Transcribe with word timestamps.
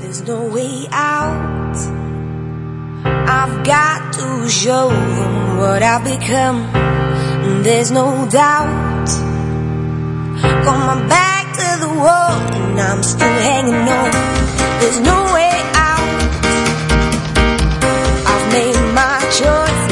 There's 0.00 0.22
no 0.22 0.46
way 0.46 0.86
out. 0.92 1.76
I've 3.04 3.64
got 3.64 4.12
to 4.14 4.48
show 4.48 4.88
them 4.90 5.58
what 5.58 5.82
I've 5.82 6.04
become. 6.04 6.72
There's 7.64 7.90
no 7.90 8.28
doubt. 8.30 9.08
Got 10.64 10.78
my 10.86 11.08
back 11.08 11.46
to 11.54 11.80
the 11.84 11.88
wall 11.88 12.30
and 12.54 12.80
I'm 12.80 13.02
still 13.02 13.38
hanging 13.50 13.74
on. 13.74 14.10
There's 14.80 15.00
no 15.00 15.34
way 15.34 15.50
out. 15.74 16.08
I've 18.32 18.52
made 18.52 18.94
my 18.94 19.18
choice. 19.32 19.87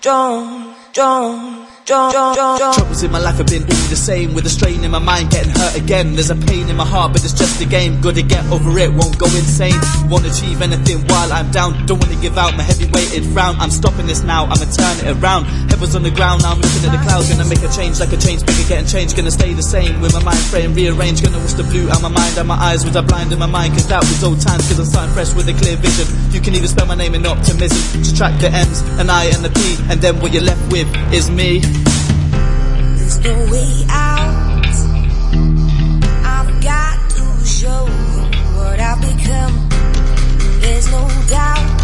Strong, 0.00 0.74
strong, 0.92 1.57
Troubles 1.88 3.02
in 3.02 3.10
my 3.10 3.18
life 3.18 3.40
have 3.40 3.48
been 3.48 3.64
all 3.64 3.88
the 3.88 3.96
same 3.96 4.34
With 4.34 4.44
a 4.44 4.52
strain 4.52 4.84
in 4.84 4.90
my 4.90 4.98
mind 4.98 5.30
getting 5.30 5.48
hurt 5.56 5.72
again. 5.74 6.12
There's 6.12 6.28
a 6.28 6.36
pain 6.36 6.68
in 6.68 6.76
my 6.76 6.84
heart 6.84 7.16
but 7.16 7.24
it's 7.24 7.32
just 7.32 7.62
a 7.62 7.64
game. 7.64 8.02
Gotta 8.02 8.20
get 8.20 8.44
over 8.52 8.76
it, 8.76 8.92
won't 8.92 9.16
go 9.16 9.24
insane. 9.32 9.80
Won't 10.04 10.28
achieve 10.28 10.60
anything 10.60 11.00
while 11.08 11.32
I'm 11.32 11.50
down. 11.50 11.86
Don't 11.86 11.96
wanna 11.96 12.20
give 12.20 12.36
out 12.36 12.52
my 12.60 12.62
heavy 12.62 12.92
weighted 12.92 13.24
frown. 13.32 13.56
I'm 13.56 13.70
stopping 13.70 14.04
this 14.04 14.22
now, 14.22 14.44
I'ma 14.44 14.68
turn 14.68 15.00
it 15.00 15.16
around. 15.16 15.48
Head 15.72 15.80
was 15.80 15.96
on 15.96 16.02
the 16.02 16.12
ground, 16.12 16.42
now 16.42 16.52
I'm 16.52 16.60
looking 16.60 16.84
at 16.84 16.92
the 16.92 17.00
clouds. 17.08 17.32
Gonna 17.32 17.48
make 17.48 17.64
a 17.64 17.72
change 17.72 18.00
like 18.00 18.12
a 18.12 18.20
change 18.20 18.44
maker 18.44 18.68
getting 18.68 18.84
changed 18.84 19.16
Gonna 19.16 19.32
stay 19.32 19.54
the 19.54 19.64
same 19.64 20.02
with 20.04 20.12
my 20.12 20.20
mind 20.20 20.44
frame 20.52 20.74
rearranged. 20.74 21.24
Gonna 21.24 21.40
wash 21.40 21.56
the 21.56 21.64
blue 21.64 21.88
out 21.88 22.04
my 22.04 22.12
mind 22.12 22.36
and 22.36 22.48
my 22.48 22.60
eyes 22.60 22.84
Was 22.84 22.96
I 22.96 23.00
blind 23.00 23.32
in 23.32 23.38
my 23.40 23.48
mind. 23.48 23.72
Cause 23.72 23.88
that 23.88 24.04
was 24.04 24.20
old 24.20 24.44
times 24.44 24.68
Cause 24.68 24.78
I'm 24.78 24.84
starting 24.84 25.14
fresh 25.16 25.32
with 25.32 25.48
a 25.48 25.56
clear 25.56 25.80
vision. 25.80 26.04
You 26.36 26.44
can 26.44 26.52
even 26.52 26.68
spell 26.68 26.84
my 26.84 27.00
name 27.00 27.16
in 27.16 27.24
optimism 27.24 28.04
Subtract 28.04 28.44
the 28.44 28.52
M's, 28.52 28.84
an 29.00 29.08
I 29.08 29.32
and 29.32 29.40
a 29.40 29.48
P. 29.48 29.80
And 29.88 30.04
then 30.04 30.20
what 30.20 30.36
you're 30.36 30.44
left 30.44 30.60
with 30.68 30.84
is 31.16 31.30
me 31.32 31.64
No 33.28 33.34
way 33.52 33.84
out. 33.90 34.74
I've 36.24 36.62
got 36.62 37.10
to 37.10 37.44
show 37.44 37.84
what 38.56 38.80
I've 38.80 39.02
become. 39.02 39.68
There's 40.62 40.90
no 40.90 41.06
doubt. 41.28 41.77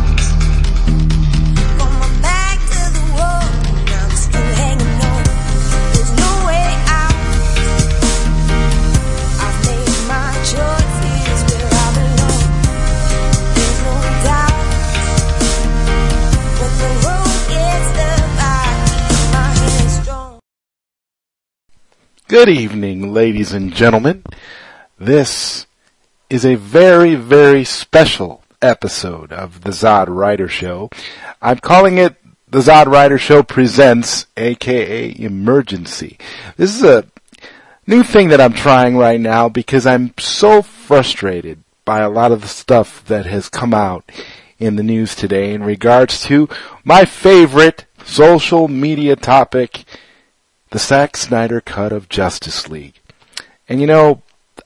Good 22.27 22.49
evening, 22.49 23.13
ladies 23.13 23.53
and 23.53 23.75
gentlemen. 23.75 24.25
This 24.99 25.67
is 26.31 26.47
a 26.47 26.55
very, 26.55 27.17
very 27.17 27.65
special 27.65 28.43
episode 28.63 29.31
of 29.31 29.61
the 29.61 29.73
Zod 29.73 30.07
Rider 30.09 30.49
Show. 30.49 30.89
I'm 31.43 31.59
calling 31.59 31.99
it 31.99 32.17
the 32.49 32.61
Zod 32.61 32.87
Rider 32.87 33.19
Show 33.19 33.43
Presents, 33.43 34.27
aka 34.39 35.15
Emergency. 35.19 36.17
This 36.57 36.75
is 36.75 36.83
a 36.83 37.05
new 37.87 38.03
thing 38.03 38.29
that 38.31 38.41
I'm 38.41 38.55
trying 38.55 38.97
right 38.97 39.21
now 39.21 39.51
because 39.51 39.87
I'm 39.87 40.15
so 40.19 40.63
frustrated 40.63 41.63
by 41.85 42.01
a 42.01 42.09
lot 42.09 42.33
of 42.33 42.41
the 42.41 42.49
stuff 42.49 43.05
that 43.05 43.27
has 43.27 43.51
come 43.51 43.75
out 43.75 44.11
in 44.59 44.77
the 44.77 44.83
news 44.83 45.15
today 45.15 45.53
in 45.53 45.63
regards 45.63 46.23
to 46.23 46.49
my 46.85 47.05
favorite 47.05 47.85
social 48.03 48.67
media 48.67 49.15
topic, 49.15 49.85
the 50.75 50.81
Zack 50.81 51.17
Snyder 51.17 51.61
cut 51.61 51.93
of 51.93 52.09
Justice 52.09 52.69
League. 52.69 52.99
And 53.69 53.81
you 53.81 53.87
know, 53.87 54.23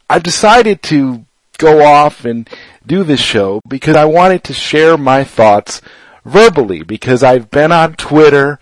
I've 0.09 0.23
decided 0.23 0.83
to 0.85 1.27
go 1.59 1.85
off 1.85 2.25
and 2.25 2.49
do 2.87 3.05
this 3.05 3.21
show 3.21 3.61
because 3.69 3.95
I 3.95 4.07
wanted 4.07 4.43
to 4.45 4.55
share 4.55 4.97
my 4.97 5.23
thoughts 5.23 5.83
verbally 6.25 6.83
because 6.83 7.23
I've 7.23 7.51
been 7.51 7.73
on 7.73 7.93
Twitter 7.93 8.59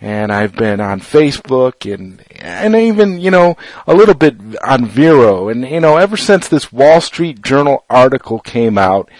and 0.00 0.30
I've 0.30 0.54
been 0.54 0.80
on 0.80 1.00
Facebook 1.00 1.92
and 1.92 2.22
and 2.36 2.76
even 2.76 3.20
you 3.20 3.32
know 3.32 3.56
a 3.88 3.92
little 3.92 4.14
bit 4.14 4.36
on 4.64 4.86
Vero 4.86 5.48
and 5.48 5.68
you 5.68 5.80
know 5.80 5.96
ever 5.96 6.16
since 6.16 6.46
this 6.46 6.72
Wall 6.72 7.00
Street 7.00 7.42
Journal 7.42 7.84
article 7.90 8.38
came 8.38 8.78
out 8.78 9.10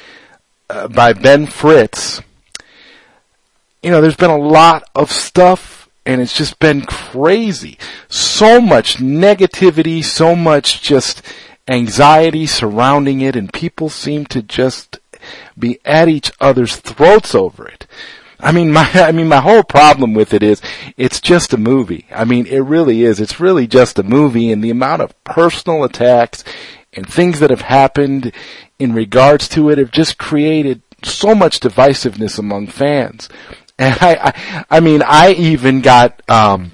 uh, 0.71 0.87
by 0.87 1.13
Ben 1.13 1.47
Fritz 1.47 2.23
you 3.83 3.91
know 3.91 4.01
there's 4.01 4.15
been 4.15 4.31
a 4.31 4.39
lot 4.39 4.89
of 4.95 5.11
stuff 5.11 5.78
and 6.09 6.21
it's 6.21 6.37
just 6.37 6.59
been 6.59 6.83
crazy 6.83 7.79
so 8.09 8.61
much 8.61 8.97
negativity 8.97 10.03
so 10.03 10.35
much 10.35 10.83
just 10.83 11.23
anxiety 11.69 12.47
surrounding 12.47 13.21
it 13.21 13.37
and 13.37 13.53
people 13.53 13.89
seem 13.89 14.27
to 14.27 14.43
just 14.43 14.99
be 15.57 15.79
at 15.85 16.09
each 16.09 16.33
other's 16.41 16.77
throats 16.77 17.35
over 17.35 17.69
it 17.69 17.87
I 18.41 18.53
mean, 18.53 18.73
my, 18.73 18.89
I 18.95 19.13
mean, 19.13 19.29
my 19.29 19.41
whole 19.41 19.63
problem 19.63 20.15
with 20.15 20.33
it 20.33 20.43
is, 20.43 20.63
it's 20.97 21.21
just 21.21 21.53
a 21.53 21.59
movie. 21.59 22.07
I 22.11 22.25
mean, 22.25 22.47
it 22.47 22.61
really 22.61 23.03
is. 23.03 23.21
It's 23.21 23.41
really 23.41 23.67
just 23.67 23.99
a 23.99 24.03
movie 24.05 24.53
and 24.53 24.63
the 24.63 24.71
amount 24.71 25.03
of 25.03 25.25
personal 25.25 25.85
attacks 25.85 26.45
and 26.93 27.07
things 27.09 27.41
that 27.41 27.51
have 27.51 27.63
happened 27.63 28.33
in 28.79 28.93
regards 28.93 29.49
to 29.49 29.71
it 29.71 29.79
have 29.79 29.91
just 29.91 30.19
created 30.19 30.83
so 31.03 31.35
much 31.35 31.61
divisiveness 31.61 32.39
among 32.39 32.67
fans. 32.67 33.29
And 33.79 33.97
I, 34.01 34.33
I, 34.35 34.65
I 34.71 34.81
mean, 34.81 35.03
I 35.03 35.33
even 35.33 35.81
got, 35.81 36.23
um, 36.29 36.73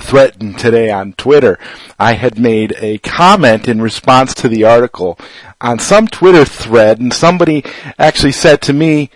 threatened 0.00 0.58
today 0.58 0.90
on 0.90 1.12
Twitter. 1.14 1.58
I 1.98 2.12
had 2.12 2.38
made 2.38 2.74
a 2.78 2.98
comment 2.98 3.68
in 3.68 3.82
response 3.82 4.34
to 4.34 4.48
the 4.48 4.64
article 4.64 5.18
on 5.60 5.78
some 5.78 6.08
Twitter 6.08 6.44
thread 6.44 7.00
and 7.00 7.12
somebody 7.12 7.64
actually 7.98 8.32
said 8.32 8.62
to 8.62 8.72
me, 8.72 9.10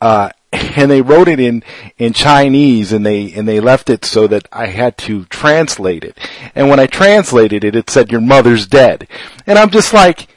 uh, 0.00 0.30
and 0.52 0.90
they 0.90 1.02
wrote 1.02 1.28
it 1.28 1.40
in, 1.40 1.62
in 1.96 2.12
Chinese 2.12 2.92
and 2.92 3.04
they, 3.06 3.32
and 3.32 3.48
they 3.48 3.60
left 3.60 3.88
it 3.88 4.04
so 4.04 4.26
that 4.26 4.46
I 4.52 4.66
had 4.66 4.98
to 4.98 5.24
translate 5.26 6.04
it. 6.04 6.18
And 6.54 6.68
when 6.68 6.78
I 6.78 6.86
translated 6.86 7.64
it, 7.64 7.74
it 7.74 7.88
said, 7.88 8.12
your 8.12 8.20
mother's 8.20 8.66
dead. 8.66 9.08
And 9.46 9.58
I'm 9.58 9.70
just 9.70 9.92
like, 9.92 10.28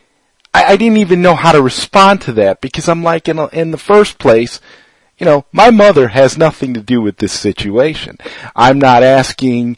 I, 0.53 0.73
I 0.73 0.77
didn't 0.77 0.97
even 0.97 1.21
know 1.21 1.35
how 1.35 1.51
to 1.51 1.61
respond 1.61 2.21
to 2.21 2.31
that 2.33 2.61
because 2.61 2.87
I'm 2.87 3.03
like, 3.03 3.27
in, 3.27 3.39
in 3.51 3.71
the 3.71 3.77
first 3.77 4.17
place, 4.17 4.61
you 5.17 5.25
know, 5.25 5.45
my 5.51 5.71
mother 5.71 6.09
has 6.09 6.37
nothing 6.37 6.73
to 6.73 6.81
do 6.81 7.01
with 7.01 7.17
this 7.17 7.31
situation. 7.31 8.17
I'm 8.55 8.79
not 8.79 9.01
asking, 9.01 9.77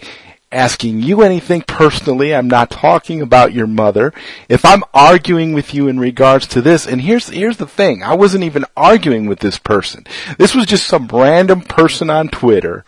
asking 0.51 1.03
you 1.03 1.21
anything 1.21 1.61
personally. 1.61 2.33
I'm 2.33 2.47
not 2.47 2.71
talking 2.71 3.21
about 3.21 3.53
your 3.53 3.67
mother. 3.67 4.13
If 4.49 4.65
I'm 4.65 4.83
arguing 4.93 5.53
with 5.53 5.73
you 5.73 5.87
in 5.87 5.99
regards 5.99 6.47
to 6.47 6.61
this, 6.61 6.87
and 6.87 7.01
here's, 7.01 7.29
here's 7.29 7.57
the 7.57 7.67
thing. 7.67 8.01
I 8.01 8.15
wasn't 8.15 8.45
even 8.45 8.65
arguing 8.75 9.27
with 9.27 9.39
this 9.39 9.59
person. 9.59 10.07
This 10.37 10.55
was 10.55 10.65
just 10.65 10.87
some 10.87 11.07
random 11.07 11.61
person 11.61 12.09
on 12.09 12.29
Twitter 12.29 12.83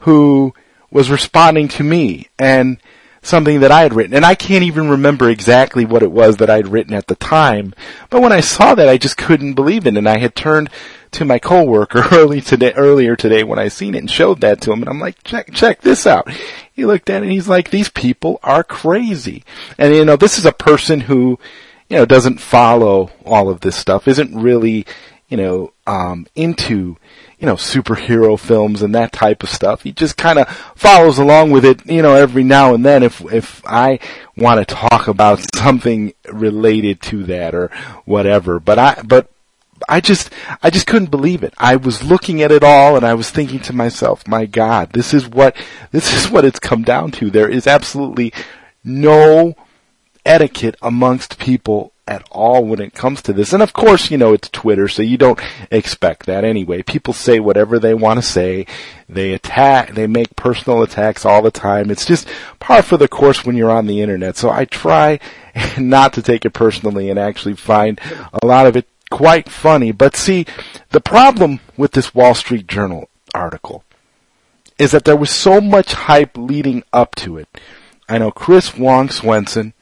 who 0.00 0.54
was 0.90 1.10
responding 1.10 1.68
to 1.68 1.84
me 1.84 2.28
and 2.38 2.78
something 3.22 3.60
that 3.60 3.72
I 3.72 3.82
had 3.82 3.94
written. 3.94 4.14
And 4.14 4.24
I 4.24 4.34
can't 4.34 4.64
even 4.64 4.88
remember 4.88 5.28
exactly 5.28 5.84
what 5.84 6.02
it 6.02 6.12
was 6.12 6.36
that 6.38 6.50
I'd 6.50 6.68
written 6.68 6.94
at 6.94 7.08
the 7.08 7.16
time. 7.16 7.74
But 8.08 8.22
when 8.22 8.32
I 8.32 8.40
saw 8.40 8.74
that, 8.74 8.88
I 8.88 8.96
just 8.96 9.16
couldn't 9.16 9.54
believe 9.54 9.86
it. 9.86 9.96
And 9.96 10.08
I 10.08 10.18
had 10.18 10.34
turned 10.34 10.70
to 11.12 11.24
my 11.24 11.38
coworker 11.38 12.04
early 12.12 12.40
today, 12.40 12.72
earlier 12.74 13.16
today 13.16 13.44
when 13.44 13.58
I 13.58 13.68
seen 13.68 13.94
it 13.94 13.98
and 13.98 14.10
showed 14.10 14.40
that 14.40 14.60
to 14.62 14.72
him. 14.72 14.82
And 14.82 14.88
I'm 14.88 15.00
like, 15.00 15.22
check, 15.24 15.52
check 15.52 15.80
this 15.80 16.06
out. 16.06 16.30
He 16.72 16.84
looked 16.84 17.10
at 17.10 17.22
it 17.22 17.26
and 17.26 17.32
he's 17.32 17.48
like, 17.48 17.70
these 17.70 17.88
people 17.88 18.38
are 18.42 18.64
crazy. 18.64 19.44
And 19.78 19.94
you 19.94 20.04
know, 20.04 20.16
this 20.16 20.38
is 20.38 20.46
a 20.46 20.52
person 20.52 21.00
who, 21.00 21.38
you 21.88 21.96
know, 21.96 22.06
doesn't 22.06 22.40
follow 22.40 23.10
all 23.24 23.48
of 23.48 23.60
this 23.60 23.76
stuff, 23.76 24.08
isn't 24.08 24.34
really, 24.34 24.86
you 25.28 25.36
know, 25.36 25.72
um, 25.86 26.26
into, 26.34 26.96
you 27.38 27.46
know, 27.46 27.54
superhero 27.54 28.38
films 28.38 28.82
and 28.82 28.94
that 28.94 29.12
type 29.12 29.42
of 29.42 29.48
stuff. 29.48 29.82
He 29.82 29.92
just 29.92 30.16
kind 30.16 30.38
of 30.38 30.48
follows 30.74 31.18
along 31.18 31.50
with 31.50 31.64
it, 31.64 31.86
you 31.86 32.02
know, 32.02 32.14
every 32.14 32.44
now 32.44 32.74
and 32.74 32.84
then 32.84 33.02
if, 33.02 33.20
if 33.32 33.62
I 33.66 33.98
want 34.36 34.66
to 34.66 34.74
talk 34.74 35.08
about 35.08 35.44
something 35.54 36.12
related 36.30 37.00
to 37.02 37.24
that 37.24 37.54
or 37.54 37.70
whatever. 38.04 38.58
But 38.58 38.78
I, 38.78 39.02
but 39.04 39.30
I 39.88 40.00
just, 40.00 40.30
I 40.62 40.70
just 40.70 40.86
couldn't 40.86 41.10
believe 41.10 41.42
it. 41.42 41.54
I 41.58 41.76
was 41.76 42.02
looking 42.02 42.42
at 42.42 42.52
it 42.52 42.62
all 42.62 42.96
and 42.96 43.04
I 43.04 43.14
was 43.14 43.30
thinking 43.30 43.60
to 43.60 43.72
myself, 43.72 44.26
my 44.26 44.46
God, 44.46 44.92
this 44.92 45.12
is 45.12 45.28
what, 45.28 45.56
this 45.90 46.12
is 46.12 46.30
what 46.30 46.44
it's 46.44 46.58
come 46.58 46.82
down 46.82 47.10
to. 47.12 47.30
There 47.30 47.48
is 47.48 47.66
absolutely 47.66 48.32
no 48.84 49.54
etiquette 50.24 50.76
amongst 50.82 51.38
people 51.38 51.92
at 52.08 52.26
all 52.30 52.64
when 52.64 52.80
it 52.80 52.94
comes 52.94 53.20
to 53.22 53.32
this. 53.32 53.52
And 53.52 53.62
of 53.62 53.72
course, 53.72 54.10
you 54.10 54.18
know, 54.18 54.32
it's 54.32 54.48
Twitter, 54.48 54.86
so 54.86 55.02
you 55.02 55.16
don't 55.16 55.40
expect 55.72 56.26
that 56.26 56.44
anyway. 56.44 56.82
People 56.82 57.12
say 57.12 57.40
whatever 57.40 57.78
they 57.78 57.94
want 57.94 58.18
to 58.18 58.22
say. 58.22 58.66
They 59.08 59.34
attack, 59.34 59.94
they 59.94 60.06
make 60.06 60.36
personal 60.36 60.82
attacks 60.82 61.24
all 61.24 61.42
the 61.42 61.50
time. 61.50 61.90
It's 61.90 62.06
just 62.06 62.28
par 62.60 62.82
for 62.82 62.96
the 62.96 63.08
course 63.08 63.44
when 63.44 63.56
you're 63.56 63.70
on 63.70 63.86
the 63.86 64.02
internet. 64.02 64.36
So 64.36 64.50
I 64.50 64.66
try 64.66 65.18
not 65.78 66.12
to 66.12 66.22
take 66.22 66.44
it 66.44 66.50
personally 66.50 67.10
and 67.10 67.18
actually 67.18 67.54
find 67.54 68.00
a 68.32 68.46
lot 68.46 68.66
of 68.66 68.76
it 68.76 68.86
quite 69.10 69.48
funny. 69.48 69.92
But 69.92 70.16
see, 70.16 70.46
the 70.90 71.00
problem 71.00 71.60
with 71.76 71.92
this 71.92 72.14
Wall 72.14 72.34
Street 72.34 72.66
Journal 72.66 73.08
article 73.34 73.84
is 74.78 74.90
that 74.90 75.04
there 75.04 75.16
was 75.16 75.30
so 75.30 75.60
much 75.60 75.94
hype 75.94 76.36
leading 76.36 76.82
up 76.92 77.14
to 77.16 77.38
it. 77.38 77.48
I 78.08 78.18
know 78.18 78.30
Chris 78.30 78.76
Wong 78.76 79.08
Swenson. 79.08 79.72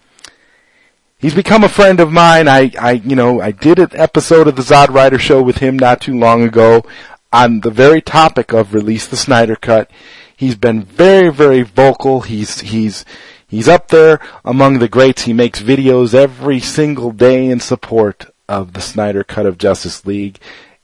He's 1.19 1.35
become 1.35 1.65
a 1.65 1.69
friend 1.69 2.01
of 2.01 2.13
mine. 2.13 2.49
I, 2.49 2.71
I, 2.79 2.93
you 2.93 3.17
know, 3.17 3.41
I 3.41 3.51
did 3.51 3.79
an 3.79 3.91
episode 3.93 4.47
of 4.47 4.57
the 4.57 4.63
Zod 4.63 4.89
Rider 4.89 5.19
Show 5.19 5.43
with 5.43 5.59
him 5.59 5.79
not 5.79 6.01
too 6.01 6.19
long 6.19 6.43
ago 6.43 6.85
on 7.33 7.61
the 7.61 7.71
very 7.71 8.01
topic 8.01 8.53
of 8.53 8.75
release 8.75 9.07
the 9.07 9.17
Snyder 9.17 9.57
Cut. 9.57 9.91
He's 10.37 10.55
been 10.55 10.83
very, 10.83 11.31
very 11.31 11.63
vocal. 11.63 12.23
He's, 12.23 12.61
he's, 12.61 13.05
he's 13.47 13.69
up 13.69 13.89
there 13.89 14.21
among 14.45 14.79
the 14.79 14.89
greats. 14.89 15.23
He 15.23 15.33
makes 15.33 15.63
videos 15.63 16.15
every 16.15 16.61
single 16.61 17.11
day 17.11 17.47
in 17.47 17.61
support 17.61 18.34
of 18.49 18.73
the 18.73 18.81
Snyder 18.81 19.25
Cut 19.25 19.47
of 19.47 19.59
Justice 19.59 20.07
League. 20.07 20.39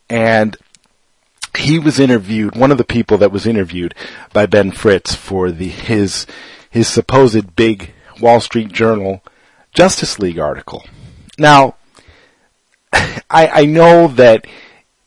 And 0.08 0.56
he 1.56 1.78
was 1.78 1.98
interviewed, 1.98 2.56
one 2.56 2.70
of 2.70 2.78
the 2.78 2.84
people 2.84 3.18
that 3.18 3.32
was 3.32 3.46
interviewed 3.46 3.94
by 4.32 4.46
Ben 4.46 4.70
Fritz 4.70 5.14
for 5.14 5.50
the, 5.50 5.68
his, 5.68 6.26
his 6.70 6.88
supposed 6.88 7.56
big 7.56 7.92
Wall 8.20 8.40
Street 8.40 8.72
Journal 8.72 9.22
Justice 9.72 10.18
League 10.18 10.38
article. 10.38 10.84
Now, 11.38 11.76
I, 12.92 13.48
I 13.48 13.64
know 13.64 14.08
that, 14.08 14.46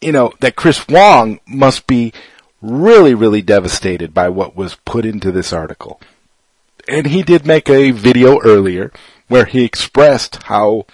you 0.01 0.11
know, 0.11 0.33
that 0.39 0.55
Chris 0.55 0.87
Wong 0.87 1.39
must 1.47 1.87
be 1.87 2.13
really, 2.61 3.13
really 3.13 3.41
devastated 3.41 4.13
by 4.13 4.29
what 4.29 4.55
was 4.55 4.75
put 4.85 5.05
into 5.05 5.31
this 5.31 5.51
article. 5.51 5.99
And 6.87 7.07
he 7.07 7.23
did 7.23 7.45
make 7.45 7.69
a 7.69 7.91
video 7.91 8.39
earlier 8.41 8.91
where 9.27 9.45
he 9.45 9.63
expressed 9.63 10.43
how, 10.43 10.85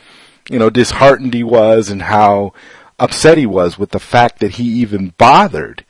you 0.49 0.59
know, 0.59 0.69
disheartened 0.69 1.33
he 1.33 1.43
was 1.43 1.89
and 1.89 2.03
how 2.03 2.53
upset 2.97 3.37
he 3.37 3.45
was 3.45 3.77
with 3.77 3.91
the 3.91 3.99
fact 3.99 4.39
that 4.39 4.51
he 4.51 4.63
even 4.63 5.13
bothered 5.17 5.85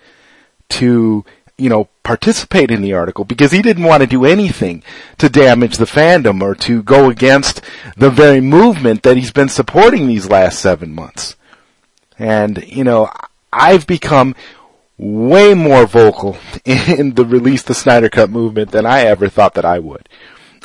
to, 0.70 1.26
you 1.58 1.70
know, 1.70 1.88
participate 2.04 2.70
in 2.70 2.82
the 2.82 2.94
article 2.94 3.26
because 3.26 3.52
he 3.52 3.62
didn't 3.62 3.84
want 3.84 4.02
to 4.02 4.08
do 4.08 4.26
anything 4.26 4.84
to 5.18 5.30
damage 5.30 5.78
the 5.78 5.86
fandom 5.86 6.42
or 6.42 6.54
to 6.56 6.84
go 6.84 7.10
against 7.10 7.62
the 7.98 8.10
very 8.10 8.42
movement 8.42 9.04
that 9.04 9.18
he's 9.18 9.32
been 9.32 9.50
supporting 9.50 10.08
these 10.08 10.30
last 10.30 10.60
seven 10.60 10.94
months. 10.94 11.36
And, 12.18 12.64
you 12.68 12.84
know, 12.84 13.10
I've 13.52 13.88
become 13.88 14.36
way 14.98 15.54
more 15.54 15.86
vocal 15.86 16.38
in 16.66 17.16
the 17.16 17.26
release 17.26 17.64
the 17.64 17.74
Snyder 17.74 18.10
Cut 18.10 18.30
movement 18.30 18.72
than 18.72 18.86
I 18.86 19.02
ever 19.02 19.30
thought 19.30 19.54
that 19.56 19.66
I 19.66 19.80
would. 19.80 20.10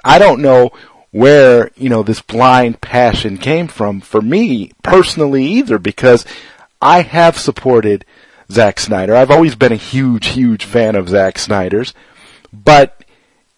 I 0.05 0.19
don't 0.19 0.43
know 0.43 0.73
where, 1.15 1.71
you 1.77 1.89
know, 1.89 2.03
this 2.03 2.21
blind 2.21 2.81
passion 2.81 3.39
came 3.39 3.69
from 3.69 4.01
for 4.01 4.21
me 4.21 4.73
personally 4.83 5.47
either 5.47 5.79
because 5.79 6.27
I 6.83 7.03
have 7.03 7.39
supported 7.39 8.05
Zack 8.51 8.81
Snyder. 8.81 9.15
I've 9.15 9.31
always 9.31 9.55
been 9.55 9.71
a 9.71 9.77
huge, 9.77 10.27
huge 10.27 10.65
fan 10.65 10.97
of 10.97 11.09
Zack 11.09 11.39
Snyder's, 11.39 11.95
but, 12.53 13.05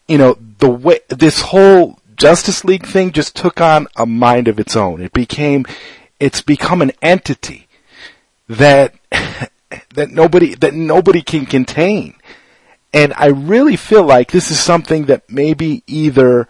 you 0.07 0.19
know, 0.19 0.37
the 0.59 0.69
way, 0.69 1.01
this 1.09 1.41
whole 1.41 1.99
Justice 2.15 2.63
League 2.63 2.85
thing 2.85 3.11
just 3.11 3.35
took 3.35 3.59
on 3.59 3.87
a 3.97 4.05
mind 4.05 4.49
of 4.49 4.61
its 4.61 4.77
own. 4.77 5.01
It 5.01 5.15
became, 5.15 5.65
it's 6.21 6.43
become 6.43 6.83
an 6.83 6.93
entity 7.01 7.69
that, 8.51 8.93
that 9.95 10.11
nobody, 10.11 10.55
that 10.57 10.75
nobody 10.75 11.23
can 11.23 11.47
contain. 11.47 12.17
And 12.93 13.15
I 13.17 13.29
really 13.29 13.77
feel 13.77 14.05
like 14.05 14.31
this 14.31 14.51
is 14.51 14.61
something 14.61 15.07
that 15.07 15.31
maybe 15.31 15.83
either 15.87 16.49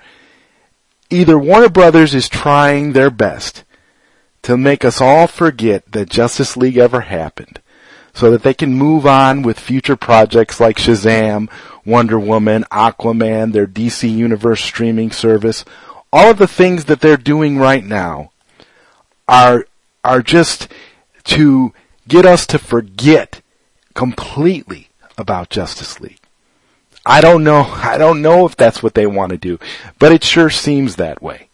either 1.10 1.38
Warner 1.38 1.68
Brothers 1.68 2.14
is 2.14 2.28
trying 2.28 2.92
their 2.92 3.10
best 3.10 3.64
to 4.42 4.56
make 4.56 4.84
us 4.84 5.00
all 5.00 5.26
forget 5.26 5.90
that 5.92 6.08
Justice 6.08 6.56
League 6.56 6.76
ever 6.76 7.02
happened 7.02 7.60
so 8.14 8.30
that 8.30 8.42
they 8.42 8.54
can 8.54 8.72
move 8.72 9.06
on 9.06 9.42
with 9.42 9.58
future 9.58 9.96
projects 9.96 10.58
like 10.58 10.78
Shazam, 10.78 11.50
Wonder 11.84 12.18
Woman, 12.18 12.64
Aquaman, 12.72 13.52
their 13.52 13.66
DC 13.66 14.10
Universe 14.10 14.62
streaming 14.62 15.10
service. 15.10 15.64
All 16.12 16.30
of 16.30 16.38
the 16.38 16.48
things 16.48 16.86
that 16.86 17.00
they're 17.00 17.16
doing 17.16 17.58
right 17.58 17.84
now 17.84 18.30
are, 19.28 19.66
are 20.02 20.22
just 20.22 20.68
to 21.24 21.74
get 22.08 22.24
us 22.24 22.46
to 22.46 22.58
forget 22.58 23.42
completely 23.94 24.88
about 25.18 25.50
Justice 25.50 26.00
League. 26.00 26.20
I 27.08 27.20
don't 27.20 27.44
know. 27.44 27.62
I 27.62 27.98
don't 27.98 28.20
know 28.20 28.46
if 28.46 28.56
that's 28.56 28.82
what 28.82 28.94
they 28.94 29.06
want 29.06 29.30
to 29.30 29.38
do, 29.38 29.60
but 30.00 30.10
it 30.10 30.24
sure 30.24 30.50
seems 30.50 30.96
that 30.96 31.22
way. 31.22 31.48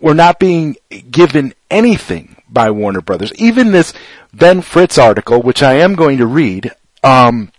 We're 0.00 0.12
not 0.12 0.38
being 0.38 0.76
given 1.10 1.54
anything 1.70 2.36
by 2.50 2.70
Warner 2.70 3.00
Brothers. 3.00 3.32
Even 3.36 3.72
this 3.72 3.94
Ben 4.34 4.60
Fritz 4.60 4.98
article, 4.98 5.40
which 5.40 5.62
I 5.62 5.74
am 5.74 5.94
going 5.94 6.18
to 6.18 6.26
read, 6.26 6.70
um, 7.02 7.50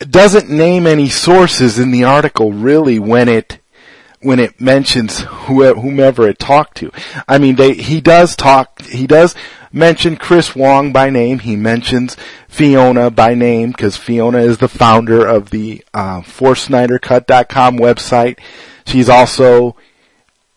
doesn't 0.00 0.50
name 0.50 0.86
any 0.86 1.08
sources 1.08 1.78
in 1.78 1.90
the 1.90 2.04
article 2.04 2.52
really 2.52 2.98
when 2.98 3.28
it 3.28 3.58
when 4.20 4.38
it 4.40 4.60
mentions 4.60 5.20
whomever 5.20 6.28
it 6.28 6.38
talked 6.38 6.76
to. 6.78 6.90
I 7.28 7.38
mean, 7.38 7.54
they, 7.54 7.74
he 7.74 8.00
does 8.00 8.34
talk, 8.34 8.82
he 8.82 9.06
does 9.06 9.34
mention 9.72 10.16
Chris 10.16 10.54
Wong 10.54 10.92
by 10.92 11.10
name. 11.10 11.40
He 11.40 11.56
mentions 11.56 12.16
Fiona 12.48 13.10
by 13.10 13.34
name 13.34 13.70
because 13.70 13.96
Fiona 13.96 14.38
is 14.38 14.58
the 14.58 14.68
founder 14.68 15.26
of 15.26 15.50
the 15.50 15.84
uh, 15.94 16.20
ForSnyderCut.com 16.22 17.78
website. 17.78 18.38
She's 18.86 19.08
also 19.08 19.76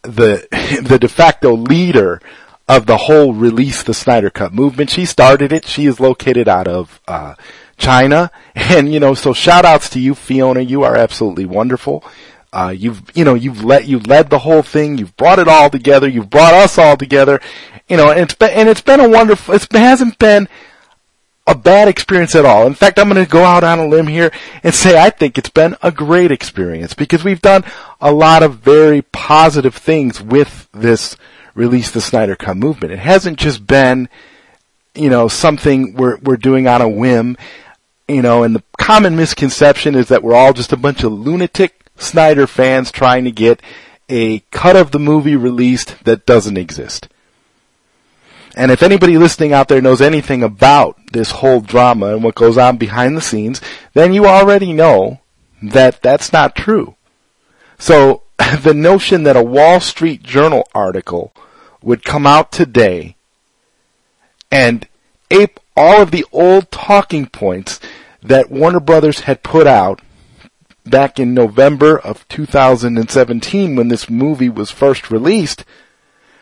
the 0.03 0.47
the 0.83 0.97
de 0.99 1.07
facto 1.07 1.55
leader 1.55 2.21
of 2.67 2.85
the 2.85 2.97
whole 2.97 3.33
release 3.33 3.83
the 3.83 3.93
Snyder 3.93 4.29
Cut 4.29 4.53
movement. 4.53 4.89
She 4.89 5.05
started 5.05 5.51
it. 5.51 5.65
She 5.65 5.85
is 5.85 5.99
located 5.99 6.47
out 6.47 6.67
of 6.67 7.01
uh, 7.07 7.35
China, 7.77 8.31
and 8.55 8.91
you 8.91 8.99
know, 8.99 9.13
so 9.13 9.33
shout 9.33 9.65
outs 9.65 9.89
to 9.91 9.99
you, 9.99 10.15
Fiona. 10.15 10.61
You 10.61 10.83
are 10.83 10.95
absolutely 10.95 11.45
wonderful. 11.45 12.03
Uh, 12.53 12.73
you've, 12.77 13.01
you 13.15 13.23
know, 13.23 13.33
you've 13.33 13.63
let, 13.63 13.87
you've 13.87 14.07
led 14.07 14.29
the 14.29 14.39
whole 14.39 14.61
thing. 14.61 14.97
You've 14.97 15.15
brought 15.15 15.39
it 15.39 15.47
all 15.47 15.69
together. 15.69 16.09
You've 16.09 16.29
brought 16.29 16.53
us 16.53 16.77
all 16.77 16.97
together. 16.97 17.39
You 17.91 17.97
know, 17.97 18.09
and 18.09 18.21
it's 18.21 18.35
been, 18.35 18.51
and 18.51 18.69
it's 18.69 18.79
been 18.79 19.01
a 19.01 19.09
wonderful, 19.09 19.53
it 19.53 19.69
hasn't 19.73 20.17
been 20.17 20.47
a 21.45 21.53
bad 21.53 21.89
experience 21.89 22.35
at 22.35 22.45
all. 22.45 22.65
In 22.65 22.73
fact, 22.73 22.97
I'm 22.97 23.09
going 23.09 23.21
to 23.21 23.29
go 23.29 23.43
out 23.43 23.65
on 23.65 23.79
a 23.79 23.85
limb 23.85 24.07
here 24.07 24.31
and 24.63 24.73
say 24.73 24.97
I 24.97 25.09
think 25.09 25.38
it's 25.38 25.49
been 25.49 25.75
a 25.81 25.91
great 25.91 26.31
experience 26.31 26.93
because 26.93 27.25
we've 27.25 27.41
done 27.41 27.65
a 27.99 28.13
lot 28.13 28.43
of 28.43 28.59
very 28.59 29.01
positive 29.01 29.75
things 29.75 30.21
with 30.21 30.69
this 30.71 31.17
release 31.53 31.91
the 31.91 31.99
Snyder 31.99 32.38
Cut 32.38 32.55
movement. 32.55 32.93
It 32.93 32.99
hasn't 32.99 33.38
just 33.38 33.67
been, 33.67 34.07
you 34.95 35.09
know, 35.09 35.27
something 35.27 35.93
we're, 35.93 36.17
we're 36.19 36.38
doing 36.38 36.69
on 36.69 36.81
a 36.81 36.88
whim, 36.88 37.35
you 38.07 38.21
know, 38.21 38.43
and 38.43 38.55
the 38.55 38.63
common 38.77 39.17
misconception 39.17 39.95
is 39.95 40.07
that 40.07 40.24
we're 40.24 40.33
all 40.33 40.53
just 40.53 40.71
a 40.71 40.77
bunch 40.77 41.03
of 41.03 41.12
lunatic 41.12 41.91
Snyder 41.98 42.48
fans 42.48 42.89
trying 42.89 43.25
to 43.25 43.31
get 43.31 43.62
a 44.07 44.39
cut 44.51 44.77
of 44.77 44.91
the 44.91 45.00
movie 45.00 45.36
released 45.36 46.05
that 46.05 46.25
doesn't 46.25 46.57
exist. 46.57 47.10
And 48.55 48.72
if 48.72 48.84
anybody 48.84 49.17
listening 49.17 49.53
out 49.53 49.67
there 49.67 49.81
knows 49.81 50.01
anything 50.01 50.43
about 50.43 51.00
this 51.13 51.31
whole 51.31 51.62
drama 51.62 52.13
and 52.13 52.24
what 52.24 52.36
goes 52.36 52.58
on 52.58 52.77
behind 52.77 53.15
the 53.15 53.22
scenes, 53.22 53.62
then 53.93 54.13
you 54.13 54.25
already 54.25 54.74
know 54.74 55.22
that 55.62 56.01
that's 56.01 56.34
not 56.34 56.55
true. 56.55 56.96
So 57.77 58.24
the 58.62 58.74
notion 58.74 59.24
that 59.24 59.36
a 59.36 59.43
Wall 59.43 59.79
Street 59.79 60.24
Journal 60.24 60.67
article 60.74 61.34
would 61.81 62.03
come 62.03 62.27
out 62.27 62.51
today 62.51 63.15
and 64.51 64.88
ape 65.29 65.60
all 65.75 66.01
of 66.01 66.12
the 66.12 66.25
old 66.31 66.70
talking 66.72 67.25
points 67.25 67.79
that 68.22 68.51
Warner 68.51 68.79
Brothers 68.79 69.22
had 69.22 69.43
put 69.43 69.65
out 69.65 70.01
back 70.86 71.20
in 71.20 71.34
November 71.34 71.98
of 71.98 72.27
2017 72.27 73.75
when 73.75 73.88
this 73.88 74.10
movie 74.10 74.50
was 74.50 74.72
first 74.72 75.10
released 75.10 75.63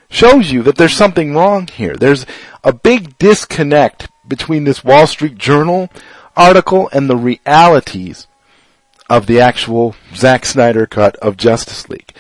shows 0.10 0.52
you 0.52 0.64
that 0.64 0.76
there's 0.76 0.96
something 0.96 1.34
wrong 1.34 1.68
here. 1.68 1.96
There's 1.96 2.26
a 2.64 2.74
big 2.74 3.18
disconnect 3.18 4.10
between 4.28 4.64
this 4.64 4.84
Wall 4.84 5.08
Street 5.08 5.38
Journal 5.38 5.90
article 6.36 6.90
and 6.92 7.10
the 7.10 7.18
realities 7.18 8.28
of 9.10 9.26
the 9.26 9.40
actual 9.42 9.96
Zack 10.16 10.46
Snyder 10.46 10.86
cut 10.86 11.16
of 11.18 11.38
Justice 11.38 11.90
League. 11.90 12.14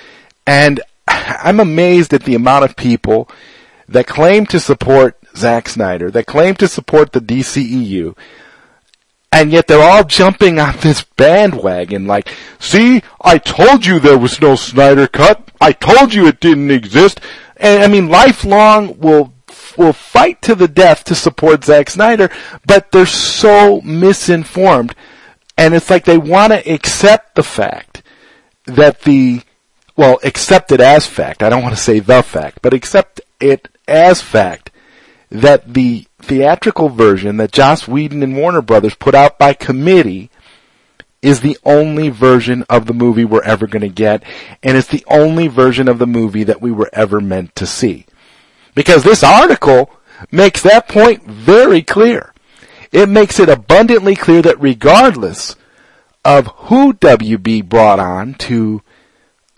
And 0.45 0.81
I'm 1.07 1.59
amazed 1.59 2.13
at 2.13 2.23
the 2.23 2.35
amount 2.35 2.65
of 2.65 2.75
people 2.75 3.29
that 3.87 4.07
claim 4.07 4.45
to 4.47 4.59
support 4.59 5.17
Zack 5.35 5.69
Snyder, 5.69 6.11
that 6.11 6.25
claim 6.25 6.55
to 6.55 6.67
support 6.67 7.11
the 7.11 7.21
DCEU, 7.21 8.15
and 9.31 9.51
yet 9.51 9.67
they're 9.67 9.81
all 9.81 10.03
jumping 10.03 10.59
on 10.59 10.75
this 10.81 11.03
bandwagon 11.03 12.07
like, 12.07 12.35
see, 12.57 13.03
I 13.21 13.37
told 13.37 13.85
you 13.85 13.99
there 13.99 14.17
was 14.17 14.41
no 14.41 14.55
Snyder 14.55 15.07
cut. 15.07 15.49
I 15.61 15.71
told 15.71 16.13
you 16.13 16.27
it 16.27 16.39
didn't 16.39 16.71
exist. 16.71 17.19
And 17.59 17.83
I 17.83 17.87
mean, 17.87 18.09
lifelong 18.09 18.97
will 18.99 19.33
will 19.77 19.93
fight 19.93 20.41
to 20.43 20.55
the 20.55 20.67
death 20.67 21.03
to 21.05 21.15
support 21.15 21.63
Zack 21.63 21.89
Snyder, 21.89 22.29
but 22.65 22.91
they're 22.91 23.05
so 23.05 23.81
misinformed. 23.81 24.95
And 25.57 25.73
it's 25.73 25.89
like 25.89 26.05
they 26.05 26.17
want 26.17 26.53
to 26.53 26.71
accept 26.71 27.35
the 27.35 27.43
fact 27.43 28.01
that 28.65 29.01
the, 29.01 29.41
well, 29.95 30.19
accept 30.23 30.71
it 30.71 30.79
as 30.79 31.05
fact. 31.05 31.43
I 31.43 31.49
don't 31.49 31.63
want 31.63 31.75
to 31.75 31.81
say 31.81 31.99
the 31.99 32.21
fact, 32.21 32.59
but 32.61 32.73
accept 32.73 33.21
it 33.39 33.67
as 33.87 34.21
fact 34.21 34.71
that 35.29 35.73
the 35.73 36.07
theatrical 36.19 36.89
version 36.89 37.37
that 37.37 37.51
Joss 37.51 37.87
Whedon 37.87 38.23
and 38.23 38.37
Warner 38.37 38.61
Brothers 38.61 38.95
put 38.95 39.15
out 39.15 39.37
by 39.37 39.53
committee 39.53 40.29
is 41.21 41.41
the 41.41 41.57
only 41.65 42.09
version 42.09 42.63
of 42.69 42.85
the 42.85 42.93
movie 42.93 43.25
we're 43.25 43.43
ever 43.43 43.67
going 43.67 43.81
to 43.81 43.89
get, 43.89 44.23
and 44.63 44.77
it's 44.77 44.87
the 44.87 45.05
only 45.07 45.47
version 45.47 45.87
of 45.87 45.99
the 45.99 46.07
movie 46.07 46.43
that 46.43 46.61
we 46.61 46.71
were 46.71 46.89
ever 46.93 47.19
meant 47.19 47.55
to 47.55 47.65
see. 47.65 48.05
Because 48.73 49.03
this 49.03 49.23
article 49.23 49.91
makes 50.31 50.61
that 50.61 50.87
point 50.87 51.23
very 51.23 51.81
clear. 51.81 52.33
It 52.91 53.09
makes 53.09 53.39
it 53.39 53.49
abundantly 53.49 54.15
clear 54.15 54.41
that 54.41 54.59
regardless 54.59 55.55
of 56.23 56.47
who 56.47 56.93
WB 56.93 57.67
brought 57.67 57.99
on 57.99 58.33
to 58.35 58.81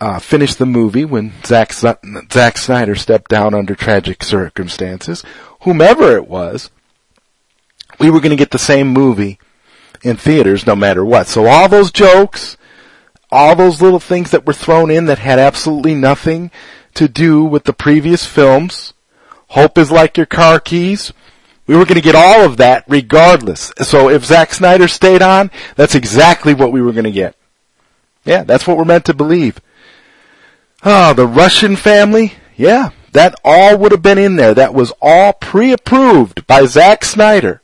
uh, 0.00 0.18
finish 0.18 0.54
the 0.54 0.66
movie 0.66 1.04
when 1.04 1.32
Zack, 1.44 1.72
Zack 1.72 2.58
Snyder 2.58 2.96
stepped 2.96 3.30
down 3.30 3.54
under 3.54 3.74
tragic 3.74 4.22
circumstances, 4.24 5.22
whomever 5.60 6.16
it 6.16 6.28
was, 6.28 6.70
we 8.00 8.10
were 8.10 8.20
going 8.20 8.30
to 8.30 8.36
get 8.36 8.50
the 8.50 8.58
same 8.58 8.88
movie 8.88 9.38
in 10.02 10.16
theaters 10.16 10.66
no 10.66 10.76
matter 10.76 11.04
what. 11.04 11.26
So 11.26 11.46
all 11.46 11.68
those 11.68 11.92
jokes, 11.92 12.56
all 13.30 13.56
those 13.56 13.80
little 13.80 14.00
things 14.00 14.30
that 14.30 14.46
were 14.46 14.52
thrown 14.52 14.90
in 14.90 15.06
that 15.06 15.18
had 15.18 15.38
absolutely 15.38 15.94
nothing 15.94 16.50
to 16.94 17.08
do 17.08 17.44
with 17.44 17.64
the 17.64 17.72
previous 17.72 18.26
films, 18.26 18.92
hope 19.48 19.78
is 19.78 19.90
like 19.90 20.16
your 20.16 20.26
car 20.26 20.60
keys, 20.60 21.12
we 21.66 21.76
were 21.76 21.84
going 21.84 21.94
to 21.94 22.02
get 22.02 22.14
all 22.14 22.44
of 22.44 22.56
that 22.58 22.84
regardless. 22.88 23.72
So 23.78 24.10
if 24.10 24.24
Zack 24.24 24.52
Snyder 24.52 24.88
stayed 24.88 25.22
on, 25.22 25.50
that's 25.76 25.94
exactly 25.94 26.54
what 26.54 26.72
we 26.72 26.82
were 26.82 26.92
going 26.92 27.04
to 27.04 27.10
get. 27.10 27.36
Yeah, 28.24 28.44
that's 28.44 28.66
what 28.66 28.76
we're 28.76 28.84
meant 28.84 29.06
to 29.06 29.14
believe. 29.14 29.60
Oh, 30.84 31.14
the 31.14 31.26
Russian 31.26 31.76
family? 31.76 32.34
Yeah, 32.56 32.90
that 33.12 33.34
all 33.44 33.78
would 33.78 33.92
have 33.92 34.02
been 34.02 34.18
in 34.18 34.36
there. 34.36 34.54
That 34.54 34.74
was 34.74 34.92
all 35.00 35.32
pre-approved 35.32 36.46
by 36.46 36.66
Zack 36.66 37.04
Snyder 37.04 37.61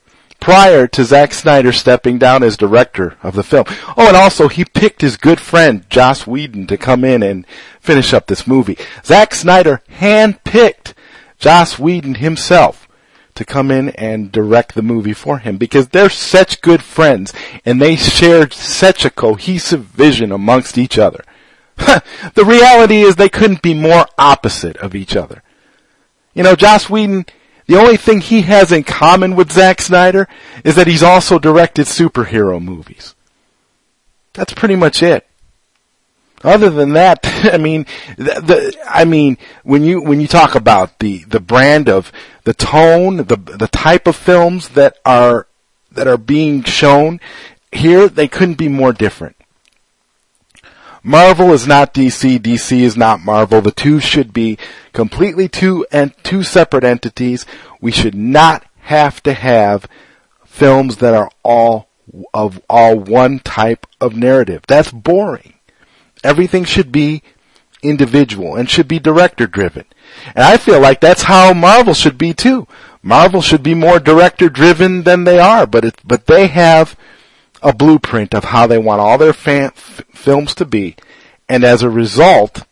prior 0.48 0.86
to 0.86 1.04
Zack 1.04 1.34
Snyder 1.34 1.72
stepping 1.72 2.16
down 2.16 2.42
as 2.42 2.56
director 2.56 3.18
of 3.22 3.34
the 3.34 3.42
film. 3.42 3.66
Oh, 3.98 4.08
and 4.08 4.16
also 4.16 4.48
he 4.48 4.64
picked 4.64 5.02
his 5.02 5.18
good 5.18 5.40
friend 5.40 5.84
Joss 5.90 6.26
Whedon 6.26 6.66
to 6.68 6.78
come 6.78 7.04
in 7.04 7.22
and 7.22 7.46
finish 7.80 8.14
up 8.14 8.28
this 8.28 8.46
movie. 8.46 8.78
Zack 9.04 9.34
Snyder 9.34 9.82
handpicked 10.00 10.94
Joss 11.38 11.78
Whedon 11.78 12.14
himself 12.14 12.88
to 13.34 13.44
come 13.44 13.70
in 13.70 13.90
and 13.90 14.32
direct 14.32 14.74
the 14.74 14.80
movie 14.80 15.12
for 15.12 15.36
him 15.36 15.58
because 15.58 15.88
they're 15.88 16.08
such 16.08 16.62
good 16.62 16.82
friends 16.82 17.34
and 17.66 17.78
they 17.78 17.96
shared 17.96 18.54
such 18.54 19.04
a 19.04 19.10
cohesive 19.10 19.84
vision 19.84 20.32
amongst 20.32 20.78
each 20.78 20.98
other. 20.98 21.24
the 21.76 22.46
reality 22.46 23.02
is 23.02 23.16
they 23.16 23.28
couldn't 23.28 23.60
be 23.60 23.74
more 23.74 24.06
opposite 24.16 24.78
of 24.78 24.94
each 24.94 25.14
other. 25.14 25.42
You 26.32 26.42
know, 26.42 26.56
Joss 26.56 26.88
Whedon, 26.88 27.26
the 27.68 27.78
only 27.78 27.98
thing 27.98 28.20
he 28.20 28.42
has 28.42 28.72
in 28.72 28.82
common 28.82 29.36
with 29.36 29.52
Zack 29.52 29.82
Snyder 29.82 30.26
is 30.64 30.74
that 30.74 30.86
he's 30.86 31.02
also 31.02 31.38
directed 31.38 31.86
superhero 31.86 32.60
movies. 32.60 33.14
That's 34.32 34.54
pretty 34.54 34.74
much 34.74 35.02
it. 35.02 35.26
Other 36.42 36.70
than 36.70 36.94
that, 36.94 37.20
I 37.52 37.58
mean, 37.58 37.84
the, 38.16 38.40
the, 38.40 38.78
I 38.88 39.04
mean, 39.04 39.36
when 39.64 39.84
you 39.84 40.00
when 40.00 40.20
you 40.20 40.26
talk 40.26 40.54
about 40.54 40.98
the 40.98 41.24
the 41.24 41.40
brand 41.40 41.88
of 41.90 42.10
the 42.44 42.54
tone, 42.54 43.18
the 43.18 43.36
the 43.36 43.68
type 43.68 44.06
of 44.06 44.16
films 44.16 44.70
that 44.70 44.96
are 45.04 45.46
that 45.92 46.06
are 46.06 46.16
being 46.16 46.62
shown 46.62 47.20
here, 47.70 48.08
they 48.08 48.28
couldn't 48.28 48.56
be 48.56 48.68
more 48.68 48.94
different. 48.94 49.36
Marvel 51.02 51.52
is 51.52 51.66
not 51.66 51.94
DC, 51.94 52.38
DC 52.38 52.80
is 52.80 52.96
not 52.96 53.20
Marvel. 53.20 53.60
The 53.60 53.70
two 53.70 54.00
should 54.00 54.32
be 54.32 54.58
completely 54.92 55.48
two 55.48 55.86
and 55.92 56.12
two 56.24 56.42
separate 56.42 56.84
entities. 56.84 57.46
We 57.80 57.92
should 57.92 58.14
not 58.14 58.64
have 58.80 59.22
to 59.22 59.32
have 59.32 59.86
films 60.44 60.96
that 60.96 61.14
are 61.14 61.30
all 61.42 61.88
of 62.32 62.60
all 62.68 62.98
one 62.98 63.38
type 63.38 63.86
of 64.00 64.16
narrative. 64.16 64.62
That's 64.66 64.90
boring. 64.90 65.54
Everything 66.24 66.64
should 66.64 66.90
be 66.90 67.22
individual 67.82 68.56
and 68.56 68.68
should 68.68 68.88
be 68.88 68.98
director 68.98 69.46
driven. 69.46 69.84
And 70.34 70.44
I 70.44 70.56
feel 70.56 70.80
like 70.80 71.00
that's 71.00 71.22
how 71.22 71.52
Marvel 71.52 71.94
should 71.94 72.18
be 72.18 72.32
too. 72.32 72.66
Marvel 73.02 73.40
should 73.40 73.62
be 73.62 73.74
more 73.74 74.00
director 74.00 74.48
driven 74.48 75.02
than 75.04 75.24
they 75.24 75.38
are, 75.38 75.66
but 75.66 75.84
it, 75.84 76.00
but 76.04 76.26
they 76.26 76.48
have 76.48 76.96
a 77.62 77.72
blueprint 77.72 78.34
of 78.34 78.44
how 78.44 78.66
they 78.66 78.78
want 78.78 79.00
all 79.00 79.18
their 79.18 79.32
fan, 79.32 79.66
f- 79.66 80.02
films 80.12 80.54
to 80.56 80.64
be, 80.64 80.96
and 81.48 81.64
as 81.64 81.82
a 81.82 81.90
result, 81.90 82.64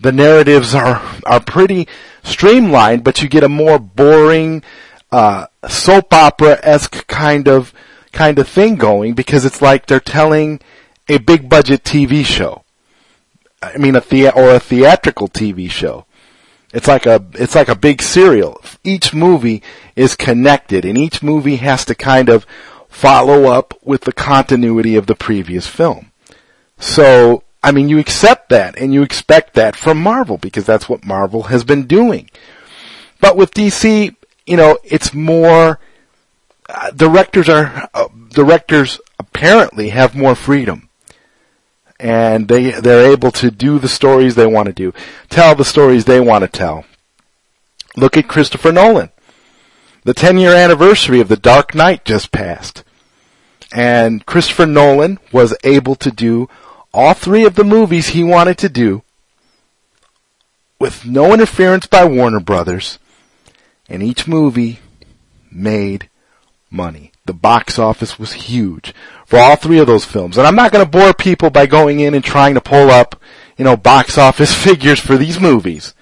the 0.00 0.12
narratives 0.12 0.74
are 0.74 1.02
are 1.26 1.40
pretty 1.40 1.88
streamlined, 2.22 3.04
but 3.04 3.22
you 3.22 3.28
get 3.28 3.44
a 3.44 3.48
more 3.48 3.78
boring 3.78 4.62
uh, 5.10 5.46
soap 5.68 6.12
opera 6.12 6.58
esque 6.62 7.06
kind 7.06 7.48
of 7.48 7.72
kind 8.12 8.38
of 8.38 8.48
thing 8.48 8.76
going 8.76 9.14
because 9.14 9.44
it's 9.44 9.62
like 9.62 9.86
they're 9.86 10.00
telling 10.00 10.60
a 11.08 11.18
big 11.18 11.48
budget 11.48 11.84
TV 11.84 12.24
show. 12.24 12.64
I 13.62 13.78
mean, 13.78 13.96
a 13.96 14.00
the 14.00 14.30
or 14.30 14.54
a 14.54 14.60
theatrical 14.60 15.28
TV 15.28 15.70
show. 15.70 16.06
It's 16.72 16.88
like 16.88 17.06
a 17.06 17.24
it's 17.34 17.54
like 17.54 17.68
a 17.68 17.76
big 17.76 18.02
serial. 18.02 18.60
Each 18.82 19.14
movie 19.14 19.62
is 19.94 20.16
connected, 20.16 20.84
and 20.84 20.98
each 20.98 21.22
movie 21.22 21.56
has 21.56 21.84
to 21.84 21.94
kind 21.94 22.28
of 22.28 22.46
follow 22.94 23.50
up 23.50 23.74
with 23.82 24.02
the 24.02 24.12
continuity 24.12 24.94
of 24.94 25.06
the 25.06 25.16
previous 25.16 25.66
film. 25.66 26.12
So, 26.78 27.42
I 27.60 27.72
mean, 27.72 27.88
you 27.88 27.98
accept 27.98 28.50
that 28.50 28.78
and 28.78 28.94
you 28.94 29.02
expect 29.02 29.54
that 29.54 29.74
from 29.74 30.00
Marvel 30.00 30.38
because 30.38 30.64
that's 30.64 30.88
what 30.88 31.04
Marvel 31.04 31.44
has 31.44 31.64
been 31.64 31.88
doing. 31.88 32.30
But 33.20 33.36
with 33.36 33.52
DC, 33.52 34.14
you 34.46 34.56
know, 34.56 34.78
it's 34.84 35.12
more, 35.12 35.80
uh, 36.68 36.92
directors 36.92 37.48
are, 37.48 37.88
uh, 37.94 38.08
directors 38.28 39.00
apparently 39.18 39.88
have 39.88 40.14
more 40.14 40.36
freedom. 40.36 40.88
And 41.98 42.46
they, 42.46 42.70
they're 42.70 43.10
able 43.10 43.32
to 43.32 43.50
do 43.50 43.80
the 43.80 43.88
stories 43.88 44.36
they 44.36 44.46
want 44.46 44.66
to 44.66 44.72
do, 44.72 44.94
tell 45.30 45.56
the 45.56 45.64
stories 45.64 46.04
they 46.04 46.20
want 46.20 46.42
to 46.42 46.48
tell. 46.48 46.84
Look 47.96 48.16
at 48.16 48.28
Christopher 48.28 48.70
Nolan. 48.70 49.10
The 50.04 50.14
10 50.14 50.38
year 50.38 50.54
anniversary 50.54 51.20
of 51.20 51.28
The 51.28 51.36
Dark 51.36 51.74
Knight 51.74 52.04
just 52.04 52.30
passed. 52.30 52.83
And 53.74 54.24
Christopher 54.24 54.66
Nolan 54.66 55.18
was 55.32 55.54
able 55.64 55.96
to 55.96 56.12
do 56.12 56.48
all 56.92 57.12
three 57.12 57.44
of 57.44 57.56
the 57.56 57.64
movies 57.64 58.10
he 58.10 58.22
wanted 58.22 58.56
to 58.58 58.68
do 58.68 59.02
with 60.78 61.04
no 61.04 61.34
interference 61.34 61.86
by 61.86 62.04
Warner 62.04 62.38
Brothers. 62.38 63.00
And 63.88 64.00
each 64.00 64.28
movie 64.28 64.78
made 65.50 66.08
money. 66.70 67.10
The 67.26 67.32
box 67.32 67.76
office 67.78 68.16
was 68.16 68.34
huge 68.34 68.94
for 69.26 69.40
all 69.40 69.56
three 69.56 69.78
of 69.78 69.88
those 69.88 70.04
films. 70.04 70.38
And 70.38 70.46
I'm 70.46 70.54
not 70.54 70.70
going 70.70 70.84
to 70.84 70.90
bore 70.90 71.12
people 71.12 71.50
by 71.50 71.66
going 71.66 71.98
in 71.98 72.14
and 72.14 72.22
trying 72.22 72.54
to 72.54 72.60
pull 72.60 72.90
up, 72.90 73.20
you 73.56 73.64
know, 73.64 73.76
box 73.76 74.16
office 74.28 74.54
figures 74.54 75.00
for 75.00 75.16
these 75.16 75.40
movies. 75.40 75.94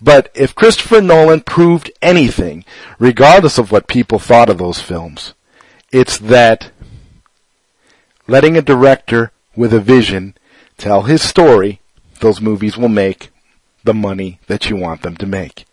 But 0.00 0.30
if 0.34 0.54
Christopher 0.54 1.02
Nolan 1.02 1.42
proved 1.42 1.92
anything, 2.00 2.64
regardless 2.98 3.58
of 3.58 3.70
what 3.70 3.88
people 3.88 4.18
thought 4.18 4.48
of 4.48 4.56
those 4.56 4.80
films, 4.80 5.34
it's 5.92 6.16
that 6.16 6.70
letting 8.30 8.56
a 8.56 8.62
director 8.62 9.32
with 9.56 9.74
a 9.74 9.80
vision 9.80 10.36
tell 10.78 11.02
his 11.02 11.20
story, 11.20 11.80
those 12.20 12.40
movies 12.40 12.78
will 12.78 12.88
make 12.88 13.30
the 13.82 13.92
money 13.92 14.38
that 14.46 14.70
you 14.70 14.76
want 14.76 15.02
them 15.02 15.16
to 15.16 15.26
make. 15.26 15.64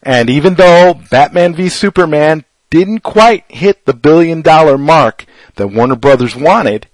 And 0.00 0.30
even 0.30 0.54
though 0.54 0.94
Batman 1.10 1.54
v 1.56 1.68
Superman 1.68 2.44
didn't 2.70 3.00
quite 3.00 3.50
hit 3.50 3.84
the 3.84 3.92
billion 3.92 4.42
dollar 4.42 4.78
mark 4.78 5.26
that 5.56 5.66
Warner 5.66 5.96
Brothers 5.96 6.36
wanted, 6.36 6.86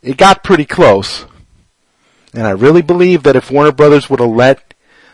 it 0.00 0.16
got 0.16 0.42
pretty 0.42 0.64
close. 0.64 1.26
And 2.32 2.46
I 2.46 2.52
really 2.52 2.82
believe 2.82 3.22
that 3.24 3.36
if 3.36 3.50
Warner 3.50 3.72
Brothers 3.72 4.08
would 4.08 4.20
have 4.20 4.30
let 4.30 4.72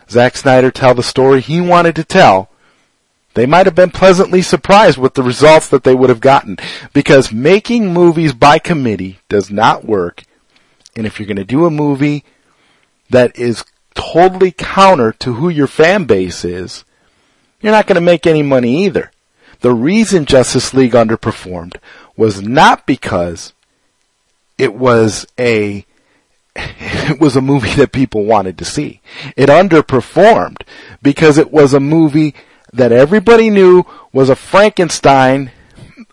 Zack 0.09 0.37
Snyder 0.37 0.71
tell 0.71 0.93
the 0.93 1.03
story 1.03 1.41
he 1.41 1.59
wanted 1.59 1.95
to 1.97 2.05
tell, 2.05 2.49
they 3.37 3.45
might 3.45 3.67
have 3.67 3.75
been 3.75 3.91
pleasantly 3.91 4.41
surprised 4.41 4.97
with 4.97 5.13
the 5.13 5.21
results 5.21 5.69
that 5.69 5.83
they 5.83 5.93
would 5.93 6.09
have 6.09 6.19
gotten. 6.19 6.57
Because 6.91 7.31
making 7.31 7.93
movies 7.93 8.33
by 8.33 8.57
committee 8.57 9.19
does 9.29 9.51
not 9.51 9.85
work. 9.85 10.23
And 10.95 11.05
if 11.05 11.19
you're 11.19 11.27
going 11.27 11.37
to 11.37 11.45
do 11.45 11.67
a 11.67 11.69
movie 11.69 12.25
that 13.11 13.37
is 13.37 13.63
totally 13.93 14.49
counter 14.49 15.11
to 15.19 15.35
who 15.35 15.49
your 15.49 15.67
fan 15.67 16.05
base 16.05 16.43
is, 16.43 16.83
you're 17.61 17.71
not 17.71 17.85
going 17.85 17.93
to 17.93 18.01
make 18.01 18.25
any 18.25 18.41
money 18.41 18.85
either. 18.85 19.11
The 19.59 19.71
reason 19.71 20.25
Justice 20.25 20.73
League 20.73 20.93
underperformed 20.93 21.75
was 22.15 22.41
not 22.41 22.87
because 22.87 23.53
it 24.57 24.73
was 24.73 25.27
a 25.37 25.85
it 26.55 27.19
was 27.21 27.35
a 27.35 27.41
movie 27.41 27.75
that 27.75 27.91
people 27.91 28.25
wanted 28.25 28.57
to 28.57 28.65
see. 28.65 28.99
It 29.35 29.49
underperformed 29.49 30.63
because 31.03 31.37
it 31.37 31.51
was 31.51 31.75
a 31.75 31.79
movie 31.79 32.33
that 32.73 32.91
everybody 32.91 33.49
knew 33.49 33.85
was 34.11 34.29
a 34.29 34.35
Frankenstein 34.35 35.51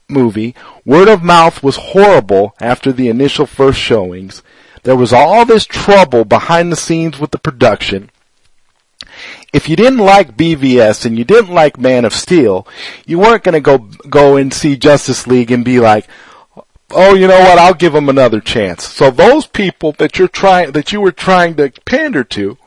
movie. 0.08 0.54
Word 0.84 1.08
of 1.08 1.22
mouth 1.22 1.62
was 1.62 1.76
horrible 1.76 2.54
after 2.60 2.92
the 2.92 3.08
initial 3.08 3.46
first 3.46 3.78
showings. 3.78 4.42
There 4.82 4.96
was 4.96 5.12
all 5.12 5.44
this 5.46 5.64
trouble 5.64 6.24
behind 6.24 6.70
the 6.70 6.76
scenes 6.76 7.18
with 7.18 7.30
the 7.30 7.38
production. 7.38 8.10
if 9.52 9.68
you 9.68 9.76
didn't 9.76 9.98
like 9.98 10.36
BVS 10.36 11.06
and 11.06 11.16
you 11.16 11.24
didn't 11.24 11.54
like 11.54 11.78
Man 11.78 12.04
of 12.04 12.12
Steel, 12.12 12.66
you 13.06 13.18
weren't 13.18 13.44
going 13.44 13.52
to 13.54 13.60
go 13.60 13.78
go 14.08 14.36
and 14.36 14.52
see 14.52 14.76
Justice 14.76 15.26
League 15.26 15.52
and 15.52 15.64
be 15.64 15.78
like, 15.78 16.08
"Oh, 16.90 17.14
you 17.14 17.28
know 17.28 17.38
what? 17.38 17.58
I'll 17.58 17.74
give 17.74 17.92
them 17.92 18.08
another 18.08 18.40
chance." 18.40 18.86
So 18.88 19.10
those 19.10 19.46
people 19.46 19.92
that 19.98 20.18
you're 20.18 20.28
trying 20.28 20.72
that 20.72 20.92
you 20.92 21.00
were 21.00 21.12
trying 21.12 21.54
to 21.56 21.70
pander 21.84 22.24
to, 22.24 22.58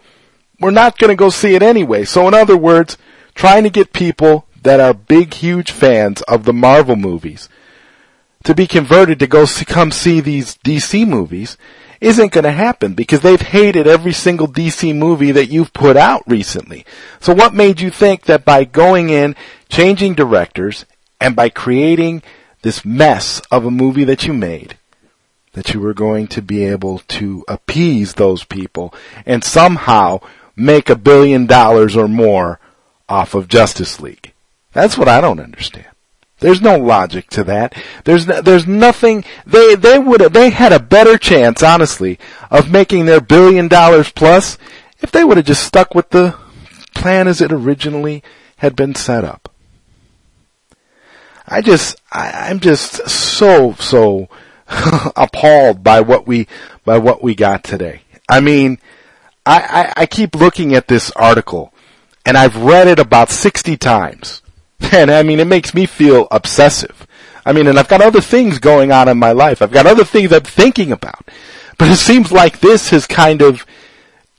were 0.60 0.72
not 0.72 0.98
going 0.98 1.10
to 1.10 1.16
go 1.16 1.30
see 1.30 1.56
it 1.56 1.62
anyway. 1.62 2.06
So 2.06 2.28
in 2.28 2.34
other 2.34 2.58
words, 2.58 2.98
trying 3.38 3.64
to 3.64 3.70
get 3.70 3.94
people 3.94 4.46
that 4.64 4.80
are 4.80 4.94
big, 4.94 5.36
huge 5.36 5.72
fans 5.72 6.22
of 6.24 6.44
the 6.44 6.54
Marvel 6.54 6.96
movies 6.98 7.48
to 8.44 8.56
be 8.56 8.68
converted 8.68 9.20
to 9.20 9.28
go 9.28 9.46
see, 9.46 9.64
come 9.64 9.92
see 9.92 10.20
these 10.20 10.58
DC 10.58 11.08
movies 11.08 11.58
isn't 12.02 12.32
going 12.32 12.44
to 12.44 12.52
happen 12.52 12.94
because 12.94 13.22
they've 13.22 13.42
hated 13.42 13.88
every 13.88 14.14
single 14.14 14.48
DC 14.48 14.96
movie 14.96 15.32
that 15.32 15.48
you've 15.48 15.74
put 15.74 15.98
out 15.98 16.24
recently. 16.28 16.86
So 17.20 17.34
what 17.34 17.54
made 17.54 17.80
you 17.80 17.90
think 17.90 18.24
that 18.24 18.46
by 18.46 18.64
going 18.66 19.10
in, 19.10 19.36
changing 19.70 20.14
directors, 20.16 20.86
and 21.20 21.36
by 21.36 21.50
creating 21.50 22.22
this 22.62 22.86
mess 22.86 23.42
of 23.52 23.66
a 23.66 23.72
movie 23.72 24.04
that 24.04 24.26
you 24.26 24.34
made, 24.34 24.78
that 25.54 25.74
you 25.74 25.80
were 25.80 25.94
going 25.94 26.28
to 26.28 26.42
be 26.42 26.64
able 26.66 27.00
to 27.00 27.44
appease 27.48 28.14
those 28.14 28.44
people 28.44 28.94
and 29.26 29.44
somehow 29.44 30.20
make 30.56 30.90
a 30.90 30.96
billion 30.96 31.46
dollars 31.46 31.96
or 31.96 32.08
more 32.08 32.60
off 33.10 33.34
of 33.34 33.48
Justice 33.48 34.00
League? 34.00 34.34
That's 34.74 34.98
what 34.98 35.08
I 35.08 35.22
don't 35.22 35.40
understand. 35.40 35.88
There's 36.40 36.62
no 36.62 36.78
logic 36.78 37.30
to 37.32 37.44
that. 37.46 37.76
There's 38.04 38.28
no, 38.28 38.42
there's 38.42 38.68
nothing. 38.68 39.26
They 39.46 39.76
they 39.76 39.98
would 39.98 40.22
they 40.34 40.52
had 40.52 40.72
a 40.72 40.80
better 40.80 41.18
chance, 41.18 41.64
honestly, 41.64 42.20
of 42.52 42.72
making 42.72 43.06
their 43.06 43.22
billion 43.22 43.68
dollars 43.68 44.12
plus 44.12 44.58
if 45.00 45.12
they 45.12 45.24
would 45.24 45.38
have 45.38 45.48
just 45.48 45.64
stuck 45.64 45.96
with 45.96 46.10
the 46.12 46.36
plan 46.94 47.28
as 47.28 47.42
it 47.42 47.52
originally 47.52 48.24
had 48.58 48.76
been 48.76 48.94
set 48.94 49.24
up. 49.24 49.52
I 51.48 51.62
just 51.62 52.00
I, 52.12 52.50
I'm 52.50 52.60
just 52.60 53.10
so 53.10 53.74
so 53.74 54.28
appalled 55.16 55.84
by 55.84 56.02
what 56.02 56.28
we 56.28 56.48
by 56.86 56.98
what 57.00 57.24
we 57.24 57.34
got 57.34 57.64
today. 57.64 58.02
I 58.30 58.42
mean, 58.42 58.80
I, 59.46 59.94
I, 59.98 60.02
I 60.02 60.06
keep 60.06 60.36
looking 60.36 60.76
at 60.76 60.88
this 60.88 61.10
article, 61.12 61.74
and 62.28 62.38
I've 62.38 62.58
read 62.58 62.88
it 62.88 63.00
about 63.00 63.32
sixty 63.32 63.78
times 63.78 64.42
and 64.92 65.12
I 65.12 65.24
mean, 65.24 65.40
it 65.40 65.48
makes 65.48 65.74
me 65.74 65.86
feel 65.86 66.28
obsessive. 66.32 67.08
I 67.46 67.54
mean, 67.54 67.68
and 67.68 67.80
I've 67.80 67.88
got 67.88 68.02
other 68.02 68.22
things 68.22 68.60
going 68.60 68.92
on 68.92 69.08
in 69.08 69.18
my 69.18 69.32
life. 69.32 69.62
I've 69.62 69.72
got 69.72 69.86
other 69.86 70.04
things 70.04 70.34
I'm 70.34 70.42
thinking 70.42 70.92
about. 70.92 71.28
But 71.78 71.90
it 71.90 71.98
seems 71.98 72.32
like 72.32 72.60
this 72.60 72.90
has 72.90 73.08
kind 73.08 73.42
of, 73.42 73.66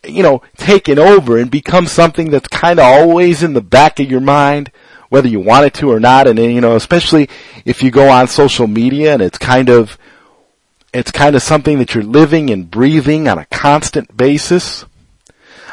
you 0.05 0.23
know, 0.23 0.43
taken 0.57 0.99
over 0.99 1.39
and 1.39 1.51
become 1.51 1.87
something 1.87 2.31
that's 2.31 2.49
kind 2.49 2.79
of 2.79 2.85
always 2.85 3.43
in 3.43 3.55
the 3.55 3.63
back 3.63 3.99
of 3.99 4.11
your 4.11 4.21
mind, 4.21 4.71
whether 5.09 5.29
you 5.29 5.41
want 5.41 5.65
it 5.65 5.75
to 5.75 5.91
or 5.91 6.01
not. 6.01 6.27
And, 6.27 6.39
you 6.39 6.61
know, 6.61 6.77
especially 6.77 7.31
if 7.65 7.83
you 7.83 7.91
go 7.91 8.09
on 8.09 8.29
social 8.29 8.67
media 8.67 9.15
and 9.15 9.23
it's 9.23 9.39
kind 9.39 9.71
of, 9.71 9.97
it's 10.93 11.11
kind 11.11 11.35
of 11.35 11.43
something 11.43 11.79
that 11.79 11.95
you're 11.95 12.05
living 12.05 12.51
and 12.51 12.71
breathing 12.71 13.29
on 13.29 13.39
a 13.39 13.47
constant 13.47 14.17
basis. 14.17 14.85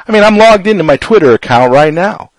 I 0.07 0.11
mean, 0.11 0.23
I'm 0.23 0.37
logged 0.37 0.67
into 0.67 0.83
my 0.83 0.97
Twitter 0.97 1.33
account 1.33 1.73
right 1.73 1.93
now 1.93 2.31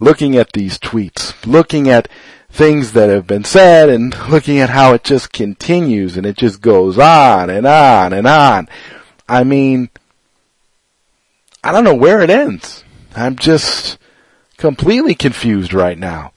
looking 0.00 0.36
at 0.36 0.52
these 0.52 0.78
tweets, 0.78 1.34
looking 1.46 1.88
at 1.88 2.08
things 2.50 2.92
that 2.92 3.08
have 3.08 3.26
been 3.26 3.44
said 3.44 3.88
and 3.88 4.16
looking 4.28 4.58
at 4.58 4.70
how 4.70 4.92
it 4.94 5.04
just 5.04 5.32
continues 5.32 6.16
and 6.16 6.26
it 6.26 6.36
just 6.36 6.60
goes 6.60 6.98
on 6.98 7.50
and 7.50 7.66
on 7.66 8.12
and 8.12 8.26
on. 8.26 8.68
I 9.28 9.44
mean, 9.44 9.90
I 11.62 11.72
don't 11.72 11.84
know 11.84 11.94
where 11.94 12.20
it 12.20 12.30
ends. 12.30 12.84
I'm 13.16 13.36
just 13.36 13.98
completely 14.56 15.14
confused 15.14 15.72
right 15.72 15.98
now. 15.98 16.32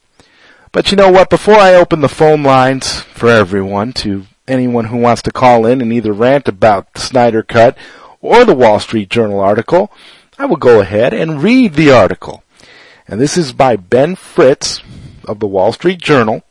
But 0.72 0.90
you 0.90 0.96
know 0.96 1.10
what? 1.10 1.30
Before 1.30 1.56
I 1.56 1.74
open 1.74 2.00
the 2.00 2.08
phone 2.08 2.42
lines 2.42 3.00
for 3.00 3.28
everyone 3.28 3.92
to 3.94 4.26
anyone 4.46 4.86
who 4.86 4.96
wants 4.96 5.22
to 5.22 5.30
call 5.30 5.66
in 5.66 5.80
and 5.80 5.92
either 5.92 6.12
rant 6.12 6.48
about 6.48 6.92
the 6.94 7.00
Snyder 7.00 7.42
Cut 7.42 7.76
or 8.20 8.44
the 8.44 8.54
Wall 8.54 8.80
Street 8.80 9.08
Journal 9.10 9.40
article, 9.40 9.92
I 10.40 10.44
will 10.44 10.56
go 10.56 10.80
ahead 10.80 11.12
and 11.12 11.42
read 11.42 11.74
the 11.74 11.90
article. 11.90 12.44
And 13.08 13.20
this 13.20 13.36
is 13.36 13.52
by 13.52 13.74
Ben 13.74 14.14
Fritz 14.14 14.80
of 15.24 15.40
the 15.40 15.48
Wall 15.48 15.72
Street 15.72 16.00
Journal. 16.00 16.44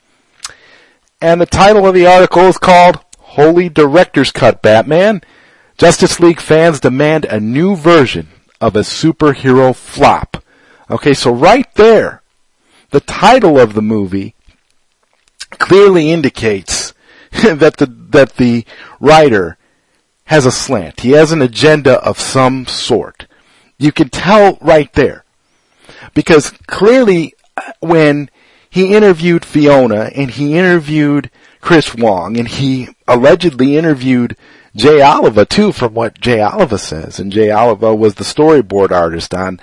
And 1.21 1.39
the 1.39 1.45
title 1.45 1.87
of 1.87 1.95
the 1.95 2.05
article 2.05 2.43
is 2.43 2.57
called 2.57 2.99
Holy 3.17 3.69
Director's 3.69 4.31
Cut 4.31 4.61
Batman. 4.61 5.21
Justice 5.77 6.19
League 6.19 6.41
fans 6.41 6.81
demand 6.81 7.23
a 7.25 7.39
new 7.39 7.77
version 7.77 8.27
of 8.59 8.75
a 8.75 8.81
superhero 8.81 9.73
flop. 9.73 10.43
Okay, 10.91 11.13
so 11.13 11.31
right 11.31 11.73
there, 11.75 12.23
the 12.89 12.99
title 12.99 13.57
of 13.57 13.73
the 13.73 13.81
movie 13.81 14.35
clearly 15.51 16.11
indicates 16.11 16.93
that 17.31 17.77
the, 17.77 17.85
that 18.09 18.35
the 18.35 18.65
writer 18.99 19.57
has 20.25 20.45
a 20.45 20.51
slant. 20.51 20.99
He 20.99 21.11
has 21.11 21.31
an 21.31 21.41
agenda 21.41 22.03
of 22.03 22.19
some 22.19 22.65
sort. 22.65 23.26
You 23.77 23.91
can 23.91 24.09
tell 24.09 24.57
right 24.61 24.91
there. 24.93 25.23
Because 26.13 26.51
clearly 26.67 27.33
when 27.79 28.29
he 28.69 28.95
interviewed 28.95 29.45
Fiona 29.45 30.11
and 30.15 30.31
he 30.31 30.57
interviewed 30.57 31.31
Chris 31.61 31.95
Wong 31.95 32.37
and 32.37 32.47
he 32.47 32.89
allegedly 33.07 33.77
interviewed 33.77 34.35
Jay 34.75 35.01
Oliva 35.01 35.45
too 35.45 35.71
from 35.71 35.93
what 35.93 36.19
Jay 36.19 36.41
Oliva 36.41 36.77
says. 36.77 37.19
And 37.19 37.31
Jay 37.31 37.51
Oliva 37.51 37.95
was 37.95 38.15
the 38.15 38.23
storyboard 38.23 38.91
artist 38.91 39.33
on 39.33 39.59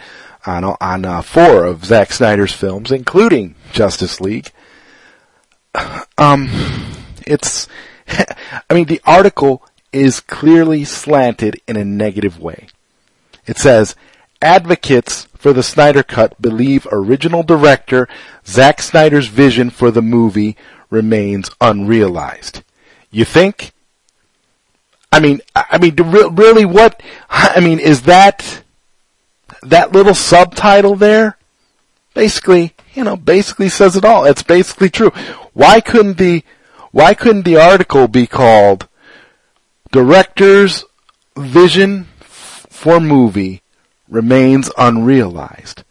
on 0.46 0.64
on 0.64 1.04
uh, 1.04 1.22
four 1.22 1.64
of 1.64 1.84
Zack 1.84 2.12
Snyder's 2.12 2.52
films 2.52 2.90
including 2.90 3.54
Justice 3.72 4.20
League. 4.20 4.50
Um 6.16 6.48
it's 7.26 7.66
I 8.08 8.74
mean 8.74 8.86
the 8.86 9.00
article 9.04 9.64
is 9.92 10.20
clearly 10.20 10.84
slanted 10.84 11.60
in 11.66 11.76
a 11.76 11.84
negative 11.84 12.38
way 12.38 12.68
it 13.46 13.58
says 13.58 13.94
advocates 14.40 15.26
for 15.36 15.52
the 15.52 15.62
Snyder 15.62 16.02
Cut 16.02 16.40
believe 16.40 16.86
original 16.90 17.42
director 17.42 18.08
Zack 18.46 18.80
Snyder's 18.80 19.28
vision 19.28 19.70
for 19.70 19.90
the 19.90 20.02
movie 20.02 20.56
remains 20.90 21.50
unrealized. 21.60 22.62
You 23.10 23.24
think? 23.24 23.72
I 25.12 25.20
mean, 25.20 25.40
I 25.54 25.78
mean, 25.78 25.94
really, 25.96 26.64
what? 26.64 27.00
I 27.30 27.60
mean, 27.60 27.78
is 27.78 28.02
that 28.02 28.62
that 29.62 29.92
little 29.92 30.14
subtitle 30.14 30.96
there? 30.96 31.38
Basically, 32.14 32.74
you 32.94 33.04
know, 33.04 33.16
basically 33.16 33.68
says 33.68 33.96
it 33.96 34.04
all. 34.04 34.24
It's 34.24 34.42
basically 34.42 34.90
true. 34.90 35.10
Why 35.52 35.80
couldn't 35.80 36.18
the 36.18 36.42
why 36.90 37.14
couldn't 37.14 37.44
the 37.44 37.56
article 37.56 38.08
be 38.08 38.26
called 38.26 38.88
"Director's 39.92 40.84
Vision 41.36 42.08
for 42.74 43.00
Movie 43.00 43.62
remains 44.08 44.70
unrealized. 44.76 45.84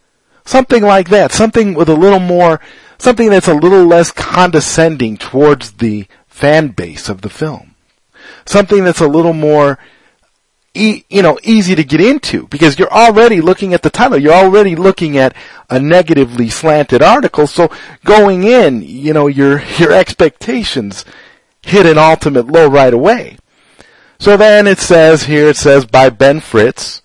Something 0.46 0.84
like 0.84 1.10
that. 1.10 1.32
Something 1.32 1.74
with 1.74 1.88
a 1.88 1.96
little 1.96 2.19
more, 2.19 2.60
something 2.98 3.30
that's 3.30 3.48
a 3.48 3.54
little 3.54 3.86
less 3.86 4.12
condescending 4.12 5.17
towards 5.17 5.74
the 5.74 6.06
fan 6.28 6.67
base 6.67 7.08
of 7.08 7.22
the 7.22 7.30
film. 7.30 7.76
Something 8.46 8.84
that's 8.84 9.00
a 9.00 9.08
little 9.08 9.34
more, 9.34 9.80
e- 10.74 11.04
you 11.10 11.22
know, 11.22 11.39
easy 11.43 11.74
to 11.74 11.84
get 11.86 12.02
into 12.02 12.48
because 12.48 12.78
you're 12.78 12.93
already 12.93 13.39
looking 13.39 13.74
at 13.74 13.82
the 13.82 13.89
title. 13.89 14.19
You're 14.19 14.34
already 14.34 14.76
looking 14.76 15.17
at 15.17 15.34
a 15.69 15.80
negatively 15.80 16.50
slanted 16.50 17.02
article. 17.02 17.48
So 17.48 17.72
going 18.04 18.43
in, 18.43 18.82
you 18.82 19.13
know, 19.13 19.28
your, 19.28 19.63
your 19.78 19.93
expectations 19.93 21.06
hit 21.63 21.86
an 21.86 21.98
ultimate 21.98 22.48
low 22.48 22.67
right 22.67 22.93
away. 22.93 23.38
So 24.23 24.38
then 24.38 24.67
it 24.67 24.79
says 24.79 25.23
here, 25.23 25.49
it 25.49 25.57
says 25.57 25.86
by 25.86 26.09
Ben 26.09 26.39
Fritz, 26.39 27.01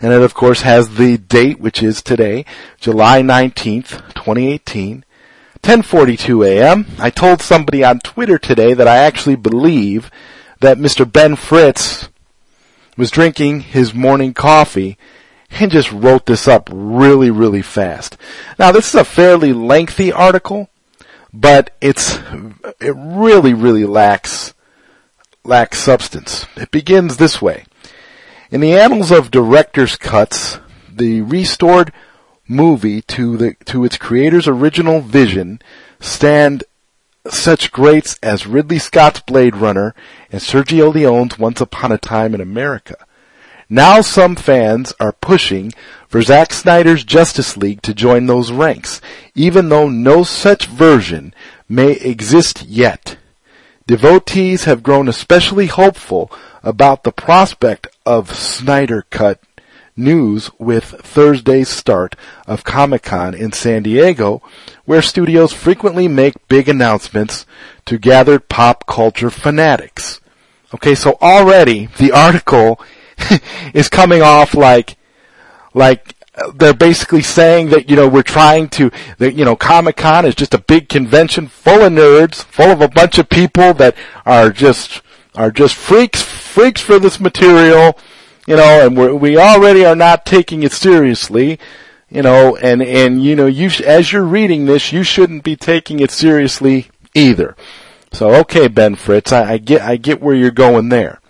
and 0.00 0.14
it 0.14 0.22
of 0.22 0.32
course 0.32 0.62
has 0.62 0.94
the 0.96 1.18
date, 1.18 1.60
which 1.60 1.82
is 1.82 2.00
today, 2.00 2.46
July 2.80 3.20
19th, 3.20 4.00
2018. 4.14 5.04
10:42 5.62 6.46
a.m. 6.48 6.86
I 6.98 7.10
told 7.10 7.42
somebody 7.42 7.84
on 7.84 7.98
Twitter 7.98 8.38
today 8.38 8.72
that 8.72 8.88
I 8.88 8.96
actually 8.96 9.36
believe 9.36 10.10
that 10.60 10.78
Mr. 10.78 11.04
Ben 11.04 11.36
Fritz 11.36 12.08
was 12.96 13.10
drinking 13.10 13.60
his 13.60 13.92
morning 13.92 14.32
coffee 14.32 14.96
and 15.50 15.70
just 15.70 15.92
wrote 15.92 16.24
this 16.24 16.48
up 16.48 16.70
really, 16.72 17.30
really 17.30 17.60
fast. 17.60 18.16
Now, 18.58 18.72
this 18.72 18.88
is 18.88 18.94
a 18.94 19.04
fairly 19.04 19.52
lengthy 19.52 20.10
article, 20.10 20.70
but 21.30 21.76
it's 21.82 22.18
it 22.80 22.94
really, 22.96 23.52
really 23.52 23.84
lacks 23.84 24.53
lacks 25.44 25.78
substance. 25.78 26.46
It 26.56 26.70
begins 26.70 27.16
this 27.16 27.40
way. 27.40 27.64
In 28.50 28.60
the 28.60 28.74
annals 28.74 29.10
of 29.10 29.30
director's 29.30 29.96
cuts, 29.96 30.58
the 30.90 31.20
restored 31.22 31.92
movie 32.48 33.00
to 33.02 33.36
the 33.36 33.54
to 33.64 33.84
its 33.84 33.96
creator's 33.96 34.46
original 34.46 35.00
vision 35.00 35.60
stand 36.00 36.64
such 37.28 37.72
greats 37.72 38.18
as 38.22 38.46
Ridley 38.46 38.78
Scott's 38.78 39.20
Blade 39.20 39.56
Runner 39.56 39.94
and 40.30 40.40
Sergio 40.40 40.92
Leone's 40.92 41.38
Once 41.38 41.60
Upon 41.60 41.90
a 41.90 41.98
Time 41.98 42.34
in 42.34 42.40
America. 42.40 42.96
Now 43.68 44.02
some 44.02 44.36
fans 44.36 44.92
are 45.00 45.12
pushing 45.12 45.72
for 46.06 46.20
Zack 46.20 46.52
Snyder's 46.52 47.02
Justice 47.02 47.56
League 47.56 47.80
to 47.82 47.94
join 47.94 48.26
those 48.26 48.52
ranks, 48.52 49.00
even 49.34 49.70
though 49.70 49.88
no 49.88 50.22
such 50.22 50.66
version 50.66 51.34
may 51.66 51.92
exist 51.92 52.62
yet. 52.66 53.16
Devotees 53.86 54.64
have 54.64 54.82
grown 54.82 55.08
especially 55.08 55.66
hopeful 55.66 56.32
about 56.62 57.04
the 57.04 57.12
prospect 57.12 57.86
of 58.06 58.34
Snyder 58.34 59.04
Cut 59.10 59.40
news 59.94 60.50
with 60.58 60.84
Thursday's 60.84 61.68
start 61.68 62.16
of 62.46 62.64
Comic-Con 62.64 63.34
in 63.34 63.52
San 63.52 63.82
Diego, 63.82 64.42
where 64.86 65.02
studios 65.02 65.52
frequently 65.52 66.08
make 66.08 66.48
big 66.48 66.66
announcements 66.66 67.44
to 67.84 67.98
gathered 67.98 68.48
pop 68.48 68.86
culture 68.86 69.30
fanatics. 69.30 70.20
Okay, 70.72 70.94
so 70.94 71.18
already 71.20 71.86
the 71.98 72.10
article 72.26 72.80
is 73.74 73.88
coming 73.88 74.22
off 74.22 74.54
like, 74.54 74.96
like 75.74 76.14
they're 76.54 76.74
basically 76.74 77.22
saying 77.22 77.70
that, 77.70 77.88
you 77.88 77.96
know, 77.96 78.08
we're 78.08 78.22
trying 78.22 78.68
to, 78.70 78.90
that, 79.18 79.34
you 79.34 79.44
know, 79.44 79.56
Comic 79.56 79.96
Con 79.96 80.24
is 80.26 80.34
just 80.34 80.54
a 80.54 80.58
big 80.58 80.88
convention 80.88 81.46
full 81.46 81.82
of 81.82 81.92
nerds, 81.92 82.44
full 82.44 82.70
of 82.70 82.80
a 82.80 82.88
bunch 82.88 83.18
of 83.18 83.28
people 83.28 83.72
that 83.74 83.96
are 84.26 84.50
just, 84.50 85.02
are 85.34 85.50
just 85.50 85.74
freaks, 85.74 86.22
freaks 86.22 86.80
for 86.80 86.98
this 86.98 87.20
material, 87.20 87.98
you 88.46 88.56
know, 88.56 88.86
and 88.86 88.96
we're, 88.96 89.14
we 89.14 89.38
already 89.38 89.84
are 89.84 89.96
not 89.96 90.26
taking 90.26 90.62
it 90.62 90.72
seriously, 90.72 91.58
you 92.10 92.22
know, 92.22 92.56
and, 92.56 92.82
and, 92.82 93.22
you 93.22 93.36
know, 93.36 93.46
you, 93.46 93.68
sh- 93.68 93.80
as 93.82 94.12
you're 94.12 94.24
reading 94.24 94.66
this, 94.66 94.92
you 94.92 95.02
shouldn't 95.02 95.44
be 95.44 95.56
taking 95.56 96.00
it 96.00 96.10
seriously 96.10 96.88
either. 97.14 97.56
So, 98.12 98.34
okay, 98.40 98.68
Ben 98.68 98.94
Fritz, 98.96 99.32
I, 99.32 99.52
I 99.52 99.58
get, 99.58 99.82
I 99.82 99.96
get 99.96 100.20
where 100.20 100.34
you're 100.34 100.50
going 100.50 100.88
there. 100.88 101.20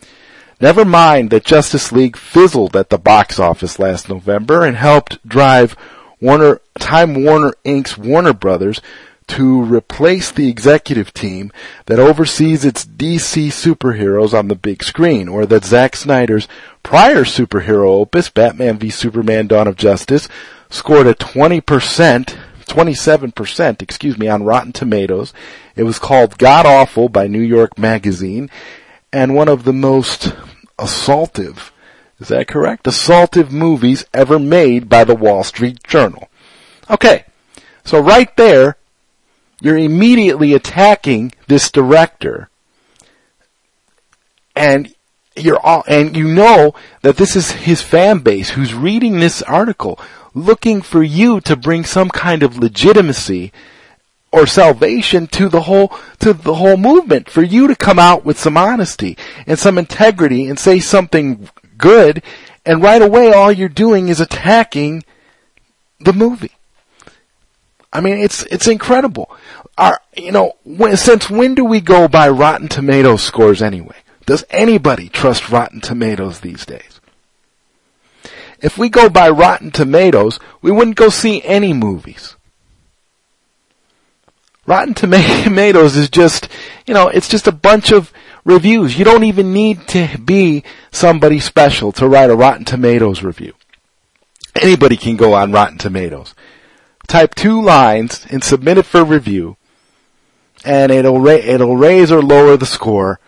Never 0.64 0.84
mind 0.86 1.28
that 1.28 1.44
Justice 1.44 1.92
League 1.92 2.16
fizzled 2.16 2.74
at 2.74 2.88
the 2.88 2.96
box 2.96 3.38
office 3.38 3.78
last 3.78 4.08
November 4.08 4.64
and 4.64 4.78
helped 4.78 5.18
drive 5.28 5.76
Warner, 6.22 6.62
Time 6.78 7.22
Warner 7.22 7.52
Inc.'s 7.66 7.98
Warner 7.98 8.32
Brothers 8.32 8.80
to 9.26 9.62
replace 9.62 10.32
the 10.32 10.48
executive 10.48 11.12
team 11.12 11.52
that 11.84 11.98
oversees 11.98 12.64
its 12.64 12.86
DC 12.86 13.48
superheroes 13.48 14.32
on 14.32 14.48
the 14.48 14.54
big 14.54 14.82
screen, 14.82 15.28
or 15.28 15.44
that 15.44 15.66
Zack 15.66 15.96
Snyder's 15.96 16.48
prior 16.82 17.24
superhero 17.24 17.88
opus, 17.88 18.30
Batman 18.30 18.78
v 18.78 18.88
Superman 18.88 19.46
Dawn 19.46 19.68
of 19.68 19.76
Justice, 19.76 20.30
scored 20.70 21.06
a 21.06 21.12
20%, 21.12 21.60
27%, 21.60 23.82
excuse 23.82 24.16
me, 24.16 24.28
on 24.28 24.44
Rotten 24.44 24.72
Tomatoes. 24.72 25.34
It 25.76 25.82
was 25.82 25.98
called 25.98 26.38
God 26.38 26.64
Awful 26.64 27.10
by 27.10 27.26
New 27.26 27.42
York 27.42 27.78
Magazine, 27.78 28.48
and 29.12 29.34
one 29.34 29.48
of 29.48 29.64
the 29.64 29.74
most 29.74 30.32
assaultive, 30.78 31.70
is 32.20 32.28
that 32.28 32.48
correct? 32.48 32.84
Assaultive 32.84 33.50
movies 33.50 34.04
ever 34.12 34.38
made 34.38 34.88
by 34.88 35.04
the 35.04 35.14
Wall 35.14 35.44
Street 35.44 35.82
Journal. 35.84 36.28
Okay. 36.90 37.24
So 37.84 38.00
right 38.00 38.34
there, 38.36 38.76
you're 39.60 39.78
immediately 39.78 40.54
attacking 40.54 41.32
this 41.48 41.70
director 41.70 42.48
and 44.56 44.94
you're 45.36 45.58
all, 45.58 45.84
and 45.88 46.16
you 46.16 46.28
know 46.28 46.74
that 47.02 47.16
this 47.16 47.34
is 47.34 47.50
his 47.50 47.82
fan 47.82 48.20
base 48.20 48.50
who's 48.50 48.74
reading 48.74 49.18
this 49.18 49.42
article 49.42 49.98
looking 50.32 50.80
for 50.82 51.02
you 51.02 51.40
to 51.40 51.56
bring 51.56 51.84
some 51.84 52.08
kind 52.08 52.42
of 52.42 52.58
legitimacy 52.58 53.52
or 54.34 54.48
salvation 54.48 55.28
to 55.28 55.48
the 55.48 55.62
whole 55.62 55.92
to 56.18 56.32
the 56.32 56.56
whole 56.56 56.76
movement. 56.76 57.30
For 57.30 57.40
you 57.40 57.68
to 57.68 57.76
come 57.76 58.00
out 58.00 58.24
with 58.24 58.36
some 58.36 58.56
honesty 58.56 59.16
and 59.46 59.56
some 59.56 59.78
integrity 59.78 60.48
and 60.48 60.58
say 60.58 60.80
something 60.80 61.48
good 61.78 62.20
and 62.66 62.82
right 62.82 63.00
away 63.00 63.32
all 63.32 63.52
you're 63.52 63.68
doing 63.68 64.08
is 64.08 64.20
attacking 64.20 65.04
the 66.00 66.12
movie. 66.12 66.50
I 67.92 68.00
mean 68.00 68.18
it's 68.18 68.42
it's 68.46 68.66
incredible. 68.66 69.30
Our, 69.78 70.00
you 70.16 70.32
know 70.32 70.56
when, 70.64 70.96
since 70.96 71.30
when 71.30 71.54
do 71.54 71.64
we 71.64 71.80
go 71.80 72.08
by 72.08 72.28
rotten 72.28 72.66
tomatoes 72.66 73.22
scores 73.22 73.62
anyway? 73.62 73.96
Does 74.26 74.44
anybody 74.50 75.08
trust 75.08 75.48
rotten 75.48 75.80
tomatoes 75.80 76.40
these 76.40 76.66
days? 76.66 77.00
If 78.60 78.78
we 78.78 78.88
go 78.88 79.08
by 79.08 79.28
rotten 79.30 79.70
tomatoes 79.70 80.40
we 80.60 80.72
wouldn't 80.72 80.96
go 80.96 81.08
see 81.08 81.40
any 81.44 81.72
movies 81.72 82.34
Rotten 84.66 84.94
Tomatoes 85.44 85.96
is 85.96 86.08
just, 86.08 86.48
you 86.86 86.94
know, 86.94 87.08
it's 87.08 87.28
just 87.28 87.46
a 87.46 87.52
bunch 87.52 87.92
of 87.92 88.12
reviews. 88.44 88.98
You 88.98 89.04
don't 89.04 89.24
even 89.24 89.52
need 89.52 89.86
to 89.88 90.18
be 90.18 90.64
somebody 90.90 91.40
special 91.40 91.92
to 91.92 92.08
write 92.08 92.30
a 92.30 92.36
Rotten 92.36 92.64
Tomatoes 92.64 93.22
review. 93.22 93.54
Anybody 94.54 94.96
can 94.96 95.16
go 95.16 95.34
on 95.34 95.52
Rotten 95.52 95.78
Tomatoes. 95.78 96.34
Type 97.06 97.34
two 97.34 97.60
lines 97.60 98.26
and 98.30 98.42
submit 98.42 98.78
it 98.78 98.86
for 98.86 99.04
review, 99.04 99.56
and 100.64 100.90
it'll 100.90 101.20
ra- 101.20 101.32
it'll 101.32 101.76
raise 101.76 102.10
or 102.10 102.22
lower 102.22 102.56
the 102.56 102.64
score 102.64 103.20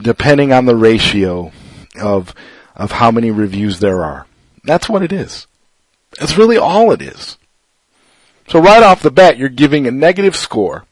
depending 0.00 0.52
on 0.52 0.64
the 0.64 0.76
ratio 0.76 1.52
of 2.00 2.34
of 2.74 2.92
how 2.92 3.10
many 3.10 3.30
reviews 3.30 3.80
there 3.80 4.02
are. 4.02 4.26
That's 4.64 4.88
what 4.88 5.02
it 5.02 5.12
is. 5.12 5.46
That's 6.18 6.38
really 6.38 6.56
all 6.56 6.92
it 6.92 7.02
is. 7.02 7.36
So 8.48 8.60
right 8.60 8.82
off 8.82 9.02
the 9.02 9.10
bat, 9.10 9.38
you're 9.38 9.48
giving 9.48 9.86
a 9.86 9.90
negative 9.90 10.36
score. 10.36 10.84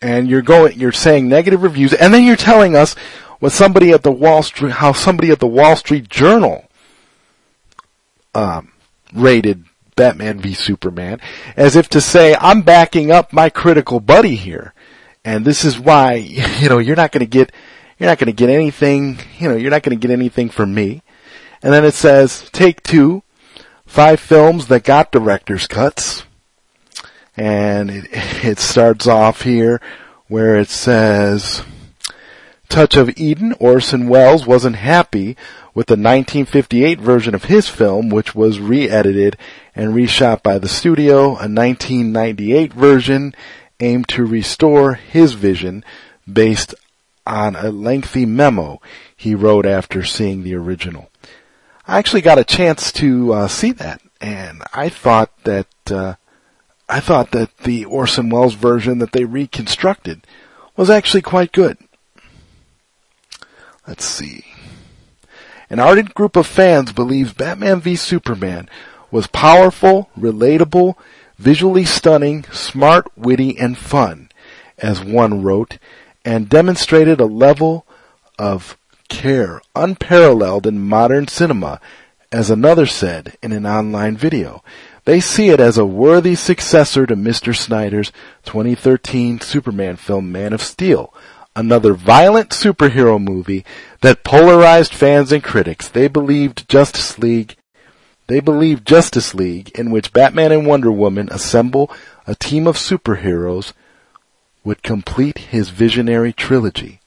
And 0.00 0.28
you're 0.28 0.42
going, 0.42 0.78
you're 0.78 0.92
saying 0.92 1.28
negative 1.28 1.62
reviews, 1.62 1.92
and 1.92 2.12
then 2.12 2.24
you're 2.24 2.34
telling 2.34 2.74
us 2.74 2.94
what 3.38 3.52
somebody 3.52 3.92
at 3.92 4.02
the 4.02 4.10
Wall 4.10 4.42
Street, 4.42 4.72
how 4.72 4.92
somebody 4.92 5.30
at 5.30 5.38
the 5.38 5.46
Wall 5.46 5.76
Street 5.76 6.08
Journal, 6.08 6.68
um, 8.34 8.72
rated 9.14 9.64
Batman 9.94 10.40
v 10.40 10.54
Superman, 10.54 11.20
as 11.56 11.76
if 11.76 11.88
to 11.90 12.00
say, 12.00 12.34
I'm 12.40 12.62
backing 12.62 13.10
up 13.12 13.32
my 13.32 13.48
critical 13.48 14.00
buddy 14.00 14.34
here. 14.34 14.74
And 15.24 15.44
this 15.44 15.64
is 15.64 15.78
why, 15.78 16.14
you 16.60 16.68
know, 16.68 16.78
you're 16.78 16.96
not 16.96 17.12
gonna 17.12 17.26
get, 17.26 17.52
you're 17.98 18.08
not 18.08 18.18
gonna 18.18 18.32
get 18.32 18.50
anything, 18.50 19.18
you 19.38 19.48
know, 19.48 19.56
you're 19.56 19.70
not 19.70 19.82
gonna 19.82 19.96
get 19.96 20.10
anything 20.10 20.48
from 20.48 20.74
me. 20.74 21.02
And 21.62 21.72
then 21.72 21.84
it 21.84 21.94
says, 21.94 22.48
take 22.52 22.82
two, 22.82 23.22
five 23.92 24.18
films 24.18 24.68
that 24.68 24.84
got 24.84 25.12
director's 25.12 25.66
cuts. 25.66 26.24
And 27.36 27.90
it, 27.90 28.06
it 28.42 28.58
starts 28.58 29.06
off 29.06 29.42
here 29.42 29.82
where 30.28 30.58
it 30.58 30.70
says, 30.70 31.62
Touch 32.70 32.96
of 32.96 33.10
Evil, 33.18 33.52
Orson 33.60 34.08
Welles 34.08 34.46
wasn't 34.46 34.76
happy 34.76 35.36
with 35.74 35.88
the 35.88 35.92
1958 35.92 37.00
version 37.00 37.34
of 37.34 37.44
his 37.44 37.68
film, 37.68 38.08
which 38.08 38.34
was 38.34 38.60
re-edited 38.60 39.36
and 39.74 39.92
reshot 39.92 40.42
by 40.42 40.58
the 40.58 40.68
studio. 40.68 41.32
A 41.32 41.44
1998 41.44 42.72
version 42.72 43.34
aimed 43.78 44.08
to 44.08 44.24
restore 44.24 44.94
his 44.94 45.34
vision 45.34 45.84
based 46.30 46.74
on 47.26 47.56
a 47.56 47.70
lengthy 47.70 48.24
memo 48.24 48.80
he 49.14 49.34
wrote 49.34 49.66
after 49.66 50.02
seeing 50.02 50.44
the 50.44 50.54
original. 50.54 51.10
I 51.92 51.98
actually 51.98 52.22
got 52.22 52.38
a 52.38 52.44
chance 52.44 52.90
to 52.92 53.34
uh, 53.34 53.48
see 53.48 53.72
that, 53.72 54.00
and 54.18 54.62
I 54.72 54.88
thought 54.88 55.30
that 55.44 55.66
uh, 55.90 56.14
I 56.88 57.00
thought 57.00 57.32
that 57.32 57.54
the 57.58 57.84
Orson 57.84 58.30
Welles 58.30 58.54
version 58.54 58.96
that 59.00 59.12
they 59.12 59.26
reconstructed 59.26 60.26
was 60.74 60.88
actually 60.88 61.20
quite 61.20 61.52
good. 61.52 61.76
Let's 63.86 64.06
see. 64.06 64.46
An 65.68 65.80
ardent 65.80 66.14
group 66.14 66.34
of 66.34 66.46
fans 66.46 66.92
believes 66.92 67.34
Batman 67.34 67.82
v 67.82 67.94
Superman 67.96 68.70
was 69.10 69.26
powerful, 69.26 70.08
relatable, 70.18 70.94
visually 71.36 71.84
stunning, 71.84 72.44
smart, 72.44 73.04
witty, 73.18 73.58
and 73.58 73.76
fun, 73.76 74.30
as 74.78 75.04
one 75.04 75.42
wrote, 75.42 75.76
and 76.24 76.48
demonstrated 76.48 77.20
a 77.20 77.26
level 77.26 77.84
of 78.38 78.78
care 79.12 79.60
unparalleled 79.76 80.66
in 80.66 80.88
modern 80.88 81.28
cinema, 81.28 81.80
as 82.32 82.50
another 82.50 82.86
said 82.86 83.36
in 83.42 83.52
an 83.52 83.66
online 83.66 84.16
video. 84.16 84.64
They 85.04 85.20
see 85.20 85.50
it 85.50 85.60
as 85.60 85.78
a 85.78 85.86
worthy 85.86 86.34
successor 86.34 87.06
to 87.06 87.14
Mr. 87.14 87.54
Snyder's 87.54 88.10
2013 88.44 89.40
Superman 89.40 89.96
film 89.96 90.32
Man 90.32 90.52
of 90.52 90.62
Steel, 90.62 91.14
another 91.54 91.92
violent 91.92 92.50
superhero 92.50 93.22
movie 93.22 93.64
that 94.00 94.24
polarized 94.24 94.94
fans 94.94 95.30
and 95.30 95.44
critics. 95.44 95.88
They 95.88 96.08
believed 96.08 96.68
Justice 96.68 97.18
League 97.18 97.56
they 98.32 98.40
believed 98.40 98.86
Justice 98.86 99.34
League, 99.34 99.68
in 99.78 99.90
which 99.90 100.14
Batman 100.14 100.52
and 100.52 100.66
Wonder 100.66 100.90
Woman 100.90 101.28
assemble 101.30 101.90
a 102.26 102.34
team 102.34 102.66
of 102.66 102.78
superheroes, 102.78 103.74
would 104.64 104.82
complete 104.82 105.36
his 105.52 105.68
visionary 105.68 106.32
trilogy. 106.32 107.01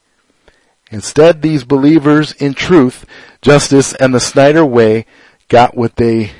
Instead, 0.96 1.42
these 1.42 1.62
believers 1.62 2.32
in 2.32 2.54
truth, 2.54 3.04
justice, 3.42 3.92
and 3.96 4.14
the 4.14 4.18
Snyder 4.18 4.64
way 4.64 5.04
got 5.48 5.76
what 5.76 5.96
they 5.96 6.30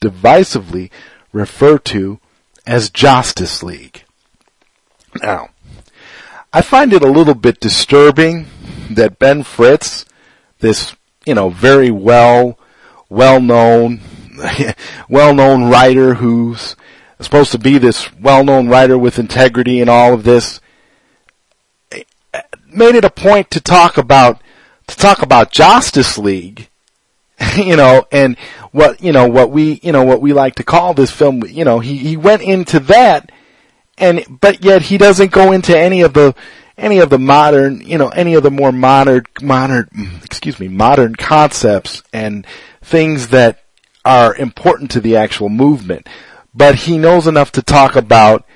divisively 0.00 0.92
refer 1.32 1.76
to 1.76 2.20
as 2.68 2.88
Josstice 2.88 3.64
League. 3.64 4.04
Now, 5.20 5.48
I 6.52 6.62
find 6.62 6.92
it 6.92 7.02
a 7.02 7.10
little 7.10 7.34
bit 7.34 7.58
disturbing 7.58 8.46
that 8.92 9.18
Ben 9.18 9.42
Fritz, 9.42 10.04
this 10.60 10.94
you 11.26 11.34
know, 11.34 11.48
very 11.48 11.90
well, 11.90 12.60
well 13.08 13.40
known, 13.40 14.02
well 15.08 15.34
known 15.34 15.64
writer 15.64 16.14
who's 16.14 16.76
supposed 17.20 17.50
to 17.50 17.58
be 17.58 17.76
this 17.78 18.14
well 18.20 18.44
known 18.44 18.68
writer 18.68 18.96
with 18.96 19.18
integrity 19.18 19.80
and 19.80 19.90
all 19.90 20.14
of 20.14 20.22
this, 20.22 20.60
made 22.76 22.94
it 22.94 23.04
a 23.04 23.10
point 23.10 23.50
to 23.52 23.60
talk 23.60 23.96
about, 23.96 24.40
to 24.86 24.96
talk 24.96 25.22
about 25.22 25.52
Josstice 25.52 26.18
League, 26.18 26.68
you 27.56 27.76
know, 27.76 28.06
and 28.12 28.36
what, 28.72 29.02
you 29.02 29.12
know, 29.12 29.28
what 29.28 29.50
we, 29.50 29.80
you 29.82 29.92
know, 29.92 30.04
what 30.04 30.20
we 30.20 30.32
like 30.32 30.56
to 30.56 30.64
call 30.64 30.94
this 30.94 31.10
film, 31.10 31.42
you 31.46 31.64
know, 31.64 31.80
he, 31.80 31.96
he 31.96 32.16
went 32.16 32.42
into 32.42 32.80
that 32.80 33.30
and, 33.98 34.24
but 34.40 34.62
yet 34.64 34.82
he 34.82 34.98
doesn't 34.98 35.32
go 35.32 35.52
into 35.52 35.76
any 35.76 36.02
of 36.02 36.12
the, 36.12 36.34
any 36.76 36.98
of 36.98 37.10
the 37.10 37.18
modern, 37.18 37.80
you 37.80 37.98
know, 37.98 38.08
any 38.08 38.34
of 38.34 38.42
the 38.42 38.50
more 38.50 38.72
modern, 38.72 39.24
modern, 39.40 39.88
excuse 40.22 40.60
me, 40.60 40.68
modern 40.68 41.16
concepts 41.16 42.02
and 42.12 42.46
things 42.82 43.28
that 43.28 43.64
are 44.04 44.36
important 44.36 44.90
to 44.90 45.00
the 45.00 45.16
actual 45.16 45.48
movement. 45.48 46.06
But 46.54 46.74
he 46.74 46.98
knows 46.98 47.26
enough 47.26 47.52
to 47.52 47.62
talk 47.62 47.96
about 47.96 48.46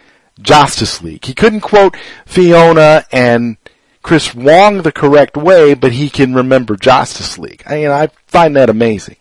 Josstice 0.40 1.02
League. 1.02 1.24
He 1.24 1.34
couldn't 1.34 1.60
quote 1.60 1.96
Fiona 2.26 3.04
and 3.12 3.56
Chris 4.02 4.34
Wong 4.34 4.82
the 4.82 4.92
correct 4.92 5.36
way, 5.36 5.74
but 5.74 5.92
he 5.92 6.08
can 6.10 6.34
remember 6.34 6.76
Josstice 6.76 7.38
League. 7.38 7.62
I 7.66 7.76
mean, 7.76 7.90
I 7.90 8.08
find 8.26 8.56
that 8.56 8.70
amazing. 8.70 9.16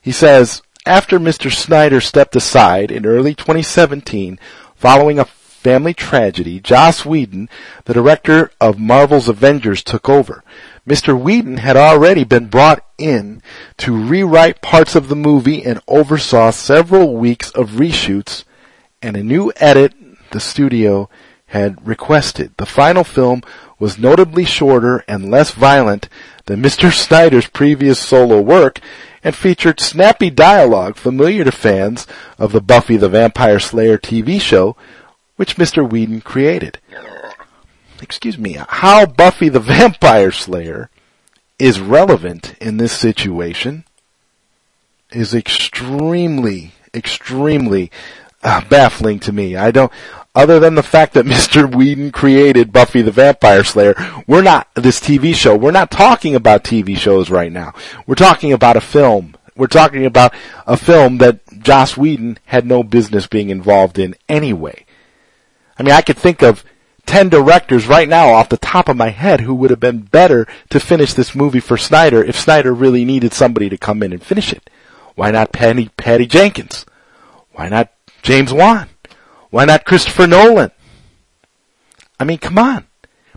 He 0.00 0.12
says, 0.12 0.62
after 0.86 1.18
Mr. 1.18 1.52
Snyder 1.52 2.00
stepped 2.00 2.36
aside 2.36 2.90
in 2.90 3.06
early 3.06 3.34
2017, 3.34 4.38
following 4.74 5.18
a 5.18 5.24
family 5.24 5.92
tragedy, 5.92 6.58
Joss 6.58 7.04
Whedon, 7.04 7.48
the 7.84 7.94
director 7.94 8.50
of 8.60 8.78
Marvel's 8.78 9.28
Avengers, 9.28 9.82
took 9.82 10.08
over. 10.08 10.42
Mr. 10.88 11.18
Whedon 11.18 11.58
had 11.58 11.76
already 11.76 12.24
been 12.24 12.46
brought 12.46 12.84
in 12.96 13.42
to 13.76 13.94
rewrite 13.94 14.62
parts 14.62 14.94
of 14.94 15.08
the 15.08 15.16
movie 15.16 15.62
and 15.62 15.80
oversaw 15.86 16.50
several 16.50 17.16
weeks 17.16 17.50
of 17.50 17.72
reshoots 17.72 18.44
and 19.02 19.16
a 19.16 19.22
new 19.22 19.52
edit 19.56 19.94
the 20.30 20.40
studio 20.40 21.08
had 21.46 21.86
requested. 21.86 22.52
The 22.56 22.66
final 22.66 23.04
film 23.04 23.42
was 23.80 23.98
notably 23.98 24.44
shorter 24.44 25.02
and 25.08 25.28
less 25.28 25.50
violent 25.50 26.08
than 26.46 26.62
Mr. 26.62 26.92
Snyder's 27.06 27.48
previous 27.48 27.98
solo 27.98 28.40
work 28.40 28.78
and 29.24 29.34
featured 29.34 29.80
snappy 29.80 30.30
dialogue 30.30 30.96
familiar 30.96 31.44
to 31.44 31.52
fans 31.52 32.06
of 32.38 32.52
the 32.52 32.60
Buffy 32.60 32.96
the 32.96 33.08
Vampire 33.08 33.58
Slayer 33.58 33.98
TV 33.98 34.40
show, 34.40 34.76
which 35.36 35.56
Mr. 35.56 35.88
Whedon 35.88 36.20
created. 36.20 36.78
Excuse 38.00 38.38
me, 38.38 38.56
how 38.68 39.04
Buffy 39.04 39.48
the 39.48 39.60
Vampire 39.60 40.30
Slayer 40.30 40.88
is 41.58 41.80
relevant 41.80 42.54
in 42.60 42.78
this 42.78 42.92
situation 42.92 43.84
is 45.10 45.34
extremely, 45.34 46.72
extremely 46.94 47.90
uh, 48.42 48.62
baffling 48.68 49.20
to 49.20 49.32
me. 49.32 49.56
I 49.56 49.70
don't, 49.70 49.92
other 50.34 50.60
than 50.60 50.74
the 50.74 50.82
fact 50.82 51.14
that 51.14 51.24
Mr. 51.26 51.72
Whedon 51.72 52.12
created 52.12 52.72
Buffy 52.72 53.02
the 53.02 53.10
Vampire 53.10 53.64
Slayer, 53.64 53.94
we're 54.26 54.42
not, 54.42 54.68
this 54.74 55.00
TV 55.00 55.34
show, 55.34 55.56
we're 55.56 55.70
not 55.70 55.90
talking 55.90 56.34
about 56.34 56.64
TV 56.64 56.96
shows 56.96 57.30
right 57.30 57.52
now. 57.52 57.72
We're 58.06 58.14
talking 58.14 58.52
about 58.52 58.76
a 58.76 58.80
film. 58.80 59.36
We're 59.56 59.66
talking 59.66 60.06
about 60.06 60.32
a 60.66 60.76
film 60.76 61.18
that 61.18 61.40
Joss 61.60 61.96
Whedon 61.96 62.38
had 62.46 62.66
no 62.66 62.82
business 62.82 63.26
being 63.26 63.50
involved 63.50 63.98
in 63.98 64.14
anyway. 64.28 64.86
I 65.78 65.82
mean, 65.82 65.92
I 65.92 66.02
could 66.02 66.16
think 66.16 66.42
of 66.42 66.64
10 67.06 67.28
directors 67.28 67.86
right 67.86 68.08
now 68.08 68.28
off 68.28 68.48
the 68.48 68.56
top 68.56 68.88
of 68.88 68.96
my 68.96 69.08
head 69.08 69.40
who 69.40 69.54
would 69.54 69.70
have 69.70 69.80
been 69.80 70.02
better 70.02 70.46
to 70.68 70.78
finish 70.78 71.12
this 71.12 71.34
movie 71.34 71.58
for 71.58 71.76
Snyder 71.76 72.22
if 72.22 72.38
Snyder 72.38 72.72
really 72.72 73.04
needed 73.04 73.32
somebody 73.32 73.68
to 73.68 73.78
come 73.78 74.02
in 74.02 74.12
and 74.12 74.22
finish 74.22 74.52
it. 74.52 74.70
Why 75.16 75.30
not 75.30 75.52
Patty, 75.52 75.88
Patty 75.96 76.26
Jenkins? 76.26 76.86
Why 77.52 77.68
not 77.68 77.90
James 78.22 78.52
Wan? 78.52 78.89
Why 79.50 79.64
not 79.64 79.84
Christopher 79.84 80.26
Nolan? 80.26 80.70
I 82.18 82.24
mean, 82.24 82.38
come 82.38 82.58
on. 82.58 82.86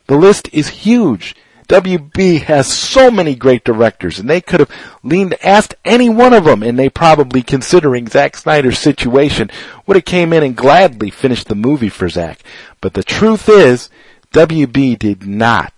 The 0.07 0.17
list 0.17 0.49
is 0.51 0.67
huge. 0.69 1.35
WB 1.69 2.41
has 2.43 2.67
so 2.67 3.09
many 3.09 3.35
great 3.35 3.63
directors 3.63 4.19
and 4.19 4.29
they 4.29 4.41
could 4.41 4.59
have 4.59 4.71
leaned, 5.01 5.35
asked 5.43 5.75
any 5.85 6.09
one 6.09 6.33
of 6.33 6.43
them 6.43 6.61
and 6.61 6.77
they 6.77 6.89
probably 6.89 7.41
considering 7.41 8.07
Zack 8.07 8.35
Snyder's 8.35 8.77
situation 8.77 9.49
would 9.87 9.95
have 9.95 10.05
came 10.05 10.33
in 10.33 10.43
and 10.43 10.55
gladly 10.55 11.09
finished 11.09 11.47
the 11.47 11.55
movie 11.55 11.89
for 11.89 12.09
Zack. 12.09 12.43
But 12.81 12.93
the 12.93 13.03
truth 13.03 13.47
is, 13.47 13.89
WB 14.33 14.99
did 14.99 15.25
not 15.25 15.73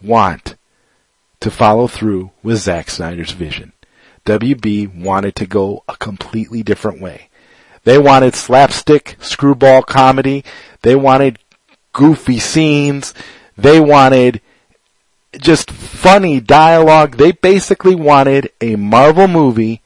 want 0.00 0.56
to 1.40 1.50
follow 1.50 1.88
through 1.88 2.30
with 2.42 2.58
Zack 2.58 2.88
Snyder's 2.88 3.32
vision. 3.32 3.72
WB 4.24 5.02
wanted 5.02 5.34
to 5.36 5.46
go 5.46 5.82
a 5.88 5.96
completely 5.96 6.62
different 6.62 7.00
way. 7.00 7.28
They 7.84 7.98
wanted 7.98 8.34
slapstick, 8.34 9.16
screwball 9.20 9.82
comedy. 9.82 10.44
They 10.82 10.96
wanted 10.96 11.38
goofy 11.92 12.38
scenes. 12.38 13.14
They 13.56 13.78
wanted 13.80 14.40
just 15.38 15.70
funny 15.70 16.40
dialogue. 16.40 17.16
They 17.16 17.32
basically 17.32 17.94
wanted 17.94 18.50
a 18.60 18.76
Marvel 18.76 19.28
movie 19.28 19.82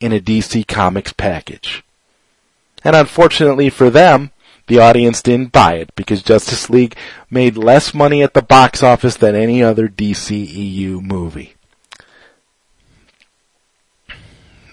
in 0.00 0.12
a 0.12 0.20
DC 0.20 0.66
Comics 0.66 1.12
package. 1.12 1.82
And 2.84 2.96
unfortunately 2.96 3.70
for 3.70 3.90
them, 3.90 4.30
the 4.66 4.78
audience 4.78 5.20
didn't 5.20 5.52
buy 5.52 5.74
it 5.74 5.94
because 5.96 6.22
Justice 6.22 6.70
League 6.70 6.96
made 7.28 7.56
less 7.56 7.92
money 7.92 8.22
at 8.22 8.34
the 8.34 8.42
box 8.42 8.82
office 8.82 9.16
than 9.16 9.34
any 9.34 9.62
other 9.62 9.88
DCEU 9.88 11.02
movie. 11.02 11.54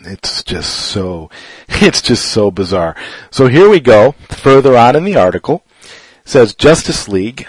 It's 0.08 0.44
just 0.44 0.74
so, 0.74 1.30
it's 1.70 2.02
just 2.02 2.26
so 2.26 2.50
bizarre. 2.52 2.96
So 3.30 3.48
here 3.48 3.70
we 3.70 3.80
go, 3.80 4.14
further 4.30 4.78
on 4.78 4.96
in 4.96 5.04
the 5.04 5.18
article. 5.18 5.64
It 5.82 6.30
says 6.30 6.56
Justice 6.56 7.08
League, 7.08 7.48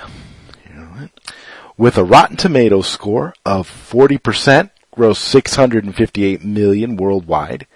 with 1.76 1.96
a 1.96 2.04
Rotten 2.04 2.36
Tomatoes 2.36 2.88
score 2.88 3.32
of 3.46 3.70
40%, 3.70 4.70
grossed 4.94 5.18
658 5.18 6.44
million 6.44 6.96
worldwide. 6.96 7.66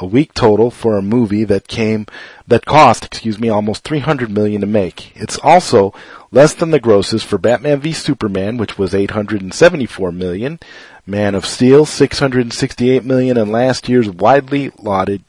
A 0.00 0.06
weak 0.06 0.32
total 0.32 0.70
for 0.70 0.96
a 0.96 1.02
movie 1.02 1.44
that 1.44 1.68
came, 1.68 2.06
that 2.46 2.64
cost, 2.64 3.04
excuse 3.04 3.38
me, 3.38 3.48
almost 3.48 3.84
300 3.84 4.30
million 4.30 4.60
to 4.60 4.66
make. 4.66 5.14
It's 5.16 5.38
also 5.38 5.92
less 6.30 6.54
than 6.54 6.70
the 6.70 6.80
grosses 6.80 7.22
for 7.22 7.36
Batman 7.36 7.80
v 7.80 7.92
Superman, 7.92 8.56
which 8.56 8.78
was 8.78 8.94
874 8.94 10.12
million, 10.12 10.60
Man 11.08 11.34
of 11.34 11.46
Steel 11.46 11.86
668 11.86 13.02
million, 13.02 13.38
and 13.38 13.50
last 13.50 13.88
year's 13.88 14.10
widely 14.10 14.70
lauded 14.78 15.24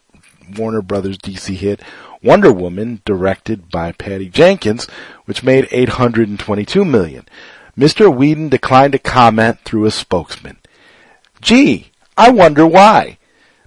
Warner 0.57 0.81
Brothers 0.81 1.17
DC 1.17 1.55
hit 1.55 1.81
Wonder 2.21 2.51
Woman, 2.51 3.01
directed 3.05 3.71
by 3.71 3.93
Patty 3.93 4.27
Jenkins, 4.27 4.87
which 5.23 5.41
made 5.41 5.69
822 5.71 6.83
million. 6.83 7.25
Mr. 7.77 8.13
Whedon 8.13 8.49
declined 8.49 8.91
to 8.91 8.99
comment 8.99 9.59
through 9.63 9.85
a 9.85 9.91
spokesman. 9.91 10.57
Gee, 11.39 11.91
I 12.17 12.29
wonder 12.29 12.67
why. 12.67 13.17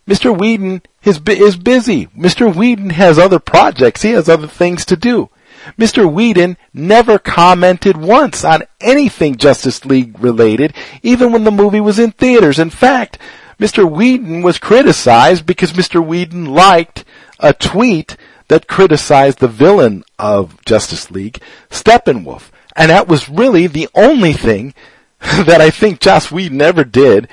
Mr. 0.07 0.37
Whedon 0.37 0.83
is, 1.05 1.19
is 1.27 1.57
busy. 1.57 2.09
Mr. 2.09 2.55
Whedon 2.55 2.91
has 2.91 3.19
other 3.19 3.39
projects. 3.39 4.03
He 4.03 4.11
has 4.11 4.29
other 4.29 4.49
things 4.49 4.85
to 4.85 4.97
do. 4.97 5.31
Mr. 5.79 6.11
Whedon 6.11 6.57
never 6.73 7.19
commented 7.19 7.97
once 7.97 8.45
on 8.45 8.65
anything 8.81 9.37
Justice 9.37 9.85
League 9.85 10.19
related, 10.21 10.75
even 11.03 11.33
when 11.33 11.45
the 11.45 11.51
movie 11.51 11.81
was 11.81 11.99
in 11.99 12.13
theaters. 12.13 12.59
In 12.59 12.71
fact, 12.71 13.19
Mr. 13.59 13.89
Whedon 13.89 14.43
was 14.43 14.59
criticized 14.59 15.47
because 15.47 15.73
Mr. 15.73 16.05
Whedon 16.05 16.47
liked 16.47 17.05
a 17.39 17.53
tweet 17.53 18.17
that 18.49 18.67
criticized 18.67 19.39
the 19.39 19.49
villain 19.49 20.05
of 20.19 20.63
Justice 20.65 21.11
League, 21.11 21.41
Steppenwolf. 21.71 22.51
And 22.75 22.91
that 22.91 23.09
was 23.09 23.29
really 23.29 23.67
the 23.67 23.89
only 23.95 24.33
thing 24.33 24.75
that 25.21 25.61
I 25.61 25.71
think 25.71 26.01
Joss 26.01 26.31
Whedon 26.31 26.61
ever 26.61 26.85
did 26.85 27.29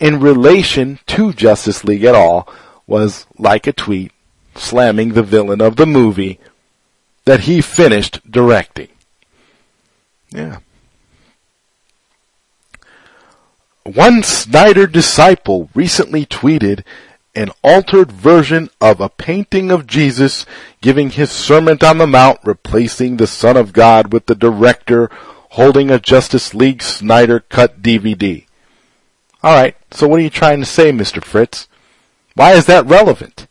in 0.00 0.20
relation 0.20 0.98
to 1.06 1.32
Justice 1.32 1.84
League 1.84 2.04
at 2.04 2.14
all 2.14 2.48
was 2.86 3.26
like 3.38 3.66
a 3.66 3.72
tweet 3.72 4.12
slamming 4.54 5.12
the 5.12 5.22
villain 5.22 5.60
of 5.60 5.76
the 5.76 5.86
movie 5.86 6.38
that 7.24 7.40
he 7.40 7.60
finished 7.60 8.30
directing. 8.30 8.88
Yeah. 10.30 10.58
One 13.84 14.22
Snyder 14.22 14.86
disciple 14.86 15.68
recently 15.74 16.24
tweeted 16.24 16.84
an 17.34 17.50
altered 17.62 18.12
version 18.12 18.70
of 18.80 19.00
a 19.00 19.08
painting 19.08 19.70
of 19.70 19.86
Jesus 19.86 20.46
giving 20.80 21.10
his 21.10 21.30
Sermon 21.30 21.78
on 21.82 21.98
the 21.98 22.06
Mount, 22.06 22.38
replacing 22.44 23.16
the 23.16 23.26
Son 23.26 23.56
of 23.56 23.72
God 23.72 24.12
with 24.12 24.26
the 24.26 24.34
director 24.34 25.10
holding 25.50 25.90
a 25.90 25.98
Justice 25.98 26.54
League 26.54 26.82
Snyder 26.82 27.40
cut 27.40 27.82
DVD. 27.82 28.46
Alright, 29.42 29.76
so 29.90 30.08
what 30.08 30.18
are 30.20 30.22
you 30.22 30.30
trying 30.30 30.60
to 30.60 30.66
say, 30.66 30.90
Mr. 30.90 31.22
Fritz? 31.22 31.68
Why 32.34 32.52
is 32.52 32.66
that 32.66 32.86
relevant? 32.86 33.46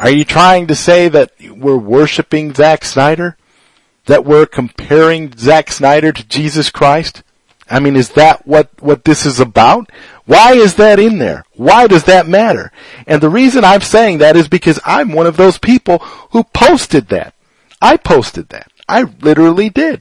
Are 0.00 0.10
you 0.10 0.24
trying 0.24 0.66
to 0.68 0.74
say 0.74 1.10
that 1.10 1.32
we're 1.38 1.76
worshiping 1.76 2.54
Zack 2.54 2.86
Snyder? 2.86 3.36
That 4.06 4.24
we're 4.24 4.46
comparing 4.46 5.36
Zack 5.36 5.70
Snyder 5.70 6.10
to 6.10 6.26
Jesus 6.26 6.70
Christ? 6.70 7.22
I 7.68 7.80
mean, 7.80 7.96
is 7.96 8.08
that 8.12 8.46
what, 8.46 8.70
what 8.80 9.04
this 9.04 9.26
is 9.26 9.40
about? 9.40 9.90
Why 10.24 10.54
is 10.54 10.76
that 10.76 10.98
in 10.98 11.18
there? 11.18 11.44
Why 11.52 11.86
does 11.86 12.04
that 12.04 12.26
matter? 12.26 12.72
And 13.06 13.20
the 13.20 13.28
reason 13.28 13.62
I'm 13.62 13.82
saying 13.82 14.18
that 14.18 14.36
is 14.36 14.48
because 14.48 14.80
I'm 14.86 15.12
one 15.12 15.26
of 15.26 15.36
those 15.36 15.58
people 15.58 15.98
who 16.30 16.44
posted 16.44 17.08
that. 17.08 17.34
I 17.82 17.98
posted 17.98 18.48
that. 18.48 18.72
I 18.88 19.02
literally 19.02 19.68
did. 19.68 20.00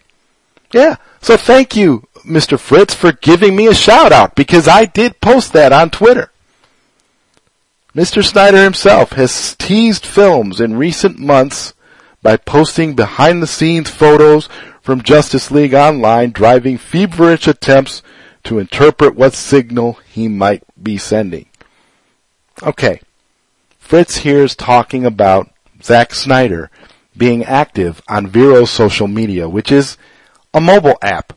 Yeah. 0.72 0.96
So 1.22 1.36
thank 1.36 1.76
you, 1.76 2.08
Mr. 2.26 2.58
Fritz, 2.58 2.94
for 2.94 3.12
giving 3.12 3.54
me 3.54 3.68
a 3.68 3.76
shout 3.76 4.14
out 4.14 4.34
because 4.36 4.66
I 4.66 4.86
did 4.86 5.20
post 5.20 5.52
that 5.52 5.74
on 5.74 5.90
Twitter. 5.90 6.32
Mr. 7.96 8.24
Snyder 8.24 8.64
himself 8.64 9.14
has 9.14 9.56
teased 9.56 10.06
films 10.06 10.62
in 10.62 10.78
recent 10.78 11.18
months 11.18 11.74
by 12.22 12.38
posting 12.38 12.94
behind 12.94 13.42
the 13.42 13.48
scenes 13.48 13.90
photos 13.90 14.48
from 14.80 15.02
Justice 15.02 15.50
League 15.50 15.74
Online 15.74 16.30
driving 16.30 16.78
feverish 16.78 17.48
attempts 17.48 18.04
to 18.44 18.60
interpret 18.60 19.16
what 19.16 19.34
signal 19.34 19.94
he 20.08 20.28
might 20.28 20.64
be 20.82 21.00
sending. 21.00 21.48
Okay. 22.62 23.02
Fritz 23.80 24.18
here 24.18 24.44
is 24.44 24.56
talking 24.56 25.04
about 25.04 25.50
Zack 25.82 26.14
Snyder 26.14 26.70
being 27.18 27.44
active 27.44 28.04
on 28.08 28.28
Vero's 28.28 28.70
social 28.70 29.08
media, 29.08 29.50
which 29.50 29.72
is 29.72 29.98
a 30.54 30.62
mobile 30.62 30.98
app 31.02 31.34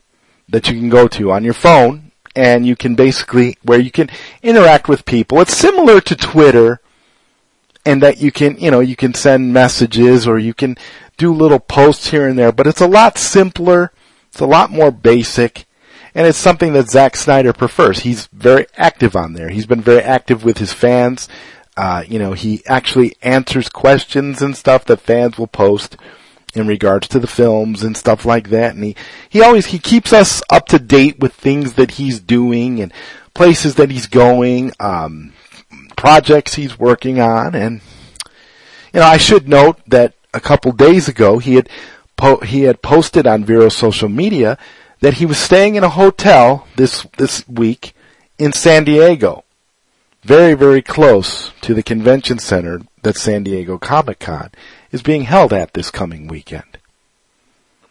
that 0.47 0.69
you 0.69 0.77
can 0.79 0.89
go 0.89 1.07
to 1.07 1.31
on 1.31 1.43
your 1.43 1.55
phone 1.55 2.11
and 2.35 2.65
you 2.65 2.75
can 2.75 2.95
basically, 2.95 3.57
where 3.63 3.79
you 3.79 3.91
can 3.91 4.09
interact 4.41 4.87
with 4.87 5.05
people. 5.05 5.39
It's 5.41 5.55
similar 5.55 6.01
to 6.01 6.15
Twitter 6.15 6.79
and 7.85 8.01
that 8.01 8.19
you 8.19 8.31
can, 8.31 8.57
you 8.57 8.71
know, 8.71 8.79
you 8.79 8.95
can 8.95 9.13
send 9.13 9.53
messages 9.53 10.27
or 10.27 10.39
you 10.39 10.53
can 10.53 10.77
do 11.17 11.33
little 11.33 11.59
posts 11.59 12.09
here 12.09 12.27
and 12.27 12.37
there, 12.37 12.51
but 12.51 12.67
it's 12.67 12.81
a 12.81 12.87
lot 12.87 13.17
simpler. 13.17 13.91
It's 14.29 14.39
a 14.39 14.45
lot 14.45 14.71
more 14.71 14.91
basic. 14.91 15.65
And 16.15 16.27
it's 16.27 16.37
something 16.37 16.73
that 16.73 16.89
Zack 16.89 17.15
Snyder 17.15 17.53
prefers. 17.53 17.99
He's 17.99 18.27
very 18.27 18.67
active 18.77 19.15
on 19.15 19.33
there. 19.33 19.49
He's 19.49 19.65
been 19.65 19.81
very 19.81 20.01
active 20.01 20.43
with 20.43 20.59
his 20.59 20.71
fans. 20.71 21.27
Uh, 21.75 22.03
you 22.07 22.19
know, 22.19 22.33
he 22.33 22.63
actually 22.67 23.15
answers 23.23 23.67
questions 23.67 24.41
and 24.41 24.55
stuff 24.55 24.85
that 24.85 25.01
fans 25.01 25.37
will 25.37 25.47
post 25.47 25.97
in 26.55 26.67
regards 26.67 27.07
to 27.07 27.19
the 27.19 27.27
films 27.27 27.83
and 27.83 27.97
stuff 27.97 28.25
like 28.25 28.49
that. 28.49 28.75
And 28.75 28.83
he, 28.83 28.95
he 29.29 29.41
always, 29.41 29.67
he 29.67 29.79
keeps 29.79 30.13
us 30.13 30.41
up 30.49 30.67
to 30.67 30.79
date 30.79 31.19
with 31.19 31.33
things 31.33 31.73
that 31.73 31.91
he's 31.91 32.19
doing 32.19 32.79
and 32.79 32.93
places 33.33 33.75
that 33.75 33.91
he's 33.91 34.07
going, 34.07 34.71
um, 34.79 35.33
projects 35.95 36.55
he's 36.55 36.77
working 36.77 37.19
on. 37.19 37.55
And, 37.55 37.81
you 38.93 38.99
know, 38.99 39.05
I 39.05 39.17
should 39.17 39.47
note 39.47 39.79
that 39.87 40.13
a 40.33 40.39
couple 40.39 40.71
days 40.71 41.07
ago 41.07 41.39
he 41.39 41.55
had, 41.55 41.69
po- 42.15 42.41
he 42.41 42.63
had 42.63 42.81
posted 42.81 43.25
on 43.25 43.43
Vero's 43.43 43.75
social 43.75 44.09
media 44.09 44.57
that 45.01 45.15
he 45.15 45.25
was 45.25 45.37
staying 45.37 45.75
in 45.75 45.83
a 45.83 45.89
hotel 45.89 46.67
this, 46.75 47.05
this 47.17 47.47
week 47.47 47.93
in 48.37 48.53
San 48.53 48.83
Diego. 48.83 49.43
Very, 50.21 50.53
very 50.53 50.81
close 50.81 51.51
to 51.61 51.73
the 51.73 51.83
convention 51.83 52.39
center 52.39 52.81
that 53.01 53.17
San 53.17 53.43
Diego 53.43 53.77
Comic 53.77 54.19
Con 54.19 54.49
is 54.93 55.01
being 55.01 55.23
held 55.23 55.51
at 55.51 55.73
this 55.73 55.91
coming 55.91 56.27
weekend. 56.27 56.77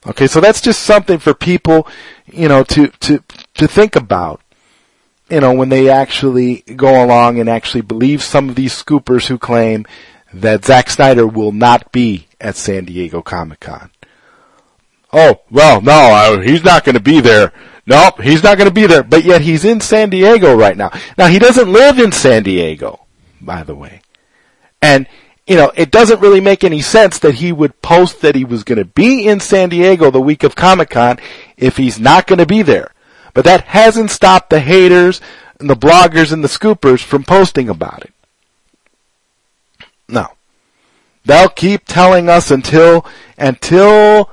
Okay, 0.06 0.26
so 0.26 0.40
that's 0.40 0.62
just 0.62 0.82
something 0.82 1.18
for 1.18 1.34
people, 1.34 1.86
you 2.26 2.48
know, 2.48 2.64
to, 2.64 2.88
to, 2.88 3.22
to 3.54 3.68
think 3.68 3.94
about, 3.94 4.40
you 5.28 5.40
know, 5.40 5.52
when 5.52 5.68
they 5.68 5.90
actually 5.90 6.62
go 6.76 7.04
along 7.04 7.38
and 7.38 7.48
actually 7.48 7.82
believe 7.82 8.22
some 8.22 8.48
of 8.48 8.54
these 8.54 8.72
scoopers 8.72 9.26
who 9.26 9.38
claim 9.38 9.84
that 10.32 10.64
Zack 10.64 10.90
Snyder 10.90 11.26
will 11.26 11.52
not 11.52 11.92
be 11.92 12.26
at 12.40 12.56
San 12.56 12.84
Diego 12.84 13.20
Comic 13.20 13.60
Con. 13.60 13.90
Oh, 15.12 15.42
well, 15.50 15.80
no, 15.82 16.40
he's 16.40 16.64
not 16.64 16.84
going 16.84 16.96
to 16.96 17.02
be 17.02 17.20
there. 17.20 17.52
Nope, 17.86 18.20
he's 18.22 18.42
not 18.42 18.56
going 18.56 18.68
to 18.68 18.74
be 18.74 18.86
there. 18.86 19.02
But 19.02 19.24
yet 19.24 19.42
he's 19.42 19.64
in 19.64 19.80
San 19.80 20.08
Diego 20.10 20.56
right 20.56 20.76
now. 20.76 20.90
Now 21.18 21.26
he 21.26 21.38
doesn't 21.38 21.70
live 21.70 21.98
in 21.98 22.12
San 22.12 22.44
Diego, 22.44 23.06
by 23.40 23.62
the 23.62 23.74
way. 23.74 24.00
And, 24.80 25.06
you 25.46 25.56
know, 25.56 25.72
it 25.74 25.90
doesn't 25.90 26.20
really 26.20 26.40
make 26.40 26.62
any 26.62 26.80
sense 26.80 27.18
that 27.20 27.34
he 27.34 27.52
would 27.52 27.82
post 27.82 28.20
that 28.20 28.34
he 28.34 28.44
was 28.44 28.64
going 28.64 28.78
to 28.78 28.84
be 28.84 29.26
in 29.26 29.40
San 29.40 29.68
Diego 29.68 30.10
the 30.10 30.20
week 30.20 30.44
of 30.44 30.54
Comic 30.54 30.90
Con 30.90 31.18
if 31.56 31.76
he's 31.76 31.98
not 31.98 32.26
going 32.26 32.38
to 32.38 32.46
be 32.46 32.62
there. 32.62 32.92
But 33.34 33.44
that 33.44 33.64
hasn't 33.64 34.10
stopped 34.10 34.50
the 34.50 34.60
haters 34.60 35.20
and 35.58 35.68
the 35.68 35.74
bloggers 35.74 36.32
and 36.32 36.44
the 36.44 36.48
scoopers 36.48 37.02
from 37.02 37.24
posting 37.24 37.68
about 37.68 38.04
it. 38.04 38.12
No. 40.08 40.28
They'll 41.24 41.48
keep 41.48 41.86
telling 41.86 42.28
us 42.28 42.50
until, 42.50 43.06
until 43.38 44.30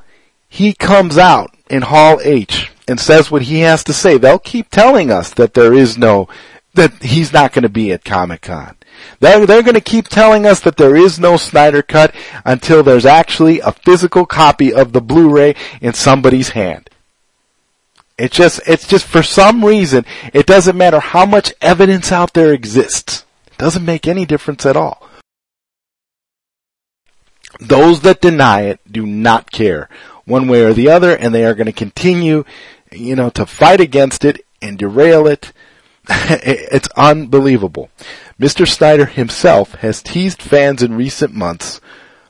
he 0.48 0.74
comes 0.74 1.18
out 1.18 1.56
in 1.70 1.84
Hall 1.84 2.20
H 2.24 2.72
and 2.88 3.00
says 3.00 3.32
what 3.32 3.44
he 3.44 3.60
has 3.60 3.84
to 3.86 3.94
say. 3.94 4.18
They'll 4.18 4.40
keep 4.40 4.70
telling 4.70 5.12
us 5.12 5.32
that 5.36 5.54
there 5.54 5.74
is 5.74 5.98
no, 5.98 6.28
that 6.74 7.02
he's 7.02 7.32
not 7.32 7.54
going 7.54 7.64
to 7.64 7.70
be 7.70 7.92
at 7.92 8.04
Comic 8.04 8.42
Con. 8.42 8.76
They're, 9.20 9.46
they're 9.46 9.64
going 9.64 9.76
to 9.76 9.82
keep 9.82 10.08
telling 10.08 10.46
us 10.46 10.60
that 10.62 10.78
there 10.78 10.96
is 10.96 11.20
no 11.20 11.38
Snyder 11.38 11.82
Cut 11.82 12.14
until 12.46 12.84
there's 12.84 13.06
actually 13.06 13.60
a 13.60 13.72
physical 13.72 14.26
copy 14.26 14.74
of 14.74 14.94
the 14.94 15.02
Blu-ray 15.02 15.56
in 15.82 15.94
somebody's 15.94 16.50
hand. 16.50 16.90
It 18.18 18.32
just, 18.32 18.60
it's 18.68 18.88
just 18.88 19.06
for 19.06 19.24
some 19.24 19.64
reason, 19.64 20.06
it 20.34 20.46
doesn't 20.46 20.78
matter 20.78 21.00
how 21.00 21.26
much 21.26 21.54
evidence 21.62 22.12
out 22.12 22.34
there 22.34 22.54
exists. 22.54 23.26
It 23.48 23.58
doesn't 23.58 23.86
make 23.86 24.08
any 24.08 24.26
difference 24.26 24.66
at 24.66 24.76
all. 24.76 25.08
Those 27.60 28.02
that 28.02 28.22
deny 28.22 28.64
it 28.64 28.80
do 28.90 29.06
not 29.06 29.52
care 29.52 29.90
one 30.26 30.48
way 30.48 30.64
or 30.64 30.74
the 30.74 30.90
other 30.90 31.16
and 31.16 31.34
they 31.34 31.44
are 31.46 31.56
going 31.56 31.66
to 31.66 31.74
continue, 31.74 32.44
you 32.92 33.16
know, 33.16 33.30
to 33.32 33.46
fight 33.46 33.82
against 33.82 34.24
it 34.24 34.46
and 34.62 34.78
derail 34.78 35.28
it. 35.28 35.52
it's 36.08 36.88
unbelievable. 36.96 37.90
Mr. 38.40 38.68
Snyder 38.68 39.06
himself 39.06 39.74
has 39.76 40.02
teased 40.02 40.42
fans 40.42 40.82
in 40.82 40.96
recent 40.96 41.34
months 41.34 41.82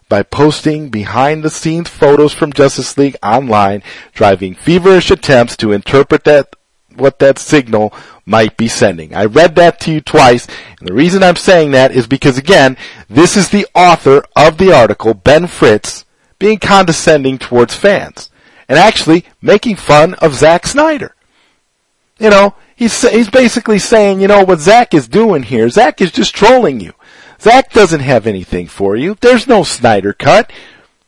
by 0.10 0.24
posting 0.24 0.90
behind 0.90 1.44
the 1.44 1.52
scenes 1.52 1.88
photos 1.88 2.34
from 2.34 2.52
Justice 2.52 2.98
League 2.98 3.16
online, 3.22 3.84
driving 4.14 4.56
feverish 4.56 5.12
attempts 5.12 5.56
to 5.58 5.72
interpret 5.72 6.24
that 6.24 6.56
what 6.96 7.20
that 7.20 7.38
signal 7.38 7.94
might 8.26 8.58
be 8.58 8.68
sending. 8.68 9.14
I 9.14 9.26
read 9.26 9.56
that 9.56 9.80
to 9.82 9.92
you 9.92 10.02
twice, 10.02 10.48
and 10.80 10.88
the 10.88 10.94
reason 10.94 11.22
I'm 11.22 11.36
saying 11.36 11.72
that 11.72 11.92
is 11.92 12.08
because 12.08 12.40
again, 12.40 12.76
this 13.08 13.38
is 13.38 13.50
the 13.50 13.68
author 13.76 14.24
of 14.36 14.58
the 14.58 14.74
article, 14.74 15.14
Ben 15.14 15.46
Fritz, 15.46 16.06
being 16.40 16.58
condescending 16.58 17.38
towards 17.38 17.76
fans, 17.76 18.32
and 18.68 18.80
actually 18.80 19.26
making 19.42 19.76
fun 19.76 20.16
of 20.16 20.34
Zack 20.34 20.66
Snyder. 20.66 21.16
You 22.18 22.32
know, 22.32 22.56
he's, 22.80 23.08
he's 23.08 23.30
basically 23.30 23.78
saying, 23.78 24.22
you 24.22 24.28
know, 24.28 24.44
what 24.44 24.60
Zach 24.60 24.94
is 24.94 25.08
doing 25.08 25.44
here, 25.44 25.70
Zach 25.70 26.02
is 26.02 26.12
just 26.12 26.34
trolling 26.34 26.80
you. 26.80 26.94
Zach 27.40 27.72
doesn't 27.72 28.00
have 28.00 28.26
anything 28.26 28.68
for 28.68 28.96
you. 28.96 29.16
There's 29.22 29.48
no 29.48 29.64
Snyder 29.64 30.14
cut. 30.14 30.52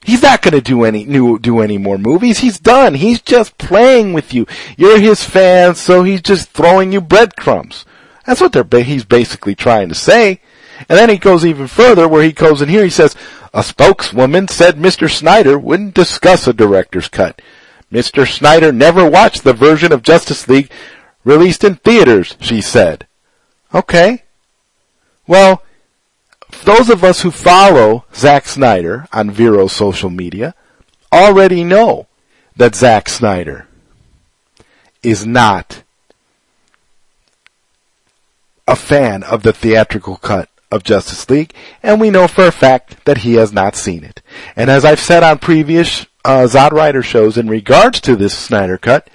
He's 0.03 0.21
not 0.21 0.41
going 0.41 0.53
to 0.53 0.61
do 0.61 0.83
any 0.83 1.05
new 1.05 1.37
do 1.37 1.59
any 1.59 1.77
more 1.77 1.97
movies. 1.97 2.39
He's 2.39 2.59
done. 2.59 2.95
He's 2.95 3.21
just 3.21 3.57
playing 3.57 4.13
with 4.13 4.33
you. 4.33 4.47
You're 4.75 4.99
his 4.99 5.23
fan, 5.23 5.75
so 5.75 6.03
he's 6.03 6.21
just 6.21 6.49
throwing 6.49 6.91
you 6.91 7.01
breadcrumbs. 7.01 7.85
That's 8.25 8.41
what 8.41 8.51
they're 8.51 8.83
he's 8.83 9.05
basically 9.05 9.55
trying 9.55 9.89
to 9.89 9.95
say. 9.95 10.41
And 10.89 10.97
then 10.97 11.09
he 11.09 11.17
goes 11.17 11.45
even 11.45 11.67
further, 11.67 12.07
where 12.07 12.23
he 12.23 12.31
goes 12.31 12.61
in 12.61 12.69
here. 12.69 12.83
He 12.83 12.89
says 12.89 13.15
a 13.53 13.61
spokeswoman 13.61 14.47
said 14.47 14.75
Mr. 14.75 15.09
Snyder 15.09 15.59
wouldn't 15.59 15.93
discuss 15.93 16.47
a 16.47 16.53
director's 16.53 17.07
cut. 17.07 17.39
Mr. 17.91 18.27
Snyder 18.27 18.71
never 18.71 19.07
watched 19.07 19.43
the 19.43 19.53
version 19.53 19.91
of 19.91 20.01
Justice 20.01 20.47
League 20.47 20.71
released 21.23 21.63
in 21.63 21.75
theaters. 21.75 22.35
She 22.39 22.61
said. 22.61 23.07
Okay. 23.73 24.23
Well, 25.27 25.63
those 26.65 26.89
of 26.89 27.03
us 27.03 27.21
who 27.21 27.31
follow 27.31 28.05
Zack 28.13 28.45
Snyder 28.45 29.07
on 29.13 29.31
Vero's 29.31 29.73
social 29.73 30.09
media 30.09 30.53
already 31.11 31.63
know 31.63 32.07
that 32.55 32.75
Zack 32.75 33.09
Snyder 33.09 33.67
is 35.03 35.25
not 35.25 35.83
a 38.67 38.75
fan 38.75 39.23
of 39.23 39.43
the 39.43 39.53
theatrical 39.53 40.17
cut 40.17 40.49
of 40.71 40.83
Justice 40.83 41.29
League, 41.29 41.53
and 41.83 41.99
we 41.99 42.09
know 42.09 42.27
for 42.27 42.45
a 42.45 42.51
fact 42.51 43.03
that 43.05 43.19
he 43.19 43.33
has 43.33 43.51
not 43.51 43.75
seen 43.75 44.03
it. 44.03 44.21
And 44.55 44.69
as 44.69 44.85
I've 44.85 44.99
said 44.99 45.23
on 45.23 45.39
previous 45.39 46.05
uh, 46.23 46.47
Zod 46.49 46.71
Rider 46.71 47.03
shows 47.03 47.37
in 47.37 47.49
regards 47.49 47.99
to 48.01 48.15
this 48.15 48.37
Snyder 48.37 48.77
cut, 48.77 49.09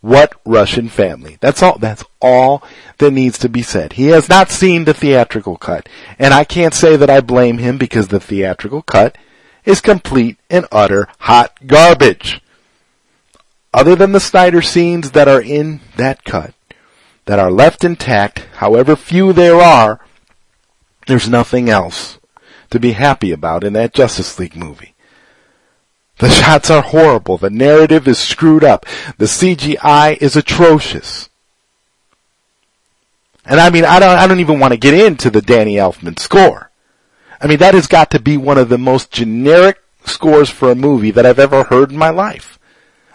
what 0.00 0.34
Russian 0.46 0.88
family? 0.88 1.36
That's 1.40 1.62
all, 1.62 1.78
that's 1.78 2.04
all 2.20 2.62
that 2.98 3.10
needs 3.10 3.38
to 3.38 3.48
be 3.48 3.62
said. 3.62 3.94
He 3.94 4.06
has 4.06 4.28
not 4.28 4.50
seen 4.50 4.84
the 4.84 4.94
theatrical 4.94 5.56
cut. 5.56 5.88
And 6.18 6.32
I 6.32 6.44
can't 6.44 6.74
say 6.74 6.96
that 6.96 7.10
I 7.10 7.20
blame 7.20 7.58
him 7.58 7.76
because 7.76 8.08
the 8.08 8.20
theatrical 8.20 8.82
cut 8.82 9.16
is 9.64 9.80
complete 9.80 10.38
and 10.48 10.66
utter 10.72 11.08
hot 11.20 11.66
garbage. 11.66 12.40
Other 13.72 13.94
than 13.94 14.12
the 14.12 14.20
Snyder 14.20 14.62
scenes 14.62 15.12
that 15.12 15.28
are 15.28 15.42
in 15.42 15.80
that 15.96 16.24
cut, 16.24 16.54
that 17.26 17.38
are 17.38 17.50
left 17.50 17.84
intact, 17.84 18.40
however 18.56 18.96
few 18.96 19.32
there 19.32 19.60
are, 19.60 20.00
there's 21.06 21.28
nothing 21.28 21.68
else 21.68 22.18
to 22.70 22.80
be 22.80 22.92
happy 22.92 23.32
about 23.32 23.64
in 23.64 23.74
that 23.74 23.92
Justice 23.94 24.38
League 24.38 24.56
movie. 24.56 24.94
The 26.20 26.28
shots 26.28 26.68
are 26.70 26.82
horrible. 26.82 27.38
The 27.38 27.48
narrative 27.48 28.06
is 28.06 28.18
screwed 28.18 28.62
up. 28.62 28.84
The 29.16 29.24
CGI 29.24 30.18
is 30.20 30.36
atrocious. 30.36 31.30
And 33.46 33.58
I 33.58 33.70
mean, 33.70 33.86
I 33.86 33.98
don't, 33.98 34.18
I 34.18 34.26
don't 34.26 34.40
even 34.40 34.60
want 34.60 34.74
to 34.74 34.78
get 34.78 34.92
into 34.92 35.30
the 35.30 35.40
Danny 35.40 35.76
Elfman 35.76 36.18
score. 36.18 36.70
I 37.40 37.46
mean, 37.46 37.56
that 37.58 37.72
has 37.72 37.86
got 37.86 38.10
to 38.10 38.20
be 38.20 38.36
one 38.36 38.58
of 38.58 38.68
the 38.68 38.76
most 38.76 39.10
generic 39.10 39.78
scores 40.04 40.50
for 40.50 40.70
a 40.70 40.74
movie 40.74 41.10
that 41.10 41.24
I've 41.24 41.38
ever 41.38 41.64
heard 41.64 41.90
in 41.90 41.96
my 41.96 42.10
life. 42.10 42.58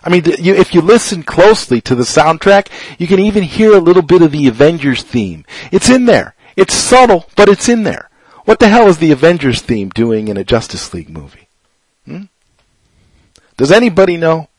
I 0.03 0.09
mean, 0.09 0.23
if 0.25 0.73
you 0.73 0.81
listen 0.81 1.21
closely 1.21 1.81
to 1.81 1.93
the 1.93 2.03
soundtrack, 2.03 2.69
you 2.97 3.05
can 3.05 3.19
even 3.19 3.43
hear 3.43 3.73
a 3.73 3.79
little 3.79 4.01
bit 4.01 4.23
of 4.23 4.31
the 4.31 4.47
Avengers 4.47 5.03
theme. 5.03 5.45
It's 5.71 5.89
in 5.89 6.05
there. 6.05 6.33
It's 6.55 6.73
subtle, 6.73 7.29
but 7.35 7.49
it's 7.49 7.69
in 7.69 7.83
there. 7.83 8.09
What 8.45 8.59
the 8.59 8.69
hell 8.69 8.87
is 8.87 8.97
the 8.97 9.11
Avengers 9.11 9.61
theme 9.61 9.89
doing 9.89 10.27
in 10.27 10.37
a 10.37 10.43
Justice 10.43 10.91
League 10.93 11.09
movie? 11.09 11.44
Does 13.57 13.71
anybody 13.71 14.17
know? 14.17 14.49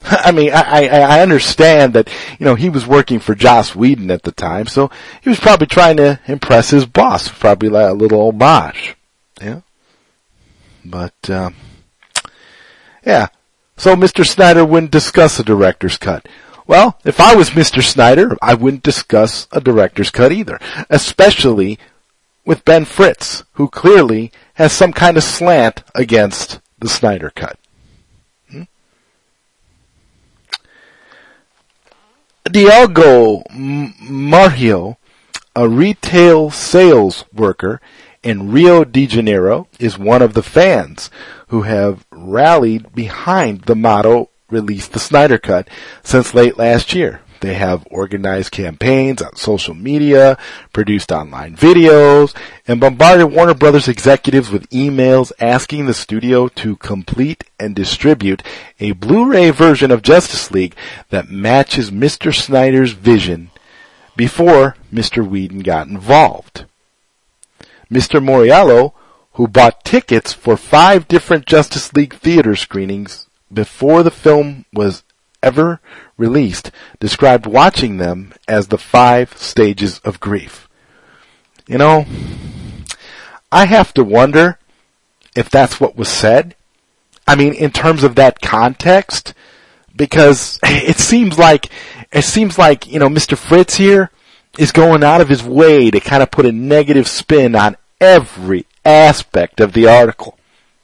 I 0.02 0.32
mean, 0.32 0.52
I, 0.52 0.86
I, 0.86 0.98
I 1.00 1.20
understand 1.20 1.94
that, 1.94 2.08
you 2.38 2.46
know, 2.46 2.54
he 2.54 2.68
was 2.68 2.86
working 2.86 3.18
for 3.18 3.34
Joss 3.34 3.74
Whedon 3.74 4.10
at 4.10 4.22
the 4.22 4.32
time, 4.32 4.66
so 4.66 4.90
he 5.22 5.28
was 5.28 5.40
probably 5.40 5.66
trying 5.66 5.96
to 5.96 6.20
impress 6.26 6.70
his 6.70 6.86
boss, 6.86 7.28
probably 7.28 7.68
like 7.68 7.90
a 7.90 7.94
little 7.94 8.28
homage. 8.28 8.96
Yeah. 9.40 9.60
But, 10.84 11.30
um, 11.30 11.54
yeah. 13.04 13.28
So 13.76 13.94
Mr. 13.94 14.26
Snyder 14.26 14.64
wouldn't 14.64 14.92
discuss 14.92 15.38
a 15.38 15.44
director's 15.44 15.96
cut. 15.96 16.26
Well, 16.66 16.98
if 17.04 17.20
I 17.20 17.34
was 17.34 17.50
Mr. 17.50 17.82
Snyder, 17.82 18.36
I 18.42 18.54
wouldn't 18.54 18.82
discuss 18.82 19.48
a 19.52 19.60
director's 19.60 20.10
cut 20.10 20.32
either. 20.32 20.60
Especially 20.90 21.78
with 22.44 22.64
Ben 22.64 22.84
Fritz, 22.84 23.44
who 23.52 23.68
clearly 23.68 24.32
has 24.54 24.72
some 24.72 24.92
kind 24.92 25.16
of 25.16 25.24
slant 25.24 25.82
against 25.94 26.60
the 26.78 26.88
Snyder 26.88 27.30
cut. 27.30 27.58
Diogo 32.50 33.42
Marrio, 33.50 34.96
a 35.54 35.68
retail 35.68 36.50
sales 36.50 37.24
worker 37.32 37.80
in 38.22 38.50
Rio 38.50 38.84
de 38.84 39.06
Janeiro, 39.06 39.68
is 39.78 39.98
one 39.98 40.22
of 40.22 40.34
the 40.34 40.42
fans 40.42 41.10
who 41.48 41.62
have 41.62 42.06
rallied 42.10 42.94
behind 42.94 43.62
the 43.62 43.76
motto 43.76 44.30
release 44.50 44.88
the 44.88 44.98
Snyder 44.98 45.38
Cut 45.38 45.68
since 46.02 46.34
late 46.34 46.56
last 46.56 46.94
year. 46.94 47.20
They 47.40 47.54
have 47.54 47.86
organized 47.90 48.50
campaigns 48.50 49.22
on 49.22 49.36
social 49.36 49.74
media, 49.74 50.36
produced 50.72 51.12
online 51.12 51.56
videos, 51.56 52.34
and 52.66 52.80
bombarded 52.80 53.32
Warner 53.32 53.54
Brothers 53.54 53.88
executives 53.88 54.50
with 54.50 54.68
emails 54.70 55.32
asking 55.40 55.86
the 55.86 55.94
studio 55.94 56.48
to 56.48 56.76
complete 56.76 57.44
and 57.58 57.74
distribute 57.74 58.42
a 58.80 58.92
Blu-ray 58.92 59.50
version 59.50 59.90
of 59.90 60.02
Justice 60.02 60.50
League 60.50 60.74
that 61.10 61.30
matches 61.30 61.90
Mr. 61.90 62.34
Snyder's 62.34 62.92
vision 62.92 63.50
before 64.16 64.76
Mr. 64.92 65.26
Whedon 65.26 65.60
got 65.60 65.86
involved. 65.86 66.66
Mr. 67.90 68.22
Moriello, 68.22 68.92
who 69.32 69.46
bought 69.46 69.84
tickets 69.84 70.32
for 70.32 70.56
five 70.56 71.06
different 71.06 71.46
Justice 71.46 71.92
League 71.94 72.14
theater 72.14 72.56
screenings 72.56 73.28
before 73.52 74.02
the 74.02 74.10
film 74.10 74.64
was 74.72 75.04
ever 75.42 75.80
released 76.16 76.70
described 77.00 77.46
watching 77.46 77.96
them 77.96 78.32
as 78.46 78.68
the 78.68 78.78
five 78.78 79.36
stages 79.36 79.98
of 80.00 80.20
grief. 80.20 80.68
You 81.66 81.78
know, 81.78 82.06
I 83.52 83.66
have 83.66 83.92
to 83.94 84.04
wonder 84.04 84.58
if 85.34 85.50
that's 85.50 85.80
what 85.80 85.96
was 85.96 86.08
said. 86.08 86.54
I 87.26 87.36
mean, 87.36 87.52
in 87.52 87.70
terms 87.70 88.04
of 88.04 88.14
that 88.14 88.40
context, 88.40 89.34
because 89.94 90.58
it 90.64 90.98
seems 90.98 91.38
like, 91.38 91.70
it 92.10 92.24
seems 92.24 92.58
like, 92.58 92.86
you 92.86 92.98
know, 92.98 93.08
Mr. 93.08 93.36
Fritz 93.36 93.76
here 93.76 94.10
is 94.58 94.72
going 94.72 95.04
out 95.04 95.20
of 95.20 95.28
his 95.28 95.42
way 95.42 95.90
to 95.90 96.00
kind 96.00 96.22
of 96.22 96.30
put 96.30 96.46
a 96.46 96.52
negative 96.52 97.06
spin 97.06 97.54
on 97.54 97.76
every 98.00 98.66
aspect 98.84 99.60
of 99.60 99.72
the 99.72 99.86
article. 99.86 100.36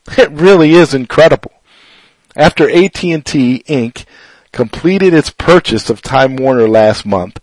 It 0.18 0.30
really 0.32 0.74
is 0.74 0.92
incredible. 0.92 1.50
After 2.36 2.68
AT&T 2.68 3.64
Inc 3.66 4.04
completed 4.54 5.12
its 5.12 5.30
purchase 5.30 5.90
of 5.90 6.00
Time 6.00 6.36
Warner 6.36 6.68
last 6.68 7.04
month, 7.04 7.40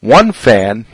one 0.00 0.32
fan 0.32 0.86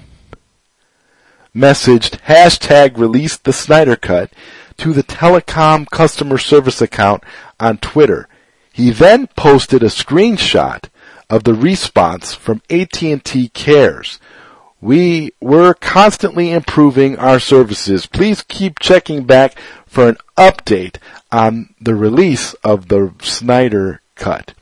messaged 1.57 2.21
hashtag 2.27 2.99
release 2.99 3.39
the 3.39 3.53
Snyder 3.53 3.97
Cut 3.97 4.31
to 4.77 4.93
the 4.93 5.03
telecom 5.03 5.89
customer 5.89 6.37
service 6.37 6.83
account 6.83 7.25
on 7.59 7.79
Twitter. 7.79 8.29
He 8.73 8.91
then 8.91 9.27
posted 9.29 9.83
a 9.83 9.87
screenshot 9.87 10.91
of 11.31 11.45
the 11.45 11.55
response 11.55 12.35
from 12.35 12.61
AT&T 12.69 13.49
Cares. 13.55 14.21
We 14.83 15.33
were 15.41 15.73
constantly 15.73 16.51
improving 16.51 17.17
our 17.17 17.41
services. 17.41 18.05
Please 18.05 18.43
keep 18.43 18.81
checking 18.81 19.25
back 19.25 19.59
for 19.87 20.11
an 20.11 20.19
update 20.37 20.97
on 21.33 21.75
the 21.81 21.95
release 21.95 22.53
of 22.65 22.89
the 22.89 23.15
Snyder 23.23 24.03
Cut 24.15 24.53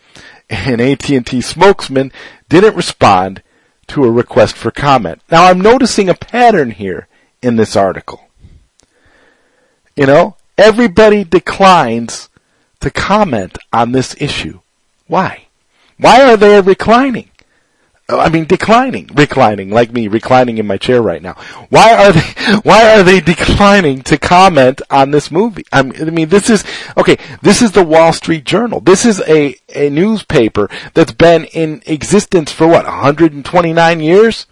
an 0.52 0.80
AT&T 0.80 1.40
spokesman 1.40 2.12
didn't 2.48 2.76
respond 2.76 3.42
to 3.88 4.04
a 4.04 4.10
request 4.10 4.56
for 4.56 4.70
comment. 4.70 5.20
Now 5.30 5.46
I'm 5.46 5.60
noticing 5.60 6.08
a 6.08 6.14
pattern 6.14 6.70
here 6.70 7.08
in 7.42 7.56
this 7.56 7.74
article. 7.74 8.28
You 9.96 10.06
know, 10.06 10.36
everybody 10.56 11.24
declines 11.24 12.28
to 12.80 12.90
comment 12.90 13.58
on 13.72 13.92
this 13.92 14.14
issue. 14.20 14.60
Why? 15.06 15.46
Why 15.98 16.22
are 16.22 16.36
they 16.36 16.60
reclining? 16.60 17.30
I 18.18 18.28
mean, 18.28 18.46
declining, 18.46 19.08
reclining, 19.14 19.70
like 19.70 19.92
me, 19.92 20.08
reclining 20.08 20.58
in 20.58 20.66
my 20.66 20.76
chair 20.76 21.02
right 21.02 21.22
now. 21.22 21.34
Why 21.68 21.94
are 21.94 22.12
they, 22.12 22.20
why 22.62 22.98
are 22.98 23.02
they 23.02 23.20
declining 23.20 24.02
to 24.02 24.18
comment 24.18 24.80
on 24.90 25.10
this 25.10 25.30
movie? 25.30 25.64
I 25.72 25.82
mean, 25.82 26.28
this 26.28 26.50
is, 26.50 26.64
okay, 26.96 27.18
this 27.42 27.62
is 27.62 27.72
the 27.72 27.84
Wall 27.84 28.12
Street 28.12 28.44
Journal. 28.44 28.80
This 28.80 29.04
is 29.04 29.20
a, 29.28 29.54
a 29.74 29.90
newspaper 29.90 30.68
that's 30.94 31.12
been 31.12 31.44
in 31.46 31.82
existence 31.86 32.52
for 32.52 32.66
what, 32.66 32.84
129 32.84 34.00
years? 34.00 34.46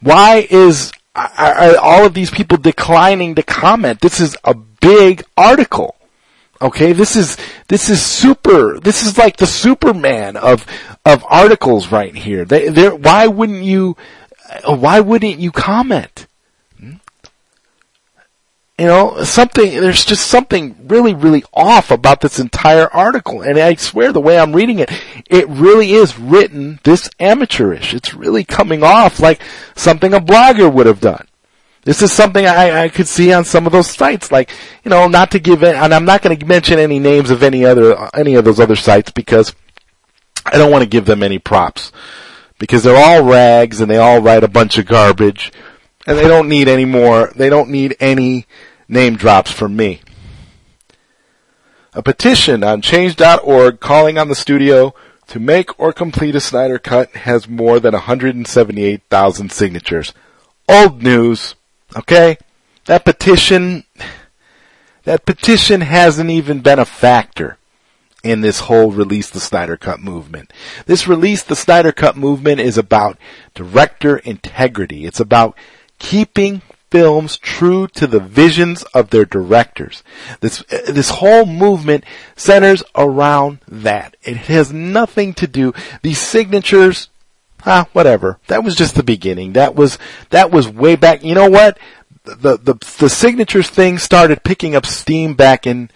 Why 0.00 0.46
is, 0.50 0.92
are 1.14 1.76
all 1.76 2.06
of 2.06 2.14
these 2.14 2.30
people 2.30 2.56
declining 2.56 3.34
to 3.34 3.42
comment? 3.42 4.00
This 4.00 4.20
is 4.20 4.36
a 4.44 4.54
big 4.54 5.24
article. 5.36 5.96
Okay, 6.62 6.92
this 6.92 7.16
is 7.16 7.38
this 7.68 7.88
is 7.88 8.04
super. 8.04 8.78
This 8.80 9.02
is 9.02 9.16
like 9.16 9.38
the 9.38 9.46
Superman 9.46 10.36
of 10.36 10.66
of 11.06 11.24
articles 11.28 11.90
right 11.90 12.14
here. 12.14 12.44
They, 12.44 12.88
why 12.88 13.26
wouldn't 13.26 13.62
you? 13.62 13.96
Why 14.66 15.00
wouldn't 15.00 15.38
you 15.38 15.52
comment? 15.52 16.26
Hmm? 16.78 16.94
You 18.78 18.86
know, 18.86 19.24
something, 19.24 19.80
there's 19.80 20.04
just 20.04 20.26
something 20.26 20.74
really, 20.88 21.14
really 21.14 21.44
off 21.52 21.90
about 21.90 22.20
this 22.20 22.38
entire 22.38 22.88
article. 22.88 23.42
And 23.42 23.58
I 23.58 23.74
swear 23.74 24.10
the 24.12 24.20
way 24.20 24.38
I'm 24.38 24.54
reading 24.54 24.80
it, 24.80 24.90
it 25.28 25.48
really 25.48 25.92
is 25.92 26.18
written 26.18 26.80
this 26.82 27.08
amateurish. 27.20 27.94
It's 27.94 28.14
really 28.14 28.42
coming 28.42 28.82
off 28.82 29.20
like 29.20 29.40
something 29.76 30.12
a 30.14 30.20
blogger 30.20 30.72
would 30.72 30.86
have 30.86 31.00
done. 31.00 31.26
This 31.82 32.02
is 32.02 32.12
something 32.12 32.44
I, 32.44 32.84
I 32.84 32.88
could 32.88 33.08
see 33.08 33.32
on 33.32 33.44
some 33.44 33.66
of 33.66 33.72
those 33.72 33.90
sites, 33.90 34.30
like, 34.30 34.50
you 34.84 34.90
know, 34.90 35.08
not 35.08 35.30
to 35.30 35.38
give 35.38 35.62
it, 35.62 35.74
and 35.74 35.94
I'm 35.94 36.04
not 36.04 36.20
going 36.20 36.38
to 36.38 36.46
mention 36.46 36.78
any 36.78 36.98
names 36.98 37.30
of 37.30 37.42
any 37.42 37.64
other, 37.64 38.10
any 38.14 38.34
of 38.34 38.44
those 38.44 38.60
other 38.60 38.76
sites 38.76 39.10
because 39.10 39.54
I 40.44 40.58
don't 40.58 40.70
want 40.70 40.82
to 40.82 40.88
give 40.88 41.06
them 41.06 41.22
any 41.22 41.38
props. 41.38 41.90
Because 42.58 42.82
they're 42.82 42.96
all 42.96 43.24
rags 43.24 43.80
and 43.80 43.90
they 43.90 43.96
all 43.96 44.20
write 44.20 44.44
a 44.44 44.48
bunch 44.48 44.76
of 44.76 44.84
garbage 44.84 45.50
and 46.06 46.18
they 46.18 46.28
don't 46.28 46.48
need 46.48 46.68
any 46.68 46.84
more, 46.84 47.32
they 47.34 47.48
don't 47.48 47.70
need 47.70 47.96
any 47.98 48.46
name 48.86 49.16
drops 49.16 49.50
from 49.50 49.76
me. 49.76 50.02
A 51.94 52.02
petition 52.02 52.62
on 52.62 52.82
change.org 52.82 53.80
calling 53.80 54.18
on 54.18 54.28
the 54.28 54.34
studio 54.34 54.94
to 55.28 55.40
make 55.40 55.78
or 55.78 55.92
complete 55.92 56.34
a 56.34 56.40
Snyder 56.40 56.78
Cut 56.78 57.10
has 57.10 57.48
more 57.48 57.80
than 57.80 57.94
178,000 57.94 59.52
signatures. 59.52 60.12
Old 60.68 61.02
news. 61.02 61.54
Okay? 61.96 62.38
That 62.86 63.04
petition, 63.04 63.84
that 65.04 65.24
petition 65.26 65.80
hasn't 65.82 66.30
even 66.30 66.60
been 66.60 66.78
a 66.78 66.84
factor 66.84 67.58
in 68.22 68.40
this 68.40 68.60
whole 68.60 68.90
release 68.90 69.30
the 69.30 69.40
Snyder 69.40 69.76
Cut 69.76 70.00
movement. 70.00 70.52
This 70.86 71.08
release 71.08 71.42
the 71.42 71.56
Snyder 71.56 71.92
Cut 71.92 72.16
movement 72.16 72.60
is 72.60 72.76
about 72.76 73.18
director 73.54 74.18
integrity. 74.18 75.06
It's 75.06 75.20
about 75.20 75.56
keeping 75.98 76.62
films 76.90 77.38
true 77.38 77.86
to 77.86 78.06
the 78.06 78.20
visions 78.20 78.82
of 78.94 79.10
their 79.10 79.24
directors. 79.24 80.02
This, 80.40 80.64
this 80.88 81.10
whole 81.10 81.46
movement 81.46 82.04
centers 82.36 82.82
around 82.94 83.60
that. 83.68 84.16
It 84.22 84.36
has 84.36 84.72
nothing 84.72 85.32
to 85.34 85.46
do, 85.46 85.72
these 86.02 86.18
signatures, 86.18 87.08
ah, 87.66 87.86
whatever. 87.92 88.38
That 88.48 88.64
was 88.64 88.74
just 88.74 88.94
the 88.94 89.02
beginning. 89.02 89.54
That 89.54 89.74
was, 89.74 89.98
that 90.30 90.50
was 90.50 90.68
way 90.68 90.96
back. 90.96 91.24
You 91.24 91.34
know 91.34 91.48
what? 91.48 91.78
The, 92.24 92.56
the, 92.56 92.74
the 92.98 93.08
signatures 93.08 93.70
thing 93.70 93.98
started 93.98 94.44
picking 94.44 94.76
up 94.76 94.86
steam 94.86 95.34
back 95.34 95.66
in, 95.66 95.90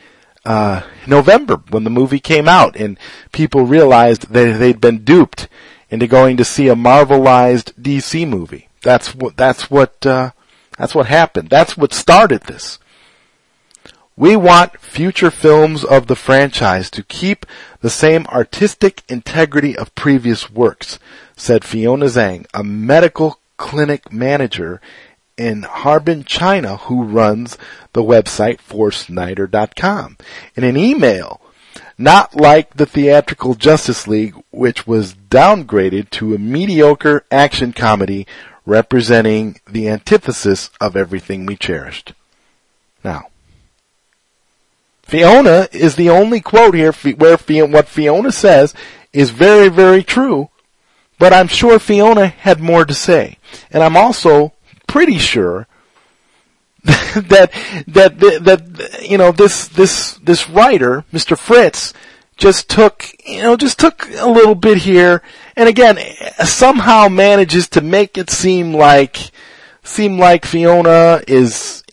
uh, 0.44 0.82
November 1.06 1.62
when 1.70 1.84
the 1.84 1.90
movie 1.90 2.20
came 2.20 2.48
out 2.48 2.76
and 2.76 2.98
people 3.32 3.64
realized 3.64 4.30
that 4.32 4.58
they'd 4.58 4.80
been 4.80 5.04
duped 5.04 5.48
into 5.90 6.06
going 6.06 6.36
to 6.36 6.44
see 6.44 6.68
a 6.68 6.74
Marvelized 6.74 7.72
DC 7.74 8.28
movie. 8.28 8.68
That's 8.82 9.14
what, 9.14 9.36
that's 9.36 9.70
what, 9.70 10.04
uh, 10.04 10.32
that's 10.76 10.94
what 10.94 11.06
happened. 11.06 11.50
That's 11.50 11.76
what 11.76 11.94
started 11.94 12.42
this. 12.42 12.78
We 14.16 14.36
want 14.36 14.78
future 14.78 15.32
films 15.32 15.82
of 15.82 16.06
the 16.06 16.14
franchise 16.14 16.88
to 16.90 17.02
keep 17.02 17.46
the 17.80 17.90
same 17.90 18.26
artistic 18.26 19.02
integrity 19.08 19.76
of 19.76 19.94
previous 19.96 20.48
works, 20.48 21.00
said 21.36 21.64
Fiona 21.64 22.06
Zhang, 22.06 22.46
a 22.54 22.62
medical 22.62 23.40
clinic 23.56 24.12
manager 24.12 24.80
in 25.36 25.62
Harbin, 25.62 26.22
China, 26.22 26.76
who 26.76 27.02
runs 27.02 27.58
the 27.92 28.04
website 28.04 28.58
ForSnyder.com. 28.58 30.16
In 30.54 30.62
an 30.62 30.76
email, 30.76 31.40
not 31.98 32.36
like 32.36 32.74
the 32.74 32.86
theatrical 32.86 33.54
Justice 33.54 34.06
League, 34.06 34.34
which 34.52 34.86
was 34.86 35.14
downgraded 35.14 36.10
to 36.10 36.34
a 36.34 36.38
mediocre 36.38 37.24
action 37.32 37.72
comedy 37.72 38.28
representing 38.64 39.60
the 39.68 39.88
antithesis 39.88 40.70
of 40.80 40.96
everything 40.96 41.46
we 41.46 41.56
cherished. 41.56 42.12
Now, 43.02 43.26
Fiona 45.06 45.68
is 45.72 45.96
the 45.96 46.10
only 46.10 46.40
quote 46.40 46.74
here 46.74 46.92
where 46.92 47.36
what 47.36 47.88
Fiona 47.88 48.32
says 48.32 48.74
is 49.12 49.30
very, 49.30 49.68
very 49.68 50.02
true, 50.02 50.48
but 51.18 51.32
I'm 51.32 51.48
sure 51.48 51.78
Fiona 51.78 52.26
had 52.26 52.60
more 52.60 52.84
to 52.84 52.94
say. 52.94 53.38
And 53.70 53.82
I'm 53.82 53.96
also 53.96 54.52
pretty 54.86 55.18
sure 55.18 55.66
that, 56.84 57.52
that, 57.88 58.18
that, 58.18 58.44
that, 58.44 59.02
you 59.02 59.18
know, 59.18 59.32
this, 59.32 59.68
this, 59.68 60.14
this 60.22 60.48
writer, 60.48 61.04
Mr. 61.12 61.38
Fritz, 61.38 61.92
just 62.36 62.68
took, 62.68 63.06
you 63.26 63.42
know, 63.42 63.56
just 63.56 63.78
took 63.78 64.08
a 64.18 64.28
little 64.28 64.54
bit 64.54 64.78
here, 64.78 65.22
and 65.56 65.68
again, 65.68 65.98
somehow 66.44 67.08
manages 67.08 67.68
to 67.68 67.80
make 67.80 68.18
it 68.18 68.28
seem 68.28 68.74
like, 68.74 69.30
seem 69.84 70.18
like 70.18 70.44
Fiona 70.44 71.22
is, 71.28 71.84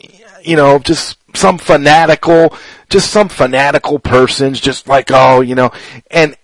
you 0.43 0.55
know, 0.55 0.79
just 0.79 1.17
some 1.35 1.57
fanatical, 1.57 2.57
just 2.91 3.09
some 3.09 3.29
fanatical 3.29 3.97
person's 3.97 4.59
just 4.59 4.87
like, 4.87 5.09
oh, 5.11 5.41
you 5.41 5.55
know, 5.55 5.71
and 6.11 6.35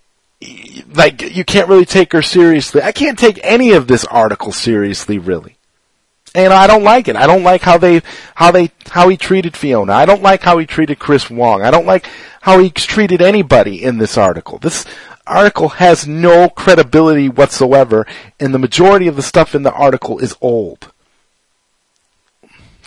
like 0.94 1.22
you 1.36 1.44
can't 1.44 1.68
really 1.68 1.86
take 1.86 2.14
her 2.14 2.22
seriously. 2.22 2.82
I 2.82 2.92
can't 2.92 3.20
take 3.20 3.40
any 3.44 3.74
of 3.74 3.88
this 3.88 4.06
article 4.06 4.52
seriously, 4.52 5.20
really. 5.20 5.58
And 6.34 6.54
I 6.54 6.68
don't 6.68 6.84
like 6.84 7.08
it. 7.08 7.16
I 7.16 7.26
don't 7.26 7.44
like 7.44 7.62
how 7.62 7.78
they, 7.78 8.02
how 8.36 8.52
they, 8.52 8.72
how 8.88 9.10
he 9.10 9.18
treated 9.18 9.58
Fiona. 9.58 9.94
I 9.94 10.06
don't 10.06 10.22
like 10.22 10.44
how 10.44 10.58
he 10.58 10.66
treated 10.66 11.00
Chris 11.00 11.30
Wong. 11.30 11.64
I 11.64 11.72
don't 11.72 11.86
like 11.86 12.08
how 12.42 12.60
he 12.60 12.70
treated 12.70 13.22
anybody 13.22 13.84
in 13.84 13.98
this 13.98 14.18
article. 14.18 14.58
This 14.60 14.86
article 15.26 15.70
has 15.70 16.08
no 16.08 16.50
credibility 16.50 17.28
whatsoever, 17.28 18.06
and 18.40 18.54
the 18.54 18.60
majority 18.60 19.08
of 19.08 19.16
the 19.16 19.22
stuff 19.22 19.56
in 19.56 19.64
the 19.64 19.74
article 19.74 20.20
is 20.20 20.36
old. 20.40 20.92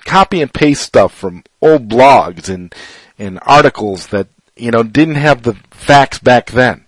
Copy 0.04 0.40
and 0.40 0.52
paste 0.52 0.82
stuff 0.82 1.12
from 1.12 1.42
old 1.60 1.88
blogs 1.88 2.48
and, 2.48 2.72
and 3.20 3.38
articles 3.42 4.08
that, 4.08 4.26
you 4.56 4.70
know, 4.70 4.82
didn't 4.82 5.16
have 5.16 5.42
the 5.42 5.54
facts 5.70 6.18
back 6.18 6.50
then. 6.50 6.86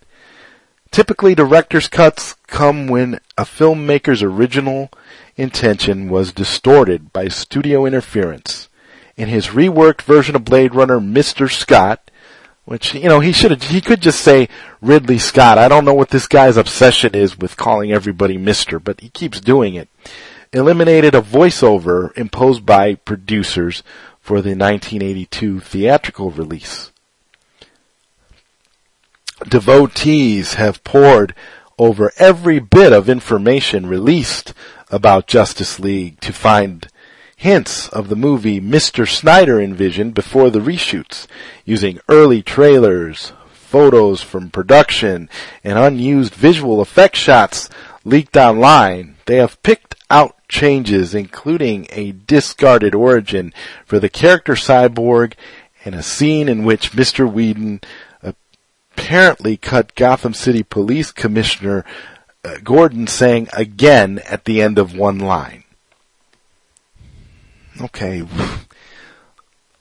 Typically, 0.91 1.35
director's 1.35 1.89
cuts 1.89 2.35
come 2.47 2.87
when 2.87 3.21
a 3.39 3.45
filmmaker's 3.45 4.23
original 4.23 4.91
intention 5.37 6.09
was 6.09 6.33
distorted 6.33 7.13
by 7.13 7.29
studio 7.29 7.87
interference. 7.87 8.69
In 9.17 9.29
his 9.29 9.49
reworked 9.49 10.03
version 10.03 10.35
of 10.35 10.45
Blade 10.45 10.75
Runner, 10.75 10.99
Mr. 10.99 11.51
Scott, 11.51 12.11
which, 12.65 12.95
you 12.95 13.09
know, 13.09 13.21
he 13.21 13.33
should 13.33 13.51
have, 13.51 13.63
he 13.63 13.81
could 13.81 14.01
just 14.01 14.21
say 14.21 14.49
Ridley 14.81 15.19
Scott. 15.19 15.59
I 15.59 15.69
don't 15.69 15.85
know 15.85 15.95
what 15.95 16.11
this 16.11 16.27
guy's 16.27 16.57
obsession 16.57 17.15
is 17.15 17.39
with 17.39 17.57
calling 17.57 17.93
everybody 17.93 18.39
Mr., 18.39 18.83
but 18.83 19.01
he 19.01 19.09
keeps 19.11 19.41
doing 19.41 19.75
it. 19.75 19.89
Eliminated 20.53 21.15
a 21.15 21.23
voiceover 21.23 22.17
imposed 22.17 22.65
by 22.65 22.95
producers 22.95 23.83
for 24.23 24.41
the 24.41 24.57
1982 24.57 25.61
theatrical 25.61 26.31
release. 26.31 26.91
Devotees 29.47 30.55
have 30.55 30.85
poured 30.85 31.35
over 31.79 32.13
every 32.17 32.61
bit 32.61 32.93
of 32.93 33.09
information 33.09 33.87
released 33.87 34.55
about 34.91 35.27
Justice 35.27 35.81
League 35.81 36.21
to 36.21 36.33
find 36.33 36.87
hints 37.35 37.89
of 37.89 38.09
the 38.09 38.15
movie 38.15 38.61
Mr. 38.61 39.09
Snyder 39.09 39.61
envisioned 39.61 40.15
before 40.15 40.49
the 40.49 40.61
reshoots, 40.61 41.27
using 41.65 41.99
early 42.09 42.41
trailers, 42.41 43.33
photos 43.51 44.23
from 44.23 44.51
production, 44.51 45.29
and 45.65 45.77
unused 45.77 46.35
visual 46.35 46.81
effect 46.81 47.17
shots 47.17 47.69
leaked 48.05 48.37
online. 48.37 49.17
They 49.27 49.37
have 49.39 49.61
picked 49.65 49.97
changes, 50.53 51.15
including 51.15 51.87
a 51.91 52.13
discarded 52.13 52.95
origin 52.95 53.53
for 53.87 53.99
the 53.99 54.11
character 54.11 54.53
Cyborg 54.53 55.33
and 55.85 55.95
a 55.95 56.03
scene 56.03 56.49
in 56.49 56.63
which 56.63 56.93
Mr. 56.93 57.31
Whedon 57.31 57.81
apparently 58.23 59.57
cut 59.57 59.95
Gotham 59.95 60.35
City 60.35 60.63
Police 60.63 61.11
Commissioner 61.11 61.85
uh, 62.45 62.59
Gordon 62.63 63.07
saying 63.07 63.49
again 63.53 64.21
at 64.29 64.45
the 64.45 64.61
end 64.61 64.79
of 64.79 64.97
one 64.97 65.19
line. 65.19 65.65
Okay. 67.81 68.23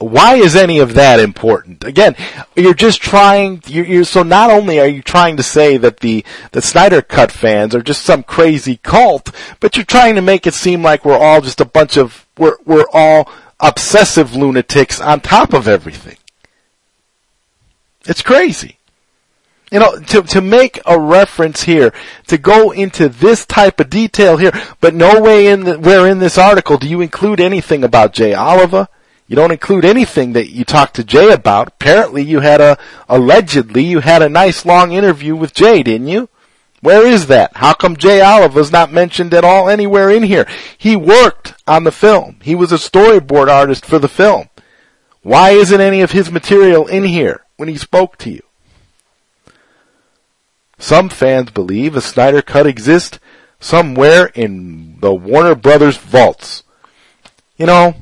Why 0.01 0.35
is 0.35 0.55
any 0.55 0.79
of 0.79 0.95
that 0.95 1.19
important? 1.19 1.83
Again, 1.83 2.15
you're 2.55 2.73
just 2.73 3.01
trying, 3.01 3.61
you're, 3.67 3.85
you're, 3.85 4.03
so 4.03 4.23
not 4.23 4.49
only 4.49 4.79
are 4.79 4.87
you 4.87 5.01
trying 5.01 5.37
to 5.37 5.43
say 5.43 5.77
that 5.77 5.99
the, 5.99 6.25
the 6.51 6.61
Snyder 6.61 7.01
Cut 7.01 7.31
fans 7.31 7.75
are 7.75 7.81
just 7.81 8.03
some 8.03 8.23
crazy 8.23 8.77
cult, 8.77 9.29
but 9.59 9.75
you're 9.75 9.85
trying 9.85 10.15
to 10.15 10.21
make 10.21 10.47
it 10.47 10.53
seem 10.53 10.81
like 10.81 11.05
we're 11.05 11.17
all 11.17 11.41
just 11.41 11.61
a 11.61 11.65
bunch 11.65 11.97
of, 11.97 12.25
we're, 12.37 12.57
we're 12.65 12.89
all 12.91 13.31
obsessive 13.59 14.35
lunatics 14.35 14.99
on 14.99 15.21
top 15.21 15.53
of 15.53 15.67
everything. 15.67 16.17
It's 18.05 18.21
crazy 18.21 18.77
you 19.71 19.79
know, 19.79 19.97
to, 19.99 20.21
to 20.21 20.41
make 20.41 20.79
a 20.85 20.99
reference 20.99 21.63
here, 21.63 21.93
to 22.27 22.37
go 22.37 22.71
into 22.71 23.07
this 23.07 23.45
type 23.45 23.79
of 23.79 23.89
detail 23.89 24.35
here, 24.35 24.51
but 24.81 24.93
no 24.93 25.21
way 25.21 25.47
in 25.47 25.63
the, 25.63 25.79
where 25.79 26.05
in 26.07 26.19
this 26.19 26.37
article 26.37 26.77
do 26.77 26.89
you 26.89 26.99
include 26.99 27.39
anything 27.39 27.83
about 27.83 28.13
Jay 28.13 28.35
Oliva. 28.35 28.89
You 29.31 29.37
don't 29.37 29.51
include 29.53 29.85
anything 29.85 30.33
that 30.33 30.49
you 30.49 30.65
talked 30.65 30.97
to 30.97 31.05
Jay 31.05 31.31
about. 31.31 31.69
Apparently 31.69 32.21
you 32.21 32.41
had 32.41 32.59
a, 32.59 32.77
allegedly 33.07 33.81
you 33.81 34.01
had 34.01 34.21
a 34.21 34.27
nice 34.27 34.65
long 34.65 34.91
interview 34.91 35.37
with 35.37 35.53
Jay, 35.53 35.83
didn't 35.83 36.09
you? 36.09 36.27
Where 36.81 37.07
is 37.07 37.27
that? 37.27 37.55
How 37.55 37.71
come 37.71 37.95
Jay 37.95 38.19
Oliva's 38.19 38.73
not 38.73 38.91
mentioned 38.91 39.33
at 39.33 39.45
all 39.45 39.69
anywhere 39.69 40.09
in 40.09 40.23
here? 40.23 40.45
He 40.77 40.97
worked 40.97 41.53
on 41.65 41.85
the 41.85 41.93
film. 41.93 42.41
He 42.41 42.55
was 42.55 42.73
a 42.73 42.75
storyboard 42.75 43.47
artist 43.47 43.85
for 43.85 43.99
the 43.99 44.09
film. 44.09 44.49
Why 45.21 45.51
isn't 45.51 45.79
any 45.79 46.01
of 46.01 46.11
his 46.11 46.29
material 46.29 46.85
in 46.87 47.05
here 47.05 47.45
when 47.55 47.69
he 47.69 47.77
spoke 47.77 48.17
to 48.17 48.31
you? 48.31 48.43
Some 50.77 51.07
fans 51.07 51.51
believe 51.51 51.95
a 51.95 52.01
Snyder 52.01 52.41
Cut 52.41 52.67
exists 52.67 53.17
somewhere 53.61 54.25
in 54.35 54.99
the 54.99 55.13
Warner 55.13 55.55
Brothers 55.55 55.95
vaults. 55.95 56.63
You 57.55 57.67
know, 57.67 57.95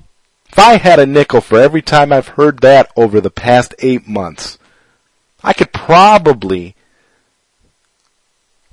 if 0.51 0.59
I 0.59 0.77
had 0.77 0.99
a 0.99 1.05
nickel 1.05 1.41
for 1.41 1.59
every 1.59 1.81
time 1.81 2.11
I've 2.11 2.29
heard 2.29 2.59
that 2.59 2.91
over 2.95 3.21
the 3.21 3.31
past 3.31 3.75
eight 3.79 4.07
months, 4.07 4.57
I 5.43 5.53
could 5.53 5.71
probably 5.71 6.75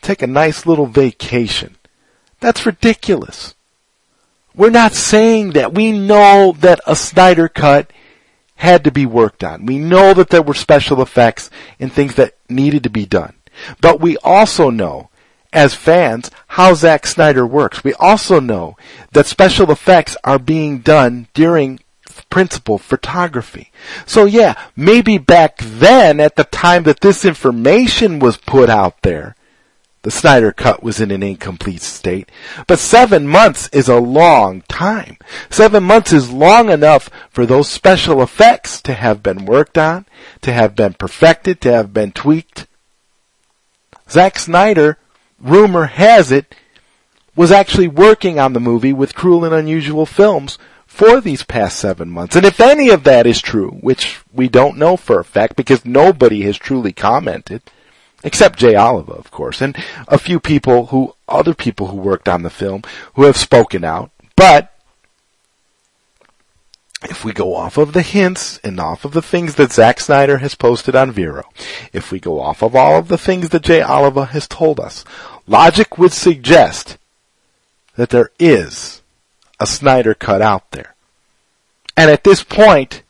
take 0.01 0.22
a 0.22 0.27
nice 0.27 0.66
little 0.66 0.87
vacation. 0.87 1.77
That's 2.41 2.66
ridiculous. 2.66 3.55
We're 4.55 4.70
not 4.70 4.95
saying 4.95 5.51
that. 5.53 5.74
We 5.74 5.93
know 5.93 6.55
that 6.61 6.81
a 6.87 6.97
Snyder 6.97 7.49
Cut 7.49 7.93
had 8.57 8.85
to 8.85 8.91
be 8.91 9.05
worked 9.05 9.45
on. 9.45 9.66
We 9.66 9.79
know 9.79 10.14
that 10.14 10.31
there 10.31 10.43
were 10.43 10.55
special 10.55 11.03
effects 11.03 11.51
and 11.79 11.93
things 11.93 12.14
that 12.14 12.37
needed 12.49 12.83
to 12.85 12.91
be 12.91 13.05
done. 13.05 13.35
But 13.81 14.01
we 14.01 14.16
also 14.18 14.70
know, 14.70 15.11
as 15.57 15.74
fans, 15.74 16.30
how 16.48 16.74
Zack 16.74 17.07
Snyder 17.07 17.46
works. 17.46 17.82
We 17.82 17.94
also 17.94 18.40
know 18.40 18.76
that 19.12 19.26
special 19.26 19.72
effects 19.72 20.14
are 20.22 20.38
being 20.38 20.80
done 20.80 21.28
during 21.32 21.80
principal 22.28 22.76
photography. 22.76 23.72
So 24.04 24.26
yeah, 24.26 24.54
maybe 24.76 25.16
back 25.16 25.57
then, 25.59 26.20
at 26.20 26.36
the 26.36 26.44
time 26.44 26.82
that 26.82 27.00
this 27.00 27.24
information 27.24 28.18
was 28.18 28.36
put 28.36 28.68
out 28.68 29.00
there, 29.00 29.34
the 30.02 30.11
Snyder 30.11 30.52
Cut 30.52 30.82
was 30.82 31.00
in 31.00 31.11
an 31.11 31.22
incomplete 31.22 31.82
state. 31.82 32.30
But 32.66 32.78
seven 32.78 33.26
months 33.26 33.68
is 33.72 33.88
a 33.88 33.98
long 33.98 34.61
time. 34.68 35.16
Seven 35.48 35.82
months 35.82 36.12
is 36.12 36.30
long 36.30 36.70
enough 36.70 37.09
for 37.30 37.46
those 37.46 37.68
special 37.68 38.22
effects 38.22 38.82
to 38.82 38.92
have 38.92 39.22
been 39.22 39.46
worked 39.46 39.78
on, 39.78 40.04
to 40.42 40.52
have 40.52 40.76
been 40.76 40.92
perfected, 40.92 41.62
to 41.62 41.72
have 41.72 41.94
been 41.94 42.12
tweaked. 42.12 42.66
Zack 44.09 44.38
Snyder, 44.38 44.98
rumor 45.41 45.87
has 45.87 46.32
it, 46.32 46.55
was 47.34 47.53
actually 47.53 47.89
working 47.89 48.39
on 48.39 48.55
the 48.55 48.61
movie 48.61 48.93
with 48.93 49.14
Cruel 49.14 49.45
and 49.45 49.55
Unusual 49.55 50.07
Films 50.07 50.59
for 50.87 51.20
these 51.20 51.43
past 51.43 51.78
seven 51.78 52.09
months. 52.09 52.34
And 52.37 52.47
if 52.47 52.61
any 52.61 52.89
of 52.89 53.05
that 53.05 53.26
is 53.26 53.43
true, 53.43 53.72
which 53.80 54.20
we 54.32 54.49
don't 54.49 54.78
know 54.78 54.97
for 54.97 55.20
a 55.20 55.24
fact 55.24 55.57
because 55.57 55.84
nobody 55.84 56.43
has 56.43 56.57
truly 56.57 56.93
commented, 56.93 57.62
except 58.24 58.59
Jay 58.59 58.74
Oliva, 58.74 59.12
of 59.12 59.30
course, 59.30 59.61
and 59.61 59.76
a 60.09 60.18
few 60.18 60.41
people 60.41 60.87
who, 60.87 61.14
other 61.28 61.53
people 61.53 61.89
who 61.89 61.97
worked 61.97 62.28
on 62.28 62.43
the 62.43 62.51
film 62.51 62.82
who 63.14 63.24
have 63.24 63.37
spoken 63.37 63.84
out. 63.84 64.11
But 64.37 64.72
if 67.11 67.24
we 67.24 67.32
go 67.32 67.54
off 67.54 67.78
of 67.78 67.92
the 67.92 68.02
hints 68.02 68.59
and 68.59 68.78
off 68.78 69.04
of 69.04 69.12
the 69.12 69.22
things 69.22 69.54
that 69.57 69.72
Zack 69.72 70.00
Snyder 70.00 70.38
has 70.38 70.54
posted 70.54 70.94
on 70.94 71.12
Vero, 71.12 71.44
if 71.92 72.11
we 72.11 72.20
go 72.20 72.40
off 72.40 72.62
of 72.62 72.74
all 72.74 72.98
of 72.98 73.09
the 73.09 73.18
things 73.18 73.48
that 73.50 73.62
Jay 73.62 73.82
Oliva 73.82 74.26
has 74.26 74.46
told 74.46 74.78
us, 74.78 75.04
logic 75.46 75.98
would 75.98 76.12
suggest 76.12 76.98
that 77.96 78.11
there 78.11 78.30
is 78.38 79.02
a 79.59 79.66
Snyder 79.66 80.14
cut 80.14 80.42
out 80.42 80.70
there. 80.72 80.94
And 81.96 82.11
at 82.11 82.24
this 82.24 82.42
point, 82.42 83.02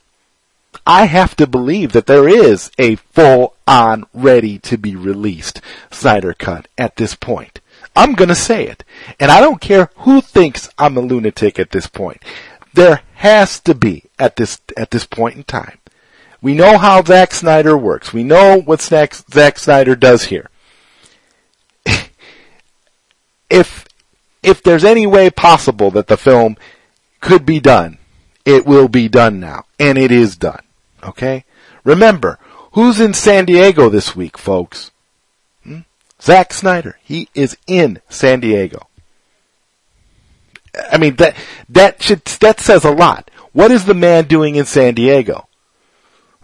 I 0.87 1.07
have 1.07 1.35
to 1.37 1.47
believe 1.47 1.93
that 1.93 2.07
there 2.07 2.29
is 2.29 2.71
a 2.79 2.97
full 2.97 3.55
on 3.67 4.05
ready 4.15 4.59
to 4.61 4.79
be 4.79 4.95
released 4.95 5.61
Snyder 5.91 6.33
cut 6.33 6.69
at 6.79 6.97
this 6.97 7.15
point. 7.15 7.61
I'm 7.97 8.13
gonna 8.13 8.37
say 8.37 8.67
it. 8.67 8.85
And 9.19 9.33
I 9.33 9.41
don't 9.41 9.61
care 9.61 9.91
who 9.97 10.21
thinks 10.21 10.69
I'm 10.79 10.97
a 10.97 11.01
lunatic 11.01 11.59
at 11.59 11.71
this 11.71 11.87
point. 11.87 12.23
There 12.75 13.01
has 13.17 13.61
to 13.61 13.75
be 13.75 14.05
at 14.19 14.37
this, 14.37 14.61
at 14.77 14.91
this 14.91 15.07
point 15.07 15.37
in 15.37 15.45
time. 15.45 15.79
We 16.43 16.55
know 16.55 16.77
how 16.77 17.03
Zack 17.03 17.33
Snyder 17.33 17.77
works. 17.77 18.13
We 18.13 18.23
know 18.23 18.61
what 18.61 18.83
Zack, 18.83 19.15
Snyder 19.15 19.97
does 19.97 20.25
here. 20.25 20.51
if, 23.51 23.87
if 24.43 24.63
there's 24.63 24.85
any 24.85 25.07
way 25.07 25.31
possible 25.31 25.91
that 25.93 26.09
the 26.09 26.19
film 26.19 26.57
could 27.23 27.47
be 27.47 27.59
done, 27.59 27.97
it 28.45 28.67
will 28.67 28.89
be 28.89 29.09
done 29.09 29.41
now. 29.41 29.65
And 29.81 29.97
it 29.97 30.13
is 30.13 30.37
done. 30.37 30.63
Okay? 31.03 31.45
Remember, 31.85 32.39
who's 32.73 33.01
in 33.01 33.15
San 33.15 33.47
Diego 33.47 33.89
this 33.89 34.15
week, 34.15 34.37
folks? 34.37 34.91
Hmm? 35.65 35.81
Zack 36.21 36.53
Snyder. 36.53 36.99
He 37.03 37.31
is 37.35 37.57
in 37.67 38.03
San 38.11 38.41
Diego. 38.41 38.89
I 40.91 40.99
mean, 40.99 41.17
that, 41.17 41.37
that 41.69 42.03
should, 42.03 42.25
that 42.25 42.61
says 42.61 42.85
a 42.85 42.91
lot. 42.91 43.31
What 43.53 43.71
is 43.71 43.85
the 43.85 43.95
man 43.95 44.27
doing 44.27 44.57
in 44.57 44.67
San 44.67 44.95
Diego? 44.95 45.49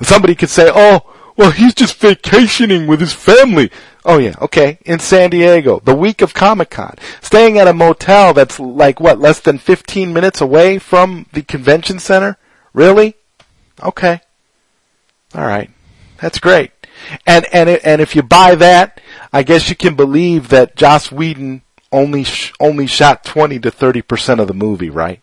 Somebody 0.01 0.35
could 0.35 0.51
say, 0.51 0.70
oh, 0.72 1.12
well, 1.37 1.51
he's 1.51 1.74
just 1.74 1.97
vacationing 1.97 2.87
with 2.87 3.01
his 3.01 3.12
family. 3.12 3.70
Oh 4.05 4.18
yeah, 4.18 4.35
okay. 4.41 4.78
In 4.85 4.99
San 4.99 5.30
Diego, 5.30 5.80
the 5.80 5.95
week 5.95 6.22
of 6.22 6.35
Comic 6.35 6.70
Con. 6.70 6.97
Staying 7.20 7.59
at 7.59 7.68
a 7.68 7.72
motel 7.72 8.35
that's 8.35 8.59
like 8.59 9.01
what, 9.01 9.18
less 9.18 9.41
than 9.41 9.59
15 9.59 10.12
minutes 10.12 10.41
away 10.41 10.78
from 10.78 11.26
the 11.33 11.43
convention 11.43 11.99
center? 11.99 12.37
Really? 12.72 13.14
Okay. 13.83 14.20
Alright. 15.35 15.70
That's 16.20 16.39
great. 16.39 16.70
And, 17.26 17.47
and, 17.53 17.68
and 17.68 18.01
if 18.01 18.14
you 18.14 18.22
buy 18.22 18.55
that, 18.57 19.01
I 19.33 19.43
guess 19.43 19.68
you 19.68 19.76
can 19.76 19.95
believe 19.95 20.49
that 20.49 20.76
Joss 20.76 21.11
Whedon 21.11 21.62
only 21.93 22.24
sh- 22.24 22.53
only 22.59 22.86
shot 22.86 23.24
20 23.24 23.59
to 23.61 23.70
30% 23.70 24.40
of 24.40 24.49
the 24.49 24.55
movie, 24.55 24.90
right? 24.90 25.20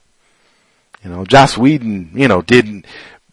You 1.03 1.09
know, 1.09 1.25
Joss 1.25 1.57
Whedon, 1.57 2.11
you 2.13 2.27
know, 2.27 2.41
didn't 2.41 2.85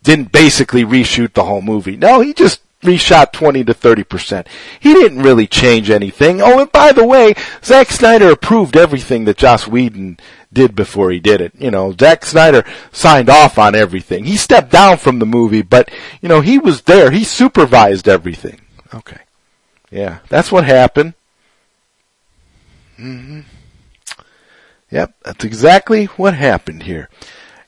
didn't 0.02 0.32
basically 0.32 0.84
reshoot 0.84 1.34
the 1.34 1.44
whole 1.44 1.62
movie. 1.62 1.96
No, 1.96 2.20
he 2.20 2.32
just 2.32 2.60
reshot 2.82 3.32
20 3.32 3.64
to 3.64 3.74
30%. 3.74 4.46
He 4.78 4.94
didn't 4.94 5.22
really 5.22 5.46
change 5.48 5.90
anything. 5.90 6.40
Oh, 6.40 6.60
and 6.60 6.70
by 6.70 6.92
the 6.92 7.04
way, 7.04 7.34
Zack 7.64 7.90
Snyder 7.90 8.30
approved 8.30 8.76
everything 8.76 9.24
that 9.24 9.38
Joss 9.38 9.66
Whedon 9.66 10.18
did 10.52 10.76
before 10.76 11.10
he 11.10 11.18
did 11.18 11.40
it. 11.40 11.52
You 11.58 11.70
know, 11.70 11.94
Zack 11.98 12.24
Snyder 12.24 12.64
signed 12.92 13.28
off 13.28 13.58
on 13.58 13.74
everything. 13.74 14.24
He 14.24 14.36
stepped 14.36 14.70
down 14.70 14.98
from 14.98 15.18
the 15.18 15.26
movie, 15.26 15.62
but, 15.62 15.90
you 16.20 16.28
know, 16.28 16.40
he 16.40 16.58
was 16.58 16.82
there. 16.82 17.10
He 17.10 17.24
supervised 17.24 18.08
everything. 18.08 18.60
Okay. 18.94 19.20
Yeah, 19.90 20.18
that's 20.28 20.52
what 20.52 20.64
happened. 20.64 21.14
Mm-hmm. 22.98 23.40
Yep, 24.90 25.14
that's 25.22 25.44
exactly 25.44 26.06
what 26.06 26.34
happened 26.34 26.84
here. 26.84 27.08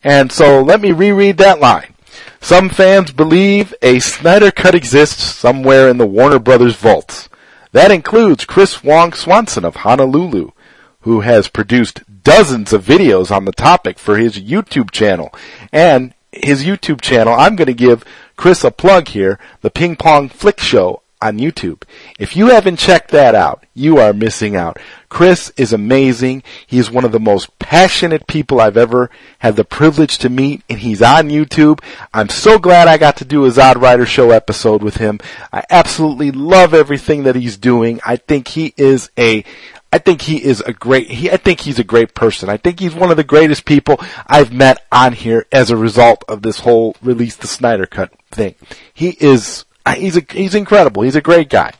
And 0.04 0.30
so 0.30 0.62
let 0.62 0.80
me 0.80 0.92
reread 0.92 1.38
that 1.38 1.60
line. 1.60 1.94
Some 2.40 2.68
fans 2.68 3.10
believe 3.10 3.74
a 3.82 3.98
Snyder 3.98 4.50
Cut 4.50 4.74
exists 4.74 5.22
somewhere 5.22 5.88
in 5.88 5.98
the 5.98 6.06
Warner 6.06 6.38
Brothers 6.38 6.76
vaults. 6.76 7.28
That 7.72 7.90
includes 7.90 8.44
Chris 8.44 8.82
Wong 8.82 9.12
Swanson 9.12 9.64
of 9.64 9.76
Honolulu, 9.76 10.52
who 11.00 11.20
has 11.20 11.48
produced 11.48 12.02
dozens 12.22 12.72
of 12.72 12.84
videos 12.84 13.34
on 13.34 13.44
the 13.44 13.52
topic 13.52 13.98
for 13.98 14.16
his 14.16 14.38
YouTube 14.38 14.90
channel. 14.90 15.34
And 15.72 16.14
his 16.32 16.64
YouTube 16.64 17.00
channel, 17.00 17.34
I'm 17.34 17.56
going 17.56 17.66
to 17.66 17.74
give 17.74 18.04
Chris 18.36 18.64
a 18.64 18.70
plug 18.70 19.08
here, 19.08 19.38
the 19.60 19.70
Ping 19.70 19.96
Pong 19.96 20.28
Flick 20.28 20.60
Show 20.60 21.02
on 21.20 21.38
YouTube. 21.38 21.82
If 22.18 22.36
you 22.36 22.48
haven't 22.48 22.78
checked 22.78 23.10
that 23.10 23.34
out, 23.34 23.64
you 23.74 23.98
are 23.98 24.12
missing 24.12 24.56
out. 24.56 24.78
Chris 25.08 25.52
is 25.56 25.72
amazing. 25.72 26.42
He 26.66 26.78
is 26.78 26.90
one 26.90 27.04
of 27.04 27.12
the 27.12 27.20
most 27.20 27.58
passionate 27.58 28.26
people 28.26 28.60
I've 28.60 28.76
ever 28.76 29.10
had 29.38 29.56
the 29.56 29.64
privilege 29.64 30.18
to 30.18 30.28
meet 30.28 30.62
and 30.68 30.78
he's 30.78 31.02
on 31.02 31.28
YouTube. 31.28 31.80
I'm 32.12 32.28
so 32.28 32.58
glad 32.58 32.88
I 32.88 32.98
got 32.98 33.16
to 33.18 33.24
do 33.24 33.44
a 33.44 33.50
Zod 33.50 33.80
Rider 33.80 34.06
show 34.06 34.30
episode 34.30 34.82
with 34.82 34.98
him. 34.98 35.18
I 35.52 35.64
absolutely 35.70 36.30
love 36.30 36.74
everything 36.74 37.24
that 37.24 37.36
he's 37.36 37.56
doing. 37.56 38.00
I 38.04 38.16
think 38.16 38.48
he 38.48 38.74
is 38.76 39.10
a 39.18 39.44
I 39.90 39.96
think 39.96 40.20
he 40.20 40.44
is 40.44 40.60
a 40.60 40.74
great, 40.74 41.10
he, 41.10 41.30
I 41.30 41.38
think 41.38 41.60
he's 41.60 41.78
a 41.78 41.84
great 41.84 42.14
person. 42.14 42.50
I 42.50 42.58
think 42.58 42.78
he's 42.78 42.94
one 42.94 43.10
of 43.10 43.16
the 43.16 43.24
greatest 43.24 43.64
people 43.64 43.98
I've 44.26 44.52
met 44.52 44.84
on 44.92 45.14
here 45.14 45.46
as 45.50 45.70
a 45.70 45.78
result 45.78 46.24
of 46.28 46.42
this 46.42 46.60
whole 46.60 46.94
release 47.02 47.36
the 47.36 47.46
Snyder 47.46 47.86
cut 47.86 48.12
thing. 48.30 48.54
He 48.92 49.16
is 49.18 49.64
he's 49.94 50.16
a, 50.16 50.22
he's 50.30 50.54
incredible. 50.54 51.02
He's 51.02 51.16
a 51.16 51.20
great 51.20 51.48
guy. 51.48 51.72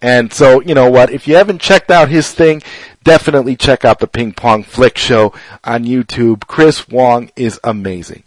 And 0.00 0.32
so, 0.32 0.60
you 0.60 0.74
know 0.74 0.90
what? 0.90 1.10
If 1.10 1.26
you 1.26 1.36
haven't 1.36 1.60
checked 1.60 1.90
out 1.90 2.08
his 2.08 2.32
thing, 2.32 2.62
definitely 3.02 3.56
check 3.56 3.84
out 3.84 3.98
the 3.98 4.06
Ping 4.06 4.32
Pong 4.32 4.62
Flick 4.62 4.96
Show 4.96 5.32
on 5.64 5.84
YouTube. 5.84 6.46
Chris 6.46 6.88
Wong 6.88 7.30
is 7.34 7.58
amazing. 7.64 8.22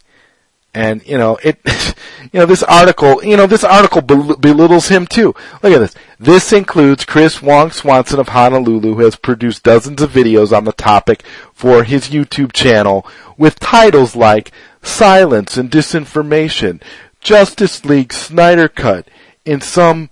And, 0.74 1.06
you 1.06 1.18
know, 1.18 1.38
it, 1.42 1.60
you 2.32 2.40
know, 2.40 2.46
this 2.46 2.62
article, 2.62 3.22
you 3.24 3.36
know, 3.36 3.46
this 3.46 3.64
article 3.64 4.00
belittles 4.00 4.88
him 4.88 5.06
too. 5.06 5.34
Look 5.62 5.72
at 5.72 5.78
this. 5.78 5.94
This 6.18 6.52
includes 6.52 7.04
Chris 7.04 7.42
Wong 7.42 7.70
Swanson 7.70 8.20
of 8.20 8.28
Honolulu 8.28 8.94
who 8.94 9.00
has 9.00 9.16
produced 9.16 9.64
dozens 9.64 10.00
of 10.00 10.10
videos 10.10 10.56
on 10.56 10.64
the 10.64 10.72
topic 10.72 11.24
for 11.52 11.84
his 11.84 12.08
YouTube 12.08 12.52
channel 12.52 13.06
with 13.36 13.60
titles 13.60 14.16
like 14.16 14.50
Silence 14.82 15.56
and 15.56 15.70
Disinformation, 15.70 16.82
Justice 17.22 17.84
League 17.84 18.12
Snyder 18.12 18.68
Cut. 18.68 19.08
In 19.44 19.60
some, 19.60 20.10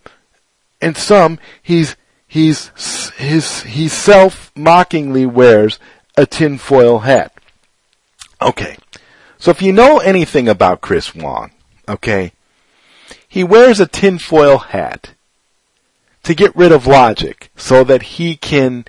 in 0.80 0.94
some, 0.94 1.38
he's, 1.62 1.96
he's, 2.26 2.70
his, 3.16 3.62
he 3.62 3.88
self-mockingly 3.88 5.26
wears 5.26 5.78
a 6.16 6.26
tinfoil 6.26 7.00
hat. 7.00 7.32
Okay. 8.40 8.76
So 9.38 9.50
if 9.50 9.62
you 9.62 9.72
know 9.72 9.98
anything 9.98 10.48
about 10.48 10.80
Chris 10.80 11.14
Wong, 11.14 11.50
okay, 11.88 12.32
he 13.26 13.42
wears 13.42 13.80
a 13.80 13.86
tinfoil 13.86 14.58
hat 14.58 15.14
to 16.24 16.34
get 16.34 16.54
rid 16.54 16.72
of 16.72 16.86
logic 16.86 17.50
so 17.56 17.82
that 17.84 18.02
he 18.02 18.36
can 18.36 18.84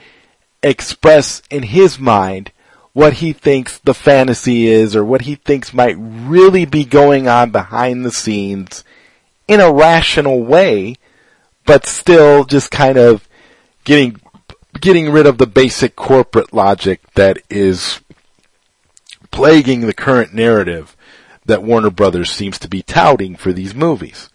express 0.61 1.41
in 1.49 1.63
his 1.63 1.97
mind 1.99 2.51
what 2.93 3.13
he 3.13 3.33
thinks 3.33 3.77
the 3.79 3.93
fantasy 3.93 4.67
is 4.67 4.95
or 4.95 5.03
what 5.03 5.21
he 5.21 5.35
thinks 5.35 5.73
might 5.73 5.95
really 5.97 6.65
be 6.65 6.83
going 6.83 7.27
on 7.27 7.51
behind 7.51 8.03
the 8.03 8.11
scenes 8.11 8.83
in 9.47 9.59
a 9.59 9.71
rational 9.71 10.43
way, 10.43 10.95
but 11.65 11.85
still 11.85 12.43
just 12.43 12.69
kind 12.69 12.97
of 12.97 13.27
getting, 13.85 14.19
getting 14.79 15.09
rid 15.09 15.25
of 15.25 15.37
the 15.37 15.47
basic 15.47 15.95
corporate 15.95 16.53
logic 16.53 17.01
that 17.13 17.37
is 17.49 18.01
plaguing 19.31 19.81
the 19.81 19.93
current 19.93 20.33
narrative 20.33 20.95
that 21.45 21.63
Warner 21.63 21.89
Brothers 21.89 22.29
seems 22.29 22.59
to 22.59 22.67
be 22.67 22.81
touting 22.81 23.35
for 23.35 23.53
these 23.53 23.73
movies. 23.73 24.29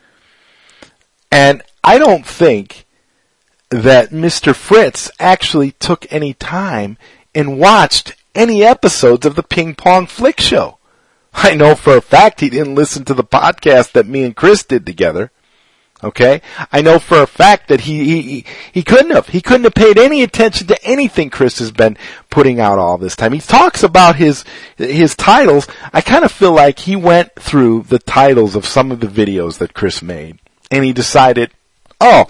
And 1.30 1.62
I 1.84 1.98
don't 1.98 2.26
think 2.26 2.86
that 3.70 4.10
Mr. 4.10 4.54
Fritz 4.54 5.10
actually 5.20 5.72
took 5.72 6.10
any 6.10 6.34
time 6.34 6.96
and 7.34 7.58
watched 7.58 8.14
any 8.36 8.64
episodes 8.64 9.26
of 9.26 9.34
the 9.34 9.42
Ping 9.42 9.74
Pong 9.74 10.06
Flick 10.06 10.40
Show. 10.40 10.78
I 11.32 11.54
know 11.54 11.74
for 11.74 11.96
a 11.96 12.00
fact 12.00 12.40
he 12.40 12.48
didn't 12.48 12.74
listen 12.74 13.04
to 13.04 13.14
the 13.14 13.24
podcast 13.24 13.92
that 13.92 14.06
me 14.06 14.22
and 14.22 14.34
Chris 14.34 14.64
did 14.64 14.86
together. 14.86 15.30
Okay? 16.04 16.42
I 16.72 16.82
know 16.82 16.98
for 16.98 17.22
a 17.22 17.26
fact 17.26 17.68
that 17.68 17.82
he, 17.82 18.22
he, 18.22 18.44
he 18.72 18.82
couldn't 18.82 19.10
have. 19.12 19.28
He 19.28 19.40
couldn't 19.40 19.64
have 19.64 19.74
paid 19.74 19.98
any 19.98 20.22
attention 20.22 20.66
to 20.68 20.84
anything 20.84 21.30
Chris 21.30 21.58
has 21.58 21.72
been 21.72 21.96
putting 22.30 22.60
out 22.60 22.78
all 22.78 22.98
this 22.98 23.16
time. 23.16 23.32
He 23.32 23.40
talks 23.40 23.82
about 23.82 24.16
his, 24.16 24.44
his 24.76 25.14
titles. 25.14 25.66
I 25.92 26.00
kind 26.02 26.24
of 26.24 26.32
feel 26.32 26.52
like 26.52 26.80
he 26.80 26.96
went 26.96 27.34
through 27.36 27.84
the 27.84 27.98
titles 27.98 28.54
of 28.54 28.66
some 28.66 28.92
of 28.92 29.00
the 29.00 29.06
videos 29.06 29.58
that 29.58 29.74
Chris 29.74 30.02
made 30.02 30.38
and 30.70 30.84
he 30.84 30.92
decided, 30.92 31.50
oh, 32.00 32.26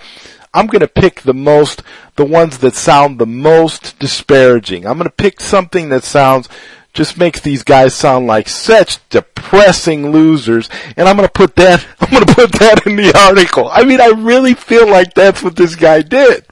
I'm 0.56 0.66
going 0.66 0.80
to 0.80 0.88
pick 0.88 1.20
the 1.20 1.34
most, 1.34 1.82
the 2.16 2.24
ones 2.24 2.58
that 2.58 2.74
sound 2.74 3.18
the 3.18 3.26
most 3.26 3.98
disparaging. 3.98 4.86
I'm 4.86 4.96
going 4.96 5.08
to 5.08 5.14
pick 5.14 5.40
something 5.40 5.90
that 5.90 6.02
sounds 6.02 6.48
just 6.96 7.18
makes 7.18 7.40
these 7.40 7.62
guys 7.62 7.94
sound 7.94 8.26
like 8.26 8.48
such 8.48 9.06
depressing 9.10 10.10
losers. 10.10 10.68
And 10.96 11.06
I'm 11.06 11.14
gonna 11.14 11.28
put 11.28 11.54
that, 11.56 11.86
I'm 12.00 12.10
gonna 12.10 12.26
put 12.26 12.52
that 12.52 12.86
in 12.86 12.96
the 12.96 13.16
article. 13.16 13.68
I 13.70 13.84
mean, 13.84 14.00
I 14.00 14.08
really 14.16 14.54
feel 14.54 14.88
like 14.88 15.12
that's 15.14 15.42
what 15.42 15.56
this 15.56 15.76
guy 15.76 16.00
did. 16.00 16.46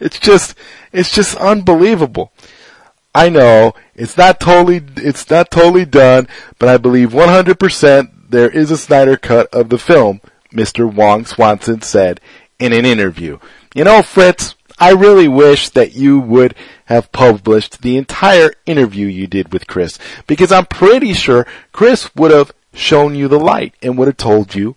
It's 0.00 0.18
just, 0.18 0.56
it's 0.90 1.12
just 1.12 1.36
unbelievable. 1.36 2.32
I 3.14 3.28
know 3.28 3.74
it's 3.94 4.16
not 4.16 4.40
totally, 4.40 4.80
it's 4.96 5.28
not 5.28 5.50
totally 5.50 5.84
done, 5.84 6.26
but 6.58 6.70
I 6.70 6.78
believe 6.78 7.10
100% 7.10 8.30
there 8.30 8.48
is 8.48 8.70
a 8.70 8.78
Snyder 8.78 9.16
cut 9.16 9.52
of 9.52 9.68
the 9.68 9.78
film, 9.78 10.22
Mr. 10.52 10.90
Wong 10.90 11.26
Swanson 11.26 11.82
said 11.82 12.20
in 12.60 12.72
an 12.72 12.84
interview. 12.84 13.38
You 13.74 13.84
know, 13.84 14.02
Fritz, 14.02 14.54
I 14.78 14.92
really 14.92 15.28
wish 15.28 15.70
that 15.70 15.94
you 15.94 16.20
would 16.20 16.54
have 16.86 17.12
published 17.12 17.82
the 17.82 17.96
entire 17.96 18.52
interview 18.66 19.06
you 19.06 19.26
did 19.26 19.52
with 19.52 19.66
Chris 19.66 19.98
because 20.26 20.52
I'm 20.52 20.66
pretty 20.66 21.12
sure 21.12 21.46
Chris 21.72 22.14
would 22.14 22.30
have 22.30 22.52
shown 22.72 23.14
you 23.14 23.28
the 23.28 23.38
light 23.38 23.74
and 23.82 23.98
would 23.98 24.08
have 24.08 24.16
told 24.16 24.54
you 24.54 24.76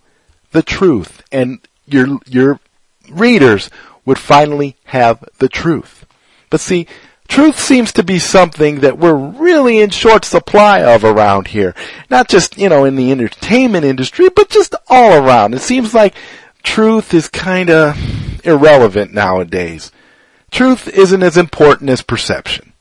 the 0.50 0.62
truth 0.62 1.22
and 1.30 1.60
your, 1.86 2.18
your 2.26 2.60
readers 3.10 3.70
would 4.04 4.18
finally 4.18 4.76
have 4.84 5.24
the 5.38 5.48
truth. 5.48 6.06
But 6.50 6.60
see, 6.60 6.86
truth 7.28 7.58
seems 7.58 7.92
to 7.92 8.02
be 8.02 8.18
something 8.18 8.80
that 8.80 8.98
we're 8.98 9.14
really 9.14 9.80
in 9.80 9.90
short 9.90 10.24
supply 10.24 10.82
of 10.82 11.02
around 11.04 11.48
here. 11.48 11.74
Not 12.10 12.28
just, 12.28 12.58
you 12.58 12.68
know, 12.68 12.84
in 12.84 12.96
the 12.96 13.10
entertainment 13.10 13.84
industry, 13.84 14.28
but 14.28 14.50
just 14.50 14.74
all 14.88 15.14
around. 15.14 15.54
It 15.54 15.62
seems 15.62 15.94
like 15.94 16.14
truth 16.64 17.14
is 17.14 17.28
kinda 17.28 17.94
irrelevant 18.42 19.14
nowadays. 19.14 19.92
Truth 20.50 20.88
isn't 20.88 21.22
as 21.22 21.36
important 21.36 21.90
as 21.90 22.02
perception. 22.02 22.72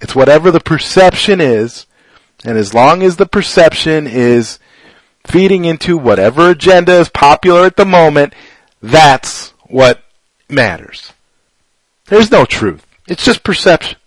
It's 0.00 0.14
whatever 0.14 0.50
the 0.50 0.60
perception 0.60 1.40
is, 1.40 1.86
and 2.44 2.58
as 2.58 2.74
long 2.74 3.02
as 3.02 3.16
the 3.16 3.26
perception 3.26 4.06
is 4.06 4.58
feeding 5.26 5.64
into 5.64 5.96
whatever 5.96 6.50
agenda 6.50 6.92
is 6.92 7.08
popular 7.08 7.64
at 7.64 7.76
the 7.76 7.84
moment, 7.84 8.32
that's 8.82 9.52
what 9.64 10.02
matters. 10.48 11.12
There's 12.06 12.30
no 12.30 12.44
truth. 12.44 12.86
It's 13.06 13.24
just 13.24 13.42
perception. 13.42 13.98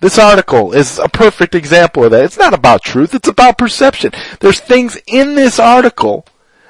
This 0.00 0.18
article 0.18 0.72
is 0.72 0.98
a 0.98 1.08
perfect 1.08 1.54
example 1.54 2.04
of 2.04 2.10
that. 2.10 2.24
It's 2.24 2.38
not 2.38 2.54
about 2.54 2.82
truth, 2.82 3.14
it's 3.14 3.28
about 3.28 3.56
perception. 3.56 4.12
There's 4.40 4.60
things 4.60 4.98
in 5.06 5.36
this 5.36 5.58
article 5.60 6.26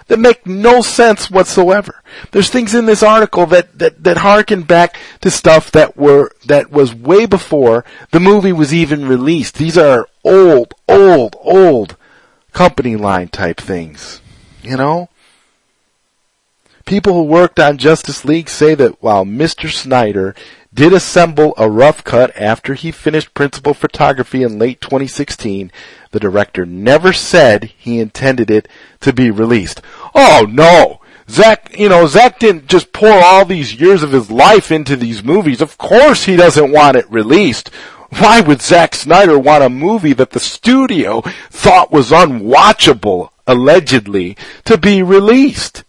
that 0.08 0.18
make 0.18 0.46
no 0.46 0.82
sense 0.82 1.30
whatsoever. 1.30 2.02
There's 2.30 2.50
things 2.50 2.74
in 2.74 2.86
this 2.86 3.02
article 3.02 3.46
that, 3.46 3.78
that, 3.78 4.02
that 4.04 4.18
harken 4.18 4.62
back 4.62 4.96
to 5.20 5.30
stuff 5.30 5.70
that 5.72 5.96
were, 5.96 6.32
that 6.46 6.70
was 6.70 6.94
way 6.94 7.26
before 7.26 7.84
the 8.10 8.20
movie 8.20 8.52
was 8.52 8.74
even 8.74 9.06
released. 9.06 9.56
These 9.56 9.78
are 9.78 10.08
old, 10.24 10.74
old, 10.88 11.36
old 11.40 11.96
company 12.52 12.96
line 12.96 13.28
type 13.28 13.58
things. 13.58 14.20
You 14.62 14.76
know? 14.76 15.08
People 16.84 17.14
who 17.14 17.22
worked 17.22 17.60
on 17.60 17.78
Justice 17.78 18.24
League 18.24 18.48
say 18.48 18.74
that 18.74 19.02
while 19.02 19.24
Mr. 19.24 19.70
Snyder 19.70 20.34
did 20.74 20.92
assemble 20.92 21.54
a 21.56 21.68
rough 21.68 22.02
cut 22.04 22.34
after 22.36 22.74
he 22.74 22.90
finished 22.90 23.34
principal 23.34 23.74
photography 23.74 24.42
in 24.42 24.58
late 24.58 24.80
2016, 24.80 25.70
the 26.10 26.20
director 26.20 26.64
never 26.64 27.12
said 27.12 27.64
he 27.76 27.98
intended 27.98 28.50
it 28.50 28.68
to 29.00 29.12
be 29.12 29.30
released. 29.30 29.82
Oh 30.14 30.46
no! 30.48 31.00
Zach, 31.28 31.74
you 31.78 31.88
know, 31.88 32.06
Zach 32.06 32.38
didn't 32.38 32.66
just 32.66 32.92
pour 32.92 33.12
all 33.12 33.44
these 33.44 33.80
years 33.80 34.02
of 34.02 34.12
his 34.12 34.30
life 34.30 34.70
into 34.70 34.96
these 34.96 35.22
movies. 35.22 35.60
Of 35.60 35.78
course 35.78 36.24
he 36.24 36.36
doesn't 36.36 36.72
want 36.72 36.96
it 36.96 37.10
released. 37.10 37.70
Why 38.18 38.40
would 38.40 38.60
Zack 38.60 38.94
Snyder 38.94 39.38
want 39.38 39.64
a 39.64 39.70
movie 39.70 40.12
that 40.12 40.30
the 40.30 40.40
studio 40.40 41.22
thought 41.50 41.90
was 41.90 42.10
unwatchable, 42.10 43.30
allegedly, 43.46 44.36
to 44.66 44.76
be 44.76 45.02
released? 45.02 45.84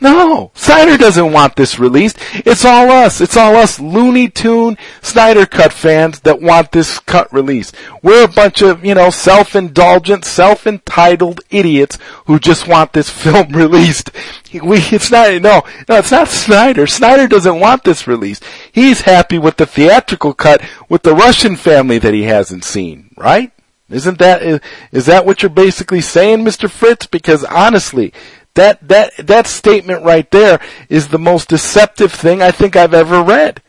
No, 0.00 0.50
Snyder 0.54 0.96
doesn't 0.96 1.32
want 1.32 1.56
this 1.56 1.78
released. 1.78 2.16
It's 2.32 2.64
all 2.64 2.90
us. 2.90 3.20
It's 3.20 3.36
all 3.36 3.54
us 3.56 3.78
Looney 3.78 4.30
Tune 4.30 4.78
Snyder 5.02 5.44
Cut 5.44 5.74
fans 5.74 6.20
that 6.20 6.40
want 6.40 6.72
this 6.72 6.98
cut 7.00 7.30
released. 7.32 7.76
We're 8.02 8.24
a 8.24 8.28
bunch 8.28 8.62
of, 8.62 8.82
you 8.82 8.94
know, 8.94 9.10
self-indulgent, 9.10 10.24
self-entitled 10.24 11.42
idiots 11.50 11.98
who 12.24 12.38
just 12.38 12.66
want 12.66 12.94
this 12.94 13.10
film 13.22 13.52
released. 13.52 14.10
We, 14.54 14.78
it's 14.78 15.10
not, 15.10 15.30
no, 15.42 15.62
no, 15.88 15.98
it's 15.98 16.10
not 16.10 16.28
Snyder. 16.28 16.86
Snyder 16.86 17.28
doesn't 17.28 17.60
want 17.60 17.84
this 17.84 18.06
released. 18.06 18.42
He's 18.72 19.02
happy 19.02 19.38
with 19.38 19.58
the 19.58 19.66
theatrical 19.66 20.32
cut 20.32 20.62
with 20.88 21.02
the 21.02 21.14
Russian 21.14 21.56
family 21.56 21.98
that 21.98 22.14
he 22.14 22.22
hasn't 22.22 22.64
seen, 22.64 23.10
right? 23.18 23.52
Isn't 23.90 24.18
that, 24.20 24.42
is, 24.42 24.60
is 24.92 25.06
that 25.06 25.26
what 25.26 25.42
you're 25.42 25.50
basically 25.50 26.00
saying, 26.00 26.38
Mr. 26.38 26.70
Fritz? 26.70 27.06
Because 27.06 27.44
honestly, 27.44 28.12
that, 28.54 28.86
that, 28.88 29.12
that 29.18 29.46
statement 29.46 30.04
right 30.04 30.30
there 30.30 30.60
is 30.88 31.08
the 31.08 31.18
most 31.18 31.48
deceptive 31.48 32.12
thing 32.12 32.42
I 32.42 32.50
think 32.50 32.76
I've 32.76 32.94
ever 32.94 33.22
read. 33.22 33.62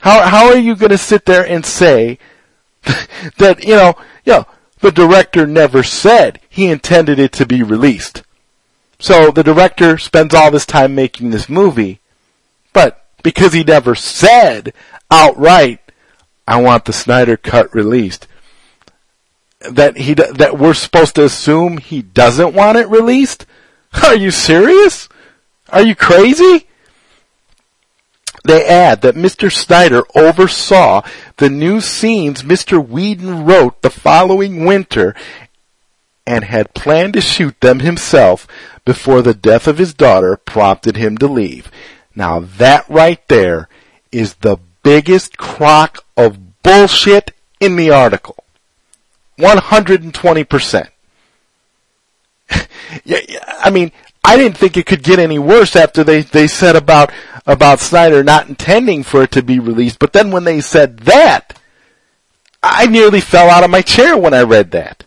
How, 0.00 0.22
how 0.22 0.46
are 0.46 0.58
you 0.58 0.76
gonna 0.76 0.98
sit 0.98 1.24
there 1.24 1.46
and 1.46 1.64
say 1.64 2.18
that, 3.38 3.64
you 3.64 3.74
know, 3.74 3.94
you 4.24 4.32
know, 4.32 4.46
the 4.80 4.92
director 4.92 5.46
never 5.46 5.82
said 5.82 6.40
he 6.48 6.66
intended 6.66 7.18
it 7.18 7.32
to 7.32 7.46
be 7.46 7.62
released. 7.62 8.22
So 8.98 9.30
the 9.30 9.42
director 9.42 9.98
spends 9.98 10.34
all 10.34 10.50
this 10.50 10.66
time 10.66 10.94
making 10.94 11.30
this 11.30 11.48
movie, 11.48 12.00
but 12.72 13.04
because 13.22 13.52
he 13.52 13.64
never 13.64 13.94
said 13.94 14.72
outright, 15.10 15.80
I 16.46 16.60
want 16.60 16.84
the 16.84 16.92
Snyder 16.92 17.36
cut 17.36 17.74
released, 17.74 18.28
that 19.60 19.96
he, 19.96 20.14
that 20.14 20.58
we're 20.58 20.74
supposed 20.74 21.14
to 21.14 21.24
assume 21.24 21.78
he 21.78 22.02
doesn't 22.02 22.54
want 22.54 22.78
it 22.78 22.88
released? 22.88 23.46
Are 24.02 24.16
you 24.16 24.30
serious? 24.30 25.08
Are 25.68 25.82
you 25.82 25.94
crazy? 25.94 26.66
They 28.44 28.66
add 28.66 29.00
that 29.02 29.14
Mr. 29.14 29.50
Snyder 29.50 30.02
oversaw 30.14 31.02
the 31.38 31.48
new 31.48 31.80
scenes 31.80 32.42
Mr. 32.42 32.86
Whedon 32.86 33.44
wrote 33.44 33.80
the 33.80 33.90
following 33.90 34.66
winter 34.66 35.14
and 36.26 36.44
had 36.44 36.74
planned 36.74 37.14
to 37.14 37.20
shoot 37.20 37.58
them 37.60 37.80
himself 37.80 38.46
before 38.84 39.22
the 39.22 39.34
death 39.34 39.66
of 39.66 39.78
his 39.78 39.94
daughter 39.94 40.36
prompted 40.36 40.96
him 40.96 41.16
to 41.18 41.26
leave. 41.26 41.70
Now 42.14 42.40
that 42.40 42.88
right 42.88 43.26
there 43.28 43.68
is 44.12 44.34
the 44.34 44.58
biggest 44.82 45.38
crock 45.38 46.04
of 46.16 46.62
bullshit 46.62 47.32
in 47.60 47.76
the 47.76 47.90
article. 47.90 48.36
120%. 49.38 50.88
yeah, 53.04 53.18
I 53.58 53.70
mean, 53.70 53.92
I 54.24 54.36
didn't 54.36 54.56
think 54.56 54.76
it 54.76 54.86
could 54.86 55.02
get 55.02 55.18
any 55.18 55.38
worse 55.38 55.76
after 55.76 56.02
they, 56.02 56.22
they 56.22 56.46
said 56.46 56.76
about, 56.76 57.12
about 57.46 57.80
Snyder 57.80 58.24
not 58.24 58.48
intending 58.48 59.02
for 59.02 59.22
it 59.22 59.32
to 59.32 59.42
be 59.42 59.58
released. 59.58 59.98
But 59.98 60.12
then 60.12 60.30
when 60.30 60.44
they 60.44 60.60
said 60.60 61.00
that, 61.00 61.58
I 62.62 62.86
nearly 62.86 63.20
fell 63.20 63.50
out 63.50 63.64
of 63.64 63.70
my 63.70 63.82
chair 63.82 64.16
when 64.16 64.32
I 64.32 64.42
read 64.42 64.70
that. 64.70 65.04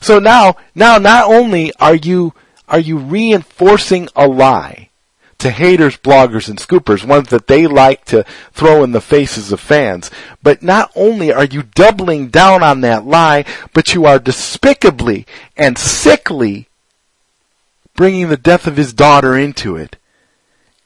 So 0.00 0.18
now, 0.18 0.56
now 0.74 0.98
not 0.98 1.30
only 1.30 1.72
are 1.74 1.94
you, 1.94 2.32
are 2.68 2.80
you 2.80 2.98
reinforcing 2.98 4.08
a 4.16 4.26
lie 4.26 4.90
to 5.38 5.50
haters, 5.50 5.96
bloggers, 5.96 6.48
and 6.48 6.58
scoopers, 6.58 7.04
ones 7.04 7.28
that 7.28 7.46
they 7.46 7.66
like 7.66 8.04
to 8.06 8.24
throw 8.52 8.82
in 8.82 8.92
the 8.92 9.00
faces 9.00 9.52
of 9.52 9.60
fans, 9.60 10.10
but 10.42 10.62
not 10.62 10.90
only 10.94 11.32
are 11.32 11.44
you 11.44 11.62
doubling 11.62 12.28
down 12.28 12.62
on 12.62 12.80
that 12.80 13.04
lie, 13.04 13.44
but 13.74 13.94
you 13.94 14.06
are 14.06 14.18
despicably 14.18 15.26
and 15.56 15.76
sickly 15.76 16.68
bringing 17.94 18.28
the 18.28 18.36
death 18.36 18.66
of 18.66 18.76
his 18.76 18.92
daughter 18.92 19.36
into 19.36 19.76
it 19.76 19.96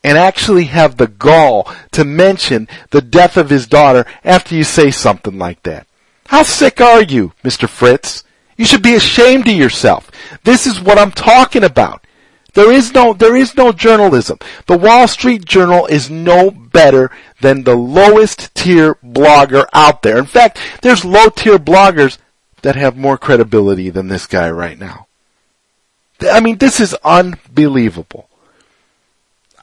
and 0.02 0.16
actually 0.16 0.64
have 0.64 0.96
the 0.96 1.06
gall 1.06 1.70
to 1.92 2.04
mention 2.04 2.68
the 2.90 3.02
death 3.02 3.36
of 3.36 3.50
his 3.50 3.66
daughter 3.66 4.06
after 4.24 4.54
you 4.54 4.64
say 4.64 4.90
something 4.90 5.38
like 5.38 5.62
that. 5.64 5.86
How 6.28 6.42
sick 6.42 6.80
are 6.80 7.02
you, 7.02 7.32
Mr. 7.44 7.68
Fritz? 7.68 8.24
You 8.56 8.64
should 8.64 8.82
be 8.82 8.94
ashamed 8.94 9.48
of 9.48 9.54
yourself. 9.54 10.10
This 10.44 10.66
is 10.66 10.80
what 10.80 10.98
I'm 10.98 11.12
talking 11.12 11.64
about. 11.64 12.04
There 12.54 12.72
is 12.72 12.92
no, 12.92 13.12
there 13.12 13.36
is 13.36 13.56
no 13.56 13.72
journalism. 13.72 14.38
The 14.66 14.78
Wall 14.78 15.06
Street 15.08 15.44
Journal 15.44 15.86
is 15.86 16.10
no 16.10 16.50
better 16.50 17.10
than 17.40 17.64
the 17.64 17.76
lowest 17.76 18.54
tier 18.54 18.94
blogger 18.96 19.66
out 19.72 20.02
there. 20.02 20.18
In 20.18 20.26
fact, 20.26 20.58
there's 20.82 21.04
low 21.04 21.28
tier 21.28 21.58
bloggers 21.58 22.18
that 22.62 22.76
have 22.76 22.96
more 22.96 23.18
credibility 23.18 23.90
than 23.90 24.08
this 24.08 24.26
guy 24.26 24.50
right 24.50 24.78
now. 24.78 25.06
I 26.22 26.40
mean, 26.40 26.58
this 26.58 26.80
is 26.80 26.94
unbelievable. 27.04 28.29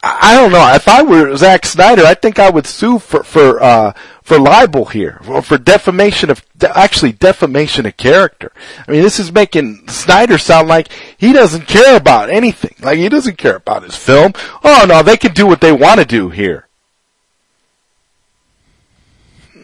I 0.03 0.35
don't 0.35 0.51
know. 0.51 0.73
If 0.75 0.87
I 0.87 1.01
were 1.01 1.35
Zack 1.35 1.65
Snyder, 1.65 2.03
I 2.05 2.13
think 2.13 2.37
I 2.37 2.49
would 2.49 2.67
sue 2.67 2.99
for 2.99 3.23
for 3.23 3.61
uh, 3.61 3.93
for 4.21 4.39
libel 4.39 4.85
here, 4.85 5.19
or 5.27 5.41
for 5.41 5.57
defamation 5.57 6.29
of 6.29 6.45
actually 6.61 7.13
defamation 7.13 7.85
of 7.85 7.97
character. 7.97 8.51
I 8.87 8.91
mean, 8.91 9.01
this 9.01 9.19
is 9.19 9.31
making 9.31 9.87
Snyder 9.87 10.37
sound 10.37 10.67
like 10.67 10.89
he 11.17 11.33
doesn't 11.33 11.67
care 11.67 11.97
about 11.97 12.29
anything. 12.29 12.75
Like 12.79 12.99
he 12.99 13.09
doesn't 13.09 13.37
care 13.37 13.55
about 13.55 13.83
his 13.83 13.95
film. 13.95 14.33
Oh 14.63 14.85
no, 14.87 15.01
they 15.01 15.17
can 15.17 15.33
do 15.33 15.47
what 15.47 15.61
they 15.61 15.71
want 15.71 15.99
to 15.99 16.05
do 16.05 16.29
here. 16.29 16.67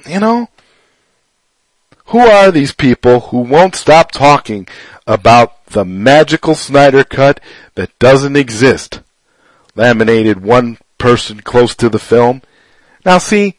You 0.08 0.20
know, 0.20 0.50
Who 2.08 2.20
are 2.20 2.52
these 2.52 2.74
people 2.74 3.20
who 3.22 3.40
won't 3.40 3.76
stop 3.76 4.12
talking 4.12 4.68
about 5.08 5.66
the 5.68 5.86
magical 5.86 6.56
Snyder 6.56 7.04
cut 7.04 7.40
that 7.76 7.98
doesn't 8.00 8.36
exist? 8.36 9.02
Laminated 9.76 10.44
one 10.44 10.78
person 10.98 11.42
close 11.42 11.76
to 11.76 11.90
the 11.90 12.00
film. 12.00 12.42
Now 13.06 13.18
see, 13.18 13.58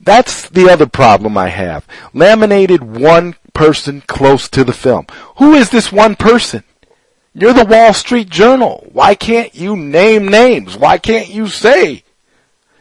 that's 0.00 0.48
the 0.48 0.70
other 0.70 0.86
problem 0.86 1.36
I 1.36 1.48
have. 1.48 1.86
Laminated 2.14 2.82
one 2.82 3.34
person 3.52 4.02
close 4.06 4.48
to 4.48 4.64
the 4.64 4.72
film. 4.72 5.06
Who 5.36 5.54
is 5.54 5.70
this 5.70 5.92
one 5.92 6.16
person? 6.16 6.64
You're 7.34 7.52
the 7.52 7.64
Wall 7.64 7.92
Street 7.92 8.28
Journal. 8.28 8.88
Why 8.92 9.14
can't 9.14 9.54
you 9.54 9.76
name 9.76 10.26
names? 10.26 10.76
Why 10.76 10.98
can't 10.98 11.28
you 11.28 11.48
say 11.48 12.02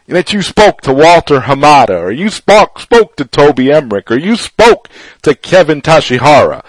that 0.08 0.34
you 0.34 0.42
spoke 0.42 0.82
to 0.82 0.94
Walter 0.94 1.42
Hamada, 1.42 2.02
or 2.02 2.12
you 2.12 2.30
spoke, 2.30 2.80
spoke 2.80 3.16
to 3.18 3.26
Toby 3.26 3.72
Emmerich, 3.72 4.10
or 4.10 4.18
you 4.18 4.36
spoke 4.36 4.90
to 5.22 5.36
Kevin 5.36 5.82
Tsujihara? 5.82 6.64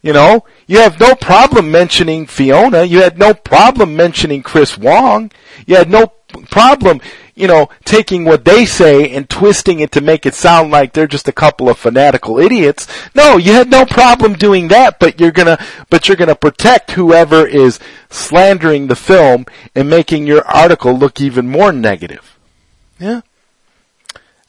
You 0.00 0.12
know, 0.12 0.44
you 0.66 0.78
have 0.78 0.98
no 0.98 1.14
problem 1.14 1.70
mentioning 1.70 2.26
Fiona. 2.26 2.84
You 2.84 3.02
had 3.02 3.18
no 3.18 3.34
problem 3.34 3.96
mentioning 3.96 4.42
Chris 4.42 4.78
Wong. 4.78 5.30
You 5.66 5.76
had 5.76 5.90
no 5.90 6.12
problem, 6.50 7.00
you 7.34 7.46
know, 7.46 7.68
taking 7.84 8.24
what 8.24 8.44
they 8.44 8.64
say 8.64 9.10
and 9.10 9.28
twisting 9.28 9.80
it 9.80 9.92
to 9.92 10.00
make 10.00 10.26
it 10.26 10.34
sound 10.34 10.70
like 10.70 10.92
they're 10.92 11.06
just 11.06 11.28
a 11.28 11.32
couple 11.32 11.68
of 11.68 11.78
fanatical 11.78 12.38
idiots. 12.38 12.86
No, 13.14 13.36
you 13.36 13.52
had 13.52 13.70
no 13.70 13.84
problem 13.84 14.34
doing 14.34 14.68
that, 14.68 14.98
but 14.98 15.20
you're 15.20 15.30
gonna, 15.30 15.58
but 15.90 16.08
you're 16.08 16.16
gonna 16.16 16.34
protect 16.34 16.92
whoever 16.92 17.46
is 17.46 17.78
slandering 18.10 18.86
the 18.86 18.96
film 18.96 19.46
and 19.74 19.88
making 19.88 20.26
your 20.26 20.44
article 20.46 20.96
look 20.96 21.20
even 21.20 21.48
more 21.48 21.72
negative. 21.72 22.38
Yeah. 22.98 23.20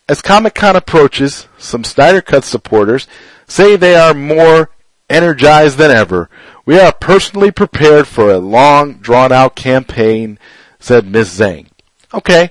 As 0.07 0.21
Comic 0.21 0.53
Con 0.53 0.75
approaches, 0.75 1.47
some 1.57 1.83
Snyder 1.83 2.21
Cut 2.21 2.43
supporters 2.43 3.07
say 3.47 3.75
they 3.75 3.95
are 3.95 4.13
more 4.13 4.69
energized 5.09 5.77
than 5.77 5.91
ever. 5.91 6.29
We 6.65 6.79
are 6.79 6.91
personally 6.91 7.51
prepared 7.51 8.07
for 8.07 8.31
a 8.31 8.39
long, 8.39 8.95
drawn 8.95 9.31
out 9.31 9.55
campaign, 9.55 10.39
said 10.79 11.07
Ms. 11.07 11.39
Zhang. 11.39 11.67
Okay. 12.13 12.49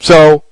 So, 0.00 0.44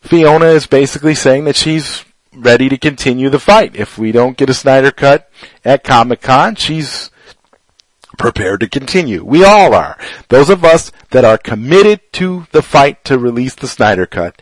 Fiona 0.00 0.46
is 0.46 0.66
basically 0.66 1.14
saying 1.14 1.44
that 1.44 1.56
she's 1.56 2.04
ready 2.32 2.68
to 2.68 2.78
continue 2.78 3.28
the 3.28 3.38
fight. 3.38 3.76
If 3.76 3.98
we 3.98 4.12
don't 4.12 4.36
get 4.36 4.50
a 4.50 4.54
Snyder 4.54 4.90
cut 4.90 5.30
at 5.64 5.84
Comic 5.84 6.22
Con, 6.22 6.54
she's 6.54 7.10
prepared 8.16 8.60
to 8.60 8.68
continue. 8.68 9.24
We 9.24 9.44
all 9.44 9.74
are. 9.74 9.98
Those 10.28 10.50
of 10.50 10.64
us 10.64 10.92
that 11.10 11.24
are 11.24 11.38
committed 11.38 12.00
to 12.14 12.46
the 12.52 12.62
fight 12.62 13.04
to 13.04 13.18
release 13.18 13.54
the 13.54 13.68
Snyder 13.68 14.06
cut 14.06 14.40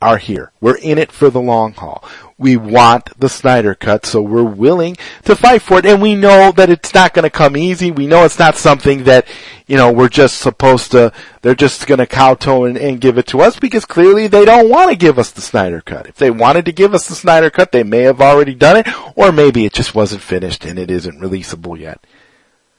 are 0.00 0.18
here. 0.18 0.50
We're 0.60 0.78
in 0.78 0.98
it 0.98 1.12
for 1.12 1.28
the 1.28 1.40
long 1.40 1.72
haul. 1.74 2.04
We 2.38 2.56
want 2.56 3.18
the 3.18 3.28
Snyder 3.28 3.74
cut, 3.74 4.06
so 4.06 4.22
we're 4.22 4.42
willing 4.42 4.96
to 5.24 5.36
fight 5.36 5.60
for 5.60 5.78
it. 5.78 5.84
And 5.84 6.00
we 6.00 6.14
know 6.14 6.52
that 6.52 6.70
it's 6.70 6.94
not 6.94 7.12
going 7.12 7.24
to 7.24 7.30
come 7.30 7.54
easy. 7.54 7.90
We 7.90 8.06
know 8.06 8.24
it's 8.24 8.38
not 8.38 8.56
something 8.56 9.04
that, 9.04 9.26
you 9.66 9.76
know, 9.76 9.92
we're 9.92 10.08
just 10.08 10.38
supposed 10.38 10.92
to, 10.92 11.12
they're 11.42 11.54
just 11.54 11.86
going 11.86 11.98
to 11.98 12.06
kowtow 12.06 12.64
and, 12.64 12.78
and 12.78 13.00
give 13.00 13.18
it 13.18 13.26
to 13.28 13.42
us 13.42 13.58
because 13.58 13.84
clearly 13.84 14.26
they 14.26 14.46
don't 14.46 14.70
want 14.70 14.90
to 14.90 14.96
give 14.96 15.18
us 15.18 15.30
the 15.30 15.42
Snyder 15.42 15.82
cut. 15.82 16.06
If 16.06 16.16
they 16.16 16.30
wanted 16.30 16.64
to 16.64 16.72
give 16.72 16.94
us 16.94 17.06
the 17.06 17.14
Snyder 17.14 17.50
cut, 17.50 17.72
they 17.72 17.82
may 17.82 18.02
have 18.02 18.22
already 18.22 18.54
done 18.54 18.78
it, 18.78 18.88
or 19.16 19.32
maybe 19.32 19.66
it 19.66 19.74
just 19.74 19.94
wasn't 19.94 20.22
finished 20.22 20.64
and 20.64 20.78
it 20.78 20.90
isn't 20.90 21.20
releasable 21.20 21.78
yet. 21.78 22.06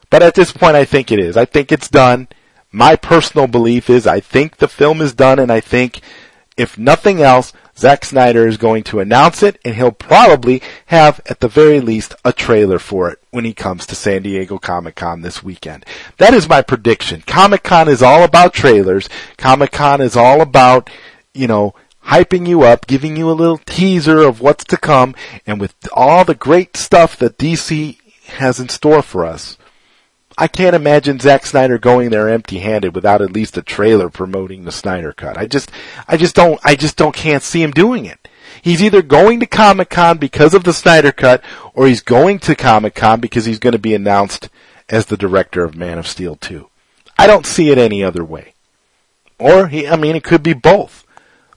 But 0.10 0.24
at 0.24 0.34
this 0.34 0.52
point, 0.52 0.76
I 0.76 0.86
think 0.86 1.12
it 1.12 1.20
is. 1.20 1.38
I 1.38 1.46
think 1.46 1.72
it's 1.72 1.88
done. 1.88 2.28
My 2.72 2.96
personal 2.96 3.48
belief 3.48 3.90
is 3.90 4.08
I 4.08 4.22
think 4.22 4.58
the 4.58 4.68
film 4.68 5.02
is 5.02 5.14
done 5.14 5.40
and 5.40 5.52
I 5.52 5.60
think 5.60 6.02
if 6.58 6.78
nothing 6.78 7.22
else, 7.22 7.54
Zack 7.78 8.06
Snyder 8.06 8.48
is 8.48 8.58
going 8.58 8.84
to 8.84 9.00
announce 9.00 9.42
it 9.42 9.60
and 9.64 9.76
he'll 9.76 9.92
probably 9.92 10.62
have 10.88 11.22
at 11.26 11.40
the 11.40 11.48
very 11.48 11.80
least 11.80 12.14
a 12.24 12.34
trailer 12.34 12.78
for 12.78 13.10
it 13.10 13.20
when 13.32 13.46
he 13.46 13.54
comes 13.54 13.86
to 13.86 13.96
San 13.96 14.22
Diego 14.22 14.58
Comic 14.58 14.96
Con 14.96 15.22
this 15.22 15.42
weekend. 15.42 15.86
That 16.18 16.34
is 16.34 16.50
my 16.50 16.62
prediction. 16.62 17.24
Comic 17.26 17.64
Con 17.64 17.88
is 17.88 18.02
all 18.02 18.24
about 18.24 18.54
trailers. 18.54 19.10
Comic 19.38 19.72
Con 19.72 20.02
is 20.02 20.16
all 20.16 20.42
about, 20.42 20.90
you 21.34 21.48
know, 21.48 21.74
hyping 22.06 22.48
you 22.48 22.64
up, 22.64 22.88
giving 22.88 23.16
you 23.16 23.30
a 23.30 23.34
little 23.34 23.60
teaser 23.60 24.20
of 24.20 24.42
what's 24.42 24.66
to 24.66 24.78
come, 24.78 25.16
and 25.46 25.60
with 25.60 25.76
all 25.94 26.26
the 26.26 26.36
great 26.36 26.76
stuff 26.76 27.16
that 27.18 27.38
DC 27.38 27.98
has 28.26 28.60
in 28.60 28.70
store 28.70 29.02
for 29.02 29.26
us, 29.26 29.58
I 30.38 30.48
can't 30.48 30.76
imagine 30.76 31.20
Zack 31.20 31.46
Snyder 31.46 31.78
going 31.78 32.10
there 32.10 32.30
empty-handed 32.30 32.96
without 32.96 33.22
at 33.22 33.34
least 33.34 33.58
a 33.58 33.62
trailer 33.62 34.10
promoting 34.10 34.64
the 34.64 34.72
Snyder 34.72 35.12
cut. 35.12 35.38
I 35.38 35.46
just, 35.46 35.72
I 36.08 36.18
just 36.18 36.36
don't, 36.36 36.60
I 36.64 36.76
just 36.76 36.98
don't 36.98 37.16
can't 37.16 37.44
see 37.44 37.62
him 37.62 37.72
doing 37.72 38.06
it. 38.06 38.28
He's 38.62 38.82
either 38.82 39.02
going 39.02 39.40
to 39.40 39.46
Comic 39.46 39.90
Con 39.90 40.18
because 40.18 40.54
of 40.54 40.64
the 40.64 40.74
Snyder 40.74 41.12
cut, 41.12 41.44
or 41.74 41.88
he's 41.88 42.02
going 42.02 42.40
to 42.40 42.56
Comic 42.56 42.96
Con 42.96 43.20
because 43.20 43.46
he's 43.46 43.60
going 43.60 43.74
to 43.74 43.80
be 43.80 43.96
announced 43.96 44.50
as 44.90 45.08
the 45.08 45.18
director 45.18 45.64
of 45.64 45.76
Man 45.76 45.98
of 45.98 46.08
Steel 46.08 46.36
2. 46.36 46.70
I 47.18 47.28
don't 47.28 47.46
see 47.46 47.70
it 47.70 47.78
any 47.78 48.04
other 48.04 48.24
way. 48.24 48.54
Or 49.40 49.68
he, 49.68 49.88
I 49.88 49.96
mean, 49.96 50.16
it 50.16 50.24
could 50.24 50.44
be 50.44 50.54
both 50.54 51.06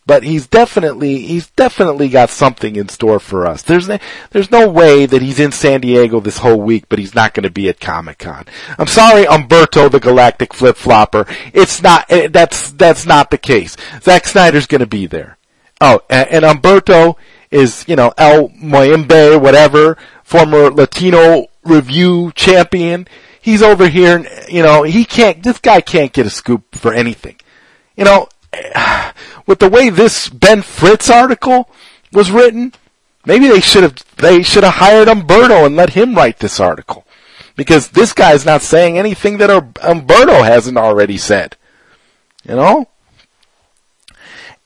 but 0.07 0.23
he's 0.23 0.47
definitely 0.47 1.19
he's 1.21 1.51
definitely 1.51 2.09
got 2.09 2.31
something 2.31 2.77
in 2.77 2.89
store 2.89 3.19
for 3.19 3.47
us. 3.47 3.63
There's 3.63 3.89
no, 3.89 3.99
there's 4.31 4.51
no 4.51 4.69
way 4.69 5.07
that 5.07 5.23
he's 5.23 5.41
in 5.41 5.53
San 5.53 5.81
Diego 5.81 6.21
this 6.21 6.39
whole 6.39 6.61
week, 6.61 6.87
but 6.89 6.99
he's 6.99 7.15
not 7.15 7.35
going 7.35 7.45
to 7.45 7.51
be 7.51 7.69
at 7.69 7.81
Comic 7.81 8.19
Con. 8.19 8.47
I'm 8.79 8.87
sorry, 8.87 9.27
Umberto 9.27 9.89
the 9.89 10.01
Galactic 10.01 10.53
Flip 10.53 10.77
Flopper. 10.77 11.27
It's 11.53 11.83
not 11.83 12.07
eh, 12.11 12.29
that's 12.29 12.73
that's 12.73 13.07
not 13.07 13.31
the 13.31 13.39
case. 13.39 13.77
Zack 14.03 14.27
Snyder's 14.27 14.67
going 14.67 14.81
to 14.81 14.87
be 14.87 15.07
there. 15.07 15.39
Oh, 15.81 16.01
and, 16.11 16.29
and 16.29 16.45
Umberto 16.45 17.17
is 17.51 17.85
you 17.89 17.97
know 17.97 18.13
El 18.19 18.51
Mayimbe, 18.51 19.41
whatever, 19.41 19.97
former 20.23 20.71
Latino 20.71 21.47
review 21.65 22.33
champion. 22.35 23.09
He's 23.41 23.63
over 23.63 23.89
here, 23.89 24.17
and 24.17 24.29
you 24.49 24.63
know 24.63 24.83
he 24.83 25.05
can't. 25.05 25.43
This 25.43 25.59
guy 25.59 25.81
can't 25.81 26.13
get 26.13 26.27
a 26.27 26.31
scoop 26.31 26.75
for 26.75 26.93
anything. 26.93 27.37
You 27.97 28.05
know, 28.05 28.29
with 29.47 29.59
the 29.59 29.69
way 29.69 29.91
this 29.91 30.29
Ben 30.29 30.63
Fritz 30.63 31.11
article 31.11 31.69
was 32.13 32.31
written, 32.31 32.73
maybe 33.25 33.49
they 33.49 33.61
should 33.61 33.83
have 33.83 33.97
they 34.17 34.43
should 34.43 34.65
have 34.65 34.75
hired 34.75 35.09
Umberto 35.09 35.65
and 35.65 35.77
let 35.77 35.91
him 35.91 36.15
write 36.15 36.39
this 36.39 36.61
article. 36.61 37.07
Because 37.57 37.91
this 37.91 38.13
guy's 38.13 38.45
not 38.45 38.63
saying 38.63 38.99
anything 38.99 39.39
that 39.39 39.51
Umberto 39.83 40.43
hasn't 40.43 40.77
already 40.77 41.17
said. 41.17 41.57
You 42.47 42.57
know? 42.57 42.89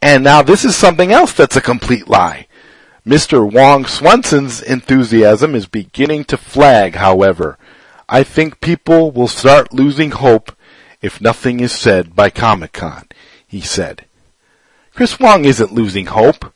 And 0.00 0.24
now 0.24 0.42
this 0.42 0.64
is 0.64 0.74
something 0.74 1.12
else 1.12 1.32
that's 1.32 1.56
a 1.56 1.60
complete 1.60 2.08
lie. 2.08 2.46
Mr. 3.06 3.50
Wong 3.50 3.84
Swanson's 3.86 4.62
enthusiasm 4.62 5.54
is 5.54 5.66
beginning 5.66 6.24
to 6.24 6.36
flag, 6.36 6.94
however. 6.94 7.58
I 8.08 8.22
think 8.22 8.60
people 8.60 9.10
will 9.10 9.28
start 9.28 9.72
losing 9.72 10.10
hope 10.10 10.52
if 11.00 11.20
nothing 11.20 11.60
is 11.60 11.72
said 11.72 12.14
by 12.14 12.30
Comic 12.30 12.72
Con, 12.72 13.06
he 13.48 13.60
said. 13.60 14.04
Chris 14.94 15.18
Wong 15.18 15.44
isn't 15.44 15.72
losing 15.72 16.06
hope. 16.06 16.52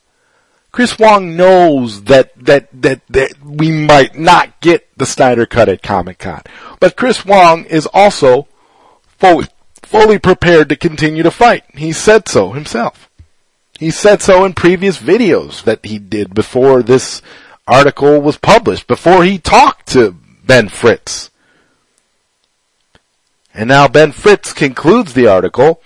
Chris 0.70 0.99
Wong 0.99 1.36
knows 1.36 2.05
that, 2.05 2.32
that, 2.36 2.68
that, 2.72 3.01
that 3.09 3.43
we 3.45 3.70
might 3.70 4.18
not 4.18 4.61
get 4.61 4.88
the 4.97 5.07
Snyder 5.07 5.47
cut 5.47 5.68
at 5.68 5.82
Comic 5.82 6.18
Con. 6.18 6.43
But 6.80 6.97
Chris 6.97 7.26
Wong 7.26 7.64
is 7.64 7.86
also 7.86 8.49
fully, 9.18 9.47
fully 9.82 10.18
prepared 10.18 10.68
to 10.70 10.76
continue 10.76 11.22
to 11.22 11.30
fight. 11.30 11.64
He 11.74 11.93
said 11.93 12.28
so 12.28 12.53
himself. 12.53 13.11
He 13.78 13.90
said 13.90 14.22
so 14.22 14.45
in 14.45 14.55
previous 14.55 14.99
videos 14.99 15.64
that 15.64 15.84
he 15.84 15.99
did 15.99 16.34
before 16.34 16.82
this 16.82 17.20
article 17.66 18.20
was 18.20 18.38
published, 18.38 18.86
before 18.86 19.24
he 19.24 19.38
talked 19.38 19.88
to 19.88 20.16
Ben 20.45 20.68
Fritz. 20.68 21.30
And 23.55 23.68
now 23.68 23.88
Ben 23.88 24.12
Fritz 24.12 24.53
concludes 24.53 25.12
the 25.12 25.26
article. 25.26 25.82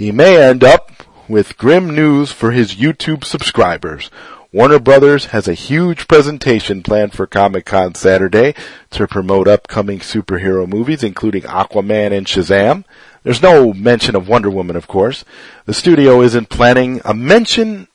He 0.00 0.12
may 0.12 0.42
end 0.42 0.64
up 0.64 1.04
with 1.28 1.58
grim 1.58 1.94
news 1.94 2.32
for 2.32 2.52
his 2.52 2.76
YouTube 2.76 3.22
subscribers. 3.22 4.10
Warner 4.50 4.78
Brothers 4.78 5.26
has 5.26 5.46
a 5.46 5.52
huge 5.52 6.08
presentation 6.08 6.82
planned 6.82 7.12
for 7.12 7.26
Comic 7.26 7.66
Con 7.66 7.94
Saturday 7.94 8.54
to 8.92 9.06
promote 9.06 9.46
upcoming 9.46 9.98
superhero 9.98 10.66
movies, 10.66 11.04
including 11.04 11.42
Aquaman 11.42 12.16
and 12.16 12.26
Shazam. 12.26 12.86
There's 13.24 13.42
no 13.42 13.74
mention 13.74 14.16
of 14.16 14.26
Wonder 14.26 14.48
Woman, 14.48 14.74
of 14.74 14.88
course. 14.88 15.22
The 15.66 15.74
studio 15.74 16.22
isn't 16.22 16.48
planning 16.48 17.02
a 17.04 17.12
mention, 17.12 17.86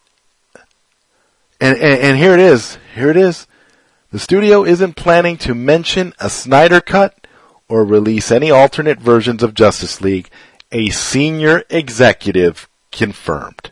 and, 1.59 1.75
and, 1.75 2.01
and 2.01 2.17
here 2.19 2.35
it 2.35 2.39
is. 2.39 2.77
Here 2.93 3.09
it 3.09 3.17
is. 3.17 3.47
The 4.11 4.19
studio 4.19 4.63
isn't 4.63 4.95
planning 4.95 5.37
to 5.37 5.55
mention 5.55 6.13
a 6.19 6.29
Snyder 6.29 6.81
cut 6.81 7.25
or 7.67 7.83
release 7.83 8.29
any 8.29 8.51
alternate 8.51 8.99
versions 8.99 9.41
of 9.41 9.55
Justice 9.55 10.01
League. 10.01 10.29
A 10.75 10.89
senior 10.89 11.63
executive 11.69 12.67
confirmed. 12.91 13.71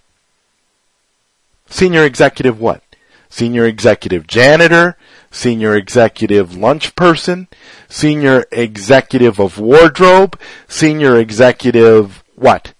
Senior 1.67 2.05
executive 2.05 2.61
what? 2.61 2.81
Senior 3.29 3.65
executive 3.65 4.25
janitor, 4.25 4.95
senior 5.29 5.75
executive 5.75 6.55
lunch 6.55 6.95
person, 6.95 7.49
senior 7.89 8.45
executive 8.53 9.37
of 9.37 9.59
wardrobe, 9.59 10.39
senior 10.69 11.17
executive 11.17 12.23
what? 12.35 12.73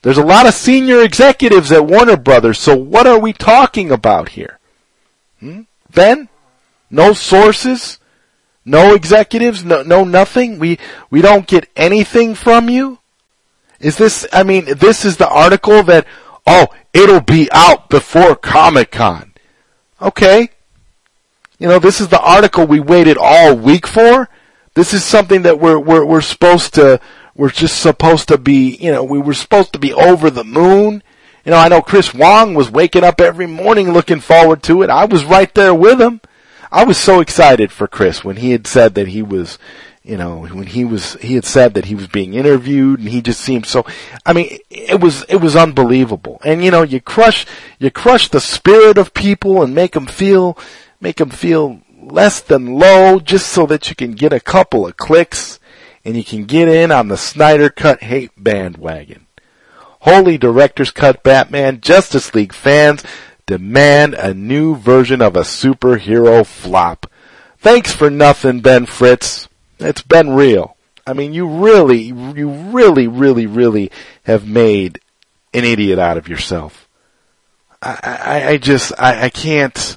There's 0.00 0.16
a 0.16 0.24
lot 0.24 0.46
of 0.46 0.54
senior 0.54 1.02
executives 1.02 1.70
at 1.70 1.84
Warner 1.84 2.16
Brothers, 2.16 2.58
so 2.58 2.74
what 2.74 3.06
are 3.06 3.18
we 3.18 3.34
talking 3.34 3.90
about 3.90 4.30
here? 4.30 4.58
Hmm? 5.40 5.62
Ben? 5.92 6.30
No 6.90 7.12
sources? 7.12 7.98
No 8.64 8.94
executives? 8.94 9.62
No, 9.62 9.82
no 9.82 10.04
nothing? 10.04 10.58
We, 10.58 10.78
we 11.10 11.20
don't 11.20 11.46
get 11.46 11.68
anything 11.76 12.34
from 12.34 12.70
you? 12.70 13.00
Is 13.80 13.96
this, 13.96 14.26
I 14.32 14.42
mean, 14.42 14.64
this 14.76 15.04
is 15.04 15.16
the 15.16 15.28
article 15.28 15.82
that, 15.84 16.06
oh, 16.46 16.68
it'll 16.92 17.20
be 17.20 17.48
out 17.52 17.88
before 17.90 18.34
Comic 18.34 18.90
Con. 18.90 19.34
Okay. 20.00 20.48
You 21.58 21.68
know, 21.68 21.78
this 21.78 22.00
is 22.00 22.08
the 22.08 22.20
article 22.20 22.66
we 22.66 22.80
waited 22.80 23.16
all 23.18 23.54
week 23.54 23.86
for. 23.86 24.28
This 24.74 24.92
is 24.92 25.04
something 25.04 25.42
that 25.42 25.58
we're, 25.58 25.78
we're, 25.78 26.04
we're 26.04 26.20
supposed 26.20 26.74
to, 26.74 27.00
we're 27.34 27.50
just 27.50 27.80
supposed 27.80 28.28
to 28.28 28.38
be, 28.38 28.76
you 28.76 28.92
know, 28.92 29.04
we 29.04 29.18
were 29.18 29.34
supposed 29.34 29.72
to 29.72 29.78
be 29.78 29.92
over 29.92 30.30
the 30.30 30.44
moon. 30.44 31.02
You 31.44 31.52
know, 31.52 31.58
I 31.58 31.68
know 31.68 31.80
Chris 31.80 32.12
Wong 32.12 32.54
was 32.54 32.70
waking 32.70 33.04
up 33.04 33.20
every 33.20 33.46
morning 33.46 33.92
looking 33.92 34.20
forward 34.20 34.62
to 34.64 34.82
it. 34.82 34.90
I 34.90 35.04
was 35.04 35.24
right 35.24 35.52
there 35.54 35.74
with 35.74 36.00
him. 36.00 36.20
I 36.72 36.84
was 36.84 36.98
so 36.98 37.20
excited 37.20 37.70
for 37.70 37.86
Chris 37.86 38.24
when 38.24 38.36
he 38.36 38.50
had 38.50 38.66
said 38.66 38.94
that 38.96 39.08
he 39.08 39.22
was, 39.22 39.58
you 40.06 40.16
know, 40.16 40.46
when 40.46 40.68
he 40.68 40.84
was, 40.84 41.14
he 41.14 41.34
had 41.34 41.44
said 41.44 41.74
that 41.74 41.86
he 41.86 41.96
was 41.96 42.06
being 42.06 42.34
interviewed 42.34 43.00
and 43.00 43.08
he 43.08 43.20
just 43.20 43.40
seemed 43.40 43.66
so, 43.66 43.84
I 44.24 44.32
mean, 44.32 44.58
it 44.70 45.00
was, 45.00 45.24
it 45.28 45.36
was 45.36 45.56
unbelievable. 45.56 46.40
And 46.44 46.64
you 46.64 46.70
know, 46.70 46.82
you 46.82 47.00
crush, 47.00 47.44
you 47.80 47.90
crush 47.90 48.28
the 48.28 48.40
spirit 48.40 48.98
of 48.98 49.14
people 49.14 49.62
and 49.62 49.74
make 49.74 49.92
them 49.92 50.06
feel, 50.06 50.56
make 51.00 51.16
them 51.16 51.30
feel 51.30 51.80
less 52.00 52.40
than 52.40 52.78
low 52.78 53.18
just 53.18 53.48
so 53.48 53.66
that 53.66 53.90
you 53.90 53.96
can 53.96 54.12
get 54.12 54.32
a 54.32 54.38
couple 54.38 54.86
of 54.86 54.96
clicks 54.96 55.58
and 56.04 56.16
you 56.16 56.22
can 56.22 56.44
get 56.44 56.68
in 56.68 56.92
on 56.92 57.08
the 57.08 57.16
Snyder 57.16 57.68
Cut 57.68 58.04
hate 58.04 58.30
bandwagon. 58.36 59.26
Holy 60.00 60.38
Director's 60.38 60.92
Cut 60.92 61.24
Batman 61.24 61.80
Justice 61.80 62.32
League 62.32 62.52
fans 62.52 63.02
demand 63.44 64.14
a 64.14 64.32
new 64.32 64.76
version 64.76 65.20
of 65.20 65.34
a 65.34 65.40
superhero 65.40 66.46
flop. 66.46 67.10
Thanks 67.58 67.92
for 67.92 68.08
nothing, 68.08 68.60
Ben 68.60 68.86
Fritz. 68.86 69.48
It's 69.78 70.02
been 70.02 70.30
real. 70.30 70.76
I 71.06 71.12
mean, 71.12 71.32
you 71.32 71.46
really, 71.46 72.02
you 72.02 72.50
really, 72.50 73.06
really, 73.06 73.46
really 73.46 73.90
have 74.24 74.46
made 74.46 75.00
an 75.54 75.64
idiot 75.64 75.98
out 75.98 76.16
of 76.16 76.28
yourself. 76.28 76.88
I, 77.80 77.98
I, 78.02 78.48
I 78.50 78.56
just, 78.56 78.92
I, 78.98 79.24
I 79.26 79.28
can't, 79.28 79.96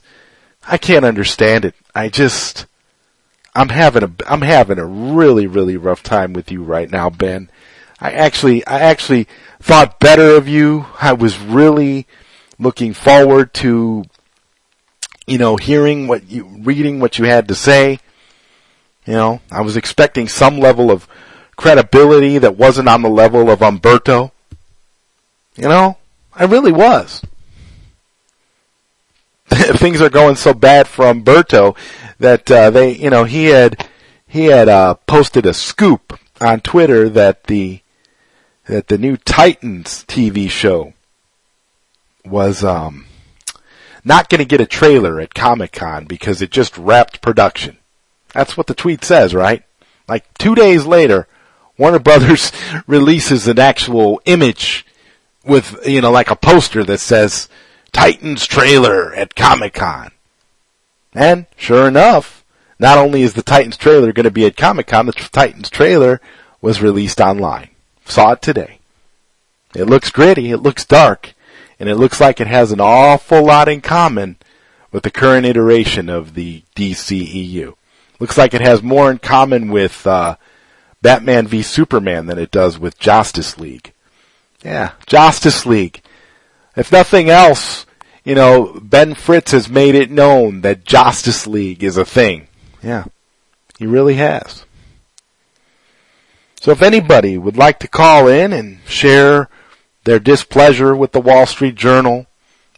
I 0.68 0.78
can't 0.78 1.06
understand 1.06 1.66
it. 1.66 1.76
I 1.96 2.10
just, 2.10 2.68
I'm 3.56 3.70
having 3.70 4.04
a, 4.04 4.12
I'm 4.28 4.42
having 4.42 4.78
a 4.78 4.86
really, 4.86 5.48
really 5.48 5.78
rough 5.78 6.04
time 6.04 6.34
with 6.34 6.52
you 6.52 6.64
right 6.64 6.90
now, 6.90 7.10
Ben. 7.10 7.50
I 8.00 8.12
actually, 8.12 8.66
I 8.68 8.80
actually 8.80 9.28
thought 9.60 10.00
better 10.00 10.36
of 10.36 10.48
you. 10.48 10.86
I 11.02 11.14
was 11.14 11.40
really 11.40 12.06
looking 12.60 12.94
forward 12.94 13.54
to, 13.56 14.04
you 15.26 15.38
know, 15.38 15.56
hearing 15.56 16.08
what 16.08 16.30
you, 16.30 16.46
reading 16.60 17.00
what 17.00 17.18
you 17.18 17.26
had 17.26 17.48
to 17.48 17.56
say. 17.56 18.00
You 19.10 19.16
know, 19.16 19.42
I 19.50 19.62
was 19.62 19.76
expecting 19.76 20.28
some 20.28 20.60
level 20.60 20.92
of 20.92 21.08
credibility 21.56 22.38
that 22.38 22.58
wasn't 22.58 22.90
on 22.90 23.02
the 23.02 23.10
level 23.10 23.50
of 23.50 23.64
Umberto. 23.64 24.32
You 25.56 25.68
know, 25.68 25.98
I 26.36 26.44
really 26.44 26.72
was. 26.72 27.26
Things 29.48 30.00
are 30.00 30.12
going 30.12 30.36
so 30.36 30.54
bad 30.54 30.88
for 30.88 31.08
Umberto 31.08 31.76
that 32.20 32.52
uh, 32.52 32.70
they, 32.70 32.96
you 32.98 33.10
know, 33.10 33.24
he 33.24 33.46
had 33.46 33.84
he 34.28 34.46
had 34.46 34.70
uh, 34.70 34.94
posted 34.94 35.48
a 35.48 35.56
scoop 35.56 36.20
on 36.40 36.60
Twitter 36.60 37.10
that 37.10 37.46
the 37.46 37.82
that 38.66 38.90
the 38.90 39.00
new 39.00 39.18
Titans 39.18 40.06
TV 40.08 40.48
show 40.52 40.94
was 42.24 42.64
um, 42.64 43.08
not 44.06 44.30
going 44.30 44.38
to 44.38 44.46
get 44.46 44.62
a 44.62 44.68
trailer 44.68 45.20
at 45.20 45.34
Comic 45.34 45.72
Con 45.72 46.06
because 46.06 46.44
it 46.44 46.52
just 46.52 46.78
wrapped 46.78 47.24
production. 47.24 47.79
That's 48.34 48.56
what 48.56 48.68
the 48.68 48.74
tweet 48.74 49.04
says, 49.04 49.34
right? 49.34 49.64
Like 50.08 50.26
two 50.38 50.56
days 50.56 50.86
later, 50.86 51.28
Warner 51.78 52.00
Brothers 52.00 52.52
releases 52.88 53.48
an 53.48 53.60
actual 53.60 54.22
image 54.26 54.86
with, 55.44 55.88
you 55.88 56.02
know, 56.02 56.12
like 56.12 56.32
a 56.32 56.36
poster 56.36 56.84
that 56.84 57.00
says 57.00 57.48
Titans 57.92 58.46
trailer 58.46 59.14
at 59.14 59.36
Comic 59.36 59.74
Con. 59.74 60.12
And 61.14 61.48
sure 61.56 61.88
enough, 61.88 62.44
not 62.80 62.98
only 62.98 63.24
is 63.24 63.34
the 63.34 63.42
Titans 63.42 63.78
trailer 63.78 64.12
going 64.14 64.26
to 64.26 64.32
be 64.32 64.46
at 64.46 64.58
Comic 64.58 64.88
Con, 64.88 65.06
the 65.06 65.14
Titans 65.14 65.70
trailer 65.70 66.22
was 66.62 66.82
released 66.82 67.20
online. 67.20 67.70
Saw 68.06 68.34
it 68.34 68.42
today. 68.42 68.80
It 69.76 69.86
looks 69.86 70.10
gritty, 70.10 70.52
it 70.52 70.58
looks 70.58 70.86
dark, 70.86 71.34
and 71.80 71.90
it 71.90 71.96
looks 71.96 72.20
like 72.20 72.42
it 72.42 72.48
has 72.48 72.72
an 72.72 72.82
awful 72.82 73.46
lot 73.46 73.70
in 73.70 73.82
common 73.82 74.38
with 74.92 75.04
the 75.04 75.12
current 75.12 75.46
iteration 75.46 76.10
of 76.10 76.34
the 76.34 76.64
DCEU. 76.76 77.76
Looks 78.20 78.38
like 78.38 78.54
it 78.54 78.62
has 78.62 78.84
more 78.84 79.10
in 79.10 79.18
common 79.20 79.72
with 79.72 80.06
uh, 80.06 80.36
Batman 81.02 81.48
v 81.48 81.62
Superman 81.62 82.26
than 82.26 82.38
it 82.38 82.52
does 82.52 82.78
with 82.78 83.00
Justice 83.00 83.58
League. 83.58 83.94
Yeah, 84.64 84.92
Justice 85.06 85.66
League. 85.66 86.02
If 86.76 86.92
nothing 86.92 87.30
else, 87.30 87.86
you 88.26 88.36
know, 88.36 88.80
Ben 88.82 89.16
Fritz 89.16 89.52
has 89.52 89.70
made 89.70 89.96
it 89.96 90.12
known 90.12 90.62
that 90.62 90.84
Justice 90.84 91.48
League 91.48 91.84
is 91.84 91.98
a 91.98 92.06
thing. 92.06 92.48
Yeah, 92.84 93.06
he 93.78 93.88
really 93.88 94.16
has. 94.16 94.66
So 96.60 96.72
if 96.72 96.82
anybody 96.82 97.38
would 97.38 97.56
like 97.56 97.80
to 97.80 97.88
call 97.88 98.28
in 98.28 98.52
and 98.52 98.80
share 98.86 99.50
their 100.04 100.20
displeasure 100.20 100.94
with 100.94 101.14
the 101.14 101.22
Wall 101.22 101.46
Street 101.46 101.76
Journal, 101.76 102.28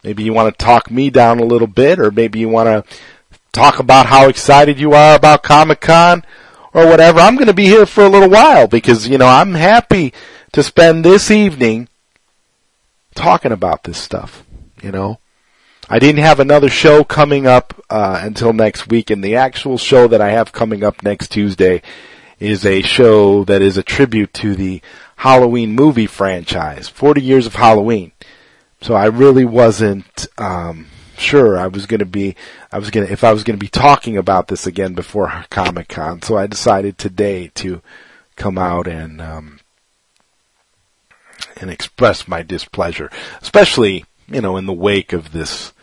maybe 0.03 0.23
you 0.23 0.33
want 0.33 0.55
to 0.55 0.63
talk 0.63 0.91
me 0.91 1.09
down 1.09 1.39
a 1.39 1.45
little 1.45 1.67
bit, 1.67 1.99
or 1.99 2.11
maybe 2.11 2.39
you 2.39 2.49
want 2.49 2.67
to 2.67 2.95
talk 3.51 3.79
about 3.79 4.05
how 4.05 4.27
excited 4.27 4.79
you 4.79 4.93
are 4.93 5.15
about 5.15 5.43
Comic 5.43 5.81
Con, 5.81 6.23
or 6.73 6.87
whatever, 6.87 7.19
I'm 7.19 7.35
going 7.35 7.47
to 7.47 7.53
be 7.53 7.65
here 7.65 7.85
for 7.85 8.03
a 8.03 8.09
little 8.09 8.29
while 8.29 8.67
because, 8.67 9.07
you 9.07 9.17
know, 9.17 9.27
I'm 9.27 9.53
happy 9.53 10.13
to 10.53 10.63
spend 10.63 11.03
this 11.03 11.29
evening 11.29 11.89
talking 13.13 13.51
about 13.51 13.83
this 13.83 13.97
stuff, 13.97 14.43
you 14.81 14.91
know. 14.91 15.19
I 15.89 15.99
didn't 15.99 16.23
have 16.23 16.39
another 16.39 16.69
show 16.69 17.03
coming 17.03 17.45
up 17.45 17.73
uh, 17.89 18.21
until 18.23 18.53
next 18.53 18.87
week, 18.87 19.09
and 19.09 19.21
the 19.21 19.35
actual 19.35 19.77
show 19.77 20.07
that 20.07 20.21
I 20.21 20.31
have 20.31 20.53
coming 20.53 20.83
up 20.83 21.03
next 21.03 21.29
Tuesday 21.29 21.81
is 22.39 22.65
a 22.65 22.81
show 22.81 23.43
that 23.43 23.61
is 23.61 23.77
a 23.77 23.83
tribute 23.83 24.33
to 24.35 24.55
the 24.55 24.81
Halloween 25.17 25.73
movie 25.73 26.07
franchise, 26.07 26.87
40 26.87 27.21
years 27.21 27.45
of 27.45 27.55
Halloween. 27.55 28.13
So 28.79 28.95
I 28.95 29.05
really 29.05 29.45
wasn't 29.45 30.27
um, 30.37 30.87
sure 31.21 31.57
I 31.57 31.67
was 31.67 31.85
going 31.85 31.99
to 31.99 32.05
be 32.05 32.35
I 32.71 32.79
was 32.79 32.89
going 32.89 33.07
to 33.07 33.13
if 33.13 33.23
I 33.23 33.33
was 33.33 33.43
going 33.43 33.57
to 33.57 33.63
be 33.63 33.69
talking 33.69 34.17
about 34.17 34.47
this 34.47 34.67
again 34.67 34.93
before 34.93 35.45
Comic 35.49 35.87
Con. 35.87 36.21
So 36.21 36.37
I 36.37 36.47
decided 36.47 36.97
today 36.97 37.51
to 37.55 37.81
come 38.35 38.57
out 38.57 38.87
and 38.87 39.21
um, 39.21 39.59
and 41.59 41.69
express 41.69 42.27
my 42.27 42.41
displeasure, 42.41 43.09
especially 43.41 44.05
you 44.27 44.41
know 44.41 44.57
in 44.57 44.65
the 44.65 44.73
wake 44.73 45.13
of 45.13 45.31
this 45.31 45.73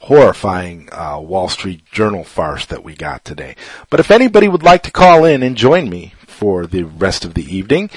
horrifying 0.00 0.88
uh, 0.92 1.18
Wall 1.20 1.48
Street 1.48 1.84
Journal 1.90 2.24
farce 2.24 2.66
that 2.66 2.84
we 2.84 2.94
got 2.94 3.24
today. 3.24 3.54
But 3.90 4.00
if 4.00 4.10
anybody 4.10 4.48
would 4.48 4.62
like 4.62 4.82
to 4.84 4.90
call 4.90 5.24
in 5.24 5.42
and 5.42 5.56
join 5.56 5.90
me 5.90 6.14
for 6.26 6.66
the 6.66 6.84
rest 6.84 7.24
of 7.24 7.34
the 7.34 7.44
evening, 7.44 7.90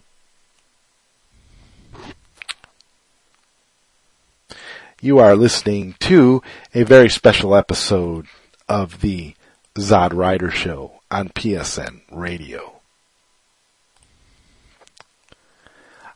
You 5.01 5.17
are 5.17 5.35
listening 5.35 5.95
to 6.01 6.43
a 6.75 6.83
very 6.83 7.09
special 7.09 7.55
episode 7.55 8.27
of 8.69 9.01
the 9.01 9.33
Zod 9.75 10.13
Writer 10.13 10.51
Show 10.51 11.01
on 11.09 11.29
PSN 11.29 12.01
Radio. 12.11 12.81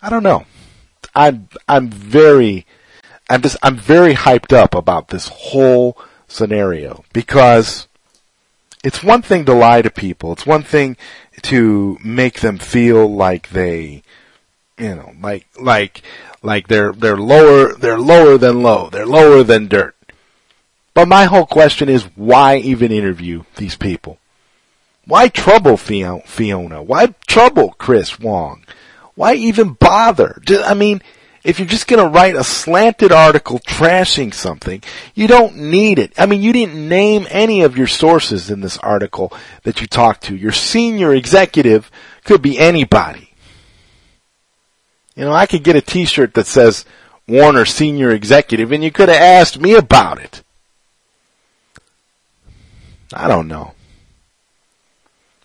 I 0.04 0.12
don't 0.12 0.22
know. 0.22 0.46
I'm 1.16 1.50
I'm 1.68 1.90
very 1.90 2.68
I'm 3.30 3.42
just 3.42 3.58
I'm 3.64 3.78
very 3.78 4.14
hyped 4.14 4.54
up 4.54 4.76
about 4.76 5.10
this 5.10 5.28
whole 5.28 5.98
scenario 6.28 7.04
because 7.14 7.88
it's 8.84 9.04
one 9.04 9.22
thing 9.22 9.46
to 9.46 9.54
lie 9.54 9.82
to 9.82 9.90
people. 9.90 10.32
It's 10.32 10.46
one 10.46 10.64
thing 10.64 10.96
to 11.44 11.98
make 12.04 12.42
them 12.42 12.58
feel 12.58 13.14
like 13.14 13.50
they 13.50 14.04
you 14.78 14.96
know, 14.96 15.14
like 15.22 15.48
like 15.60 16.02
like 16.42 16.68
they're 16.68 16.92
they're 16.92 17.18
lower 17.18 17.74
they're 17.74 18.00
lower 18.00 18.38
than 18.38 18.62
low. 18.62 18.90
They're 18.90 19.06
lower 19.06 19.44
than 19.44 19.68
dirt. 19.68 19.96
But 20.94 21.08
my 21.08 21.26
whole 21.26 21.46
question 21.46 21.90
is, 21.90 22.04
why 22.16 22.58
even 22.58 22.92
interview 22.92 23.44
these 23.58 23.76
people? 23.76 24.18
Why 25.06 25.28
trouble 25.28 25.78
Fiona? 25.78 26.82
Why 26.82 27.14
trouble 27.28 27.76
Chris 27.78 28.18
Wong? 28.20 28.64
Why 29.14 29.36
even 29.36 29.74
bother? 29.74 30.42
I 30.64 30.74
mean, 30.74 31.02
if 31.46 31.60
you're 31.60 31.68
just 31.68 31.88
gonna 31.88 32.08
write 32.08 32.36
a 32.36 32.44
slanted 32.44 33.12
article 33.12 33.60
trashing 33.60 34.34
something, 34.34 34.82
you 35.14 35.28
don't 35.28 35.56
need 35.56 36.00
it. 36.00 36.12
I 36.18 36.26
mean, 36.26 36.42
you 36.42 36.52
didn't 36.52 36.90
name 36.90 37.28
any 37.30 37.62
of 37.62 37.78
your 37.78 37.86
sources 37.86 38.50
in 38.50 38.62
this 38.62 38.80
article 38.80 39.32
that 39.62 39.80
you 39.80 39.86
talked 39.86 40.24
to. 40.24 40.36
Your 40.36 40.52
senior 40.52 41.14
executive 41.14 41.92
could 42.24 42.42
be 42.42 42.58
anybody. 42.58 43.32
You 45.16 45.26
know, 45.26 45.34
I 45.34 45.46
could 45.46 45.64
get 45.64 45.76
a 45.76 45.82
t-shirt 45.82 46.34
that 46.34 46.48
says 46.48 46.84
Warner 47.28 47.66
senior 47.66 48.10
executive 48.10 48.72
and 48.72 48.84
you 48.84 48.92
could 48.92 49.10
have 49.10 49.22
asked 49.22 49.60
me 49.60 49.76
about 49.76 50.20
it. 50.20 50.44
I 53.14 53.28
don't 53.28 53.48
know. 53.48 53.74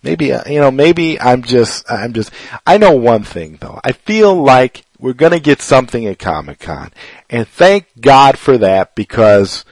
Maybe, 0.02 0.32
uh, 0.32 0.42
you 0.48 0.60
know, 0.60 0.70
maybe 0.70 1.20
I'm 1.20 1.42
just, 1.42 1.84
I'm 1.90 2.14
just, 2.14 2.30
I 2.66 2.78
know 2.78 2.92
one 2.92 3.22
thing 3.22 3.58
though. 3.60 3.78
I 3.84 3.92
feel 3.92 4.34
like 4.34 4.84
we're 5.00 5.12
gonna 5.12 5.40
get 5.40 5.62
something 5.62 6.06
at 6.06 6.18
Comic 6.18 6.58
Con. 6.60 6.92
And 7.28 7.46
thank 7.46 7.86
God 8.00 8.38
for 8.38 8.58
that 8.58 8.94
because 8.94 9.64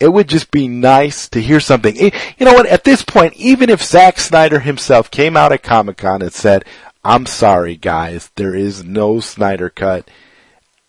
it 0.00 0.08
would 0.08 0.28
just 0.28 0.50
be 0.50 0.68
nice 0.68 1.28
to 1.30 1.40
hear 1.40 1.60
something. 1.60 1.96
You 1.96 2.10
know 2.40 2.54
what? 2.54 2.66
At 2.66 2.84
this 2.84 3.02
point, 3.02 3.34
even 3.34 3.70
if 3.70 3.82
Zack 3.82 4.18
Snyder 4.18 4.60
himself 4.60 5.10
came 5.10 5.36
out 5.36 5.52
at 5.52 5.62
Comic 5.62 5.98
Con 5.98 6.22
and 6.22 6.32
said, 6.32 6.64
I'm 7.04 7.26
sorry 7.26 7.76
guys, 7.76 8.30
there 8.36 8.54
is 8.54 8.84
no 8.84 9.20
Snyder 9.20 9.70
cut. 9.70 10.08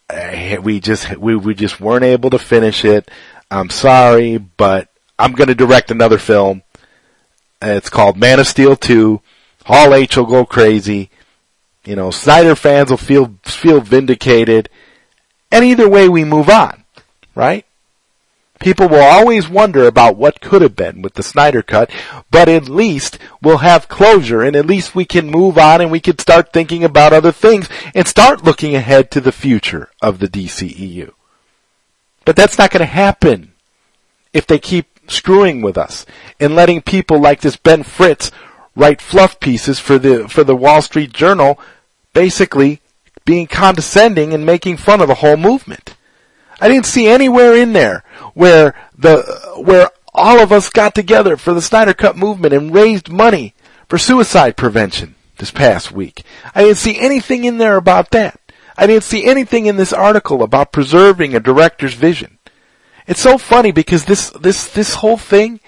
Uh, 0.09 0.57
we 0.61 0.79
just, 0.79 1.17
we, 1.17 1.35
we 1.35 1.53
just 1.53 1.81
weren't 1.81 2.03
able 2.05 2.29
to 2.29 2.39
finish 2.39 2.85
it. 2.85 3.09
I'm 3.49 3.69
sorry, 3.69 4.37
but 4.37 4.89
I'm 5.19 5.33
gonna 5.33 5.55
direct 5.55 5.91
another 5.91 6.17
film 6.17 6.61
it's 7.61 7.89
called 7.89 8.17
Man 8.17 8.39
of 8.39 8.47
Steel 8.47 8.75
2. 8.75 9.21
Hall 9.65 9.93
H 9.93 10.17
will 10.17 10.25
go 10.25 10.45
crazy. 10.45 11.09
You 11.85 11.95
know, 11.95 12.11
Snyder 12.11 12.55
fans 12.55 12.89
will 12.89 12.97
feel, 12.97 13.35
feel 13.43 13.79
vindicated. 13.79 14.69
And 15.51 15.63
either 15.63 15.87
way 15.87 16.09
we 16.09 16.23
move 16.23 16.49
on, 16.49 16.83
right? 17.35 17.65
People 18.59 18.87
will 18.87 19.03
always 19.03 19.49
wonder 19.49 19.85
about 19.85 20.15
what 20.15 20.41
could 20.41 20.61
have 20.61 20.75
been 20.75 21.01
with 21.01 21.15
the 21.15 21.23
Snyder 21.23 21.61
cut, 21.61 21.91
but 22.31 22.47
at 22.47 22.69
least 22.69 23.19
we'll 23.41 23.57
have 23.57 23.89
closure 23.89 24.41
and 24.41 24.55
at 24.55 24.65
least 24.65 24.95
we 24.95 25.05
can 25.05 25.29
move 25.29 25.57
on 25.57 25.81
and 25.81 25.91
we 25.91 25.99
can 25.99 26.17
start 26.17 26.53
thinking 26.53 26.83
about 26.83 27.13
other 27.13 27.31
things 27.31 27.69
and 27.93 28.07
start 28.07 28.43
looking 28.43 28.75
ahead 28.75 29.11
to 29.11 29.21
the 29.21 29.31
future 29.31 29.89
of 30.01 30.19
the 30.19 30.27
DCEU. 30.27 31.11
But 32.23 32.35
that's 32.35 32.57
not 32.57 32.71
going 32.71 32.79
to 32.79 32.85
happen 32.85 33.53
if 34.33 34.47
they 34.47 34.57
keep 34.57 34.99
screwing 35.07 35.61
with 35.61 35.77
us 35.77 36.05
and 36.39 36.55
letting 36.55 36.81
people 36.81 37.19
like 37.19 37.41
this 37.41 37.57
Ben 37.57 37.83
Fritz 37.83 38.31
write 38.75 39.01
fluff 39.01 39.39
pieces 39.39 39.79
for 39.79 39.99
the, 39.99 40.27
for 40.27 40.43
the 40.43 40.55
Wall 40.55 40.81
Street 40.81 41.13
Journal, 41.13 41.59
basically 42.15 42.81
being 43.25 43.45
condescending 43.45 44.33
and 44.33 44.45
making 44.45 44.77
fun 44.77 45.01
of 45.01 45.07
the 45.07 45.15
whole 45.15 45.37
movement. 45.37 45.95
I 46.59 46.69
didn't 46.69 46.85
see 46.85 47.07
anywhere 47.07 47.53
in 47.53 47.73
there 47.73 48.03
where 48.33 48.73
the, 48.97 49.21
where 49.57 49.89
all 50.13 50.39
of 50.39 50.51
us 50.51 50.69
got 50.69 50.95
together 50.95 51.35
for 51.37 51.53
the 51.53 51.61
Snyder 51.61 51.93
Cut 51.93 52.17
movement 52.17 52.53
and 52.53 52.73
raised 52.73 53.09
money 53.09 53.53
for 53.89 53.97
suicide 53.97 54.55
prevention 54.55 55.15
this 55.37 55.51
past 55.51 55.91
week. 55.91 56.23
I 56.55 56.63
didn't 56.63 56.77
see 56.77 56.97
anything 56.97 57.43
in 57.43 57.57
there 57.57 57.75
about 57.75 58.11
that. 58.11 58.39
I 58.77 58.87
didn't 58.87 59.03
see 59.03 59.25
anything 59.25 59.65
in 59.65 59.75
this 59.75 59.93
article 59.93 60.41
about 60.41 60.71
preserving 60.71 61.35
a 61.35 61.39
director's 61.39 61.93
vision. 61.93 62.39
It's 63.07 63.21
so 63.21 63.37
funny 63.37 63.71
because 63.71 64.05
this, 64.05 64.29
this, 64.31 64.67
this 64.67 64.95
whole 64.95 65.17
thing 65.17 65.59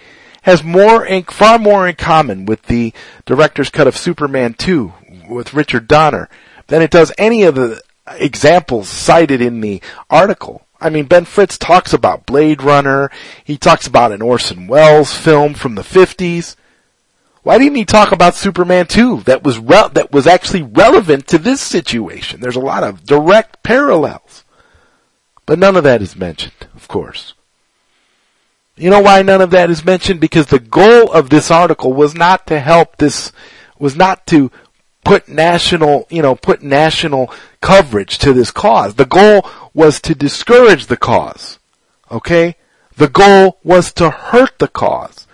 has 0.44 0.64
more, 0.64 1.06
in, 1.06 1.24
far 1.24 1.60
more 1.60 1.88
in 1.88 1.96
common 1.96 2.46
with 2.46 2.64
the 2.64 2.94
director's 3.26 3.70
cut 3.70 3.88
of 3.88 3.98
Superman 3.98 4.54
2 4.54 4.94
with 5.30 5.54
Richard 5.54 5.88
Donner 5.88 6.30
than 6.68 6.82
it 6.82 6.92
does 6.92 7.12
any 7.18 7.44
of 7.44 7.56
the 7.56 7.82
examples 8.08 8.90
cited 8.90 9.42
in 9.42 9.62
the 9.62 9.82
article. 10.10 10.66
I 10.80 10.90
mean, 10.90 11.06
Ben 11.06 11.26
Fritz 11.26 11.58
talks 11.58 11.94
about 11.94 12.26
Blade 12.26 12.62
Runner. 12.62 13.10
He 13.44 13.58
talks 13.58 13.88
about 13.88 14.12
an 14.12 14.22
Orson 14.22 14.68
Welles 14.68 15.16
film 15.16 15.54
from 15.54 15.76
the 15.76 15.82
50s. 15.82 16.56
Why 17.44 17.58
didn't 17.58 17.76
he 17.76 17.86
talk 17.86 18.12
about 18.12 18.36
Superman 18.36 18.88
2 18.88 19.22
that 19.22 19.44
was 19.44 19.58
re- 19.58 19.90
that 19.94 20.12
was 20.12 20.28
actually 20.28 20.64
relevant 20.64 21.28
to 21.28 21.38
this 21.38 21.62
situation? 21.62 22.42
There's 22.42 22.58
a 22.58 22.62
lot 22.62 22.84
of 22.84 23.06
direct 23.06 23.64
parallels. 23.64 24.44
But 25.46 25.58
none 25.58 25.78
of 25.78 25.86
that 25.86 26.02
is 26.02 26.18
mentioned, 26.18 26.68
of 26.76 26.90
course. 26.90 27.34
You 28.76 28.90
know 28.90 29.02
why 29.02 29.22
none 29.22 29.42
of 29.42 29.52
that 29.52 29.70
is 29.70 29.86
mentioned? 29.86 30.20
Because 30.20 30.48
the 30.48 30.60
goal 30.60 31.12
of 31.12 31.30
this 31.30 31.50
article 31.50 31.94
was 31.94 32.14
not 32.14 32.46
to 32.48 32.60
help 32.60 32.98
this, 32.98 33.32
was 33.80 33.96
not 33.96 34.28
to 34.28 34.52
put 35.08 35.30
national, 35.30 36.06
you 36.10 36.22
know, 36.22 36.36
put 36.36 36.62
national 36.62 37.34
coverage 37.62 38.18
to 38.20 38.34
this 38.34 38.52
cause. 38.52 38.96
The 38.96 39.06
goal 39.06 39.50
was 39.74 40.02
to 40.02 40.14
discourage 40.14 40.88
the 40.88 40.98
cause. 40.98 41.60
Okay? 42.12 42.58
The 42.98 43.08
goal 43.08 43.58
was 43.64 43.94
to 43.94 44.10
hurt 44.10 44.60
the 44.60 44.68
cause. 44.68 45.26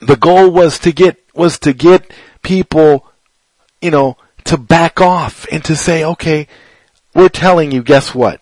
The 0.00 0.16
goal 0.16 0.50
was 0.50 0.80
to 0.80 0.92
get, 0.92 1.18
was 1.32 1.60
to 1.60 1.72
get 1.72 2.12
people, 2.42 3.06
you 3.80 3.92
know, 3.92 4.16
to 4.44 4.56
back 4.56 5.00
off 5.00 5.46
and 5.52 5.64
to 5.66 5.76
say, 5.76 6.04
okay, 6.04 6.48
we're 7.14 7.28
telling 7.28 7.70
you, 7.70 7.84
guess 7.84 8.14
what? 8.14 8.40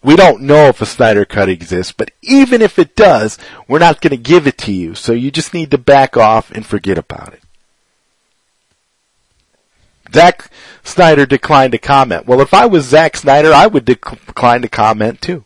We 0.00 0.14
don't 0.14 0.42
know 0.42 0.66
if 0.66 0.80
a 0.80 0.86
Snyder 0.86 1.24
Cut 1.24 1.48
exists, 1.48 1.92
but 1.92 2.12
even 2.22 2.62
if 2.62 2.78
it 2.78 2.94
does, 2.94 3.36
we're 3.66 3.80
not 3.80 4.00
going 4.00 4.12
to 4.12 4.16
give 4.16 4.46
it 4.46 4.58
to 4.58 4.72
you. 4.72 4.94
So 4.94 5.12
you 5.12 5.32
just 5.32 5.52
need 5.52 5.72
to 5.72 5.78
back 5.78 6.16
off 6.16 6.52
and 6.52 6.64
forget 6.64 6.98
about 6.98 7.32
it. 7.32 7.42
Zack 10.12 10.50
Snyder 10.82 11.26
declined 11.26 11.72
to 11.72 11.78
comment. 11.78 12.26
Well, 12.26 12.40
if 12.40 12.54
I 12.54 12.66
was 12.66 12.86
Zack 12.86 13.16
Snyder, 13.16 13.52
I 13.52 13.66
would 13.66 13.84
decline 13.84 14.62
to 14.62 14.68
comment 14.68 15.20
too. 15.20 15.44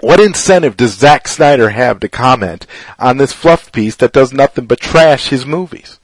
What 0.00 0.20
incentive 0.20 0.76
does 0.76 0.94
Zack 0.94 1.28
Snyder 1.28 1.70
have 1.70 2.00
to 2.00 2.08
comment 2.08 2.66
on 2.98 3.18
this 3.18 3.32
fluff 3.32 3.70
piece 3.72 3.96
that 3.96 4.12
does 4.12 4.32
nothing 4.32 4.66
but 4.66 4.80
trash 4.80 5.28
his 5.28 5.44
movies? 5.44 6.00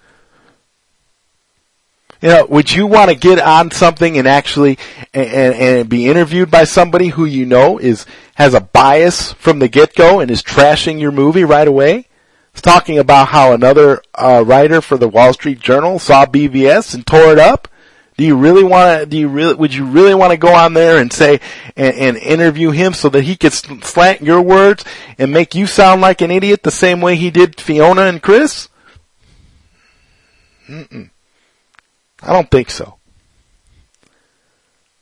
You 2.20 2.30
know, 2.30 2.46
would 2.46 2.72
you 2.72 2.86
want 2.86 3.10
to 3.10 3.16
get 3.16 3.40
on 3.40 3.70
something 3.70 4.18
and 4.18 4.26
actually 4.26 4.78
and, 5.14 5.54
and 5.54 5.88
be 5.88 6.08
interviewed 6.08 6.50
by 6.50 6.64
somebody 6.64 7.08
who 7.08 7.24
you 7.24 7.46
know 7.46 7.78
is 7.78 8.06
has 8.34 8.54
a 8.54 8.60
bias 8.60 9.32
from 9.34 9.60
the 9.60 9.68
get 9.68 9.94
go 9.94 10.18
and 10.18 10.30
is 10.30 10.42
trashing 10.42 11.00
your 11.00 11.12
movie 11.12 11.44
right 11.44 11.68
away? 11.68 12.07
Talking 12.54 12.98
about 12.98 13.28
how 13.28 13.52
another 13.52 14.02
uh, 14.14 14.42
writer 14.44 14.80
for 14.80 14.98
the 14.98 15.08
Wall 15.08 15.32
Street 15.32 15.60
Journal 15.60 15.98
saw 15.98 16.26
BVS 16.26 16.92
and 16.94 17.06
tore 17.06 17.32
it 17.32 17.38
up. 17.38 17.68
Do 18.16 18.24
you 18.24 18.36
really 18.36 18.64
want 18.64 19.00
to? 19.00 19.06
Do 19.06 19.16
you 19.16 19.28
really? 19.28 19.54
Would 19.54 19.72
you 19.72 19.86
really 19.86 20.14
want 20.14 20.32
to 20.32 20.36
go 20.36 20.52
on 20.52 20.74
there 20.74 20.98
and 20.98 21.12
say 21.12 21.40
and, 21.76 21.94
and 21.94 22.16
interview 22.16 22.70
him 22.72 22.92
so 22.92 23.08
that 23.10 23.22
he 23.22 23.36
could 23.36 23.52
slant 23.52 24.22
your 24.22 24.42
words 24.42 24.84
and 25.18 25.32
make 25.32 25.54
you 25.54 25.68
sound 25.68 26.00
like 26.00 26.20
an 26.20 26.32
idiot 26.32 26.64
the 26.64 26.72
same 26.72 27.00
way 27.00 27.14
he 27.14 27.30
did 27.30 27.60
Fiona 27.60 28.02
and 28.02 28.20
Chris? 28.20 28.68
Mm-mm. 30.68 31.10
I 32.20 32.32
don't 32.32 32.50
think 32.50 32.70
so. 32.70 32.98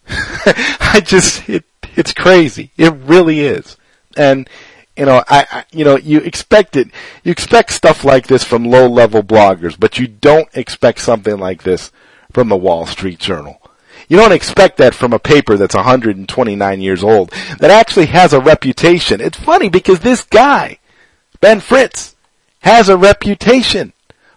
I 0.08 1.00
just, 1.02 1.48
it, 1.48 1.64
it's 1.96 2.12
crazy. 2.12 2.70
It 2.76 2.92
really 2.92 3.40
is. 3.40 3.76
And, 4.16 4.48
you 4.96 5.04
know, 5.04 5.22
I, 5.28 5.46
I, 5.50 5.64
you 5.72 5.84
know, 5.84 5.96
you 5.96 6.20
expect 6.20 6.76
it, 6.76 6.88
you 7.22 7.30
expect 7.30 7.72
stuff 7.72 8.04
like 8.04 8.26
this 8.26 8.44
from 8.44 8.64
low 8.64 8.88
level 8.88 9.22
bloggers, 9.22 9.78
but 9.78 9.98
you 9.98 10.06
don't 10.06 10.48
expect 10.54 11.00
something 11.00 11.38
like 11.38 11.62
this 11.62 11.92
from 12.32 12.48
the 12.48 12.56
Wall 12.56 12.86
Street 12.86 13.18
Journal. 13.18 13.60
You 14.08 14.16
don't 14.16 14.32
expect 14.32 14.76
that 14.78 14.94
from 14.94 15.12
a 15.12 15.18
paper 15.18 15.56
that's 15.56 15.74
129 15.74 16.80
years 16.80 17.02
old, 17.02 17.30
that 17.58 17.70
actually 17.70 18.06
has 18.06 18.32
a 18.32 18.40
reputation. 18.40 19.20
It's 19.20 19.38
funny 19.38 19.68
because 19.68 20.00
this 20.00 20.22
guy, 20.22 20.78
Ben 21.40 21.60
Fritz, 21.60 22.14
has 22.60 22.88
a 22.88 22.96
reputation 22.96 23.92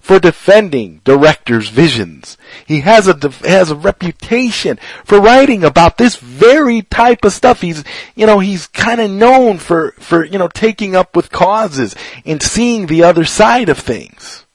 for 0.10 0.19
defending 0.19 1.02
directors' 1.03 1.69
visions. 1.69 2.36
He 2.65 2.80
has 2.80 3.07
a 3.07 3.30
has 3.48 3.69
a 3.69 3.76
reputation 3.76 4.80
for 5.06 5.22
writing 5.22 5.64
about 5.64 5.99
this 5.99 6.15
very 6.15 6.81
type 6.81 7.23
of 7.23 7.31
stuff. 7.31 7.61
He's 7.61 7.84
you 8.15 8.26
know 8.26 8.40
he's 8.40 8.65
kind 8.65 8.99
of 8.99 9.11
known 9.11 9.60
for 9.60 9.91
for 9.99 10.26
you 10.26 10.40
know 10.40 10.48
taking 10.48 10.95
up 10.95 11.15
with 11.15 11.30
causes 11.30 11.94
and 12.26 12.41
seeing 12.41 12.88
the 12.88 13.03
other 13.03 13.23
side 13.23 13.69
of 13.69 13.77
things. 13.77 14.48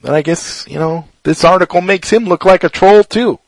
But 0.00 0.14
I 0.14 0.22
guess 0.22 0.64
you 0.68 0.78
know 0.78 1.08
this 1.24 1.42
article 1.42 1.80
makes 1.80 2.12
him 2.12 2.24
look 2.26 2.44
like 2.44 2.62
a 2.62 2.68
troll 2.68 3.02
too. 3.02 3.40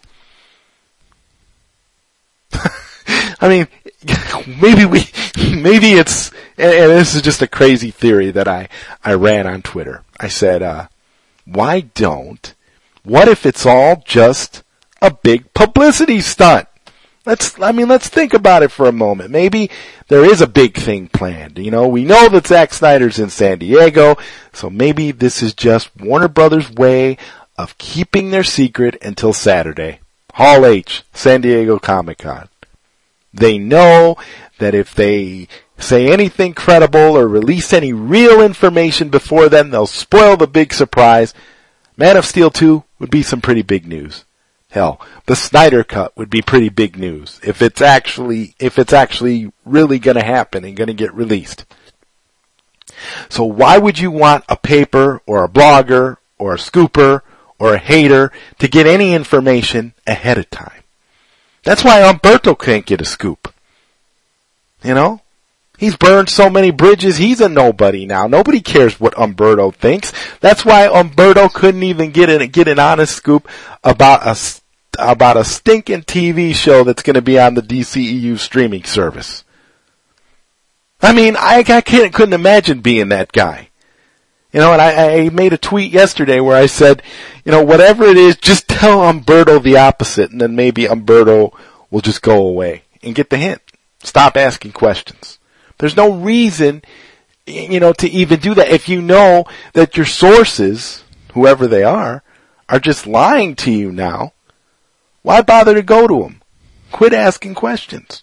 I 3.41 3.49
mean, 3.49 3.69
maybe 4.61 4.85
we, 4.85 5.07
maybe 5.55 5.93
it's, 5.93 6.33
and, 6.59 6.73
and, 6.73 6.91
this 6.91 7.15
is 7.15 7.23
just 7.23 7.43
a 7.43 7.49
crazy 7.49 7.91
theory 7.91 8.31
that 8.31 8.49
I, 8.49 8.69
I 9.05 9.15
ran 9.15 9.47
on 9.47 9.63
Twitter. 9.63 10.03
I 10.19 10.29
said, 10.29 10.63
uh, 10.63 10.89
why 11.45 11.81
don't, 11.81 12.55
what 13.05 13.29
if 13.29 13.47
it's 13.47 13.65
all 13.65 14.03
just 14.05 14.63
a 15.01 15.11
big 15.11 15.53
publicity 15.55 16.21
stunt? 16.21 16.69
Let's, 17.25 17.61
I 17.61 17.73
mean, 17.73 17.89
let's 17.89 18.09
think 18.09 18.33
about 18.33 18.63
it 18.63 18.71
for 18.71 18.89
a 18.89 18.93
moment. 18.93 19.31
Maybe 19.31 19.71
there 20.09 20.25
is 20.25 20.41
a 20.41 20.47
big 20.47 20.77
thing 20.77 21.09
planned. 21.09 21.59
You 21.59 21.71
know, 21.71 21.87
we 21.87 22.05
know 22.05 22.29
that 22.31 22.47
Zack 22.47 22.73
Snyder's 22.73 23.19
in 23.19 23.29
San 23.29 23.59
Diego, 23.59 24.17
so 24.53 24.71
maybe 24.71 25.13
this 25.13 25.43
is 25.43 25.53
just 25.53 25.95
Warner 26.01 26.29
Brothers' 26.29 26.71
way 26.71 27.19
of 27.59 27.77
keeping 27.77 28.31
their 28.31 28.45
secret 28.45 28.97
until 29.03 29.33
Saturday. 29.33 30.01
Hall 30.35 30.65
H, 30.65 31.03
San 31.13 31.41
Diego 31.43 31.79
Comic 31.79 32.19
Con. 32.19 32.49
They 33.33 33.59
know 33.59 34.17
that 34.59 34.75
if 34.75 34.95
they 34.95 35.49
say 35.79 36.13
anything 36.13 36.55
credible 36.55 37.17
or 37.17 37.29
release 37.29 37.73
any 37.73 37.93
real 37.93 38.43
information 38.43 39.09
before 39.09 39.49
then, 39.49 39.71
they'll 39.71 39.87
spoil 39.87 40.37
the 40.37 40.47
big 40.47 40.73
surprise. 40.73 41.35
Man 41.97 42.17
of 42.17 42.25
Steel 42.25 42.51
2 42.51 42.85
would 42.99 43.11
be 43.11 43.23
some 43.23 43.41
pretty 43.41 43.63
big 43.63 43.87
news. 43.87 44.25
Hell, 44.71 45.01
the 45.27 45.37
Snyder 45.37 45.83
Cut 45.83 46.17
would 46.17 46.29
be 46.29 46.43
pretty 46.43 46.69
big 46.69 46.99
news 46.99 47.41
if 47.43 47.63
it's 47.63 47.81
actually, 47.81 48.55
if 48.59 48.79
it's 48.79 48.93
actually 48.93 49.51
really 49.65 49.99
gonna 49.99 50.25
happen 50.25 50.65
and 50.65 50.77
gonna 50.77 50.93
get 50.93 51.15
released. 51.15 51.65
So 53.29 53.45
why 53.45 53.79
would 53.79 53.99
you 53.99 54.11
want 54.11 54.45
a 54.49 54.57
paper 54.57 55.23
or 55.27 55.45
a 55.45 55.49
blogger 55.49 56.17
or 56.39 56.55
a 56.55 56.59
scooper 56.59 57.23
or 57.59 57.75
a 57.75 57.79
hater 57.79 58.31
to 58.59 58.69
get 58.69 58.87
any 58.87 59.15
information 59.15 59.95
ahead 60.07 60.39
of 60.39 60.51
time? 60.51 60.78
That's 61.69 61.85
why 61.85 62.01
Umberto 62.01 62.55
can't 62.55 62.87
get 62.87 63.03
a 63.03 63.05
scoop. 63.05 63.53
You 64.83 64.95
know? 64.95 65.21
He's 65.77 65.99
burned 65.99 66.31
so 66.31 66.49
many 66.49 66.71
bridges, 66.71 67.19
he's 67.19 67.43
a 67.43 67.49
nobody 67.51 68.07
now. 68.07 68.27
Nobody 68.27 68.63
cares 68.63 68.99
what 68.99 69.13
Umberto 69.19 69.71
thinks. 69.71 70.15
That's 70.41 70.65
why 70.65 70.87
Umberto 70.87 71.51
couldn't 71.51 71.83
even 71.83 72.11
get 72.11 72.31
an, 72.31 72.49
get 72.49 72.69
an 72.69 72.79
honest 72.79 73.15
scoop 73.15 73.47
about 73.85 74.27
a, 74.27 74.35
about 74.99 75.37
a 75.37 75.45
stinking 75.45 76.05
TV 76.05 76.55
show 76.55 76.85
that's 76.85 77.03
gonna 77.03 77.21
be 77.21 77.39
on 77.39 77.53
the 77.53 77.61
DCEU 77.61 78.39
streaming 78.39 78.85
service. 78.85 79.45
I 81.03 81.13
mean, 81.13 81.37
I, 81.37 81.63
I 81.69 81.83
couldn't 81.83 82.33
imagine 82.33 82.81
being 82.81 83.11
that 83.11 83.31
guy. 83.31 83.68
You 84.53 84.61
know, 84.61 84.73
and 84.73 84.81
I, 84.81 85.25
I 85.25 85.29
made 85.29 85.53
a 85.53 85.59
tweet 85.59 85.93
yesterday 85.93 86.41
where 86.41 86.57
I 86.57 86.67
said, 86.67 87.03
you 87.45 87.53
know, 87.53 87.63
whatever 87.63 88.05
it 88.05 88.17
is, 88.17 88.37
just 88.37 88.67
tell 88.69 89.03
Umberto 89.03 89.59
the 89.59 89.77
opposite 89.77 90.31
and 90.31 90.41
then 90.41 90.57
maybe 90.57 90.87
Umberto 90.87 91.53
will 91.91 92.01
just 92.01 92.23
go 92.23 92.47
away 92.47 92.83
and 93.03 93.15
get 93.15 93.31
the 93.31 93.37
hint. 93.37 93.61
Stop 94.03 94.37
asking 94.37 94.73
questions. 94.73 95.39
There's 95.79 95.97
no 95.97 96.13
reason, 96.13 96.83
you 97.47 97.79
know, 97.79 97.93
to 97.95 98.09
even 98.09 98.41
do 98.41 98.55
that. 98.55 98.69
If 98.69 98.89
you 98.89 99.03
know 99.03 99.45
that 99.75 99.97
your 99.97 100.07
sources, 100.07 101.05
whoever 101.35 101.67
they 101.67 101.83
are, 101.83 102.23
are 102.69 102.81
just 102.81 103.07
lying 103.07 103.55
to 103.57 103.71
you 103.71 103.93
now, 103.93 104.33
why 105.23 105.43
bother 105.43 105.75
to 105.75 105.83
go 105.83 106.07
to 106.07 106.23
them? 106.23 106.43
Quit 106.91 107.13
asking 107.13 107.55
questions. 107.55 108.23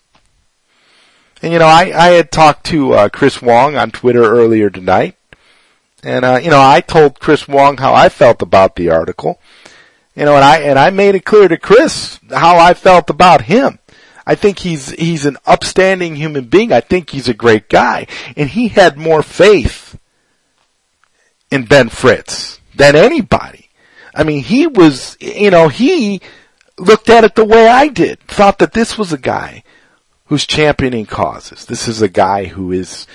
And 1.42 1.54
you 1.54 1.60
know, 1.60 1.68
I, 1.68 1.92
I 1.96 2.08
had 2.14 2.32
talked 2.32 2.66
to 2.68 2.94
uh, 2.94 3.10
Chris 3.10 3.42
Wong 3.42 3.76
on 3.76 3.92
Twitter 3.92 4.24
earlier 4.24 4.70
tonight, 4.70 5.16
and 6.06 6.24
uh, 6.24 6.40
you 6.42 6.52
know, 6.52 6.62
I 6.62 6.82
told 6.82 7.20
Chris 7.20 7.48
Wong 7.48 7.78
how 7.78 7.94
I 7.94 8.10
felt 8.10 8.42
about 8.42 8.76
the 8.76 8.92
article. 8.92 9.40
You 10.16 10.24
know, 10.24 10.36
and 10.36 10.46
I 10.46 10.60
and 10.60 10.80
I 10.80 10.92
made 10.92 11.16
it 11.16 11.26
clear 11.26 11.48
to 11.48 11.58
Chris 11.58 12.20
how 12.30 12.58
I 12.58 12.74
felt 12.74 13.10
about 13.10 13.42
him. 13.42 13.80
I 14.26 14.36
think 14.36 14.60
he's 14.60 14.92
he's 14.92 15.26
an 15.26 15.38
upstanding 15.46 16.16
human 16.16 16.46
being. 16.46 16.72
I 16.72 16.80
think 16.80 17.10
he's 17.10 17.28
a 17.28 17.34
great 17.34 17.70
guy, 17.70 18.08
and 18.38 18.50
he 18.50 18.70
had 18.70 18.98
more 18.98 19.24
faith 19.24 20.00
in 21.52 21.66
Ben 21.66 21.90
Fritz 21.90 22.60
than 22.76 22.96
anybody. 22.96 23.70
I 24.14 24.24
mean, 24.24 24.44
he 24.44 24.68
was, 24.68 25.18
you 25.20 25.52
know, 25.52 25.68
he 25.68 26.22
looked 26.78 27.10
at 27.10 27.24
it 27.24 27.36
the 27.36 27.44
way 27.44 27.68
I 27.68 27.88
did. 27.88 28.20
Thought 28.22 28.60
that 28.60 28.74
this 28.74 28.98
was 28.98 29.12
a 29.12 29.18
guy 29.18 29.64
who's 30.26 30.46
championing 30.46 31.06
causes. 31.06 31.66
This 31.66 31.88
is 31.88 32.02
a 32.02 32.10
guy 32.10 32.46
who 32.46 32.72
is 32.72 33.08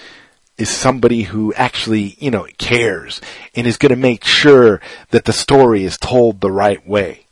is 0.60 0.68
somebody 0.68 1.22
who 1.22 1.54
actually, 1.54 2.16
you 2.18 2.30
know, 2.30 2.46
cares 2.58 3.20
and 3.54 3.66
is 3.66 3.76
going 3.76 3.90
to 3.90 3.96
make 3.96 4.24
sure 4.24 4.80
that 5.10 5.24
the 5.24 5.32
story 5.32 5.84
is 5.84 5.96
told 5.96 6.40
the 6.40 6.50
right 6.50 6.86
way. 6.86 7.26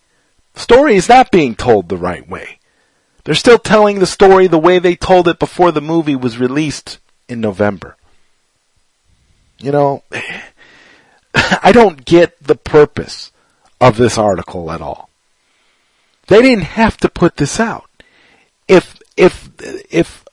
The 0.54 0.60
story 0.60 0.96
is 0.96 1.08
not 1.08 1.30
being 1.30 1.54
told 1.54 1.88
the 1.88 1.96
right 1.96 2.28
way. 2.28 2.58
They're 3.24 3.34
still 3.34 3.58
telling 3.58 3.98
the 3.98 4.06
story 4.06 4.46
the 4.46 4.58
way 4.58 4.78
they 4.78 4.96
told 4.96 5.28
it 5.28 5.38
before 5.38 5.72
the 5.72 5.82
movie 5.82 6.16
was 6.16 6.38
released 6.38 6.98
in 7.28 7.40
November. 7.40 7.96
You 9.58 9.72
know, 9.72 10.02
I 11.34 11.72
don't 11.72 12.04
get 12.04 12.42
the 12.42 12.56
purpose 12.56 13.30
of 13.80 13.96
this 13.96 14.16
article 14.16 14.70
at 14.70 14.80
all. 14.80 15.10
They 16.28 16.40
didn't 16.42 16.64
have 16.64 16.96
to 16.98 17.08
put 17.08 17.36
this 17.36 17.60
out. 17.60 17.88
If, 18.66 19.00
if, 19.16 19.50
if 19.90 20.24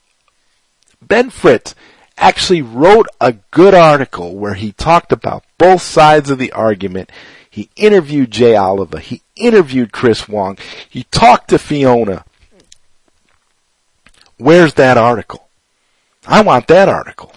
Ben 1.02 1.30
Fritz 1.30 1.76
actually 2.18 2.62
wrote 2.62 3.08
a 3.20 3.34
good 3.52 3.74
article 3.74 4.36
where 4.36 4.54
he 4.54 4.72
talked 4.72 5.12
about 5.12 5.44
both 5.58 5.82
sides 5.82 6.30
of 6.30 6.38
the 6.38 6.52
argument. 6.52 7.12
He 7.50 7.70
interviewed 7.76 8.32
Jay 8.32 8.58
Oliva. 8.58 9.00
He 9.00 9.22
interviewed 9.36 9.92
Chris 9.92 10.28
Wong. 10.28 10.58
He 10.90 11.04
talked 11.04 11.50
to 11.50 11.60
Fiona. 11.60 12.26
Where's 14.38 14.74
that 14.74 14.98
article? 14.98 15.48
I 16.28 16.42
want 16.42 16.68
that 16.68 16.90
article. 16.90 17.34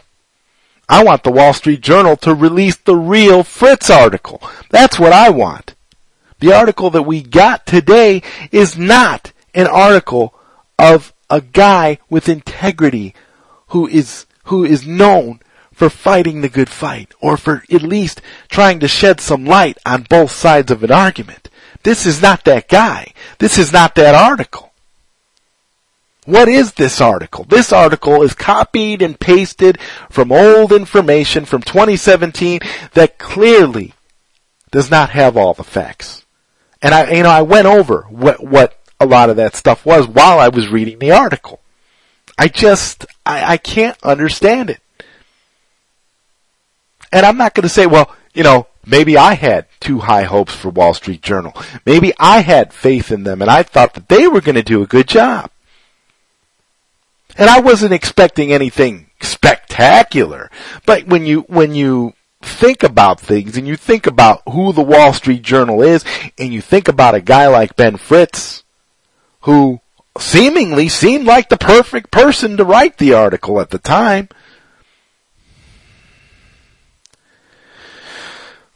I 0.89 1.05
want 1.05 1.23
the 1.23 1.31
Wall 1.31 1.53
Street 1.53 1.83
Journal 1.83 2.17
to 2.19 2.35
release 2.35 2.77
the 2.77 2.97
real 2.97 3.45
Fritz 3.45 3.91
article. 3.91 4.43
That's 4.71 4.99
what 4.99 5.13
I 5.13 5.29
want. 5.29 5.75
The 6.41 6.53
article 6.53 6.89
that 6.91 7.03
we 7.03 7.23
got 7.23 7.67
today 7.67 8.23
is 8.51 8.79
not 8.79 9.33
an 9.55 9.67
article 9.67 10.35
of 10.79 11.13
a 11.29 11.41
guy 11.41 11.99
with 12.09 12.29
integrity 12.29 13.15
who 13.69 13.87
is 13.87 14.25
who 14.49 14.65
is 14.65 14.87
known 14.87 15.41
for 15.73 15.89
fighting 15.89 16.41
the 16.41 16.49
good 16.49 16.69
fight, 16.69 17.15
or 17.21 17.37
for 17.37 17.63
at 17.71 17.83
least 17.83 18.21
trying 18.49 18.81
to 18.81 18.89
shed 18.89 19.21
some 19.21 19.45
light 19.45 19.79
on 19.87 20.03
both 20.03 20.33
sides 20.33 20.71
of 20.71 20.83
an 20.83 20.91
argument. 20.91 21.49
This 21.85 22.05
is 22.05 22.21
not 22.21 22.45
that 22.45 22.69
guy. 22.69 23.13
This 23.39 23.59
is 23.59 23.73
not 23.73 23.95
that 23.95 24.15
article. 24.15 24.73
What 26.25 26.49
is 26.49 26.75
this 26.75 27.01
article? 27.01 27.45
This 27.49 27.73
article 27.73 28.23
is 28.23 28.35
copied 28.35 29.01
and 29.01 29.19
pasted 29.19 29.79
from 30.11 30.33
old 30.33 30.73
information 30.73 31.45
from 31.45 31.63
2017 31.63 32.61
that 32.93 33.19
clearly 33.19 33.95
does 34.71 34.91
not 34.91 35.11
have 35.11 35.37
all 35.37 35.55
the 35.55 35.65
facts. 35.65 36.27
And 36.83 36.95
I, 36.95 37.13
you 37.13 37.23
know, 37.23 37.31
I 37.31 37.43
went 37.43 37.67
over 37.67 38.03
what, 38.11 38.45
what 38.45 38.79
a 39.01 39.07
lot 39.07 39.31
of 39.31 39.37
that 39.37 39.55
stuff 39.55 39.87
was 39.87 40.07
while 40.07 40.39
I 40.39 40.49
was 40.49 40.69
reading 40.69 40.99
the 40.99 41.13
article. 41.13 41.61
I 42.39 42.47
just, 42.47 43.05
I, 43.27 43.55
I 43.55 43.57
can't 43.57 43.99
understand 44.03 44.71
it. 44.71 44.81
And 47.13 47.27
I'm 47.27 47.37
not 47.37 47.55
going 47.55 47.65
to 47.65 47.69
say, 47.69 47.87
well, 47.87 48.15
you 48.33 48.45
know, 48.45 48.69
maybe 48.87 49.19
I 49.19 49.35
had 49.35 49.67
too 49.81 49.99
high 49.99 50.23
hopes 50.23 50.55
for 50.55 50.69
Wall 50.69 50.95
Street 50.95 51.21
Journal. 51.21 51.53
Maybe 51.85 52.13
I 52.19 52.41
had 52.41 52.73
faith 52.73 53.11
in 53.11 53.25
them 53.25 53.43
and 53.43 53.51
I 53.51 53.65
thought 53.65 53.95
that 53.95 54.09
they 54.09 54.29
were 54.29 54.41
going 54.41 54.55
to 54.55 54.63
do 54.63 54.83
a 54.83 54.87
good 54.87 55.09
job. 55.09 55.51
And 57.37 57.51
I 57.51 57.61
wasn't 57.61 57.93
expecting 57.93 58.53
anything 58.53 59.11
spectacular. 59.21 60.51
But 60.87 61.07
when 61.07 61.27
you, 61.27 61.41
when 61.43 61.75
you 61.75 62.15
think 62.41 62.83
about 62.83 63.21
things 63.21 63.57
and 63.57 63.67
you 63.67 63.77
think 63.77 64.07
about 64.07 64.43
who 64.49 64.73
the 64.73 64.83
Wall 64.83 65.13
Street 65.13 65.43
Journal 65.43 65.83
is 65.83 66.05
and 66.37 66.53
you 66.53 66.61
think 66.61 66.89
about 66.89 67.15
a 67.15 67.21
guy 67.21 67.49
like 67.49 67.77
Ben 67.77 67.97
Fritz 67.97 68.63
who 69.43 69.81
seemingly 70.21 70.89
seemed 70.89 71.27
like 71.27 71.49
the 71.49 71.57
perfect 71.57 72.11
person 72.11 72.57
to 72.57 72.65
write 72.65 72.99
the 72.99 73.15
article 73.15 73.61
at 73.61 73.71
the 73.71 73.79
time. 73.79 74.29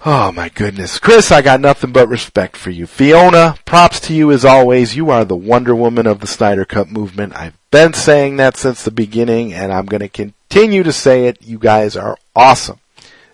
Oh 0.04 0.32
my 0.32 0.48
goodness. 0.48 0.98
Chris, 0.98 1.30
I 1.30 1.42
got 1.42 1.60
nothing 1.60 1.92
but 1.92 2.08
respect 2.08 2.56
for 2.56 2.70
you. 2.70 2.88
Fiona, 2.88 3.56
props 3.64 4.00
to 4.00 4.14
you 4.14 4.32
as 4.32 4.44
always. 4.44 4.96
You 4.96 5.10
are 5.10 5.24
the 5.24 5.36
Wonder 5.36 5.76
Woman 5.76 6.08
of 6.08 6.18
the 6.18 6.26
Snyder 6.26 6.64
Cut 6.64 6.90
movement. 6.90 7.36
I've 7.36 7.56
been 7.70 7.92
saying 7.92 8.36
that 8.38 8.56
since 8.56 8.82
the 8.82 8.90
beginning 8.90 9.52
and 9.52 9.72
I'm 9.72 9.86
going 9.86 10.00
to 10.00 10.08
continue 10.08 10.82
to 10.82 10.92
say 10.92 11.26
it. 11.26 11.38
You 11.40 11.58
guys 11.58 11.96
are 11.96 12.16
awesome. 12.34 12.80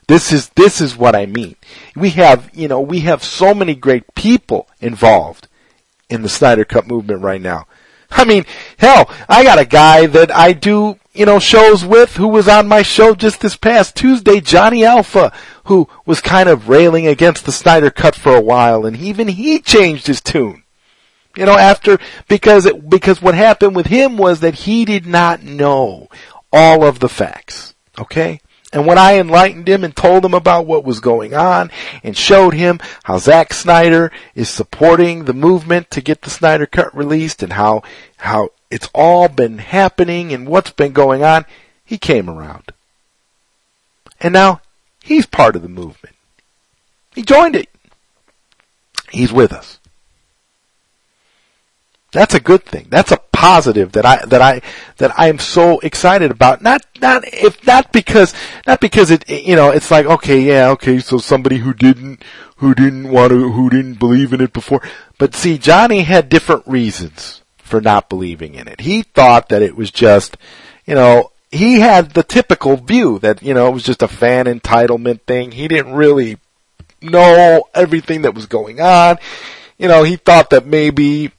This 0.08 0.30
is, 0.30 0.50
this 0.50 0.82
is 0.82 0.94
what 0.94 1.14
I 1.14 1.24
mean. 1.24 1.56
We 1.96 2.10
have, 2.10 2.50
you 2.52 2.68
know, 2.68 2.80
we 2.80 3.00
have 3.00 3.24
so 3.24 3.54
many 3.54 3.74
great 3.74 4.14
people 4.14 4.68
involved 4.80 5.48
in 6.10 6.20
the 6.20 6.28
Snyder 6.28 6.66
Cut 6.66 6.86
movement 6.86 7.22
right 7.22 7.40
now. 7.40 7.66
I 8.10 8.24
mean, 8.24 8.44
hell, 8.78 9.10
I 9.28 9.44
got 9.44 9.58
a 9.58 9.64
guy 9.64 10.06
that 10.06 10.30
I 10.34 10.52
do, 10.52 10.98
you 11.12 11.26
know, 11.26 11.38
shows 11.38 11.84
with 11.84 12.16
who 12.16 12.28
was 12.28 12.48
on 12.48 12.66
my 12.66 12.82
show 12.82 13.14
just 13.14 13.40
this 13.40 13.56
past 13.56 13.96
Tuesday, 13.96 14.40
Johnny 14.40 14.84
Alpha, 14.84 15.32
who 15.64 15.88
was 16.06 16.20
kind 16.20 16.48
of 16.48 16.68
railing 16.68 17.06
against 17.06 17.44
the 17.44 17.52
Snyder 17.52 17.90
cut 17.90 18.14
for 18.14 18.34
a 18.34 18.40
while 18.40 18.86
and 18.86 18.96
even 18.96 19.28
he 19.28 19.60
changed 19.60 20.06
his 20.06 20.20
tune. 20.20 20.62
You 21.36 21.46
know, 21.46 21.56
after, 21.56 21.98
because 22.26 22.66
it, 22.66 22.88
because 22.88 23.22
what 23.22 23.34
happened 23.34 23.76
with 23.76 23.86
him 23.86 24.16
was 24.16 24.40
that 24.40 24.54
he 24.54 24.84
did 24.84 25.06
not 25.06 25.42
know 25.42 26.08
all 26.52 26.84
of 26.84 26.98
the 26.98 27.08
facts. 27.08 27.74
Okay? 27.98 28.40
And 28.72 28.86
when 28.86 28.98
I 28.98 29.18
enlightened 29.18 29.66
him 29.66 29.82
and 29.82 29.96
told 29.96 30.24
him 30.24 30.34
about 30.34 30.66
what 30.66 30.84
was 30.84 31.00
going 31.00 31.34
on 31.34 31.70
and 32.02 32.16
showed 32.16 32.52
him 32.52 32.80
how 33.04 33.18
Zack 33.18 33.54
Snyder 33.54 34.12
is 34.34 34.50
supporting 34.50 35.24
the 35.24 35.32
movement 35.32 35.90
to 35.92 36.02
get 36.02 36.20
the 36.22 36.30
Snyder 36.30 36.66
cut 36.66 36.94
released 36.94 37.42
and 37.42 37.54
how, 37.54 37.82
how 38.18 38.50
it's 38.70 38.90
all 38.94 39.28
been 39.28 39.58
happening 39.58 40.34
and 40.34 40.46
what's 40.46 40.72
been 40.72 40.92
going 40.92 41.24
on, 41.24 41.46
he 41.82 41.96
came 41.96 42.28
around. 42.28 42.72
And 44.20 44.34
now 44.34 44.60
he's 45.02 45.24
part 45.24 45.56
of 45.56 45.62
the 45.62 45.68
movement. 45.68 46.14
He 47.14 47.22
joined 47.22 47.56
it. 47.56 47.68
He's 49.10 49.32
with 49.32 49.52
us. 49.52 49.77
That's 52.10 52.34
a 52.34 52.40
good 52.40 52.64
thing. 52.64 52.86
That's 52.88 53.12
a 53.12 53.18
positive 53.32 53.92
that 53.92 54.06
I 54.06 54.24
that 54.26 54.40
I 54.40 54.62
that 54.96 55.18
I 55.18 55.28
am 55.28 55.38
so 55.38 55.78
excited 55.80 56.30
about. 56.30 56.62
Not 56.62 56.82
not 57.00 57.22
if 57.26 57.66
not 57.66 57.92
because 57.92 58.34
not 58.66 58.80
because 58.80 59.10
it 59.10 59.28
you 59.28 59.56
know 59.56 59.70
it's 59.70 59.90
like 59.90 60.06
okay 60.06 60.40
yeah 60.40 60.70
okay 60.70 61.00
so 61.00 61.18
somebody 61.18 61.58
who 61.58 61.74
didn't 61.74 62.24
who 62.56 62.74
didn't 62.74 63.10
want 63.10 63.30
to 63.30 63.52
who 63.52 63.68
didn't 63.68 63.98
believe 63.98 64.32
in 64.32 64.40
it 64.40 64.54
before. 64.54 64.80
But 65.18 65.34
see, 65.34 65.58
Johnny 65.58 66.02
had 66.02 66.30
different 66.30 66.66
reasons 66.66 67.42
for 67.58 67.80
not 67.80 68.08
believing 68.08 68.54
in 68.54 68.68
it. 68.68 68.80
He 68.80 69.02
thought 69.02 69.50
that 69.50 69.62
it 69.62 69.76
was 69.76 69.90
just 69.90 70.38
you 70.86 70.94
know 70.94 71.30
he 71.50 71.80
had 71.80 72.10
the 72.10 72.22
typical 72.22 72.76
view 72.76 73.18
that 73.18 73.42
you 73.42 73.52
know 73.52 73.68
it 73.68 73.74
was 73.74 73.84
just 73.84 74.02
a 74.02 74.08
fan 74.08 74.46
entitlement 74.46 75.20
thing. 75.22 75.52
He 75.52 75.68
didn't 75.68 75.92
really 75.92 76.38
know 77.02 77.64
everything 77.74 78.22
that 78.22 78.34
was 78.34 78.46
going 78.46 78.80
on. 78.80 79.18
You 79.76 79.88
know, 79.88 80.02
he 80.02 80.16
thought 80.16 80.50
that 80.50 80.66
maybe 80.66 81.30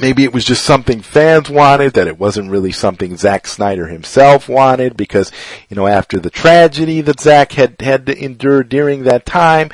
maybe 0.00 0.24
it 0.24 0.32
was 0.32 0.44
just 0.44 0.64
something 0.64 1.00
fans 1.00 1.50
wanted, 1.50 1.94
that 1.94 2.06
it 2.06 2.18
wasn't 2.18 2.50
really 2.50 2.72
something 2.72 3.16
Zack 3.16 3.46
Snyder 3.46 3.86
himself 3.86 4.48
wanted, 4.48 4.96
because, 4.96 5.30
you 5.68 5.76
know, 5.76 5.86
after 5.86 6.18
the 6.18 6.30
tragedy 6.30 7.00
that 7.00 7.20
Zack 7.20 7.52
had, 7.52 7.80
had 7.80 8.06
to 8.06 8.18
endure 8.18 8.62
during 8.62 9.04
that 9.04 9.26
time, 9.26 9.70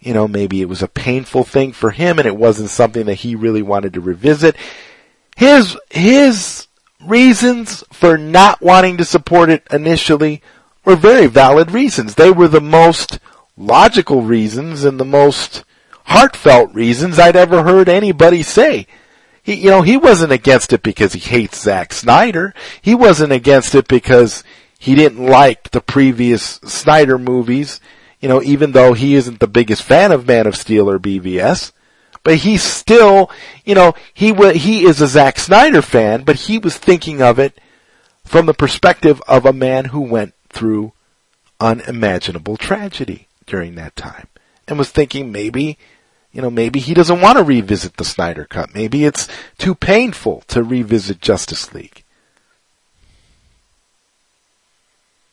you 0.00 0.12
know, 0.12 0.28
maybe 0.28 0.60
it 0.60 0.68
was 0.68 0.82
a 0.82 0.88
painful 0.88 1.44
thing 1.44 1.72
for 1.72 1.90
him 1.90 2.18
and 2.18 2.26
it 2.26 2.36
wasn't 2.36 2.68
something 2.68 3.06
that 3.06 3.14
he 3.14 3.34
really 3.34 3.62
wanted 3.62 3.94
to 3.94 4.00
revisit. 4.00 4.54
His, 5.34 5.76
his 5.90 6.66
reasons 7.00 7.82
for 7.90 8.18
not 8.18 8.60
wanting 8.60 8.98
to 8.98 9.04
support 9.04 9.48
it 9.48 9.66
initially 9.70 10.42
were 10.84 10.96
very 10.96 11.26
valid 11.26 11.70
reasons. 11.70 12.14
They 12.14 12.30
were 12.30 12.48
the 12.48 12.60
most 12.60 13.18
logical 13.56 14.22
reasons 14.22 14.84
and 14.84 15.00
the 15.00 15.04
most 15.04 15.64
heartfelt 16.04 16.74
reasons 16.74 17.18
I'd 17.18 17.36
ever 17.36 17.62
heard 17.62 17.88
anybody 17.88 18.42
say. 18.42 18.86
He, 19.44 19.56
you 19.56 19.70
know, 19.70 19.82
he 19.82 19.98
wasn't 19.98 20.32
against 20.32 20.72
it 20.72 20.82
because 20.82 21.12
he 21.12 21.20
hates 21.20 21.60
Zack 21.60 21.92
Snyder. 21.92 22.54
He 22.80 22.94
wasn't 22.94 23.32
against 23.32 23.74
it 23.74 23.86
because 23.86 24.42
he 24.78 24.94
didn't 24.94 25.24
like 25.24 25.70
the 25.70 25.82
previous 25.82 26.60
Snyder 26.64 27.18
movies, 27.18 27.78
you 28.20 28.28
know, 28.28 28.42
even 28.42 28.72
though 28.72 28.94
he 28.94 29.14
isn't 29.14 29.40
the 29.40 29.46
biggest 29.46 29.82
fan 29.82 30.12
of 30.12 30.26
Man 30.26 30.46
of 30.46 30.56
Steel 30.56 30.90
or 30.90 30.98
BVS. 30.98 31.72
But 32.22 32.36
he's 32.36 32.62
still, 32.62 33.30
you 33.66 33.74
know, 33.74 33.94
he 34.14 34.32
was, 34.32 34.56
he 34.56 34.84
is 34.84 35.02
a 35.02 35.06
Zack 35.06 35.38
Snyder 35.38 35.82
fan, 35.82 36.24
but 36.24 36.36
he 36.36 36.56
was 36.56 36.78
thinking 36.78 37.20
of 37.20 37.38
it 37.38 37.60
from 38.24 38.46
the 38.46 38.54
perspective 38.54 39.20
of 39.28 39.44
a 39.44 39.52
man 39.52 39.86
who 39.86 40.00
went 40.00 40.32
through 40.48 40.92
unimaginable 41.60 42.56
tragedy 42.56 43.28
during 43.44 43.74
that 43.74 43.94
time 43.94 44.28
and 44.66 44.78
was 44.78 44.88
thinking 44.88 45.30
maybe, 45.30 45.76
you 46.34 46.42
know, 46.42 46.50
maybe 46.50 46.80
he 46.80 46.94
doesn't 46.94 47.20
want 47.20 47.38
to 47.38 47.44
revisit 47.44 47.96
the 47.96 48.04
Snyder 48.04 48.44
Cut. 48.44 48.74
Maybe 48.74 49.04
it's 49.04 49.28
too 49.56 49.74
painful 49.74 50.42
to 50.48 50.64
revisit 50.64 51.20
Justice 51.20 51.72
League. 51.72 52.02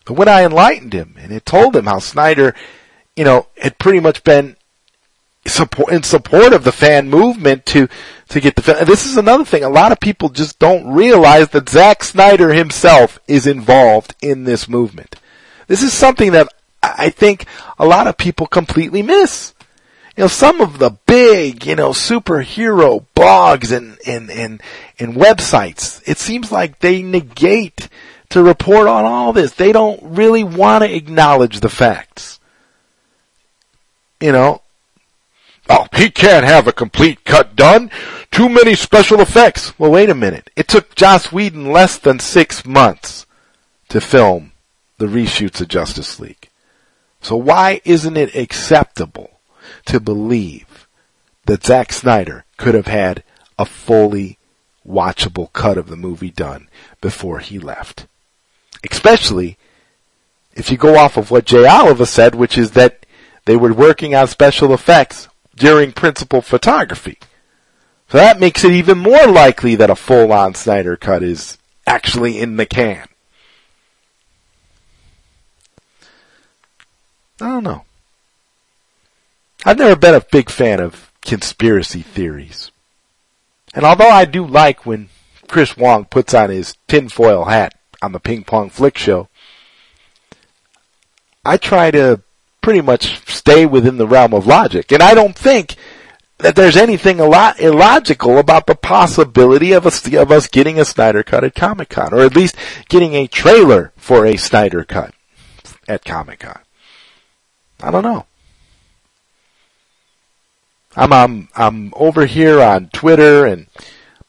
But 0.06 0.14
when 0.14 0.28
I 0.28 0.46
enlightened 0.46 0.94
him 0.94 1.16
and 1.20 1.32
it 1.32 1.46
told 1.46 1.76
him 1.76 1.86
how 1.86 1.98
Snyder, 2.00 2.56
you 3.16 3.24
know, 3.24 3.48
had 3.58 3.80
pretty 3.80 4.00
much 4.00 4.24
been 4.24 4.56
support, 5.48 5.92
in 5.92 6.04
support 6.04 6.54
of 6.54 6.64
the 6.64 6.72
fan 6.72 7.10
movement 7.10 7.66
to, 7.68 7.88
to 8.30 8.40
get 8.40 8.56
the 8.56 8.62
fan, 8.62 8.86
this 8.86 9.08
is 9.08 9.18
another 9.18 9.46
thing. 9.46 9.64
A 9.64 9.70
lot 9.70 9.92
of 9.92 10.00
people 10.00 10.30
just 10.30 10.60
don't 10.60 10.94
realize 10.94 11.50
that 11.50 11.70
Zack 11.70 12.04
Snyder 12.04 12.54
himself 12.54 13.20
is 13.28 13.48
involved 13.48 14.14
in 14.22 14.44
this 14.44 14.70
movement. 14.70 15.16
This 15.66 15.82
is 15.82 15.94
something 15.94 16.32
that 16.34 16.48
I 16.84 17.10
think 17.10 17.46
a 17.80 17.88
lot 17.88 18.06
of 18.06 18.18
people 18.18 18.46
completely 18.46 19.02
miss. 19.02 19.56
You 20.18 20.24
know, 20.24 20.28
some 20.28 20.60
of 20.60 20.80
the 20.80 20.92
big, 21.06 21.66
you 21.66 21.76
know, 21.76 21.92
superhero 21.92 23.06
blogs 23.16 23.76
and, 23.76 23.98
and, 24.06 24.30
and, 24.30 24.62
and 25.00 25.16
websites, 25.16 26.02
it 26.08 26.18
seems 26.18 26.52
like 26.52 26.80
they 26.80 27.02
negate 27.02 27.88
to 28.30 28.44
report 28.44 28.88
on 28.88 29.06
all 29.06 29.32
this. 29.32 29.54
They 29.54 29.72
don't 29.72 30.02
really 30.04 30.44
want 30.44 30.84
to 30.84 30.94
acknowledge 30.94 31.62
the 31.62 31.70
facts. 31.70 32.40
You 34.20 34.34
know, 34.34 34.62
oh, 35.70 35.88
he 35.96 36.10
can't 36.10 36.46
have 36.46 36.68
a 36.68 36.74
complete 36.74 37.24
cut 37.24 37.56
done. 37.56 37.90
Too 38.32 38.50
many 38.50 38.76
special 38.76 39.22
effects. 39.22 39.78
Well, 39.80 39.92
wait 39.92 40.10
a 40.10 40.16
minute. 40.16 40.50
It 40.56 40.68
took 40.68 40.94
Joss 40.96 41.32
Whedon 41.32 41.72
less 41.72 41.98
than 41.98 42.20
six 42.20 42.66
months 42.66 43.26
to 43.90 44.02
film 44.02 44.52
the 44.98 45.08
reshoots 45.08 45.62
of 45.62 45.70
Justice 45.70 46.20
League. 46.20 46.50
So 47.22 47.36
why 47.36 47.82
isn't 47.86 48.18
it 48.18 48.36
acceptable 48.36 49.31
to 49.86 50.00
believe 50.00 50.88
that 51.46 51.66
Zack 51.66 51.92
Snyder 51.94 52.46
could 52.58 52.76
have 52.76 52.88
had 52.88 53.24
a 53.58 53.66
fully 53.66 54.38
watchable 54.88 55.52
cut 55.54 55.78
of 55.78 55.88
the 55.88 55.96
movie 55.96 56.32
done 56.32 56.68
before 57.02 57.40
he 57.40 57.60
left? 57.60 58.08
Especially 58.90 59.58
if 60.54 60.72
you 60.72 60.78
go 60.78 60.98
off 60.98 61.18
of 61.18 61.32
what 61.32 61.46
Jay 61.46 61.68
Oliva 61.68 62.06
said, 62.06 62.36
which 62.36 62.58
is 62.58 62.72
that 62.72 63.06
they 63.46 63.56
were 63.56 63.74
working 63.74 64.14
on 64.16 64.28
special 64.28 64.74
effects 64.74 65.28
during 65.56 65.92
principal 65.92 66.42
photography. 66.42 67.18
So 68.10 68.18
that 68.18 68.40
makes 68.40 68.64
it 68.64 68.74
even 68.74 68.98
more 68.98 69.28
likely 69.28 69.76
that 69.76 69.90
a 69.90 69.96
full-on 69.96 70.56
Snyder 70.56 70.98
cut 70.98 71.24
is 71.24 71.58
actually 71.88 72.40
in 72.40 72.58
the 72.58 72.66
can. 72.66 73.08
I 77.40 77.46
don't 77.46 77.64
know. 77.64 77.86
I've 79.66 79.78
never 79.78 79.96
been 79.96 80.16
a 80.16 80.22
big 80.22 80.50
fan 80.50 80.80
of 80.80 81.12
conspiracy 81.22 82.02
theories. 82.02 82.72
And 83.74 83.86
although 83.86 84.10
I 84.10 84.26
do 84.26 84.46
like 84.46 84.86
when 84.86 85.10
Chris 85.48 85.78
Wong 85.78 86.06
puts 86.06 86.34
on 86.34 86.50
his 86.50 86.76
tinfoil 86.88 87.46
hat 87.46 87.76
on 88.02 88.12
the 88.12 88.20
Ping 88.20 88.44
Pong 88.44 88.70
Flick 88.70 88.98
Show, 88.98 89.30
I 91.46 91.58
try 91.58 91.92
to 91.92 92.22
pretty 92.62 92.82
much 92.82 93.28
stay 93.28 93.66
within 93.66 93.98
the 93.98 94.08
realm 94.08 94.34
of 94.34 94.48
logic. 94.48 94.92
And 94.92 95.02
I 95.02 95.14
don't 95.14 95.36
think 95.36 95.76
that 96.38 96.56
there's 96.56 96.78
anything 96.78 97.20
a 97.20 97.26
lot 97.26 97.60
illogical 97.60 98.38
about 98.38 98.68
the 98.68 98.76
possibility 98.76 99.74
of 99.74 99.86
us, 99.86 100.06
of 100.14 100.32
us 100.32 100.48
getting 100.48 100.80
a 100.80 100.86
Snyder 100.86 101.24
Cut 101.24 101.44
at 101.44 101.56
Comic 101.56 101.90
Con, 101.90 102.14
or 102.14 102.22
at 102.22 102.36
least 102.36 102.56
getting 102.90 103.14
a 103.14 103.28
trailer 103.28 103.94
for 103.96 104.26
a 104.26 104.38
Snyder 104.38 104.84
Cut 104.84 105.14
at 105.88 106.04
Comic 106.04 106.40
Con. 106.40 106.60
I 107.82 107.92
don't 107.92 108.04
know. 108.04 108.26
I'm 110.96 111.14
I'm 111.14 111.50
I'm 111.56 111.94
over 111.96 112.26
here 112.26 112.62
on 112.62 112.90
Twitter 112.90 113.46
and 113.46 113.68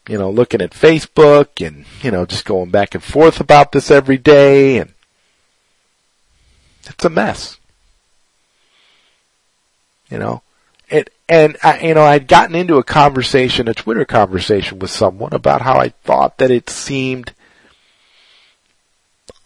you 0.08 0.18
know 0.18 0.30
looking 0.30 0.60
at 0.60 0.70
Facebook 0.70 1.64
and 1.64 1.84
you 2.02 2.10
know 2.10 2.24
just 2.26 2.44
going 2.44 2.70
back 2.70 2.94
and 2.94 3.02
forth 3.02 3.40
about 3.40 3.72
this 3.72 3.90
every 3.90 4.18
day 4.18 4.78
and 4.78 4.92
it's 6.86 7.04
a 7.04 7.10
mess. 7.10 7.58
You 10.10 10.18
know, 10.18 10.42
it 10.88 11.12
and 11.28 11.56
I, 11.62 11.80
you 11.80 11.94
know 11.94 12.02
I'd 12.02 12.28
gotten 12.28 12.54
into 12.54 12.76
a 12.76 12.84
conversation, 12.84 13.68
a 13.68 13.74
Twitter 13.74 14.04
conversation 14.04 14.78
with 14.78 14.90
someone 14.90 15.32
about 15.32 15.62
how 15.62 15.78
I 15.78 15.88
thought 15.88 16.38
that 16.38 16.50
it 16.50 16.70
seemed 16.70 17.32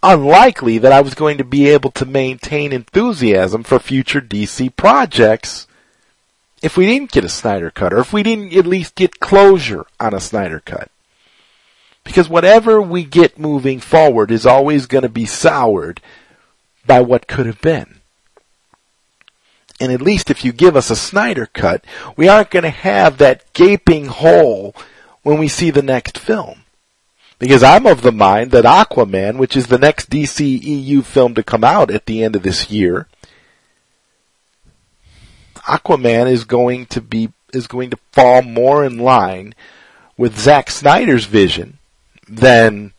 unlikely 0.02 0.78
that 0.78 0.93
I 0.93 1.01
was 1.01 1.14
going 1.14 1.38
to 1.38 1.44
be 1.44 1.68
able 1.68 1.90
to 1.93 2.05
maintain 2.05 2.72
enthusiasm 2.72 3.62
for 3.62 3.78
future 3.78 4.20
DC 4.20 4.74
projects 4.76 5.66
if 6.66 6.76
we 6.76 6.84
didn't 6.84 7.12
get 7.12 7.24
a 7.24 7.28
Snyder 7.28 7.70
cut 7.70 7.93
or 7.93 8.01
if 8.01 8.12
we 8.12 8.24
didn't 8.24 8.52
at 8.52 8.66
least 8.66 8.97
get 8.97 9.20
closure 9.20 9.86
on 10.01 10.12
a 10.12 10.20
Snyder 10.20 10.59
cut. 10.59 10.90
Because 12.02 12.28
whatever 12.28 12.82
we 12.82 13.05
get 13.05 13.38
moving 13.38 13.78
forward 13.78 14.32
is 14.32 14.44
always 14.44 14.86
going 14.86 15.02
to 15.02 15.09
be 15.09 15.26
soured 15.26 16.01
by 16.84 17.01
what 17.01 17.28
could 17.28 17.47
have 17.47 17.60
been. 17.60 18.01
And 19.80 19.93
at 19.93 20.02
least 20.02 20.28
if 20.28 20.44
you 20.44 20.52
give 20.52 20.74
us 20.74 20.90
a 20.90 20.97
Snyder 20.97 21.47
cut, 21.47 21.84
we 22.16 22.26
aren't 22.26 22.51
going 22.51 22.64
to 22.64 22.70
have 22.70 23.18
that 23.18 23.52
gaping 23.52 24.06
hole 24.06 24.74
when 25.22 25.38
we 25.38 25.47
see 25.47 25.70
the 25.70 25.82
next 25.82 26.18
film. 26.18 26.62
Because 27.38 27.62
I'm 27.62 27.86
of 27.86 28.02
the 28.02 28.12
mind 28.12 28.51
that 28.51 28.64
Aquaman, 28.64 29.36
which 29.36 29.56
is 29.56 29.68
the 29.68 29.78
next 29.78 30.10
DC 30.10 30.60
EU 30.62 31.02
film 31.02 31.34
to 31.36 31.44
come 31.44 31.62
out 31.62 31.93
at 31.93 32.06
the 32.06 32.24
end 32.24 32.34
of 32.34 32.43
this 32.43 32.70
year, 32.70 33.06
Aquaman 35.66 36.30
is 36.30 36.44
going 36.44 36.86
to 36.86 37.01
be, 37.01 37.30
is 37.52 37.66
going 37.66 37.90
to 37.90 37.98
fall 38.12 38.43
more 38.43 38.84
in 38.84 38.98
line 38.98 39.55
with 40.16 40.38
Zack 40.38 40.70
Snyder's 40.70 41.26
vision 41.26 41.78
than 42.28 42.93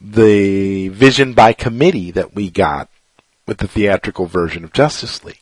the 0.00 0.88
vision 0.88 1.32
by 1.32 1.52
committee 1.52 2.10
that 2.10 2.34
we 2.34 2.50
got 2.50 2.88
with 3.46 3.58
the 3.58 3.68
theatrical 3.68 4.26
version 4.26 4.64
of 4.64 4.72
Justice 4.72 5.24
League. 5.24 5.38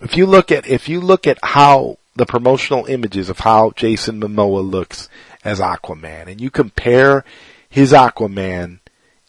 If 0.00 0.16
you 0.16 0.26
look 0.26 0.50
at, 0.50 0.66
if 0.66 0.88
you 0.88 1.00
look 1.00 1.26
at 1.26 1.38
how 1.42 1.98
the 2.16 2.26
promotional 2.26 2.86
images 2.86 3.28
of 3.28 3.40
how 3.40 3.72
Jason 3.76 4.20
Momoa 4.20 4.68
looks 4.68 5.08
as 5.44 5.60
Aquaman, 5.60 6.26
and 6.26 6.40
you 6.40 6.50
compare 6.50 7.24
his 7.68 7.92
Aquaman 7.92 8.78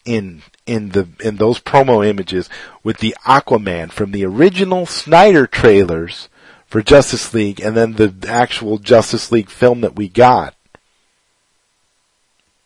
in 0.05 0.41
in 0.71 0.89
the 0.89 1.07
in 1.19 1.35
those 1.35 1.59
promo 1.59 2.05
images 2.05 2.49
with 2.81 2.99
the 2.99 3.13
Aquaman 3.25 3.91
from 3.91 4.11
the 4.11 4.25
original 4.25 4.85
Snyder 4.85 5.45
trailers 5.45 6.29
for 6.65 6.81
Justice 6.81 7.33
League 7.33 7.59
and 7.59 7.75
then 7.75 7.93
the 7.93 8.13
actual 8.27 8.77
Justice 8.77 9.31
League 9.33 9.49
film 9.49 9.81
that 9.81 9.97
we 9.97 10.07
got, 10.07 10.55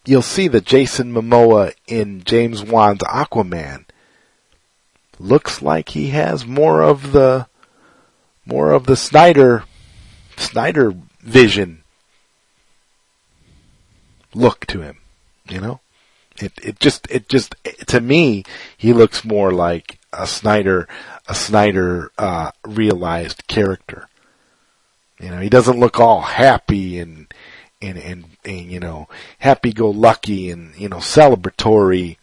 you'll 0.05 0.21
see 0.21 0.47
that 0.47 0.65
Jason 0.65 1.11
Momoa 1.11 1.73
in 1.87 2.23
James 2.23 2.61
Wan's 2.61 2.99
Aquaman 2.99 3.85
looks 5.17 5.63
like 5.63 5.89
he 5.89 6.09
has 6.09 6.45
more 6.45 6.83
of 6.83 7.11
the 7.11 7.47
more 8.45 8.71
of 8.71 8.85
the 8.85 8.95
Snyder 8.95 9.63
Snyder 10.37 10.93
vision 11.21 11.83
look 14.35 14.67
to 14.67 14.81
him, 14.81 14.99
you 15.49 15.59
know? 15.59 15.79
It 16.37 16.53
it 16.61 16.79
just 16.79 17.07
it 17.09 17.29
just 17.29 17.55
to 17.87 18.01
me 18.01 18.43
he 18.77 18.93
looks 18.93 19.23
more 19.23 19.51
like 19.51 19.99
a 20.11 20.27
Snyder 20.27 20.87
a 21.27 21.35
Snyder 21.35 22.11
uh 22.17 22.51
realized 22.65 23.47
character. 23.47 24.07
You 25.19 25.29
know, 25.29 25.39
he 25.39 25.49
doesn't 25.49 25.79
look 25.79 25.99
all 25.99 26.21
happy 26.21 26.99
and 26.99 27.33
and 27.81 27.97
and, 27.97 28.25
and 28.43 28.71
you 28.71 28.79
know, 28.79 29.07
happy 29.39 29.71
go 29.71 29.89
lucky 29.89 30.49
and 30.49 30.75
you 30.75 30.89
know, 30.89 30.97
celebratory, 30.97 32.17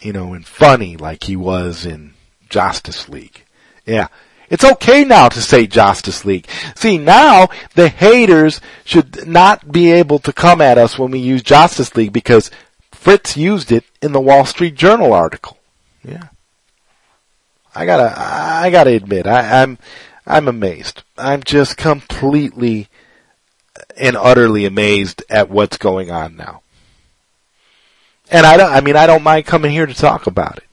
you 0.00 0.12
know, 0.12 0.34
and 0.34 0.46
funny 0.46 0.96
like 0.96 1.24
he 1.24 1.36
was 1.36 1.86
in 1.86 2.14
Justice 2.48 3.08
League. 3.08 3.44
Yeah. 3.86 4.08
It's 4.50 4.64
okay 4.64 5.04
now 5.04 5.28
to 5.30 5.40
say 5.40 5.66
Justice 5.66 6.24
League. 6.24 6.46
See, 6.76 6.98
now 6.98 7.48
the 7.74 7.88
haters 7.88 8.60
should 8.84 9.26
not 9.26 9.72
be 9.72 9.90
able 9.90 10.18
to 10.20 10.32
come 10.32 10.60
at 10.60 10.78
us 10.78 10.98
when 10.98 11.10
we 11.10 11.18
use 11.18 11.42
Justice 11.42 11.96
League 11.96 12.12
because 12.12 12.50
Fritz 13.04 13.36
used 13.36 13.70
it 13.70 13.84
in 14.00 14.12
the 14.12 14.20
Wall 14.20 14.46
Street 14.46 14.76
Journal 14.76 15.12
article. 15.12 15.58
Yeah. 16.02 16.28
I 17.74 17.84
gotta, 17.84 18.14
I 18.16 18.70
gotta 18.70 18.92
admit, 18.92 19.26
I, 19.26 19.60
I'm, 19.60 19.76
I'm 20.26 20.48
amazed. 20.48 21.02
I'm 21.18 21.42
just 21.42 21.76
completely 21.76 22.88
and 23.94 24.16
utterly 24.16 24.64
amazed 24.64 25.22
at 25.28 25.50
what's 25.50 25.76
going 25.76 26.10
on 26.10 26.36
now. 26.36 26.62
And 28.30 28.46
I 28.46 28.56
don't, 28.56 28.72
I 28.72 28.80
mean, 28.80 28.96
I 28.96 29.06
don't 29.06 29.22
mind 29.22 29.44
coming 29.44 29.70
here 29.70 29.84
to 29.84 29.92
talk 29.92 30.26
about 30.26 30.56
it. 30.56 30.64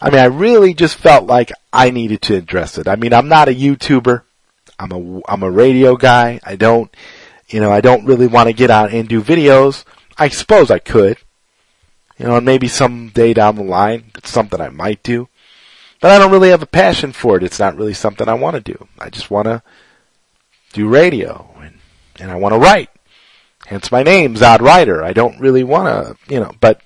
I 0.00 0.08
mean, 0.08 0.20
I 0.20 0.24
really 0.26 0.72
just 0.72 0.96
felt 0.96 1.26
like 1.26 1.52
I 1.70 1.90
needed 1.90 2.22
to 2.22 2.34
address 2.34 2.78
it. 2.78 2.88
I 2.88 2.96
mean, 2.96 3.12
I'm 3.12 3.28
not 3.28 3.48
a 3.48 3.54
YouTuber. 3.54 4.22
I'm 4.78 4.92
a, 4.92 5.20
I'm 5.28 5.42
a 5.42 5.50
radio 5.50 5.96
guy. 5.96 6.40
I 6.44 6.56
don't, 6.56 6.90
you 7.46 7.60
know, 7.60 7.70
I 7.70 7.82
don't 7.82 8.06
really 8.06 8.26
want 8.26 8.48
to 8.48 8.54
get 8.54 8.70
out 8.70 8.94
and 8.94 9.06
do 9.06 9.20
videos. 9.20 9.84
I 10.18 10.28
suppose 10.28 10.70
I 10.70 10.78
could. 10.78 11.18
You 12.18 12.26
know, 12.26 12.36
and 12.36 12.46
maybe 12.46 12.68
someday 12.68 13.34
down 13.34 13.56
the 13.56 13.62
line, 13.62 14.12
it's 14.16 14.30
something 14.30 14.60
I 14.60 14.70
might 14.70 15.02
do. 15.02 15.28
But 16.00 16.10
I 16.10 16.18
don't 16.18 16.30
really 16.30 16.50
have 16.50 16.62
a 16.62 16.66
passion 16.66 17.12
for 17.12 17.36
it. 17.36 17.42
It's 17.42 17.58
not 17.58 17.76
really 17.76 17.94
something 17.94 18.28
I 18.28 18.34
want 18.34 18.54
to 18.56 18.72
do. 18.72 18.88
I 18.98 19.10
just 19.10 19.30
want 19.30 19.46
to 19.46 19.62
do 20.72 20.88
radio 20.88 21.54
and, 21.60 21.78
and 22.18 22.30
I 22.30 22.36
want 22.36 22.54
to 22.54 22.58
write. 22.58 22.90
Hence 23.66 23.90
my 23.90 24.02
name, 24.02 24.34
Zod 24.36 24.60
Writer. 24.60 25.02
I 25.02 25.12
don't 25.12 25.40
really 25.40 25.64
want 25.64 25.88
to, 25.88 26.32
you 26.32 26.40
know, 26.40 26.52
but 26.60 26.80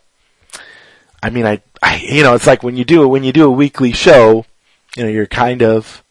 I 1.22 1.30
mean, 1.30 1.46
I, 1.46 1.60
I, 1.82 1.96
you 1.96 2.22
know, 2.22 2.34
it's 2.34 2.46
like 2.46 2.62
when 2.62 2.76
you 2.76 2.84
do 2.84 3.06
when 3.06 3.24
you 3.24 3.32
do 3.32 3.46
a 3.46 3.50
weekly 3.50 3.92
show, 3.92 4.46
you 4.96 5.02
know, 5.02 5.08
you're 5.08 5.26
kind 5.26 5.62
of, 5.62 6.02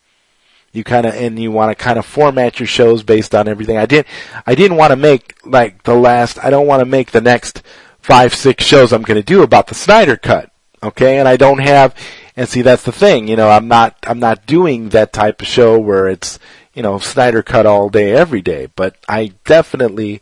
you 0.71 0.83
kind 0.83 1.05
of, 1.05 1.13
and 1.15 1.39
you 1.39 1.51
want 1.51 1.71
to 1.71 1.83
kind 1.83 1.97
of 1.97 2.05
format 2.05 2.59
your 2.59 2.67
shows 2.67 3.03
based 3.03 3.33
on 3.33 3.47
everything. 3.47 3.77
I 3.77 3.85
didn't, 3.85 4.07
I 4.45 4.55
didn't 4.55 4.77
want 4.77 4.91
to 4.91 4.95
make 4.95 5.35
like 5.45 5.83
the 5.83 5.95
last, 5.95 6.43
I 6.43 6.49
don't 6.49 6.67
want 6.67 6.81
to 6.81 6.85
make 6.85 7.11
the 7.11 7.21
next 7.21 7.63
five, 7.99 8.33
six 8.33 8.63
shows 8.63 8.93
I'm 8.93 9.01
going 9.01 9.19
to 9.19 9.23
do 9.23 9.43
about 9.43 9.67
the 9.67 9.75
Snyder 9.75 10.17
cut. 10.17 10.51
Okay. 10.81 11.17
And 11.17 11.27
I 11.27 11.37
don't 11.37 11.59
have, 11.59 11.95
and 12.35 12.47
see, 12.47 12.61
that's 12.61 12.83
the 12.83 12.91
thing, 12.91 13.27
you 13.27 13.35
know, 13.35 13.49
I'm 13.49 13.67
not, 13.67 13.97
I'm 14.03 14.19
not 14.19 14.45
doing 14.45 14.89
that 14.89 15.11
type 15.11 15.41
of 15.41 15.47
show 15.47 15.77
where 15.77 16.07
it's, 16.07 16.39
you 16.73 16.81
know, 16.81 16.97
Snyder 16.99 17.43
cut 17.43 17.65
all 17.65 17.89
day, 17.89 18.13
every 18.13 18.41
day, 18.41 18.69
but 18.75 18.95
I 19.09 19.33
definitely 19.43 20.21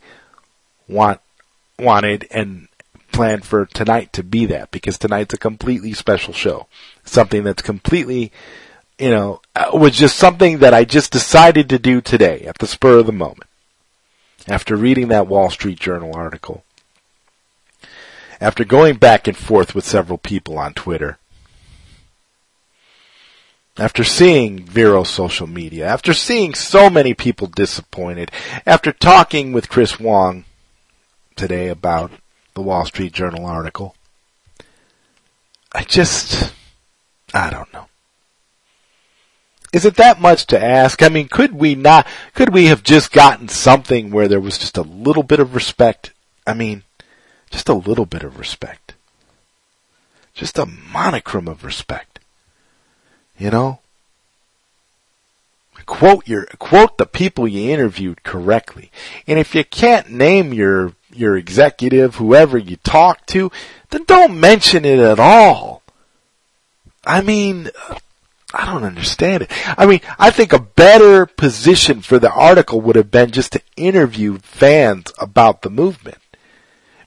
want, 0.88 1.20
wanted 1.78 2.26
and 2.32 2.66
planned 3.12 3.44
for 3.44 3.66
tonight 3.66 4.12
to 4.14 4.22
be 4.24 4.46
that 4.46 4.70
because 4.70 4.98
tonight's 4.98 5.34
a 5.34 5.38
completely 5.38 5.92
special 5.92 6.34
show. 6.34 6.66
Something 7.04 7.44
that's 7.44 7.62
completely, 7.62 8.32
you 8.98 9.10
know, 9.10 9.40
uh, 9.54 9.70
was 9.72 9.96
just 9.96 10.16
something 10.16 10.58
that 10.58 10.74
I 10.74 10.84
just 10.84 11.12
decided 11.12 11.68
to 11.68 11.78
do 11.78 12.00
today 12.00 12.40
at 12.42 12.58
the 12.58 12.66
spur 12.66 12.98
of 12.98 13.06
the 13.06 13.12
moment. 13.12 13.44
After 14.46 14.76
reading 14.76 15.08
that 15.08 15.26
Wall 15.26 15.50
Street 15.50 15.78
Journal 15.78 16.14
article. 16.14 16.64
After 18.40 18.64
going 18.64 18.96
back 18.96 19.26
and 19.28 19.36
forth 19.36 19.74
with 19.74 19.84
several 19.84 20.18
people 20.18 20.58
on 20.58 20.74
Twitter. 20.74 21.18
After 23.76 24.02
seeing 24.02 24.64
Vero 24.64 25.04
social 25.04 25.46
media, 25.46 25.86
after 25.86 26.12
seeing 26.12 26.54
so 26.54 26.90
many 26.90 27.14
people 27.14 27.46
disappointed, 27.46 28.32
after 28.66 28.90
talking 28.90 29.52
with 29.52 29.68
Chris 29.68 30.00
Wong 30.00 30.44
today 31.36 31.68
about 31.68 32.10
the 32.54 32.62
Wall 32.62 32.84
Street 32.84 33.12
Journal 33.12 33.46
article. 33.46 33.94
I 35.72 35.84
just, 35.84 36.52
I 37.32 37.50
don't 37.50 37.72
know. 37.72 37.87
Is 39.72 39.84
it 39.84 39.96
that 39.96 40.20
much 40.20 40.46
to 40.46 40.62
ask? 40.62 41.02
I 41.02 41.08
mean, 41.08 41.28
could 41.28 41.52
we 41.52 41.74
not, 41.74 42.06
could 42.34 42.52
we 42.52 42.66
have 42.66 42.82
just 42.82 43.12
gotten 43.12 43.48
something 43.48 44.10
where 44.10 44.28
there 44.28 44.40
was 44.40 44.58
just 44.58 44.78
a 44.78 44.82
little 44.82 45.22
bit 45.22 45.40
of 45.40 45.54
respect? 45.54 46.12
I 46.46 46.54
mean, 46.54 46.84
just 47.50 47.68
a 47.68 47.74
little 47.74 48.06
bit 48.06 48.22
of 48.22 48.38
respect. 48.38 48.94
Just 50.32 50.58
a 50.58 50.66
monochrome 50.66 51.48
of 51.48 51.64
respect. 51.64 52.18
You 53.36 53.50
know? 53.50 53.80
Quote 55.86 56.26
your, 56.28 56.46
quote 56.58 56.98
the 56.98 57.06
people 57.06 57.46
you 57.46 57.70
interviewed 57.70 58.22
correctly. 58.22 58.90
And 59.26 59.38
if 59.38 59.54
you 59.54 59.64
can't 59.64 60.10
name 60.10 60.52
your 60.52 60.92
your 61.10 61.36
executive, 61.36 62.16
whoever 62.16 62.58
you 62.58 62.76
talk 62.76 63.26
to, 63.26 63.50
then 63.90 64.04
don't 64.04 64.38
mention 64.38 64.84
it 64.84 64.98
at 64.98 65.18
all. 65.18 65.82
I 67.04 67.22
mean, 67.22 67.70
I 68.54 68.64
don't 68.64 68.84
understand 68.84 69.42
it. 69.42 69.52
I 69.78 69.84
mean, 69.84 70.00
I 70.18 70.30
think 70.30 70.52
a 70.52 70.58
better 70.58 71.26
position 71.26 72.00
for 72.00 72.18
the 72.18 72.32
article 72.32 72.80
would 72.80 72.96
have 72.96 73.10
been 73.10 73.30
just 73.30 73.52
to 73.52 73.62
interview 73.76 74.38
fans 74.38 75.12
about 75.18 75.62
the 75.62 75.70
movement. 75.70 76.18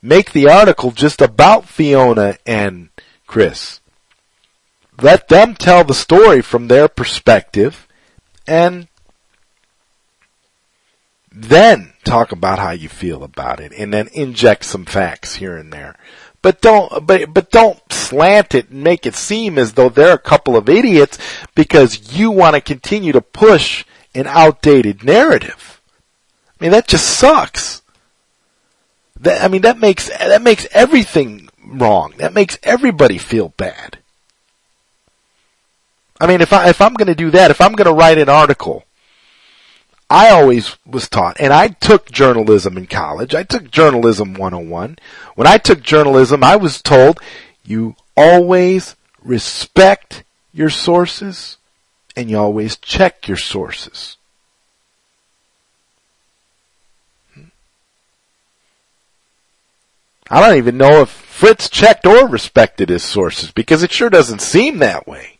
Make 0.04 0.32
the 0.32 0.50
article 0.50 0.92
just 0.92 1.22
about 1.22 1.68
Fiona 1.68 2.38
and 2.46 2.90
Chris. 3.26 3.82
Let 5.02 5.30
them 5.30 5.56
tell 5.56 5.84
the 5.84 5.96
story 5.96 6.42
from 6.42 6.68
their 6.68 6.88
perspective 6.88 7.88
and 8.46 8.88
then 11.32 11.94
talk 12.04 12.32
about 12.32 12.60
how 12.60 12.72
you 12.72 12.90
feel 12.90 13.24
about 13.24 13.60
it 13.60 13.72
and 13.78 13.94
then 13.94 14.10
inject 14.14 14.66
some 14.66 14.86
facts 14.86 15.36
here 15.36 15.56
and 15.58 15.72
there. 15.72 15.96
But 16.42 16.62
don't, 16.62 17.06
but, 17.06 17.34
but 17.34 17.52
don't 17.52 17.80
slant 17.92 18.56
it 18.56 18.70
and 18.70 18.84
make 18.84 19.06
it 19.06 19.16
seem 19.16 19.58
as 19.58 19.74
though 19.74 19.90
they're 19.90 20.14
a 20.14 20.20
couple 20.20 20.58
of 20.58 20.70
idiots 20.70 21.18
because 21.54 22.18
you 22.18 22.32
want 22.32 22.56
to 22.56 22.62
continue 22.62 23.12
to 23.12 23.22
push 23.22 23.86
an 24.16 24.28
outdated 24.28 25.04
narrative. 25.04 25.82
I 26.60 26.64
mean, 26.64 26.72
that 26.72 26.88
just 26.88 27.08
sucks. 27.08 27.82
That, 29.20 29.44
I 29.44 29.48
mean, 29.48 29.62
that 29.62 29.78
makes, 29.78 30.10
that 30.10 30.42
makes 30.42 30.68
everything 30.72 31.50
wrong. 31.64 32.14
That 32.18 32.34
makes 32.34 32.58
everybody 32.64 33.20
feel 33.20 33.50
bad. 33.50 34.00
I 36.20 36.28
mean, 36.28 36.42
if 36.42 36.54
I, 36.54 36.70
if 36.70 36.82
I'm 36.82 36.94
gonna 36.94 37.16
do 37.16 37.32
that, 37.32 37.52
if 37.52 37.62
I'm 37.62 37.74
gonna 37.74 37.94
write 37.94 38.18
an 38.18 38.30
article 38.30 38.84
I 40.12 40.32
always 40.32 40.76
was 40.86 41.08
taught, 41.08 41.38
and 41.40 41.54
I 41.54 41.70
took 41.70 42.12
journalism 42.12 42.78
in 42.78 42.86
college. 42.86 43.34
I 43.34 43.44
took 43.44 43.72
journalism 43.72 44.34
101. 44.34 45.00
When 45.36 45.48
I 45.48 45.58
took 45.58 45.82
journalism, 45.82 46.44
I 46.44 46.58
was 46.58 46.82
told 46.82 47.18
you 47.64 47.96
always 48.18 48.98
respect 49.24 50.26
your 50.52 50.70
sources 50.70 51.56
and 52.14 52.30
you 52.30 52.38
always 52.38 52.76
check 52.76 53.30
your 53.30 53.38
sources. 53.38 54.18
I 60.30 60.46
don't 60.46 60.58
even 60.58 60.76
know 60.76 61.00
if 61.00 61.10
Fritz 61.10 61.70
checked 61.70 62.06
or 62.06 62.28
respected 62.28 62.90
his 62.90 63.04
sources 63.04 63.52
because 63.52 63.82
it 63.82 63.94
sure 63.94 64.10
doesn't 64.10 64.42
seem 64.42 64.80
that 64.80 65.08
way. 65.08 65.40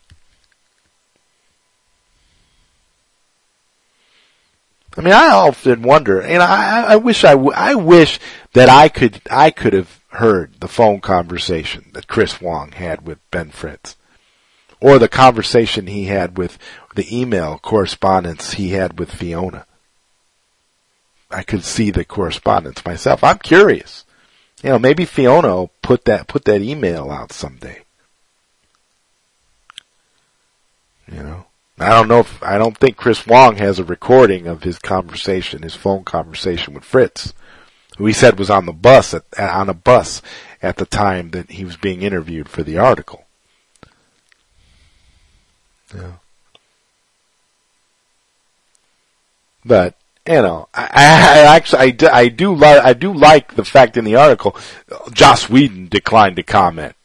I 4.98 5.02
mean, 5.02 5.14
I 5.14 5.30
often 5.30 5.84
wonder, 5.84 6.22
and 6.22 6.44
I, 6.44 6.94
I 6.94 6.96
wish 6.98 7.24
I, 7.24 7.32
I 7.32 7.76
wish 7.76 8.20
that 8.54 8.68
I 8.68 8.90
could, 8.90 9.22
I 9.30 9.50
could 9.50 9.74
have 9.74 10.02
heard 10.10 10.60
the 10.60 10.68
phone 10.68 11.00
conversation 11.00 11.90
that 11.94 12.08
Chris 12.08 12.42
Wong 12.42 12.74
had 12.74 13.08
with 13.08 13.20
Ben 13.32 13.52
Fritz. 13.52 13.96
Or 14.82 15.00
the 15.00 15.08
conversation 15.08 15.88
he 15.88 16.06
had 16.06 16.38
with, 16.38 16.58
the 16.96 17.08
email 17.18 17.58
correspondence 17.58 18.54
he 18.54 18.72
had 18.72 19.00
with 19.00 19.12
Fiona. 19.12 19.66
I 21.30 21.44
could 21.44 21.64
see 21.64 21.92
the 21.92 22.04
correspondence 22.04 22.84
myself. 22.84 23.24
I'm 23.24 23.38
curious. 23.38 24.04
You 24.62 24.72
know, 24.72 24.80
maybe 24.80 25.06
Fiona 25.06 25.48
will 25.56 25.72
put 25.82 26.04
that, 26.06 26.28
put 26.28 26.44
that 26.46 26.62
email 26.62 27.10
out 27.10 27.32
someday. 27.32 27.84
You 31.10 31.24
know? 31.24 31.46
I 31.82 31.90
don't 31.90 32.08
know 32.08 32.20
if, 32.20 32.42
I 32.44 32.58
don't 32.58 32.78
think 32.78 32.98
Chris 32.98 33.26
Wong 33.26 33.58
has 33.58 33.80
a 33.80 33.84
recording 33.84 34.48
of 34.48 34.64
his 34.64 34.78
conversation, 34.78 35.64
his 35.64 35.76
phone 35.76 36.04
conversation 36.04 36.74
with 36.74 36.84
Fritz, 36.84 37.34
who 37.98 38.06
he 38.06 38.14
said 38.14 38.38
was 38.38 38.50
on 38.50 38.66
the 38.66 38.74
bus 38.74 39.14
at, 39.14 39.24
on 39.38 39.70
a 39.70 39.74
bus 39.74 40.22
at 40.62 40.78
the 40.78 40.86
time 40.86 41.32
that 41.32 41.52
he 41.52 41.66
was 41.66 41.78
being 41.78 42.02
interviewed 42.02 42.50
for 42.50 42.64
the 42.64 42.78
article. 42.78 43.26
Yeah. 45.96 46.14
But 49.66 49.96
you 50.28 50.42
know, 50.42 50.68
I, 50.74 50.88
I 50.94 51.56
actually 51.56 51.80
I 51.80 51.90
do, 51.90 52.08
I 52.08 52.28
do 52.30 52.56
like 52.56 52.84
I 52.84 52.94
do 52.94 53.14
like 53.14 53.56
the 53.56 53.66
fact 53.66 53.98
in 53.98 54.06
the 54.06 54.16
article, 54.16 54.56
Joss 55.12 55.50
Whedon 55.50 55.88
declined 55.88 56.36
to 56.36 56.44
comment. 56.44 56.96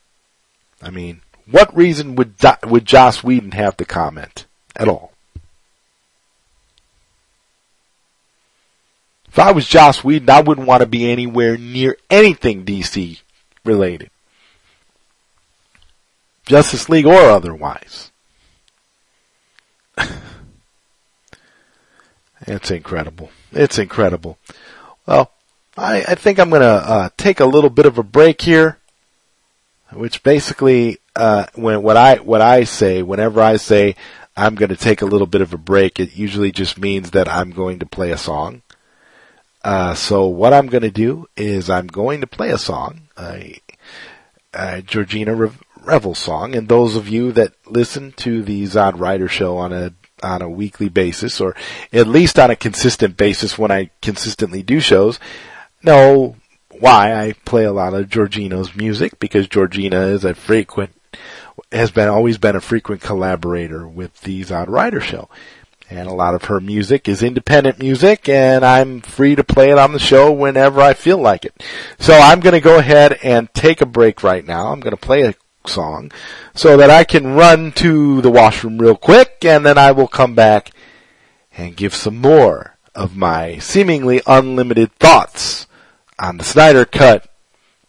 I 0.82 0.90
mean, 0.90 1.22
what 1.50 1.74
reason 1.74 2.14
would 2.16 2.34
would 2.64 2.84
Joss 2.84 3.24
Whedon 3.24 3.52
have 3.52 3.76
to 3.78 3.84
comment 3.84 4.46
at 4.76 4.88
all? 4.88 5.12
If 9.28 9.38
I 9.38 9.52
was 9.52 9.66
Joss 9.66 10.02
Whedon, 10.02 10.30
I 10.30 10.40
wouldn't 10.40 10.66
want 10.66 10.80
to 10.80 10.86
be 10.86 11.10
anywhere 11.10 11.58
near 11.58 11.98
anything 12.08 12.64
DC 12.64 13.20
related. 13.64 14.10
Justice 16.46 16.88
League 16.88 17.04
or 17.04 17.20
otherwise. 17.20 18.10
it's 22.46 22.70
incredible. 22.70 23.30
It's 23.52 23.78
incredible. 23.78 24.38
Well, 25.04 25.30
I, 25.76 26.04
I 26.08 26.14
think 26.14 26.38
I'm 26.38 26.48
going 26.48 26.62
to 26.62 26.66
uh, 26.66 27.08
take 27.18 27.40
a 27.40 27.46
little 27.46 27.68
bit 27.68 27.84
of 27.84 27.98
a 27.98 28.02
break 28.02 28.40
here, 28.40 28.78
which 29.92 30.22
basically, 30.22 30.98
uh, 31.14 31.46
when 31.54 31.82
what 31.82 31.98
I 31.98 32.16
what 32.16 32.40
I 32.40 32.64
say, 32.64 33.02
whenever 33.02 33.42
I 33.42 33.56
say 33.56 33.96
I'm 34.36 34.54
going 34.54 34.68
to 34.68 34.76
take 34.76 35.02
a 35.02 35.06
little 35.06 35.26
bit 35.26 35.40
of 35.40 35.52
a 35.52 35.58
break, 35.58 35.98
it 35.98 36.16
usually 36.16 36.52
just 36.52 36.78
means 36.78 37.12
that 37.12 37.28
I'm 37.28 37.50
going 37.50 37.78
to 37.78 37.86
play 37.86 38.10
a 38.10 38.18
song. 38.18 38.62
Uh, 39.64 39.94
so 39.94 40.26
what 40.26 40.52
I'm 40.52 40.68
going 40.68 40.82
to 40.82 40.90
do 40.90 41.26
is 41.36 41.68
I'm 41.68 41.86
going 41.86 42.20
to 42.20 42.26
play 42.26 42.50
a 42.50 42.58
song, 42.58 43.08
a, 43.18 43.60
a 44.54 44.82
Georgina 44.82 45.50
Revel 45.82 46.14
song, 46.14 46.54
and 46.54 46.68
those 46.68 46.96
of 46.96 47.08
you 47.08 47.32
that 47.32 47.54
listen 47.66 48.12
to 48.18 48.42
the 48.42 48.64
Zod 48.64 48.98
Writer 48.98 49.28
show 49.28 49.56
on 49.56 49.72
a 49.72 49.92
on 50.22 50.42
a 50.42 50.48
weekly 50.48 50.88
basis, 50.88 51.40
or 51.40 51.54
at 51.92 52.06
least 52.06 52.38
on 52.38 52.50
a 52.50 52.56
consistent 52.56 53.16
basis 53.16 53.58
when 53.58 53.70
I 53.70 53.90
consistently 54.00 54.62
do 54.62 54.80
shows, 54.80 55.20
know 55.82 56.36
why 56.70 57.14
I 57.14 57.32
play 57.44 57.64
a 57.64 57.72
lot 57.72 57.94
of 57.94 58.08
Georgina's 58.08 58.74
music 58.74 59.18
because 59.18 59.48
Georgina 59.48 60.06
is 60.06 60.24
a 60.24 60.34
frequent 60.34 60.95
has 61.72 61.90
been 61.90 62.08
always 62.08 62.38
been 62.38 62.56
a 62.56 62.60
frequent 62.60 63.00
collaborator 63.00 63.86
with 63.86 64.20
the 64.22 64.42
Zod 64.42 64.68
Writer 64.68 65.00
show. 65.00 65.28
And 65.88 66.08
a 66.08 66.14
lot 66.14 66.34
of 66.34 66.44
her 66.44 66.60
music 66.60 67.08
is 67.08 67.22
independent 67.22 67.78
music 67.78 68.28
and 68.28 68.64
I'm 68.64 69.00
free 69.00 69.36
to 69.36 69.44
play 69.44 69.70
it 69.70 69.78
on 69.78 69.92
the 69.92 70.00
show 70.00 70.32
whenever 70.32 70.80
I 70.80 70.94
feel 70.94 71.18
like 71.18 71.44
it. 71.44 71.62
So 71.98 72.14
I'm 72.14 72.40
going 72.40 72.54
to 72.54 72.60
go 72.60 72.78
ahead 72.78 73.18
and 73.22 73.52
take 73.54 73.80
a 73.80 73.86
break 73.86 74.24
right 74.24 74.44
now. 74.44 74.72
I'm 74.72 74.80
going 74.80 74.96
to 74.96 75.00
play 75.00 75.22
a 75.22 75.34
song 75.64 76.10
so 76.54 76.76
that 76.76 76.90
I 76.90 77.04
can 77.04 77.34
run 77.34 77.70
to 77.72 78.20
the 78.20 78.30
washroom 78.30 78.78
real 78.78 78.96
quick 78.96 79.44
and 79.44 79.64
then 79.64 79.78
I 79.78 79.92
will 79.92 80.08
come 80.08 80.34
back 80.34 80.72
and 81.56 81.76
give 81.76 81.94
some 81.94 82.16
more 82.16 82.76
of 82.94 83.16
my 83.16 83.58
seemingly 83.58 84.22
unlimited 84.26 84.92
thoughts 84.94 85.66
on 86.18 86.38
the 86.38 86.44
Snyder 86.44 86.84
Cut 86.84 87.30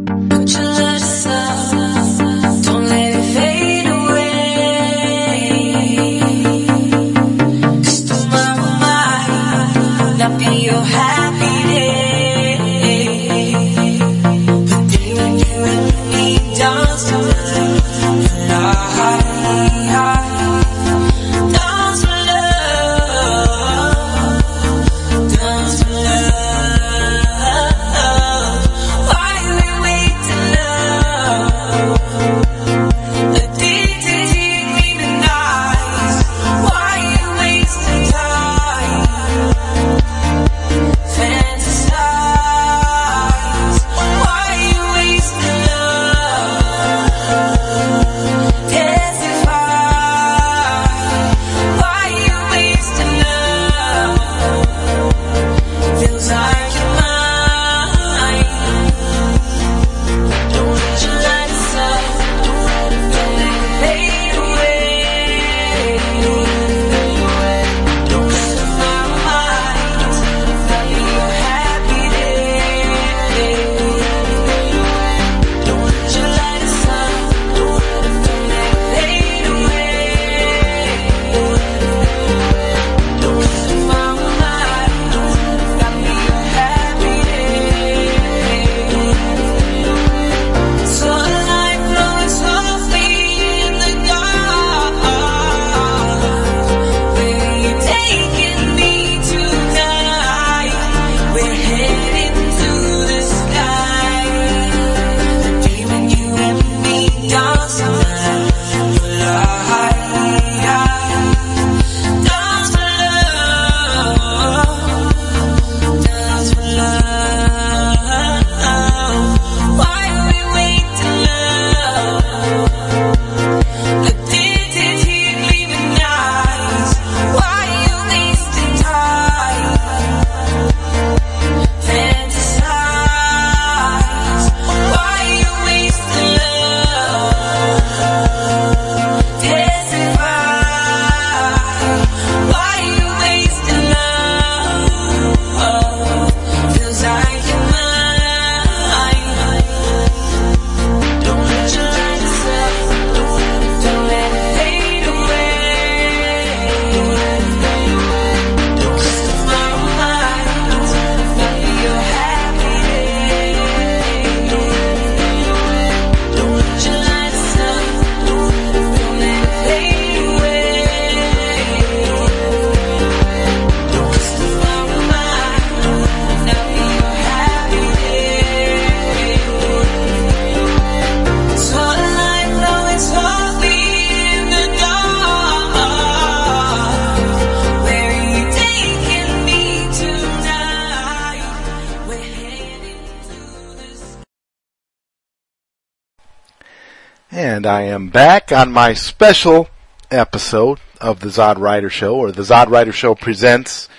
I 197.67 197.81
am 197.83 198.07
back 198.07 198.51
on 198.53 198.71
my 198.71 198.93
special 198.93 199.67
episode 200.09 200.79
of 201.01 201.19
the 201.19 201.27
Zod 201.27 201.57
Writer 201.57 201.89
Show, 201.89 202.15
or 202.15 202.31
the 202.31 202.41
Zod 202.43 202.69
Writer 202.69 202.93
Show 202.93 203.13
presents 203.13 203.89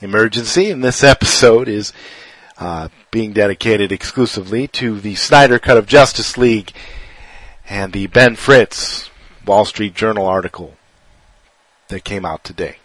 Emergency, 0.00 0.70
and 0.70 0.82
this 0.82 1.04
episode 1.04 1.68
is 1.68 1.92
uh, 2.56 2.88
being 3.10 3.34
dedicated 3.34 3.92
exclusively 3.92 4.66
to 4.68 4.98
the 4.98 5.14
Snyder 5.14 5.58
Cut 5.58 5.76
of 5.76 5.86
Justice 5.86 6.38
League 6.38 6.72
and 7.68 7.92
the 7.92 8.06
Ben 8.06 8.34
Fritz 8.34 9.10
Wall 9.46 9.66
Street 9.66 9.94
Journal 9.94 10.26
article 10.26 10.74
that 11.88 12.04
came 12.04 12.24
out 12.24 12.44
today. 12.44 12.78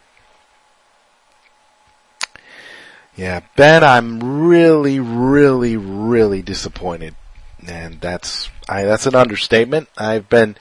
Yeah, 3.15 3.41
Ben, 3.56 3.84
I'm 3.84 4.48
really, 4.48 4.99
really, 4.99 5.78
really 5.78 6.41
disappointed. 6.41 7.15
And 7.68 7.99
that's, 8.02 8.49
I, 8.68 8.84
that's 8.84 9.06
an 9.06 9.15
understatement. 9.15 9.90
I've 9.98 10.30
been 10.30 10.56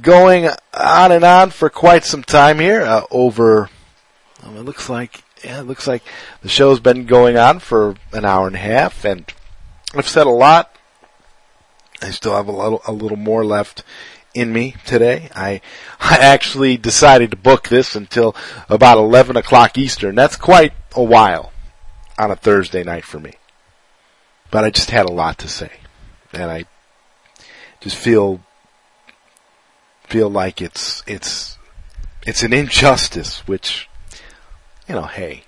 going 0.00 0.48
on 0.74 1.12
and 1.12 1.24
on 1.24 1.50
for 1.50 1.70
quite 1.70 2.04
some 2.04 2.22
time 2.22 2.58
here, 2.58 2.82
uh, 2.82 3.04
over, 3.10 3.70
it 4.44 4.64
looks 4.64 4.88
like, 4.88 5.22
yeah, 5.44 5.60
it 5.60 5.66
looks 5.66 5.86
like 5.86 6.02
the 6.42 6.48
show's 6.48 6.80
been 6.80 7.06
going 7.06 7.36
on 7.36 7.58
for 7.58 7.94
an 8.12 8.24
hour 8.24 8.46
and 8.46 8.56
a 8.56 8.60
half 8.60 9.04
and 9.04 9.32
I've 9.94 10.08
said 10.08 10.26
a 10.26 10.30
lot. 10.30 10.74
I 12.02 12.10
still 12.10 12.34
have 12.34 12.48
a 12.48 12.52
little, 12.52 12.82
a 12.86 12.92
little 12.92 13.16
more 13.16 13.44
left 13.44 13.82
in 14.34 14.52
me 14.52 14.76
today. 14.84 15.30
I, 15.34 15.60
I 16.00 16.18
actually 16.18 16.76
decided 16.76 17.30
to 17.30 17.36
book 17.36 17.68
this 17.68 17.96
until 17.96 18.36
about 18.68 18.98
11 18.98 19.36
o'clock 19.36 19.78
Eastern. 19.78 20.14
That's 20.14 20.36
quite 20.36 20.72
a 20.94 21.02
while 21.02 21.52
on 22.18 22.30
a 22.30 22.36
Thursday 22.36 22.82
night 22.82 23.04
for 23.04 23.18
me. 23.18 23.34
But 24.50 24.64
I 24.64 24.70
just 24.70 24.90
had 24.90 25.06
a 25.06 25.12
lot 25.12 25.38
to 25.38 25.48
say. 25.48 25.70
And 26.32 26.50
I 26.50 26.64
just 27.80 27.96
feel, 27.96 28.40
feel 30.04 30.28
like 30.28 30.60
it's, 30.60 31.02
it's, 31.06 31.58
it's 32.26 32.42
an 32.42 32.52
injustice, 32.52 33.46
which, 33.46 33.88
you 34.88 34.94
know, 34.94 35.06
hey, 35.06 35.44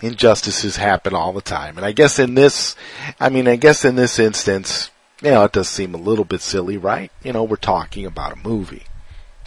injustices 0.00 0.76
happen 0.76 1.14
all 1.14 1.32
the 1.32 1.40
time. 1.40 1.76
And 1.76 1.84
I 1.84 1.92
guess 1.92 2.18
in 2.18 2.34
this, 2.34 2.76
I 3.18 3.28
mean, 3.28 3.48
I 3.48 3.56
guess 3.56 3.84
in 3.84 3.96
this 3.96 4.18
instance, 4.18 4.90
you 5.22 5.30
know, 5.30 5.44
it 5.44 5.52
does 5.52 5.68
seem 5.68 5.94
a 5.94 5.98
little 5.98 6.24
bit 6.24 6.40
silly, 6.40 6.76
right? 6.76 7.10
You 7.22 7.32
know, 7.32 7.44
we're 7.44 7.56
talking 7.56 8.06
about 8.06 8.32
a 8.32 8.48
movie. 8.48 8.84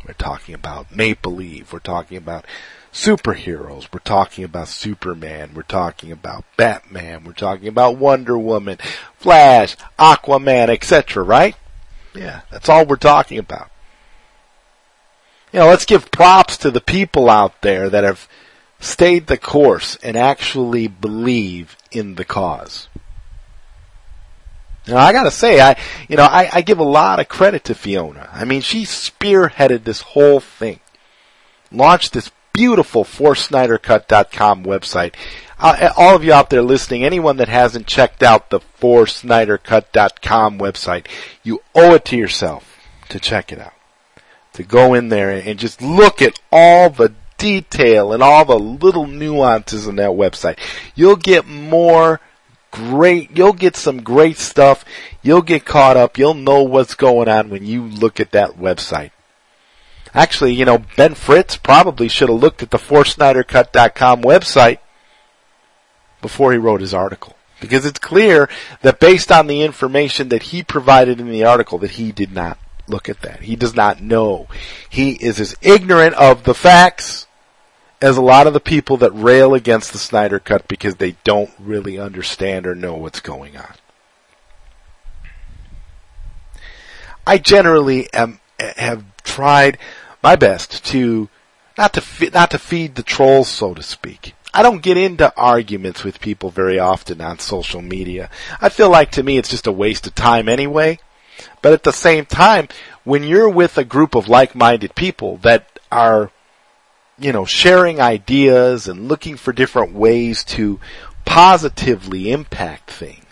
We're 0.05 0.13
talking 0.13 0.53
about 0.53 0.95
Make 0.95 1.21
Believe. 1.21 1.71
We're 1.71 1.79
talking 1.79 2.17
about 2.17 2.45
superheroes. 2.93 3.87
We're 3.91 3.99
talking 3.99 4.43
about 4.43 4.67
Superman. 4.67 5.51
We're 5.53 5.63
talking 5.63 6.11
about 6.11 6.45
Batman. 6.55 7.23
We're 7.23 7.33
talking 7.33 7.67
about 7.67 7.97
Wonder 7.97 8.37
Woman, 8.37 8.77
Flash, 9.17 9.75
Aquaman, 9.99 10.69
etc., 10.69 11.23
right? 11.23 11.55
Yeah, 12.13 12.41
that's 12.51 12.69
all 12.69 12.85
we're 12.85 12.95
talking 12.95 13.39
about. 13.39 13.69
You 15.51 15.59
know, 15.59 15.67
let's 15.67 15.85
give 15.85 16.11
props 16.11 16.57
to 16.57 16.71
the 16.71 16.81
people 16.81 17.29
out 17.29 17.61
there 17.61 17.89
that 17.89 18.03
have 18.03 18.27
stayed 18.79 19.27
the 19.27 19.37
course 19.37 19.97
and 20.03 20.15
actually 20.15 20.87
believe 20.87 21.75
in 21.91 22.15
the 22.15 22.25
cause. 22.25 22.87
Now 24.87 24.97
I 24.97 25.13
gotta 25.13 25.31
say, 25.31 25.61
I, 25.61 25.77
you 26.09 26.17
know, 26.17 26.25
I, 26.25 26.49
I 26.51 26.61
give 26.61 26.79
a 26.79 26.83
lot 26.83 27.19
of 27.19 27.29
credit 27.29 27.63
to 27.65 27.75
Fiona. 27.75 28.29
I 28.33 28.45
mean, 28.45 28.61
she 28.61 28.83
spearheaded 28.83 29.83
this 29.83 30.01
whole 30.01 30.39
thing. 30.39 30.79
Launched 31.71 32.13
this 32.13 32.29
beautiful 32.53 33.03
ForSnyderCut.com 33.03 34.63
website. 34.63 35.15
Uh, 35.59 35.91
all 35.97 36.15
of 36.15 36.23
you 36.23 36.31
out 36.31 36.49
there 36.49 36.61
listening, 36.61 37.03
anyone 37.03 37.37
that 37.37 37.49
hasn't 37.49 37.87
checked 37.87 38.21
out 38.21 38.49
the 38.49 38.59
ForSnyderCut.com 38.79 40.59
website, 40.59 41.07
you 41.41 41.61
owe 41.73 41.95
it 41.95 42.05
to 42.05 42.17
yourself 42.17 42.79
to 43.09 43.19
check 43.19 43.51
it 43.51 43.59
out. 43.59 43.73
To 44.53 44.63
go 44.63 44.93
in 44.93 45.09
there 45.09 45.31
and 45.31 45.57
just 45.57 45.81
look 45.81 46.21
at 46.21 46.39
all 46.51 46.89
the 46.89 47.13
detail 47.37 48.13
and 48.13 48.21
all 48.21 48.45
the 48.45 48.59
little 48.59 49.07
nuances 49.07 49.87
in 49.87 49.95
that 49.95 50.11
website. 50.11 50.59
You'll 50.95 51.15
get 51.15 51.47
more 51.47 52.21
great, 52.69 53.35
you'll 53.35 53.53
get 53.53 53.75
some 53.75 54.03
great 54.03 54.37
stuff. 54.37 54.85
You'll 55.21 55.41
get 55.41 55.65
caught 55.65 55.97
up. 55.97 56.17
You'll 56.17 56.33
know 56.33 56.63
what's 56.63 56.95
going 56.95 57.29
on 57.29 57.49
when 57.49 57.65
you 57.65 57.83
look 57.83 58.19
at 58.19 58.31
that 58.31 58.57
website. 58.57 59.11
Actually, 60.13 60.53
you 60.53 60.65
know, 60.65 60.83
Ben 60.95 61.15
Fritz 61.15 61.57
probably 61.57 62.07
should 62.07 62.29
have 62.29 62.39
looked 62.39 62.61
at 62.61 62.71
the 62.71 62.77
ForSnyderCut.com 62.77 64.21
website 64.21 64.79
before 66.21 66.51
he 66.51 66.57
wrote 66.57 66.81
his 66.81 66.93
article. 66.93 67.35
Because 67.59 67.85
it's 67.85 67.99
clear 67.99 68.49
that 68.81 68.99
based 68.99 69.31
on 69.31 69.47
the 69.47 69.61
information 69.61 70.29
that 70.29 70.43
he 70.43 70.63
provided 70.63 71.19
in 71.19 71.31
the 71.31 71.45
article 71.45 71.79
that 71.79 71.91
he 71.91 72.11
did 72.11 72.31
not 72.31 72.57
look 72.87 73.09
at 73.09 73.21
that. 73.21 73.41
He 73.41 73.55
does 73.55 73.75
not 73.75 74.01
know. 74.01 74.47
He 74.89 75.11
is 75.11 75.39
as 75.39 75.55
ignorant 75.61 76.15
of 76.15 76.43
the 76.43 76.53
facts 76.53 77.25
as 78.01 78.17
a 78.17 78.21
lot 78.21 78.47
of 78.47 78.53
the 78.53 78.59
people 78.59 78.97
that 78.97 79.11
rail 79.11 79.53
against 79.53 79.93
the 79.93 79.97
Snyder 79.97 80.37
Cut 80.37 80.67
because 80.67 80.95
they 80.95 81.15
don't 81.23 81.51
really 81.57 81.97
understand 81.97 82.67
or 82.67 82.75
know 82.75 82.95
what's 82.95 83.21
going 83.21 83.55
on. 83.55 83.73
I 87.25 87.37
generally 87.37 88.11
am, 88.13 88.41
have 88.59 89.05
tried 89.23 89.77
my 90.23 90.35
best 90.35 90.83
to 90.85 91.29
not 91.77 91.93
to 91.93 92.29
not 92.31 92.51
to 92.51 92.57
feed 92.57 92.95
the 92.95 93.03
trolls, 93.03 93.49
so 93.49 93.73
to 93.73 93.83
speak. 93.83 94.33
I 94.53 94.61
don't 94.61 94.83
get 94.83 94.97
into 94.97 95.35
arguments 95.35 96.03
with 96.03 96.21
people 96.21 96.49
very 96.51 96.79
often 96.79 97.21
on 97.21 97.39
social 97.39 97.81
media. 97.81 98.29
I 98.61 98.69
feel 98.69 98.89
like 98.89 99.11
to 99.11 99.23
me 99.23 99.37
it's 99.37 99.49
just 99.49 99.67
a 99.67 99.71
waste 99.71 100.07
of 100.07 100.15
time 100.15 100.47
anyway. 100.47 100.99
But 101.63 101.73
at 101.73 101.83
the 101.83 101.91
same 101.91 102.25
time, 102.25 102.67
when 103.03 103.23
you're 103.23 103.49
with 103.49 103.77
a 103.77 103.83
group 103.83 104.13
of 104.13 104.29
like-minded 104.29 104.93
people 104.93 105.37
that 105.37 105.79
are, 105.91 106.31
you 107.17 107.31
know, 107.31 107.45
sharing 107.45 107.99
ideas 107.99 108.87
and 108.87 109.07
looking 109.07 109.35
for 109.35 109.51
different 109.51 109.93
ways 109.93 110.43
to 110.45 110.79
positively 111.25 112.31
impact 112.31 112.91
things, 112.91 113.22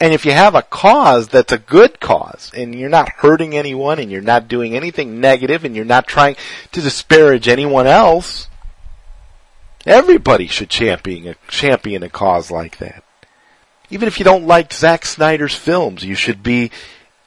and 0.00 0.12
if 0.12 0.24
you 0.24 0.32
have 0.32 0.54
a 0.54 0.62
cause 0.62 1.28
that's 1.28 1.52
a 1.52 1.58
good 1.58 1.98
cause 1.98 2.52
and 2.54 2.74
you're 2.74 2.88
not 2.88 3.08
hurting 3.08 3.56
anyone 3.56 3.98
and 3.98 4.10
you're 4.10 4.20
not 4.20 4.46
doing 4.46 4.76
anything 4.76 5.20
negative 5.20 5.64
and 5.64 5.74
you're 5.74 5.84
not 5.84 6.06
trying 6.06 6.36
to 6.72 6.80
disparage 6.80 7.48
anyone 7.48 7.86
else, 7.86 8.48
everybody 9.84 10.46
should 10.46 10.70
champion 10.70 11.28
a, 11.28 11.34
champion 11.48 12.04
a 12.04 12.08
cause 12.08 12.50
like 12.50 12.78
that. 12.78 13.02
Even 13.90 14.06
if 14.06 14.18
you 14.18 14.24
don't 14.24 14.46
like 14.46 14.72
Zack 14.72 15.04
Snyder's 15.04 15.54
films, 15.54 16.04
you 16.04 16.14
should 16.14 16.42
be, 16.42 16.70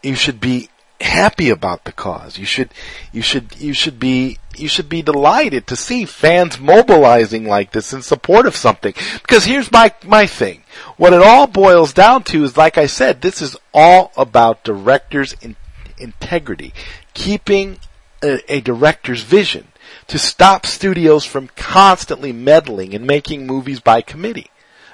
you 0.02 0.16
should 0.16 0.40
be 0.40 0.70
happy 1.02 1.50
about 1.50 1.84
the 1.84 1.92
cause. 1.92 2.38
You 2.38 2.46
should, 2.46 2.70
you 3.12 3.22
should, 3.22 3.56
you 3.60 3.74
should 3.74 4.00
be, 4.00 4.38
you 4.56 4.68
should 4.68 4.90
be 4.90 5.02
delighted 5.02 5.68
to 5.68 5.76
see 5.76 6.06
fans 6.06 6.60
mobilizing 6.60 7.46
like 7.46 7.72
this 7.72 7.94
in 7.94 8.02
support 8.02 8.46
of 8.46 8.56
something. 8.56 8.94
Because 9.22 9.46
here's 9.46 9.72
my, 9.72 9.94
my 10.06 10.28
thing. 10.28 10.64
What 10.98 11.14
it 11.14 11.22
all 11.22 11.48
boils 11.48 11.94
down 11.94 12.24
to 12.26 12.44
is, 12.44 12.58
like 12.58 12.78
I 12.78 12.86
said, 12.86 13.22
this 13.22 13.42
is 13.42 13.58
all 13.74 14.12
about 14.16 14.64
directors' 14.64 15.36
in, 15.42 15.56
integrity. 15.98 16.74
Keeping 17.14 17.80
a, 18.24 18.40
a 18.54 18.62
director's 18.62 19.24
vision. 19.24 19.68
To 20.08 20.20
stop 20.20 20.66
studios 20.66 21.26
from 21.26 21.50
constantly 21.56 22.32
meddling 22.32 22.94
and 22.94 23.06
making 23.06 23.46
movies 23.48 23.80
by 23.80 24.02
committee. 24.02 24.50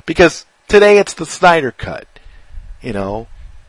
Because 0.05 0.45
today 0.67 0.97
it's 0.97 1.13
the 1.13 1.25
Snyder 1.25 1.71
cut. 1.71 2.07
You 2.81 2.93
know, 2.93 3.27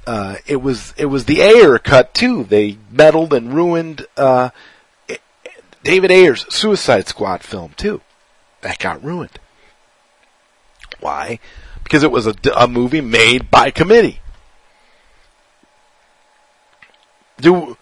uh, 0.09 0.37
it 0.47 0.63
was 0.63 0.95
it 0.97 1.05
was 1.05 1.27
the 1.27 1.43
Ayer 1.43 1.79
cut 1.79 2.15
too. 2.15 2.43
They 2.43 2.79
meddled 2.91 3.35
and 3.35 3.53
ruined 3.53 4.07
uh, 4.17 4.49
David 5.85 6.11
Ayer's 6.11 6.47
Suicide 6.49 7.07
Squad 7.07 7.43
film 7.43 7.75
too. 7.77 8.01
That 8.63 8.79
got 8.79 9.05
ruined. 9.05 9.39
Why? 11.01 11.41
Because 11.85 12.03
it 12.05 12.11
was 12.11 12.27
a, 12.27 12.35
a 12.57 12.67
movie 12.67 13.03
made 13.03 13.51
by 13.51 13.71
committee. 13.71 14.21
Do 17.39 17.77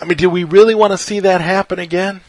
I 0.00 0.04
mean? 0.04 0.18
Do 0.18 0.30
we 0.30 0.44
really 0.44 0.76
want 0.76 0.92
to 0.92 0.98
see 0.98 1.18
that 1.18 1.40
happen 1.40 1.80
again? 1.80 2.20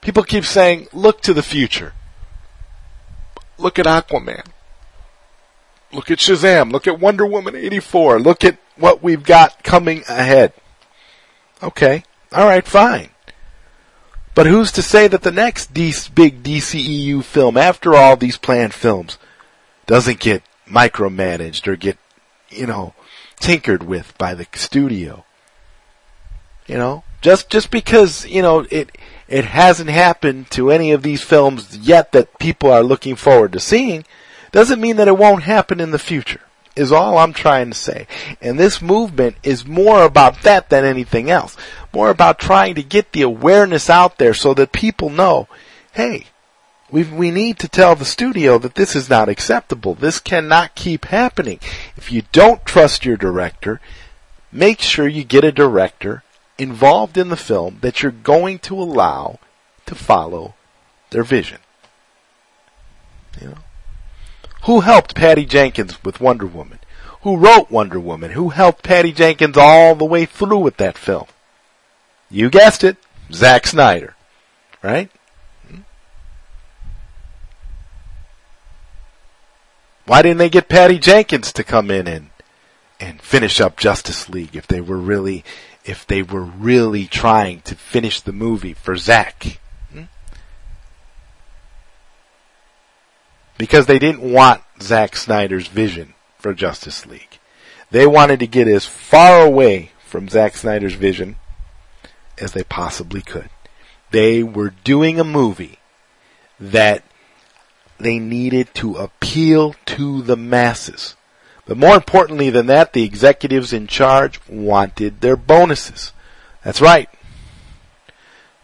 People 0.00 0.22
keep 0.22 0.46
saying, 0.46 0.88
"Look 0.94 1.20
to 1.20 1.34
the 1.34 1.42
future. 1.42 1.92
Look 3.58 3.78
at 3.78 3.84
Aquaman." 3.84 4.53
Look 5.94 6.10
at 6.10 6.18
Shazam. 6.18 6.72
Look 6.72 6.86
at 6.86 6.98
Wonder 6.98 7.24
Woman 7.24 7.54
84. 7.54 8.20
Look 8.20 8.44
at 8.44 8.58
what 8.76 9.02
we've 9.02 9.22
got 9.22 9.62
coming 9.62 10.02
ahead. 10.08 10.52
Okay. 11.62 12.02
Alright, 12.32 12.66
fine. 12.66 13.10
But 14.34 14.46
who's 14.46 14.72
to 14.72 14.82
say 14.82 15.06
that 15.06 15.22
the 15.22 15.30
next 15.30 15.72
big 15.72 16.42
DCEU 16.42 17.22
film, 17.22 17.56
after 17.56 17.94
all 17.94 18.16
these 18.16 18.36
planned 18.36 18.74
films, 18.74 19.16
doesn't 19.86 20.18
get 20.18 20.42
micromanaged 20.66 21.68
or 21.68 21.76
get, 21.76 21.96
you 22.50 22.66
know, 22.66 22.94
tinkered 23.38 23.84
with 23.84 24.16
by 24.18 24.34
the 24.34 24.46
studio? 24.54 25.24
You 26.66 26.78
know, 26.78 27.04
just, 27.20 27.48
just 27.50 27.70
because, 27.70 28.26
you 28.26 28.42
know, 28.42 28.66
it, 28.70 28.90
it 29.28 29.44
hasn't 29.44 29.90
happened 29.90 30.50
to 30.52 30.72
any 30.72 30.90
of 30.90 31.02
these 31.02 31.22
films 31.22 31.76
yet 31.76 32.10
that 32.12 32.38
people 32.40 32.72
are 32.72 32.82
looking 32.82 33.14
forward 33.14 33.52
to 33.52 33.60
seeing, 33.60 34.04
doesn't 34.54 34.80
mean 34.80 34.96
that 34.96 35.08
it 35.08 35.18
won't 35.18 35.42
happen 35.42 35.80
in 35.80 35.90
the 35.90 35.98
future. 35.98 36.40
is 36.76 36.92
all 36.92 37.18
I'm 37.18 37.32
trying 37.32 37.70
to 37.70 37.76
say. 37.76 38.06
And 38.40 38.56
this 38.56 38.80
movement 38.80 39.34
is 39.42 39.66
more 39.66 40.04
about 40.04 40.42
that 40.42 40.70
than 40.70 40.84
anything 40.84 41.28
else. 41.28 41.56
More 41.92 42.08
about 42.08 42.38
trying 42.38 42.76
to 42.76 42.82
get 42.84 43.10
the 43.10 43.22
awareness 43.22 43.90
out 43.90 44.18
there 44.18 44.32
so 44.32 44.54
that 44.54 44.70
people 44.70 45.10
know, 45.10 45.48
hey, 45.90 46.26
we 46.88 47.02
we 47.02 47.32
need 47.32 47.58
to 47.58 47.68
tell 47.68 47.96
the 47.96 48.04
studio 48.04 48.56
that 48.58 48.76
this 48.76 48.94
is 48.94 49.10
not 49.10 49.28
acceptable. 49.28 49.94
This 49.94 50.20
cannot 50.20 50.76
keep 50.76 51.06
happening. 51.06 51.58
If 51.96 52.12
you 52.12 52.22
don't 52.30 52.64
trust 52.64 53.04
your 53.04 53.16
director, 53.16 53.80
make 54.52 54.80
sure 54.80 55.08
you 55.08 55.24
get 55.24 55.42
a 55.42 55.50
director 55.50 56.22
involved 56.58 57.18
in 57.18 57.28
the 57.28 57.36
film 57.36 57.78
that 57.80 58.04
you're 58.04 58.12
going 58.12 58.60
to 58.60 58.80
allow 58.80 59.40
to 59.86 59.96
follow 59.96 60.54
their 61.10 61.24
vision. 61.24 61.58
You 63.40 63.48
know? 63.48 63.58
Who 64.64 64.80
helped 64.80 65.14
Patty 65.14 65.44
Jenkins 65.44 66.02
with 66.02 66.20
Wonder 66.20 66.46
Woman? 66.46 66.78
Who 67.20 67.36
wrote 67.36 67.70
Wonder 67.70 68.00
Woman? 68.00 68.30
Who 68.30 68.48
helped 68.48 68.82
Patty 68.82 69.12
Jenkins 69.12 69.58
all 69.58 69.94
the 69.94 70.06
way 70.06 70.24
through 70.24 70.58
with 70.58 70.78
that 70.78 70.96
film? 70.96 71.26
You 72.30 72.48
guessed 72.48 72.82
it, 72.82 72.96
Zack 73.30 73.66
Snyder. 73.66 74.16
Right? 74.82 75.10
Hmm? 75.68 75.80
Why 80.06 80.22
didn't 80.22 80.38
they 80.38 80.48
get 80.48 80.70
Patty 80.70 80.98
Jenkins 80.98 81.52
to 81.52 81.64
come 81.64 81.90
in 81.90 82.08
and 82.08 82.30
and 83.00 83.20
finish 83.20 83.60
up 83.60 83.76
Justice 83.76 84.30
League 84.30 84.56
if 84.56 84.66
they 84.66 84.80
were 84.80 84.96
really 84.96 85.44
if 85.84 86.06
they 86.06 86.22
were 86.22 86.42
really 86.42 87.06
trying 87.06 87.60
to 87.62 87.74
finish 87.74 88.22
the 88.22 88.32
movie 88.32 88.72
for 88.72 88.96
Zack? 88.96 89.58
Because 93.64 93.86
they 93.86 93.98
didn't 93.98 94.20
want 94.20 94.60
Zack 94.82 95.16
Snyder's 95.16 95.68
vision 95.68 96.12
for 96.36 96.52
Justice 96.52 97.06
League. 97.06 97.38
They 97.90 98.06
wanted 98.06 98.40
to 98.40 98.46
get 98.46 98.68
as 98.68 98.84
far 98.84 99.40
away 99.40 99.92
from 100.04 100.28
Zack 100.28 100.54
Snyder's 100.54 100.92
vision 100.92 101.36
as 102.36 102.52
they 102.52 102.62
possibly 102.62 103.22
could. 103.22 103.48
They 104.10 104.42
were 104.42 104.74
doing 104.84 105.18
a 105.18 105.24
movie 105.24 105.78
that 106.60 107.04
they 107.96 108.18
needed 108.18 108.74
to 108.74 108.96
appeal 108.96 109.74
to 109.86 110.20
the 110.20 110.36
masses. 110.36 111.16
But 111.64 111.78
more 111.78 111.94
importantly 111.94 112.50
than 112.50 112.66
that, 112.66 112.92
the 112.92 113.04
executives 113.04 113.72
in 113.72 113.86
charge 113.86 114.46
wanted 114.46 115.22
their 115.22 115.36
bonuses. 115.36 116.12
That's 116.62 116.82
right. 116.82 117.08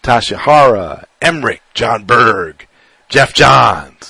Tsujihara, 0.03 1.07
Emmerich, 1.23 1.63
Jon 1.73 2.05
Berg, 2.05 2.69
Geoff 3.09 3.33
Johns, 3.33 4.10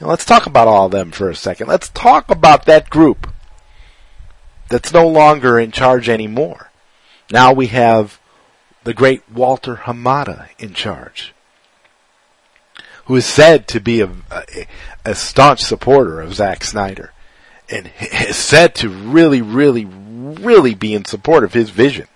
now, 0.00 0.06
let's 0.06 0.24
talk 0.24 0.46
about 0.46 0.68
all 0.68 0.86
of 0.86 0.92
them 0.92 1.10
for 1.10 1.28
a 1.28 1.34
second. 1.34 1.66
Let's 1.66 1.88
talk 1.88 2.30
about 2.30 2.66
that 2.66 2.88
group 2.88 3.32
that's 4.68 4.92
no 4.92 5.08
longer 5.08 5.58
in 5.58 5.72
charge 5.72 6.08
anymore. 6.08 6.70
Now 7.32 7.52
we 7.52 7.66
have 7.68 8.20
the 8.84 8.94
great 8.94 9.22
Walter 9.30 9.76
Hamada 9.76 10.48
in 10.58 10.72
charge, 10.72 11.34
who 13.06 13.16
is 13.16 13.26
said 13.26 13.66
to 13.68 13.80
be 13.80 14.00
a, 14.00 14.10
a, 14.30 14.66
a 15.04 15.14
staunch 15.14 15.60
supporter 15.60 16.20
of 16.20 16.34
Zack 16.34 16.62
Snyder 16.62 17.12
and 17.68 17.90
is 18.00 18.36
said 18.36 18.74
to 18.76 18.88
really, 18.88 19.42
really, 19.42 19.84
really 19.84 20.74
be 20.74 20.94
in 20.94 21.04
support 21.04 21.42
of 21.42 21.54
his 21.54 21.70
vision. 21.70 22.06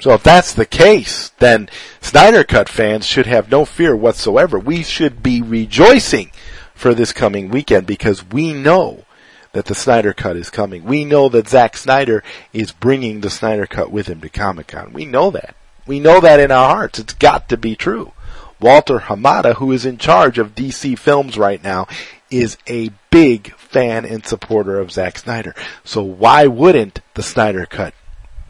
So 0.00 0.12
if 0.12 0.22
that's 0.22 0.52
the 0.52 0.66
case, 0.66 1.30
then 1.38 1.68
Snyder 2.00 2.42
Cut 2.42 2.68
fans 2.68 3.06
should 3.06 3.26
have 3.26 3.50
no 3.50 3.64
fear 3.64 3.94
whatsoever. 3.94 4.58
We 4.58 4.82
should 4.82 5.22
be 5.22 5.40
rejoicing 5.40 6.32
for 6.76 6.94
this 6.94 7.12
coming 7.12 7.48
weekend 7.48 7.86
because 7.86 8.24
we 8.24 8.52
know 8.52 9.04
that 9.52 9.64
the 9.64 9.74
Snyder 9.74 10.12
Cut 10.12 10.36
is 10.36 10.50
coming. 10.50 10.84
We 10.84 11.04
know 11.04 11.28
that 11.30 11.48
Zack 11.48 11.76
Snyder 11.76 12.22
is 12.52 12.70
bringing 12.70 13.22
the 13.22 13.30
Snyder 13.30 13.66
Cut 13.66 13.90
with 13.90 14.06
him 14.06 14.20
to 14.20 14.28
Comic 14.28 14.68
Con. 14.68 14.92
We 14.92 15.06
know 15.06 15.30
that. 15.30 15.56
We 15.86 15.98
know 15.98 16.20
that 16.20 16.38
in 16.38 16.50
our 16.50 16.74
hearts. 16.74 16.98
It's 16.98 17.14
got 17.14 17.48
to 17.48 17.56
be 17.56 17.74
true. 17.74 18.12
Walter 18.60 18.98
Hamada, 18.98 19.56
who 19.56 19.72
is 19.72 19.86
in 19.86 19.98
charge 19.98 20.38
of 20.38 20.54
DC 20.54 20.98
Films 20.98 21.38
right 21.38 21.62
now, 21.62 21.86
is 22.30 22.58
a 22.66 22.90
big 23.10 23.54
fan 23.54 24.04
and 24.04 24.26
supporter 24.26 24.78
of 24.78 24.92
Zack 24.92 25.18
Snyder. 25.18 25.54
So 25.84 26.02
why 26.02 26.46
wouldn't 26.46 27.00
the 27.14 27.22
Snyder 27.22 27.66
Cut 27.66 27.94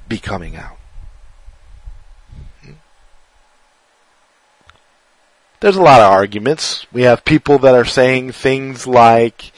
be 0.08 0.18
coming 0.18 0.56
out? 0.56 0.75
There's 5.60 5.76
a 5.76 5.82
lot 5.82 6.00
of 6.00 6.12
arguments. 6.12 6.86
We 6.92 7.02
have 7.02 7.24
people 7.24 7.58
that 7.58 7.74
are 7.74 7.84
saying 7.84 8.32
things 8.32 8.86
like, 8.86 9.52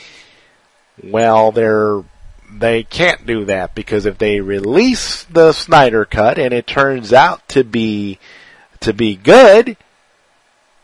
well, 1.02 1.52
they're, 1.52 2.04
they 2.50 2.84
can't 2.84 3.26
do 3.26 3.44
that 3.46 3.74
because 3.74 4.06
if 4.06 4.18
they 4.18 4.40
release 4.40 5.24
the 5.24 5.52
Snyder 5.52 6.04
cut 6.04 6.38
and 6.38 6.54
it 6.54 6.66
turns 6.66 7.12
out 7.12 7.46
to 7.48 7.64
be, 7.64 8.18
to 8.80 8.92
be 8.92 9.16
good, 9.16 9.76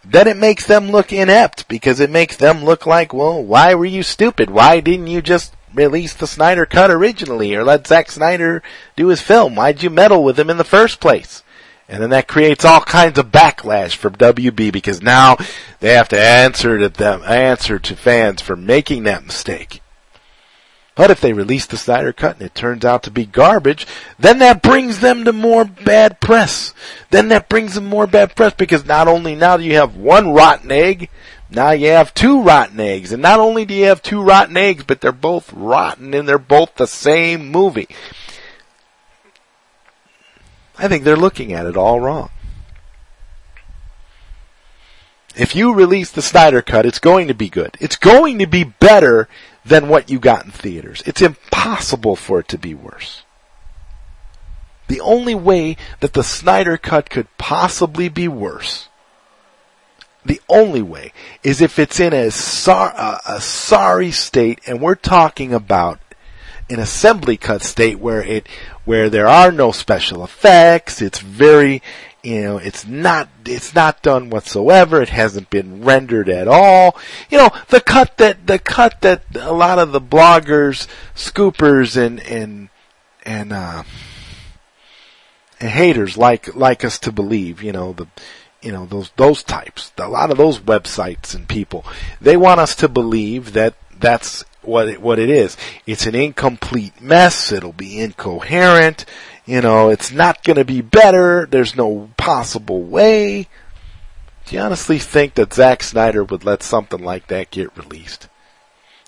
then 0.05 0.29
it 0.29 0.37
makes 0.37 0.67
them 0.67 0.91
look 0.91 1.13
inept 1.13 1.69
because 1.69 2.01
it 2.01 2.11
makes 2.11 2.37
them 2.37 2.65
look 2.65 2.85
like, 2.85 3.15
well, 3.15 3.43
why 3.43 3.75
were 3.75 3.85
you 3.85 4.03
stupid? 4.03 4.51
Why 4.51 4.81
didn't 4.81 5.07
you 5.07 5.23
just 5.23 5.55
release 5.73 6.13
the 6.13 6.27
Snyder 6.27 6.67
cut 6.67 6.91
originally 6.91 7.55
or 7.55 7.65
let 7.65 7.87
Zack 7.87 8.11
Snyder 8.11 8.63
do 8.97 9.09
his 9.09 9.21
film? 9.21 9.55
Why'd 9.55 9.83
you 9.83 9.91
meddle 9.91 10.23
with 10.23 10.39
him 10.39 10.51
in 10.51 10.57
the 10.57 10.65
first 10.65 11.01
place? 11.01 11.44
And 11.89 12.03
then 12.03 12.11
that 12.11 12.29
creates 12.29 12.65
all 12.65 12.81
kinds 12.81 13.19
of 13.19 13.31
backlash 13.31 13.95
from 13.95 14.17
WB 14.17 14.73
because 14.73 15.03
now 15.03 15.37
they 15.81 15.93
have 15.93 16.09
to 16.09 16.21
answer 16.21 16.79
to 16.79 16.89
them, 16.89 17.23
answer 17.25 17.79
to 17.79 17.97
fans 17.97 18.41
for 18.41 18.57
making 18.57 19.03
that 19.05 19.27
mistake. 19.27 19.83
But 20.95 21.11
if 21.11 21.21
they 21.21 21.33
release 21.33 21.67
the 21.67 21.77
Snyder 21.77 22.13
Cut 22.13 22.37
and 22.37 22.47
it 22.47 22.55
turns 22.55 22.85
out 22.85 23.03
to 23.03 23.11
be 23.11 23.27
garbage, 23.27 23.87
then 24.19 24.39
that 24.39 24.63
brings 24.63 25.01
them 25.01 25.25
to 25.25 25.33
more 25.33 25.65
bad 25.65 26.21
press. 26.21 26.73
Then 27.11 27.29
that 27.29 27.49
brings 27.49 27.75
them 27.75 27.87
more 27.87 28.07
bad 28.07 28.37
press 28.37 28.55
because 28.55 28.85
not 28.85 29.09
only 29.09 29.35
now 29.35 29.57
do 29.57 29.65
you 29.65 29.75
have 29.75 29.97
one 29.97 30.33
rotten 30.33 30.71
egg, 30.71 31.11
now 31.51 31.73
you 31.73 31.89
have 31.89 32.15
two 32.15 32.43
rotten 32.43 32.79
eggs. 32.79 33.13
And 33.13 33.23
not 33.23 33.41
only 33.41 33.65
do 33.65 33.75
you 33.75 33.87
have 33.87 34.03
two 34.03 34.23
rotten 34.23 34.57
eggs, 34.57 34.85
but 34.85 35.01
they're 35.01 35.13
both 35.13 35.53
rotten 35.53 36.15
and 36.15 36.29
they're 36.29 36.39
both 36.39 36.77
the 36.77 36.87
same 36.87 37.51
movie. 37.51 37.89
I 40.77 40.89
think 40.89 41.05
they're 41.05 41.17
looking 41.17 41.53
at 41.53 41.67
it 41.67 41.77
all 41.77 42.01
wrong. 42.01 42.31
If 45.37 45.57
you 45.57 45.75
release 45.75 46.11
the 46.11 46.23
Snyder 46.23 46.63
Cut, 46.63 46.87
it's 46.87 47.01
going 47.01 47.29
to 47.29 47.35
be 47.35 47.49
good. 47.49 47.77
It's 47.81 47.97
going 47.97 48.39
to 48.39 48.47
be 48.47 48.65
better 48.65 49.29
than 49.65 49.89
what 49.89 50.11
you 50.11 50.19
got 50.19 50.45
in 50.45 50.51
theaters. 50.51 51.03
It's 51.07 51.23
impossible 51.23 52.15
for 52.17 52.41
it 52.41 52.49
to 52.49 52.59
be 52.59 52.75
worse. 52.75 53.23
The 54.87 55.01
only 55.01 55.35
way 55.35 55.77
that 56.01 56.13
the 56.13 56.23
Snyder 56.23 56.77
Cut 56.77 57.11
could 57.11 57.27
possibly 57.39 58.09
be 58.09 58.29
worse, 58.29 58.89
the 60.25 60.41
only 60.49 60.83
way, 60.83 61.13
is 61.43 61.61
if 61.61 61.79
it's 61.79 61.99
in 61.99 62.13
a, 62.13 62.31
sor- 62.31 62.93
a, 62.97 63.21
a 63.27 63.41
sorry 63.41 64.11
state, 64.11 64.61
and 64.67 64.81
we're 64.81 64.95
talking 64.95 65.53
about 65.53 65.99
an 66.71 66.79
assembly 66.79 67.37
cut 67.37 67.63
state 67.63 67.99
where 67.99 68.23
it 68.23 68.47
where 68.85 69.09
there 69.11 69.27
are 69.27 69.51
no 69.51 69.73
special 69.73 70.25
effects. 70.25 71.01
It's 71.01 71.21
very 71.21 71.83
you 72.25 72.43
know, 72.43 72.57
it's 72.57 72.87
not, 72.87 73.29
it's 73.45 73.75
not 73.75 74.03
done 74.03 74.31
whatsoever. 74.31 75.03
It 75.03 75.11
hasn't 75.11 75.51
been 75.51 75.85
rendered 75.85 76.31
at 76.31 76.49
all. 76.49 76.97
You 77.29 77.37
know, 77.37 77.51
the 77.69 77.83
cut 77.83 78.17
that, 78.17 78.47
the 78.47 78.59
cut 78.59 79.03
that 79.03 79.25
a 79.39 79.53
lot 79.53 79.79
of 79.79 79.93
the 79.93 80.01
bloggers, 80.01 80.89
scoopers 81.15 81.99
and, 81.99 82.21
and, 82.21 82.71
and, 83.27 83.53
uh, 83.53 83.83
and 85.61 85.71
haters 85.71 86.17
like, 86.17 86.57
like 86.57 86.83
us 86.83 86.99
to 87.01 87.13
believe, 87.13 87.63
you 87.63 87.73
know, 87.73 87.93
the, 87.93 88.07
you 88.63 88.73
know, 88.73 88.87
those, 88.87 89.13
those 89.17 89.43
types, 89.43 89.93
a 89.99 90.09
lot 90.09 90.31
of 90.31 90.39
those 90.39 90.59
websites 90.61 91.35
and 91.35 91.47
people, 91.47 91.85
they 92.23 92.39
want 92.39 92.59
us 92.59 92.75
to 92.77 92.89
believe 92.89 93.53
that 93.53 93.75
that's 94.01 94.47
what 94.67 94.89
it, 94.89 95.01
what 95.01 95.19
it 95.19 95.31
is. 95.31 95.57
It's 95.87 96.07
an 96.07 96.15
incomplete 96.15 97.01
mess. 97.01 97.53
It'll 97.53 97.73
be 97.73 97.99
incoherent. 97.99 99.05
You 99.47 99.61
know, 99.61 99.91
it's 99.91 100.11
not 100.11 100.43
going 100.43 100.57
to 100.57 100.65
be 100.65 100.81
better. 100.81 101.47
There's 101.47 101.77
no 101.77 102.11
possible 102.17 102.83
way. 102.83 103.49
Do 104.47 104.57
you 104.57 104.63
honestly 104.63 104.99
think 104.99 105.35
that 105.35 105.55
Zack 105.55 105.83
Snyder 105.83 106.23
would 106.23 106.45
let 106.45 106.63
something 106.63 107.03
like 107.03 107.29
that 107.29 107.51
get 107.51 107.77
released? 107.77 108.29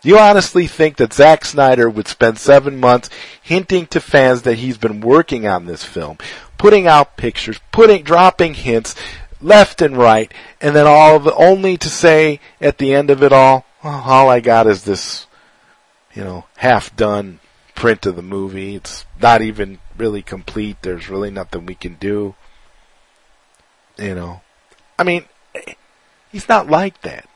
Do 0.03 0.11
you 0.11 0.19
honestly 0.19 0.67
think 0.67 0.97
that 0.97 1.13
Zack 1.13 1.45
Snyder 1.45 1.91
would 1.91 2.07
spend 2.07 2.39
seven 2.39 2.79
months 2.79 3.11
hinting 3.43 3.87
to 3.89 4.01
fans 4.01 4.43
that 4.43 4.59
he's 4.59 4.79
been 4.79 5.01
working 5.01 5.47
on 5.47 5.67
this 5.67 5.85
film, 5.85 6.19
putting 6.59 6.87
out 6.87 7.17
pictures, 7.17 7.61
putting, 7.73 8.03
dropping 8.03 8.55
hints 8.55 8.95
left 9.41 9.83
and 9.83 9.97
right, 9.97 10.33
and 10.61 10.75
then 10.75 10.87
all 10.87 11.17
of 11.17 11.29
only 11.37 11.77
to 11.79 11.89
say 11.89 12.41
at 12.61 12.79
the 12.79 12.95
end 12.95 13.11
of 13.11 13.23
it 13.23 13.33
all, 13.33 13.67
well, 13.83 14.03
all 14.05 14.29
I 14.29 14.41
got 14.41 14.67
is 14.67 14.85
this 14.85 15.26
you 16.17 16.25
know, 16.25 16.47
half 16.57 16.97
done 16.97 17.39
print 17.75 18.07
of 18.07 18.17
the 18.17 18.23
movie. 18.23 18.75
It's 18.75 19.05
not 19.21 19.43
even 19.43 19.79
really 19.97 20.23
complete. 20.23 20.79
There's 20.83 21.09
really 21.09 21.31
nothing 21.31 21.67
we 21.67 21.75
can 21.75 21.95
do. 21.95 22.35
You 23.99 24.15
know, 24.15 24.41
I 24.99 25.05
mean, 25.05 25.27
he's 26.33 26.49
not 26.49 26.69
like 26.69 27.03
that. 27.03 27.29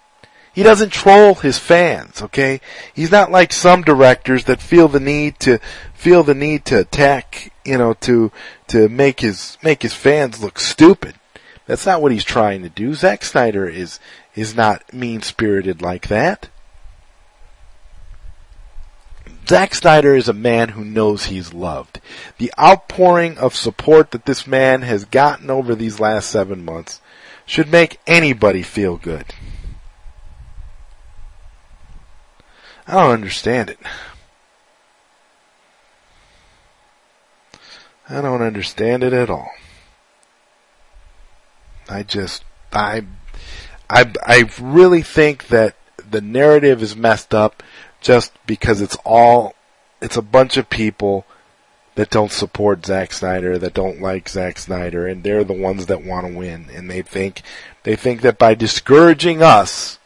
He 0.53 0.65
doesn't 0.65 0.91
troll 0.93 1.37
his 1.37 1.59
fans, 1.59 2.21
okay? 2.23 2.61
He's 2.93 3.13
not 3.13 3.31
like 3.31 3.53
some 3.53 3.83
directors 3.83 4.45
that 4.45 4.61
feel 4.61 4.89
the 4.89 4.99
need 4.99 5.39
to 5.41 5.59
feel 5.95 6.25
the 6.25 6.35
need 6.35 6.65
to 6.67 6.81
attack, 6.81 7.53
you 7.65 7.79
know, 7.79 7.95
to 7.95 8.33
to 8.69 8.89
make 8.89 9.21
his 9.21 9.59
make 9.63 9.83
his 9.83 9.95
fans 9.95 10.43
look 10.43 10.59
stupid. 10.59 11.15
That's 11.67 11.87
not 11.87 12.03
what 12.03 12.13
he's 12.13 12.25
trying 12.25 12.63
to 12.63 12.69
do. 12.69 12.95
Zack 12.95 13.25
Snyder 13.25 13.69
is 13.69 14.01
is 14.35 14.57
not 14.57 14.93
mean 14.93 15.23
spirited 15.23 15.83
like 15.83 16.09
that. 16.09 16.49
Zack 19.51 19.75
Snyder 19.75 20.15
is 20.15 20.29
a 20.29 20.33
man 20.33 20.69
who 20.69 20.85
knows 20.85 21.25
he's 21.25 21.53
loved. 21.53 22.01
The 22.39 22.53
outpouring 22.57 23.37
of 23.37 23.57
support 23.57 24.13
that 24.13 24.25
this 24.25 24.47
man 24.47 24.83
has 24.83 25.05
gotten 25.05 25.51
over 25.51 25.75
these 25.75 25.99
last 25.99 26.31
seven 26.31 26.65
months 26.65 27.01
should 27.47 27.69
make 27.69 27.99
anybody 28.07 28.63
feel 28.63 28.97
good. 28.97 29.35
I 32.87 32.93
don't 32.93 33.11
understand 33.11 33.71
it. 33.71 33.81
I 38.09 38.21
don't 38.21 38.43
understand 38.43 39.03
it 39.03 39.13
at 39.13 39.31
all. 39.31 39.51
I 41.89 42.05
just, 42.05 42.45
I, 42.73 43.05
I, 43.89 44.13
I 44.25 44.49
really 44.61 45.03
think 45.03 45.49
that 45.49 45.75
the 46.09 46.21
narrative 46.21 46.85
is 46.85 46.95
messed 46.95 47.35
up 47.35 47.65
just 48.01 48.33
because 48.47 48.81
it's 48.81 48.97
all, 49.05 49.55
it's 50.01 50.17
a 50.17 50.23
bunch 50.23 50.57
of 50.57 50.71
people 50.71 51.27
that 51.95 52.11
don't 52.11 52.33
support 52.33 52.87
Zack 52.87 53.13
Snyder, 53.13 53.59
that 53.59 53.75
don't 53.75 54.01
like 54.01 54.29
Zack 54.29 54.59
Snyder, 54.59 55.07
and 55.07 55.23
they're 55.23 55.45
the 55.45 55.53
ones 55.53 55.87
that 55.87 56.05
want 56.05 56.27
to 56.27 56.33
win. 56.33 56.69
And 56.73 56.91
they 56.91 57.03
think, 57.03 57.43
they 57.83 57.97
think 57.97 58.23
that 58.23 58.39
by 58.39 58.55
discouraging 58.55 59.43
us, 59.43 59.99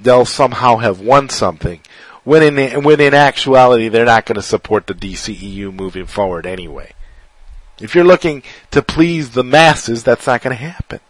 they'll 0.00 0.24
somehow 0.24 0.76
have 0.76 1.00
won 1.00 1.28
something. 1.28 1.80
When 2.22 2.42
in, 2.42 2.84
when 2.84 3.00
in 3.00 3.14
actuality, 3.14 3.88
they're 3.88 4.04
not 4.04 4.26
going 4.26 4.36
to 4.36 4.42
support 4.42 4.86
the 4.86 4.94
DCEU 4.94 5.72
moving 5.74 6.06
forward 6.06 6.46
anyway. 6.46 6.92
If 7.80 7.94
you're 7.94 8.04
looking 8.04 8.42
to 8.72 8.82
please 8.82 9.30
the 9.30 9.42
masses, 9.42 10.04
that's 10.04 10.26
not 10.26 10.42
going 10.42 10.56
to 10.56 10.62
happen. 10.62 11.00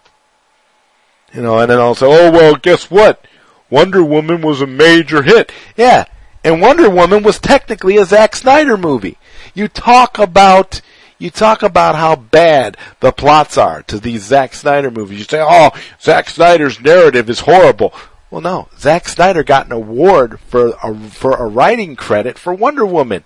You 1.35 1.43
know, 1.43 1.59
and 1.59 1.70
then 1.70 1.78
I'll 1.78 1.95
say, 1.95 2.07
oh 2.07 2.31
well, 2.31 2.55
guess 2.57 2.91
what? 2.91 3.24
Wonder 3.70 4.02
Woman 4.02 4.42
was 4.42 4.60
a 4.60 4.66
major 4.66 5.22
hit. 5.22 5.52
Yeah, 5.76 6.05
and 6.44 6.60
Wonder 6.60 6.90
Woman 6.90 7.22
was 7.22 7.38
technically 7.38 7.97
a 7.97 8.05
Zack 8.05 8.36
Snyder 8.36 8.76
movie. 8.76 9.16
You 9.55 9.68
talk 9.68 10.18
about 10.18 10.80
you 11.18 11.30
talk 11.30 11.62
about 11.62 11.97
how 11.97 12.16
bad 12.16 12.76
the 13.01 13.12
plots 13.12 13.59
are 13.59 13.82
to 13.84 14.01
these 14.01 14.24
Zack 14.24 14.55
Snyder 14.55 14.90
movies. 14.90 15.18
You 15.18 15.24
say, 15.24 15.40
"Oh, 15.40 15.70
Zack 16.01 16.28
Snyder's 16.30 16.80
narrative 16.80 17.30
is 17.30 17.40
horrible." 17.40 17.94
Well, 18.30 18.40
no. 18.40 18.68
Zack 18.78 19.09
Snyder 19.09 19.42
got 19.42 19.66
an 19.66 19.72
award 19.72 20.40
for 20.40 20.74
a, 20.82 20.94
for 21.10 21.32
a 21.36 21.48
writing 21.48 21.97
credit 21.97 22.38
for 22.38 22.55
Wonder 22.55 22.86
Woman. 22.86 23.24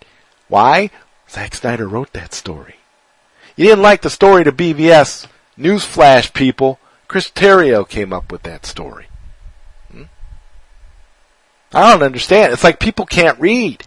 Why? 0.48 0.90
Zack 1.28 1.54
Snyder 1.54 1.86
wrote 1.86 2.12
that 2.14 2.32
story. 2.32 2.76
You 3.56 3.66
didn't 3.66 3.82
like 3.82 4.02
the 4.02 4.10
story 4.10 4.44
to 4.44 4.52
BVS. 4.52 5.26
Newsflash, 5.58 6.32
people. 6.32 6.78
Chris 7.06 7.30
Terrio 7.30 7.88
came 7.88 8.12
up 8.12 8.32
with 8.32 8.42
that 8.42 8.66
story. 8.66 9.06
I 11.74 11.90
don't 11.90 12.02
understand. 12.02 12.52
It's 12.52 12.64
like 12.64 12.78
people 12.78 13.05
can't 13.05 13.40
read. 13.40 13.84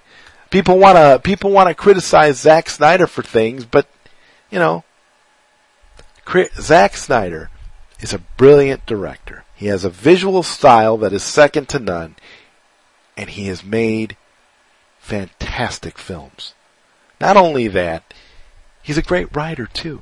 People 0.49 0.77
want 0.77 0.97
to 0.97 1.19
people 1.23 1.51
want 1.51 1.69
to 1.69 1.75
criticize 1.75 2.39
Zack 2.39 2.69
Snyder 2.69 3.07
for 3.07 3.23
things, 3.23 3.65
but 3.65 3.87
you 4.49 4.59
know, 4.59 4.83
Zack 6.59 6.97
Snyder 6.97 7.49
is 7.99 8.13
a 8.13 8.19
brilliant 8.37 8.85
director. 8.85 9.45
He 9.55 9.67
has 9.67 9.83
a 9.83 9.89
visual 9.89 10.43
style 10.43 10.97
that 10.97 11.13
is 11.13 11.23
second 11.23 11.67
to 11.69 11.79
none, 11.79 12.15
and 13.15 13.29
he 13.29 13.47
has 13.47 13.63
made 13.63 14.17
fantastic 14.99 15.97
films. 15.97 16.53
Not 17.19 17.37
only 17.37 17.67
that, 17.69 18.13
he's 18.83 18.97
a 18.97 19.01
great 19.01 19.35
writer 19.35 19.65
too. 19.65 20.01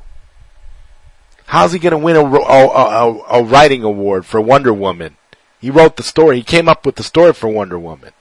How's 1.48 1.74
he 1.74 1.80
going 1.80 1.92
to 1.92 1.98
win 1.98 2.16
a, 2.16 2.26
a, 2.26 2.68
a, 2.68 3.24
a 3.30 3.44
writing 3.44 3.84
award 3.84 4.26
for 4.26 4.42
Wonder 4.42 4.74
Woman? 4.74 5.16
He 5.60 5.70
wrote 5.70 5.98
the 5.98 6.04
story. 6.04 6.38
He 6.38 6.44
came 6.44 6.70
up 6.70 6.86
with 6.86 6.96
the 6.96 7.04
story 7.04 7.34
for 7.34 7.48
Wonder 7.48 7.80
Woman. 7.80 8.12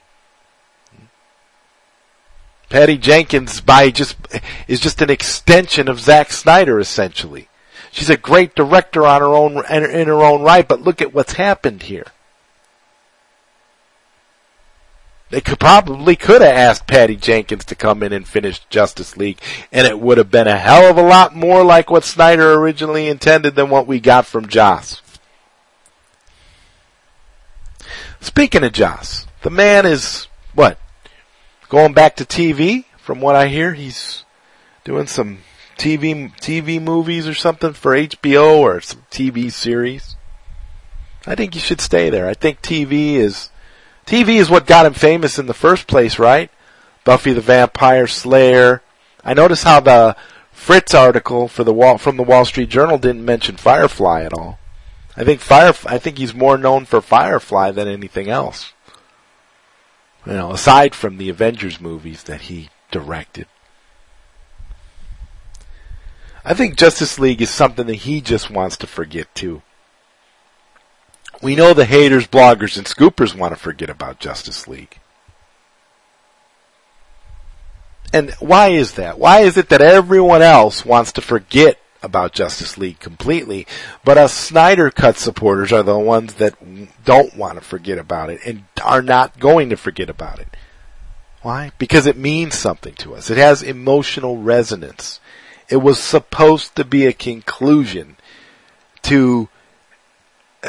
Patty 2.71 2.97
Jenkins 2.97 3.61
by 3.61 3.91
just 3.91 4.17
is 4.67 4.81
just 4.81 5.03
an 5.03 5.11
extension 5.11 5.89
of 5.89 6.01
Zack 6.01 6.33
Snyder 6.33 6.81
essentially. 6.81 7.49
She's 7.93 8.11
a 8.11 8.17
great 8.17 8.57
director 8.57 9.07
on 9.07 9.21
her 9.21 9.29
own 9.29 9.65
in 9.71 10.09
her 10.09 10.25
own 10.25 10.43
right, 10.43 10.67
but 10.67 10.81
look 10.83 11.01
at 11.01 11.15
what's 11.15 11.35
happened 11.35 11.85
here. 11.85 12.07
They 15.31 15.41
could 15.41 15.61
probably 15.61 16.17
could 16.17 16.43
have 16.43 16.55
asked 16.55 16.87
Patty 16.87 17.17
Jenkins 17.17 17.65
to 17.67 17.75
come 17.75 18.03
in 18.03 18.13
and 18.13 18.27
finish 18.27 18.61
Justice 18.71 19.17
League, 19.17 19.41
and 19.73 19.87
it 19.87 19.99
would 19.99 20.19
have 20.19 20.31
been 20.31 20.47
a 20.47 20.59
hell 20.59 20.91
of 20.91 20.97
a 20.97 21.03
lot 21.03 21.35
more 21.35 21.65
like 21.65 21.91
what 21.91 22.05
Snyder 22.05 22.55
originally 22.55 23.09
intended 23.09 23.55
than 23.55 23.71
what 23.71 23.87
we 23.87 24.01
got 24.01 24.27
from 24.27 24.49
Joss. 24.49 25.01
Speaking 28.25 28.65
of 28.65 28.73
Joss, 28.73 29.27
the 29.43 29.51
man 29.51 29.85
is, 29.85 30.29
what, 30.55 30.79
going 31.69 31.93
back 31.93 32.17
to 32.17 32.25
TV? 32.25 32.87
From 32.97 33.21
what 33.21 33.37
I 33.37 33.49
hear, 33.49 33.75
he's 33.75 34.25
doing 34.83 35.07
some 35.07 35.41
TV, 35.77 36.35
TV 36.39 36.81
movies 36.81 37.29
or 37.29 37.35
something 37.35 37.75
for 37.75 37.95
HBO 37.95 38.57
or 38.57 38.81
some 38.81 39.05
TV 39.11 39.53
series. 39.53 40.17
I 41.27 41.35
think 41.35 41.55
you 41.55 41.61
should 41.61 41.83
stay 41.83 42.09
there. 42.09 42.27
I 42.27 42.33
think 42.33 42.63
TV 42.63 43.17
is, 43.17 43.51
TV 44.07 44.37
is 44.37 44.49
what 44.49 44.67
got 44.67 44.87
him 44.87 44.95
famous 44.95 45.39
in 45.39 45.45
the 45.45 45.53
first 45.53 45.87
place, 45.87 46.19
right? 46.19 46.51
Buffy 47.05 47.35
the 47.35 47.43
Vampire 47.43 48.07
Slayer. 48.07 48.81
I 49.23 49.35
notice 49.35 49.65
how 49.65 49.81
the 49.81 50.17
Fritz 50.51 50.95
article 50.95 51.47
for 51.47 51.63
the 51.63 51.75
Wall, 51.75 51.99
from 51.99 52.17
the 52.17 52.23
Wall 52.23 52.47
Street 52.47 52.71
Journal 52.71 52.97
didn't 52.97 53.25
mention 53.25 53.59
Firefly 53.59 54.23
at 54.23 54.33
all. 54.33 54.59
I 55.17 55.25
think 55.25 55.41
Fire. 55.41 55.73
I 55.87 55.99
think 55.99 56.19
he's 56.19 56.35
more 56.35 56.59
known 56.59 56.85
for 56.85 57.01
Firefly 57.01 57.71
than 57.71 57.89
anything 57.89 58.29
else. 58.29 58.73
You 60.27 60.33
know, 60.33 60.53
aside 60.53 60.95
from 60.95 61.19
the 61.19 61.29
Avengers 61.29 61.81
movies 61.81 62.25
that 62.25 62.43
he 62.43 62.71
directed. 62.91 63.47
I 66.45 66.55
think 66.55 66.77
Justice 66.77 67.19
League 67.19 67.41
is 67.41 67.51
something 67.51 67.87
that 67.87 67.95
he 67.95 68.21
just 68.21 68.51
wants 68.51 68.77
to 68.79 68.87
forget 68.87 69.35
too. 69.35 69.63
We 71.43 71.57
know 71.57 71.75
the 71.75 71.85
haters, 71.85 72.27
bloggers, 72.27 72.77
and 72.77 72.87
scoopers 72.87 73.37
want 73.37 73.53
to 73.53 73.61
forget 73.61 73.91
about 73.91 74.19
Justice 74.19 74.67
League. 74.69 74.99
And 78.13 78.33
why 78.35 78.69
is 78.69 78.93
that? 78.93 79.19
Why 79.19 79.41
is 79.41 79.57
it 79.57 79.69
that 79.71 79.83
everyone 79.83 80.43
else 80.43 80.85
wants 80.85 81.13
to 81.13 81.21
forget 81.21 81.79
about 82.05 82.33
Justice 82.33 82.79
League 82.79 83.01
completely, 83.01 83.67
but 84.05 84.19
us 84.19 84.33
Snyder 84.33 84.91
Cut 84.91 85.17
supporters 85.17 85.73
are 85.73 85.83
the 85.83 85.99
ones 85.99 86.35
that 86.35 86.55
don't 87.05 87.37
want 87.37 87.59
to 87.59 87.65
forget 87.65 87.99
about 87.99 88.31
it 88.31 88.41
and 88.45 88.65
are 88.83 89.03
not 89.03 89.39
going 89.39 89.71
to 89.71 89.77
forget 89.77 90.11
about 90.11 90.39
it. 90.39 90.49
Why? 91.43 91.73
Because 91.79 92.07
it 92.07 92.17
means 92.17 92.55
something 92.55 92.95
to 92.95 93.15
us. 93.15 93.31
It 93.31 93.37
has 93.37 93.63
emotional 93.63 94.39
resonance. 94.39 95.21
It 95.69 95.79
was 95.79 95.99
supposed 95.99 96.77
to 96.77 96.85
be 96.85 97.07
a 97.07 97.13
conclusion 97.13 98.17
to 99.03 99.49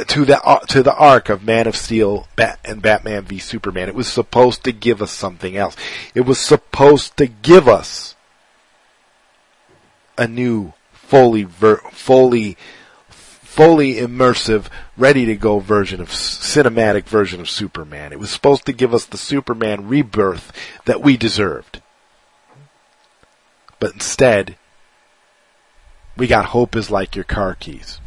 to 0.08 0.26
the 0.26 0.42
uh, 0.44 0.60
to 0.60 0.84
the 0.84 0.94
arc 0.94 1.30
of 1.30 1.44
Man 1.44 1.68
of 1.68 1.76
Steel 1.76 2.28
Bat, 2.36 2.60
and 2.66 2.82
Batman 2.82 3.24
v 3.24 3.40
Superman. 3.40 3.88
It 3.88 3.96
was 3.96 4.08
supposed 4.08 4.64
to 4.66 4.74
give 4.74 5.02
us 5.02 5.12
something 5.12 5.56
else. 5.56 5.76
It 6.14 6.22
was 6.22 6.40
supposed 6.40 7.16
to 7.18 7.28
give 7.28 7.68
us 7.68 8.16
a 10.18 10.28
new 10.28 10.74
fully 11.08 11.44
ver- 11.44 11.82
fully 11.92 12.58
fully 13.56 13.94
immersive, 13.94 14.66
ready 14.98 15.26
to 15.26 15.36
go 15.36 15.60
version 15.60 16.02
of 16.02 16.10
cinematic 16.10 17.06
version 17.06 17.40
of 17.40 17.50
Superman. 17.50 18.12
It 18.12 18.20
was 18.20 18.30
supposed 18.30 18.66
to 18.66 18.74
give 18.74 18.94
us 18.94 19.06
the 19.06 19.18
Superman 19.18 19.88
rebirth 19.88 20.52
that 20.84 21.02
we 21.02 21.16
deserved. 21.16 21.82
But 23.80 23.94
instead, 23.94 24.58
we 26.18 26.28
got 26.28 26.46
hope 26.48 26.76
is 26.76 26.92
like 26.92 27.16
your 27.16 27.24
car 27.24 27.56
keys. 27.56 28.02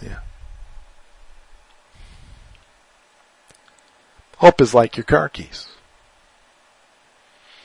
Yeah. 0.00 0.20
Hope 4.36 4.60
is 4.60 4.74
like 4.74 4.96
your 4.96 5.04
car 5.04 5.28
keys. 5.28 5.66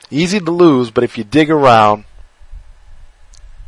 Easy 0.09 0.39
to 0.39 0.51
lose, 0.51 0.89
but 0.89 1.03
if 1.03 1.15
you 1.15 1.23
dig 1.23 1.51
around, 1.51 2.05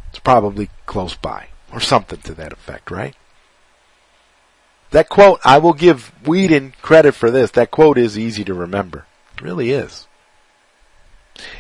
it's 0.10 0.20
probably 0.20 0.70
close 0.92 1.16
by. 1.16 1.48
Or 1.72 1.80
something 1.80 2.20
to 2.24 2.34
that 2.34 2.52
effect, 2.52 2.92
right? 2.92 3.16
That 4.90 5.08
quote, 5.08 5.40
I 5.46 5.58
will 5.58 5.72
give 5.72 6.12
Whedon 6.28 6.74
credit 6.82 7.14
for 7.14 7.32
this. 7.32 7.52
That 7.52 7.72
quote 7.72 7.98
is 7.98 8.20
easy 8.20 8.44
to 8.44 8.54
remember. 8.54 9.06
It 9.34 9.42
really 9.42 9.72
is. 9.72 10.06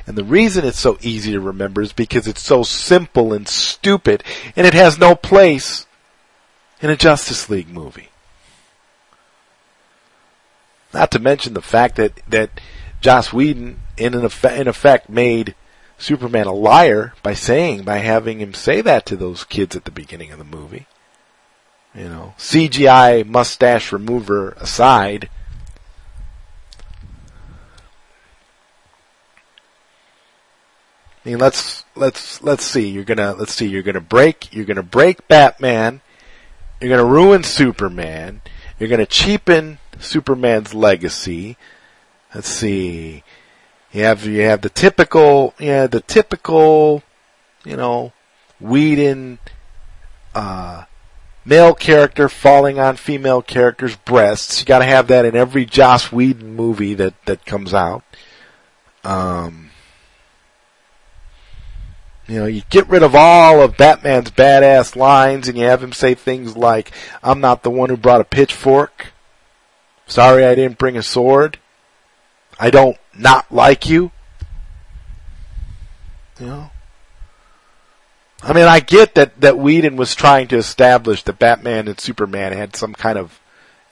And 0.05 0.17
the 0.17 0.25
reason 0.25 0.65
it's 0.65 0.81
so 0.81 0.97
easy 0.99 1.31
to 1.31 1.39
remember 1.39 1.81
is 1.81 1.93
because 1.93 2.27
it's 2.27 2.41
so 2.41 2.63
simple 2.63 3.31
and 3.31 3.47
stupid 3.47 4.21
and 4.57 4.67
it 4.67 4.73
has 4.73 4.99
no 4.99 5.15
place 5.15 5.87
in 6.81 6.89
a 6.89 6.97
Justice 6.97 7.49
League 7.49 7.69
movie. 7.69 8.09
Not 10.93 11.09
to 11.11 11.19
mention 11.19 11.53
the 11.53 11.61
fact 11.61 11.95
that, 11.95 12.19
that 12.27 12.59
Joss 12.99 13.31
Whedon, 13.31 13.79
in, 13.95 14.13
an 14.13 14.25
in 14.25 14.67
effect, 14.67 15.07
made 15.07 15.55
Superman 16.01 16.47
a 16.47 16.51
liar 16.51 17.13
by 17.21 17.35
saying, 17.35 17.83
by 17.83 17.99
having 17.99 18.39
him 18.39 18.55
say 18.55 18.81
that 18.81 19.05
to 19.05 19.15
those 19.15 19.43
kids 19.43 19.75
at 19.75 19.85
the 19.85 19.91
beginning 19.91 20.31
of 20.31 20.39
the 20.39 20.43
movie. 20.43 20.87
You 21.93 22.09
know, 22.09 22.33
CGI 22.39 23.23
mustache 23.25 23.91
remover 23.91 24.51
aside, 24.53 25.29
I 31.23 31.29
mean, 31.29 31.37
let's 31.37 31.85
let's 31.95 32.41
let's 32.41 32.63
see. 32.63 32.89
You're 32.89 33.03
gonna 33.03 33.33
let's 33.33 33.53
see. 33.53 33.67
You're 33.67 33.83
gonna 33.83 34.01
break. 34.01 34.51
You're 34.51 34.65
gonna 34.65 34.81
break 34.81 35.27
Batman. 35.27 36.01
You're 36.79 36.89
gonna 36.89 37.05
ruin 37.05 37.43
Superman. 37.43 38.41
You're 38.79 38.89
gonna 38.89 39.05
cheapen 39.05 39.77
Superman's 39.99 40.73
legacy. 40.73 41.57
Let's 42.33 42.47
see. 42.47 43.23
You 43.91 44.03
have 44.03 44.25
you 44.25 44.41
have 44.41 44.61
the 44.61 44.69
typical 44.69 45.53
yeah 45.59 45.87
the 45.87 46.01
typical 46.01 47.03
you 47.65 47.75
know 47.75 48.13
Whedon 48.59 49.39
uh, 50.33 50.85
male 51.43 51.73
character 51.73 52.29
falling 52.29 52.79
on 52.79 52.95
female 52.95 53.41
characters' 53.41 53.95
breasts. 53.95 54.59
You 54.59 54.65
got 54.65 54.79
to 54.79 54.85
have 54.85 55.07
that 55.07 55.25
in 55.25 55.35
every 55.35 55.65
Joss 55.65 56.11
Whedon 56.11 56.55
movie 56.55 56.93
that 56.93 57.13
that 57.25 57.45
comes 57.45 57.73
out. 57.73 58.03
Um, 59.03 59.71
you 62.27 62.39
know, 62.39 62.45
you 62.45 62.61
get 62.69 62.87
rid 62.87 63.03
of 63.03 63.13
all 63.13 63.61
of 63.61 63.75
Batman's 63.75 64.31
badass 64.31 64.95
lines 64.95 65.49
and 65.49 65.57
you 65.57 65.65
have 65.65 65.83
him 65.83 65.91
say 65.91 66.13
things 66.13 66.55
like, 66.55 66.91
I'm 67.21 67.41
not 67.41 67.63
the 67.63 67.71
one 67.71 67.89
who 67.89 67.97
brought 67.97 68.21
a 68.21 68.25
pitchfork. 68.25 69.07
Sorry 70.07 70.45
I 70.45 70.55
didn't 70.55 70.77
bring 70.77 70.95
a 70.95 71.03
sword. 71.03 71.59
I 72.59 72.69
don't 72.69 72.97
not 73.17 73.51
like 73.51 73.89
you. 73.89 74.11
You 76.39 76.45
know? 76.45 76.71
I 78.43 78.53
mean, 78.53 78.65
I 78.65 78.79
get 78.79 79.15
that, 79.15 79.39
that 79.41 79.57
Whedon 79.57 79.95
was 79.95 80.15
trying 80.15 80.47
to 80.47 80.57
establish 80.57 81.23
that 81.23 81.37
Batman 81.37 81.87
and 81.87 81.99
Superman 81.99 82.53
had 82.53 82.75
some 82.75 82.93
kind 82.93 83.19
of, 83.19 83.39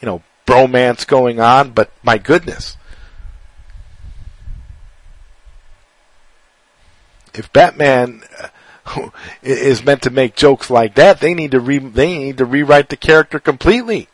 you 0.02 0.08
know, 0.08 0.24
bromance 0.48 1.06
going 1.06 1.40
on, 1.40 1.72
but 1.72 1.92
my 2.02 2.18
goodness. 2.18 2.78
if 7.34 7.52
Batman 7.54 8.24
uh, 8.86 9.10
is 9.42 9.84
meant 9.84 10.04
to 10.04 10.10
make 10.10 10.36
jokes 10.36 10.70
like 10.70 10.96
that, 10.96 11.20
they 11.20 11.34
need 11.34 11.52
to 11.52 11.60
re- 11.60 11.80
they 11.80 12.18
need 12.18 12.38
to 12.38 12.46
rewrite 12.46 12.90
the 12.90 12.98
character 12.98 13.40
completely. 13.40 14.10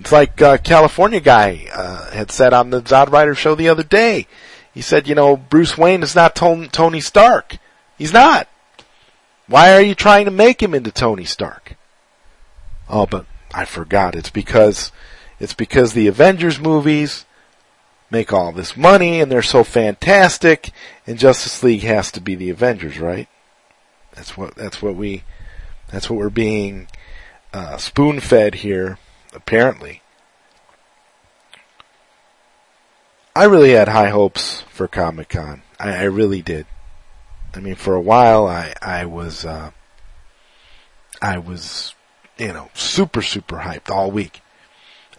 It's 0.00 0.12
like 0.12 0.40
uh, 0.40 0.56
California 0.56 1.20
guy 1.20 1.66
uh, 1.72 2.10
had 2.10 2.30
said 2.30 2.54
on 2.54 2.70
the 2.70 2.80
Zod 2.80 3.12
Writer 3.12 3.34
show 3.34 3.54
the 3.54 3.68
other 3.68 3.82
day. 3.82 4.26
He 4.72 4.80
said, 4.80 5.06
you 5.06 5.14
know, 5.14 5.36
Bruce 5.36 5.76
Wayne 5.76 6.02
is 6.02 6.14
not 6.14 6.34
Tony 6.34 7.00
Stark. 7.00 7.58
He's 7.98 8.12
not. 8.12 8.48
Why 9.46 9.74
are 9.74 9.82
you 9.82 9.94
trying 9.94 10.24
to 10.24 10.30
make 10.30 10.62
him 10.62 10.74
into 10.74 10.90
Tony 10.90 11.26
Stark? 11.26 11.74
Oh, 12.88 13.04
but 13.04 13.26
I 13.52 13.66
forgot. 13.66 14.14
It's 14.14 14.30
because 14.30 14.90
it's 15.38 15.54
because 15.54 15.92
the 15.92 16.06
Avengers 16.06 16.58
movies 16.58 17.26
make 18.10 18.32
all 18.32 18.52
this 18.52 18.76
money 18.76 19.20
and 19.20 19.30
they're 19.30 19.42
so 19.42 19.64
fantastic 19.64 20.70
and 21.06 21.18
Justice 21.18 21.62
League 21.62 21.82
has 21.82 22.10
to 22.12 22.20
be 22.20 22.34
the 22.34 22.50
Avengers, 22.50 22.98
right? 22.98 23.28
That's 24.14 24.36
what 24.36 24.54
that's 24.54 24.80
what 24.80 24.96
we 24.96 25.24
that's 25.88 26.08
what 26.08 26.18
we're 26.18 26.30
being 26.30 26.88
uh, 27.52 27.76
spoon 27.76 28.20
fed 28.20 28.56
here, 28.56 28.98
apparently. 29.32 30.02
I 33.34 33.44
really 33.44 33.70
had 33.70 33.88
high 33.88 34.10
hopes 34.10 34.62
for 34.72 34.88
Comic 34.88 35.30
Con. 35.30 35.62
I, 35.78 35.90
I, 35.90 36.02
really 36.04 36.42
did. 36.42 36.66
I 37.54 37.60
mean, 37.60 37.76
for 37.76 37.94
a 37.94 38.00
while, 38.00 38.46
I 38.46 38.74
I 38.82 39.04
was 39.06 39.44
uh, 39.44 39.70
I 41.22 41.38
was 41.38 41.94
you 42.38 42.52
know 42.52 42.70
super 42.74 43.22
super 43.22 43.58
hyped 43.58 43.90
all 43.90 44.10
week. 44.10 44.42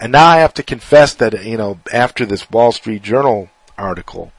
And 0.01 0.11
now 0.11 0.25
I 0.25 0.38
have 0.38 0.55
to 0.55 0.63
confess 0.63 1.13
that, 1.13 1.45
you 1.45 1.57
know, 1.57 1.79
after 1.93 2.25
this 2.25 2.49
Wall 2.49 2.71
Street 2.71 3.03
Journal 3.03 3.51
article, 3.77 4.33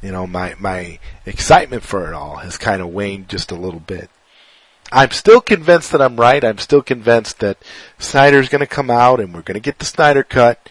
you 0.00 0.12
know, 0.12 0.28
my, 0.28 0.54
my 0.60 1.00
excitement 1.26 1.82
for 1.82 2.06
it 2.06 2.14
all 2.14 2.36
has 2.36 2.56
kind 2.56 2.80
of 2.80 2.90
waned 2.90 3.28
just 3.28 3.50
a 3.50 3.56
little 3.56 3.80
bit. 3.80 4.08
I'm 4.92 5.10
still 5.10 5.40
convinced 5.40 5.92
that 5.92 6.02
I'm 6.02 6.16
right. 6.16 6.44
I'm 6.44 6.58
still 6.58 6.82
convinced 6.82 7.40
that 7.40 7.58
Snyder's 7.98 8.48
going 8.48 8.60
to 8.60 8.66
come 8.66 8.90
out 8.90 9.20
and 9.20 9.34
we're 9.34 9.42
going 9.42 9.54
to 9.54 9.60
get 9.60 9.78
the 9.78 9.84
Snyder 9.84 10.22
cut 10.22 10.68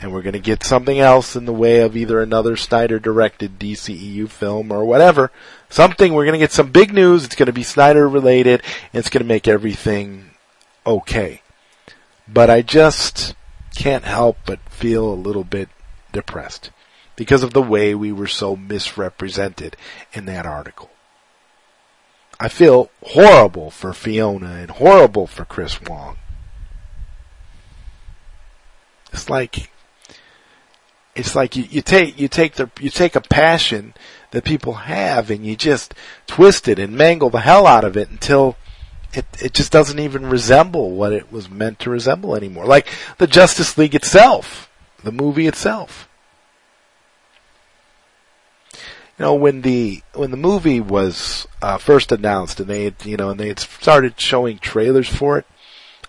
and 0.00 0.12
we're 0.12 0.22
going 0.22 0.34
to 0.34 0.38
get 0.38 0.62
something 0.62 0.98
else 0.98 1.34
in 1.34 1.46
the 1.46 1.52
way 1.52 1.80
of 1.80 1.96
either 1.96 2.20
another 2.20 2.56
Snyder 2.56 2.98
directed 2.98 3.58
DCEU 3.58 4.28
film 4.28 4.70
or 4.70 4.84
whatever. 4.84 5.30
Something, 5.70 6.12
we're 6.12 6.24
going 6.24 6.34
to 6.34 6.44
get 6.44 6.52
some 6.52 6.70
big 6.70 6.92
news. 6.92 7.24
It's 7.24 7.36
going 7.36 7.46
to 7.46 7.52
be 7.52 7.62
Snyder 7.62 8.08
related 8.08 8.62
and 8.92 9.00
it's 9.00 9.10
going 9.10 9.22
to 9.22 9.28
make 9.28 9.48
everything 9.48 10.30
okay. 10.86 11.40
But 12.28 12.50
I 12.50 12.62
just, 12.62 13.34
can't 13.74 14.04
help 14.04 14.38
but 14.46 14.60
feel 14.68 15.12
a 15.12 15.14
little 15.14 15.44
bit 15.44 15.68
depressed 16.12 16.70
because 17.16 17.42
of 17.42 17.52
the 17.52 17.62
way 17.62 17.94
we 17.94 18.12
were 18.12 18.26
so 18.26 18.56
misrepresented 18.56 19.76
in 20.12 20.24
that 20.26 20.46
article. 20.46 20.90
I 22.40 22.48
feel 22.48 22.90
horrible 23.02 23.70
for 23.70 23.92
Fiona 23.92 24.56
and 24.56 24.70
horrible 24.70 25.26
for 25.26 25.44
Chris 25.44 25.80
Wong. 25.82 26.16
It's 29.12 29.30
like 29.30 29.70
it's 31.14 31.36
like 31.36 31.54
you, 31.56 31.64
you 31.64 31.80
take 31.80 32.18
you 32.18 32.28
take 32.28 32.54
the 32.54 32.70
you 32.80 32.90
take 32.90 33.14
a 33.14 33.20
passion 33.20 33.94
that 34.32 34.44
people 34.44 34.74
have 34.74 35.30
and 35.30 35.46
you 35.46 35.54
just 35.54 35.94
twist 36.26 36.66
it 36.66 36.78
and 36.78 36.96
mangle 36.96 37.30
the 37.30 37.40
hell 37.40 37.66
out 37.66 37.84
of 37.84 37.96
it 37.96 38.10
until 38.10 38.56
it 39.12 39.24
it 39.40 39.54
just 39.54 39.70
doesn't 39.70 40.00
even 40.00 40.28
resemble 40.28 40.90
what 40.90 41.12
it 41.12 41.30
was 41.30 41.48
meant 41.48 41.78
to 41.80 41.90
resemble 41.90 42.34
anymore. 42.34 42.66
Like 42.66 42.88
the 43.18 43.28
Justice 43.28 43.78
League 43.78 43.94
itself, 43.94 44.68
the 45.04 45.12
movie 45.12 45.46
itself. 45.46 46.08
You 49.18 49.24
know, 49.24 49.34
when 49.34 49.62
the 49.62 50.02
when 50.14 50.32
the 50.32 50.36
movie 50.36 50.80
was 50.80 51.46
uh, 51.62 51.78
first 51.78 52.10
announced 52.10 52.58
and 52.58 52.68
they 52.68 52.84
had, 52.84 53.04
you 53.04 53.16
know 53.16 53.30
and 53.30 53.38
they 53.38 53.48
had 53.48 53.60
started 53.60 54.18
showing 54.18 54.58
trailers 54.58 55.08
for 55.08 55.38
it, 55.38 55.46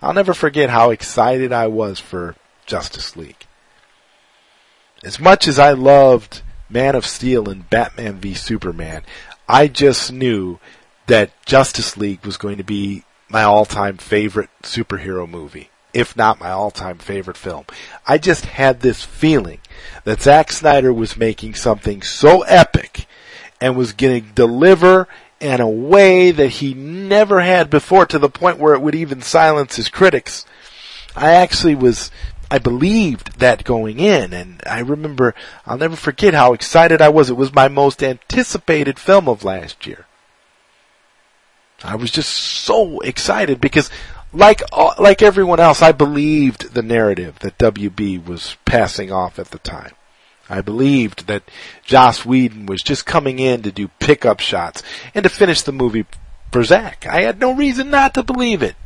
I'll 0.02 0.12
never 0.12 0.34
forget 0.34 0.70
how 0.70 0.90
excited 0.90 1.52
I 1.52 1.68
was 1.68 2.00
for 2.00 2.34
Justice 2.66 3.16
League. 3.16 3.46
As 5.04 5.20
much 5.20 5.46
as 5.46 5.58
I 5.58 5.72
loved 5.72 6.42
Man 6.68 6.96
of 6.96 7.06
Steel 7.06 7.48
and 7.48 7.68
Batman 7.70 8.16
v 8.16 8.34
Superman, 8.34 9.02
I 9.48 9.68
just 9.68 10.12
knew 10.12 10.58
that 11.06 11.30
Justice 11.46 11.96
League 11.96 12.26
was 12.26 12.36
going 12.36 12.56
to 12.56 12.64
be 12.64 13.04
my 13.28 13.42
all-time 13.42 13.96
favorite 13.96 14.50
superhero 14.62 15.28
movie, 15.28 15.70
if 15.96 16.14
not 16.14 16.38
my 16.38 16.50
all-time 16.50 16.98
favorite 16.98 17.38
film. 17.38 17.64
I 18.06 18.18
just 18.18 18.44
had 18.44 18.80
this 18.80 19.02
feeling 19.02 19.60
that 20.04 20.20
Zack 20.20 20.52
Snyder 20.52 20.92
was 20.92 21.16
making 21.16 21.54
something 21.54 22.02
so 22.02 22.42
epic 22.42 23.06
and 23.62 23.74
was 23.76 23.94
going 23.94 24.22
to 24.22 24.32
deliver 24.34 25.08
in 25.40 25.62
a 25.62 25.68
way 25.68 26.32
that 26.32 26.48
he 26.48 26.74
never 26.74 27.40
had 27.40 27.70
before 27.70 28.04
to 28.04 28.18
the 28.18 28.28
point 28.28 28.58
where 28.58 28.74
it 28.74 28.82
would 28.82 28.94
even 28.94 29.22
silence 29.22 29.76
his 29.76 29.88
critics. 29.88 30.44
I 31.16 31.32
actually 31.32 31.74
was 31.74 32.10
I 32.50 32.58
believed 32.58 33.38
that 33.40 33.64
going 33.64 33.98
in, 33.98 34.34
and 34.34 34.62
I 34.66 34.80
remember, 34.80 35.34
I'll 35.64 35.78
never 35.78 35.96
forget 35.96 36.34
how 36.34 36.52
excited 36.52 37.00
I 37.00 37.08
was. 37.08 37.30
It 37.30 37.38
was 37.38 37.54
my 37.54 37.68
most 37.68 38.02
anticipated 38.02 38.98
film 38.98 39.28
of 39.28 39.44
last 39.44 39.86
year. 39.86 40.06
I 41.82 41.96
was 41.96 42.10
just 42.10 42.30
so 42.30 43.00
excited 43.00 43.60
because 43.60 43.90
like 44.36 44.62
uh, 44.72 44.94
like 44.98 45.22
everyone 45.22 45.60
else, 45.60 45.82
I 45.82 45.92
believed 45.92 46.74
the 46.74 46.82
narrative 46.82 47.38
that 47.40 47.58
WB 47.58 48.24
was 48.26 48.56
passing 48.64 49.10
off 49.10 49.38
at 49.38 49.50
the 49.50 49.58
time. 49.58 49.92
I 50.48 50.60
believed 50.60 51.26
that 51.26 51.42
Joss 51.84 52.24
Whedon 52.24 52.66
was 52.66 52.82
just 52.82 53.06
coming 53.06 53.38
in 53.38 53.62
to 53.62 53.72
do 53.72 53.88
pickup 53.98 54.40
shots 54.40 54.82
and 55.14 55.24
to 55.24 55.28
finish 55.28 55.62
the 55.62 55.72
movie 55.72 56.06
for 56.52 56.62
Zack. 56.62 57.04
I 57.06 57.22
had 57.22 57.40
no 57.40 57.52
reason 57.52 57.90
not 57.90 58.14
to 58.14 58.22
believe 58.22 58.62
it. 58.62 58.76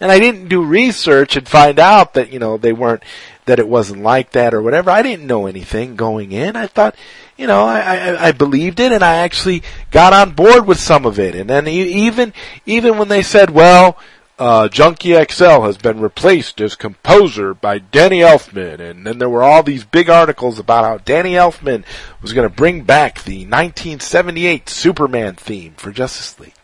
And 0.00 0.10
I 0.10 0.18
didn't 0.18 0.48
do 0.48 0.62
research 0.62 1.36
and 1.36 1.48
find 1.48 1.78
out 1.78 2.14
that, 2.14 2.30
you 2.30 2.38
know, 2.38 2.58
they 2.58 2.72
weren't, 2.72 3.02
that 3.46 3.58
it 3.58 3.68
wasn't 3.68 4.02
like 4.02 4.32
that 4.32 4.52
or 4.52 4.60
whatever. 4.60 4.90
I 4.90 5.02
didn't 5.02 5.26
know 5.26 5.46
anything 5.46 5.96
going 5.96 6.32
in. 6.32 6.54
I 6.54 6.66
thought, 6.66 6.96
you 7.38 7.46
know, 7.46 7.64
I, 7.64 7.80
I, 7.80 8.26
I 8.28 8.32
believed 8.32 8.78
it 8.78 8.92
and 8.92 9.02
I 9.02 9.16
actually 9.16 9.62
got 9.90 10.12
on 10.12 10.32
board 10.32 10.66
with 10.66 10.78
some 10.78 11.06
of 11.06 11.18
it. 11.18 11.34
And 11.34 11.48
then 11.48 11.66
even, 11.66 12.34
even 12.66 12.98
when 12.98 13.08
they 13.08 13.22
said, 13.22 13.48
well, 13.50 13.98
uh, 14.38 14.68
Junkie 14.68 15.14
XL 15.14 15.62
has 15.62 15.78
been 15.78 16.00
replaced 16.00 16.60
as 16.60 16.74
composer 16.74 17.54
by 17.54 17.78
Danny 17.78 18.20
Elfman. 18.20 18.80
And 18.80 19.06
then 19.06 19.18
there 19.18 19.30
were 19.30 19.42
all 19.42 19.62
these 19.62 19.84
big 19.84 20.10
articles 20.10 20.58
about 20.58 20.84
how 20.84 20.98
Danny 20.98 21.32
Elfman 21.32 21.84
was 22.20 22.32
going 22.32 22.48
to 22.48 22.54
bring 22.54 22.82
back 22.82 23.24
the 23.24 23.40
1978 23.46 24.68
Superman 24.68 25.34
theme 25.36 25.74
for 25.74 25.90
Justice 25.90 26.38
League. 26.38 26.54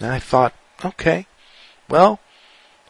And 0.00 0.10
I 0.10 0.18
thought, 0.18 0.54
okay, 0.84 1.26
well, 1.88 2.18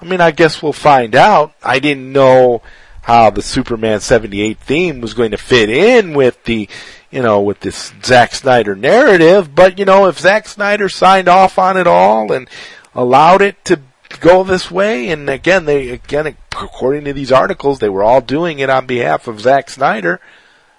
I 0.00 0.06
mean, 0.06 0.20
I 0.20 0.30
guess 0.30 0.62
we'll 0.62 0.72
find 0.72 1.14
out. 1.14 1.52
I 1.62 1.78
didn't 1.80 2.12
know 2.12 2.62
how 3.02 3.28
the 3.28 3.42
Superman 3.42 4.00
78 4.00 4.58
theme 4.58 5.00
was 5.02 5.12
going 5.12 5.32
to 5.32 5.36
fit 5.36 5.68
in 5.68 6.14
with 6.14 6.42
the, 6.44 6.68
you 7.10 7.22
know, 7.22 7.42
with 7.42 7.60
this 7.60 7.92
Zack 8.02 8.34
Snyder 8.34 8.74
narrative. 8.74 9.54
But, 9.54 9.78
you 9.78 9.84
know, 9.84 10.06
if 10.06 10.18
Zack 10.18 10.48
Snyder 10.48 10.88
signed 10.88 11.28
off 11.28 11.58
on 11.58 11.76
it 11.76 11.86
all 11.86 12.32
and 12.32 12.48
allowed 12.94 13.42
it 13.42 13.64
to 13.66 13.80
go 14.20 14.44
this 14.44 14.70
way, 14.70 15.08
and 15.08 15.28
again, 15.28 15.64
they, 15.64 15.90
again, 15.90 16.36
according 16.52 17.04
to 17.04 17.12
these 17.12 17.32
articles, 17.32 17.78
they 17.78 17.88
were 17.88 18.02
all 18.02 18.20
doing 18.20 18.58
it 18.58 18.70
on 18.70 18.86
behalf 18.86 19.26
of 19.26 19.40
Zack 19.40 19.68
Snyder. 19.70 20.20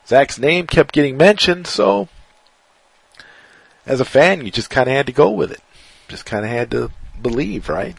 Zack's 0.07 0.39
name 0.39 0.67
kept 0.67 0.93
getting 0.93 1.17
mentioned, 1.17 1.67
so 1.67 2.07
as 3.85 3.99
a 3.99 4.05
fan, 4.05 4.45
you 4.45 4.51
just 4.51 4.69
kind 4.69 4.87
of 4.87 4.95
had 4.95 5.07
to 5.07 5.11
go 5.11 5.29
with 5.31 5.51
it. 5.51 5.61
Just 6.07 6.25
kind 6.25 6.45
of 6.45 6.51
had 6.51 6.71
to 6.71 6.91
believe, 7.21 7.69
right? 7.69 7.95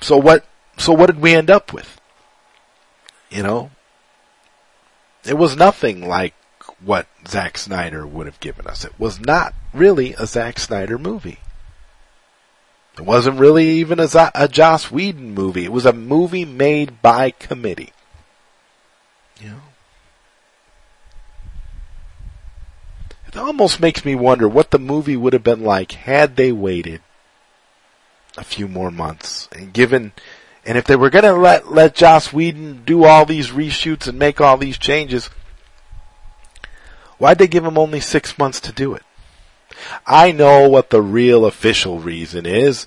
So 0.00 0.16
what, 0.16 0.46
so 0.76 0.92
what 0.92 1.06
did 1.06 1.20
we 1.20 1.34
end 1.34 1.50
up 1.50 1.72
with? 1.72 2.00
You 3.30 3.42
know, 3.42 3.70
it 5.24 5.38
was 5.38 5.56
nothing 5.56 6.06
like 6.06 6.34
what 6.80 7.06
Zack 7.26 7.58
Snyder 7.58 8.06
would 8.06 8.26
have 8.26 8.40
given 8.40 8.66
us. 8.66 8.84
It 8.84 8.98
was 8.98 9.18
not 9.18 9.54
really 9.72 10.14
a 10.14 10.26
Zack 10.26 10.58
Snyder 10.58 10.98
movie. 10.98 11.38
It 12.96 13.04
wasn't 13.04 13.40
really 13.40 13.68
even 13.68 13.98
a, 13.98 14.08
a 14.34 14.46
Joss 14.46 14.90
Whedon 14.90 15.34
movie. 15.34 15.64
It 15.64 15.72
was 15.72 15.86
a 15.86 15.92
movie 15.92 16.44
made 16.44 17.02
by 17.02 17.32
committee. 17.32 17.92
You 19.40 19.48
know? 19.48 19.60
It 23.26 23.36
almost 23.36 23.80
makes 23.80 24.04
me 24.04 24.14
wonder 24.14 24.48
what 24.48 24.70
the 24.70 24.78
movie 24.78 25.16
would 25.16 25.32
have 25.32 25.42
been 25.42 25.64
like 25.64 25.92
had 25.92 26.36
they 26.36 26.52
waited 26.52 27.00
a 28.36 28.44
few 28.44 28.68
more 28.68 28.92
months 28.92 29.48
and 29.50 29.72
given, 29.72 30.12
and 30.64 30.78
if 30.78 30.84
they 30.84 30.94
were 30.94 31.10
gonna 31.10 31.34
let, 31.34 31.72
let 31.72 31.96
Joss 31.96 32.32
Whedon 32.32 32.84
do 32.84 33.02
all 33.02 33.24
these 33.24 33.50
reshoots 33.50 34.06
and 34.06 34.18
make 34.18 34.40
all 34.40 34.56
these 34.56 34.78
changes, 34.78 35.30
why'd 37.18 37.38
they 37.38 37.48
give 37.48 37.64
him 37.64 37.76
only 37.76 37.98
six 37.98 38.38
months 38.38 38.60
to 38.60 38.72
do 38.72 38.94
it? 38.94 39.02
I 40.06 40.32
know 40.32 40.68
what 40.68 40.90
the 40.90 41.02
real 41.02 41.44
official 41.46 41.98
reason 41.98 42.46
is. 42.46 42.86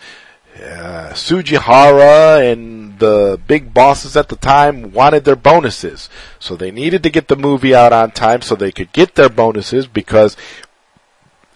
Uh, 0.56 1.12
Tsujihara 1.14 2.52
and 2.52 2.98
the 2.98 3.40
big 3.48 3.74
bosses 3.74 4.18
at 4.18 4.30
the 4.30 4.36
time 4.36 4.92
wanted 4.92 5.24
their 5.24 5.36
bonuses. 5.36 6.10
So 6.40 6.56
they 6.56 6.72
needed 6.72 7.04
to 7.04 7.12
get 7.12 7.28
the 7.28 7.36
movie 7.36 7.76
out 7.76 7.94
on 7.94 8.12
time 8.12 8.42
so 8.42 8.56
they 8.56 8.72
could 8.72 8.92
get 8.92 9.16
their 9.16 9.30
bonuses 9.30 9.86
because 9.86 10.36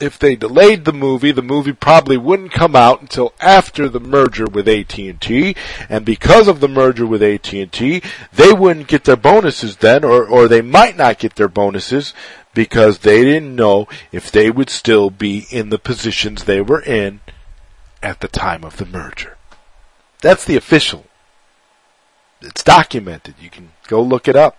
if 0.02 0.18
they 0.18 0.36
delayed 0.36 0.86
the 0.86 0.94
movie, 0.94 1.32
the 1.32 1.42
movie 1.42 1.74
probably 1.74 2.18
wouldn't 2.18 2.52
come 2.52 2.76
out 2.76 3.02
until 3.02 3.34
after 3.40 3.88
the 3.88 4.00
merger 4.00 4.46
with 4.46 4.68
AT&T, 4.68 5.56
and 5.90 6.04
because 6.04 6.48
of 6.48 6.60
the 6.60 6.68
merger 6.68 7.06
with 7.06 7.22
AT&T, 7.22 8.02
they 8.34 8.52
wouldn't 8.52 8.88
get 8.88 9.04
their 9.04 9.16
bonuses 9.16 9.78
then, 9.78 10.04
or, 10.04 10.26
or 10.26 10.48
they 10.48 10.62
might 10.62 10.98
not 10.98 11.20
get 11.20 11.36
their 11.36 11.48
bonuses 11.48 12.14
because 12.54 13.00
they 13.00 13.24
didn't 13.24 13.56
know 13.56 13.88
if 14.12 14.32
they 14.32 14.50
would 14.52 14.70
still 14.70 15.10
be 15.10 15.46
in 15.50 15.70
the 15.70 15.80
positions 15.80 16.44
they 16.44 16.62
were 16.62 16.82
in 16.82 17.22
at 18.04 18.20
the 18.20 18.28
time 18.28 18.64
of 18.64 18.78
the 18.78 18.86
merger. 18.86 19.38
That's 20.22 20.46
the 20.46 20.58
official. 20.58 21.06
It's 22.42 22.64
documented. 22.64 23.36
You 23.40 23.50
can 23.50 23.72
go 23.88 24.02
look 24.02 24.28
it 24.28 24.36
up. 24.36 24.58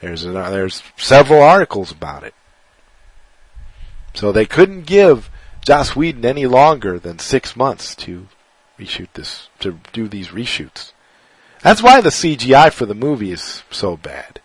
There's 0.00 0.24
a, 0.24 0.32
there's 0.32 0.82
several 0.96 1.42
articles 1.42 1.92
about 1.92 2.24
it. 2.24 2.34
So 4.14 4.32
they 4.32 4.46
couldn't 4.46 4.86
give 4.86 5.30
Joss 5.64 5.94
Whedon 5.94 6.24
any 6.24 6.46
longer 6.46 6.98
than 6.98 7.18
six 7.18 7.56
months 7.56 7.94
to 7.96 8.28
reshoot 8.78 9.08
this, 9.14 9.48
to 9.60 9.78
do 9.92 10.08
these 10.08 10.28
reshoots. 10.28 10.92
That's 11.62 11.82
why 11.82 12.00
the 12.00 12.10
CGI 12.10 12.72
for 12.72 12.86
the 12.86 12.94
movie 12.94 13.30
is 13.30 13.62
so 13.70 13.96
bad. 13.96 14.40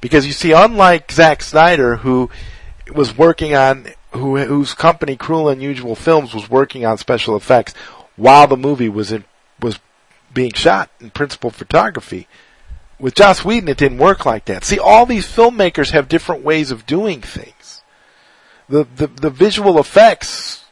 Because 0.00 0.26
you 0.26 0.32
see, 0.32 0.52
unlike 0.52 1.10
Zack 1.10 1.42
Snyder, 1.42 1.96
who 1.96 2.30
was 2.92 3.16
working 3.16 3.54
on, 3.54 3.86
who, 4.12 4.36
whose 4.36 4.74
company 4.74 5.16
Cruel 5.16 5.48
and 5.48 5.60
Unusual 5.60 5.94
Films 5.94 6.34
was 6.34 6.50
working 6.50 6.84
on 6.84 6.98
special 6.98 7.36
effects 7.36 7.74
while 8.16 8.46
the 8.46 8.56
movie 8.56 8.88
was 8.88 9.12
in, 9.12 9.24
was 9.60 9.78
being 10.32 10.52
shot 10.52 10.90
in 11.00 11.10
principal 11.10 11.50
photography. 11.50 12.28
With 12.98 13.14
Joss 13.14 13.44
Whedon, 13.44 13.68
it 13.68 13.76
didn't 13.76 13.98
work 13.98 14.24
like 14.24 14.46
that. 14.46 14.64
See, 14.64 14.78
all 14.78 15.06
these 15.06 15.26
filmmakers 15.26 15.90
have 15.90 16.08
different 16.08 16.44
ways 16.44 16.70
of 16.70 16.86
doing 16.86 17.20
things. 17.20 17.82
The, 18.68 18.86
the, 18.96 19.06
the 19.06 19.30
visual 19.30 19.78
effects 19.78 20.64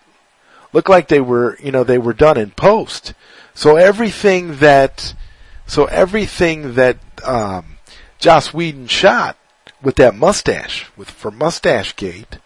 look 0.72 0.88
like 0.88 1.08
they 1.08 1.20
were, 1.20 1.58
you 1.62 1.70
know, 1.70 1.84
they 1.84 1.98
were 1.98 2.12
done 2.12 2.36
in 2.36 2.50
post. 2.50 3.14
So 3.54 3.76
everything 3.76 4.56
that, 4.56 5.14
so 5.66 5.84
everything 5.86 6.74
that, 6.74 6.98
um, 7.24 7.73
Joss 8.24 8.54
Whedon 8.54 8.86
shot 8.86 9.36
with 9.82 9.96
that 9.96 10.14
mustache, 10.14 10.86
with 10.96 11.10
for 11.10 11.30
Mustache 11.30 11.94
Gate. 11.94 12.38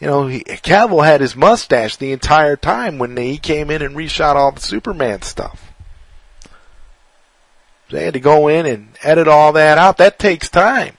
You 0.00 0.06
know, 0.06 0.28
he, 0.28 0.44
Cavill 0.44 1.04
had 1.04 1.20
his 1.20 1.36
mustache 1.36 1.96
the 1.96 2.10
entire 2.10 2.56
time 2.56 2.96
when 2.96 3.14
he 3.18 3.36
came 3.36 3.70
in 3.70 3.82
and 3.82 3.94
reshot 3.94 4.34
all 4.34 4.52
the 4.52 4.62
Superman 4.62 5.20
stuff. 5.20 5.74
They 7.90 8.06
had 8.06 8.14
to 8.14 8.20
go 8.20 8.48
in 8.48 8.64
and 8.64 8.96
edit 9.02 9.28
all 9.28 9.52
that 9.52 9.76
out. 9.76 9.98
That 9.98 10.18
takes 10.18 10.48
time. 10.48 10.96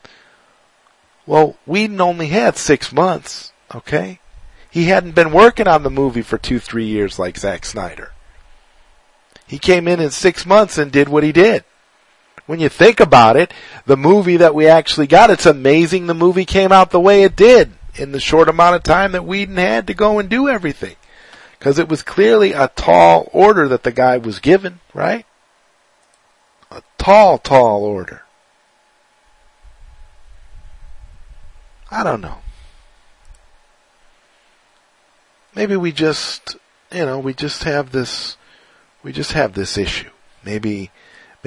Well, 1.25 1.57
Whedon 1.65 1.99
only 1.99 2.27
had 2.27 2.57
six 2.57 2.93
months, 2.93 3.53
okay? 3.73 4.19
He 4.69 4.83
hadn't 4.83 5.15
been 5.15 5.31
working 5.31 5.67
on 5.67 5.81
the 5.81 5.89
movie 5.89 6.21
for 6.21 6.37
two, 6.37 6.59
three 6.59 6.85
years 6.85 7.17
like 7.17 7.39
Zack 7.39 7.65
Snyder. 7.65 8.11
He 9.47 9.57
came 9.57 9.87
in 9.87 9.99
in 9.99 10.11
six 10.11 10.45
months 10.45 10.77
and 10.77 10.91
did 10.91 11.09
what 11.09 11.23
he 11.23 11.31
did 11.31 11.63
when 12.47 12.59
you 12.59 12.69
think 12.69 12.99
about 12.99 13.35
it, 13.35 13.53
the 13.85 13.97
movie 13.97 14.37
that 14.37 14.55
we 14.55 14.67
actually 14.67 15.05
got, 15.05 15.29
it's 15.29 15.45
amazing 15.45 16.07
the 16.07 16.13
movie 16.13 16.45
came 16.45 16.71
out 16.71 16.89
the 16.89 16.99
way 16.99 17.23
it 17.23 17.35
did 17.35 17.73
in 17.95 18.13
the 18.13 18.19
short 18.19 18.49
amount 18.49 18.75
of 18.75 18.83
time 18.83 19.11
that 19.11 19.25
Whedon 19.25 19.57
had 19.57 19.87
to 19.87 19.93
go 19.93 20.17
and 20.17 20.29
do 20.29 20.47
everything. 20.47 20.95
Cause 21.59 21.79
it 21.79 21.89
was 21.89 22.03
clearly 22.03 22.53
a 22.53 22.69
tall 22.69 23.29
order 23.33 23.67
that 23.67 23.83
the 23.83 23.91
guy 23.91 24.17
was 24.17 24.39
given, 24.39 24.79
right? 24.93 25.25
A 26.71 26.83
tall, 26.97 27.37
tall 27.37 27.83
order. 27.83 28.21
I 31.89 32.03
don't 32.03 32.21
know. 32.21 32.37
Maybe 35.55 35.75
we 35.75 35.91
just, 35.91 36.55
you 36.91 37.05
know, 37.05 37.17
we 37.17 37.33
just 37.33 37.63
have 37.63 37.91
this, 37.91 38.37
we 39.01 39.11
just 39.11 39.31
have 39.31 39.53
this 39.53 39.77
issue. 39.77 40.11
Maybe, 40.45 40.91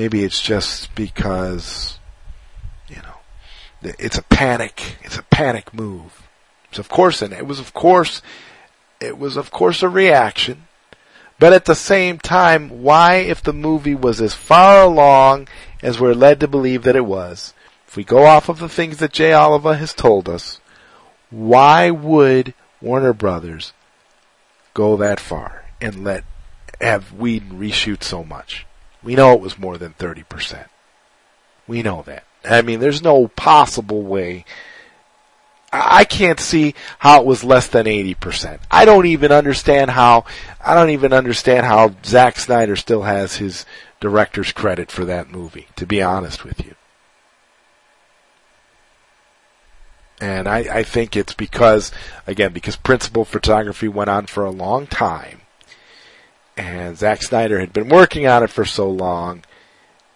Maybe 0.01 0.25
it's 0.25 0.41
just 0.41 0.95
because, 0.95 1.99
you 2.89 2.97
know, 2.97 3.21
it's 3.83 4.17
a 4.17 4.23
panic. 4.23 4.97
It's 5.03 5.19
a 5.19 5.23
panic 5.25 5.75
move. 5.75 6.27
So 6.73 6.81
of 6.81 6.89
course, 6.89 7.21
and 7.21 7.35
it 7.35 7.47
was 7.47 7.61
of 7.61 7.75
course, 7.75 8.23
it 8.99 9.19
was 9.19 9.37
of 9.37 9.51
course 9.51 9.83
a 9.83 9.91
reaction. 9.91 10.69
But 11.39 11.53
at 11.53 11.67
the 11.67 11.75
same 11.75 12.17
time, 12.17 12.83
why, 12.83 13.17
if 13.17 13.43
the 13.43 13.53
movie 13.53 13.95
was 13.95 14.23
as 14.23 14.33
far 14.33 14.83
along 14.85 15.49
as 15.83 16.01
we're 16.01 16.15
led 16.15 16.41
to 16.41 16.49
believe 16.49 16.85
that 16.85 16.97
it 16.97 17.05
was, 17.05 17.53
if 17.87 17.95
we 17.95 18.03
go 18.03 18.25
off 18.25 18.49
of 18.49 18.59
the 18.59 18.71
things 18.71 18.97
that 19.01 19.13
Jay 19.13 19.35
Oliva 19.35 19.77
has 19.77 19.93
told 19.93 20.31
us, 20.31 20.61
why 21.29 21.91
would 21.91 22.55
Warner 22.81 23.13
Brothers 23.13 23.75
go 24.73 24.97
that 24.97 25.21
far 25.21 25.67
and 25.79 26.03
let 26.03 26.25
have 26.81 27.13
Whedon 27.13 27.61
reshoot 27.61 28.03
so 28.03 28.25
much? 28.25 28.65
We 29.03 29.15
know 29.15 29.33
it 29.33 29.41
was 29.41 29.59
more 29.59 29.79
than 29.79 29.95
30%. 29.95 30.67
We 31.67 31.83
know 31.83 32.03
that. 32.03 32.25
I 32.45 32.63
mean, 32.63 32.81
there's 32.81 33.03
no 33.03 33.29
possible 33.29 34.03
way. 34.03 34.45
I 35.73 36.05
can't 36.05 36.41
see 36.41 36.75
how 36.99 37.21
it 37.21 37.27
was 37.27 37.45
less 37.45 37.69
than 37.69 37.87
80%. 37.87 38.61
I 38.71 38.85
don't 38.85 39.07
even 39.07 39.31
understand 39.31 39.93
how, 39.93 40.25
I 40.61 40.75
don't 40.75 40.91
even 40.91 41.13
understand 41.13 41.65
how 41.65 41.95
Zack 42.05 42.39
Snyder 42.39 42.75
still 42.77 43.03
has 43.03 43.37
his 43.37 43.67
director's 44.01 44.53
credit 44.53 44.91
for 44.91 45.05
that 45.05 45.31
movie, 45.31 45.69
to 45.77 45.87
be 45.87 46.03
honest 46.03 46.45
with 46.45 46.65
you. 46.65 46.75
And 50.21 50.49
I, 50.49 50.59
I 50.59 50.83
think 50.83 51.17
it's 51.17 51.35
because, 51.35 51.93
again, 52.27 52.53
because 52.53 52.77
principal 52.77 53.25
photography 53.25 53.89
went 53.89 54.11
on 54.11 54.27
for 54.27 54.45
a 54.45 54.51
long 54.51 54.87
time 54.87 55.41
and 56.61 56.99
Zack 56.99 57.23
Snyder 57.23 57.59
had 57.59 57.73
been 57.73 57.89
working 57.89 58.27
on 58.27 58.43
it 58.43 58.51
for 58.51 58.65
so 58.65 58.89
long, 58.89 59.43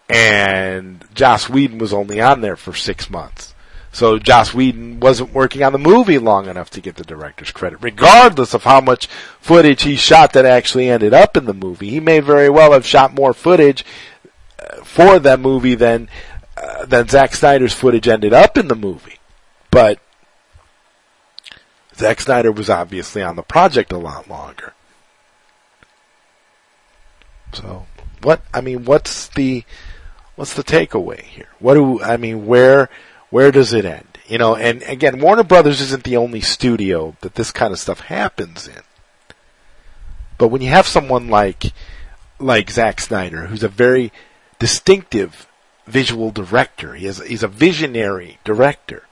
and 0.09 1.05
Joss 1.15 1.49
Whedon 1.49 1.79
was 1.79 1.93
only 1.93 2.21
on 2.21 2.43
there 2.43 2.57
for 2.57 2.75
six 2.75 3.09
months. 3.09 3.55
So 3.93 4.19
Joss 4.19 4.53
Whedon 4.53 5.01
wasn't 5.01 5.33
working 5.33 5.63
on 5.63 5.73
the 5.73 5.79
movie 5.79 6.19
long 6.19 6.47
enough 6.47 6.69
to 6.71 6.81
get 6.81 6.97
the 6.97 7.05
director's 7.05 7.53
credit, 7.53 7.79
regardless 7.81 8.53
of 8.53 8.65
how 8.65 8.81
much 8.81 9.07
footage 9.41 9.83
he 9.83 9.97
shot 9.97 10.33
that 10.33 10.45
actually 10.45 10.91
ended 10.91 11.15
up 11.15 11.37
in 11.37 11.47
the 11.47 11.55
movie. 11.55 11.91
He 11.91 12.01
may 12.01 12.21
very 12.21 12.51
well 12.51 12.73
have 12.73 12.85
shot 12.85 13.15
more 13.15 13.33
footage 13.33 13.85
uh, 14.59 14.83
for 14.83 15.19
that 15.21 15.41
movie 15.41 15.77
than 15.77 16.09
uh, 16.57 16.85
than 16.85 17.09
Zack 17.09 17.35
Snyder's 17.35 17.73
footage 17.73 18.09
ended 18.09 18.33
up 18.33 18.59
in 18.59 18.69
the 18.69 18.75
movie. 18.75 19.19
But 19.71 19.99
Zack 21.97 22.21
Snyder 22.21 22.53
was 22.53 22.69
obviously 22.69 23.23
on 23.23 23.37
the 23.37 23.43
project 23.43 23.93
a 23.93 23.99
lot 23.99 24.29
longer. 24.29 24.75
So 27.55 27.87
What 28.23 28.43
I 28.53 28.61
mean, 28.61 28.85
what's 28.85 29.29
the 29.29 29.65
what's 30.37 30.55
the 30.55 30.65
takeaway 30.65 31.23
here? 31.23 31.49
What 31.59 31.75
do 31.75 32.03
I 32.03 32.17
mean? 32.17 32.47
Where 32.47 32.91
where 33.31 33.51
does 33.51 33.73
it 33.73 33.85
end? 33.85 34.19
You 34.27 34.39
know, 34.39 34.57
and 34.57 34.83
again, 34.83 35.21
Warner 35.21 35.45
Brothers 35.45 35.81
isn't 35.81 36.05
the 36.05 36.17
only 36.17 36.41
studio 36.41 37.17
that 37.21 37.35
this 37.35 37.51
kind 37.51 37.73
of 37.73 37.79
stuff 37.79 38.01
happens 38.01 38.67
in. 38.67 38.83
But 40.39 40.49
when 40.49 40.63
you 40.63 40.71
have 40.71 40.87
someone 40.87 41.29
like 41.29 41.73
like 42.39 42.71
Zack 42.71 43.01
Snyder, 43.01 43.47
who's 43.47 43.63
a 43.63 43.69
very 43.69 44.13
distinctive 44.59 45.47
visual 45.87 46.31
director, 46.31 46.95
he 46.95 47.07
is 47.07 47.23
he's 47.23 47.43
a 47.43 47.49
visionary 47.49 48.39
director. 48.45 49.05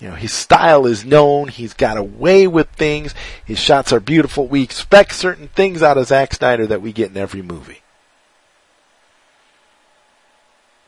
You 0.00 0.08
know, 0.08 0.16
his 0.16 0.32
style 0.32 0.86
is 0.86 1.04
known. 1.04 1.48
He's 1.48 1.72
got 1.72 1.96
a 1.96 2.02
way 2.02 2.46
with 2.46 2.68
things. 2.70 3.14
His 3.44 3.58
shots 3.58 3.92
are 3.92 4.00
beautiful. 4.00 4.46
We 4.46 4.62
expect 4.62 5.14
certain 5.14 5.48
things 5.48 5.82
out 5.82 5.98
of 5.98 6.08
Zack 6.08 6.34
Snyder 6.34 6.66
that 6.66 6.82
we 6.82 6.92
get 6.92 7.10
in 7.10 7.16
every 7.16 7.42
movie. 7.42 7.82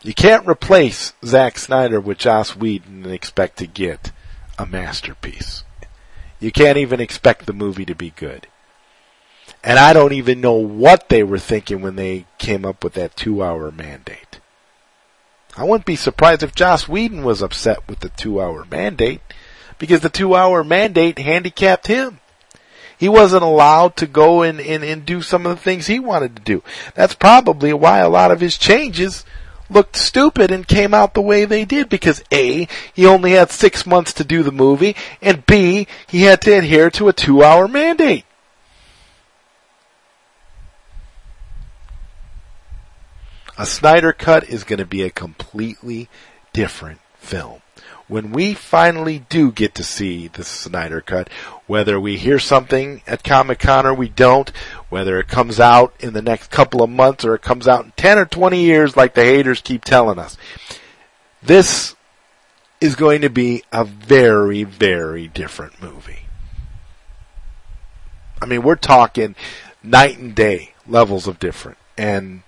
You 0.02 0.12
can't 0.12 0.46
replace 0.46 1.14
Zack 1.24 1.58
Snyder 1.58 2.00
with 2.00 2.18
Joss 2.18 2.56
Whedon 2.56 3.04
and 3.04 3.12
expect 3.12 3.58
to 3.58 3.66
get 3.66 4.12
a 4.58 4.66
masterpiece. 4.66 5.64
You 6.38 6.52
can't 6.52 6.78
even 6.78 7.00
expect 7.00 7.46
the 7.46 7.52
movie 7.52 7.84
to 7.86 7.94
be 7.94 8.10
good. 8.10 8.48
And 9.64 9.78
I 9.78 9.92
don't 9.92 10.12
even 10.12 10.40
know 10.40 10.54
what 10.54 11.08
they 11.08 11.22
were 11.22 11.38
thinking 11.38 11.80
when 11.80 11.96
they 11.96 12.26
came 12.38 12.64
up 12.64 12.84
with 12.84 12.94
that 12.94 13.16
two 13.16 13.42
hour 13.42 13.70
mandate. 13.70 14.40
I 15.56 15.64
wouldn't 15.64 15.86
be 15.86 15.96
surprised 15.96 16.42
if 16.42 16.54
Joss 16.54 16.86
Whedon 16.86 17.24
was 17.24 17.42
upset 17.42 17.88
with 17.88 18.00
the 18.00 18.10
two 18.10 18.40
hour 18.40 18.66
mandate 18.70 19.22
because 19.78 20.00
the 20.00 20.10
two 20.10 20.34
hour 20.34 20.62
mandate 20.62 21.18
handicapped 21.18 21.86
him. 21.86 22.20
He 22.98 23.08
wasn't 23.08 23.42
allowed 23.42 23.96
to 23.96 24.06
go 24.06 24.42
and, 24.42 24.60
and, 24.60 24.84
and 24.84 25.04
do 25.04 25.22
some 25.22 25.46
of 25.46 25.56
the 25.56 25.62
things 25.62 25.86
he 25.86 25.98
wanted 25.98 26.36
to 26.36 26.42
do. 26.42 26.62
That's 26.94 27.14
probably 27.14 27.72
why 27.72 27.98
a 27.98 28.08
lot 28.08 28.30
of 28.30 28.40
his 28.40 28.56
changes 28.56 29.24
looked 29.68 29.96
stupid 29.96 30.50
and 30.50 30.66
came 30.66 30.94
out 30.94 31.14
the 31.14 31.22
way 31.22 31.44
they 31.44 31.64
did 31.64 31.88
because 31.88 32.22
A, 32.32 32.68
he 32.94 33.06
only 33.06 33.32
had 33.32 33.50
six 33.50 33.86
months 33.86 34.12
to 34.14 34.24
do 34.24 34.42
the 34.42 34.52
movie 34.52 34.94
and 35.20 35.44
B, 35.44 35.86
he 36.06 36.22
had 36.22 36.40
to 36.42 36.52
adhere 36.58 36.90
to 36.92 37.08
a 37.08 37.12
two 37.12 37.42
hour 37.42 37.66
mandate. 37.66 38.24
A 43.58 43.64
Snyder 43.64 44.12
Cut 44.12 44.48
is 44.48 44.64
going 44.64 44.78
to 44.78 44.86
be 44.86 45.02
a 45.02 45.10
completely 45.10 46.08
different 46.52 47.00
film. 47.18 47.62
When 48.08 48.30
we 48.30 48.54
finally 48.54 49.24
do 49.28 49.50
get 49.50 49.74
to 49.76 49.82
see 49.82 50.28
the 50.28 50.44
Snyder 50.44 51.00
Cut, 51.00 51.28
whether 51.66 51.98
we 51.98 52.18
hear 52.18 52.38
something 52.38 53.02
at 53.06 53.24
Comic 53.24 53.58
Con 53.58 53.86
or 53.86 53.94
we 53.94 54.08
don't, 54.08 54.48
whether 54.90 55.18
it 55.18 55.26
comes 55.26 55.58
out 55.58 55.94
in 55.98 56.12
the 56.12 56.22
next 56.22 56.50
couple 56.50 56.82
of 56.82 56.90
months 56.90 57.24
or 57.24 57.34
it 57.34 57.42
comes 57.42 57.66
out 57.66 57.84
in 57.84 57.92
10 57.96 58.18
or 58.18 58.26
20 58.26 58.62
years 58.62 58.96
like 58.96 59.14
the 59.14 59.24
haters 59.24 59.60
keep 59.60 59.84
telling 59.84 60.18
us, 60.18 60.36
this 61.42 61.96
is 62.80 62.94
going 62.94 63.22
to 63.22 63.30
be 63.30 63.64
a 63.72 63.84
very, 63.84 64.62
very 64.62 65.26
different 65.28 65.82
movie. 65.82 66.26
I 68.40 68.46
mean, 68.46 68.62
we're 68.62 68.76
talking 68.76 69.34
night 69.82 70.18
and 70.18 70.34
day 70.34 70.74
levels 70.86 71.26
of 71.26 71.38
different. 71.38 71.78
And 71.98 72.42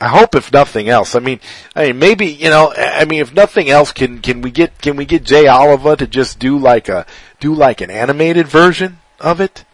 I 0.00 0.08
hope 0.08 0.36
if 0.36 0.52
nothing 0.52 0.88
else, 0.88 1.16
I 1.16 1.18
mean, 1.18 1.40
I 1.74 1.88
mean, 1.88 1.98
maybe, 1.98 2.26
you 2.26 2.50
know, 2.50 2.72
I 2.76 3.04
mean, 3.04 3.20
if 3.20 3.34
nothing 3.34 3.68
else, 3.68 3.90
can, 3.90 4.20
can 4.20 4.42
we 4.42 4.52
get, 4.52 4.80
can 4.80 4.96
we 4.96 5.04
get 5.04 5.24
Jay 5.24 5.48
Oliva 5.48 5.96
to 5.96 6.06
just 6.06 6.38
do 6.38 6.56
like 6.56 6.88
a, 6.88 7.04
do 7.40 7.52
like 7.52 7.80
an 7.80 7.90
animated 7.90 8.46
version 8.46 8.98
of 9.18 9.40
it? 9.40 9.64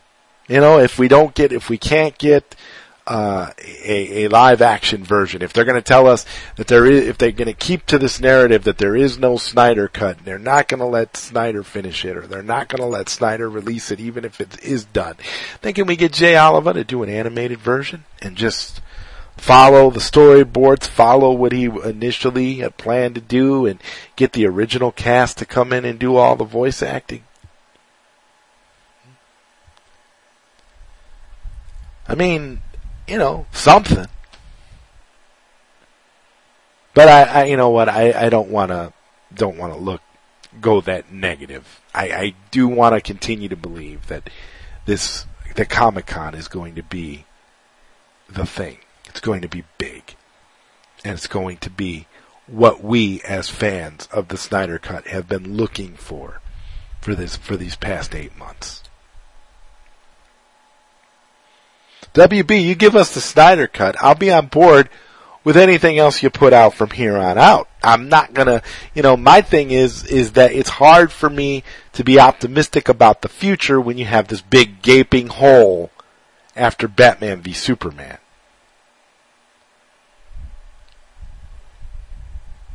You 0.49 0.61
know, 0.61 0.79
if 0.79 0.99
we 0.99 1.09
don't 1.09 1.35
get, 1.35 1.53
if 1.53 1.69
we 1.69 1.77
can't 1.77 2.17
get, 2.17 2.57
uh, 3.07 3.51
a, 3.85 4.25
a 4.25 4.29
live 4.29 4.63
action 4.63 5.05
version, 5.05 5.43
if 5.43 5.53
they're 5.53 5.67
going 5.67 5.75
to 5.75 5.83
tell 5.83 6.07
us 6.07 6.25
that 6.57 6.69
there 6.69 6.87
is, 6.87 7.07
if 7.07 7.19
they're 7.19 7.33
going 7.33 7.47
to 7.47 7.53
keep 7.53 7.85
to 7.85 7.99
this 7.99 8.19
narrative 8.19 8.65
that 8.65 8.79
there 8.79 8.97
is 8.97 9.19
no 9.19 9.37
Snyder 9.37 9.89
cut, 9.89 10.25
they're 10.25 10.39
not 10.39 10.69
going 10.69 10.81
to 10.81 10.87
let 10.87 11.17
Snyder 11.17 11.63
finish 11.63 12.05
it, 12.05 12.17
or 12.17 12.27
they're 12.27 12.43
not 12.43 12.69
going 12.69 12.81
to 12.81 12.87
let 12.87 13.11
Snyder 13.11 13.49
release 13.49 13.91
it, 13.91 14.01
even 14.01 14.25
if 14.25 14.41
it 14.41 14.63
is 14.63 14.87
done, 14.87 15.17
then 15.61 15.75
can 15.75 15.87
we 15.87 15.97
get 15.97 16.15
Jay 16.15 16.39
Oliva 16.39 16.73
to 16.73 16.85
do 16.85 17.03
an 17.03 17.11
animated 17.11 17.59
version 17.59 18.05
and 18.23 18.37
just, 18.37 18.81
follow 19.37 19.91
the 19.91 20.01
storyboards, 20.01 20.87
follow 20.87 21.33
what 21.33 21.53
he 21.53 21.65
initially 21.65 22.57
had 22.57 22.77
planned 22.77 23.15
to 23.17 23.21
do, 23.21 23.67
and 23.67 23.81
get 24.17 24.33
the 24.33 24.47
original 24.47 24.93
cast 24.93 25.39
to 25.39 25.47
come 25.47 25.73
in 25.73 25.85
and 25.85 25.99
do 25.99 26.17
all 26.17 26.37
the 26.37 26.45
voice 26.45 26.83
acting. 26.83 27.25
I 32.07 32.15
mean, 32.15 32.61
you 33.09 33.19
know, 33.19 33.47
something. 33.53 34.07
But 36.93 37.09
I, 37.09 37.23
I 37.23 37.45
you 37.45 37.57
know 37.57 37.71
what, 37.71 37.89
I, 37.89 38.13
I 38.13 38.29
don't 38.29 38.51
want 38.51 38.71
to, 38.71 38.93
don't 39.35 39.59
want 39.59 39.73
to 39.73 39.79
look, 39.79 40.01
go 40.61 40.81
that 40.83 41.13
negative. 41.13 41.81
I, 41.93 42.11
I 42.11 42.35
do 42.51 42.69
want 42.69 42.95
to 42.95 43.01
continue 43.01 43.49
to 43.49 43.57
believe 43.57 44.07
that 44.07 44.31
this, 44.87 45.27
the 45.57 45.65
Comic 45.65 46.07
Con 46.07 46.35
is 46.35 46.47
going 46.47 46.77
to 46.77 46.83
be 46.83 47.25
the 48.29 48.47
thing. 48.47 48.79
It's 49.07 49.21
going 49.21 49.43
to 49.43 49.49
be 49.49 49.65
big. 49.79 50.17
And 51.05 51.15
it's 51.15 51.27
going 51.27 51.59
to 51.59 51.71
be 51.71 52.07
what 52.47 52.83
we 52.83 53.21
as 53.23 53.49
fans 53.49 54.09
of 54.13 54.29
the 54.29 54.37
Snyder 54.37 54.79
Cut 54.79 55.07
have 55.09 55.29
been 55.29 55.57
looking 55.57 55.95
for 55.95 56.41
for 57.01 57.15
this 57.15 57.37
for 57.37 57.57
these 57.57 57.77
past 57.77 58.15
eight 58.15 58.37
months. 58.37 58.83
WB, 62.15 62.63
you 62.63 62.75
give 62.75 62.95
us 62.95 63.15
the 63.15 63.21
Snyder 63.21 63.67
Cut. 63.67 63.97
I'll 64.01 64.15
be 64.15 64.31
on 64.31 64.47
board 64.47 64.89
with 65.43 65.57
anything 65.57 65.99
else 65.99 66.23
you 66.23 66.31
put 66.31 66.53
out 66.53 66.75
from 66.75 66.91
here 66.91 67.17
on 67.17 67.37
out. 67.37 67.69
I'm 67.83 68.09
not 68.09 68.33
gonna, 68.33 68.63
you 68.95 69.03
know, 69.03 69.17
my 69.17 69.43
thing 69.43 69.71
is, 69.71 70.05
is 70.05 70.33
that 70.33 70.53
it's 70.53 70.71
hard 70.71 71.13
for 71.13 71.29
me 71.29 71.65
to 71.93 72.05
be 72.05 72.19
optimistic 72.19 72.89
about 72.89 73.23
the 73.23 73.29
future 73.29 73.81
when 73.81 73.99
you 73.99 74.07
have 74.07 74.29
this 74.29 74.41
big 74.41 74.81
gaping 74.81 75.29
hole 75.29 75.91
after 76.57 76.89
Batman 76.89 77.43
v 77.43 77.53
Superman. 77.53 78.19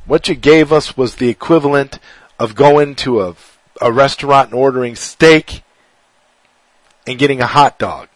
What 0.10 0.28
you 0.28 0.34
gave 0.34 0.74
us 0.74 0.98
was 0.98 1.16
the 1.16 1.30
equivalent 1.30 2.00
of 2.40 2.56
going 2.56 2.96
to 2.96 3.22
a, 3.22 3.36
a 3.80 3.92
restaurant 3.92 4.50
and 4.50 4.60
ordering 4.60 4.96
steak 4.96 5.62
and 7.06 7.20
getting 7.20 7.42
a 7.42 7.46
hot 7.46 7.78
dog. 7.78 8.08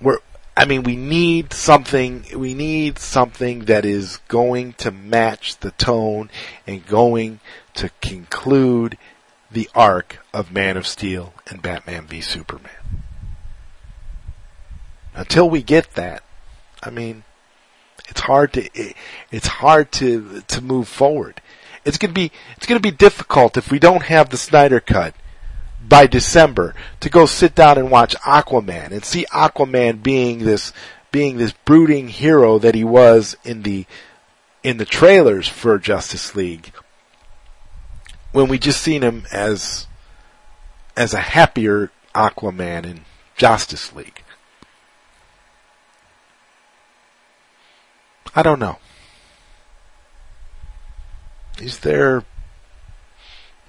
We're, 0.00 0.18
I 0.56 0.64
mean, 0.64 0.82
we 0.82 0.96
need 0.96 1.52
something, 1.52 2.24
we 2.34 2.54
need 2.54 2.98
something 2.98 3.66
that 3.66 3.84
is 3.84 4.16
going 4.26 4.72
to 4.78 4.90
match 4.90 5.58
the 5.58 5.70
tone 5.70 6.28
and 6.66 6.84
going 6.84 7.38
to 7.74 7.90
conclude 8.00 8.98
the 9.48 9.70
arc 9.76 10.18
of 10.34 10.50
Man 10.50 10.76
of 10.76 10.88
Steel 10.88 11.34
and 11.46 11.62
Batman 11.62 12.08
v 12.08 12.20
Superman. 12.20 13.04
Until 15.14 15.48
we 15.48 15.62
get 15.62 15.94
that, 15.94 16.24
I 16.82 16.90
mean, 16.90 17.22
it's 18.10 18.20
hard 18.20 18.52
to 18.54 18.68
it's 19.30 19.46
hard 19.46 19.92
to 19.92 20.42
to 20.48 20.60
move 20.60 20.88
forward. 20.88 21.40
It's 21.84 21.96
gonna 21.96 22.12
be 22.12 22.32
it's 22.56 22.66
gonna 22.66 22.80
be 22.80 22.90
difficult 22.90 23.56
if 23.56 23.70
we 23.70 23.78
don't 23.78 24.02
have 24.02 24.28
the 24.28 24.36
Snyder 24.36 24.80
cut 24.80 25.14
by 25.86 26.06
December 26.06 26.74
to 27.00 27.08
go 27.08 27.24
sit 27.26 27.54
down 27.54 27.78
and 27.78 27.90
watch 27.90 28.14
Aquaman 28.16 28.90
and 28.90 29.04
see 29.04 29.24
Aquaman 29.32 30.02
being 30.02 30.40
this 30.40 30.72
being 31.10 31.38
this 31.38 31.52
brooding 31.64 32.08
hero 32.08 32.58
that 32.58 32.74
he 32.74 32.84
was 32.84 33.36
in 33.44 33.62
the 33.62 33.86
in 34.62 34.76
the 34.76 34.84
trailers 34.84 35.48
for 35.48 35.78
Justice 35.78 36.34
League 36.34 36.72
when 38.32 38.48
we 38.48 38.58
just 38.58 38.80
seen 38.80 39.02
him 39.02 39.24
as 39.32 39.86
as 40.96 41.14
a 41.14 41.20
happier 41.20 41.90
Aquaman 42.14 42.84
in 42.84 43.00
Justice 43.36 43.94
League. 43.94 44.19
I 48.34 48.42
don't 48.42 48.58
know. 48.58 48.78
Is 51.60 51.80
there, 51.80 52.24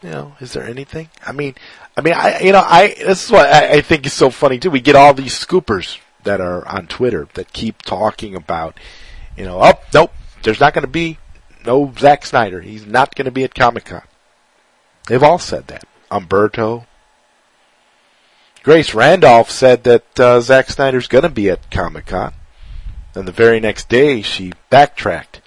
you 0.01 0.09
know, 0.09 0.35
is 0.39 0.53
there 0.53 0.63
anything? 0.63 1.09
I 1.25 1.31
mean, 1.31 1.55
I 1.97 2.01
mean, 2.01 2.13
I, 2.13 2.39
you 2.39 2.51
know, 2.51 2.63
I, 2.65 2.95
this 2.97 3.25
is 3.25 3.31
what 3.31 3.47
I, 3.47 3.73
I 3.73 3.81
think 3.81 4.05
is 4.05 4.13
so 4.13 4.29
funny 4.29 4.59
too. 4.59 4.71
We 4.71 4.79
get 4.79 4.95
all 4.95 5.13
these 5.13 5.37
scoopers 5.37 5.97
that 6.23 6.39
are 6.39 6.65
on 6.67 6.87
Twitter 6.87 7.27
that 7.33 7.51
keep 7.53 7.81
talking 7.81 8.35
about, 8.35 8.79
you 9.35 9.43
know, 9.43 9.59
oh, 9.61 9.73
nope, 9.93 10.13
there's 10.43 10.59
not 10.59 10.73
going 10.73 10.83
to 10.83 10.91
be 10.91 11.17
no 11.65 11.93
Zack 11.97 12.25
Snyder. 12.25 12.61
He's 12.61 12.85
not 12.85 13.15
going 13.15 13.25
to 13.25 13.31
be 13.31 13.43
at 13.43 13.55
Comic 13.55 13.85
Con. 13.85 14.03
They've 15.07 15.23
all 15.23 15.39
said 15.39 15.67
that. 15.67 15.83
Umberto. 16.09 16.85
Grace 18.63 18.93
Randolph 18.93 19.49
said 19.49 19.83
that 19.85 20.19
uh, 20.19 20.39
Zack 20.41 20.69
Snyder's 20.69 21.07
going 21.07 21.23
to 21.23 21.29
be 21.29 21.49
at 21.49 21.71
Comic 21.71 22.05
Con. 22.05 22.33
Then 23.13 23.25
the 23.25 23.31
very 23.31 23.59
next 23.59 23.89
day 23.89 24.21
she 24.21 24.53
backtracked. 24.69 25.41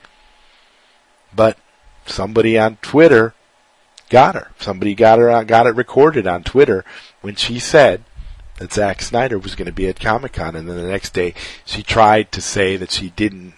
But 1.35 1.59
somebody 2.07 2.59
on 2.59 2.77
Twitter 2.77 3.35
got 4.11 4.35
her. 4.35 4.51
Somebody 4.59 4.95
got 4.95 5.19
her 5.19 5.31
uh, 5.31 5.45
got 5.45 5.67
it 5.67 5.75
recorded 5.75 6.27
on 6.27 6.43
Twitter 6.43 6.85
when 7.21 7.35
she 7.35 7.59
said 7.59 8.05
that 8.59 8.73
Zack 8.73 9.03
Snyder 9.03 9.39
was 9.39 9.55
going 9.55 9.67
to 9.67 9.73
be 9.73 9.89
at 9.89 9.99
Comic 9.99 10.35
Con, 10.35 10.55
and 10.55 10.69
then 10.69 10.77
the 10.77 10.89
next 10.89 11.13
day 11.13 11.35
she 11.65 11.83
tried 11.83 12.31
to 12.33 12.41
say 12.41 12.77
that 12.77 12.93
she 12.93 13.11
didn't 13.11 13.55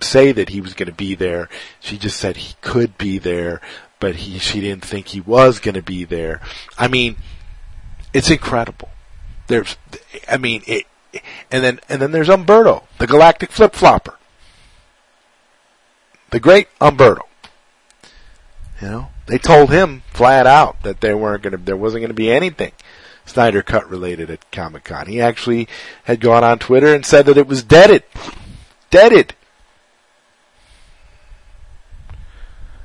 say 0.00 0.32
that 0.32 0.48
he 0.48 0.60
was 0.60 0.74
going 0.74 0.88
to 0.88 0.94
be 0.94 1.14
there. 1.14 1.48
She 1.80 1.98
just 1.98 2.18
said 2.18 2.36
he 2.36 2.54
could 2.60 2.96
be 2.96 3.18
there, 3.18 3.60
but 4.00 4.16
he 4.16 4.38
she 4.38 4.60
didn't 4.60 4.84
think 4.84 5.08
he 5.08 5.20
was 5.20 5.58
going 5.58 5.74
to 5.74 5.82
be 5.82 6.04
there. 6.04 6.40
I 6.78 6.88
mean, 6.88 7.16
it's 8.12 8.30
incredible. 8.30 8.88
There's, 9.48 9.76
I 10.28 10.36
mean, 10.36 10.62
it, 10.66 10.86
and 11.50 11.62
then 11.62 11.80
and 11.88 12.00
then 12.00 12.12
there's 12.12 12.28
Umberto, 12.28 12.84
the 12.98 13.06
Galactic 13.06 13.50
Flip 13.50 13.74
Flopper, 13.74 14.18
the 16.30 16.40
great 16.40 16.68
Umberto. 16.80 17.26
You 18.80 18.88
know, 18.88 19.08
they 19.26 19.38
told 19.38 19.70
him 19.70 20.02
flat 20.12 20.46
out 20.46 20.82
that 20.82 21.00
they 21.00 21.14
weren't 21.14 21.42
going 21.42 21.52
to, 21.52 21.58
there 21.58 21.76
wasn't 21.76 22.02
going 22.02 22.10
to 22.10 22.14
be 22.14 22.30
anything 22.30 22.72
Snyder 23.26 23.62
Cut 23.62 23.88
related 23.90 24.30
at 24.30 24.50
Comic 24.50 24.84
Con. 24.84 25.06
He 25.06 25.20
actually 25.20 25.68
had 26.04 26.20
gone 26.20 26.44
on 26.44 26.58
Twitter 26.58 26.94
and 26.94 27.04
said 27.04 27.26
that 27.26 27.36
it 27.36 27.46
was 27.46 27.62
deaded, 27.62 28.04
deaded. 28.90 29.34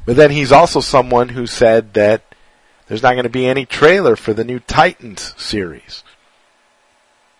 But 0.05 0.15
then 0.17 0.31
he's 0.31 0.51
also 0.51 0.81
someone 0.81 1.29
who 1.29 1.47
said 1.47 1.93
that 1.93 2.23
there's 2.87 3.03
not 3.03 3.13
going 3.13 3.23
to 3.23 3.29
be 3.29 3.47
any 3.47 3.65
trailer 3.65 4.15
for 4.15 4.33
the 4.33 4.43
new 4.43 4.59
Titans 4.59 5.33
series 5.37 6.03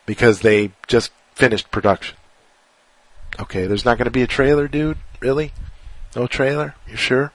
because 0.06 0.42
they 0.42 0.72
just 0.88 1.12
finished 1.36 1.72
production. 1.72 2.18
Okay, 3.40 3.68
there's 3.68 3.86
not 3.86 3.98
going 3.98 4.06
to 4.06 4.12
be 4.12 4.22
a 4.22 4.28
trailer, 4.28 4.68
dude? 4.68 4.98
Really? 5.20 5.52
No 6.16 6.28
trailer? 6.28 6.76
You 6.88 6.96
sure? 6.96 7.32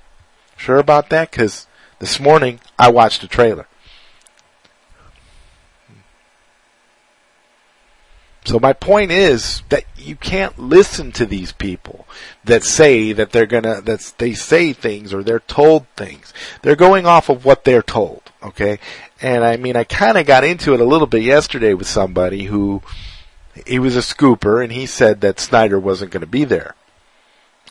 Sure 0.57 0.79
about 0.79 1.11
that? 1.11 1.31
Because 1.31 1.67
this 1.99 2.19
morning 2.19 2.61
I 2.79 2.91
watched 2.91 3.23
a 3.23 3.29
trailer. 3.29 3.68
So 8.49 8.59
my 8.59 8.73
point 8.73 9.11
is 9.11 9.63
that 9.69 9.85
you 9.99 10.17
can't 10.17 10.59
listen 10.59 11.13
to 11.13 11.27
these 11.27 11.53
people 11.53 12.07
that 12.45 12.65
say 12.65 13.13
that 13.13 13.31
they're 13.31 13.45
gonna, 13.45 13.83
that 13.83 14.15
they 14.17 14.33
say 14.33 14.73
things 14.73 15.13
or 15.13 15.23
they're 15.23 15.41
told 15.41 15.87
things. 15.97 16.33
They're 16.63 16.75
going 16.75 17.05
off 17.05 17.29
of 17.29 17.45
what 17.45 17.65
they're 17.65 17.83
told, 17.83 18.23
okay? 18.43 18.79
And 19.21 19.45
I 19.45 19.59
mean, 19.59 19.77
I 19.77 19.85
kinda 19.85 20.25
got 20.25 20.45
into 20.45 20.73
it 20.73 20.81
a 20.81 20.87
little 20.87 21.07
bit 21.07 21.25
yesterday 21.25 21.75
with 21.75 21.89
somebody 21.89 22.45
who, 22.45 22.81
he 23.67 23.79
was 23.79 23.97
a 23.97 23.99
scooper 23.99 24.65
and 24.65 24.73
he 24.73 24.87
said 24.87 25.21
that 25.21 25.41
Snyder 25.41 25.79
wasn't 25.79 26.11
gonna 26.11 26.25
be 26.25 26.45
there. 26.45 26.75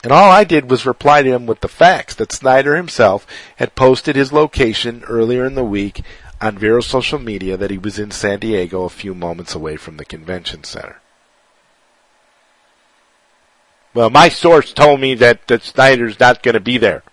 And 0.03 0.13
all 0.13 0.29
I 0.29 0.43
did 0.43 0.69
was 0.69 0.85
reply 0.85 1.23
to 1.23 1.33
him 1.33 1.47
with 1.47 1.61
the 1.61 1.67
facts 1.67 2.13
that 2.13 2.31
Snyder 2.31 2.75
himself 2.75 3.25
had 3.55 3.73
posted 3.73 4.15
his 4.15 4.31
location 4.31 5.03
earlier 5.07 5.43
in 5.43 5.55
the 5.55 5.63
week 5.63 6.03
on 6.39 6.57
Vero 6.57 6.81
social 6.81 7.19
media 7.19 7.57
that 7.57 7.71
he 7.71 7.77
was 7.77 7.97
in 7.97 8.11
San 8.11 8.39
Diego 8.39 8.83
a 8.83 8.89
few 8.89 9.13
moments 9.13 9.55
away 9.55 9.75
from 9.77 9.97
the 9.97 10.05
convention 10.05 10.63
center. 10.63 11.01
Well, 13.93 14.09
my 14.09 14.29
source 14.29 14.73
told 14.73 14.99
me 14.99 15.15
that, 15.15 15.47
that 15.47 15.63
Snyder's 15.63 16.19
not 16.19 16.43
going 16.43 16.53
to 16.53 16.59
be 16.59 16.77
there. 16.77 17.03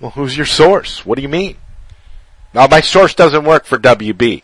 Well, 0.00 0.10
who's 0.10 0.36
your 0.36 0.46
source? 0.46 1.06
What 1.06 1.14
do 1.16 1.22
you 1.22 1.28
mean? 1.28 1.56
Now, 2.52 2.66
my 2.66 2.80
source 2.80 3.14
doesn't 3.14 3.44
work 3.44 3.64
for 3.64 3.78
WB. 3.78 4.42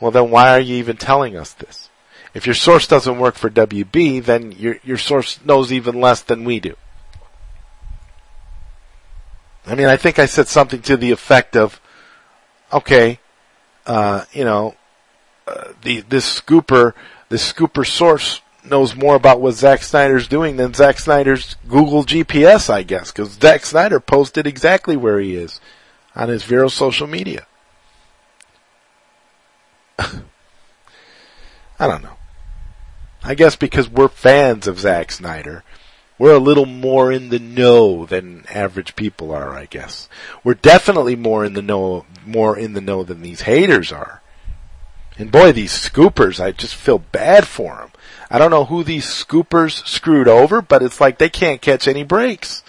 Well, 0.00 0.10
then 0.10 0.30
why 0.30 0.50
are 0.50 0.60
you 0.60 0.76
even 0.76 0.96
telling 0.96 1.36
us 1.36 1.52
this? 1.54 1.88
If 2.34 2.46
your 2.46 2.54
source 2.54 2.86
doesn't 2.86 3.18
work 3.18 3.34
for 3.34 3.50
WB, 3.50 4.24
then 4.24 4.52
your, 4.52 4.76
your 4.84 4.98
source 4.98 5.40
knows 5.44 5.72
even 5.72 6.00
less 6.00 6.20
than 6.22 6.44
we 6.44 6.60
do. 6.60 6.76
I 9.66 9.74
mean, 9.74 9.86
I 9.86 9.96
think 9.96 10.18
I 10.18 10.26
said 10.26 10.48
something 10.48 10.82
to 10.82 10.96
the 10.96 11.10
effect 11.10 11.56
of, 11.56 11.80
okay, 12.72 13.18
uh, 13.86 14.24
you 14.32 14.44
know, 14.44 14.74
uh, 15.46 15.72
the 15.82 16.00
this 16.02 16.40
scooper, 16.40 16.92
this 17.28 17.52
scooper 17.52 17.86
source 17.86 18.42
knows 18.64 18.94
more 18.94 19.16
about 19.16 19.40
what 19.40 19.54
Zack 19.54 19.82
Snyder's 19.82 20.28
doing 20.28 20.56
than 20.56 20.74
Zack 20.74 20.98
Snyder's 20.98 21.56
Google 21.68 22.04
GPS, 22.04 22.68
I 22.70 22.82
guess, 22.82 23.10
because 23.10 23.32
Zack 23.32 23.64
Snyder 23.64 24.00
posted 24.00 24.46
exactly 24.46 24.96
where 24.96 25.18
he 25.20 25.34
is 25.34 25.60
on 26.14 26.28
his 26.28 26.44
Vero 26.44 26.68
social 26.68 27.06
media. 27.06 27.46
I 29.98 31.86
don't 31.86 32.02
know. 32.02 32.16
I 33.22 33.34
guess 33.34 33.56
because 33.56 33.88
we're 33.88 34.08
fans 34.08 34.66
of 34.66 34.78
Zack 34.80 35.12
Snyder, 35.12 35.64
we're 36.18 36.34
a 36.34 36.40
little 36.40 36.66
more 36.66 37.12
in 37.12 37.28
the 37.28 37.38
know 37.38 38.04
than 38.04 38.44
average 38.50 38.96
people 38.96 39.30
are, 39.30 39.56
I 39.56 39.66
guess. 39.66 40.08
We're 40.42 40.54
definitely 40.54 41.14
more 41.14 41.44
in 41.44 41.52
the 41.52 41.62
know, 41.62 42.06
more 42.26 42.58
in 42.58 42.72
the 42.72 42.80
know 42.80 43.04
than 43.04 43.22
these 43.22 43.42
haters 43.42 43.92
are. 43.92 44.20
And 45.16 45.30
boy, 45.30 45.52
these 45.52 45.72
scoopers, 45.72 46.40
I 46.40 46.52
just 46.52 46.74
feel 46.74 46.98
bad 46.98 47.46
for 47.46 47.76
them. 47.76 47.90
I 48.30 48.38
don't 48.38 48.50
know 48.50 48.64
who 48.64 48.84
these 48.84 49.06
scoopers 49.06 49.86
screwed 49.86 50.28
over, 50.28 50.60
but 50.60 50.82
it's 50.82 51.00
like 51.00 51.18
they 51.18 51.28
can't 51.28 51.62
catch 51.62 51.88
any 51.88 52.04
breaks. 52.04 52.62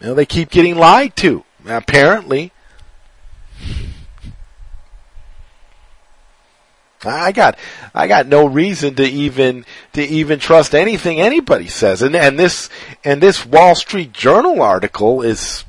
You 0.00 0.08
know, 0.08 0.14
they 0.14 0.26
keep 0.26 0.50
getting 0.50 0.76
lied 0.76 1.16
to. 1.16 1.44
Apparently. 1.66 2.52
I 7.04 7.32
got, 7.32 7.58
I 7.94 8.08
got 8.08 8.26
no 8.26 8.46
reason 8.46 8.96
to 8.96 9.04
even, 9.04 9.64
to 9.92 10.02
even 10.02 10.40
trust 10.40 10.74
anything 10.74 11.20
anybody 11.20 11.68
says. 11.68 12.02
And, 12.02 12.16
and 12.16 12.38
this, 12.38 12.70
and 13.04 13.20
this 13.20 13.46
Wall 13.46 13.74
Street 13.74 14.12
Journal 14.12 14.60
article 14.62 15.22
is, 15.22 15.64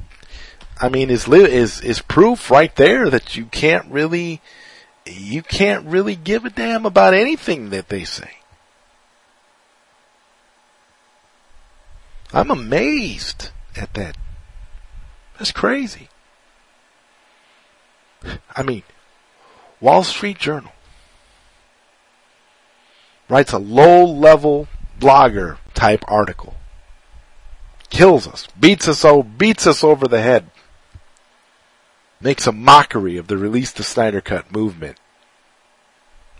I 0.79 0.89
mean, 0.89 1.09
is, 1.09 1.27
is, 1.27 1.81
is 1.81 2.01
proof 2.01 2.49
right 2.49 2.75
there 2.75 3.09
that 3.09 3.35
you 3.35 3.45
can't 3.45 3.85
really, 3.91 4.41
you 5.05 5.43
can't 5.43 5.85
really 5.85 6.15
give 6.15 6.45
a 6.45 6.49
damn 6.49 6.85
about 6.85 7.13
anything 7.13 7.69
that 7.69 7.89
they 7.89 8.05
say. 8.05 8.31
I'm 12.33 12.51
amazed 12.51 13.49
at 13.75 13.93
that. 13.93 14.17
That's 15.37 15.51
crazy. 15.51 16.09
I 18.55 18.63
mean, 18.63 18.83
Wall 19.79 20.03
Street 20.03 20.37
Journal 20.37 20.71
writes 23.29 23.53
a 23.53 23.59
low 23.59 24.03
level 24.03 24.67
blogger 24.99 25.57
type 25.73 26.03
article. 26.07 26.55
Kills 27.89 28.27
us, 28.27 28.47
beats 28.59 28.87
us 28.87 29.05
oh, 29.05 29.23
beats 29.23 29.65
us 29.65 29.83
over 29.83 30.07
the 30.07 30.21
head. 30.21 30.49
Makes 32.21 32.47
a 32.47 32.51
mockery 32.51 33.17
of 33.17 33.27
the 33.27 33.37
release 33.37 33.71
the 33.71 33.83
Snyder 33.83 34.19
Cut 34.19 34.51
movement. 34.51 34.99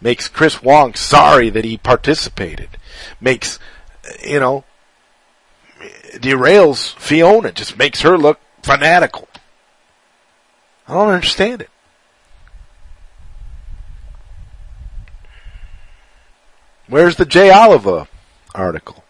Makes 0.02 0.28
Chris 0.28 0.62
Wong 0.62 0.94
sorry 0.94 1.50
that 1.50 1.66
he 1.66 1.78
participated. 1.78 2.70
Makes, 3.22 3.60
you 4.26 4.40
know, 4.40 4.66
derails 6.16 6.94
Fiona, 6.96 7.52
just 7.52 7.78
makes 7.78 8.02
her 8.02 8.18
look 8.18 8.40
fanatical. 8.62 9.28
I 10.88 10.94
don't 10.94 11.10
understand 11.10 11.62
it. 11.62 11.70
Where's 16.90 17.16
the 17.18 17.26
Jay 17.26 17.52
Oliva 17.54 18.08
article? 18.54 19.04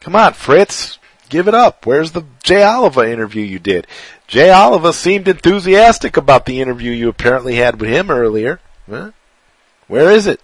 Come 0.00 0.16
on, 0.16 0.34
Fritz. 0.34 0.98
Give 1.28 1.46
it 1.46 1.54
up. 1.54 1.86
Where's 1.86 2.12
the 2.12 2.24
Jay 2.42 2.64
Oliva 2.64 3.10
interview 3.10 3.42
you 3.42 3.58
did? 3.58 3.86
Jay 4.26 4.52
Oliva 4.52 4.92
seemed 4.92 5.28
enthusiastic 5.28 6.16
about 6.16 6.44
the 6.44 6.60
interview 6.60 6.90
you 6.90 7.08
apparently 7.08 7.56
had 7.56 7.80
with 7.80 7.88
him 7.88 8.10
earlier. 8.10 8.60
Huh? 8.90 9.12
Where 9.86 10.10
is 10.10 10.26
it? 10.26 10.40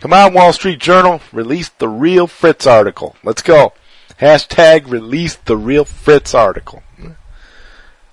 Come 0.00 0.12
on, 0.12 0.32
Wall 0.32 0.52
Street 0.52 0.78
Journal. 0.78 1.20
Release 1.32 1.70
the 1.70 1.88
real 1.88 2.28
Fritz 2.28 2.66
article. 2.66 3.16
Let's 3.24 3.42
go. 3.42 3.72
Hashtag 4.20 4.88
release 4.88 5.34
the 5.34 5.56
real 5.56 5.84
Fritz 5.84 6.34
article. 6.34 6.82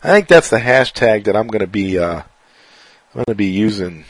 I 0.03 0.10
think 0.10 0.27
that's 0.27 0.49
the 0.49 0.60
hashtag 0.60 1.23
that 1.23 1.35
I'm 1.35 1.47
going 1.47 1.61
to 1.61 1.68
be, 1.68 1.97
uh, 1.97 2.18
I'm 2.18 3.14
going 3.14 3.26
to 3.26 3.35
be 3.35 3.47
using 3.47 4.06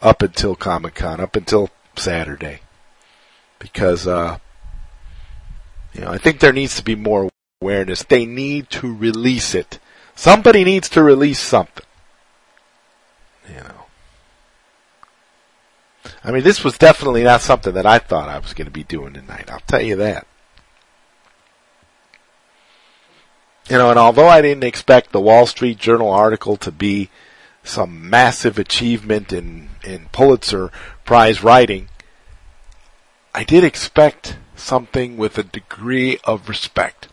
up 0.00 0.22
until 0.22 0.54
Comic 0.54 0.94
Con, 0.94 1.20
up 1.20 1.36
until 1.36 1.70
Saturday. 1.96 2.60
Because, 3.58 4.06
uh, 4.06 4.38
you 5.92 6.02
know, 6.02 6.10
I 6.10 6.18
think 6.18 6.40
there 6.40 6.52
needs 6.52 6.76
to 6.76 6.84
be 6.84 6.94
more 6.94 7.28
awareness. 7.60 8.02
They 8.04 8.24
need 8.24 8.70
to 8.70 8.94
release 8.94 9.54
it. 9.54 9.78
Somebody 10.14 10.64
needs 10.64 10.88
to 10.90 11.02
release 11.02 11.40
something. 11.40 11.84
You 13.48 13.62
know. 13.62 13.86
I 16.22 16.30
mean, 16.30 16.42
this 16.42 16.62
was 16.62 16.78
definitely 16.78 17.24
not 17.24 17.40
something 17.40 17.72
that 17.74 17.86
I 17.86 17.98
thought 17.98 18.28
I 18.28 18.38
was 18.38 18.54
going 18.54 18.66
to 18.66 18.72
be 18.72 18.84
doing 18.84 19.14
tonight. 19.14 19.50
I'll 19.50 19.60
tell 19.60 19.80
you 19.80 19.96
that. 19.96 20.26
You 23.68 23.76
know, 23.76 23.90
and 23.90 23.98
although 23.98 24.28
I 24.28 24.40
didn't 24.40 24.64
expect 24.64 25.12
the 25.12 25.20
Wall 25.20 25.46
Street 25.46 25.78
Journal 25.78 26.10
article 26.10 26.56
to 26.58 26.72
be 26.72 27.10
some 27.62 28.08
massive 28.08 28.58
achievement 28.58 29.32
in, 29.32 29.68
in 29.88 30.08
Pulitzer 30.12 30.70
Prize 31.04 31.42
writing, 31.42 31.88
I 33.34 33.44
did 33.44 33.64
expect 33.64 34.36
something 34.54 35.16
with 35.16 35.38
a 35.38 35.42
degree 35.42 36.18
of 36.24 36.48
respect. 36.48 37.08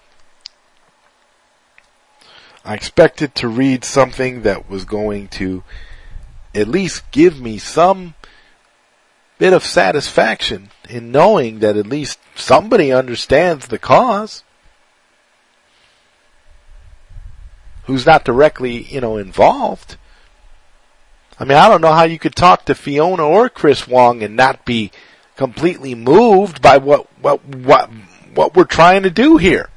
I 2.64 2.74
expected 2.74 3.36
to 3.36 3.48
read 3.48 3.84
something 3.84 4.42
that 4.42 4.70
was 4.70 4.86
going 4.86 5.28
to 5.30 5.64
at 6.54 6.68
least 6.68 7.10
give 7.12 7.40
me 7.40 7.58
some 7.58 8.16
bit 9.38 9.54
of 9.54 9.64
satisfaction 9.64 10.70
in 10.90 11.12
knowing 11.12 11.60
that 11.60 11.78
at 11.78 11.86
least 11.86 12.18
somebody 12.36 12.92
understands 12.92 13.68
the 13.68 13.78
cause. 13.78 14.44
Who's 17.84 18.06
not 18.06 18.26
directly, 18.26 18.84
you 18.84 19.02
know, 19.02 19.18
involved. 19.18 19.98
I 21.40 21.44
mean, 21.44 21.58
I 21.58 21.68
don't 21.68 21.82
know 21.82 21.94
how 21.94 22.04
you 22.04 22.18
could 22.18 22.36
talk 22.36 22.66
to 22.66 22.76
Fiona 22.76 23.26
or 23.26 23.50
Chris 23.50 23.88
Wong 23.88 24.24
and 24.24 24.36
not 24.36 24.66
be 24.66 24.92
completely 25.36 25.94
moved 25.94 26.62
by 26.62 26.78
what, 26.78 27.08
what, 27.22 27.44
what, 27.46 27.90
what 28.34 28.56
we're 28.56 28.64
trying 28.64 29.04
to 29.04 29.10
do 29.10 29.38
here. 29.38 29.70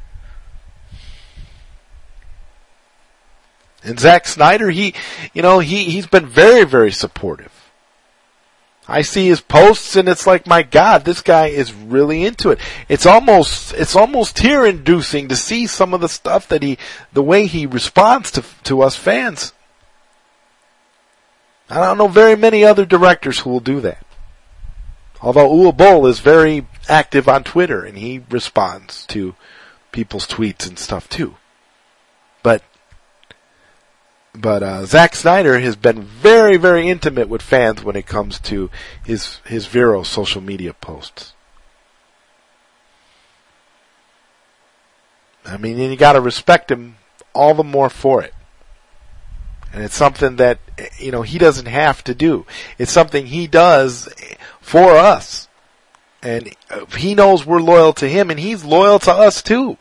And 3.82 3.98
Zack 3.98 4.26
Snyder, 4.26 4.70
he, 4.70 4.94
you 5.32 5.42
know, 5.42 5.58
he, 5.60 5.84
he's 5.84 6.06
been 6.06 6.26
very, 6.26 6.64
very 6.64 6.92
supportive. 6.92 7.52
I 8.86 9.02
see 9.02 9.26
his 9.26 9.40
posts 9.40 9.96
and 9.96 10.08
it's 10.08 10.26
like, 10.26 10.46
my 10.46 10.62
God, 10.62 11.04
this 11.04 11.20
guy 11.20 11.48
is 11.48 11.72
really 11.72 12.24
into 12.24 12.50
it. 12.50 12.58
It's 12.88 13.04
almost, 13.04 13.74
it's 13.74 13.94
almost 13.94 14.36
tear 14.36 14.64
inducing 14.64 15.28
to 15.28 15.36
see 15.36 15.66
some 15.66 15.92
of 15.92 16.00
the 16.00 16.08
stuff 16.08 16.48
that 16.48 16.62
he, 16.62 16.78
the 17.12 17.22
way 17.22 17.46
he 17.46 17.66
responds 17.66 18.30
to, 18.32 18.44
to 18.64 18.80
us 18.80 18.96
fans. 18.96 19.52
I 21.70 21.84
don't 21.84 21.98
know 21.98 22.08
very 22.08 22.36
many 22.36 22.64
other 22.64 22.86
directors 22.86 23.40
who 23.40 23.50
will 23.50 23.60
do 23.60 23.80
that. 23.80 24.04
Although 25.20 25.50
Uwe 25.50 25.76
Boll 25.76 26.06
is 26.06 26.20
very 26.20 26.66
active 26.88 27.28
on 27.28 27.44
Twitter 27.44 27.84
and 27.84 27.98
he 27.98 28.22
responds 28.30 29.04
to 29.06 29.34
people's 29.92 30.26
tweets 30.26 30.66
and 30.66 30.78
stuff 30.78 31.08
too. 31.08 31.36
But 32.42 32.62
but 34.34 34.62
uh, 34.62 34.86
Zack 34.86 35.16
Snyder 35.16 35.58
has 35.58 35.74
been 35.74 36.02
very, 36.02 36.56
very 36.56 36.88
intimate 36.88 37.28
with 37.28 37.42
fans 37.42 37.82
when 37.82 37.96
it 37.96 38.06
comes 38.06 38.38
to 38.40 38.70
his 39.04 39.40
his 39.44 39.66
Vero 39.66 40.04
social 40.04 40.40
media 40.40 40.72
posts. 40.72 41.34
I 45.44 45.56
mean, 45.56 45.80
and 45.80 45.90
you 45.90 45.96
got 45.96 46.12
to 46.12 46.20
respect 46.20 46.70
him 46.70 46.96
all 47.34 47.54
the 47.54 47.64
more 47.64 47.90
for 47.90 48.22
it. 48.22 48.34
And 49.72 49.84
it's 49.84 49.94
something 49.94 50.36
that 50.36 50.60
you 50.98 51.10
know 51.10 51.22
he 51.22 51.38
doesn't 51.38 51.66
have 51.66 52.02
to 52.04 52.14
do. 52.14 52.46
It's 52.78 52.92
something 52.92 53.26
he 53.26 53.46
does 53.46 54.08
for 54.60 54.92
us, 54.92 55.48
and 56.22 56.54
he 56.96 57.14
knows 57.14 57.44
we're 57.44 57.60
loyal 57.60 57.92
to 57.94 58.08
him, 58.08 58.30
and 58.30 58.40
he's 58.40 58.64
loyal 58.64 58.98
to 59.00 59.12
us 59.12 59.42
too. 59.42 59.76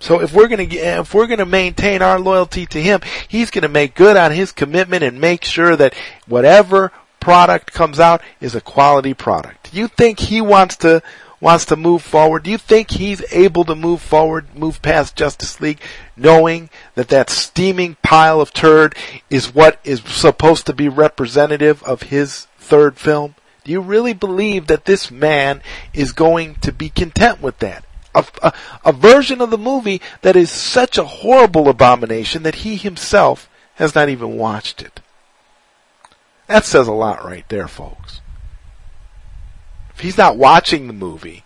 So 0.00 0.20
if 0.20 0.34
we're 0.34 0.48
gonna 0.48 0.66
if 0.68 1.14
we're 1.14 1.26
gonna 1.26 1.46
maintain 1.46 2.02
our 2.02 2.20
loyalty 2.20 2.66
to 2.66 2.82
him, 2.82 3.00
he's 3.26 3.50
gonna 3.50 3.68
make 3.68 3.94
good 3.94 4.16
on 4.16 4.32
his 4.32 4.52
commitment 4.52 5.02
and 5.02 5.20
make 5.20 5.44
sure 5.44 5.76
that 5.76 5.94
whatever 6.26 6.92
product 7.20 7.72
comes 7.72 7.98
out 7.98 8.20
is 8.38 8.54
a 8.54 8.60
quality 8.60 9.14
product. 9.14 9.72
You 9.72 9.88
think 9.88 10.18
he 10.18 10.42
wants 10.42 10.76
to 10.78 11.02
wants 11.40 11.64
to 11.66 11.76
move 11.76 12.02
forward? 12.02 12.42
Do 12.42 12.50
you 12.50 12.58
think 12.58 12.90
he's 12.90 13.24
able 13.32 13.64
to 13.64 13.74
move 13.74 14.00
forward, 14.00 14.54
move 14.54 14.82
past 14.82 15.16
Justice 15.16 15.60
League, 15.60 15.80
knowing 16.16 16.70
that 16.94 17.08
that 17.08 17.30
steaming 17.30 17.96
pile 18.02 18.40
of 18.40 18.52
turd 18.52 18.94
is 19.30 19.54
what 19.54 19.80
is 19.84 20.00
supposed 20.02 20.66
to 20.66 20.72
be 20.72 20.88
representative 20.88 21.82
of 21.82 22.04
his 22.04 22.46
third 22.58 22.98
film? 22.98 23.34
Do 23.64 23.72
you 23.72 23.80
really 23.80 24.12
believe 24.12 24.66
that 24.66 24.84
this 24.84 25.10
man 25.10 25.62
is 25.92 26.12
going 26.12 26.56
to 26.56 26.72
be 26.72 26.90
content 26.90 27.40
with 27.40 27.58
that? 27.60 27.84
a, 28.14 28.24
a, 28.42 28.52
a 28.84 28.92
version 28.92 29.40
of 29.40 29.50
the 29.50 29.58
movie 29.58 30.00
that 30.22 30.36
is 30.36 30.50
such 30.50 30.96
a 30.96 31.04
horrible 31.04 31.68
abomination 31.68 32.42
that 32.44 32.56
he 32.56 32.76
himself 32.76 33.48
has 33.74 33.94
not 33.94 34.08
even 34.08 34.36
watched 34.36 34.82
it. 34.82 35.00
That 36.46 36.64
says 36.64 36.86
a 36.86 36.92
lot 36.92 37.24
right 37.24 37.48
there, 37.48 37.68
folks. 37.68 38.20
If 39.94 40.00
he's 40.00 40.18
not 40.18 40.36
watching 40.36 40.86
the 40.86 40.92
movie, 40.92 41.44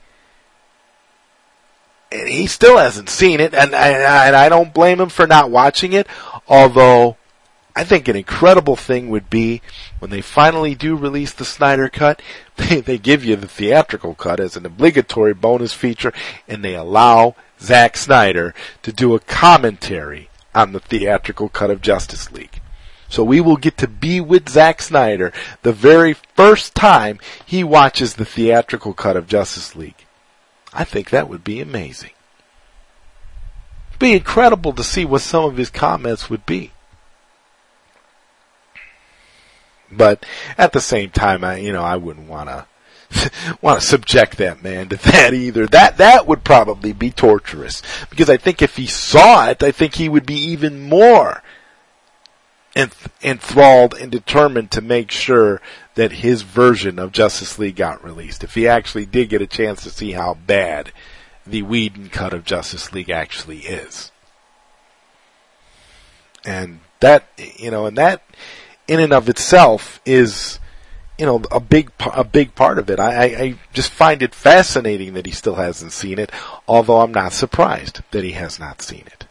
and 2.11 2.29
he 2.29 2.47
still 2.47 2.79
hasn't 2.79 3.11
seen 3.11 3.41
it, 3.41 3.55
and, 3.55 3.75
and, 3.75 4.37
I 4.37 4.49
don't 4.49 4.73
blame 4.73 5.01
him 5.01 5.11
for 5.11 5.27
not 5.27 5.51
watching 5.51 5.93
it, 5.93 6.07
although 6.49 7.17
I 7.77 7.85
think 7.85 8.09
an 8.09 8.17
incredible 8.17 8.77
thing 8.77 9.11
would 9.11 9.31
be 9.31 9.63
when 9.99 10.11
they 10.11 10.23
finally 10.23 10.75
do 10.75 10.97
release 10.97 11.33
the 11.33 11.45
Snyder 11.45 11.89
Cut, 11.89 12.21
they, 12.57 12.81
they 12.81 12.99
give 12.99 13.25
you 13.25 13.37
the 13.37 13.47
theatrical 13.47 14.15
cut 14.15 14.41
as 14.41 14.57
an 14.57 14.67
obligatory 14.67 15.35
bonus 15.35 15.73
feature, 15.73 16.13
and 16.49 16.65
they 16.65 16.75
allow 16.75 17.37
Zack 17.61 17.97
Snyder 17.97 18.55
to 18.83 18.93
do 18.93 19.15
a 19.15 19.21
commentary 19.21 20.31
on 20.55 20.73
the 20.73 20.81
theatrical 20.81 21.49
cut 21.49 21.71
of 21.71 21.83
Justice 21.83 22.33
League. 22.33 22.58
So 23.09 23.25
we 23.25 23.41
will 23.41 23.57
get 23.57 23.79
to 23.79 23.89
be 23.89 24.21
with 24.21 24.49
Zack 24.49 24.83
Snyder 24.83 25.33
the 25.63 25.73
very 25.73 26.15
first 26.35 26.75
time 26.75 27.19
he 27.45 27.65
watches 27.65 28.15
the 28.15 28.25
theatrical 28.25 28.93
cut 28.93 29.17
of 29.17 29.27
Justice 29.27 29.75
League. 29.75 30.07
I 30.73 30.85
think 30.85 31.11
that 31.11 31.29
would 31.29 31.43
be 31.43 31.61
amazing. 31.61 32.11
It'd 33.89 33.99
be 33.99 34.13
incredible 34.13 34.75
to 34.75 34.85
see 34.85 35.05
what 35.05 35.23
some 35.23 35.45
of 35.45 35.57
his 35.57 35.71
comments 35.71 36.29
would 36.29 36.45
be. 36.45 36.73
But 39.91 40.27
at 40.59 40.73
the 40.73 40.81
same 40.81 41.11
time, 41.11 41.43
I, 41.43 41.57
you 41.57 41.73
know, 41.73 41.83
I 41.83 41.97
wouldn't 41.97 42.29
want 42.29 42.51
to 42.51 42.67
want 43.63 43.81
to 43.81 43.87
subject 43.87 44.37
that 44.37 44.63
man 44.63 44.91
to 44.91 44.97
that 44.97 45.33
either. 45.33 45.67
That 45.67 45.97
that 45.97 46.27
would 46.27 46.45
probably 46.45 46.93
be 46.93 47.11
torturous 47.11 47.83
because 48.11 48.29
I 48.29 48.37
think 48.37 48.61
if 48.61 48.77
he 48.77 48.87
saw 48.87 49.49
it, 49.49 49.63
I 49.63 49.73
think 49.73 49.95
he 49.95 50.11
would 50.11 50.27
be 50.27 50.37
even 50.37 50.89
more 50.89 51.43
enth- 52.79 53.11
enthralled 53.23 53.95
and 53.95 54.11
determined 54.11 54.71
to 54.71 54.81
make 54.81 55.11
sure 55.11 55.61
that 55.97 56.13
his 56.13 56.43
version 56.43 56.99
of 56.99 57.11
Justice 57.11 57.59
League 57.59 57.77
got 57.77 58.05
released. 58.05 58.45
If 58.45 58.55
he 58.55 58.69
actually 58.69 59.05
did 59.05 59.31
get 59.31 59.43
a 59.43 59.49
chance 59.49 59.83
to 59.83 59.91
see 59.91 60.13
how 60.13 60.35
bad 60.35 60.93
the 61.45 61.63
Whedon 61.63 62.09
cut 62.09 62.33
of 62.33 62.45
Justice 62.45 62.93
League 62.93 63.11
actually 63.11 63.61
is, 63.61 64.13
and 66.45 66.79
that 67.01 67.25
you 67.59 67.71
know, 67.71 67.87
and 67.87 67.99
that 67.99 68.23
in 68.87 69.01
and 69.01 69.13
of 69.13 69.29
itself 69.29 70.01
is, 70.07 70.61
you 71.19 71.27
know, 71.27 71.43
a 71.51 71.59
big 71.59 71.91
a 72.15 72.23
big 72.23 72.55
part 72.55 72.79
of 72.79 72.89
it. 72.89 73.01
I, 73.01 73.25
I 73.25 73.55
just 73.73 73.91
find 73.91 74.23
it 74.23 74.35
fascinating 74.35 75.15
that 75.15 75.27
he 75.27 75.33
still 75.33 75.57
hasn't 75.57 75.93
seen 75.93 76.19
it, 76.21 76.31
although 76.69 77.01
I'm 77.01 77.13
not 77.13 77.33
surprised 77.33 78.03
that 78.13 78.23
he 78.23 78.33
has 78.33 78.61
not 78.61 78.83
seen 78.83 79.05
it. 79.07 79.27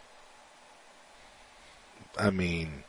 I 2.19 2.31
mean, 2.31 2.83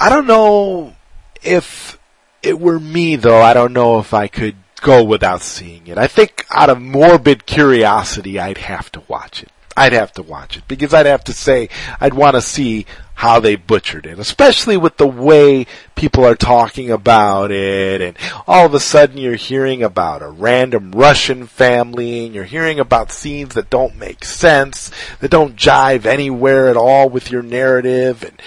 I 0.00 0.08
don't 0.08 0.26
know 0.26 0.94
if 1.42 1.98
it 2.42 2.58
were 2.58 2.80
me 2.80 3.16
though. 3.16 3.42
I 3.42 3.52
don't 3.52 3.74
know 3.74 3.98
if 3.98 4.14
I 4.14 4.28
could 4.28 4.56
go 4.80 5.04
without 5.04 5.42
seeing 5.42 5.86
it. 5.88 5.98
I 5.98 6.06
think 6.06 6.46
out 6.50 6.70
of 6.70 6.80
morbid 6.80 7.44
curiosity, 7.44 8.40
I'd 8.40 8.56
have 8.56 8.90
to 8.92 9.02
watch 9.08 9.42
it. 9.42 9.50
I'd 9.76 9.92
have 9.92 10.12
to 10.14 10.22
watch 10.22 10.56
it 10.56 10.66
because 10.66 10.94
I'd 10.94 11.06
have 11.06 11.24
to 11.24 11.32
say 11.32 11.68
I'd 12.00 12.14
want 12.14 12.34
to 12.34 12.42
see 12.42 12.86
how 13.14 13.40
they 13.40 13.56
butchered 13.56 14.06
it, 14.06 14.18
especially 14.18 14.78
with 14.78 14.96
the 14.96 15.06
way 15.06 15.66
people 15.94 16.24
are 16.24 16.34
talking 16.34 16.90
about 16.90 17.50
it 17.50 18.00
and 18.00 18.16
all 18.46 18.64
of 18.64 18.72
a 18.72 18.80
sudden 18.80 19.18
you're 19.18 19.36
hearing 19.36 19.82
about 19.82 20.22
a 20.22 20.28
random 20.28 20.92
Russian 20.92 21.46
family 21.46 22.24
and 22.24 22.34
you're 22.34 22.44
hearing 22.44 22.80
about 22.80 23.12
scenes 23.12 23.54
that 23.54 23.68
don't 23.68 23.96
make 23.96 24.24
sense, 24.24 24.90
that 25.20 25.30
don't 25.30 25.56
jive 25.56 26.06
anywhere 26.06 26.68
at 26.68 26.78
all 26.78 27.10
with 27.10 27.30
your 27.30 27.42
narrative 27.42 28.22
and 28.22 28.40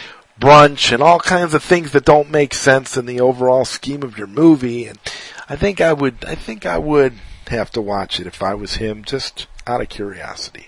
brunch 0.44 0.92
and 0.92 1.02
all 1.02 1.20
kinds 1.20 1.54
of 1.54 1.64
things 1.64 1.92
that 1.92 2.06
don't 2.06 2.30
make 2.30 2.54
sense 2.54 2.98
in 2.98 3.06
the 3.06 3.22
overall 3.22 3.66
scheme 3.66 4.04
of 4.04 4.18
your 4.18 4.28
movie 4.28 4.86
and 4.88 5.00
I 5.48 5.56
think 5.56 5.82
I 5.82 5.94
would 5.94 6.26
I 6.26 6.36
think 6.36 6.66
I 6.66 6.78
would 6.78 7.14
have 7.48 7.72
to 7.72 7.82
watch 7.82 8.20
it 8.20 8.28
if 8.28 8.42
I 8.42 8.54
was 8.54 8.76
him 8.76 9.04
just 9.04 9.48
out 9.68 9.82
of 9.82 9.90
curiosity. 9.90 10.68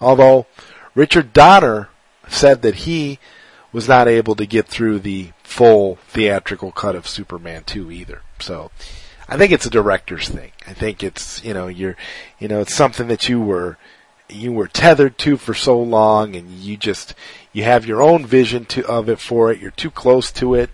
Although 0.00 0.46
Richard 0.94 1.32
Donner 1.32 1.88
said 2.28 2.62
that 2.62 2.76
he 2.76 3.18
was 3.72 3.88
not 3.88 4.06
able 4.06 4.36
to 4.36 4.46
get 4.46 4.66
through 4.66 5.00
the 5.00 5.32
full 5.42 5.96
theatrical 6.08 6.72
cut 6.72 6.94
of 6.94 7.08
Superman 7.08 7.64
2 7.64 7.90
either. 7.90 8.22
So, 8.38 8.70
I 9.28 9.36
think 9.36 9.52
it's 9.52 9.66
a 9.66 9.70
director's 9.70 10.28
thing. 10.28 10.52
I 10.66 10.74
think 10.74 11.02
it's, 11.02 11.42
you 11.44 11.54
know, 11.54 11.66
you're, 11.66 11.96
you 12.38 12.46
know, 12.46 12.60
it's 12.60 12.74
something 12.74 13.08
that 13.08 13.28
you 13.28 13.40
were, 13.40 13.78
you 14.28 14.52
were 14.52 14.68
tethered 14.68 15.18
to 15.18 15.36
for 15.36 15.54
so 15.54 15.80
long 15.80 16.36
and 16.36 16.50
you 16.50 16.76
just, 16.76 17.14
you 17.54 17.64
have 17.64 17.86
your 17.86 18.02
own 18.02 18.26
vision 18.26 18.66
to, 18.66 18.86
of 18.86 19.08
it 19.08 19.18
for 19.18 19.50
it. 19.50 19.60
You're 19.60 19.70
too 19.70 19.90
close 19.90 20.30
to 20.32 20.54
it. 20.54 20.68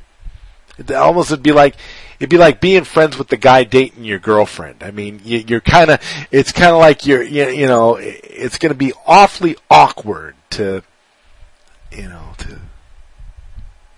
It 0.77 0.91
almost 0.91 1.31
would 1.31 1.43
be 1.43 1.53
like, 1.53 1.77
it'd 2.19 2.31
be 2.31 2.39
like 2.39 2.61
being 2.61 2.83
friends 2.83 3.17
with 3.17 3.29
the 3.29 3.37
guy 3.37 3.63
dating 3.63 4.03
your 4.03 4.19
girlfriend. 4.19 4.83
I 4.83 4.91
mean, 4.91 5.21
you, 5.23 5.57
are 5.57 5.61
kind 5.61 5.91
of, 5.91 6.01
it's 6.33 6.51
kind 6.51 6.73
of 6.73 6.79
like 6.79 7.07
you're, 7.07 7.23
you, 7.23 7.49
you 7.49 7.67
know, 7.67 7.97
it's 8.01 8.59
going 8.59 8.73
to 8.73 8.79
be 8.79 8.93
awfully 9.07 9.57
awkward 9.71 10.35
to 10.51 10.83
you 11.93 12.09
know, 12.09 12.33
to 12.39 12.59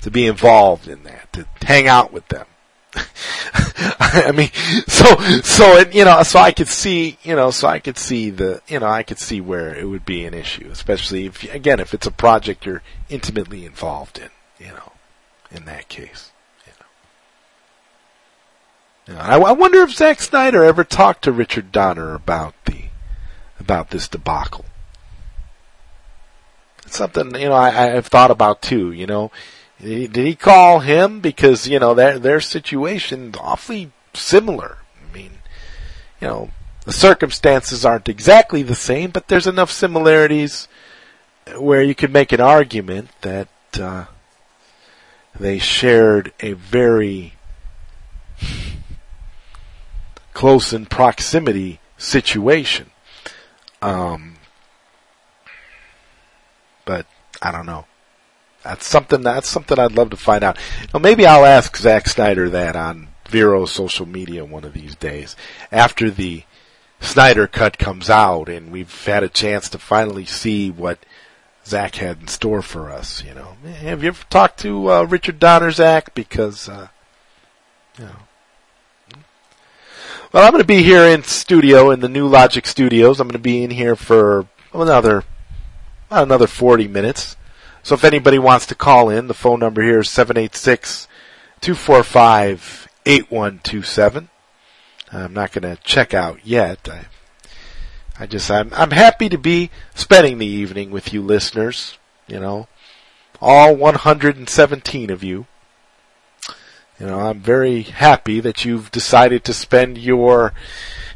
to 0.00 0.10
be 0.10 0.26
involved 0.26 0.88
in 0.88 1.04
that, 1.04 1.32
to 1.32 1.46
hang 1.62 1.86
out 1.86 2.12
with 2.12 2.26
them. 2.28 2.46
I 4.14 4.32
mean, 4.32 4.50
so 4.86 5.16
so 5.42 5.76
it, 5.78 5.94
you 5.94 6.04
know, 6.04 6.22
so 6.22 6.38
I 6.38 6.52
could 6.52 6.68
see, 6.68 7.18
you 7.22 7.34
know, 7.34 7.50
so 7.50 7.68
I 7.68 7.78
could 7.78 7.96
see 7.96 8.30
the, 8.30 8.60
you 8.68 8.80
know, 8.80 8.86
I 8.86 9.02
could 9.02 9.18
see 9.18 9.40
where 9.40 9.74
it 9.74 9.88
would 9.88 10.04
be 10.04 10.24
an 10.24 10.34
issue, 10.34 10.68
especially 10.70 11.26
if 11.26 11.42
again, 11.54 11.80
if 11.80 11.94
it's 11.94 12.06
a 12.06 12.10
project 12.10 12.66
you're 12.66 12.82
intimately 13.08 13.64
involved 13.64 14.18
in. 14.18 14.28
you 14.58 14.72
know, 14.72 14.92
in 15.50 15.64
that 15.64 15.88
case. 15.88 16.30
You 19.08 19.14
know. 19.14 19.20
I, 19.20 19.38
I 19.38 19.52
wonder 19.52 19.80
if 19.82 19.92
Zack 19.94 20.20
Snyder 20.20 20.62
ever 20.62 20.84
talked 20.84 21.24
to 21.24 21.32
Richard 21.32 21.72
Donner 21.72 22.14
about 22.14 22.54
the 22.66 22.84
about 23.58 23.90
this 23.90 24.08
debacle. 24.08 24.64
It's 26.84 26.98
something 26.98 27.34
you 27.36 27.48
know 27.48 27.54
I, 27.54 27.96
I've 27.96 28.06
thought 28.06 28.30
about 28.30 28.60
too. 28.62 28.92
You 28.92 29.06
know, 29.06 29.30
did 29.82 30.16
he 30.16 30.36
call 30.36 30.80
him 30.80 31.20
because 31.20 31.66
you 31.66 31.78
know 31.78 31.94
their 31.94 32.18
their 32.18 32.40
situation 32.40 33.30
is 33.30 33.40
awfully 33.40 33.90
similar? 34.14 34.78
I 34.96 35.14
mean, 35.14 35.32
you 36.20 36.28
know, 36.28 36.50
the 36.84 36.92
circumstances 36.92 37.84
aren't 37.84 38.08
exactly 38.08 38.62
the 38.62 38.76
same, 38.76 39.10
but 39.10 39.28
there's 39.28 39.46
enough 39.46 39.72
similarities 39.72 40.68
where 41.58 41.82
you 41.82 41.94
could 41.94 42.12
make 42.12 42.32
an 42.32 42.40
argument 42.40 43.10
that 43.22 43.48
uh, 43.74 44.04
they 45.38 45.58
shared 45.58 46.32
a 46.40 46.52
very 46.52 47.34
close 50.32 50.72
in 50.72 50.86
proximity 50.86 51.80
situation. 51.98 52.90
Um, 53.80 54.36
but 56.84 57.06
I 57.40 57.50
don't 57.50 57.66
know. 57.66 57.86
That's 58.64 58.86
something. 58.86 59.22
That's 59.22 59.48
something 59.48 59.78
I'd 59.78 59.92
love 59.92 60.10
to 60.10 60.16
find 60.16 60.44
out. 60.44 60.58
Maybe 60.98 61.26
I'll 61.26 61.44
ask 61.44 61.76
Zack 61.76 62.08
Snyder 62.08 62.48
that 62.50 62.76
on 62.76 63.08
Vero's 63.28 63.72
social 63.72 64.06
media 64.06 64.44
one 64.44 64.64
of 64.64 64.74
these 64.74 64.94
days 64.94 65.34
after 65.70 66.10
the 66.10 66.44
Snyder 67.00 67.46
cut 67.46 67.78
comes 67.78 68.08
out 68.08 68.48
and 68.48 68.70
we've 68.70 69.04
had 69.04 69.24
a 69.24 69.28
chance 69.28 69.68
to 69.70 69.78
finally 69.78 70.24
see 70.24 70.70
what 70.70 70.98
Zack 71.64 71.96
had 71.96 72.20
in 72.20 72.28
store 72.28 72.62
for 72.62 72.90
us. 72.90 73.24
You 73.24 73.34
know, 73.34 73.56
have 73.80 74.02
you 74.02 74.08
ever 74.08 74.24
talked 74.30 74.60
to 74.60 74.92
uh, 74.92 75.02
Richard 75.04 75.38
Donner, 75.38 75.70
Zack? 75.70 76.14
Because 76.14 76.68
uh, 76.68 76.88
you 77.98 78.04
know. 78.04 78.16
Well, 80.32 80.44
I'm 80.44 80.52
going 80.52 80.62
to 80.62 80.66
be 80.66 80.82
here 80.82 81.04
in 81.04 81.24
studio 81.24 81.90
in 81.90 82.00
the 82.00 82.08
new 82.08 82.26
Logic 82.26 82.66
Studios. 82.66 83.20
I'm 83.20 83.28
going 83.28 83.34
to 83.34 83.38
be 83.38 83.62
in 83.62 83.70
here 83.70 83.96
for 83.96 84.46
another 84.72 85.24
another 86.10 86.46
40 86.46 86.88
minutes. 86.88 87.36
So 87.82 87.96
if 87.96 88.04
anybody 88.04 88.38
wants 88.38 88.66
to 88.66 88.74
call 88.76 89.10
in, 89.10 89.26
the 89.26 89.34
phone 89.34 89.58
number 89.58 89.82
here 89.82 90.00
is 90.00 90.08
786 90.08 91.08
245 91.60 92.88
8127. 93.04 94.28
I'm 95.12 95.34
not 95.34 95.52
going 95.52 95.62
to 95.62 95.82
check 95.82 96.14
out 96.14 96.38
yet. 96.44 96.88
I, 96.88 97.06
I 98.20 98.26
just, 98.26 98.50
I'm, 98.50 98.72
I'm 98.74 98.92
happy 98.92 99.28
to 99.28 99.36
be 99.36 99.70
spending 99.94 100.38
the 100.38 100.46
evening 100.46 100.90
with 100.90 101.12
you 101.12 101.22
listeners. 101.22 101.98
You 102.28 102.38
know, 102.38 102.68
all 103.40 103.74
117 103.74 105.10
of 105.10 105.24
you. 105.24 105.46
You 107.00 107.06
know, 107.06 107.18
I'm 107.18 107.40
very 107.40 107.82
happy 107.82 108.38
that 108.38 108.64
you've 108.64 108.92
decided 108.92 109.42
to 109.44 109.52
spend 109.52 109.98
your, 109.98 110.54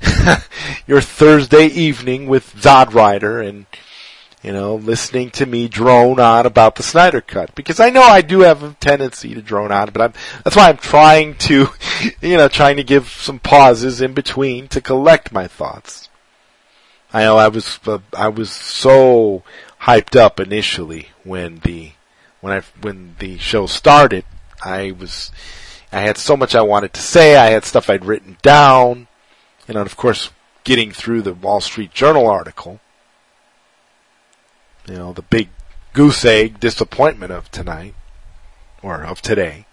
your 0.86 1.00
Thursday 1.00 1.66
evening 1.66 2.26
with 2.26 2.56
Zod 2.56 2.92
Writer 2.92 3.40
and, 3.40 3.66
you 4.46 4.52
know, 4.52 4.76
listening 4.76 5.30
to 5.30 5.44
me 5.44 5.66
drone 5.66 6.20
on 6.20 6.46
about 6.46 6.76
the 6.76 6.84
Snyder 6.84 7.20
Cut 7.20 7.52
because 7.56 7.80
I 7.80 7.90
know 7.90 8.02
I 8.02 8.20
do 8.20 8.42
have 8.42 8.62
a 8.62 8.74
tendency 8.74 9.34
to 9.34 9.42
drone 9.42 9.72
on, 9.72 9.90
but 9.90 10.00
I'm 10.00 10.12
that's 10.44 10.54
why 10.54 10.68
I'm 10.68 10.76
trying 10.76 11.34
to, 11.34 11.66
you 12.22 12.36
know, 12.36 12.46
trying 12.46 12.76
to 12.76 12.84
give 12.84 13.08
some 13.08 13.40
pauses 13.40 14.00
in 14.00 14.14
between 14.14 14.68
to 14.68 14.80
collect 14.80 15.32
my 15.32 15.48
thoughts. 15.48 16.08
I 17.12 17.24
know 17.24 17.36
I 17.38 17.48
was 17.48 17.80
uh, 17.88 17.98
I 18.16 18.28
was 18.28 18.52
so 18.52 19.42
hyped 19.82 20.14
up 20.14 20.38
initially 20.38 21.08
when 21.24 21.58
the 21.64 21.90
when 22.40 22.52
I 22.52 22.62
when 22.80 23.16
the 23.18 23.38
show 23.38 23.66
started. 23.66 24.24
I 24.64 24.92
was 24.92 25.32
I 25.90 26.02
had 26.02 26.18
so 26.18 26.36
much 26.36 26.54
I 26.54 26.62
wanted 26.62 26.92
to 26.94 27.02
say. 27.02 27.34
I 27.34 27.46
had 27.46 27.64
stuff 27.64 27.90
I'd 27.90 28.04
written 28.04 28.36
down, 28.42 29.08
you 29.66 29.74
know, 29.74 29.80
and 29.80 29.90
of 29.90 29.96
course, 29.96 30.30
getting 30.62 30.92
through 30.92 31.22
the 31.22 31.34
Wall 31.34 31.60
Street 31.60 31.92
Journal 31.92 32.28
article 32.28 32.78
you 34.88 34.94
know, 34.94 35.12
the 35.12 35.22
big 35.22 35.48
goose 35.92 36.24
egg 36.24 36.60
disappointment 36.60 37.32
of 37.32 37.50
tonight, 37.50 37.94
or 38.82 39.04
of 39.04 39.22
today. 39.22 39.66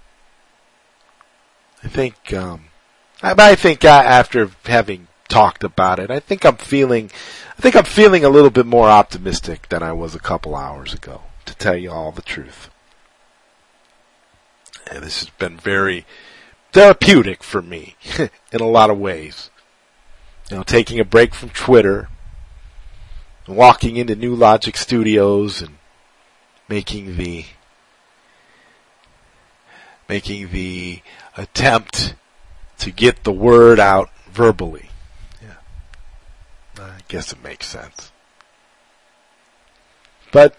I 1.84 1.88
think, 1.88 2.34
um, 2.34 2.66
I, 3.22 3.36
I 3.38 3.56
think 3.56 3.84
after 3.84 4.50
having 4.66 5.08
talked 5.28 5.64
about 5.64 6.00
it, 6.00 6.10
I 6.10 6.20
think 6.20 6.46
I'm 6.46 6.58
feeling, 6.58 7.12
I 7.58 7.62
think 7.62 7.76
I'm 7.76 7.86
feeling 7.86 8.24
a 8.24 8.30
little 8.30 8.50
bit 8.50 8.66
more 8.66 8.90
optimistic 8.90 9.70
than 9.70 9.84
I 9.84 9.92
was 9.92 10.16
a 10.16 10.20
couple 10.20 10.56
hours 10.56 10.94
ago, 10.94 11.24
to 11.46 11.56
tell 11.56 11.76
you 11.76 11.92
all 11.92 12.12
the 12.12 12.22
truth. 12.22 12.70
And 14.90 15.04
this 15.04 15.20
has 15.20 15.30
been 15.30 15.58
very 15.58 16.06
therapeutic 16.72 17.44
for 17.44 17.62
me 17.62 17.96
in 18.18 18.62
a 18.62 18.68
lot 18.68 18.90
of 18.90 19.00
ways. 19.00 19.50
You 20.50 20.58
know, 20.58 20.64
taking 20.64 21.00
a 21.00 21.06
break 21.06 21.34
from 21.34 21.50
Twitter, 21.50 22.10
walking 23.48 23.98
into 23.98 24.16
New 24.16 24.36
Logic 24.36 24.76
Studios 24.78 25.62
and 25.62 25.78
making 26.68 27.18
the 27.18 27.46
making 30.08 30.50
the 30.50 31.02
attempt 31.38 32.16
to 32.78 32.92
get 32.92 33.24
the 33.24 33.32
word 33.32 33.80
out 33.80 34.10
verbally. 34.30 34.90
Yeah. 35.42 36.84
I 36.84 37.00
guess 37.08 37.32
it 37.32 37.44
makes 37.44 37.68
sense. 37.68 38.12
But 40.32 40.56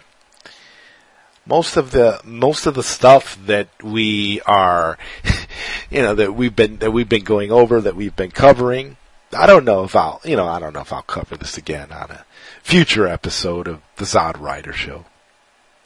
most 1.47 1.77
of 1.77 1.91
the 1.91 2.21
most 2.25 2.67
of 2.67 2.75
the 2.75 2.83
stuff 2.83 3.39
that 3.47 3.69
we 3.83 4.41
are 4.43 4.97
you 5.91 6.01
know 6.01 6.15
that 6.15 6.35
we've 6.35 6.57
been 6.57 6.79
that 6.79 6.93
we've 6.93 7.09
been 7.09 7.25
going 7.25 7.51
over 7.51 7.81
that 7.81 7.97
we've 7.97 8.17
been 8.17 8.31
covering 8.31 8.97
I 9.37 9.47
don't 9.47 9.65
know 9.65 9.85
if 9.85 9.95
I'll 9.95 10.21
you 10.25 10.37
know 10.37 10.47
I 10.47 10.59
don't 10.59 10.73
know 10.73 10.81
if 10.81 10.93
I'll 10.93 11.03
cover 11.03 11.37
this 11.37 11.59
again 11.59 11.93
on 11.93 12.11
a 12.11 12.25
future 12.65 13.07
episode 13.07 13.69
of 13.69 13.83
the 13.97 14.07
Zod 14.07 14.41
Writer 14.41 14.73
Show. 14.73 15.05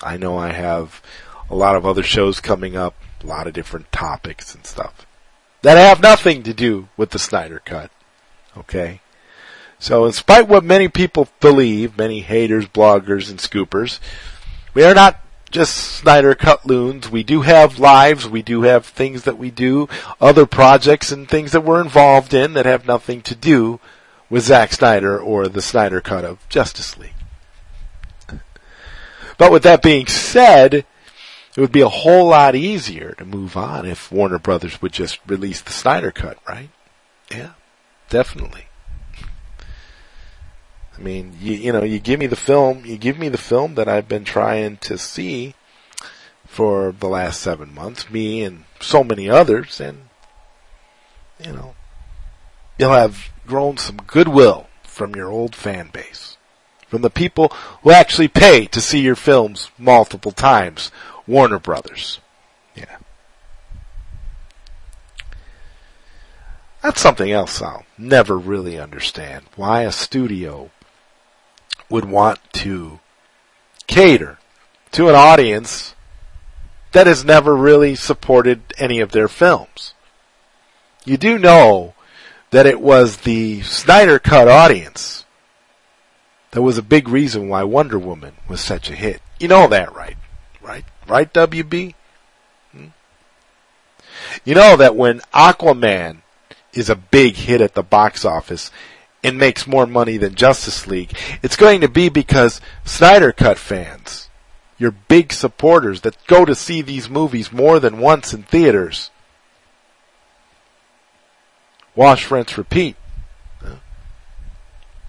I 0.01 0.17
know 0.17 0.39
I 0.39 0.53
have 0.53 1.03
a 1.51 1.57
lot 1.57 1.75
of 1.75 1.85
other 1.85 2.05
shows 2.05 2.41
coming 2.41 2.77
up, 2.77 2.95
a 3.21 3.27
lot 3.27 3.49
of 3.49 3.53
different 3.53 3.91
topics 3.91 4.55
and 4.55 4.65
stuff 4.65 5.05
that 5.63 5.77
have 5.77 6.01
nothing 6.01 6.45
to 6.45 6.55
do 6.55 6.89
with 6.97 7.11
the 7.11 7.19
Snyder 7.19 7.61
Cut. 7.65 7.91
Okay? 8.57 9.01
So 9.81 10.07
in 10.07 10.13
spite 10.13 10.43
of 10.43 10.49
what 10.49 10.65
many 10.65 10.89
people 10.89 11.29
believe, 11.41 11.99
many 11.99 12.21
haters, 12.21 12.67
bloggers, 12.67 13.29
and 13.29 13.41
scoopers, 13.41 13.99
we 14.73 14.85
are 14.85 14.95
not 14.95 15.21
just 15.51 15.77
Snyder 15.77 16.37
Cut 16.37 16.65
loons. 16.65 17.11
We 17.11 17.25
do 17.25 17.43
have 17.43 17.81
lives, 17.81 18.29
we 18.29 18.43
do 18.43 18.63
have 18.63 18.87
things 18.87 19.25
that 19.25 19.37
we 19.37 19.51
do, 19.51 19.89
other 20.21 20.47
projects 20.47 21.11
and 21.11 21.29
things 21.29 21.51
that 21.51 21.65
we're 21.65 21.81
involved 21.81 22.33
in 22.33 22.53
that 22.53 22.67
have 22.67 22.87
nothing 22.87 23.21
to 23.23 23.35
do 23.35 23.81
with 24.31 24.45
Zack 24.45 24.73
Snyder 24.73 25.19
or 25.19 25.49
the 25.49 25.63
Snyder 25.63 26.01
cut 26.01 26.25
of 26.25 26.47
Justice 26.49 26.99
League. 26.99 27.15
But 29.39 29.53
with 29.53 29.63
that 29.63 29.83
being 29.83 30.07
said, 30.07 30.75
it 30.75 31.61
would 31.61 31.73
be 31.73 31.81
a 31.81 31.89
whole 31.89 32.29
lot 32.29 32.55
easier 32.55 33.13
to 33.15 33.25
move 33.25 33.57
on 33.57 33.87
if 33.87 34.13
Warner 34.13 34.39
Brothers 34.39 34.83
would 34.83 34.93
just 34.93 35.19
release 35.27 35.61
the 35.61 35.73
Snyder 35.73 36.11
cut, 36.11 36.39
right? 36.47 36.71
Yeah, 37.31 37.53
definitely. 38.09 38.65
I 40.97 41.01
mean, 41.01 41.37
you, 41.41 41.55
you 41.55 41.73
know, 41.73 41.85
you 41.85 42.01
give 42.01 42.19
me 42.19 42.27
the 42.27 42.37
film, 42.37 42.85
you 42.85 42.97
give 42.99 43.19
me 43.19 43.29
the 43.29 43.39
film 43.39 43.77
that 43.77 43.89
I've 43.89 44.09
been 44.09 44.25
trying 44.25 44.79
to 44.79 44.99
see 44.99 45.55
for 46.45 46.93
the 46.99 47.09
last 47.09 47.41
seven 47.41 47.73
months, 47.73 48.11
me 48.11 48.43
and 48.43 48.65
so 48.81 49.05
many 49.05 49.31
others, 49.31 49.81
and, 49.81 50.09
you 51.45 51.53
know, 51.53 51.77
you'll 52.79 52.91
have 52.91 53.31
grown 53.49 53.79
some 53.79 53.97
goodwill 53.97 54.69
from 54.85 55.17
your 55.17 55.31
old 55.31 55.55
fan 55.57 55.89
base. 55.93 56.37
From 56.87 57.03
the 57.03 57.11
people 57.11 57.49
who 57.83 57.91
actually 57.91 58.29
pay 58.29 58.67
to 58.67 58.81
see 58.81 59.01
your 59.01 59.17
films 59.17 59.71
multiple 59.77 60.33
times. 60.33 60.91
Warner 61.27 61.59
Brothers. 61.59 62.21
Yeah. 62.75 62.99
That's 66.83 67.01
something 67.01 67.31
else 67.31 67.61
I'll 67.61 67.85
never 67.97 68.39
really 68.39 68.79
understand. 68.79 69.47
Why 69.57 69.83
a 69.83 69.93
studio 69.93 70.71
would 71.91 72.05
want 72.05 72.39
to 72.53 73.01
cater 73.87 74.39
to 74.93 75.09
an 75.09 75.15
audience 75.15 75.95
that 76.93 77.07
has 77.07 77.25
never 77.25 77.57
really 77.57 77.95
supported 77.95 78.63
any 78.79 79.01
of 79.01 79.13
their 79.13 79.29
films. 79.29 79.95
You 81.05 81.17
do 81.17 81.39
know 81.39 81.95
that 82.51 82.67
it 82.67 82.81
was 82.81 83.19
the 83.19 83.63
Snyder 83.63 84.19
Cut 84.19 84.49
audience 84.49 85.25
that 86.53 86.63
was 86.63 86.79
a 86.79 86.83
big 86.83 87.09
reason 87.09 87.49
why 87.49 87.63
Wonder 87.63 87.99
Woman 87.99 88.35
was 88.49 88.61
such 88.61 88.91
a 88.91 88.95
hit. 88.95 89.21
You 89.39 89.49
know 89.49 89.69
that, 89.69 89.95
right? 89.95 90.17
Right? 90.63 90.85
Right, 91.07 91.33
WB? 91.33 91.95
Hmm? 92.73 92.87
You 94.45 94.55
know 94.55 94.77
that 94.77 94.97
when 94.97 95.21
Aquaman 95.35 96.23
is 96.73 96.89
a 96.89 96.97
big 96.97 97.35
hit 97.35 97.61
at 97.61 97.75
the 97.75 97.83
box 97.83 98.25
office 98.25 98.71
and 99.23 99.39
makes 99.39 99.67
more 99.67 99.87
money 99.87 100.17
than 100.17 100.35
Justice 100.35 100.87
League, 100.87 101.17
it's 101.43 101.57
going 101.57 101.81
to 101.83 101.89
be 101.89 102.09
because 102.09 102.61
Snyder 102.85 103.33
Cut 103.33 103.59
fans 103.59 104.29
your 104.79 104.93
big 104.93 105.33
supporters 105.33 106.03
that 106.03 106.17
go 106.27 106.45
to 106.45 106.55
see 106.55 106.81
these 106.81 107.11
movies 107.11 107.53
more 107.53 107.81
than 107.81 107.99
once 107.99 108.33
in 108.33 108.45
theaters. 108.45 109.11
Wash, 111.99 112.31
rinse, 112.31 112.57
repeat. 112.57 112.95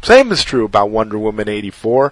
Same 0.02 0.32
is 0.32 0.44
true 0.44 0.66
about 0.66 0.90
Wonder 0.90 1.20
Woman 1.20 1.48
84. 1.48 2.12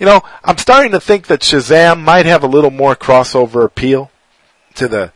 You 0.00 0.06
know, 0.06 0.22
I'm 0.42 0.58
starting 0.58 0.90
to 0.90 0.98
think 0.98 1.28
that 1.28 1.42
Shazam 1.42 2.02
might 2.02 2.26
have 2.26 2.42
a 2.42 2.48
little 2.48 2.72
more 2.72 2.96
crossover 2.96 3.64
appeal 3.64 4.10
to 4.74 4.88
the 4.88 5.12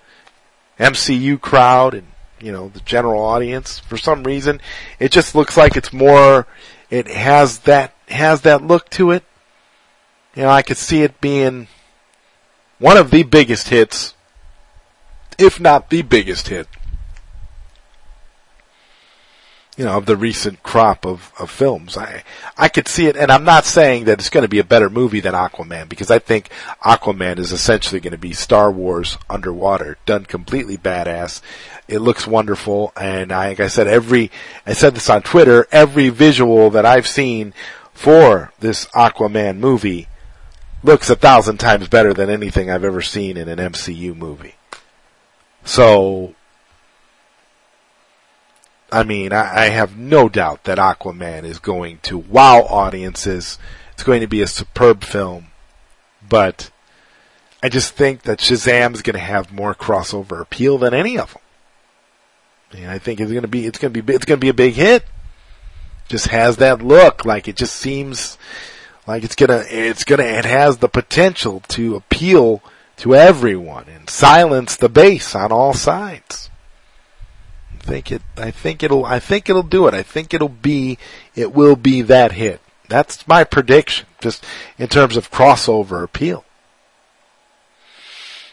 MCU 0.78 1.40
crowd 1.40 1.94
and, 1.94 2.06
you 2.40 2.52
know, 2.52 2.68
the 2.68 2.78
general 2.78 3.24
audience. 3.24 3.80
For 3.80 3.96
some 3.96 4.22
reason, 4.22 4.60
it 5.00 5.10
just 5.10 5.34
looks 5.34 5.56
like 5.56 5.76
it's 5.76 5.92
more, 5.92 6.46
it 6.88 7.08
has 7.08 7.58
that, 7.60 7.94
has 8.06 8.42
that 8.42 8.62
look 8.62 8.88
to 8.90 9.10
it. 9.10 9.24
You 10.36 10.44
know, 10.44 10.50
I 10.50 10.62
could 10.62 10.76
see 10.76 11.02
it 11.02 11.20
being 11.20 11.66
one 12.78 12.96
of 12.96 13.10
the 13.10 13.24
biggest 13.24 13.70
hits, 13.70 14.14
if 15.40 15.58
not 15.58 15.90
the 15.90 16.02
biggest 16.02 16.46
hit 16.50 16.68
you 19.76 19.86
know, 19.86 19.96
of 19.96 20.06
the 20.06 20.16
recent 20.16 20.62
crop 20.62 21.06
of, 21.06 21.32
of 21.38 21.50
films. 21.50 21.96
I, 21.96 22.24
I 22.58 22.68
could 22.68 22.88
see 22.88 23.06
it, 23.06 23.16
and 23.16 23.30
I'm 23.30 23.44
not 23.44 23.64
saying 23.64 24.04
that 24.04 24.18
it's 24.18 24.28
going 24.28 24.42
to 24.42 24.48
be 24.48 24.58
a 24.58 24.64
better 24.64 24.90
movie 24.90 25.20
than 25.20 25.34
Aquaman, 25.34 25.88
because 25.88 26.10
I 26.10 26.18
think 26.18 26.50
Aquaman 26.84 27.38
is 27.38 27.52
essentially 27.52 28.00
going 28.00 28.12
to 28.12 28.18
be 28.18 28.34
Star 28.34 28.70
Wars 28.70 29.16
underwater, 29.30 29.96
done 30.04 30.26
completely 30.26 30.76
badass. 30.76 31.40
It 31.88 32.00
looks 32.00 32.26
wonderful, 32.26 32.92
and 33.00 33.32
I, 33.32 33.48
like 33.48 33.60
I 33.60 33.68
said, 33.68 33.86
every, 33.86 34.30
I 34.66 34.74
said 34.74 34.94
this 34.94 35.08
on 35.08 35.22
Twitter, 35.22 35.66
every 35.72 36.10
visual 36.10 36.68
that 36.70 36.84
I've 36.84 37.06
seen 37.06 37.54
for 37.94 38.52
this 38.60 38.86
Aquaman 38.88 39.56
movie 39.58 40.08
looks 40.82 41.08
a 41.08 41.16
thousand 41.16 41.58
times 41.58 41.88
better 41.88 42.12
than 42.12 42.28
anything 42.28 42.70
I've 42.70 42.84
ever 42.84 43.00
seen 43.00 43.36
in 43.36 43.48
an 43.48 43.58
MCU 43.58 44.14
movie. 44.14 44.56
So, 45.64 46.34
I 48.92 49.04
mean, 49.04 49.32
I, 49.32 49.62
I, 49.62 49.68
have 49.70 49.96
no 49.96 50.28
doubt 50.28 50.64
that 50.64 50.76
Aquaman 50.76 51.44
is 51.44 51.58
going 51.58 51.98
to 52.02 52.18
wow 52.18 52.60
audiences. 52.68 53.58
It's 53.94 54.02
going 54.02 54.20
to 54.20 54.26
be 54.26 54.42
a 54.42 54.46
superb 54.46 55.02
film. 55.02 55.46
But 56.28 56.70
I 57.62 57.70
just 57.70 57.94
think 57.94 58.22
that 58.22 58.38
Shazam 58.38 58.94
is 58.94 59.00
going 59.00 59.14
to 59.14 59.20
have 59.20 59.50
more 59.50 59.74
crossover 59.74 60.42
appeal 60.42 60.76
than 60.76 60.92
any 60.92 61.18
of 61.18 61.32
them. 61.32 62.82
And 62.82 62.90
I 62.90 62.98
think 62.98 63.18
it's 63.18 63.30
going 63.30 63.42
to 63.42 63.48
be, 63.48 63.66
it's 63.66 63.78
going 63.78 63.94
to 63.94 64.02
be, 64.02 64.14
it's 64.14 64.26
going 64.26 64.38
to 64.38 64.44
be 64.44 64.50
a 64.50 64.54
big 64.54 64.74
hit. 64.74 65.04
Just 66.08 66.28
has 66.28 66.58
that 66.58 66.82
look, 66.82 67.24
like 67.24 67.48
it 67.48 67.56
just 67.56 67.74
seems 67.74 68.36
like 69.06 69.24
it's 69.24 69.34
gonna, 69.34 69.62
it's 69.68 70.04
gonna, 70.04 70.24
it 70.24 70.44
has 70.44 70.78
the 70.78 70.88
potential 70.88 71.60
to 71.68 71.96
appeal 71.96 72.62
to 72.98 73.14
everyone 73.14 73.86
and 73.88 74.10
silence 74.10 74.76
the 74.76 74.88
base 74.90 75.34
on 75.34 75.50
all 75.52 75.72
sides 75.72 76.50
think 77.82 78.12
it. 78.12 78.22
I 78.36 78.50
think 78.50 78.82
it'll. 78.82 79.04
I 79.04 79.18
think 79.18 79.48
it'll 79.48 79.62
do 79.62 79.86
it. 79.86 79.94
I 79.94 80.02
think 80.02 80.32
it'll 80.32 80.48
be. 80.48 80.98
It 81.34 81.52
will 81.54 81.76
be 81.76 82.02
that 82.02 82.32
hit. 82.32 82.60
That's 82.88 83.26
my 83.26 83.44
prediction, 83.44 84.06
just 84.20 84.44
in 84.78 84.88
terms 84.88 85.16
of 85.16 85.30
crossover 85.30 86.02
appeal. 86.02 86.44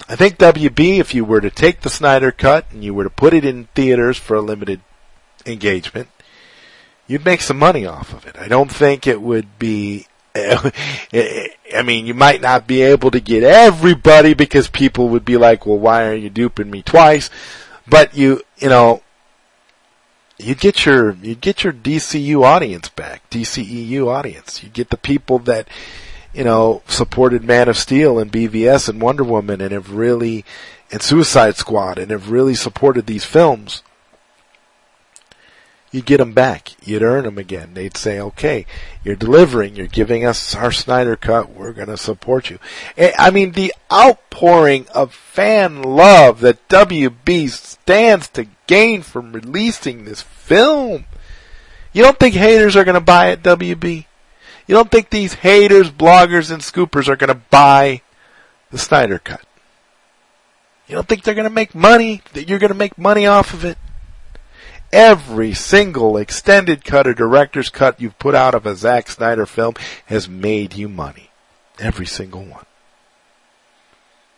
I 0.07 0.15
think 0.15 0.37
WB, 0.37 0.99
if 0.99 1.13
you 1.13 1.23
were 1.23 1.41
to 1.41 1.51
take 1.51 1.81
the 1.81 1.89
Snyder 1.89 2.31
cut 2.31 2.65
and 2.71 2.83
you 2.83 2.93
were 2.93 3.03
to 3.03 3.09
put 3.09 3.33
it 3.33 3.45
in 3.45 3.65
theaters 3.75 4.17
for 4.17 4.35
a 4.35 4.41
limited 4.41 4.81
engagement, 5.45 6.07
you'd 7.05 7.25
make 7.25 7.41
some 7.41 7.59
money 7.59 7.85
off 7.85 8.13
of 8.13 8.25
it. 8.25 8.35
I 8.39 8.47
don't 8.47 8.71
think 8.71 9.05
it 9.05 9.21
would 9.21 9.59
be 9.59 10.07
I 10.35 11.83
mean, 11.83 12.05
you 12.05 12.13
might 12.13 12.41
not 12.41 12.67
be 12.67 12.81
able 12.81 13.11
to 13.11 13.19
get 13.19 13.43
everybody 13.43 14.33
because 14.33 14.67
people 14.67 15.09
would 15.09 15.25
be 15.25 15.37
like, 15.37 15.65
well, 15.65 15.79
why 15.79 16.05
are 16.05 16.15
you 16.15 16.29
duping 16.29 16.69
me 16.69 16.81
twice? 16.81 17.29
But 17.87 18.15
you, 18.15 18.41
you 18.57 18.69
know, 18.69 19.01
you 20.39 20.55
get 20.55 20.85
your 20.85 21.11
you 21.21 21.35
get 21.35 21.63
your 21.63 21.73
DCU 21.73 22.43
audience 22.43 22.89
back, 22.89 23.29
DCEU 23.29 24.07
audience. 24.07 24.63
You 24.63 24.69
get 24.69 24.89
the 24.89 24.97
people 24.97 25.39
that 25.39 25.67
you 26.33 26.43
know 26.43 26.81
supported 26.87 27.43
Man 27.43 27.67
of 27.67 27.77
Steel 27.77 28.17
and 28.17 28.31
BVS 28.31 28.89
and 28.89 29.01
Wonder 29.01 29.23
Woman 29.23 29.61
and 29.61 29.71
have 29.71 29.91
really 29.91 30.45
and 30.91 31.01
Suicide 31.01 31.57
Squad 31.57 31.99
and 31.99 32.09
have 32.09 32.31
really 32.31 32.55
supported 32.55 33.05
these 33.05 33.25
films. 33.25 33.83
You 35.91 36.01
get 36.01 36.17
them 36.17 36.33
back. 36.33 36.71
You'd 36.85 37.01
earn 37.01 37.23
them 37.23 37.39
again. 37.39 37.73
They'd 37.73 37.97
say, 37.97 38.19
"Okay, 38.19 38.67
you're 39.03 39.15
delivering. 39.15 39.75
You're 39.75 39.87
giving 39.87 40.23
us 40.23 40.53
our 40.55 40.71
Snyder 40.71 41.15
cut. 41.15 41.49
We're 41.49 41.73
going 41.73 41.87
to 41.87 41.97
support 41.97 42.51
you." 42.51 42.59
I 42.97 43.31
mean, 43.31 43.53
the 43.53 43.73
outpouring 43.91 44.87
of 44.93 45.13
fan 45.13 45.81
love 45.81 46.41
that 46.41 46.67
WB 46.69 47.49
stands 47.49 48.27
to 48.29 48.45
gain 48.67 49.01
from 49.01 49.33
releasing 49.33 50.05
this 50.05 50.21
film. 50.21 51.05
You 51.91 52.03
don't 52.03 52.19
think 52.19 52.35
haters 52.35 52.75
are 52.75 52.83
going 52.83 52.93
to 52.93 53.01
buy 53.01 53.29
it, 53.29 53.41
WB? 53.41 54.05
You 54.67 54.75
don't 54.75 54.91
think 54.91 55.09
these 55.09 55.33
haters, 55.33 55.89
bloggers, 55.89 56.51
and 56.51 56.61
scoopers 56.61 57.07
are 57.07 57.15
going 57.15 57.29
to 57.29 57.41
buy 57.49 58.01
the 58.69 58.77
Snyder 58.77 59.17
Cut? 59.17 59.41
You 60.87 60.93
don't 60.93 61.07
think 61.07 61.23
they're 61.23 61.33
going 61.33 61.49
to 61.49 61.49
make 61.49 61.73
money? 61.73 62.21
That 62.33 62.47
you're 62.47 62.59
going 62.59 62.69
to 62.69 62.77
make 62.77 62.95
money 62.95 63.25
off 63.25 63.55
of 63.55 63.65
it? 63.65 63.79
Every 64.91 65.53
single 65.53 66.17
extended 66.17 66.83
cut 66.83 67.05
or 67.05 67.13
director's 67.13 67.69
cut 67.69 68.01
you've 68.01 68.17
put 68.17 68.33
out 68.33 68.55
of 68.55 68.65
a 68.65 68.75
Zack 68.75 69.09
Snyder 69.09 69.45
film 69.45 69.75
has 70.07 70.27
made 70.27 70.73
you 70.73 70.89
money. 70.89 71.29
Every 71.77 72.07
single 72.07 72.43
one. 72.43 72.65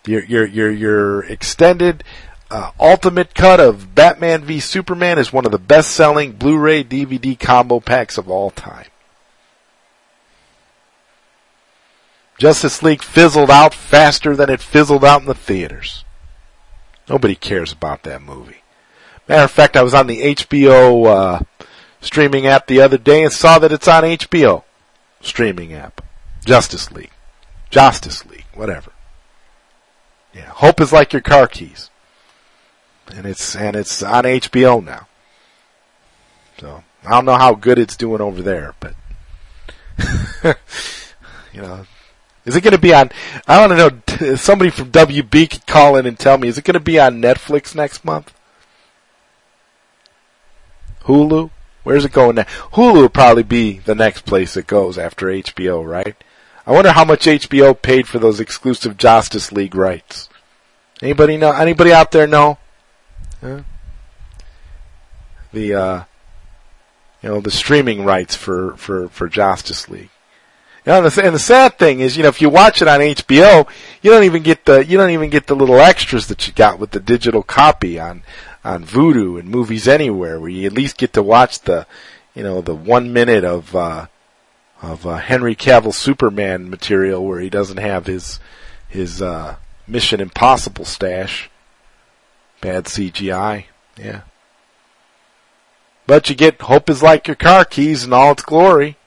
Your 0.06 0.24
your 0.24 0.46
your 0.46 0.72
your 0.72 1.24
extended 1.24 2.04
uh, 2.50 2.72
ultimate 2.80 3.34
cut 3.34 3.60
of 3.60 3.96
Batman 3.96 4.44
v 4.44 4.60
Superman 4.60 5.18
is 5.18 5.32
one 5.32 5.46
of 5.46 5.52
the 5.52 5.60
best 5.60 5.92
selling 5.92 6.34
Blu-ray 6.34 6.84
DVD 6.84 7.40
combo 7.40 7.80
packs 7.80 8.18
of 8.18 8.30
all 8.30 8.52
time. 8.52 8.88
Justice 12.38 12.82
League 12.84 13.04
fizzled 13.04 13.52
out 13.52 13.74
faster 13.74 14.36
than 14.36 14.50
it 14.50 14.62
fizzled 14.62 15.06
out 15.06 15.22
in 15.22 15.28
the 15.28 15.34
theaters. 15.36 16.04
Nobody 17.08 17.36
cares 17.36 17.72
about 17.72 18.04
that 18.04 18.22
movie. 18.22 18.61
Matter 19.32 19.46
of 19.46 19.52
fact, 19.52 19.78
I 19.78 19.82
was 19.82 19.94
on 19.94 20.08
the 20.08 20.36
HBO 20.36 21.06
uh, 21.06 21.66
streaming 22.02 22.48
app 22.48 22.68
the 22.68 22.82
other 22.82 22.98
day 22.98 23.24
and 23.24 23.32
saw 23.32 23.60
that 23.60 23.72
it's 23.72 23.88
on 23.88 24.04
HBO 24.04 24.66
streaming 25.22 25.72
app. 25.72 26.04
Justice 26.44 26.92
League. 26.92 27.12
Justice 27.70 28.26
League, 28.26 28.44
whatever. 28.54 28.92
Yeah, 30.36 30.50
hope 30.50 30.82
is 30.82 30.92
like 30.92 31.14
your 31.14 31.22
car 31.22 31.48
keys 31.48 31.90
and 33.14 33.26
it's 33.26 33.56
and 33.56 33.78
it's 33.78 34.04
on 34.04 34.26
HBO 34.26 34.84
now. 34.84 35.08
So 36.60 36.84
I 37.06 37.12
don't 37.12 37.24
know 37.24 37.38
how 37.38 37.56
good 37.56 37.80
it's 37.80 37.96
doing 37.96 38.20
over 38.20 38.42
there, 38.42 38.76
but 38.82 38.96
you 41.54 41.62
know, 41.62 41.86
is 42.44 42.58
it 42.58 42.64
going 42.66 42.74
to 42.74 42.78
be 42.78 42.94
on? 42.94 43.12
I 43.48 43.66
want 43.66 43.72
to 43.72 43.78
know. 43.78 44.36
Somebody 44.36 44.72
from 44.72 44.92
WB 44.92 45.50
could 45.50 45.66
call 45.66 45.96
in 45.96 46.06
and 46.06 46.20
tell 46.20 46.38
me: 46.38 46.50
is 46.50 46.58
it 46.58 46.66
going 46.66 46.74
to 46.74 46.82
be 46.82 47.00
on 47.00 47.22
Netflix 47.22 47.74
next 47.74 48.04
month? 48.04 48.34
Hulu? 51.06 51.50
Where's 51.84 52.06
it 52.06 52.12
going 52.12 52.36
now? 52.36 52.44
Hulu 52.74 52.94
will 52.94 53.10
probably 53.10 53.44
be 53.44 53.80
the 53.80 53.96
next 53.96 54.26
place 54.26 54.56
it 54.56 54.68
goes 54.68 54.98
after 54.98 55.28
HBO, 55.28 55.86
right? 55.86 56.16
I 56.66 56.72
wonder 56.72 56.92
how 56.92 57.06
much 57.06 57.26
HBO 57.26 57.80
paid 57.80 58.08
for 58.08 58.20
those 58.20 58.40
exclusive 58.40 58.98
Justice 58.98 59.52
League 59.52 59.76
rights. 59.76 60.30
Anybody 61.02 61.38
know? 61.38 61.52
Anybody 61.52 61.92
out 61.92 62.12
there 62.12 62.28
know? 62.28 62.60
Huh? 63.42 63.62
The 65.52 65.74
uh, 65.74 66.04
you 67.22 67.30
know 67.30 67.42
the 67.42 67.52
streaming 67.52 68.06
rights 68.06 68.36
for 68.36 68.78
for 68.78 69.10
for 69.10 69.28
Justice 69.28 69.90
League. 69.90 70.12
You 70.86 70.94
know, 70.94 71.04
and 71.04 71.12
the, 71.12 71.24
and 71.24 71.36
the 71.36 71.40
sad 71.40 71.78
thing 71.78 72.00
is, 72.00 72.18
you 72.18 72.24
know, 72.24 72.30
if 72.30 72.42
you 72.42 72.50
watch 72.50 72.82
it 72.82 72.88
on 72.88 73.02
HBO, 73.02 73.68
you 74.02 74.10
don't 74.10 74.24
even 74.24 74.42
get 74.42 74.66
the 74.66 74.86
you 74.86 74.98
don't 74.98 75.12
even 75.12 75.30
get 75.30 75.48
the 75.48 75.56
little 75.56 75.80
extras 75.80 76.28
that 76.28 76.48
you 76.48 76.54
got 76.54 76.80
with 76.80 76.92
the 76.92 77.00
digital 77.00 77.44
copy 77.44 78.00
on 78.00 78.24
on 78.64 78.86
Vudu 78.86 79.40
and 79.40 79.50
Movies 79.50 79.88
Anywhere, 79.88 80.40
where 80.40 80.50
you 80.50 80.68
at 80.68 80.74
least 80.74 80.98
get 80.98 81.14
to 81.14 81.24
watch 81.24 81.60
the 81.62 81.88
you 82.34 82.44
know 82.44 82.62
the 82.62 82.76
one 82.76 83.12
minute 83.12 83.44
of 83.44 83.76
uh, 83.76 84.08
of 84.82 85.06
uh, 85.06 85.18
Henry 85.18 85.56
Cavill 85.56 85.94
Superman 85.94 86.70
material 86.70 87.26
where 87.26 87.40
he 87.40 87.50
doesn't 87.50 87.78
have 87.78 88.06
his 88.06 88.40
his 88.88 89.22
uh, 89.22 89.56
Mission 89.88 90.20
Impossible 90.20 90.86
stash. 90.86 91.50
Bad 92.60 92.86
CGI. 92.86 93.66
Yeah. 93.98 94.22
But 96.06 96.30
you 96.30 96.36
get 96.36 96.62
Hope 96.62 96.90
is 96.90 97.02
Like 97.02 97.28
Your 97.28 97.36
Car 97.36 97.66
Keys 97.66 98.04
in 98.04 98.14
all 98.14 98.32
its 98.34 98.44
glory. 98.44 98.98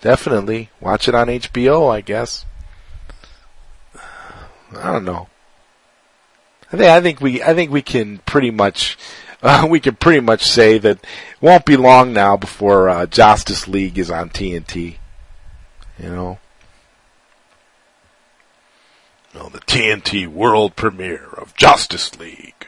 Definitely. 0.00 0.70
Watch 0.80 1.08
it 1.08 1.14
on 1.14 1.28
HBO, 1.28 1.90
I 1.90 2.00
guess. 2.00 2.44
I 4.74 4.92
don't 4.92 5.04
know. 5.04 5.28
I 6.72 6.76
think, 6.76 6.90
I 6.90 7.00
think 7.00 7.20
we, 7.20 7.42
I 7.42 7.54
think 7.54 7.70
we 7.70 7.82
can 7.82 8.18
pretty 8.18 8.50
much, 8.50 8.96
uh, 9.42 9.66
we 9.68 9.80
can 9.80 9.96
pretty 9.96 10.20
much 10.20 10.44
say 10.44 10.78
that 10.78 10.98
it 10.98 11.06
won't 11.40 11.64
be 11.64 11.76
long 11.76 12.12
now 12.12 12.36
before, 12.36 12.88
uh, 12.88 13.06
Justice 13.06 13.68
League 13.68 13.98
is 13.98 14.10
on 14.10 14.30
TNT. 14.30 14.96
You 15.98 16.08
know? 16.08 16.38
know, 19.34 19.48
the 19.48 19.60
TNT 19.60 20.26
world 20.26 20.76
premiere 20.76 21.28
of 21.36 21.54
Justice 21.54 22.18
League. 22.18 22.66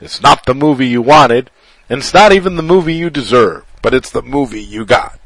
It's 0.00 0.22
not 0.22 0.44
the 0.44 0.54
movie 0.54 0.86
you 0.86 1.02
wanted, 1.02 1.50
and 1.88 1.98
it's 1.98 2.14
not 2.14 2.32
even 2.32 2.56
the 2.56 2.62
movie 2.62 2.94
you 2.94 3.10
deserve, 3.10 3.64
but 3.82 3.94
it's 3.94 4.10
the 4.10 4.22
movie 4.22 4.62
you 4.62 4.84
got. 4.84 5.18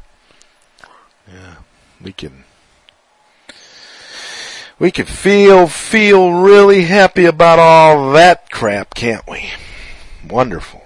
Yeah, 1.27 1.55
we 2.01 2.11
can, 2.11 2.45
we 4.79 4.91
can 4.91 5.05
feel, 5.05 5.67
feel 5.67 6.33
really 6.33 6.83
happy 6.83 7.25
about 7.25 7.59
all 7.59 8.11
that 8.13 8.51
crap, 8.51 8.93
can't 8.93 9.27
we? 9.27 9.51
Wonderful. 10.27 10.83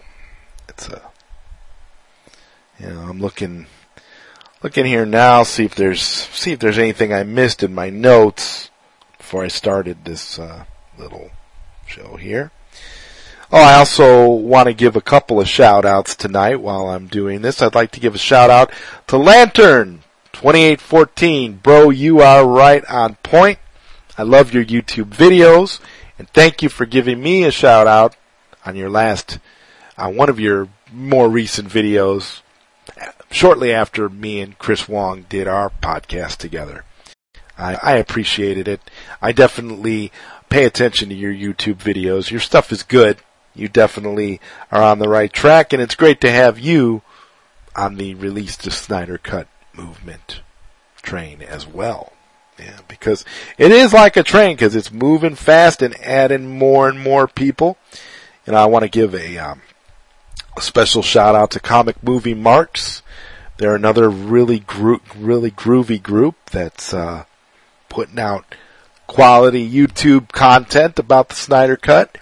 It's 0.69 0.87
a, 0.89 1.01
you 2.79 2.87
know, 2.87 3.01
I'm 3.01 3.19
looking, 3.19 3.67
looking 4.61 4.85
here 4.85 5.05
now, 5.05 5.43
see 5.43 5.65
if 5.65 5.75
there's, 5.75 6.01
see 6.01 6.51
if 6.51 6.59
there's 6.59 6.77
anything 6.77 7.13
I 7.13 7.23
missed 7.23 7.63
in 7.63 7.73
my 7.73 7.89
notes 7.89 8.69
before 9.17 9.43
I 9.43 9.47
started 9.47 10.05
this, 10.05 10.37
uh, 10.37 10.65
little 10.97 11.31
show 11.85 12.15
here. 12.15 12.51
Oh, 13.49 13.61
I 13.61 13.75
also 13.75 14.27
want 14.27 14.67
to 14.67 14.73
give 14.73 14.97
a 14.97 15.01
couple 15.01 15.39
of 15.39 15.47
shout 15.47 15.85
outs 15.85 16.15
tonight 16.15 16.57
while 16.57 16.89
I'm 16.89 17.07
doing 17.07 17.41
this. 17.41 17.61
I'd 17.61 17.75
like 17.75 17.91
to 17.91 17.99
give 18.01 18.13
a 18.13 18.17
shout 18.17 18.49
out 18.49 18.71
to 19.07 19.17
Lantern 19.17 20.03
2814. 20.33 21.57
Bro, 21.63 21.91
you 21.91 22.19
are 22.19 22.45
right 22.45 22.83
on 22.85 23.15
point. 23.23 23.59
I 24.17 24.23
love 24.23 24.53
your 24.53 24.65
YouTube 24.65 25.09
videos 25.09 25.79
and 26.17 26.29
thank 26.29 26.61
you 26.61 26.69
for 26.69 26.85
giving 26.85 27.21
me 27.21 27.43
a 27.43 27.51
shout 27.51 27.87
out 27.87 28.15
on 28.65 28.75
your 28.75 28.89
last, 28.89 29.39
on 29.97 30.13
uh, 30.13 30.17
one 30.17 30.29
of 30.29 30.39
your 30.39 30.69
more 30.91 31.29
recent 31.29 31.69
videos 31.69 32.41
shortly 33.29 33.71
after 33.71 34.09
me 34.09 34.41
and 34.41 34.57
Chris 34.57 34.87
Wong 34.87 35.25
did 35.29 35.47
our 35.47 35.69
podcast 35.81 36.37
together. 36.37 36.83
I, 37.57 37.75
I 37.75 37.97
appreciated 37.97 38.67
it. 38.67 38.81
I 39.21 39.31
definitely 39.31 40.11
pay 40.49 40.65
attention 40.65 41.09
to 41.09 41.15
your 41.15 41.33
YouTube 41.33 41.77
videos. 41.77 42.31
Your 42.31 42.39
stuff 42.39 42.71
is 42.71 42.83
good 42.83 43.17
you 43.57 43.67
definitely 43.67 44.39
are 44.71 44.83
on 44.83 44.99
the 44.99 45.09
right 45.09 45.33
track, 45.33 45.73
and 45.73 45.81
it's 45.81 45.95
great 45.95 46.21
to 46.21 46.31
have 46.31 46.59
you 46.59 47.01
on 47.75 47.95
the 47.95 48.13
release 48.15 48.55
the 48.55 48.71
Snyder 48.71 49.17
Cut 49.17 49.47
movement 49.73 50.41
train 51.01 51.41
as 51.41 51.65
well. 51.65 52.13
Yeah, 52.59 52.79
because 52.87 53.23
it 53.57 53.71
is 53.71 53.93
like 53.93 54.17
a 54.17 54.23
train 54.23 54.55
because 54.55 54.75
it's 54.75 54.91
moving 54.91 55.35
fast 55.35 55.81
and 55.81 55.95
adding 56.01 56.57
more 56.57 56.89
and 56.89 56.99
more 56.99 57.27
people. 57.27 57.77
And 58.47 58.55
I 58.55 58.65
want 58.65 58.83
to 58.83 58.89
give 58.89 59.13
a, 59.13 59.37
um, 59.37 59.61
a 60.55 60.61
special 60.61 61.03
shout 61.03 61.35
out 61.35 61.51
to 61.51 61.59
Comic 61.59 62.01
Movie 62.01 62.33
Marks. 62.33 63.03
They're 63.57 63.75
another 63.75 64.09
really 64.09 64.59
gro- 64.59 65.01
really 65.15 65.51
groovy 65.51 66.01
group 66.01 66.35
that's 66.51 66.93
uh, 66.93 67.25
putting 67.89 68.19
out 68.19 68.55
quality 69.07 69.69
YouTube 69.69 70.31
content 70.31 70.99
about 70.99 71.29
the 71.29 71.35
Snyder 71.35 71.77
Cut. 71.77 72.17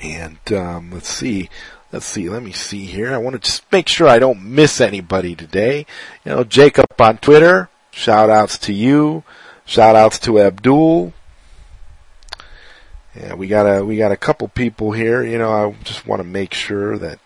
And 0.00 0.38
um, 0.52 0.90
let's 0.92 1.08
see, 1.08 1.48
let's 1.92 2.06
see, 2.06 2.28
let 2.28 2.42
me 2.42 2.52
see 2.52 2.86
here. 2.86 3.12
I 3.12 3.18
want 3.18 3.34
to 3.34 3.40
just 3.40 3.70
make 3.72 3.88
sure 3.88 4.08
I 4.08 4.18
don't 4.18 4.42
miss 4.42 4.80
anybody 4.80 5.34
today. 5.34 5.86
You 6.24 6.32
know, 6.32 6.44
Jacob 6.44 6.86
on 6.98 7.18
Twitter, 7.18 7.68
shout 7.90 8.30
outs 8.30 8.58
to 8.58 8.72
you, 8.72 9.24
shout 9.64 9.96
outs 9.96 10.18
to 10.20 10.40
Abdul. 10.40 11.12
Yeah, 13.14 13.34
we 13.34 13.48
got 13.48 13.64
a 13.64 13.84
we 13.84 13.96
got 13.96 14.12
a 14.12 14.16
couple 14.16 14.48
people 14.48 14.92
here. 14.92 15.22
You 15.24 15.38
know, 15.38 15.50
I 15.50 15.74
just 15.82 16.06
want 16.06 16.20
to 16.20 16.28
make 16.28 16.54
sure 16.54 16.98
that 16.98 17.18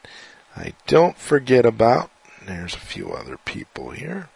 I 0.56 0.74
don't 0.86 1.18
forget 1.18 1.66
about. 1.66 2.10
There's 2.46 2.74
a 2.74 2.78
few 2.78 3.12
other 3.12 3.36
people 3.44 3.90
here. 3.90 4.28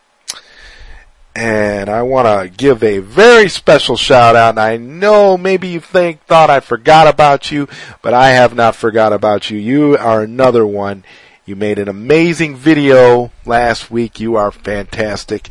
And 1.37 1.91
I 1.91 2.01
want 2.01 2.27
to 2.27 2.57
give 2.57 2.83
a 2.83 3.01
very 3.01 3.51
special 3.51 3.99
shout 3.99 4.37
out. 4.37 4.51
And 4.51 4.59
I 4.59 4.79
know 4.79 5.37
maybe 5.37 5.69
you 5.69 5.81
think, 5.81 6.23
thought 6.23 6.49
I 6.49 6.61
forgot 6.61 7.07
about 7.07 7.51
you, 7.51 7.69
but 8.01 8.15
I 8.15 8.31
have 8.31 8.55
not 8.55 8.75
forgot 8.75 9.13
about 9.13 9.51
you. 9.51 9.59
You 9.59 9.99
are 9.99 10.23
another 10.23 10.67
one. 10.67 11.05
You 11.45 11.55
made 11.55 11.79
an 11.79 11.89
amazing 11.89 12.57
video 12.57 13.33
last 13.45 13.91
week. 13.91 14.19
You 14.19 14.37
are 14.37 14.51
fantastic. 14.51 15.51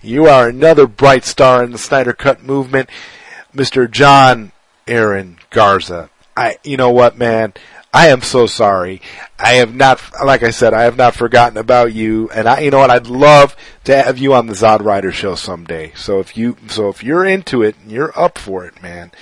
You 0.00 0.24
are 0.24 0.48
another 0.48 0.86
bright 0.86 1.26
star 1.26 1.62
in 1.62 1.70
the 1.70 1.78
Snyder 1.78 2.14
Cut 2.14 2.42
movement. 2.42 2.88
Mr. 3.54 3.90
John 3.90 4.52
Aaron 4.88 5.38
Garza. 5.50 6.08
I, 6.34 6.56
you 6.64 6.78
know 6.78 6.90
what, 6.90 7.18
man? 7.18 7.52
I 7.92 8.08
am 8.08 8.20
so 8.20 8.46
sorry. 8.46 9.00
I 9.38 9.54
have 9.54 9.74
not, 9.74 10.02
like 10.24 10.42
I 10.42 10.50
said, 10.50 10.74
I 10.74 10.82
have 10.82 10.96
not 10.96 11.14
forgotten 11.14 11.56
about 11.56 11.94
you. 11.94 12.28
And 12.30 12.46
I, 12.46 12.60
you 12.60 12.70
know 12.70 12.78
what? 12.78 12.90
I'd 12.90 13.06
love 13.06 13.56
to 13.84 13.96
have 13.96 14.18
you 14.18 14.34
on 14.34 14.46
the 14.46 14.52
Zod 14.52 14.84
Writer 14.84 15.12
show 15.12 15.34
someday. 15.34 15.92
So 15.94 16.20
if 16.20 16.36
you, 16.36 16.56
so 16.68 16.88
if 16.88 17.02
you're 17.02 17.24
into 17.24 17.62
it 17.62 17.76
and 17.82 17.90
you're 17.90 18.18
up 18.18 18.36
for 18.38 18.66
it, 18.66 18.82
man, 18.82 19.12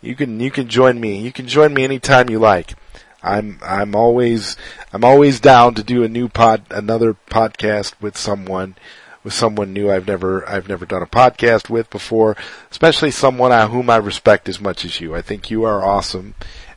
you 0.00 0.16
can, 0.16 0.40
you 0.40 0.50
can 0.50 0.68
join 0.68 1.00
me. 1.00 1.20
You 1.20 1.32
can 1.32 1.46
join 1.46 1.74
me 1.74 1.84
anytime 1.84 2.28
you 2.28 2.38
like. 2.38 2.74
I'm, 3.22 3.58
I'm 3.62 3.94
always, 3.94 4.56
I'm 4.92 5.04
always 5.04 5.40
down 5.40 5.74
to 5.74 5.84
do 5.84 6.02
a 6.02 6.08
new 6.08 6.28
pod, 6.28 6.64
another 6.70 7.16
podcast 7.30 7.94
with 8.00 8.18
someone, 8.18 8.74
with 9.22 9.32
someone 9.32 9.72
new 9.72 9.90
I've 9.90 10.06
never, 10.06 10.46
I've 10.48 10.68
never 10.68 10.84
done 10.84 11.02
a 11.02 11.06
podcast 11.06 11.70
with 11.70 11.88
before, 11.88 12.36
especially 12.70 13.12
someone 13.12 13.70
whom 13.70 13.88
I 13.88 13.96
respect 13.96 14.48
as 14.48 14.60
much 14.60 14.84
as 14.84 15.00
you. 15.00 15.14
I 15.14 15.22
think 15.22 15.50
you 15.50 15.64
are 15.64 15.84
awesome 15.84 16.34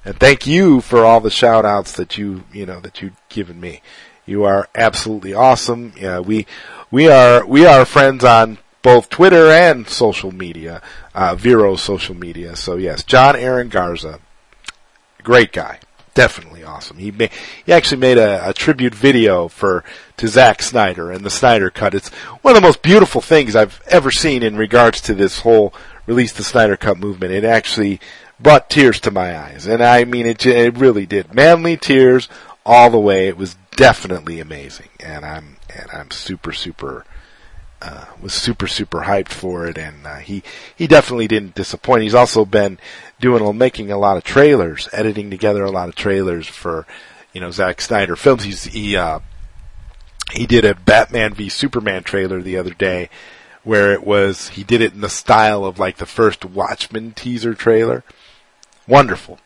and 0.07 0.17
thank 0.17 0.47
you 0.47 0.79
for 0.79 1.03
all 1.03 1.19
the 1.19 1.29
shout 1.29 1.65
outs 1.65 1.91
that 1.91 2.17
you, 2.17 2.45
you 2.53 2.65
know, 2.65 2.79
that 2.79 3.01
you've 3.01 3.19
given 3.27 3.59
me. 3.59 3.81
You 4.25 4.45
are 4.45 4.69
absolutely 4.73 5.33
awesome. 5.33 5.91
Yeah, 5.97 6.21
we, 6.21 6.47
we 6.89 7.09
are, 7.09 7.45
we 7.45 7.65
are 7.65 7.83
friends 7.83 8.23
on 8.23 8.57
both 8.81 9.09
Twitter 9.09 9.49
and 9.49 9.85
social 9.89 10.31
media, 10.31 10.81
uh, 11.13 11.35
Vero 11.35 11.75
social 11.75 12.15
media. 12.15 12.55
So 12.55 12.77
yes, 12.77 13.03
John 13.03 13.35
Aaron 13.35 13.67
Garza, 13.67 14.21
great 15.23 15.51
guy. 15.51 15.81
Definitely 16.13 16.63
awesome. 16.63 16.99
He 16.99 17.11
made, 17.11 17.31
he 17.65 17.73
actually 17.73 17.99
made 17.99 18.17
a, 18.17 18.49
a 18.49 18.53
tribute 18.53 18.95
video 18.95 19.49
for, 19.49 19.83
to 20.15 20.29
Zack 20.29 20.61
Snyder 20.61 21.11
and 21.11 21.25
the 21.25 21.29
Snyder 21.29 21.69
Cut. 21.69 21.93
It's 21.93 22.09
one 22.43 22.55
of 22.55 22.61
the 22.61 22.65
most 22.65 22.81
beautiful 22.81 23.19
things 23.19 23.57
I've 23.57 23.81
ever 23.87 24.09
seen 24.11 24.41
in 24.41 24.55
regards 24.55 25.01
to 25.01 25.13
this 25.13 25.41
whole 25.41 25.73
release 26.05 26.31
the 26.31 26.45
Snyder 26.45 26.77
Cut 26.77 26.97
movement. 26.97 27.33
It 27.33 27.43
actually 27.43 27.99
brought 28.39 28.69
tears 28.69 28.99
to 29.01 29.11
my 29.11 29.37
eyes. 29.37 29.65
And 29.65 29.83
I 29.83 30.03
mean, 30.05 30.25
it, 30.25 30.45
it 30.45 30.77
really 30.77 31.05
did. 31.05 31.33
Manly 31.33 31.77
tears 31.77 32.29
all 32.65 32.89
the 32.89 32.99
way. 32.99 33.27
It 33.27 33.37
was 33.37 33.55
definitely 33.75 34.39
amazing. 34.39 34.89
And 34.99 35.25
I'm, 35.25 35.57
and 35.75 35.89
I'm 35.91 36.11
super, 36.11 36.51
super, 36.51 37.05
uh, 37.81 38.05
was 38.21 38.33
super, 38.33 38.67
super 38.67 39.01
hyped 39.01 39.29
for 39.29 39.67
it. 39.67 39.77
And, 39.77 40.05
uh, 40.05 40.17
he, 40.17 40.43
he 40.75 40.87
definitely 40.87 41.27
didn't 41.27 41.55
disappoint. 41.55 42.03
He's 42.03 42.15
also 42.15 42.45
been 42.45 42.79
doing, 43.19 43.57
making 43.57 43.91
a 43.91 43.97
lot 43.97 44.17
of 44.17 44.23
trailers, 44.23 44.89
editing 44.91 45.29
together 45.29 45.63
a 45.63 45.71
lot 45.71 45.89
of 45.89 45.95
trailers 45.95 46.47
for, 46.47 46.85
you 47.33 47.41
know, 47.41 47.51
Zack 47.51 47.81
Snyder 47.81 48.15
films. 48.15 48.43
He's, 48.43 48.65
he, 48.65 48.95
uh, 48.95 49.19
he 50.33 50.45
did 50.45 50.65
a 50.65 50.75
Batman 50.75 51.33
v 51.33 51.49
Superman 51.49 52.03
trailer 52.03 52.41
the 52.41 52.57
other 52.57 52.73
day 52.73 53.09
where 53.63 53.93
it 53.93 54.05
was, 54.05 54.49
he 54.49 54.63
did 54.63 54.81
it 54.81 54.93
in 54.93 55.01
the 55.01 55.09
style 55.09 55.65
of 55.65 55.79
like 55.79 55.97
the 55.97 56.05
first 56.05 56.45
Watchmen 56.45 57.11
teaser 57.11 57.53
trailer 57.53 58.03
Wonderful. 58.87 59.39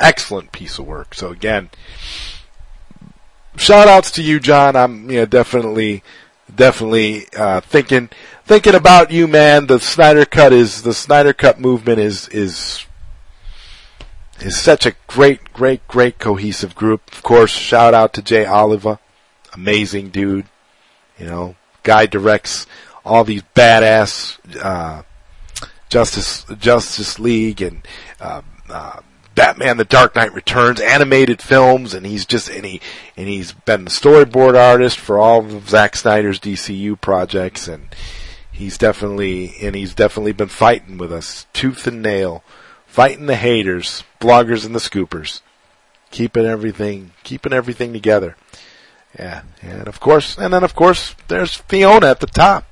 Excellent 0.00 0.52
piece 0.52 0.78
of 0.78 0.86
work. 0.86 1.14
So 1.14 1.30
again, 1.30 1.70
shout 3.56 3.88
outs 3.88 4.10
to 4.12 4.22
you, 4.22 4.40
John. 4.40 4.76
I'm, 4.76 5.10
you 5.10 5.20
know, 5.20 5.26
definitely, 5.26 6.02
definitely, 6.54 7.26
uh, 7.36 7.60
thinking, 7.60 8.08
thinking 8.44 8.74
about 8.74 9.10
you, 9.10 9.26
man. 9.26 9.66
The 9.66 9.80
Snyder 9.80 10.24
Cut 10.24 10.52
is, 10.52 10.82
the 10.82 10.94
Snyder 10.94 11.32
Cut 11.32 11.60
movement 11.60 11.98
is, 11.98 12.28
is, 12.28 12.86
is 14.40 14.56
such 14.56 14.86
a 14.86 14.94
great, 15.08 15.52
great, 15.52 15.86
great 15.88 16.18
cohesive 16.18 16.74
group. 16.74 17.12
Of 17.12 17.22
course, 17.22 17.50
shout 17.50 17.92
out 17.92 18.12
to 18.14 18.22
Jay 18.22 18.46
Oliva. 18.46 19.00
Amazing 19.52 20.10
dude. 20.10 20.46
You 21.18 21.26
know, 21.26 21.56
guy 21.82 22.06
directs 22.06 22.66
all 23.04 23.24
these 23.24 23.42
badass, 23.56 24.38
uh, 24.62 25.02
Justice, 25.88 26.44
Justice 26.58 27.18
League 27.18 27.60
and, 27.60 27.86
uh, 28.20 28.42
uh, 28.70 29.00
Batman: 29.34 29.76
The 29.76 29.84
Dark 29.84 30.14
Knight 30.14 30.34
Returns 30.34 30.80
animated 30.80 31.40
films, 31.40 31.94
and 31.94 32.04
he's 32.04 32.26
just 32.26 32.48
and 32.48 32.64
he 32.64 32.80
and 33.16 33.28
he's 33.28 33.52
been 33.52 33.84
the 33.84 33.90
storyboard 33.90 34.58
artist 34.58 34.98
for 34.98 35.18
all 35.18 35.44
of 35.44 35.68
Zack 35.68 35.96
Snyder's 35.96 36.40
DCU 36.40 37.00
projects, 37.00 37.68
and 37.68 37.94
he's 38.50 38.78
definitely 38.78 39.54
and 39.62 39.74
he's 39.74 39.94
definitely 39.94 40.32
been 40.32 40.48
fighting 40.48 40.98
with 40.98 41.12
us 41.12 41.46
tooth 41.52 41.86
and 41.86 42.02
nail, 42.02 42.42
fighting 42.86 43.26
the 43.26 43.36
haters, 43.36 44.04
bloggers, 44.20 44.66
and 44.66 44.74
the 44.74 44.80
scoopers, 44.80 45.40
keeping 46.10 46.44
everything 46.44 47.12
keeping 47.22 47.52
everything 47.52 47.92
together. 47.92 48.36
Yeah, 49.18 49.42
and 49.62 49.88
of 49.88 50.00
course, 50.00 50.36
and 50.36 50.52
then 50.52 50.64
of 50.64 50.74
course, 50.74 51.14
there's 51.28 51.54
Fiona 51.54 52.06
at 52.08 52.20
the 52.20 52.26
top. 52.26 52.67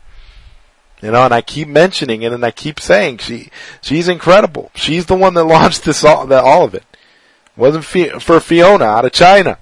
You 1.06 1.12
know, 1.12 1.24
and 1.24 1.32
I 1.32 1.40
keep 1.40 1.68
mentioning 1.68 2.22
it 2.22 2.32
and 2.32 2.44
I 2.44 2.50
keep 2.50 2.80
saying 2.80 3.18
she, 3.18 3.50
she's 3.80 4.08
incredible. 4.08 4.72
She's 4.74 5.06
the 5.06 5.14
one 5.14 5.34
that 5.34 5.44
launched 5.46 5.84
this 5.84 6.02
all, 6.02 6.26
the, 6.26 6.42
all 6.42 6.64
of 6.64 6.74
it. 6.74 6.82
it 6.82 7.56
wasn't 7.56 7.84
for 8.20 8.40
Fiona 8.40 8.86
out 8.86 9.04
of 9.04 9.12
China. 9.12 9.56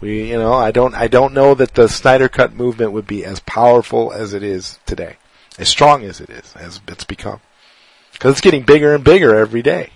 We, 0.00 0.30
you 0.30 0.36
know, 0.36 0.54
I 0.54 0.72
don't, 0.72 0.96
I 0.96 1.06
don't 1.06 1.32
know 1.32 1.54
that 1.54 1.74
the 1.74 1.88
Snyder 1.88 2.28
Cut 2.28 2.54
movement 2.54 2.90
would 2.90 3.06
be 3.06 3.24
as 3.24 3.38
powerful 3.38 4.12
as 4.12 4.34
it 4.34 4.42
is 4.42 4.80
today. 4.84 5.18
As 5.60 5.68
strong 5.68 6.02
as 6.02 6.20
it 6.20 6.28
is, 6.28 6.52
as 6.56 6.80
it's 6.88 7.04
become. 7.04 7.38
Because 8.12 8.32
it's 8.32 8.40
getting 8.40 8.64
bigger 8.64 8.96
and 8.96 9.04
bigger 9.04 9.36
every 9.36 9.62
day. 9.62 9.90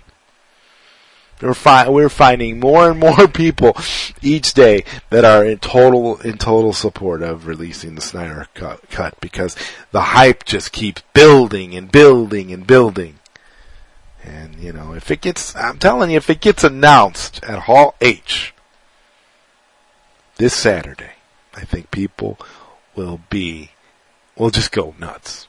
We're, 1.43 1.53
fi- 1.53 1.89
we're 1.89 2.09
finding 2.09 2.59
more 2.59 2.89
and 2.89 2.99
more 2.99 3.27
people 3.33 3.75
each 4.21 4.53
day 4.53 4.85
that 5.09 5.25
are 5.25 5.45
in 5.45 5.59
total 5.59 6.19
in 6.21 6.37
total 6.37 6.73
support 6.73 7.21
of 7.21 7.47
releasing 7.47 7.95
the 7.95 8.01
Snyder 8.01 8.47
cut, 8.53 8.89
cut 8.89 9.19
because 9.19 9.55
the 9.91 10.01
hype 10.01 10.45
just 10.45 10.71
keeps 10.71 11.03
building 11.13 11.75
and 11.75 11.91
building 11.91 12.51
and 12.51 12.65
building. 12.65 13.19
And 14.23 14.55
you 14.55 14.71
know, 14.71 14.93
if 14.93 15.11
it 15.11 15.21
gets, 15.21 15.55
I'm 15.55 15.77
telling 15.79 16.11
you, 16.11 16.17
if 16.17 16.29
it 16.29 16.39
gets 16.39 16.63
announced 16.63 17.43
at 17.43 17.63
Hall 17.63 17.95
H 17.99 18.53
this 20.37 20.53
Saturday, 20.53 21.11
I 21.53 21.65
think 21.65 21.91
people 21.91 22.39
will 22.95 23.19
be, 23.29 23.71
will 24.37 24.49
just 24.49 24.71
go 24.71 24.95
nuts. 24.97 25.47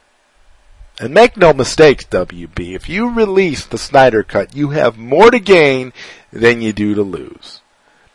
And 0.99 1.13
make 1.13 1.35
no 1.35 1.51
mistakes, 1.51 2.05
WB, 2.05 2.73
if 2.73 2.87
you 2.87 3.09
release 3.09 3.65
the 3.65 3.77
Snyder 3.77 4.23
Cut, 4.23 4.55
you 4.55 4.69
have 4.69 4.97
more 4.97 5.29
to 5.29 5.39
gain 5.39 5.91
than 6.31 6.61
you 6.61 6.71
do 6.71 6.95
to 6.95 7.01
lose. 7.01 7.59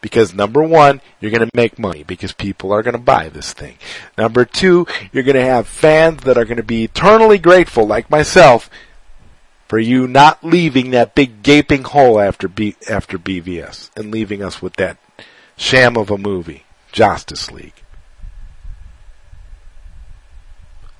Because 0.00 0.32
number 0.32 0.62
one, 0.62 1.02
you're 1.20 1.30
to 1.30 1.50
make 1.54 1.78
money 1.78 2.02
because 2.02 2.32
people 2.32 2.72
are 2.72 2.82
to 2.94 2.98
buy 2.98 3.28
this 3.28 3.52
thing. 3.52 3.76
Number 4.16 4.46
two, 4.46 4.86
you're 5.12 5.24
to 5.36 5.44
have 5.44 5.66
fans 5.66 6.22
that 6.22 6.38
are 6.38 6.46
to 6.56 6.62
be 6.62 6.84
eternally 6.84 7.36
grateful, 7.36 7.86
like 7.86 8.08
myself, 8.08 8.70
for 9.68 9.78
you 9.78 10.08
not 10.08 10.42
leaving 10.42 10.90
that 10.90 11.14
big 11.14 11.42
gaping 11.42 11.84
hole 11.84 12.18
after 12.18 12.48
B, 12.48 12.76
after 12.88 13.18
BVS 13.18 13.90
and 13.94 14.10
leaving 14.10 14.42
us 14.42 14.62
with 14.62 14.76
that 14.76 14.96
sham 15.56 15.98
of 15.98 16.10
a 16.10 16.16
movie, 16.16 16.64
Justice 16.92 17.50
League. 17.50 17.74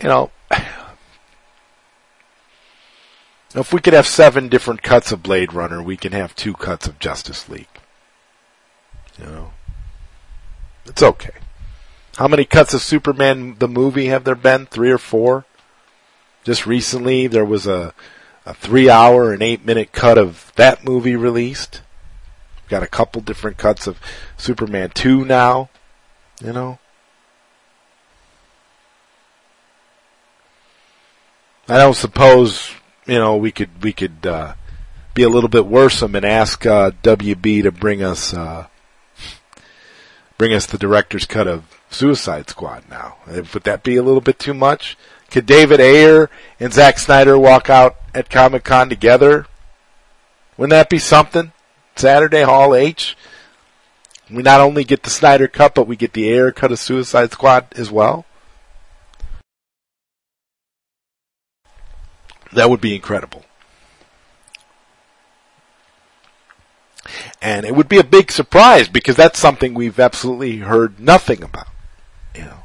You 0.03 0.09
know, 0.09 0.31
if 3.55 3.73
we 3.73 3.81
could 3.81 3.95
have 3.95 4.07
seven 4.07 4.49
different 4.49 4.83
cuts 4.83 5.13
of 5.13 5.23
Blade 5.23 5.53
Runner, 5.53 5.83
we 5.83 5.97
can 5.97 6.13
have 6.13 6.35
two 6.35 6.55
cuts 6.55 6.87
of 6.87 6.99
Justice 6.99 7.49
League. 7.49 7.67
You 9.19 9.27
know, 9.27 9.53
it's 10.87 11.03
okay. 11.03 11.35
How 12.17 12.29
many 12.29 12.45
cuts 12.45 12.75
of 12.75 12.83
Superman 12.83 13.57
the 13.59 13.69
movie 13.69 14.07
have 14.07 14.25
there 14.25 14.35
been? 14.35 14.67
Three 14.67 14.91
or 14.91 14.99
four? 14.99 15.45
Just 16.45 16.67
recently, 16.67 17.27
there 17.27 17.45
was 17.45 17.67
a 17.67 17.95
a 18.47 18.55
three 18.55 18.89
hour 18.89 19.33
and 19.33 19.43
eight 19.43 19.65
minute 19.65 19.93
cut 19.93 20.19
of 20.19 20.53
that 20.57 20.85
movie 20.85 21.17
released. 21.17 21.83
We've 22.57 22.71
got 22.71 22.83
a 22.83 22.89
couple 22.89 23.21
different 23.21 23.59
cuts 23.59 23.87
of 23.87 23.99
Superman 24.37 24.91
2 24.95 25.25
now. 25.25 25.71
You 26.43 26.53
know? 26.53 26.79
I 31.69 31.77
don't 31.77 31.95
suppose 31.95 32.73
you 33.11 33.19
know, 33.19 33.37
we 33.37 33.51
could 33.51 33.83
we 33.83 33.93
could 33.93 34.25
uh, 34.25 34.55
be 35.15 35.25
a 35.25 35.29
little 35.29 35.49
bit 35.49 35.67
worrisome 35.67 36.15
and 36.15 36.25
ask 36.25 36.65
uh, 36.65 36.93
WB 37.03 37.65
to 37.65 37.73
bring 37.73 38.05
us 38.05 38.33
uh, 38.33 38.69
bring 40.39 40.55
us 40.55 40.65
the 40.67 40.79
director's 40.79 41.25
cut 41.25 41.49
of 41.49 41.65
Suicide 41.91 42.49
Squad. 42.49 42.85
Now, 42.89 43.17
would 43.27 43.65
that 43.65 43.83
be 43.83 43.97
a 43.97 44.03
little 44.05 44.21
bit 44.21 44.39
too 44.39 44.55
much? 44.55 44.97
Could 45.29 45.45
David 45.45 45.81
Ayer 45.81 46.31
and 46.61 46.73
Zack 46.73 47.01
Snyder 47.01 47.37
walk 47.37 47.69
out 47.69 47.97
at 48.15 48.31
Comic 48.31 48.63
Con 48.63 48.89
together? 48.89 49.47
Wouldn't 50.57 50.71
that 50.71 50.89
be 50.89 51.01
something? 51.01 51.51
Saturday 51.97 52.43
Hall 52.43 52.77
H. 52.77 53.17
We 54.31 54.45
not 54.45 54.61
only 54.61 54.85
get 54.85 55.03
the 55.03 55.11
Snyder 55.11 55.49
cut, 55.49 55.75
but 55.75 55.89
we 55.89 55.97
get 55.97 56.13
the 56.13 56.29
Ayer 56.29 56.53
cut 56.53 56.71
of 56.71 56.79
Suicide 56.79 57.33
Squad 57.33 57.67
as 57.75 57.91
well. 57.91 58.25
That 62.53 62.71
would 62.71 62.81
be 62.81 62.95
incredible. 62.95 63.45
And 67.41 67.65
it 67.65 67.75
would 67.75 67.89
be 67.89 67.99
a 67.99 68.05
big 68.05 68.31
surprise 68.31 68.89
because 68.89 69.17
that's 69.17 69.39
something 69.39 69.75
we've 69.75 69.99
absolutely 69.99 70.59
heard 70.59 71.01
nothing 71.01 71.43
about. 71.43 71.69
You 72.35 72.43
know. 72.43 72.65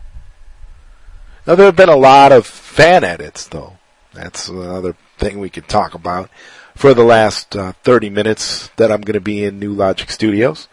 Now 1.48 1.56
there 1.56 1.66
have 1.68 1.76
been 1.76 1.90
a 1.90 1.96
lot 1.96 2.32
of 2.32 2.46
fan 2.46 3.04
edits 3.04 3.48
though. 3.48 3.78
That's 4.14 4.50
another 4.50 4.96
thing 5.18 5.40
we 5.40 5.50
could 5.50 5.68
talk 5.68 5.94
about 5.94 6.30
for 6.76 6.94
the 6.94 7.04
last 7.04 7.56
uh, 7.56 7.74
30 7.84 8.10
minutes 8.10 8.70
that 8.76 8.92
I'm 8.92 9.02
going 9.02 9.14
to 9.14 9.22
be 9.22 9.44
in 9.44 9.60
New 9.60 9.74
Logic 9.74 10.10
Studios. 10.10 10.68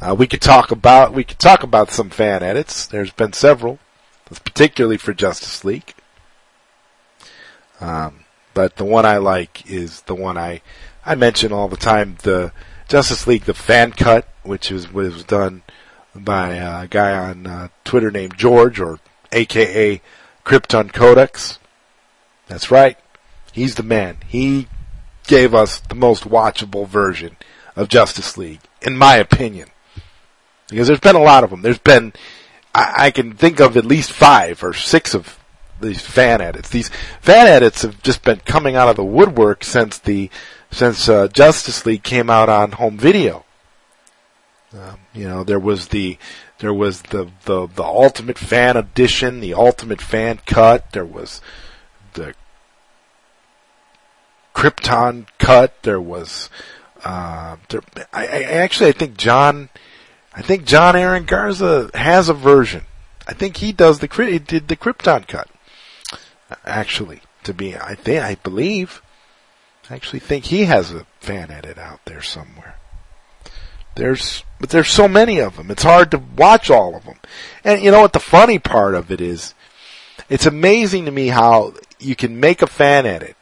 Uh, 0.00 0.14
we 0.18 0.26
could 0.26 0.40
talk 0.40 0.70
about 0.70 1.12
we 1.12 1.24
could 1.24 1.38
talk 1.38 1.62
about 1.62 1.90
some 1.90 2.08
fan 2.10 2.42
edits. 2.42 2.86
There's 2.86 3.12
been 3.12 3.34
several, 3.34 3.78
particularly 4.26 4.96
for 4.96 5.12
Justice 5.12 5.64
League. 5.64 5.94
Um, 7.80 8.24
but 8.54 8.76
the 8.76 8.84
one 8.84 9.06
I 9.06 9.18
like 9.18 9.70
is 9.70 10.02
the 10.02 10.14
one 10.14 10.36
I 10.36 10.62
I 11.04 11.14
mention 11.14 11.52
all 11.52 11.68
the 11.68 11.76
time, 11.76 12.16
the 12.22 12.52
Justice 12.88 13.26
League, 13.26 13.44
the 13.44 13.54
fan 13.54 13.92
cut, 13.92 14.28
which 14.42 14.70
was 14.70 14.92
was 14.92 15.24
done 15.24 15.62
by 16.14 16.54
a 16.54 16.86
guy 16.86 17.12
on 17.12 17.46
uh, 17.46 17.68
Twitter 17.84 18.10
named 18.10 18.36
George, 18.36 18.80
or 18.80 18.98
AKA 19.32 20.02
Krypton 20.44 20.92
Codex. 20.92 21.58
That's 22.48 22.70
right, 22.70 22.98
he's 23.52 23.76
the 23.76 23.82
man. 23.82 24.18
He 24.26 24.66
gave 25.26 25.54
us 25.54 25.80
the 25.80 25.94
most 25.94 26.24
watchable 26.24 26.86
version 26.86 27.36
of 27.76 27.88
Justice 27.88 28.36
League, 28.36 28.60
in 28.82 28.98
my 28.98 29.16
opinion, 29.16 29.68
because 30.68 30.88
there's 30.88 31.00
been 31.00 31.16
a 31.16 31.22
lot 31.22 31.44
of 31.44 31.50
them. 31.50 31.62
There's 31.62 31.78
been 31.78 32.12
I, 32.74 33.06
I 33.06 33.10
can 33.10 33.34
think 33.34 33.60
of 33.60 33.76
at 33.76 33.84
least 33.84 34.12
five 34.12 34.62
or 34.62 34.72
six 34.74 35.14
of 35.14 35.38
these 35.80 36.00
fan 36.00 36.40
edits. 36.40 36.68
These 36.68 36.90
fan 37.20 37.46
edits 37.46 37.82
have 37.82 38.02
just 38.02 38.22
been 38.22 38.40
coming 38.40 38.76
out 38.76 38.88
of 38.88 38.96
the 38.96 39.04
woodwork 39.04 39.64
since 39.64 39.98
the 39.98 40.30
since 40.70 41.08
uh, 41.08 41.28
Justice 41.28 41.84
League 41.84 42.02
came 42.02 42.30
out 42.30 42.48
on 42.48 42.72
home 42.72 42.96
video. 42.96 43.44
Um, 44.72 45.00
you 45.12 45.26
know, 45.26 45.42
there 45.42 45.58
was 45.58 45.88
the 45.88 46.16
there 46.58 46.74
was 46.74 47.02
the, 47.02 47.30
the 47.44 47.66
the 47.66 47.82
Ultimate 47.82 48.38
Fan 48.38 48.76
Edition, 48.76 49.40
the 49.40 49.54
Ultimate 49.54 50.00
Fan 50.00 50.40
Cut. 50.46 50.92
There 50.92 51.04
was 51.04 51.40
the 52.12 52.34
Krypton 54.54 55.26
Cut. 55.38 55.82
There 55.82 56.00
was 56.00 56.50
uh, 57.04 57.56
there, 57.68 57.80
I, 58.12 58.26
I 58.26 58.42
actually 58.42 58.90
I 58.90 58.92
think 58.92 59.16
John 59.16 59.70
I 60.34 60.42
think 60.42 60.64
John 60.64 60.94
Aaron 60.94 61.24
Garza 61.24 61.90
has 61.94 62.28
a 62.28 62.34
version. 62.34 62.82
I 63.26 63.32
think 63.32 63.56
he 63.56 63.72
does 63.72 63.98
the 63.98 64.08
he 64.24 64.38
did 64.38 64.68
the 64.68 64.76
Krypton 64.76 65.26
cut 65.26 65.48
actually, 66.64 67.22
to 67.44 67.54
be, 67.54 67.76
I 67.76 67.94
think, 67.94 68.22
I 68.22 68.36
believe, 68.36 69.02
I 69.88 69.94
actually 69.94 70.20
think 70.20 70.46
he 70.46 70.64
has 70.64 70.92
a 70.92 71.06
fan 71.20 71.50
edit 71.50 71.78
out 71.78 72.00
there 72.04 72.22
somewhere. 72.22 72.76
There's, 73.96 74.44
but 74.60 74.70
there's 74.70 74.88
so 74.88 75.08
many 75.08 75.40
of 75.40 75.56
them. 75.56 75.70
It's 75.70 75.82
hard 75.82 76.10
to 76.12 76.22
watch 76.36 76.70
all 76.70 76.94
of 76.94 77.04
them. 77.04 77.18
And 77.64 77.82
you 77.82 77.90
know 77.90 78.00
what 78.00 78.12
the 78.12 78.20
funny 78.20 78.58
part 78.58 78.94
of 78.94 79.10
it 79.10 79.20
is? 79.20 79.54
It's 80.28 80.46
amazing 80.46 81.06
to 81.06 81.10
me 81.10 81.28
how 81.28 81.74
you 81.98 82.14
can 82.14 82.38
make 82.38 82.62
a 82.62 82.66
fan 82.66 83.04
edit 83.04 83.36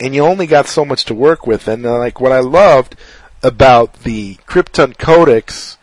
and 0.00 0.14
you 0.14 0.24
only 0.24 0.46
got 0.46 0.66
so 0.66 0.84
much 0.84 1.04
to 1.06 1.14
work 1.14 1.46
with. 1.46 1.68
And 1.68 1.82
like 1.82 2.20
what 2.20 2.32
I 2.32 2.40
loved 2.40 2.96
about 3.42 4.00
the 4.00 4.36
Krypton 4.46 4.98
Codex 4.98 5.78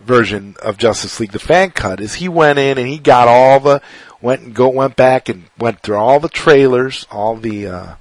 version 0.00 0.56
of 0.62 0.78
Justice 0.78 1.20
League, 1.20 1.32
the 1.32 1.38
fan 1.38 1.70
cut, 1.70 2.00
is 2.00 2.14
he 2.14 2.28
went 2.28 2.58
in 2.58 2.78
and 2.78 2.88
he 2.88 2.98
got 2.98 3.28
all 3.28 3.60
the 3.60 3.82
went 4.22 4.42
and 4.42 4.54
go 4.54 4.68
went 4.68 4.96
back 4.96 5.28
and 5.28 5.44
went 5.58 5.80
through 5.80 5.96
all 5.96 6.20
the 6.20 6.28
trailers, 6.28 7.06
all 7.10 7.36
the 7.36 7.66
uh, 7.66 7.94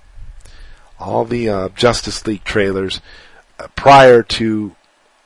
all 0.99 1.25
the 1.25 1.49
uh, 1.49 1.69
Justice 1.69 2.25
League 2.25 2.43
trailers 2.43 3.01
uh, 3.59 3.67
prior 3.75 4.23
to 4.23 4.75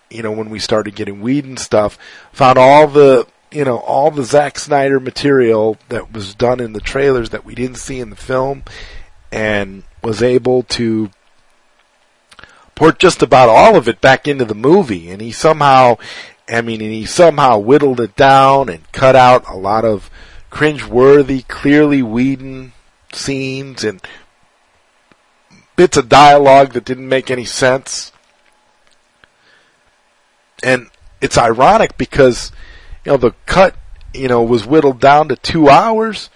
you 0.09 0.24
know 0.24 0.32
when 0.32 0.49
we 0.49 0.59
started 0.59 0.95
getting 0.95 1.22
Whedon 1.22 1.57
stuff. 1.57 1.98
Found 2.33 2.57
all 2.57 2.88
the 2.88 3.27
you 3.51 3.65
know 3.65 3.77
all 3.77 4.09
the 4.09 4.24
Zack 4.24 4.57
Snyder 4.57 4.99
material 4.99 5.77
that 5.90 6.14
was 6.14 6.33
done 6.33 6.59
in 6.59 6.74
the 6.74 6.82
trailers 6.82 7.30
that 7.30 7.45
we 7.45 7.53
didn't 7.53 7.77
see 7.77 7.99
in 7.99 8.09
the 8.09 8.15
film, 8.15 8.64
and 9.32 9.83
was 10.01 10.24
able 10.24 10.64
to 10.64 11.11
port 12.75 12.99
just 12.99 13.22
about 13.24 13.49
all 13.49 13.75
of 13.75 13.88
it 13.88 14.01
back 14.01 14.27
into 14.27 14.45
the 14.45 14.56
movie. 14.56 15.09
And 15.09 15.22
he 15.22 15.32
somehow, 15.32 15.98
I 16.48 16.61
mean, 16.61 16.82
and 16.82 16.91
he 16.91 17.06
somehow 17.06 17.57
whittled 17.57 17.99
it 17.99 18.15
down 18.15 18.69
and 18.69 18.91
cut 18.91 19.15
out 19.15 19.48
a 19.49 19.56
lot 19.56 19.85
of 19.85 20.09
cringe-worthy, 20.56 21.42
clearly 21.42 22.01
Whedon 22.01 22.72
scenes 23.11 23.84
and 23.84 24.01
bits 25.75 25.98
of 25.98 26.08
dialogue 26.08 26.72
that 26.72 26.85
didn't 26.85 27.09
make 27.09 27.30
any 27.30 27.43
sense. 27.43 28.14
And 30.64 30.90
it's 31.19 31.38
ironic 31.38 31.98
because, 31.98 32.53
you 33.03 33.11
know, 33.11 33.17
the 33.17 33.32
cut, 33.45 33.75
you 34.14 34.30
know, 34.30 34.43
was 34.43 34.66
whittled 34.66 35.01
down 35.01 35.27
to 35.27 35.35
two 35.35 35.67
hours. 35.67 36.30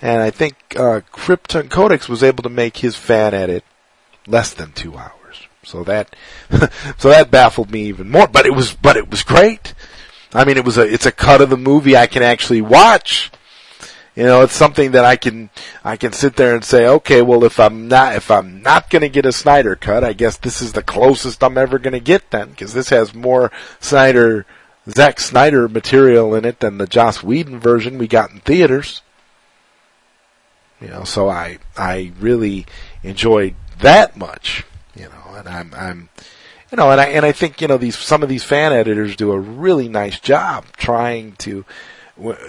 And 0.00 0.22
I 0.22 0.30
think, 0.30 0.54
uh, 0.76 1.02
Krypton 1.12 1.68
Codex 1.68 2.08
was 2.08 2.22
able 2.22 2.42
to 2.44 2.48
make 2.48 2.78
his 2.78 2.96
fan 2.96 3.34
edit 3.34 3.64
less 4.26 4.54
than 4.54 4.72
two 4.72 4.96
hours. 4.96 5.46
So 5.62 5.84
that, 5.84 6.16
so 6.96 7.10
that 7.10 7.30
baffled 7.30 7.70
me 7.70 7.82
even 7.82 8.08
more, 8.08 8.26
but 8.26 8.46
it 8.46 8.54
was, 8.54 8.72
but 8.72 8.96
it 8.96 9.10
was 9.10 9.22
great. 9.22 9.74
I 10.32 10.44
mean, 10.44 10.56
it 10.56 10.64
was 10.64 10.78
a, 10.78 10.82
it's 10.82 11.06
a 11.06 11.12
cut 11.12 11.40
of 11.40 11.50
the 11.50 11.56
movie 11.56 11.96
I 11.96 12.06
can 12.06 12.22
actually 12.22 12.60
watch. 12.60 13.30
you 14.14 14.24
know, 14.24 14.42
it's 14.42 14.54
something 14.54 14.90
that 14.90 15.04
I 15.04 15.16
can, 15.16 15.50
I 15.84 15.96
can 15.96 16.12
sit 16.12 16.36
there 16.36 16.54
and 16.54 16.64
say, 16.64 16.86
okay, 16.86 17.22
well, 17.22 17.44
if 17.44 17.58
I'm 17.58 17.88
not, 17.88 18.16
if 18.16 18.30
I'm 18.30 18.60
not 18.62 18.90
to 19.02 19.08
get 19.08 19.24
a 19.24 19.32
Snyder 19.32 19.76
cut, 19.76 20.04
I 20.04 20.12
guess 20.12 20.36
this 20.36 20.60
is 20.60 20.72
the 20.72 20.82
closest 20.82 21.42
I'm 21.42 21.56
ever 21.56 21.78
to 21.94 22.00
get 22.00 22.30
then, 22.30 22.50
because 22.50 22.74
this 22.74 22.90
has 22.90 23.14
more 23.14 23.50
Snyder, 23.78 24.46
Zack 24.88 25.20
Snyder 25.20 25.68
material 25.68 26.34
in 26.34 26.44
it 26.44 26.60
than 26.60 26.78
the 26.78 26.86
Joss 26.86 27.22
Whedon 27.22 27.60
version 27.60 27.98
we 27.98 28.08
got 28.08 28.30
in 28.30 28.40
theaters. 28.40 29.02
You 30.80 30.88
know, 30.88 31.04
so 31.04 31.28
I, 31.28 31.58
I 31.76 32.12
really 32.18 32.66
enjoyed 33.02 33.54
that 33.80 34.16
much, 34.16 34.64
you 34.94 35.04
know, 35.04 35.34
and 35.34 35.48
I'm, 35.48 35.74
I'm, 35.74 36.08
you 36.70 36.76
know, 36.76 36.90
and 36.90 37.00
I, 37.00 37.06
and 37.06 37.24
I 37.26 37.32
think, 37.32 37.60
you 37.60 37.68
know, 37.68 37.78
these, 37.78 37.98
some 37.98 38.22
of 38.22 38.28
these 38.28 38.44
fan 38.44 38.72
editors 38.72 39.16
do 39.16 39.32
a 39.32 39.38
really 39.38 39.88
nice 39.88 40.20
job 40.20 40.66
trying 40.76 41.32
to, 41.38 41.64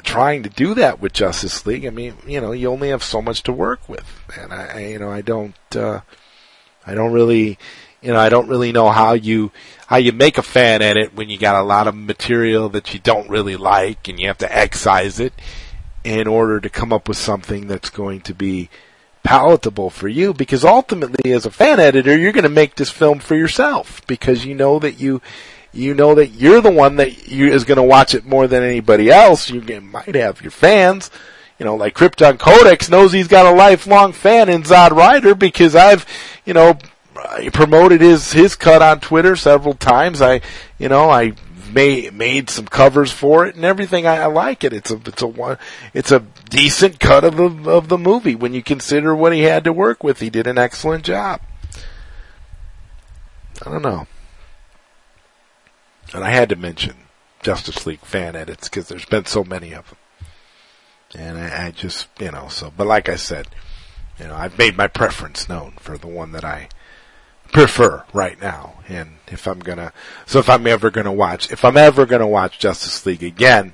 trying 0.03 0.43
to 0.43 0.50
do 0.50 0.74
that 0.75 1.00
with 1.00 1.14
Justice 1.14 1.66
League. 1.66 1.85
I 1.85 1.91
mean, 1.91 2.16
you 2.27 2.41
know, 2.41 2.51
you 2.51 2.69
only 2.69 2.90
have 2.90 3.03
so 3.03 3.22
much 3.22 3.43
to 3.43 3.53
work 3.53 3.88
with, 3.88 4.06
and 4.38 4.53
I, 4.53 4.66
I 4.66 4.80
you 4.88 5.00
know, 5.00 5.09
I 5.09 5.22
don't, 5.22 5.56
uh, 5.75 6.01
I 6.85 6.93
don't 6.93 7.14
really, 7.14 7.58
you 8.01 8.11
know, 8.11 8.19
I 8.19 8.30
don't 8.30 8.50
really 8.50 8.72
know 8.72 8.90
how 8.90 9.14
you 9.14 9.51
how 9.88 9.98
you 9.98 10.11
make 10.11 10.38
a 10.38 10.43
fan 10.43 10.82
edit 10.82 11.14
when 11.14 11.30
you 11.30 11.38
got 11.38 11.61
a 11.61 11.64
lot 11.64 11.88
of 11.88 11.95
material 11.95 12.69
that 12.69 12.93
you 12.93 13.00
don't 13.00 13.30
really 13.30 13.56
like, 13.56 14.08
and 14.08 14.19
you 14.19 14.27
have 14.27 14.40
to 14.40 14.58
excise 14.58 15.19
it 15.19 15.33
in 16.03 16.27
order 16.27 16.59
to 16.59 16.69
come 16.69 16.91
up 16.91 17.08
with 17.08 17.17
something 17.17 17.67
that's 17.67 17.90
going 17.91 18.22
to 18.22 18.33
be 18.33 18.69
palatable 19.24 19.90
for 19.90 20.08
you. 20.08 20.33
Because 20.33 20.64
ultimately, 20.64 21.33
as 21.33 21.45
a 21.45 21.51
fan 21.51 21.80
editor, 21.80 22.17
you're 22.17 22.32
going 22.32 22.43
to 22.43 22.50
make 22.50 22.75
this 22.75 22.90
film 22.90 23.19
for 23.19 23.35
yourself 23.35 24.06
because 24.08 24.45
you 24.45 24.56
know 24.56 24.80
that 24.80 25.00
you 25.00 25.22
you 25.74 25.93
know 25.93 26.16
that 26.16 26.27
you're 26.27 26.61
the 26.61 26.72
one 26.72 26.98
that 26.98 27.27
you, 27.30 27.48
is 27.48 27.64
going 27.64 27.77
to 27.77 27.83
watch 27.83 28.14
it 28.14 28.25
more 28.25 28.48
than 28.48 28.64
anybody 28.64 29.09
else. 29.09 29.50
You 29.50 29.61
might 29.82 30.16
have 30.16 30.41
your 30.41 30.51
fans, 30.51 31.09
you 31.59 31.66
know, 31.66 31.75
like 31.75 31.95
Krypton 31.95 32.40
Codex 32.40 32.90
knows 32.90 33.14
he's 33.14 33.27
got 33.27 33.45
a 33.45 33.56
lifelong 33.56 34.14
fan 34.14 34.50
in 34.50 34.64
Zod 34.64 34.91
Writer 34.91 35.33
because 35.33 35.75
I've, 35.75 36.06
you 36.45 36.53
know, 36.53 36.77
promoted 37.53 38.01
his 38.01 38.33
his 38.33 38.56
cut 38.56 38.82
on 38.82 39.00
Twitter 39.00 39.35
several 39.35 39.74
times. 39.74 40.22
I, 40.22 40.41
you 40.77 40.90
know, 40.90 41.09
I 41.09 41.33
made 41.74 42.14
made 42.14 42.50
some 42.50 42.66
covers 42.66 43.11
for 43.11 43.45
it 43.45 43.56
and 43.56 43.66
everything. 43.66 44.06
I, 44.06 44.17
I 44.17 44.25
like 44.25 44.64
it. 44.64 44.74
It's 44.74 44.91
a 44.91 44.95
it's 45.06 45.22
a 45.22 45.27
one 45.27 45.58
it's 45.93 46.11
a 46.11 46.25
decent 46.51 46.99
cut 46.99 47.23
of 47.23 47.38
the 47.38 47.71
of 47.71 47.88
the 47.88 47.97
movie 47.97 48.35
when 48.35 48.53
you 48.53 48.61
consider 48.61 49.15
what 49.15 49.33
he 49.33 49.41
had 49.41 49.63
to 49.63 49.73
work 49.73 50.03
with. 50.03 50.19
He 50.19 50.30
did 50.30 50.45
an 50.45 50.59
excellent 50.59 51.03
job. 51.03 51.41
I 53.65 53.69
don't 53.69 53.81
know. 53.81 54.05
And 56.13 56.23
I 56.23 56.30
had 56.30 56.49
to 56.49 56.55
mention 56.55 56.95
Justice 57.41 57.85
League 57.85 58.01
fan 58.01 58.35
edits 58.35 58.67
because 58.67 58.88
there's 58.88 59.05
been 59.05 59.25
so 59.25 59.43
many 59.43 59.73
of 59.73 59.89
them. 59.89 59.97
And 61.13 61.38
I, 61.38 61.67
I, 61.67 61.71
just, 61.71 62.07
you 62.19 62.31
know, 62.31 62.47
so, 62.47 62.71
but 62.75 62.88
like 62.88 63.09
I 63.09 63.15
said, 63.15 63.47
you 64.19 64.27
know, 64.27 64.35
I've 64.35 64.57
made 64.57 64.77
my 64.77 64.88
preference 64.88 65.49
known 65.49 65.73
for 65.80 65.97
the 65.97 66.07
one 66.07 66.31
that 66.31 66.43
I 66.43 66.69
prefer 67.51 68.03
right 68.13 68.39
now. 68.41 68.75
And 68.88 69.17
if 69.27 69.47
I'm 69.47 69.59
gonna, 69.59 69.93
so 70.25 70.39
if 70.39 70.49
I'm 70.49 70.67
ever 70.67 70.89
gonna 70.89 71.13
watch, 71.13 71.51
if 71.51 71.63
I'm 71.63 71.77
ever 71.77 72.05
gonna 72.05 72.27
watch 72.27 72.59
Justice 72.59 73.05
League 73.05 73.23
again, 73.23 73.73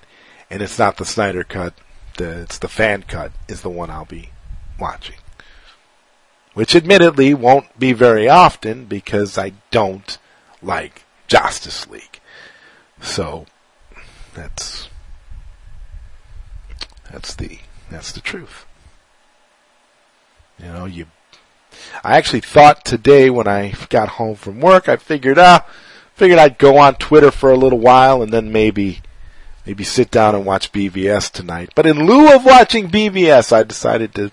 and 0.50 0.62
it's 0.62 0.80
not 0.80 0.98
the 0.98 1.06
Snyder 1.06 1.44
cut, 1.44 1.74
the, 2.18 2.42
it's 2.42 2.58
the 2.58 2.68
fan 2.68 3.04
cut, 3.04 3.32
is 3.48 3.62
the 3.62 3.70
one 3.70 3.90
I'll 3.90 4.06
be 4.06 4.30
watching. 4.80 5.18
Which 6.54 6.76
admittedly 6.76 7.34
won't 7.34 7.78
be 7.80 7.94
very 7.94 8.28
often 8.28 8.86
because 8.86 9.38
I 9.38 9.54
don't 9.72 10.18
like 10.62 11.04
Justice 11.28 11.88
League. 11.88 12.20
So 13.00 13.46
that's 14.34 14.90
that's 17.12 17.36
the 17.36 17.60
that's 17.90 18.12
the 18.12 18.22
truth. 18.22 18.66
You 20.60 20.68
know, 20.68 20.86
you 20.86 21.06
I 22.04 22.18
actually 22.18 22.42
thought 22.42 22.84
today 22.84 23.30
when 23.30 23.48
I 23.48 23.74
got 23.90 24.10
home 24.10 24.36
from 24.36 24.60
work, 24.60 24.90
I 24.90 24.98
figured 24.98 25.38
ah 25.38 25.66
figured 26.16 26.40
I'd 26.40 26.58
go 26.58 26.78
on 26.78 26.96
Twitter 26.96 27.30
for 27.30 27.52
a 27.52 27.58
little 27.58 27.80
while 27.80 28.24
and 28.24 28.34
then 28.34 28.52
maybe 28.52 29.02
maybe 29.68 29.84
sit 29.84 30.10
down 30.10 30.34
and 30.34 30.46
watch 30.46 30.72
BVS 30.72 31.30
tonight. 31.30 31.72
But 31.76 31.86
in 31.86 32.06
lieu 32.06 32.34
of 32.34 32.46
watching 32.46 32.90
BVS, 32.90 33.52
I 33.52 33.64
decided 33.64 34.16
to 34.16 34.32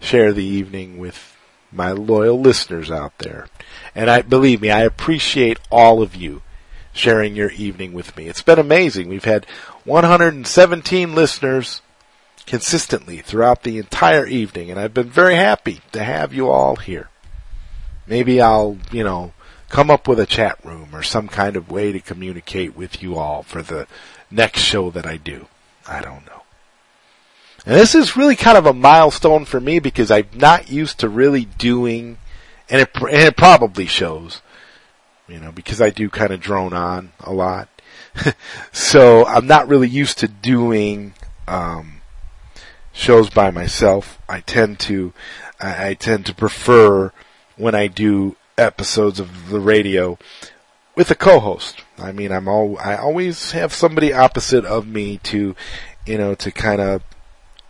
share 0.00 0.32
the 0.32 0.44
evening 0.44 0.98
with 0.98 1.36
my 1.70 1.92
loyal 1.92 2.40
listeners 2.40 2.90
out 2.90 3.16
there. 3.18 3.46
And 3.94 4.10
I 4.10 4.22
believe 4.22 4.60
me, 4.60 4.70
I 4.70 4.80
appreciate 4.80 5.60
all 5.70 6.02
of 6.02 6.16
you 6.16 6.42
sharing 6.92 7.36
your 7.36 7.50
evening 7.50 7.92
with 7.92 8.16
me. 8.16 8.26
It's 8.26 8.42
been 8.42 8.58
amazing. 8.58 9.08
We've 9.08 9.24
had 9.24 9.46
117 9.84 11.14
listeners 11.14 11.80
consistently 12.44 13.18
throughout 13.18 13.62
the 13.62 13.78
entire 13.78 14.26
evening, 14.26 14.72
and 14.72 14.80
I've 14.80 14.94
been 14.94 15.10
very 15.10 15.36
happy 15.36 15.80
to 15.92 16.02
have 16.02 16.34
you 16.34 16.50
all 16.50 16.74
here. 16.74 17.08
Maybe 18.08 18.40
I'll, 18.40 18.78
you 18.90 19.04
know, 19.04 19.32
come 19.68 19.90
up 19.90 20.08
with 20.08 20.18
a 20.18 20.26
chat 20.26 20.58
room 20.64 20.88
or 20.92 21.02
some 21.02 21.28
kind 21.28 21.56
of 21.56 21.70
way 21.70 21.92
to 21.92 22.00
communicate 22.00 22.76
with 22.76 23.02
you 23.02 23.16
all 23.16 23.42
for 23.42 23.62
the 23.62 23.86
next 24.30 24.60
show 24.60 24.90
that 24.90 25.06
I 25.06 25.16
do. 25.16 25.46
I 25.86 26.00
don't 26.00 26.26
know. 26.26 26.42
And 27.64 27.74
this 27.74 27.94
is 27.94 28.16
really 28.16 28.36
kind 28.36 28.56
of 28.56 28.66
a 28.66 28.72
milestone 28.72 29.44
for 29.44 29.60
me 29.60 29.78
because 29.78 30.10
I'm 30.10 30.28
not 30.34 30.70
used 30.70 31.00
to 31.00 31.08
really 31.08 31.44
doing, 31.44 32.18
and 32.68 32.82
it, 32.82 32.90
and 32.96 33.10
it 33.10 33.36
probably 33.36 33.86
shows, 33.86 34.40
you 35.28 35.40
know, 35.40 35.50
because 35.50 35.80
I 35.80 35.90
do 35.90 36.08
kind 36.08 36.32
of 36.32 36.40
drone 36.40 36.72
on 36.72 37.12
a 37.20 37.32
lot. 37.32 37.68
so 38.72 39.26
I'm 39.26 39.46
not 39.46 39.68
really 39.68 39.88
used 39.88 40.18
to 40.18 40.28
doing 40.28 41.14
um, 41.48 42.00
shows 42.92 43.30
by 43.30 43.50
myself. 43.50 44.20
I 44.28 44.40
tend 44.40 44.78
to 44.80 45.12
I, 45.60 45.88
I 45.88 45.94
tend 45.94 46.26
to 46.26 46.34
prefer 46.34 47.12
when 47.56 47.74
I 47.74 47.86
do 47.86 48.36
episodes 48.58 49.20
of 49.20 49.50
the 49.50 49.60
radio 49.60 50.18
with 50.94 51.10
a 51.10 51.14
co-host. 51.14 51.82
I 51.98 52.12
mean, 52.12 52.32
I'm 52.32 52.48
all 52.48 52.78
I 52.78 52.96
always 52.96 53.52
have 53.52 53.72
somebody 53.72 54.12
opposite 54.12 54.64
of 54.64 54.86
me 54.86 55.18
to, 55.24 55.56
you 56.04 56.18
know, 56.18 56.34
to 56.34 56.50
kind 56.50 56.80
of, 56.80 57.02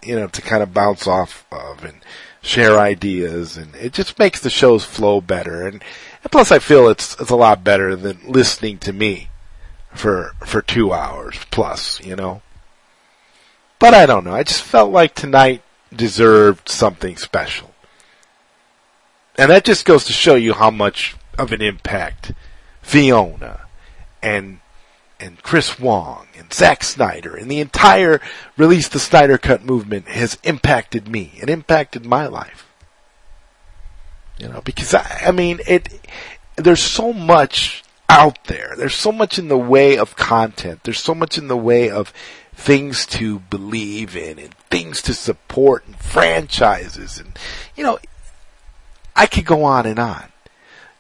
you 0.02 0.16
know, 0.16 0.26
to 0.28 0.42
kind 0.42 0.62
of 0.62 0.74
bounce 0.74 1.06
off 1.06 1.46
of 1.52 1.84
and 1.84 2.02
share 2.42 2.78
ideas, 2.78 3.56
and 3.56 3.74
it 3.76 3.92
just 3.92 4.18
makes 4.18 4.40
the 4.40 4.50
shows 4.50 4.84
flow 4.84 5.20
better. 5.20 5.66
And 5.66 5.82
and 6.22 6.32
plus, 6.32 6.50
I 6.50 6.58
feel 6.58 6.88
it's 6.88 7.18
it's 7.20 7.30
a 7.30 7.36
lot 7.36 7.62
better 7.62 7.94
than 7.94 8.18
listening 8.26 8.78
to 8.78 8.92
me 8.92 9.28
for 9.94 10.32
for 10.44 10.60
two 10.60 10.92
hours 10.92 11.38
plus, 11.50 12.04
you 12.04 12.16
know. 12.16 12.42
But 13.78 13.94
I 13.94 14.06
don't 14.06 14.24
know. 14.24 14.34
I 14.34 14.42
just 14.42 14.62
felt 14.62 14.90
like 14.90 15.14
tonight 15.14 15.62
deserved 15.94 16.68
something 16.68 17.16
special, 17.16 17.72
and 19.38 19.50
that 19.50 19.64
just 19.64 19.84
goes 19.84 20.04
to 20.06 20.12
show 20.12 20.34
you 20.34 20.54
how 20.54 20.70
much 20.70 21.14
of 21.38 21.52
an 21.52 21.62
impact 21.62 22.32
Fiona 22.82 23.65
and 24.26 24.58
and 25.18 25.42
Chris 25.42 25.78
Wong 25.78 26.26
and 26.36 26.52
Zack 26.52 26.84
Snyder 26.84 27.36
and 27.36 27.50
the 27.50 27.60
entire 27.60 28.20
release 28.58 28.88
the 28.88 28.98
Snyder 28.98 29.38
Cut 29.38 29.64
movement 29.64 30.08
has 30.08 30.36
impacted 30.42 31.08
me. 31.08 31.38
and 31.40 31.48
impacted 31.48 32.04
my 32.04 32.26
life. 32.26 32.68
You 34.38 34.48
know, 34.48 34.60
because 34.60 34.92
I, 34.92 35.22
I 35.28 35.30
mean, 35.30 35.60
it, 35.66 35.88
there's 36.56 36.82
so 36.82 37.14
much 37.14 37.82
out 38.10 38.44
there. 38.44 38.74
There's 38.76 38.94
so 38.94 39.10
much 39.10 39.38
in 39.38 39.48
the 39.48 39.56
way 39.56 39.96
of 39.96 40.16
content. 40.16 40.80
There's 40.82 41.00
so 41.00 41.14
much 41.14 41.38
in 41.38 41.48
the 41.48 41.56
way 41.56 41.88
of 41.88 42.12
things 42.54 43.06
to 43.06 43.38
believe 43.38 44.14
in 44.14 44.38
and 44.38 44.52
things 44.70 45.00
to 45.02 45.14
support 45.14 45.86
and 45.86 45.96
franchises 45.96 47.18
and, 47.18 47.38
you 47.74 47.84
know, 47.84 47.98
I 49.14 49.26
could 49.26 49.46
go 49.46 49.64
on 49.64 49.86
and 49.86 49.98
on. 49.98 50.24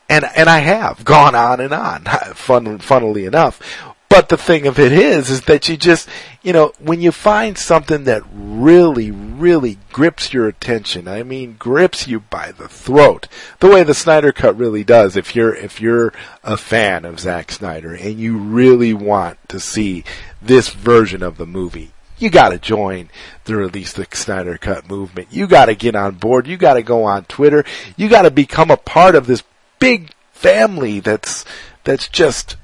And, 0.08 0.24
and 0.36 0.48
I 0.48 0.58
have 0.58 1.04
gone 1.04 1.34
on 1.34 1.60
and 1.60 1.72
on, 1.72 2.04
fun, 2.34 2.78
funnily 2.78 3.24
enough. 3.24 3.60
But 4.08 4.28
the 4.28 4.36
thing 4.36 4.66
of 4.66 4.78
it 4.78 4.92
is, 4.92 5.30
is 5.30 5.42
that 5.42 5.68
you 5.68 5.76
just, 5.76 6.08
you 6.42 6.52
know, 6.52 6.72
when 6.78 7.00
you 7.00 7.10
find 7.10 7.58
something 7.58 8.04
that 8.04 8.22
really, 8.32 9.10
really 9.10 9.78
grips 9.92 10.32
your 10.32 10.46
attention, 10.46 11.08
I 11.08 11.24
mean, 11.24 11.56
grips 11.58 12.06
you 12.06 12.20
by 12.20 12.52
the 12.52 12.68
throat, 12.68 13.26
the 13.58 13.68
way 13.68 13.82
the 13.82 13.94
Snyder 13.94 14.32
Cut 14.32 14.56
really 14.56 14.84
does, 14.84 15.16
if 15.16 15.34
you're, 15.34 15.54
if 15.54 15.80
you're 15.80 16.12
a 16.44 16.56
fan 16.56 17.04
of 17.04 17.18
Zack 17.18 17.50
Snyder 17.50 17.94
and 17.94 18.18
you 18.18 18.38
really 18.38 18.94
want 18.94 19.38
to 19.48 19.58
see 19.58 20.04
this 20.40 20.68
version 20.68 21.22
of 21.22 21.36
the 21.36 21.46
movie, 21.46 21.90
you 22.18 22.30
gotta 22.30 22.58
join 22.58 23.10
the 23.44 23.56
release 23.56 23.92
the 23.92 24.06
Snyder 24.12 24.56
Cut 24.56 24.88
movement. 24.88 25.28
You 25.30 25.46
gotta 25.46 25.74
get 25.74 25.94
on 25.94 26.14
board. 26.14 26.46
You 26.46 26.56
gotta 26.56 26.82
go 26.82 27.04
on 27.04 27.24
Twitter. 27.24 27.64
You 27.96 28.08
gotta 28.08 28.30
become 28.30 28.70
a 28.70 28.78
part 28.78 29.14
of 29.14 29.26
this 29.26 29.42
big 29.78 30.12
family 30.32 31.00
that's, 31.00 31.44
that's 31.84 32.08
just 32.08 32.56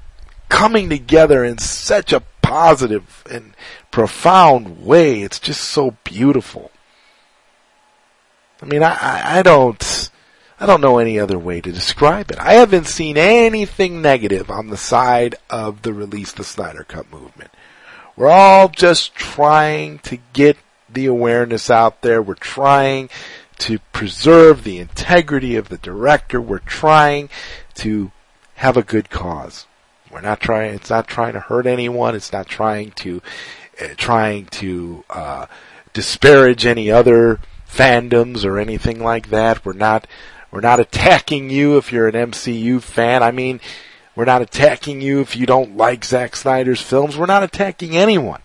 coming 0.49 0.89
together 0.89 1.43
in 1.43 1.57
such 1.57 2.13
a 2.13 2.23
positive 2.41 3.23
and 3.29 3.55
profound 3.91 4.85
way. 4.85 5.21
It's 5.21 5.39
just 5.39 5.61
so 5.61 5.95
beautiful. 6.03 6.71
I 8.61 8.65
mean, 8.65 8.83
I, 8.83 9.39
I 9.39 9.41
don't, 9.41 10.09
I 10.59 10.65
don't 10.65 10.81
know 10.81 10.99
any 10.99 11.19
other 11.19 11.37
way 11.37 11.59
to 11.59 11.71
describe 11.71 12.31
it. 12.31 12.39
I 12.39 12.53
haven't 12.53 12.87
seen 12.87 13.17
anything 13.17 14.01
negative 14.01 14.49
on 14.49 14.67
the 14.67 14.77
side 14.77 15.35
of 15.49 15.81
the 15.81 15.93
release 15.93 16.31
the 16.31 16.43
Snyder 16.43 16.83
Cut 16.83 17.11
movement. 17.11 17.51
We're 18.15 18.29
all 18.29 18.69
just 18.69 19.15
trying 19.15 19.99
to 19.99 20.17
get 20.33 20.57
the 20.89 21.07
awareness 21.07 21.69
out 21.69 22.01
there. 22.01 22.21
We're 22.21 22.35
trying 22.35 23.09
to 23.59 23.79
preserve 23.91 24.63
the 24.63 24.79
integrity 24.79 25.55
of 25.55 25.69
the 25.69 25.77
director. 25.77 26.41
We're 26.41 26.59
trying 26.59 27.29
to 27.75 28.11
have 28.55 28.77
a 28.77 28.83
good 28.83 29.09
cause. 29.09 29.65
We're 30.11 30.21
not 30.21 30.39
trying, 30.39 30.75
it's 30.75 30.89
not 30.89 31.07
trying 31.07 31.33
to 31.33 31.39
hurt 31.39 31.65
anyone. 31.65 32.15
It's 32.15 32.31
not 32.31 32.47
trying 32.47 32.91
to, 32.91 33.21
uh, 33.81 33.87
trying 33.97 34.45
to, 34.47 35.03
uh, 35.09 35.47
disparage 35.93 36.65
any 36.65 36.91
other 36.91 37.39
fandoms 37.69 38.45
or 38.45 38.59
anything 38.59 39.01
like 39.01 39.29
that. 39.29 39.65
We're 39.65 39.73
not, 39.73 40.07
we're 40.51 40.61
not 40.61 40.79
attacking 40.79 41.49
you 41.49 41.77
if 41.77 41.91
you're 41.91 42.07
an 42.07 42.31
MCU 42.31 42.81
fan. 42.81 43.23
I 43.23 43.31
mean, 43.31 43.59
we're 44.15 44.25
not 44.25 44.43
attacking 44.43 45.01
you 45.01 45.21
if 45.21 45.35
you 45.35 45.45
don't 45.45 45.75
like 45.75 46.05
Zack 46.05 46.35
Snyder's 46.35 46.81
films. 46.81 47.17
We're 47.17 47.25
not 47.25 47.43
attacking 47.43 47.97
anyone. 47.97 48.41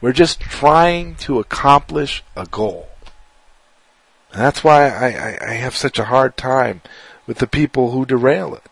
We're 0.00 0.12
just 0.12 0.40
trying 0.40 1.14
to 1.16 1.38
accomplish 1.38 2.24
a 2.34 2.46
goal. 2.46 2.88
That's 4.36 4.62
why 4.62 4.88
I, 4.88 5.08
I, 5.08 5.38
I 5.50 5.52
have 5.54 5.74
such 5.74 5.98
a 5.98 6.04
hard 6.04 6.36
time 6.36 6.82
with 7.26 7.38
the 7.38 7.46
people 7.46 7.90
who 7.90 8.04
derail 8.04 8.54
it. 8.54 8.64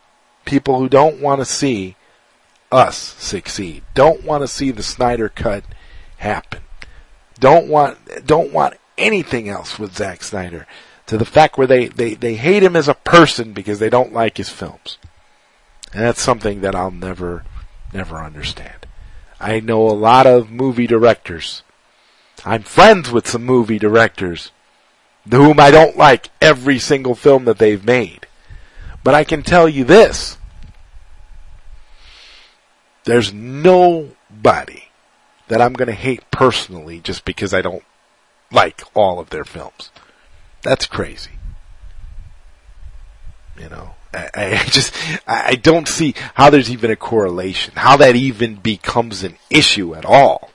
People 0.44 0.78
who 0.78 0.90
don't 0.90 1.20
want 1.20 1.40
to 1.40 1.46
see 1.46 1.96
us 2.70 2.98
succeed. 2.98 3.82
Don't 3.94 4.24
want 4.24 4.42
to 4.42 4.48
see 4.48 4.70
the 4.70 4.82
Snyder 4.82 5.30
cut 5.30 5.64
happen. 6.18 6.60
Don't 7.40 7.66
want, 7.66 8.26
don't 8.26 8.52
want 8.52 8.74
anything 8.98 9.48
else 9.48 9.78
with 9.78 9.96
Zack 9.96 10.22
Snyder 10.22 10.66
to 11.06 11.16
the 11.16 11.24
fact 11.24 11.56
where 11.56 11.66
they, 11.66 11.88
they, 11.88 12.14
they 12.14 12.34
hate 12.34 12.62
him 12.62 12.76
as 12.76 12.88
a 12.88 12.94
person 12.94 13.54
because 13.54 13.78
they 13.78 13.90
don't 13.90 14.12
like 14.12 14.36
his 14.36 14.50
films. 14.50 14.98
And 15.94 16.02
that's 16.02 16.20
something 16.20 16.60
that 16.60 16.74
I'll 16.74 16.90
never, 16.90 17.44
never 17.92 18.18
understand. 18.18 18.86
I 19.40 19.60
know 19.60 19.88
a 19.88 19.92
lot 19.92 20.26
of 20.26 20.50
movie 20.50 20.86
directors. 20.86 21.62
I'm 22.44 22.62
friends 22.62 23.10
with 23.10 23.26
some 23.26 23.44
movie 23.44 23.78
directors 23.78 24.50
whom 25.30 25.58
I 25.58 25.70
don't 25.70 25.96
like 25.96 26.30
every 26.40 26.78
single 26.78 27.14
film 27.14 27.44
that 27.46 27.58
they've 27.58 27.84
made. 27.84 28.26
But 29.02 29.14
I 29.14 29.24
can 29.24 29.42
tell 29.42 29.68
you 29.68 29.84
this. 29.84 30.38
There's 33.04 33.32
nobody 33.32 34.84
that 35.48 35.60
I'm 35.60 35.74
to 35.74 35.92
hate 35.92 36.30
personally 36.30 37.00
just 37.00 37.24
because 37.24 37.52
I 37.52 37.60
don't 37.60 37.84
like 38.50 38.82
all 38.94 39.18
of 39.18 39.30
their 39.30 39.44
films. 39.44 39.90
That's 40.62 40.86
crazy. 40.86 41.32
You 43.60 43.68
know, 43.68 43.94
I, 44.12 44.30
I 44.34 44.64
just, 44.66 44.94
I 45.26 45.54
don't 45.54 45.86
see 45.86 46.14
how 46.34 46.50
there's 46.50 46.70
even 46.70 46.90
a 46.90 46.96
correlation, 46.96 47.74
how 47.76 47.96
that 47.98 48.16
even 48.16 48.56
becomes 48.56 49.22
an 49.22 49.36
issue 49.50 49.94
at 49.94 50.04
all. 50.04 50.50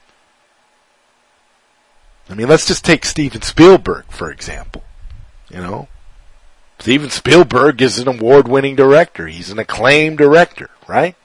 I 2.30 2.36
mean, 2.36 2.48
let's 2.48 2.68
just 2.68 2.86
take 2.86 3.06
Steven 3.06 3.42
Spielberg, 3.42 4.06
for 4.10 4.32
example. 4.32 4.84
You 5.50 5.58
know, 5.58 5.88
Steven 6.78 7.10
Spielberg 7.10 7.82
is 7.82 7.98
an 7.98 8.08
award-winning 8.08 8.76
director. 8.76 9.28
He's 9.28 9.50
an 9.50 9.60
acclaimed 9.60 10.20
director, 10.20 10.70
right? 10.88 11.16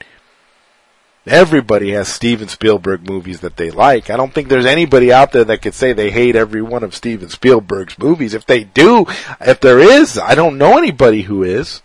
Everybody 1.27 1.91
has 1.91 2.07
Steven 2.07 2.47
Spielberg 2.47 3.07
movies 3.07 3.39
that 3.39 3.57
they 3.57 3.71
like. 3.71 4.09
I 4.09 4.17
don't 4.17 4.33
think 4.33 4.47
there's 4.47 4.65
anybody 4.65 5.11
out 5.11 5.31
there 5.31 5.43
that 5.45 5.61
could 5.61 5.73
say 5.73 5.91
they 5.91 6.11
hate 6.11 6.35
every 6.35 6.61
one 6.61 6.83
of 6.83 6.95
Steven 6.95 7.29
Spielberg's 7.29 7.97
movies. 7.97 8.33
If 8.33 8.45
they 8.45 8.63
do, 8.63 9.05
if 9.41 9.59
there 9.59 9.79
is, 9.79 10.19
I 10.19 10.35
don't 10.35 10.57
know 10.57 10.77
anybody 10.77 11.23
who 11.23 11.41
is. 11.41 11.81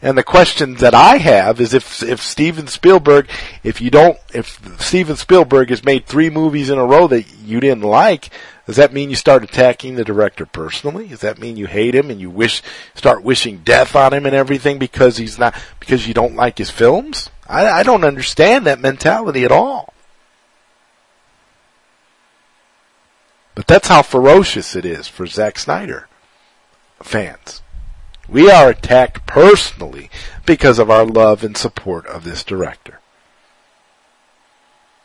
And 0.00 0.16
the 0.16 0.22
question 0.22 0.74
that 0.74 0.94
I 0.94 1.16
have 1.16 1.60
is 1.60 1.74
if, 1.74 2.02
if 2.04 2.22
Steven 2.22 2.68
Spielberg, 2.68 3.28
if 3.64 3.80
you 3.80 3.90
don't, 3.90 4.16
if 4.32 4.60
Steven 4.80 5.16
Spielberg 5.16 5.70
has 5.70 5.84
made 5.84 6.06
three 6.06 6.30
movies 6.30 6.70
in 6.70 6.78
a 6.78 6.86
row 6.86 7.08
that 7.08 7.24
you 7.42 7.58
didn't 7.58 7.82
like, 7.82 8.30
does 8.66 8.76
that 8.76 8.92
mean 8.92 9.10
you 9.10 9.16
start 9.16 9.42
attacking 9.42 9.96
the 9.96 10.04
director 10.04 10.46
personally? 10.46 11.08
Does 11.08 11.20
that 11.20 11.38
mean 11.40 11.56
you 11.56 11.66
hate 11.66 11.96
him 11.96 12.10
and 12.10 12.20
you 12.20 12.30
wish, 12.30 12.62
start 12.94 13.24
wishing 13.24 13.62
death 13.64 13.96
on 13.96 14.12
him 14.12 14.24
and 14.24 14.36
everything 14.36 14.78
because 14.78 15.16
he's 15.16 15.38
not, 15.38 15.54
because 15.80 16.06
you 16.06 16.14
don't 16.14 16.36
like 16.36 16.58
his 16.58 16.70
films? 16.70 17.30
I, 17.48 17.66
I 17.66 17.82
don't 17.82 18.04
understand 18.04 18.66
that 18.66 18.78
mentality 18.78 19.44
at 19.44 19.50
all. 19.50 19.94
But 23.56 23.66
that's 23.66 23.88
how 23.88 24.02
ferocious 24.02 24.76
it 24.76 24.84
is 24.84 25.08
for 25.08 25.26
Zack 25.26 25.58
Snyder 25.58 26.06
fans. 27.02 27.62
We 28.28 28.50
are 28.50 28.68
attacked 28.68 29.26
personally 29.26 30.10
because 30.44 30.78
of 30.78 30.90
our 30.90 31.04
love 31.04 31.42
and 31.42 31.56
support 31.56 32.06
of 32.06 32.24
this 32.24 32.44
director. 32.44 33.00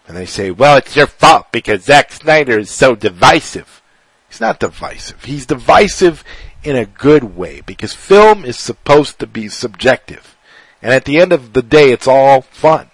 And 0.07 0.17
they 0.17 0.25
say, 0.25 0.51
well, 0.51 0.77
it's 0.77 0.95
your 0.95 1.07
fault 1.07 1.51
because 1.51 1.85
Zack 1.85 2.11
Snyder 2.11 2.59
is 2.59 2.69
so 2.69 2.95
divisive. 2.95 3.81
He's 4.29 4.41
not 4.41 4.59
divisive. 4.59 5.23
He's 5.23 5.45
divisive 5.45 6.23
in 6.63 6.75
a 6.75 6.85
good 6.85 7.35
way 7.35 7.61
because 7.61 7.93
film 7.93 8.43
is 8.43 8.59
supposed 8.59 9.19
to 9.19 9.27
be 9.27 9.47
subjective. 9.47 10.35
And 10.81 10.91
at 10.93 11.05
the 11.05 11.19
end 11.19 11.31
of 11.31 11.53
the 11.53 11.61
day, 11.61 11.91
it's 11.91 12.07
all 12.07 12.41
fun. 12.41 12.89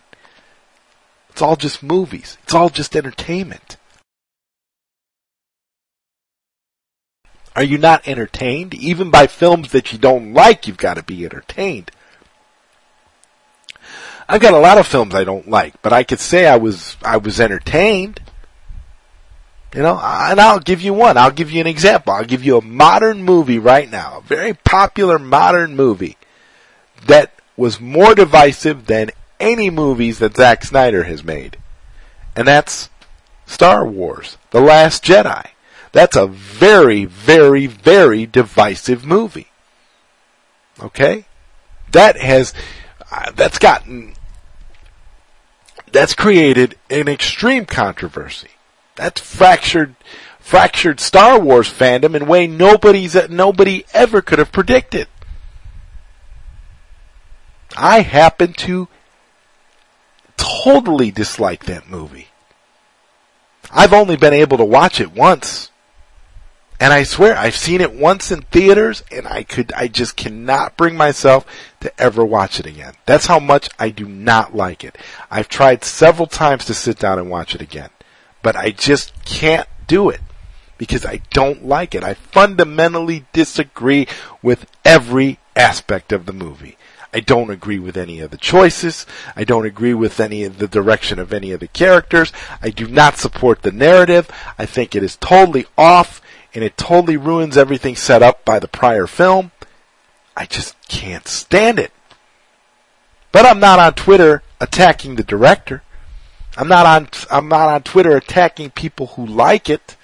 It's 1.29 1.41
all 1.41 1.55
just 1.55 1.81
movies. 1.81 2.37
It's 2.43 2.53
all 2.53 2.69
just 2.69 2.95
entertainment. 2.95 3.77
Are 7.55 7.63
you 7.63 7.77
not 7.77 8.07
entertained? 8.07 8.73
Even 8.73 9.09
by 9.09 9.27
films 9.27 9.71
that 9.71 9.91
you 9.91 9.99
don't 9.99 10.33
like, 10.33 10.67
you've 10.67 10.77
got 10.77 10.95
to 10.95 11.03
be 11.03 11.25
entertained. 11.25 11.91
I've 14.27 14.41
got 14.41 14.53
a 14.53 14.59
lot 14.59 14.77
of 14.77 14.85
films 14.85 15.15
I 15.15 15.23
don't 15.23 15.49
like, 15.49 15.81
but 15.81 15.91
I 15.91 16.03
could 16.03 16.19
say 16.19 16.45
I 16.45 16.57
was, 16.57 16.97
I 17.01 17.17
was 17.17 17.39
entertained. 17.39 18.21
You 19.73 19.83
know, 19.83 19.99
and 19.99 20.39
I'll 20.39 20.59
give 20.59 20.81
you 20.81 20.93
one. 20.93 21.17
I'll 21.17 21.31
give 21.31 21.51
you 21.51 21.61
an 21.61 21.67
example. 21.67 22.13
I'll 22.13 22.25
give 22.25 22.43
you 22.43 22.57
a 22.57 22.61
modern 22.63 23.23
movie 23.23 23.59
right 23.59 23.89
now, 23.89 24.17
a 24.17 24.21
very 24.21 24.53
popular 24.53 25.19
modern 25.19 25.75
movie 25.75 26.17
that 27.07 27.33
was 27.55 27.79
more 27.79 28.15
divisive 28.15 28.85
than 28.85 29.11
any 29.39 29.69
movies 29.69 30.19
that 30.19 30.35
Zack 30.35 30.63
Snyder 30.63 31.03
has 31.03 31.23
made. 31.23 31.57
And 32.35 32.47
that's 32.47 32.89
Star 33.45 33.85
Wars, 33.85 34.37
The 34.51 34.61
Last 34.61 35.03
Jedi. 35.03 35.49
That's 35.91 36.15
a 36.15 36.27
very, 36.27 37.05
very, 37.05 37.65
very 37.67 38.25
divisive 38.25 39.05
movie. 39.05 39.47
Okay? 40.81 41.25
That 41.91 42.17
has, 42.17 42.53
uh, 43.11 43.31
that's 43.31 43.57
gotten 43.57 44.15
that's 45.91 46.13
created 46.13 46.77
an 46.89 47.07
extreme 47.07 47.65
controversy. 47.65 48.49
That's 48.95 49.21
fractured, 49.21 49.95
fractured 50.39 50.99
Star 50.99 51.39
Wars 51.39 51.71
fandom 51.71 52.15
in 52.15 52.23
a 52.23 52.25
way 52.25 52.47
nobody's, 52.47 53.15
nobody 53.29 53.85
ever 53.93 54.21
could 54.21 54.39
have 54.39 54.51
predicted. 54.51 55.07
I 57.77 58.01
happen 58.01 58.53
to 58.53 58.87
totally 60.37 61.11
dislike 61.11 61.65
that 61.65 61.89
movie. 61.89 62.27
I've 63.71 63.93
only 63.93 64.15
been 64.15 64.33
able 64.33 64.57
to 64.57 64.65
watch 64.65 64.99
it 64.99 65.11
once. 65.11 65.68
And 66.79 66.93
I 66.93 67.03
swear, 67.03 67.35
I've 67.37 67.57
seen 67.57 67.81
it 67.81 67.93
once 67.93 68.31
in 68.31 68.41
theaters 68.43 69.03
and 69.11 69.27
I 69.27 69.43
could, 69.43 69.73
I 69.73 69.89
just 69.89 70.15
cannot 70.15 70.77
bring 70.77 70.95
myself 70.95 71.45
to 71.81 72.01
ever 72.01 72.23
watch 72.23 72.59
it 72.59 72.65
again. 72.65 72.93
That's 73.05 73.25
how 73.25 73.39
much 73.39 73.69
I 73.77 73.89
do 73.89 74.07
not 74.07 74.55
like 74.55 74.85
it. 74.85 74.97
I've 75.29 75.49
tried 75.49 75.83
several 75.83 76.27
times 76.27 76.65
to 76.65 76.73
sit 76.73 76.97
down 76.97 77.19
and 77.19 77.29
watch 77.29 77.53
it 77.53 77.61
again, 77.61 77.89
but 78.41 78.55
I 78.55 78.71
just 78.71 79.25
can't 79.25 79.67
do 79.87 80.09
it 80.09 80.21
because 80.77 81.05
I 81.05 81.21
don't 81.31 81.65
like 81.65 81.93
it. 81.93 82.03
I 82.03 82.13
fundamentally 82.13 83.25
disagree 83.33 84.07
with 84.41 84.65
every 84.85 85.39
aspect 85.57 86.13
of 86.13 86.25
the 86.25 86.33
movie. 86.33 86.77
I 87.13 87.19
don't 87.19 87.49
agree 87.49 87.79
with 87.79 87.97
any 87.97 88.19
of 88.19 88.31
the 88.31 88.37
choices. 88.37 89.05
I 89.35 89.43
don't 89.43 89.65
agree 89.65 89.95
with 89.95 90.19
any 90.19 90.43
of 90.43 90.59
the 90.59 90.67
direction 90.67 91.19
of 91.19 91.33
any 91.33 91.51
of 91.51 91.59
the 91.59 91.67
characters. 91.67 92.31
I 92.61 92.69
do 92.69 92.87
not 92.87 93.17
support 93.17 93.63
the 93.63 93.71
narrative. 93.71 94.29
I 94.57 94.65
think 94.65 94.95
it 94.95 95.03
is 95.03 95.17
totally 95.17 95.65
off 95.77 96.18
and 96.53 96.63
it 96.63 96.77
totally 96.77 97.17
ruins 97.17 97.57
everything 97.57 97.95
set 97.95 98.23
up 98.23 98.43
by 98.45 98.59
the 98.59 98.67
prior 98.67 99.07
film. 99.07 99.51
I 100.35 100.45
just 100.45 100.75
can't 100.87 101.27
stand 101.27 101.79
it. 101.79 101.91
But 103.31 103.45
I'm 103.45 103.59
not 103.59 103.79
on 103.79 103.93
Twitter 103.93 104.41
attacking 104.59 105.15
the 105.15 105.23
director. 105.23 105.83
I'm 106.57 106.67
not 106.67 106.85
on 106.85 107.09
I'm 107.29 107.47
not 107.47 107.69
on 107.69 107.83
Twitter 107.83 108.15
attacking 108.15 108.71
people 108.71 109.07
who 109.07 109.25
like 109.25 109.69
it. 109.69 109.95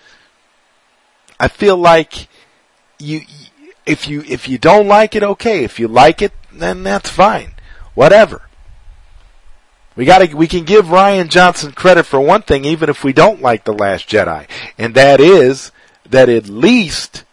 I 1.39 1.47
feel 1.47 1.77
like 1.77 2.27
you 2.99 3.21
if 3.85 4.07
you 4.07 4.23
if 4.27 4.47
you 4.47 4.57
don't 4.57 4.87
like 4.87 5.15
it 5.15 5.23
okay, 5.23 5.63
if 5.63 5.79
you 5.79 5.87
like 5.87 6.21
it 6.21 6.33
then 6.51 6.83
that's 6.83 7.09
fine. 7.09 7.55
Whatever. 7.93 8.43
We 9.95 10.03
gotta, 10.03 10.35
we 10.35 10.47
can 10.47 10.65
give 10.65 10.87
Rian 10.87 11.29
Johnson 11.29 11.71
credit 11.71 12.03
for 12.03 12.19
one 12.19 12.41
thing 12.41 12.65
even 12.65 12.89
if 12.89 13.03
we 13.03 13.13
don't 13.13 13.41
like 13.41 13.63
The 13.63 13.73
Last 13.73 14.09
Jedi. 14.09 14.47
And 14.77 14.93
that 14.95 15.21
is 15.21 15.71
that 16.09 16.29
at 16.29 16.47
least 16.47 17.23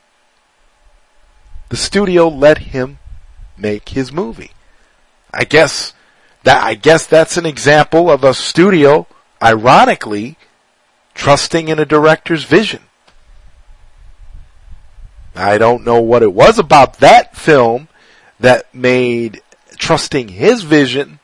the 1.69 1.77
studio 1.77 2.29
let 2.29 2.59
him 2.59 2.99
make 3.57 3.91
his 3.91 4.13
movie. 4.13 4.51
I 5.33 5.45
guess 5.45 5.95
that, 6.45 6.63
I 6.63 6.75
guess 6.75 7.07
that's 7.07 7.37
an 7.37 7.47
example 7.47 8.11
of 8.11 8.25
a 8.25 8.35
studio, 8.35 9.07
ironically, 9.43 10.37
trusting 11.15 11.69
in 11.69 11.79
a 11.79 11.87
director's 11.87 12.45
vision. 12.45 12.83
I 15.35 15.57
don't 15.57 15.85
know 15.85 16.01
what 16.01 16.23
it 16.23 16.35
was 16.35 16.59
about 16.59 16.99
that 16.99 17.37
film 17.37 17.89
that 18.39 18.75
made 18.75 19.41
trusting 19.79 20.29
his 20.29 20.63
vision 20.63 21.19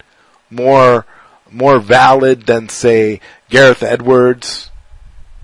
more 0.51 1.05
more 1.51 1.79
valid 1.79 2.47
than 2.47 2.69
say 2.69 3.21
Gareth 3.51 3.83
Edwards 3.83 4.68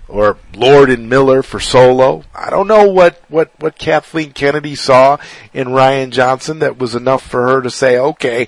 or 0.07 0.37
Lord 0.55 0.89
and 0.89 1.09
Miller 1.09 1.41
for 1.41 1.59
Solo. 1.59 2.23
I 2.33 2.49
don't 2.49 2.67
know 2.67 2.89
what 2.89 3.21
what 3.29 3.51
what 3.59 3.77
Kathleen 3.77 4.31
Kennedy 4.31 4.75
saw 4.75 5.17
in 5.53 5.69
Rian 5.69 6.11
Johnson 6.11 6.59
that 6.59 6.77
was 6.77 6.95
enough 6.95 7.25
for 7.25 7.47
her 7.47 7.61
to 7.61 7.69
say, 7.69 7.97
"Okay, 7.97 8.47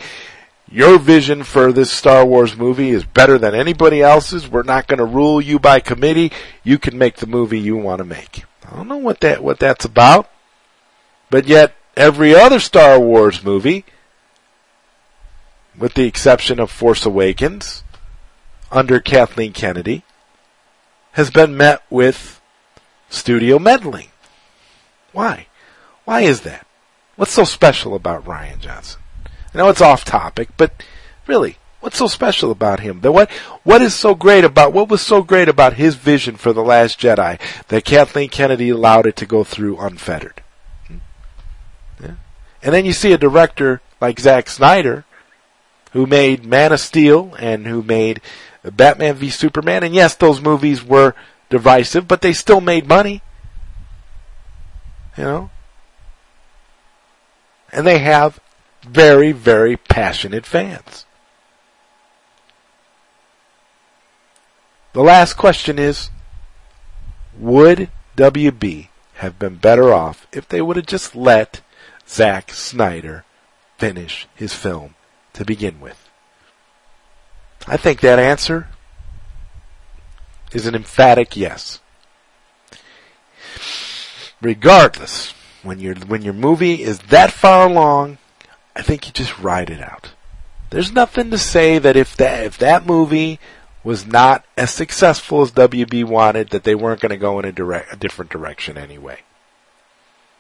your 0.70 1.00
vision 1.00 1.44
for 1.44 1.72
this 1.72 1.92
Star 1.92 2.26
Wars 2.26 2.56
movie 2.56 2.92
is 2.92 3.06
better 3.06 3.38
than 3.38 3.56
anybody 3.56 4.02
else's. 4.02 4.48
We're 4.48 4.64
not 4.64 4.88
going 4.88 5.00
to 5.00 5.06
rule 5.06 5.42
you 5.42 5.60
by 5.60 5.80
committee. 5.80 6.32
You 6.64 6.78
can 6.78 6.98
make 6.98 7.18
the 7.18 7.28
movie 7.28 7.60
you 7.60 7.76
want 7.78 8.00
to 8.00 8.06
make." 8.06 8.44
I 8.70 8.76
don't 8.76 8.88
know 8.88 8.98
what 8.98 9.22
that 9.22 9.44
what 9.44 9.60
that's 9.60 9.86
about. 9.86 10.30
But 11.30 11.48
yet 11.48 11.76
every 11.96 12.36
other 12.36 12.60
Star 12.60 13.00
Wars 13.00 13.44
movie 13.44 13.84
with 15.78 15.94
the 15.94 16.06
exception 16.06 16.60
of 16.60 16.72
Force 16.72 17.06
Awakens 17.06 17.84
under 18.72 19.00
Kathleen 19.00 19.54
Kennedy 19.54 20.04
has 21.18 21.32
been 21.32 21.58
met 21.58 21.82
with 21.90 22.40
studio 23.10 23.58
meddling. 23.58 24.10
Why? 25.14 25.48
Why 26.06 26.22
is 26.22 26.42
that? 26.42 26.68
What's 27.16 27.32
so 27.32 27.44
special 27.44 27.96
about 27.96 28.26
Rian 28.26 28.60
Johnson? 28.60 29.02
I 29.26 29.58
know 29.58 29.70
it's 29.70 29.82
off 29.82 30.06
topic, 30.06 30.50
but 30.58 30.84
really, 31.26 31.58
what's 31.80 31.98
so 31.98 32.06
special 32.06 32.52
about 32.52 32.82
him? 32.82 33.02
What 33.02 33.32
what 33.64 33.82
is 33.82 33.96
so 33.96 34.14
great 34.14 34.44
about 34.44 34.74
what 34.74 34.90
was 34.90 35.02
so 35.02 35.24
great 35.24 35.50
about 35.50 35.74
his 35.74 35.96
vision 35.96 36.36
for 36.36 36.54
the 36.54 36.62
Last 36.62 37.00
Jedi 37.00 37.40
that 37.70 37.84
Kathleen 37.84 38.30
Kennedy 38.30 38.70
allowed 38.70 39.08
it 39.08 39.16
to 39.16 39.26
go 39.26 39.44
through 39.44 39.80
unfettered? 39.80 40.44
Hmm? 40.86 40.98
Yeah. 42.00 42.16
And 42.62 42.76
then 42.76 42.86
you 42.86 42.94
see 42.94 43.12
a 43.12 43.18
director 43.18 43.82
like 44.00 44.20
Zack 44.20 44.50
Snyder, 44.50 45.04
who 45.94 46.06
made 46.06 46.46
Man 46.46 46.72
of 46.72 46.80
Steel 46.80 47.34
and 47.40 47.66
who 47.66 47.82
made 47.82 48.22
Batman 48.72 49.16
v 49.16 49.30
Superman, 49.30 49.84
and 49.84 49.94
yes, 49.94 50.16
those 50.16 50.42
movies 50.42 50.84
were 50.84 51.14
divisive, 51.50 52.08
but 52.08 52.22
they 52.22 52.34
still 52.34 52.62
made 52.62 52.88
money. 52.88 53.22
You 55.18 55.24
know? 55.24 55.50
And 57.72 57.86
they 57.86 58.00
have 58.00 58.40
very, 58.84 59.32
very 59.32 59.78
passionate 59.78 60.46
fans. 60.46 61.06
The 64.94 65.04
last 65.04 65.34
question 65.34 65.78
is, 65.78 66.10
would 67.38 67.90
WB 68.16 68.88
have 69.16 69.38
been 69.38 69.56
better 69.56 69.94
off 69.94 70.26
if 70.32 70.48
they 70.48 70.62
would 70.62 70.76
have 70.76 70.88
just 70.88 71.16
let 71.16 71.62
Zack 72.08 72.52
Snyder 72.52 73.24
finish 73.78 74.28
his 74.34 74.54
film 74.54 74.96
to 75.34 75.46
begin 75.46 75.80
with? 75.80 76.07
I 77.68 77.78
think 77.78 78.00
that 78.02 78.20
answer 78.20 78.68
is 80.54 80.66
an 80.66 80.76
emphatic 80.76 81.36
yes. 81.36 81.82
Regardless, 84.42 85.34
when 85.64 85.80
your 85.80 85.96
when 85.96 86.22
your 86.22 86.34
movie 86.34 86.84
is 86.84 87.00
that 87.00 87.32
far 87.32 87.68
along, 87.68 88.20
I 88.76 88.82
think 88.82 89.08
you 89.08 89.14
just 89.14 89.38
ride 89.40 89.70
it 89.70 89.82
out. 89.82 90.12
There's 90.70 90.92
nothing 90.92 91.32
to 91.32 91.38
say 91.38 91.80
that 91.80 91.98
if 91.98 92.16
that 92.18 92.46
if 92.46 92.58
that 92.60 92.86
movie 92.86 93.40
was 93.84 94.06
not 94.06 94.46
as 94.58 94.72
successful 94.72 95.42
as 95.42 95.52
WB 95.52 96.04
wanted, 96.04 96.50
that 96.50 96.64
they 96.64 96.76
weren't 96.76 97.00
going 97.00 97.10
to 97.10 97.18
go 97.18 97.40
in 97.40 97.46
a, 97.46 97.52
direct, 97.52 97.94
a 97.94 97.96
different 97.96 98.30
direction 98.30 98.78
anyway. 98.78 99.20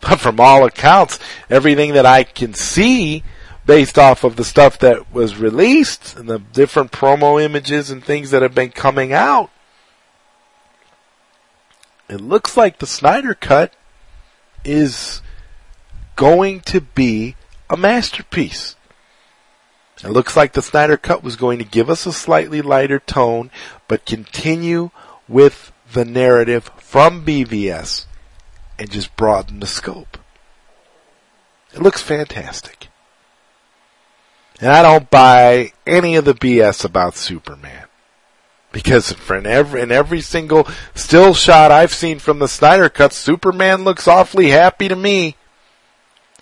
But 0.02 0.20
from 0.20 0.40
all 0.40 0.66
accounts, 0.66 1.18
everything 1.50 1.94
that 1.94 2.06
I 2.06 2.24
can 2.24 2.54
see 2.54 3.24
based 3.68 4.00
off 4.00 4.24
of 4.24 4.38
the 4.38 4.46
stuff 4.46 4.80
that 4.80 5.14
was 5.14 5.38
released 5.38 6.16
and 6.16 6.28
the 6.28 6.40
different 6.40 6.92
promo 6.92 7.40
images 7.40 7.92
and 7.92 8.04
things 8.04 8.32
that 8.32 8.42
have 8.42 8.56
been 8.56 8.72
coming 8.72 9.14
out. 9.14 9.52
It 12.10 12.22
looks 12.22 12.56
like 12.56 12.80
the 12.80 12.88
Snyder 12.88 13.34
Cut 13.34 13.74
is 14.64 15.22
going 16.16 16.62
to 16.62 16.80
be 16.80 17.36
a 17.70 17.76
masterpiece. 17.76 18.78
It 20.02 20.12
looks 20.12 20.38
like 20.38 20.54
the 20.54 20.62
Snyder 20.62 20.96
Cut 20.96 21.22
was 21.22 21.36
going 21.36 21.60
to 21.60 21.66
give 21.66 21.90
us 21.90 22.06
a 22.06 22.14
slightly 22.14 22.62
lighter 22.62 23.00
tone, 23.00 23.52
but 23.90 24.06
continue 24.06 24.92
with 25.28 25.74
the 25.92 26.06
narrative 26.06 26.72
from 26.78 27.26
BVS 27.26 28.06
and 28.80 28.90
just 28.90 29.16
broaden 29.18 29.60
the 29.60 29.68
scope. 29.68 30.18
It 31.74 31.82
looks 31.82 32.02
fantastic. 32.02 32.87
And 34.60 34.72
I 34.72 34.82
don't 34.82 35.10
buy 35.10 35.72
any 35.86 36.16
of 36.16 36.26
the 36.26 36.34
BS 36.34 36.84
about 36.84 37.16
Superman. 37.16 37.86
Because 38.72 39.16
in 39.30 39.46
every, 39.46 39.82
in 39.82 39.92
every 39.92 40.22
single 40.22 40.68
still 40.94 41.34
shot 41.34 41.72
I've 41.72 41.94
seen 41.94 42.20
from 42.20 42.40
the 42.40 42.48
Snyder 42.48 42.90
Cut, 42.90 43.14
Superman 43.14 43.84
looks 43.84 44.08
awfully 44.08 44.50
happy 44.50 44.88
to 44.88 44.96
me. 44.96 45.36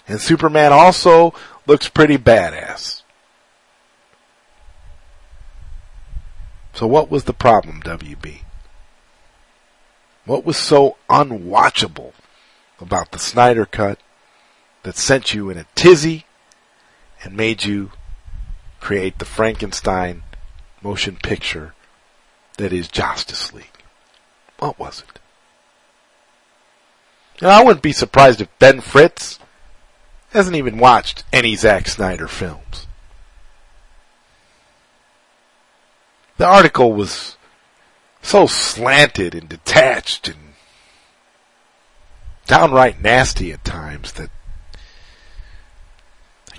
And 0.07 0.21
Superman 0.21 0.71
also 0.71 1.33
looks 1.67 1.89
pretty 1.89 2.17
badass. 2.17 3.03
So 6.73 6.87
what 6.87 7.09
was 7.09 7.23
the 7.23 7.33
problem, 7.33 7.81
WB? 7.81 8.41
What 10.25 10.45
was 10.45 10.57
so 10.57 10.97
unwatchable 11.09 12.13
about 12.81 13.11
the 13.11 13.19
Snyder 13.19 13.65
Cut 13.65 13.99
that 14.83 14.97
sent 14.97 15.33
you 15.33 15.49
in 15.49 15.57
a 15.57 15.65
tizzy 15.75 16.25
and 17.23 17.37
made 17.37 17.63
you 17.63 17.91
create 18.85 19.17
the 19.17 19.25
Frankenstein 19.25 20.21
motion 20.83 21.15
picture 21.15 21.73
that 22.57 22.71
is 22.71 22.87
Justice 22.87 23.51
League. 23.51 23.81
What 24.59 24.77
was 24.77 25.01
it? 25.01 25.19
Know, 27.41 27.49
I 27.49 27.63
wouldn't 27.63 27.81
be 27.81 27.91
surprised 27.91 28.41
if 28.41 28.59
Ben 28.59 28.81
Fritz 28.81 29.39
hasn't 30.29 30.55
even 30.55 30.77
watched 30.77 31.23
any 31.33 31.55
Zack 31.55 31.87
Snyder 31.87 32.27
films. 32.27 32.85
The 36.37 36.45
article 36.45 36.93
was 36.93 37.37
so 38.21 38.45
slanted 38.45 39.33
and 39.33 39.49
detached 39.49 40.27
and 40.27 40.53
downright 42.45 43.01
nasty 43.01 43.51
at 43.51 43.65
times 43.65 44.11
that 44.13 44.29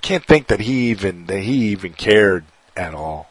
can't 0.06 0.24
think 0.24 0.46
that 0.46 0.60
he 0.60 0.90
even 0.90 1.26
that 1.26 1.40
he 1.40 1.66
even 1.70 1.92
cared 1.92 2.44
at 2.76 2.94
all. 2.94 3.28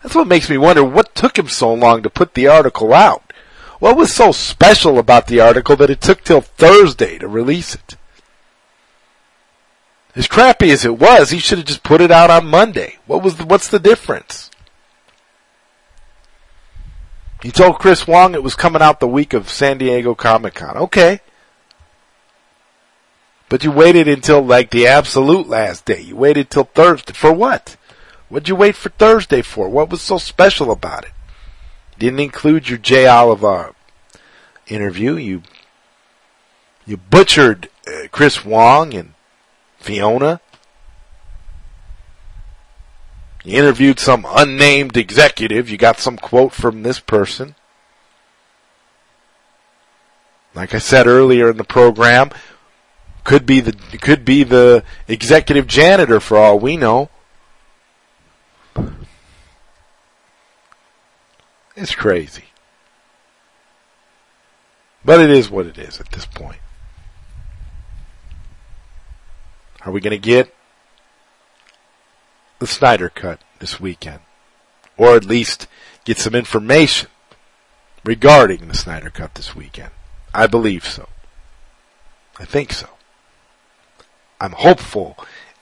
That's 0.00 0.14
what 0.14 0.28
makes 0.28 0.48
me 0.48 0.56
wonder 0.56 0.84
what 0.84 1.16
took 1.16 1.36
him 1.36 1.48
so 1.48 1.74
long 1.74 2.04
to 2.04 2.10
put 2.10 2.34
the 2.34 2.46
article 2.46 2.94
out. 2.94 3.32
What 3.80 3.96
was 3.96 4.14
so 4.14 4.30
special 4.30 4.96
about 4.96 5.26
the 5.26 5.40
article 5.40 5.74
that 5.76 5.90
it 5.90 6.00
took 6.00 6.22
till 6.22 6.40
Thursday 6.40 7.18
to 7.18 7.26
release 7.26 7.74
it? 7.74 7.96
As 10.14 10.28
crappy 10.28 10.70
as 10.70 10.84
it 10.84 11.00
was, 11.00 11.30
he 11.30 11.40
should 11.40 11.58
have 11.58 11.66
just 11.66 11.82
put 11.82 12.00
it 12.00 12.12
out 12.12 12.30
on 12.30 12.46
Monday. 12.46 12.98
What 13.06 13.24
was 13.24 13.36
the, 13.36 13.44
what's 13.44 13.68
the 13.68 13.80
difference? 13.80 14.52
He 17.42 17.50
told 17.50 17.80
Chris 17.80 18.06
Wong 18.06 18.34
it 18.34 18.42
was 18.42 18.54
coming 18.54 18.82
out 18.82 19.00
the 19.00 19.08
week 19.08 19.34
of 19.34 19.50
San 19.50 19.78
Diego 19.78 20.14
Comic 20.14 20.54
Con. 20.54 20.76
Okay. 20.76 21.20
But 23.48 23.62
you 23.62 23.70
waited 23.70 24.08
until 24.08 24.42
like 24.42 24.70
the 24.70 24.86
absolute 24.86 25.48
last 25.48 25.84
day. 25.84 26.00
You 26.00 26.16
waited 26.16 26.50
till 26.50 26.64
Thursday. 26.64 27.12
For 27.12 27.32
what? 27.32 27.76
What'd 28.28 28.48
you 28.48 28.56
wait 28.56 28.74
for 28.74 28.88
Thursday 28.88 29.42
for? 29.42 29.68
What 29.68 29.90
was 29.90 30.02
so 30.02 30.18
special 30.18 30.72
about 30.72 31.04
it? 31.04 31.12
Didn't 31.98 32.20
include 32.20 32.68
your 32.68 32.78
Jay 32.78 33.08
Oliva 33.08 33.74
interview. 34.66 35.14
You, 35.14 35.42
you 36.84 36.96
butchered 36.96 37.68
uh, 37.86 38.08
Chris 38.10 38.44
Wong 38.44 38.94
and 38.94 39.14
Fiona. 39.78 40.40
You 43.44 43.58
interviewed 43.58 44.00
some 44.00 44.26
unnamed 44.28 44.96
executive. 44.96 45.70
You 45.70 45.78
got 45.78 46.00
some 46.00 46.16
quote 46.16 46.52
from 46.52 46.82
this 46.82 46.98
person. 46.98 47.54
Like 50.52 50.74
I 50.74 50.78
said 50.78 51.06
earlier 51.06 51.50
in 51.50 51.58
the 51.58 51.64
program, 51.64 52.30
could 53.26 53.44
be 53.44 53.58
the 53.58 53.72
could 53.72 54.24
be 54.24 54.44
the 54.44 54.84
executive 55.08 55.66
janitor 55.66 56.20
for 56.20 56.36
all 56.36 56.60
we 56.60 56.76
know. 56.76 57.10
It's 61.74 61.92
crazy. 61.92 62.44
But 65.04 65.20
it 65.20 65.30
is 65.30 65.50
what 65.50 65.66
it 65.66 65.76
is 65.76 65.98
at 65.98 66.12
this 66.12 66.24
point. 66.24 66.60
Are 69.84 69.90
we 69.90 70.00
going 70.00 70.12
to 70.12 70.18
get 70.18 70.54
the 72.60 72.66
Snyder 72.68 73.08
cut 73.08 73.40
this 73.58 73.80
weekend? 73.80 74.20
Or 74.96 75.16
at 75.16 75.24
least 75.24 75.66
get 76.04 76.18
some 76.18 76.36
information 76.36 77.10
regarding 78.04 78.68
the 78.68 78.74
Snyder 78.74 79.10
Cut 79.10 79.34
this 79.34 79.54
weekend. 79.56 79.90
I 80.32 80.46
believe 80.46 80.86
so. 80.86 81.08
I 82.38 82.44
think 82.44 82.72
so. 82.72 82.95
I'm 84.40 84.52
hopeful 84.52 85.16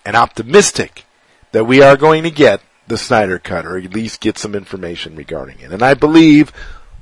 and 0.04 0.16
optimistic 0.16 1.04
that 1.52 1.64
we 1.64 1.82
are 1.82 1.96
going 1.96 2.22
to 2.24 2.30
get 2.30 2.60
the 2.86 2.98
Snyder 2.98 3.38
Cut 3.38 3.66
or 3.66 3.78
at 3.78 3.94
least 3.94 4.20
get 4.20 4.38
some 4.38 4.54
information 4.54 5.16
regarding 5.16 5.60
it. 5.60 5.72
And 5.72 5.82
I 5.82 5.94
believe 5.94 6.52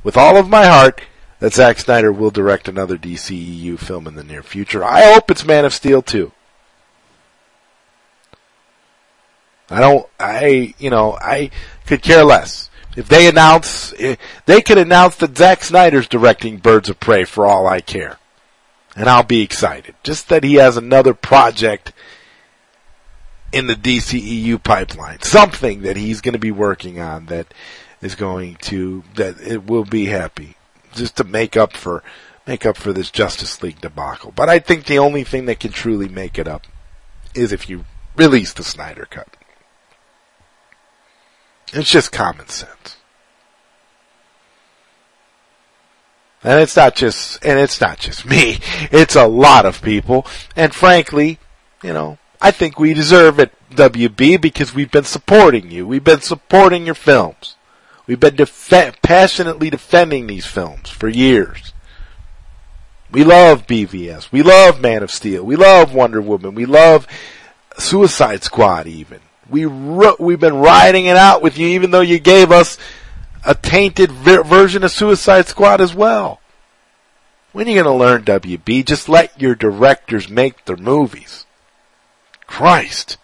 with 0.03 0.17
all 0.17 0.37
of 0.37 0.49
my 0.49 0.67
heart 0.67 1.03
that 1.41 1.55
Zack 1.55 1.79
Snyder 1.79 2.13
will 2.13 2.31
direct 2.31 2.69
another 2.69 2.97
DCEU 2.97 3.79
film 3.79 4.07
in 4.07 4.15
the 4.15 4.23
near 4.23 4.43
future. 4.43 4.85
I 4.85 5.13
hope 5.13 5.31
it's 5.31 5.45
Man 5.45 5.65
of 5.65 5.75
Steel 5.75 6.03
too. 6.03 6.33
I 9.71 9.81
don't, 9.81 10.07
I, 10.21 10.75
you 10.79 10.91
know, 10.91 11.17
I 11.21 11.51
could 11.87 12.03
care 12.03 12.25
less. 12.25 12.69
If 12.95 13.09
they 13.09 13.27
announce, 13.27 13.95
eh, 13.99 14.17
they 14.45 14.61
could 14.61 14.77
announce 14.77 15.17
that 15.17 15.37
Zack 15.37 15.65
Snyder's 15.65 16.07
directing 16.07 16.59
Birds 16.59 16.91
of 16.91 17.01
Prey 17.01 17.25
for 17.25 17.47
all 17.47 17.67
I 17.67 17.81
care. 17.81 18.19
And 18.95 19.09
I'll 19.09 19.23
be 19.23 19.41
excited. 19.41 19.95
Just 20.03 20.29
that 20.29 20.45
he 20.45 20.55
has 20.55 20.77
another 20.77 21.15
project 21.15 21.93
in 23.53 23.67
the 23.67 23.75
DCEU 23.75 24.63
pipeline. 24.63 25.23
Something 25.23 25.83
that 25.83 25.97
he's 25.97 26.21
going 26.21 26.35
to 26.35 26.39
be 26.39 26.51
working 26.51 27.01
on 27.01 27.27
that 27.27 27.53
is 28.01 28.15
going 28.15 28.57
to, 28.63 29.05
that 29.15 29.41
it 29.41 29.67
will 29.67 29.85
be 29.85 30.07
happy. 30.07 30.57
Just 30.93 31.17
to 31.17 31.25
make 31.25 31.57
up 31.57 31.75
for, 31.75 32.03
make 32.47 32.67
up 32.67 32.77
for 32.77 32.93
this 32.93 33.11
Justice 33.11 33.63
League 33.63 33.81
debacle. 33.81 34.33
But 34.35 34.49
I 34.49 34.59
think 34.59 34.85
the 34.85 34.99
only 34.99 35.25
thing 35.25 35.47
that 35.47 35.61
can 35.61 35.73
truly 35.73 36.09
make 36.09 36.39
it 36.39 36.49
up 36.49 36.67
is 37.35 37.53
if 37.53 37.69
you 37.69 37.85
release 38.17 38.53
the 38.53 38.65
Snyder 38.65 39.07
Cut. 39.09 39.29
It's 41.73 41.91
just 41.91 42.13
common 42.13 42.49
sense. 42.49 42.97
And 46.45 46.61
it's 46.61 46.77
not 46.77 46.97
just, 46.97 47.45
and 47.45 47.59
it's 47.59 47.81
not 47.81 47.99
just 47.99 48.27
me. 48.27 48.59
It's 48.91 49.17
a 49.17 49.27
lot 49.27 49.67
of 49.67 49.83
people. 49.83 50.27
And 50.57 50.75
frankly, 50.75 51.39
you 51.83 51.93
know, 51.93 52.19
I 52.41 52.51
think 52.51 52.79
we 52.79 52.95
deserve 52.95 53.39
it, 53.39 53.53
WB, 53.71 54.41
because 54.41 54.75
we've 54.75 54.91
been 54.91 55.05
supporting 55.05 55.71
you. 55.71 55.87
We've 55.87 56.05
been 56.05 56.21
supporting 56.21 56.85
your 56.85 56.95
films. 56.95 57.57
We've 58.07 58.19
been 58.19 58.37
def- 58.37 59.01
passionately 59.03 59.71
defending 59.71 60.27
these 60.27 60.45
films 60.45 60.91
for 60.91 61.09
years. 61.09 61.73
We 63.13 63.25
love 63.25 63.67
BVS. 63.67 64.33
We 64.33 64.43
love 64.43 64.81
Man 64.81 65.03
of 65.03 65.11
Steel. 65.11 65.45
We 65.45 65.55
love 65.55 65.95
Wonder 65.95 66.21
Woman. 66.21 66.55
We 66.55 66.65
love 66.65 67.07
Suicide 67.79 68.43
Squad 68.43 68.87
even. 68.87 69.21
We 69.49 69.67
we've 69.67 70.41
been 70.41 70.57
riding 70.57 71.07
it 71.07 71.17
out 71.17 71.43
with 71.43 71.59
you, 71.59 71.69
even 71.69 71.91
though 71.91 72.01
you 72.01 72.19
gave 72.19 72.51
us 72.51 72.79
a 73.45 73.55
tainted 73.55 74.13
ver- 74.13 74.45
version 74.45 74.85
of 74.85 74.91
Suicide 74.91 75.47
Squad 75.47 75.81
as 75.81 75.95
well. 75.95 76.41
When 77.53 77.67
are 77.67 77.71
you 77.71 77.83
going 77.83 77.99
to 77.99 78.05
learn, 78.05 78.25
WB? 78.25 78.87
Just 78.87 79.09
let 79.09 79.41
your 79.41 79.55
directors 79.55 80.29
make 80.29 80.65
their 80.65 80.77
movies. 80.77 81.45
Christ. 82.47 83.19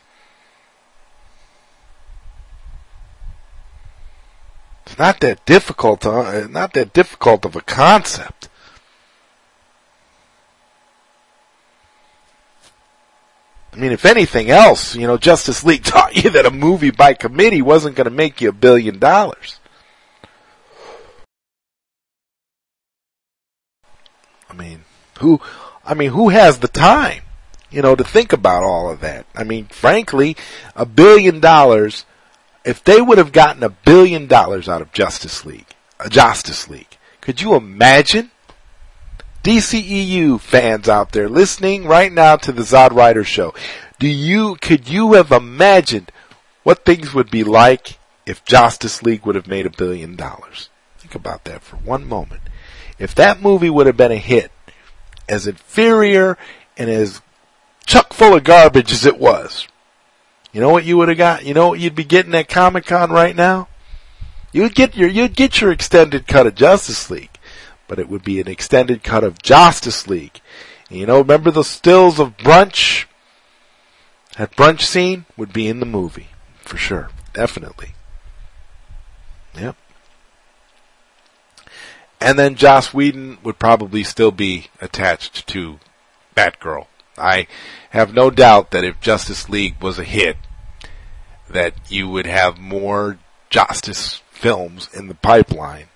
It's 4.87 4.99
not 4.99 5.21
that 5.21 5.45
difficult, 5.47 6.05
uh, 6.05 6.47
not 6.49 6.75
that 6.75 6.93
difficult 6.93 7.45
of 7.45 7.57
a 7.57 7.61
concept. 7.61 8.49
I 13.73 13.77
mean, 13.77 13.93
if 13.93 14.05
anything 14.05 14.51
else, 14.51 14.97
you 14.97 15.07
know, 15.07 15.19
Justice 15.19 15.63
League 15.63 15.85
taught 15.85 16.23
you 16.23 16.31
that 16.31 16.47
a 16.47 16.51
movie 16.51 16.91
by 16.91 17.15
committee 17.15 17.63
wasn't 17.63 17.97
going 17.97 18.07
to 18.07 18.11
make 18.11 18.41
you 18.41 18.49
a 18.49 18.53
billion 18.53 18.99
dollars. 18.99 19.61
Mean, 24.59 24.85
who, 25.21 25.41
I 25.85 25.95
mean, 25.95 26.11
who 26.11 26.31
has 26.31 26.59
the 26.59 26.69
time, 26.69 27.23
you 27.71 27.81
know, 27.83 27.95
to 27.95 28.05
think 28.05 28.33
about 28.33 28.63
all 28.63 28.91
of 28.91 29.01
that? 29.01 29.27
I 29.35 29.45
mean, 29.45 29.67
frankly, 29.67 30.37
a 30.75 30.85
billion 30.85 31.41
dollars, 31.41 32.05
if 32.65 32.83
they 32.83 33.01
would 33.01 33.19
have 33.19 33.33
gotten 33.33 33.63
a 33.63 33.69
billion 33.69 34.27
dollars 34.27 34.69
out 34.69 34.83
of 34.83 34.93
Justice 34.93 35.47
League, 35.47 35.69
a 36.01 36.09
Justice 36.09 36.69
League, 36.69 36.99
could 37.21 37.41
you 37.41 37.55
imagine 37.55 38.31
DCEU 39.45 40.41
fans 40.41 40.89
out 40.89 41.13
there 41.13 41.29
listening 41.29 41.87
right 41.87 42.13
now 42.13 42.37
to 42.37 42.53
the 42.53 42.63
Zod 42.63 42.91
Writer 42.91 43.25
show, 43.25 43.55
do 43.99 44.09
you, 44.09 44.57
could 44.57 44.89
you 44.89 45.15
have 45.15 45.33
imagined 45.33 46.13
what 46.65 46.85
things 46.85 47.15
would 47.15 47.31
be 47.31 47.45
like 47.45 47.99
if 48.27 48.45
Justice 48.45 49.03
League 49.03 49.25
would 49.25 49.37
have 49.37 49.47
made 49.47 49.67
a 49.67 49.71
billion 49.71 50.17
dollars? 50.17 50.69
Think 50.99 51.15
about 51.15 51.45
that 51.45 51.63
for 51.63 51.77
one 51.77 52.07
moment. 52.07 52.43
If 52.99 53.15
that 53.15 53.41
movie 53.41 53.71
would 53.71 53.87
have 53.87 53.97
been 53.97 54.13
a 54.13 54.17
hit, 54.17 54.51
as 55.29 55.47
inferior 55.47 56.37
and 56.77 56.91
as 56.91 57.21
chuck 57.87 58.13
full 58.13 58.35
of 58.35 58.45
garbage 58.45 58.93
as 58.93 59.07
it 59.07 59.19
was, 59.19 59.69
you 60.53 60.61
know 60.61 60.71
what 60.71 60.85
you 60.85 60.97
would 60.97 61.09
have 61.09 61.19
got? 61.19 61.45
You 61.45 61.55
know 61.55 61.69
what 61.69 61.81
you'd 61.81 61.95
be 61.95 62.05
getting 62.05 62.35
at 62.35 62.49
Comic 62.49 62.87
Con 62.87 63.11
right 63.11 63.37
now? 63.37 63.69
You 64.53 64.63
would 64.63 64.75
get 64.75 64.97
your, 64.97 65.09
you'd 65.09 65.37
get 65.37 65.61
your 65.61 65.71
extended 65.71 66.27
cut 66.27 66.47
of 66.47 66.55
Justice 66.55 67.11
League 67.11 67.39
but 67.89 67.99
it 67.99 68.09
would 68.09 68.23
be 68.23 68.39
an 68.39 68.47
extended 68.47 69.03
cut 69.03 69.25
of 69.25 69.43
Justice 69.43 70.07
League. 70.07 70.41
And 70.91 71.01
you 71.01 71.07
know, 71.07 71.19
remember 71.19 71.51
the 71.51 71.65
stills 71.65 72.21
of 72.21 72.37
brunch? 72.37 73.07
That 74.37 74.55
brunch 74.55 74.83
scene 74.83 75.25
would 75.37 75.53
be 75.53 75.67
in 75.67 75.81
the 75.81 75.87
movie, 75.87 76.29
for 76.61 76.77
sure. 76.77 77.09
Definitely. 77.33 77.95
Yep. 79.57 79.75
And 82.21 82.39
then 82.39 82.57
Joss 82.57 82.93
Whedon 82.93 83.39
would 83.43 83.59
probably 83.59 84.03
still 84.03 84.33
be 84.33 84.67
attached 84.81 85.47
to 85.49 85.79
Batgirl. 86.37 86.87
I 87.17 87.47
have 87.91 88.15
no 88.15 88.31
doubt 88.31 88.71
that 88.73 88.85
if 88.85 89.01
Justice 89.01 89.49
League 89.49 89.81
was 89.81 89.99
a 89.99 90.05
hit, 90.05 90.37
that 91.49 91.75
you 91.89 92.09
would 92.09 92.27
have 92.27 92.59
more 92.59 93.19
Justice 93.51 94.23
films 94.31 94.89
in 94.93 95.09
the 95.09 95.15
pipeline 95.15 95.89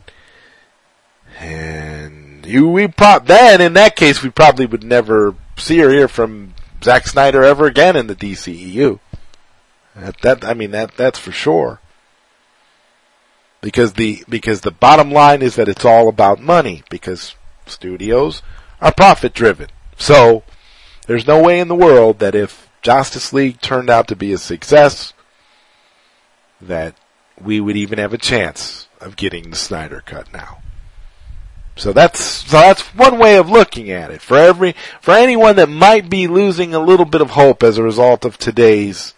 and 1.38 2.44
you, 2.46 2.68
we 2.68 2.88
pro- 2.88 3.18
then 3.18 3.60
in 3.60 3.74
that 3.74 3.96
case, 3.96 4.22
we 4.22 4.30
probably 4.30 4.66
would 4.66 4.84
never 4.84 5.34
see 5.56 5.82
or 5.82 5.90
hear 5.90 6.08
from 6.08 6.54
Zack 6.82 7.06
Snyder 7.06 7.42
ever 7.42 7.66
again 7.66 7.96
in 7.96 8.06
the 8.06 8.16
DCEU. 8.16 9.00
That, 9.96 10.20
that 10.22 10.44
I 10.44 10.54
mean, 10.54 10.70
that, 10.70 10.96
that's 10.96 11.18
for 11.18 11.32
sure. 11.32 11.80
Because 13.62 13.94
the, 13.94 14.22
because 14.28 14.60
the 14.60 14.70
bottom 14.70 15.10
line 15.10 15.40
is 15.40 15.56
that 15.56 15.68
it's 15.68 15.84
all 15.84 16.08
about 16.08 16.40
money, 16.40 16.82
because 16.90 17.34
studios 17.64 18.42
are 18.80 18.92
profit 18.92 19.32
driven. 19.32 19.68
So, 19.96 20.42
there's 21.06 21.26
no 21.26 21.42
way 21.42 21.60
in 21.60 21.68
the 21.68 21.74
world 21.74 22.18
that 22.18 22.34
if 22.34 22.68
Justice 22.82 23.32
League 23.32 23.60
turned 23.60 23.88
out 23.88 24.08
to 24.08 24.16
be 24.16 24.32
a 24.32 24.38
success, 24.38 25.14
that 26.60 26.94
we 27.40 27.60
would 27.60 27.76
even 27.76 27.98
have 27.98 28.12
a 28.12 28.18
chance 28.18 28.88
of 29.00 29.16
getting 29.16 29.50
the 29.50 29.56
Snyder 29.56 30.02
cut 30.04 30.32
now. 30.32 30.58
So 31.76 31.92
that's 31.92 32.20
so 32.20 32.58
that's 32.58 32.82
one 32.94 33.18
way 33.18 33.36
of 33.36 33.48
looking 33.48 33.90
at 33.90 34.10
it. 34.10 34.20
For 34.20 34.36
every 34.36 34.74
for 35.00 35.12
anyone 35.12 35.56
that 35.56 35.70
might 35.70 36.10
be 36.10 36.26
losing 36.26 36.74
a 36.74 36.78
little 36.78 37.06
bit 37.06 37.22
of 37.22 37.30
hope 37.30 37.62
as 37.62 37.78
a 37.78 37.82
result 37.82 38.24
of 38.24 38.36
today's 38.36 39.14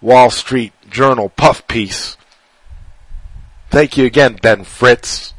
Wall 0.00 0.30
Street 0.30 0.72
Journal 0.88 1.28
puff 1.28 1.66
piece. 1.66 2.16
Thank 3.70 3.96
you 3.96 4.06
again, 4.06 4.38
Ben 4.40 4.64
Fritz. 4.64 5.34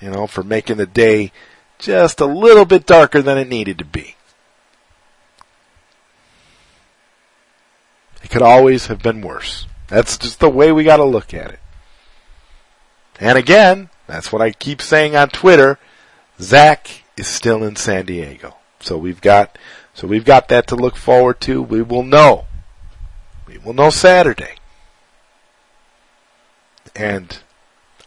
You 0.00 0.10
know, 0.10 0.26
for 0.26 0.42
making 0.42 0.76
the 0.76 0.86
day 0.86 1.32
just 1.78 2.20
a 2.20 2.26
little 2.26 2.64
bit 2.64 2.86
darker 2.86 3.22
than 3.22 3.38
it 3.38 3.48
needed 3.48 3.78
to 3.78 3.84
be. 3.84 4.16
It 8.22 8.30
could 8.30 8.42
always 8.42 8.86
have 8.86 9.02
been 9.02 9.20
worse. 9.22 9.66
That's 9.88 10.18
just 10.18 10.40
the 10.40 10.50
way 10.50 10.70
we 10.70 10.84
gotta 10.84 11.04
look 11.04 11.32
at 11.32 11.50
it. 11.50 11.60
And 13.20 13.38
again, 13.38 13.88
that's 14.06 14.32
what 14.32 14.42
I 14.42 14.50
keep 14.52 14.82
saying 14.82 15.16
on 15.16 15.28
Twitter. 15.30 15.78
Zack 16.40 17.04
is 17.16 17.26
still 17.26 17.64
in 17.64 17.76
San 17.76 18.06
Diego. 18.06 18.56
So 18.80 18.96
we've 18.96 19.20
got, 19.20 19.58
so 19.94 20.06
we've 20.06 20.24
got 20.24 20.48
that 20.48 20.66
to 20.68 20.76
look 20.76 20.96
forward 20.96 21.40
to. 21.42 21.62
We 21.62 21.82
will 21.82 22.04
know. 22.04 22.46
We 23.46 23.58
will 23.58 23.72
know 23.72 23.90
Saturday. 23.90 24.57
And 26.94 27.38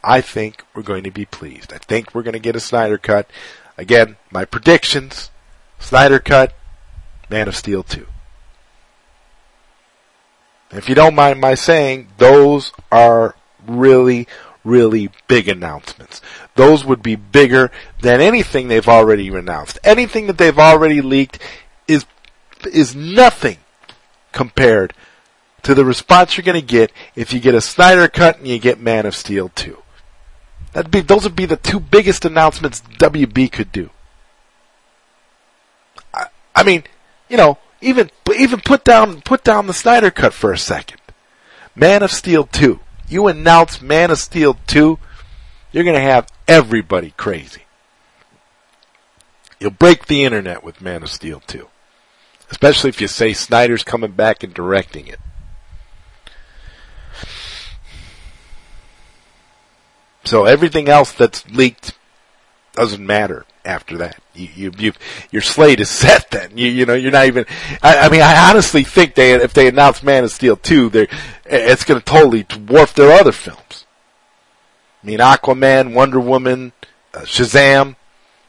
I 0.03 0.21
think 0.21 0.63
we're 0.73 0.81
going 0.83 1.03
to 1.03 1.11
be 1.11 1.25
pleased. 1.25 1.73
I 1.73 1.77
think 1.77 2.13
we're 2.13 2.23
going 2.23 2.33
to 2.33 2.39
get 2.39 2.55
a 2.55 2.59
Snyder 2.59 2.97
cut. 2.97 3.29
Again, 3.77 4.17
my 4.31 4.45
predictions, 4.45 5.29
Snyder 5.79 6.19
cut, 6.19 6.53
Man 7.29 7.47
of 7.47 7.55
Steel 7.55 7.83
2. 7.83 8.07
If 10.71 10.87
you 10.87 10.95
don't 10.95 11.15
mind 11.15 11.41
my 11.41 11.55
saying, 11.55 12.07
those 12.17 12.71
are 12.91 13.35
really, 13.67 14.27
really 14.63 15.09
big 15.27 15.47
announcements. 15.47 16.21
Those 16.55 16.85
would 16.85 17.03
be 17.03 17.15
bigger 17.15 17.71
than 18.01 18.21
anything 18.21 18.67
they've 18.67 18.87
already 18.87 19.27
announced. 19.29 19.79
Anything 19.83 20.27
that 20.27 20.37
they've 20.37 20.57
already 20.57 21.01
leaked 21.01 21.39
is, 21.87 22.05
is 22.71 22.95
nothing 22.95 23.57
compared 24.31 24.93
to 25.63 25.75
the 25.75 25.85
response 25.85 26.37
you're 26.37 26.43
going 26.43 26.59
to 26.59 26.65
get 26.65 26.91
if 27.15 27.33
you 27.33 27.39
get 27.39 27.55
a 27.55 27.61
Snyder 27.61 28.07
cut 28.07 28.37
and 28.37 28.47
you 28.47 28.59
get 28.59 28.79
Man 28.79 29.05
of 29.05 29.15
Steel 29.15 29.49
2. 29.49 29.77
That'd 30.73 30.91
be 30.91 31.01
those 31.01 31.23
would 31.23 31.35
be 31.35 31.45
the 31.45 31.57
two 31.57 31.79
biggest 31.79 32.23
announcements 32.25 32.81
WB 32.97 33.51
could 33.51 33.71
do. 33.71 33.89
I, 36.13 36.27
I 36.55 36.63
mean, 36.63 36.83
you 37.29 37.37
know, 37.37 37.57
even 37.81 38.09
even 38.37 38.61
put 38.61 38.83
down 38.83 39.21
put 39.21 39.43
down 39.43 39.67
the 39.67 39.73
Snyder 39.73 40.11
cut 40.11 40.33
for 40.33 40.53
a 40.53 40.57
second. 40.57 41.01
Man 41.75 42.03
of 42.03 42.11
Steel 42.11 42.45
2. 42.45 42.79
You 43.07 43.27
announce 43.27 43.81
Man 43.81 44.11
of 44.11 44.19
Steel 44.19 44.57
2, 44.67 44.97
you're 45.71 45.83
going 45.83 45.95
to 45.95 46.01
have 46.01 46.27
everybody 46.47 47.13
crazy. 47.17 47.63
You'll 49.59 49.71
break 49.71 50.07
the 50.07 50.23
internet 50.23 50.63
with 50.63 50.81
Man 50.81 51.03
of 51.03 51.09
Steel 51.09 51.41
2. 51.45 51.67
Especially 52.49 52.89
if 52.89 53.01
you 53.01 53.07
say 53.07 53.33
Snyder's 53.33 53.83
coming 53.83 54.11
back 54.11 54.43
and 54.43 54.53
directing 54.53 55.07
it. 55.07 55.19
So 60.23 60.45
everything 60.45 60.87
else 60.87 61.11
that's 61.11 61.49
leaked 61.49 61.97
doesn't 62.73 63.05
matter 63.05 63.45
after 63.65 63.97
that. 63.97 64.21
You, 64.33 64.49
you, 64.55 64.71
you, 64.77 64.93
your 65.31 65.41
slate 65.41 65.79
is 65.79 65.89
set 65.89 66.31
then. 66.31 66.57
You, 66.57 66.69
you 66.69 66.85
know, 66.85 66.93
you're 66.93 67.11
not 67.11 67.27
even, 67.27 67.45
I, 67.81 67.99
I 67.99 68.09
mean, 68.09 68.21
I 68.21 68.49
honestly 68.49 68.83
think 68.83 69.15
they, 69.15 69.33
if 69.33 69.53
they 69.53 69.67
announce 69.67 70.03
Man 70.03 70.23
of 70.23 70.31
Steel 70.31 70.57
2, 70.57 70.89
they 70.89 71.07
it's 71.45 71.83
gonna 71.83 72.01
totally 72.01 72.43
dwarf 72.43 72.93
their 72.93 73.11
other 73.11 73.31
films. 73.31 73.85
I 75.03 75.07
mean, 75.07 75.19
Aquaman, 75.19 75.93
Wonder 75.93 76.19
Woman, 76.19 76.73
uh, 77.13 77.21
Shazam, 77.21 77.95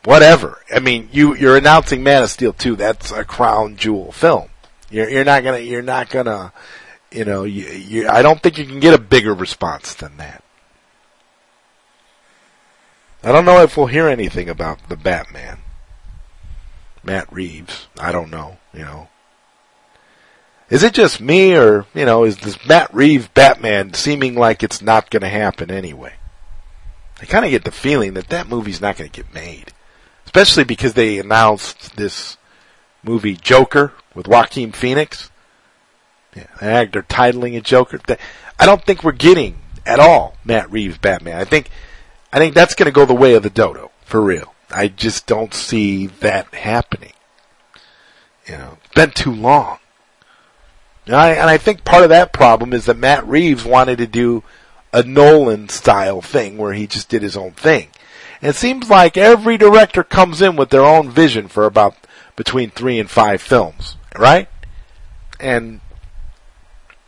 whatever. 0.04 0.60
I 0.72 0.80
mean, 0.80 1.08
you, 1.12 1.34
you're 1.34 1.56
announcing 1.56 2.02
Man 2.02 2.22
of 2.22 2.30
Steel 2.30 2.52
2, 2.52 2.76
that's 2.76 3.10
a 3.10 3.24
crown 3.24 3.76
jewel 3.76 4.12
film. 4.12 4.48
You're, 4.90 5.08
you're 5.08 5.24
not 5.24 5.42
gonna, 5.42 5.58
you're 5.58 5.82
not 5.82 6.10
gonna, 6.10 6.52
you 7.10 7.24
know, 7.24 7.44
you, 7.44 7.64
you, 7.66 8.08
I 8.08 8.22
don't 8.22 8.42
think 8.42 8.58
you 8.58 8.66
can 8.66 8.80
get 8.80 8.94
a 8.94 8.98
bigger 8.98 9.34
response 9.34 9.94
than 9.94 10.18
that. 10.18 10.44
I 13.24 13.30
don't 13.30 13.44
know 13.44 13.62
if 13.62 13.76
we'll 13.76 13.86
hear 13.86 14.08
anything 14.08 14.48
about 14.48 14.88
the 14.88 14.96
Batman. 14.96 15.58
Matt 17.04 17.32
Reeves. 17.32 17.88
I 17.98 18.12
don't 18.12 18.30
know, 18.30 18.58
you 18.72 18.80
know. 18.80 19.08
Is 20.70 20.82
it 20.82 20.94
just 20.94 21.20
me 21.20 21.54
or, 21.54 21.86
you 21.94 22.04
know, 22.04 22.24
is 22.24 22.38
this 22.38 22.66
Matt 22.66 22.92
Reeves 22.94 23.28
Batman 23.28 23.94
seeming 23.94 24.34
like 24.34 24.62
it's 24.62 24.80
not 24.80 25.10
gonna 25.10 25.28
happen 25.28 25.70
anyway? 25.70 26.14
I 27.20 27.26
kinda 27.26 27.50
get 27.50 27.64
the 27.64 27.70
feeling 27.70 28.14
that 28.14 28.28
that 28.30 28.48
movie's 28.48 28.80
not 28.80 28.96
gonna 28.96 29.08
get 29.08 29.34
made. 29.34 29.72
Especially 30.24 30.64
because 30.64 30.94
they 30.94 31.18
announced 31.18 31.96
this 31.96 32.38
movie 33.02 33.36
Joker 33.36 33.92
with 34.14 34.26
Joaquin 34.26 34.72
Phoenix. 34.72 35.30
Yeah, 36.34 36.84
they're 36.84 37.02
titling 37.02 37.54
it 37.54 37.64
Joker. 37.64 38.00
I 38.58 38.64
don't 38.64 38.84
think 38.84 39.04
we're 39.04 39.12
getting 39.12 39.58
at 39.84 40.00
all 40.00 40.36
Matt 40.44 40.70
Reeves 40.72 40.98
Batman. 40.98 41.36
I 41.36 41.44
think 41.44 41.68
I 42.32 42.38
think 42.38 42.54
that's 42.54 42.74
going 42.74 42.86
to 42.86 42.92
go 42.92 43.04
the 43.04 43.14
way 43.14 43.34
of 43.34 43.42
the 43.42 43.50
dodo 43.50 43.90
for 44.04 44.20
real. 44.20 44.54
I 44.70 44.88
just 44.88 45.26
don't 45.26 45.52
see 45.52 46.06
that 46.06 46.52
happening. 46.54 47.12
You 48.46 48.58
know, 48.58 48.78
it's 48.82 48.94
been 48.94 49.10
too 49.10 49.32
long. 49.32 49.78
And 51.06 51.14
I, 51.14 51.30
and 51.30 51.50
I 51.50 51.58
think 51.58 51.84
part 51.84 52.04
of 52.04 52.08
that 52.08 52.32
problem 52.32 52.72
is 52.72 52.86
that 52.86 52.96
Matt 52.96 53.26
Reeves 53.26 53.64
wanted 53.64 53.98
to 53.98 54.06
do 54.06 54.42
a 54.92 55.02
Nolan 55.02 55.68
style 55.68 56.20
thing 56.20 56.58
where 56.58 56.72
he 56.72 56.86
just 56.86 57.08
did 57.08 57.22
his 57.22 57.36
own 57.36 57.52
thing. 57.52 57.88
And 58.40 58.50
it 58.50 58.56
seems 58.56 58.88
like 58.88 59.16
every 59.16 59.56
director 59.56 60.02
comes 60.02 60.42
in 60.42 60.56
with 60.56 60.70
their 60.70 60.84
own 60.84 61.10
vision 61.10 61.48
for 61.48 61.64
about 61.64 61.96
between 62.36 62.70
three 62.70 62.98
and 62.98 63.10
five 63.10 63.42
films, 63.42 63.96
right? 64.18 64.48
And, 65.38 65.80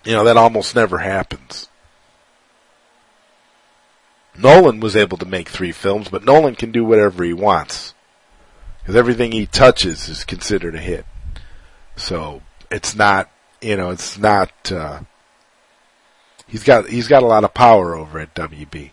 you 0.04 0.12
know, 0.12 0.24
that 0.24 0.36
almost 0.36 0.74
never 0.74 0.98
happens. 0.98 1.68
Nolan 4.36 4.80
was 4.80 4.96
able 4.96 5.16
to 5.18 5.26
make 5.26 5.48
three 5.48 5.72
films, 5.72 6.08
but 6.08 6.24
Nolan 6.24 6.54
can 6.54 6.72
do 6.72 6.84
whatever 6.84 7.24
he 7.24 7.32
wants. 7.32 7.94
Because 8.80 8.96
everything 8.96 9.32
he 9.32 9.46
touches 9.46 10.08
is 10.08 10.24
considered 10.24 10.74
a 10.74 10.80
hit. 10.80 11.06
So, 11.96 12.42
it's 12.70 12.94
not, 12.94 13.30
you 13.62 13.76
know, 13.76 13.90
it's 13.90 14.18
not, 14.18 14.50
uh, 14.70 15.00
he's 16.46 16.64
got, 16.64 16.88
he's 16.88 17.08
got 17.08 17.22
a 17.22 17.26
lot 17.26 17.44
of 17.44 17.54
power 17.54 17.94
over 17.94 18.18
at 18.18 18.34
WB. 18.34 18.90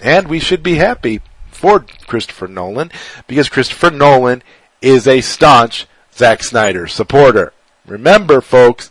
And 0.00 0.28
we 0.28 0.38
should 0.38 0.62
be 0.62 0.74
happy 0.74 1.22
for 1.50 1.80
Christopher 2.06 2.46
Nolan, 2.46 2.90
because 3.26 3.48
Christopher 3.48 3.90
Nolan 3.90 4.42
is 4.82 5.08
a 5.08 5.22
staunch 5.22 5.86
Zack 6.14 6.42
Snyder 6.42 6.86
supporter. 6.86 7.52
Remember 7.86 8.40
folks, 8.40 8.90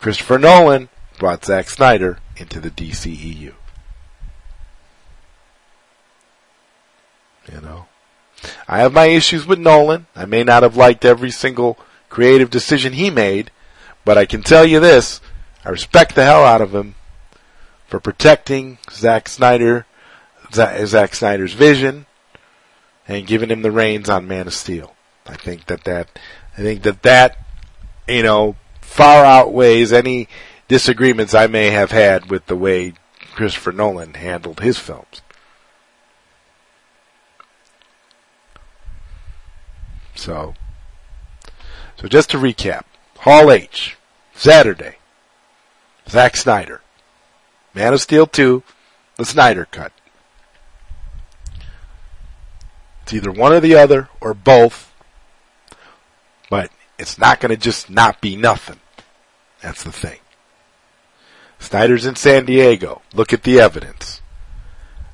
Christopher 0.00 0.38
Nolan 0.38 0.88
brought 1.22 1.44
Zack 1.44 1.70
Snyder 1.70 2.18
into 2.36 2.58
the 2.58 2.68
DCEU. 2.68 3.52
You 7.52 7.60
know, 7.60 7.86
I 8.66 8.80
have 8.80 8.92
my 8.92 9.04
issues 9.04 9.46
with 9.46 9.60
Nolan. 9.60 10.06
I 10.16 10.24
may 10.24 10.42
not 10.42 10.64
have 10.64 10.76
liked 10.76 11.04
every 11.04 11.30
single 11.30 11.78
creative 12.08 12.50
decision 12.50 12.94
he 12.94 13.08
made, 13.08 13.52
but 14.04 14.18
I 14.18 14.26
can 14.26 14.42
tell 14.42 14.66
you 14.66 14.80
this, 14.80 15.20
I 15.64 15.68
respect 15.68 16.16
the 16.16 16.24
hell 16.24 16.44
out 16.44 16.60
of 16.60 16.74
him 16.74 16.96
for 17.86 18.00
protecting 18.00 18.78
Zack 18.90 19.28
Snyder, 19.28 19.86
Zack 20.52 21.14
Snyder's 21.14 21.52
vision 21.52 22.06
and 23.06 23.28
giving 23.28 23.52
him 23.52 23.62
the 23.62 23.70
reins 23.70 24.10
on 24.10 24.26
Man 24.26 24.48
of 24.48 24.54
Steel. 24.54 24.96
I 25.28 25.36
think 25.36 25.66
that 25.66 25.84
that, 25.84 26.18
I 26.58 26.62
think 26.62 26.82
that 26.82 27.04
that, 27.04 27.38
you 28.08 28.24
know, 28.24 28.56
far 28.80 29.24
outweighs 29.24 29.92
any 29.92 30.26
disagreements 30.68 31.34
I 31.34 31.46
may 31.46 31.70
have 31.70 31.90
had 31.90 32.30
with 32.30 32.46
the 32.46 32.56
way 32.56 32.94
Christopher 33.34 33.72
Nolan 33.72 34.14
handled 34.14 34.60
his 34.60 34.78
films. 34.78 35.22
So, 40.14 40.54
so 41.96 42.08
just 42.08 42.30
to 42.30 42.38
recap, 42.38 42.84
Hall 43.18 43.50
H, 43.50 43.96
Saturday, 44.34 44.96
Zack 46.08 46.36
Snyder, 46.36 46.80
Man 47.74 47.92
of 47.92 48.00
Steel 48.00 48.26
2, 48.26 48.62
the 49.16 49.24
Snyder 49.24 49.66
Cut. 49.70 49.92
It's 53.02 53.12
either 53.12 53.32
one 53.32 53.52
or 53.52 53.60
the 53.60 53.74
other, 53.74 54.08
or 54.20 54.34
both, 54.34 54.92
but 56.48 56.70
it's 56.98 57.18
not 57.18 57.40
gonna 57.40 57.56
just 57.56 57.90
not 57.90 58.20
be 58.20 58.36
nothing. 58.36 58.80
That's 59.60 59.82
the 59.82 59.92
thing. 59.92 60.18
Snyder's 61.62 62.04
in 62.04 62.16
San 62.16 62.44
Diego. 62.44 63.02
Look 63.14 63.32
at 63.32 63.44
the 63.44 63.60
evidence. 63.60 64.20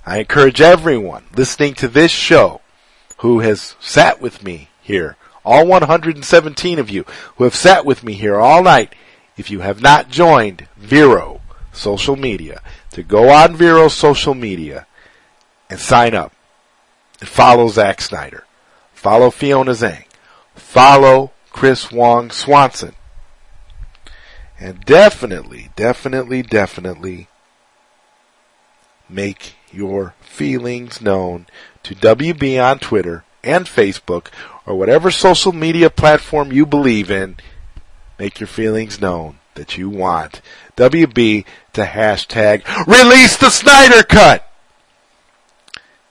I 0.06 0.18
encourage 0.18 0.60
everyone 0.60 1.24
listening 1.36 1.74
to 1.74 1.88
this 1.88 2.10
show 2.10 2.62
who 3.18 3.40
has 3.40 3.76
sat 3.78 4.20
with 4.20 4.42
me 4.42 4.70
here, 4.80 5.16
all 5.44 5.66
117 5.66 6.78
of 6.78 6.88
you 6.88 7.04
who 7.36 7.44
have 7.44 7.54
sat 7.54 7.84
with 7.84 8.02
me 8.02 8.14
here 8.14 8.36
all 8.36 8.62
night, 8.62 8.94
if 9.36 9.50
you 9.50 9.60
have 9.60 9.82
not 9.82 10.08
joined 10.08 10.66
Vero 10.76 11.42
social 11.72 12.16
media, 12.16 12.62
to 12.92 13.02
go 13.02 13.28
on 13.28 13.54
Vero 13.54 13.88
social 13.88 14.34
media 14.34 14.86
and 15.68 15.78
sign 15.78 16.14
up 16.14 16.32
and 17.20 17.28
follow 17.28 17.68
Zack 17.68 18.00
Snyder. 18.00 18.44
Follow 18.94 19.30
Fiona 19.30 19.72
Zhang. 19.72 20.04
Follow 20.54 21.32
Chris 21.50 21.92
Wong 21.92 22.30
Swanson. 22.30 22.94
And 24.60 24.84
definitely, 24.84 25.70
definitely, 25.76 26.42
definitely 26.42 27.28
make 29.08 29.54
your 29.72 30.14
feelings 30.20 31.00
known 31.00 31.46
to 31.84 31.94
WB 31.94 32.62
on 32.62 32.78
Twitter 32.78 33.24
and 33.44 33.66
Facebook 33.66 34.28
or 34.66 34.76
whatever 34.76 35.10
social 35.10 35.52
media 35.52 35.88
platform 35.90 36.52
you 36.52 36.66
believe 36.66 37.10
in. 37.10 37.36
Make 38.18 38.40
your 38.40 38.48
feelings 38.48 39.00
known 39.00 39.38
that 39.54 39.78
you 39.78 39.88
want 39.88 40.40
WB 40.76 41.44
to 41.72 41.82
hashtag 41.84 42.64
release 42.86 43.36
the 43.36 43.50
Snyder 43.50 44.02
cut. 44.02 44.44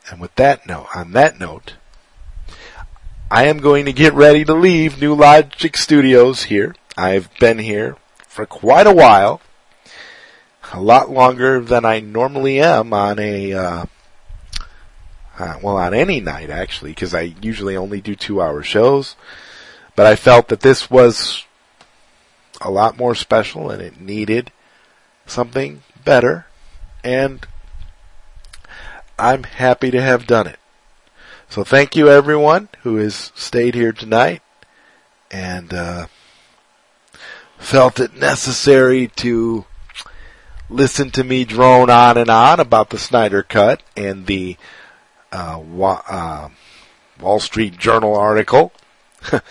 And 0.09 0.21
with 0.21 0.33
that 0.35 0.65
note, 0.65 0.87
on 0.95 1.11
that 1.11 1.37
note, 1.37 1.75
I 3.29 3.45
am 3.47 3.57
going 3.57 3.85
to 3.85 3.93
get 3.93 4.13
ready 4.13 4.45
to 4.45 4.53
leave 4.53 5.01
New 5.01 5.13
Logic 5.13 5.75
Studios 5.75 6.43
here. 6.43 6.75
I've 6.97 7.29
been 7.39 7.59
here 7.59 7.97
for 8.37 8.45
quite 8.45 8.85
a 8.85 8.93
while, 8.93 9.41
a 10.71 10.79
lot 10.79 11.09
longer 11.09 11.59
than 11.59 11.83
I 11.83 11.99
normally 12.01 12.61
am 12.61 12.93
on 12.93 13.17
a, 13.17 13.51
uh, 13.51 13.85
uh, 15.39 15.59
well, 15.63 15.77
on 15.77 15.95
any 15.95 16.19
night 16.19 16.51
actually, 16.51 16.91
because 16.91 17.15
I 17.15 17.33
usually 17.41 17.75
only 17.75 17.99
do 17.99 18.13
two 18.13 18.39
hour 18.39 18.61
shows. 18.61 19.15
But 19.95 20.05
I 20.05 20.15
felt 20.15 20.49
that 20.49 20.59
this 20.59 20.87
was 20.87 21.45
a 22.61 22.69
lot 22.69 22.95
more 22.95 23.15
special 23.15 23.71
and 23.71 23.81
it 23.81 23.99
needed 23.99 24.51
something 25.25 25.81
better. 26.05 26.45
And 27.03 27.43
I'm 29.17 29.43
happy 29.45 29.89
to 29.89 29.99
have 29.99 30.27
done 30.27 30.45
it. 30.45 30.59
So 31.49 31.63
thank 31.63 31.95
you 31.95 32.07
everyone 32.07 32.69
who 32.83 32.97
has 32.97 33.31
stayed 33.33 33.73
here 33.73 33.93
tonight. 33.93 34.43
And, 35.31 35.73
uh, 35.73 36.05
felt 37.57 37.99
it 37.99 38.15
necessary 38.15 39.07
to 39.07 39.65
listen 40.69 41.09
to 41.11 41.23
me 41.23 41.45
drone 41.45 41.89
on 41.89 42.17
and 42.17 42.29
on 42.29 42.59
about 42.59 42.89
the 42.89 42.97
Snyder 42.97 43.43
Cut 43.43 43.83
and 43.95 44.25
the 44.25 44.57
uh, 45.31 45.61
wa- 45.63 46.03
uh, 46.07 46.49
Wall 47.19 47.39
Street 47.39 47.77
Journal 47.77 48.15
article. 48.15 48.71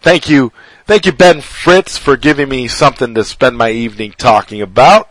thank 0.00 0.28
you, 0.28 0.52
thank 0.84 1.06
you, 1.06 1.12
Ben 1.12 1.40
Fritz, 1.40 1.98
for 1.98 2.16
giving 2.16 2.48
me 2.48 2.68
something 2.68 3.14
to 3.14 3.24
spend 3.24 3.56
my 3.58 3.70
evening 3.70 4.14
talking 4.16 4.62
about. 4.62 5.08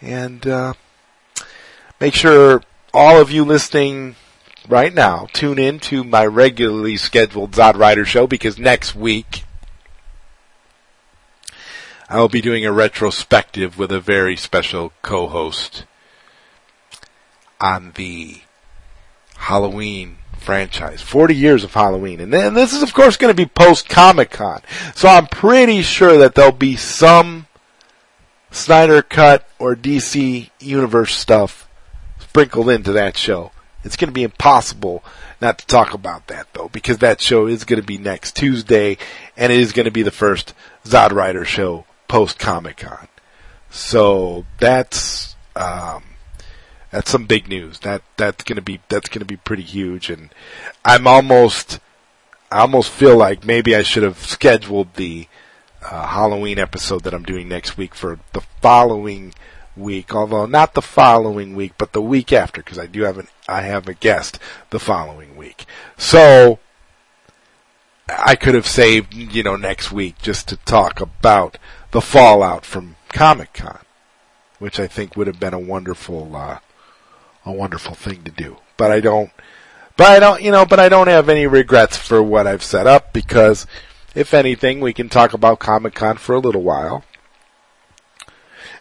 And 0.00 0.44
uh, 0.46 0.74
make 2.00 2.14
sure 2.14 2.62
all 2.92 3.20
of 3.20 3.30
you 3.30 3.44
listening 3.44 4.16
right 4.68 4.92
now 4.92 5.28
tune 5.32 5.58
in 5.58 5.78
to 5.78 6.04
my 6.04 6.26
regularly 6.26 6.96
scheduled 6.96 7.52
Zod 7.52 7.76
Writer 7.76 8.04
show 8.04 8.26
because 8.26 8.58
next 8.58 8.94
week 8.94 9.44
I 12.12 12.20
will 12.20 12.28
be 12.28 12.42
doing 12.42 12.66
a 12.66 12.72
retrospective 12.72 13.78
with 13.78 13.90
a 13.90 13.98
very 13.98 14.36
special 14.36 14.92
co-host 15.00 15.86
on 17.58 17.92
the 17.94 18.42
Halloween 19.36 20.18
franchise. 20.36 21.00
40 21.00 21.34
years 21.34 21.64
of 21.64 21.72
Halloween. 21.72 22.20
And 22.20 22.30
then 22.30 22.52
this 22.52 22.74
is 22.74 22.82
of 22.82 22.92
course 22.92 23.16
going 23.16 23.34
to 23.34 23.42
be 23.42 23.48
post 23.48 23.88
Comic 23.88 24.30
Con. 24.30 24.60
So 24.94 25.08
I'm 25.08 25.26
pretty 25.26 25.80
sure 25.80 26.18
that 26.18 26.34
there'll 26.34 26.52
be 26.52 26.76
some 26.76 27.46
Snyder 28.50 29.00
Cut 29.00 29.48
or 29.58 29.74
DC 29.74 30.50
Universe 30.60 31.14
stuff 31.14 31.66
sprinkled 32.18 32.68
into 32.68 32.92
that 32.92 33.16
show. 33.16 33.52
It's 33.84 33.96
going 33.96 34.10
to 34.10 34.12
be 34.12 34.24
impossible 34.24 35.02
not 35.40 35.56
to 35.60 35.66
talk 35.66 35.94
about 35.94 36.26
that 36.26 36.48
though, 36.52 36.68
because 36.68 36.98
that 36.98 37.22
show 37.22 37.46
is 37.46 37.64
going 37.64 37.80
to 37.80 37.86
be 37.86 37.96
next 37.96 38.36
Tuesday, 38.36 38.98
and 39.34 39.50
it 39.50 39.58
is 39.58 39.72
going 39.72 39.86
to 39.86 39.90
be 39.90 40.02
the 40.02 40.10
first 40.10 40.52
Zod 40.84 41.12
Writer 41.12 41.46
show 41.46 41.86
post 42.12 42.38
Comic 42.38 42.76
Con. 42.76 43.08
So 43.70 44.44
that's 44.58 45.34
um, 45.56 46.02
that's 46.90 47.10
some 47.10 47.24
big 47.24 47.48
news. 47.48 47.78
That 47.78 48.02
that's 48.18 48.44
to 48.44 48.60
be 48.60 48.80
that's 48.90 49.08
to 49.08 49.24
be 49.24 49.38
pretty 49.38 49.62
huge, 49.62 50.10
and 50.10 50.28
I'm 50.84 51.06
almost 51.06 51.80
I 52.50 52.58
almost 52.58 52.90
feel 52.90 53.16
like 53.16 53.46
maybe 53.46 53.74
I 53.74 53.80
should 53.80 54.02
have 54.02 54.18
scheduled 54.18 54.92
the 54.94 55.26
uh, 55.82 56.06
Halloween 56.06 56.58
episode 56.58 57.04
that 57.04 57.14
I'm 57.14 57.22
doing 57.22 57.48
next 57.48 57.78
week 57.78 57.94
for 57.94 58.20
the 58.34 58.42
following 58.60 59.32
week, 59.74 60.14
although 60.14 60.44
not 60.44 60.74
the 60.74 60.82
following 60.82 61.56
week, 61.56 61.72
but 61.78 61.94
the 61.94 62.02
week 62.02 62.30
after, 62.30 62.62
because 62.62 62.78
I 62.78 62.84
do 62.84 63.04
have 63.04 63.16
an 63.16 63.28
I 63.48 63.62
have 63.62 63.88
a 63.88 63.94
guest 63.94 64.38
the 64.68 64.78
following 64.78 65.34
week. 65.34 65.64
So 65.96 66.58
I 68.06 68.34
could 68.34 68.54
have 68.54 68.66
saved 68.66 69.14
you 69.14 69.42
know 69.42 69.56
next 69.56 69.92
week 69.92 70.20
just 70.20 70.46
to 70.48 70.56
talk 70.58 71.00
about 71.00 71.56
the 71.92 72.00
fallout 72.00 72.66
from 72.66 72.96
Comic 73.10 73.52
Con, 73.54 73.78
which 74.58 74.80
I 74.80 74.86
think 74.86 75.16
would 75.16 75.26
have 75.28 75.38
been 75.38 75.54
a 75.54 75.58
wonderful 75.58 76.34
uh, 76.34 76.58
a 77.44 77.52
wonderful 77.52 77.94
thing 77.94 78.24
to 78.24 78.30
do. 78.30 78.56
But 78.76 78.90
I 78.90 79.00
don't. 79.00 79.30
But 79.96 80.06
I 80.06 80.20
don't, 80.20 80.42
you 80.42 80.50
know, 80.50 80.64
but 80.64 80.80
I 80.80 80.88
don't 80.88 81.08
have 81.08 81.28
any 81.28 81.46
regrets 81.46 81.96
for 81.96 82.22
what 82.22 82.46
I've 82.46 82.62
set 82.62 82.86
up 82.86 83.12
because, 83.12 83.66
if 84.14 84.32
anything, 84.32 84.80
we 84.80 84.94
can 84.94 85.10
talk 85.10 85.34
about 85.34 85.58
Comic 85.58 85.94
Con 85.94 86.16
for 86.16 86.34
a 86.34 86.40
little 86.40 86.62
while. 86.62 87.04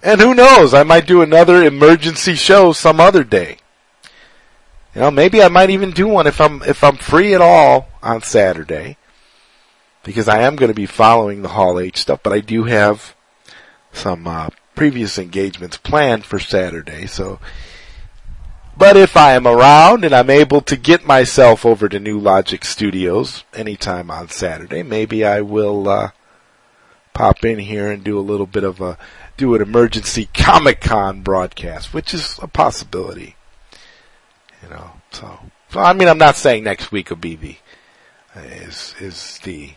And 0.01 0.21
who 0.21 0.33
knows? 0.33 0.73
I 0.73 0.83
might 0.83 1.05
do 1.05 1.21
another 1.21 1.63
emergency 1.63 2.35
show 2.35 2.71
some 2.71 2.99
other 2.99 3.25
day. 3.25 3.57
You 4.95 5.01
know, 5.01 5.11
maybe 5.11 5.43
I 5.43 5.49
might 5.49 5.69
even 5.69 5.91
do 5.91 6.07
one 6.07 6.27
if 6.27 6.41
I'm 6.41 6.63
if 6.63 6.83
I'm 6.83 6.97
free 6.97 7.33
at 7.33 7.41
all 7.41 7.87
on 8.01 8.21
Saturday, 8.21 8.97
because 10.03 10.27
I 10.27 10.41
am 10.41 10.55
going 10.55 10.71
to 10.71 10.75
be 10.75 10.85
following 10.85 11.41
the 11.41 11.49
Hall 11.49 11.79
H 11.79 11.97
stuff. 11.97 12.21
But 12.23 12.33
I 12.33 12.39
do 12.39 12.63
have 12.63 13.15
some 13.93 14.27
uh, 14.27 14.49
previous 14.75 15.17
engagements 15.17 15.77
planned 15.77 16.25
for 16.25 16.39
Saturday. 16.39 17.05
So, 17.05 17.39
but 18.77 18.97
if 18.97 19.15
I 19.15 19.33
am 19.33 19.47
around 19.47 20.03
and 20.05 20.13
I'm 20.13 20.29
able 20.29 20.61
to 20.61 20.75
get 20.75 21.05
myself 21.05 21.65
over 21.65 21.87
to 21.89 21.99
New 21.99 22.19
Logic 22.19 22.63
Studios 22.65 23.43
anytime 23.53 24.09
on 24.09 24.29
Saturday, 24.29 24.83
maybe 24.83 25.25
I 25.25 25.41
will 25.41 25.87
uh, 25.87 26.11
pop 27.13 27.43
in 27.45 27.59
here 27.59 27.91
and 27.91 28.03
do 28.03 28.17
a 28.17 28.21
little 28.21 28.47
bit 28.47 28.63
of 28.63 28.81
a 28.81 28.97
do 29.37 29.53
an 29.55 29.61
emergency 29.61 30.29
Comic 30.33 30.81
Con 30.81 31.21
broadcast, 31.21 31.93
which 31.93 32.13
is 32.13 32.39
a 32.41 32.47
possibility. 32.47 33.35
You 34.63 34.69
know, 34.69 34.91
so 35.11 35.39
so 35.69 35.79
I 35.79 35.93
mean, 35.93 36.07
I'm 36.07 36.17
not 36.17 36.35
saying 36.35 36.63
next 36.63 36.91
week 36.91 37.09
will 37.09 37.17
be 37.17 37.35
the 37.35 37.57
is 38.35 38.95
is 38.99 39.39
the 39.43 39.71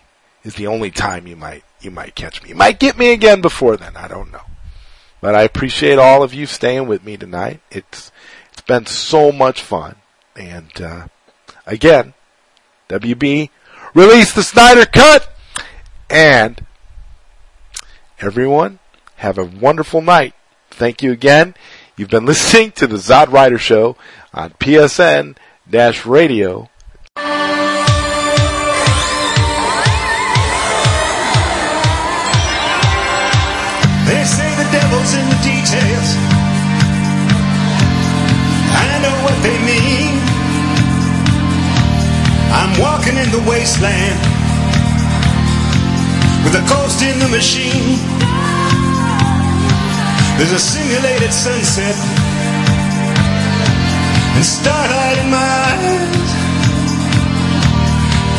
is 0.44 0.55
the 0.55 0.66
only 0.66 0.90
time 0.90 1.26
you 1.26 1.36
might 1.36 1.64
you 1.81 1.90
might 1.90 2.14
catch 2.14 2.42
me. 2.42 2.50
You 2.50 2.55
might 2.55 2.78
get 2.78 2.98
me 2.98 3.12
again 3.12 3.40
before 3.40 3.76
then. 3.76 3.97
I 3.97 4.08
don't 4.08 4.31
know, 4.31 4.42
but 5.20 5.34
I 5.34 5.42
appreciate 5.42 5.98
all 5.98 6.23
of 6.23 6.32
you 6.32 6.47
staying 6.47 6.86
with 6.86 7.05
me 7.05 7.16
tonight. 7.16 7.60
It's 7.70 8.12
it's 8.52 8.60
been 8.60 8.86
so 8.86 9.32
much 9.32 9.62
fun, 9.62 9.97
and 10.36 10.70
uh, 10.81 11.08
again, 11.66 12.14
WB 12.89 13.50
release 13.94 14.32
the 14.32 14.42
Snyder 14.42 14.86
Cut, 14.86 15.28
and 16.08 16.64
everyone 18.20 18.78
have 19.16 19.39
a 19.39 19.44
wonderful 19.44 20.02
night. 20.02 20.34
Thank 20.70 21.02
you 21.02 21.12
again. 21.12 21.55
You've 21.97 22.10
been 22.10 22.26
listening 22.26 22.73
to 22.73 22.86
the 22.86 22.97
Zod 22.97 23.32
Writer 23.32 23.58
Show 23.58 23.97
on 24.32 24.50
PSN 24.50 25.36
details. 35.75 36.11
I 38.86 38.99
know 39.03 39.17
what 39.27 39.36
they 39.43 39.57
mean. 39.67 40.12
I'm 42.55 42.73
walking 42.78 43.17
in 43.17 43.31
the 43.31 43.43
wasteland 43.49 44.19
with 46.44 46.55
a 46.55 46.65
ghost 46.69 47.03
in 47.03 47.19
the 47.19 47.28
machine. 47.28 47.99
There's 50.39 50.53
a 50.53 50.59
simulated 50.59 51.33
sunset 51.33 51.97
and 54.35 54.44
starlight 54.44 55.19
in 55.19 55.31
my 55.31 55.51
eyes. 55.70 56.31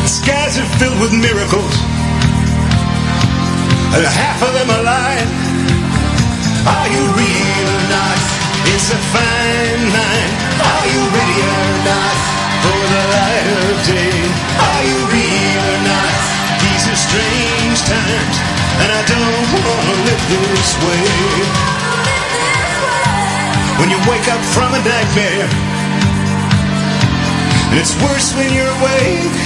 The 0.02 0.08
skies 0.08 0.58
are 0.58 0.70
filled 0.78 1.00
with 1.00 1.12
miracles, 1.12 1.74
and 3.94 4.04
half 4.04 4.42
of 4.42 4.52
them 4.54 4.70
are 4.70 4.82
lying. 4.84 5.55
Are 6.66 6.88
you 6.90 7.04
real 7.14 7.68
or 7.78 7.84
not? 7.86 8.18
It's 8.74 8.90
a 8.90 8.98
fine 9.14 9.82
line. 9.94 10.32
Are 10.58 10.86
you 10.90 11.02
ready 11.14 11.38
or 11.46 11.70
not 11.86 12.16
for 12.62 12.80
the 12.90 13.02
light 13.14 13.46
of 13.54 13.74
day? 13.86 14.18
Are 14.58 14.82
you 14.82 14.98
real 15.14 15.62
or 15.62 15.80
not? 15.86 16.14
These 16.66 16.84
are 16.90 16.98
strange 16.98 17.78
times, 17.86 18.36
and 18.82 18.88
I 18.90 19.02
don't 19.06 19.46
want 19.62 19.84
to 19.86 19.96
live 20.10 20.22
this 20.26 20.70
way. 20.82 21.06
When 23.78 23.88
you 23.90 24.00
wake 24.10 24.26
up 24.26 24.42
from 24.50 24.74
a 24.74 24.80
nightmare, 24.82 25.46
and 27.70 27.78
it's 27.78 27.94
worse 28.02 28.34
when 28.34 28.50
you're 28.52 28.74
awake. 28.82 29.38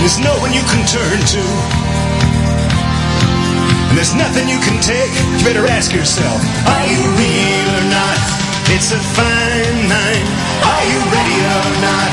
There's 0.00 0.18
no 0.18 0.34
one 0.42 0.52
you 0.52 0.64
can 0.68 0.84
turn 0.84 1.20
to. 1.20 2.11
There's 4.02 4.18
nothing 4.18 4.48
you 4.48 4.58
can 4.58 4.82
take. 4.82 5.14
You 5.14 5.46
better 5.46 5.62
ask 5.70 5.94
yourself, 5.94 6.42
are 6.66 6.86
you 6.90 6.98
real 7.22 7.68
or 7.70 7.86
not? 7.86 8.18
It's 8.74 8.90
a 8.90 8.98
fine 8.98 9.78
line. 9.86 10.26
Are 10.66 10.84
you 10.90 10.98
ready 11.06 11.38
or 11.38 11.70
not? 11.78 12.10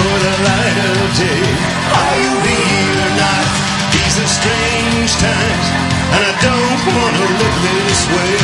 For 0.00 0.16
the 0.16 0.32
light 0.48 0.78
of 0.80 0.96
day. 1.12 1.44
Are 1.92 2.16
you 2.24 2.32
real 2.40 2.96
or 3.04 3.12
not? 3.20 3.44
These 3.92 4.16
are 4.16 4.30
strange 4.32 5.12
times, 5.20 5.66
and 6.16 6.24
I 6.24 6.32
don't 6.40 6.82
want 7.04 7.14
to 7.20 7.26
live 7.28 7.56
this 7.84 8.00
way. 8.16 8.35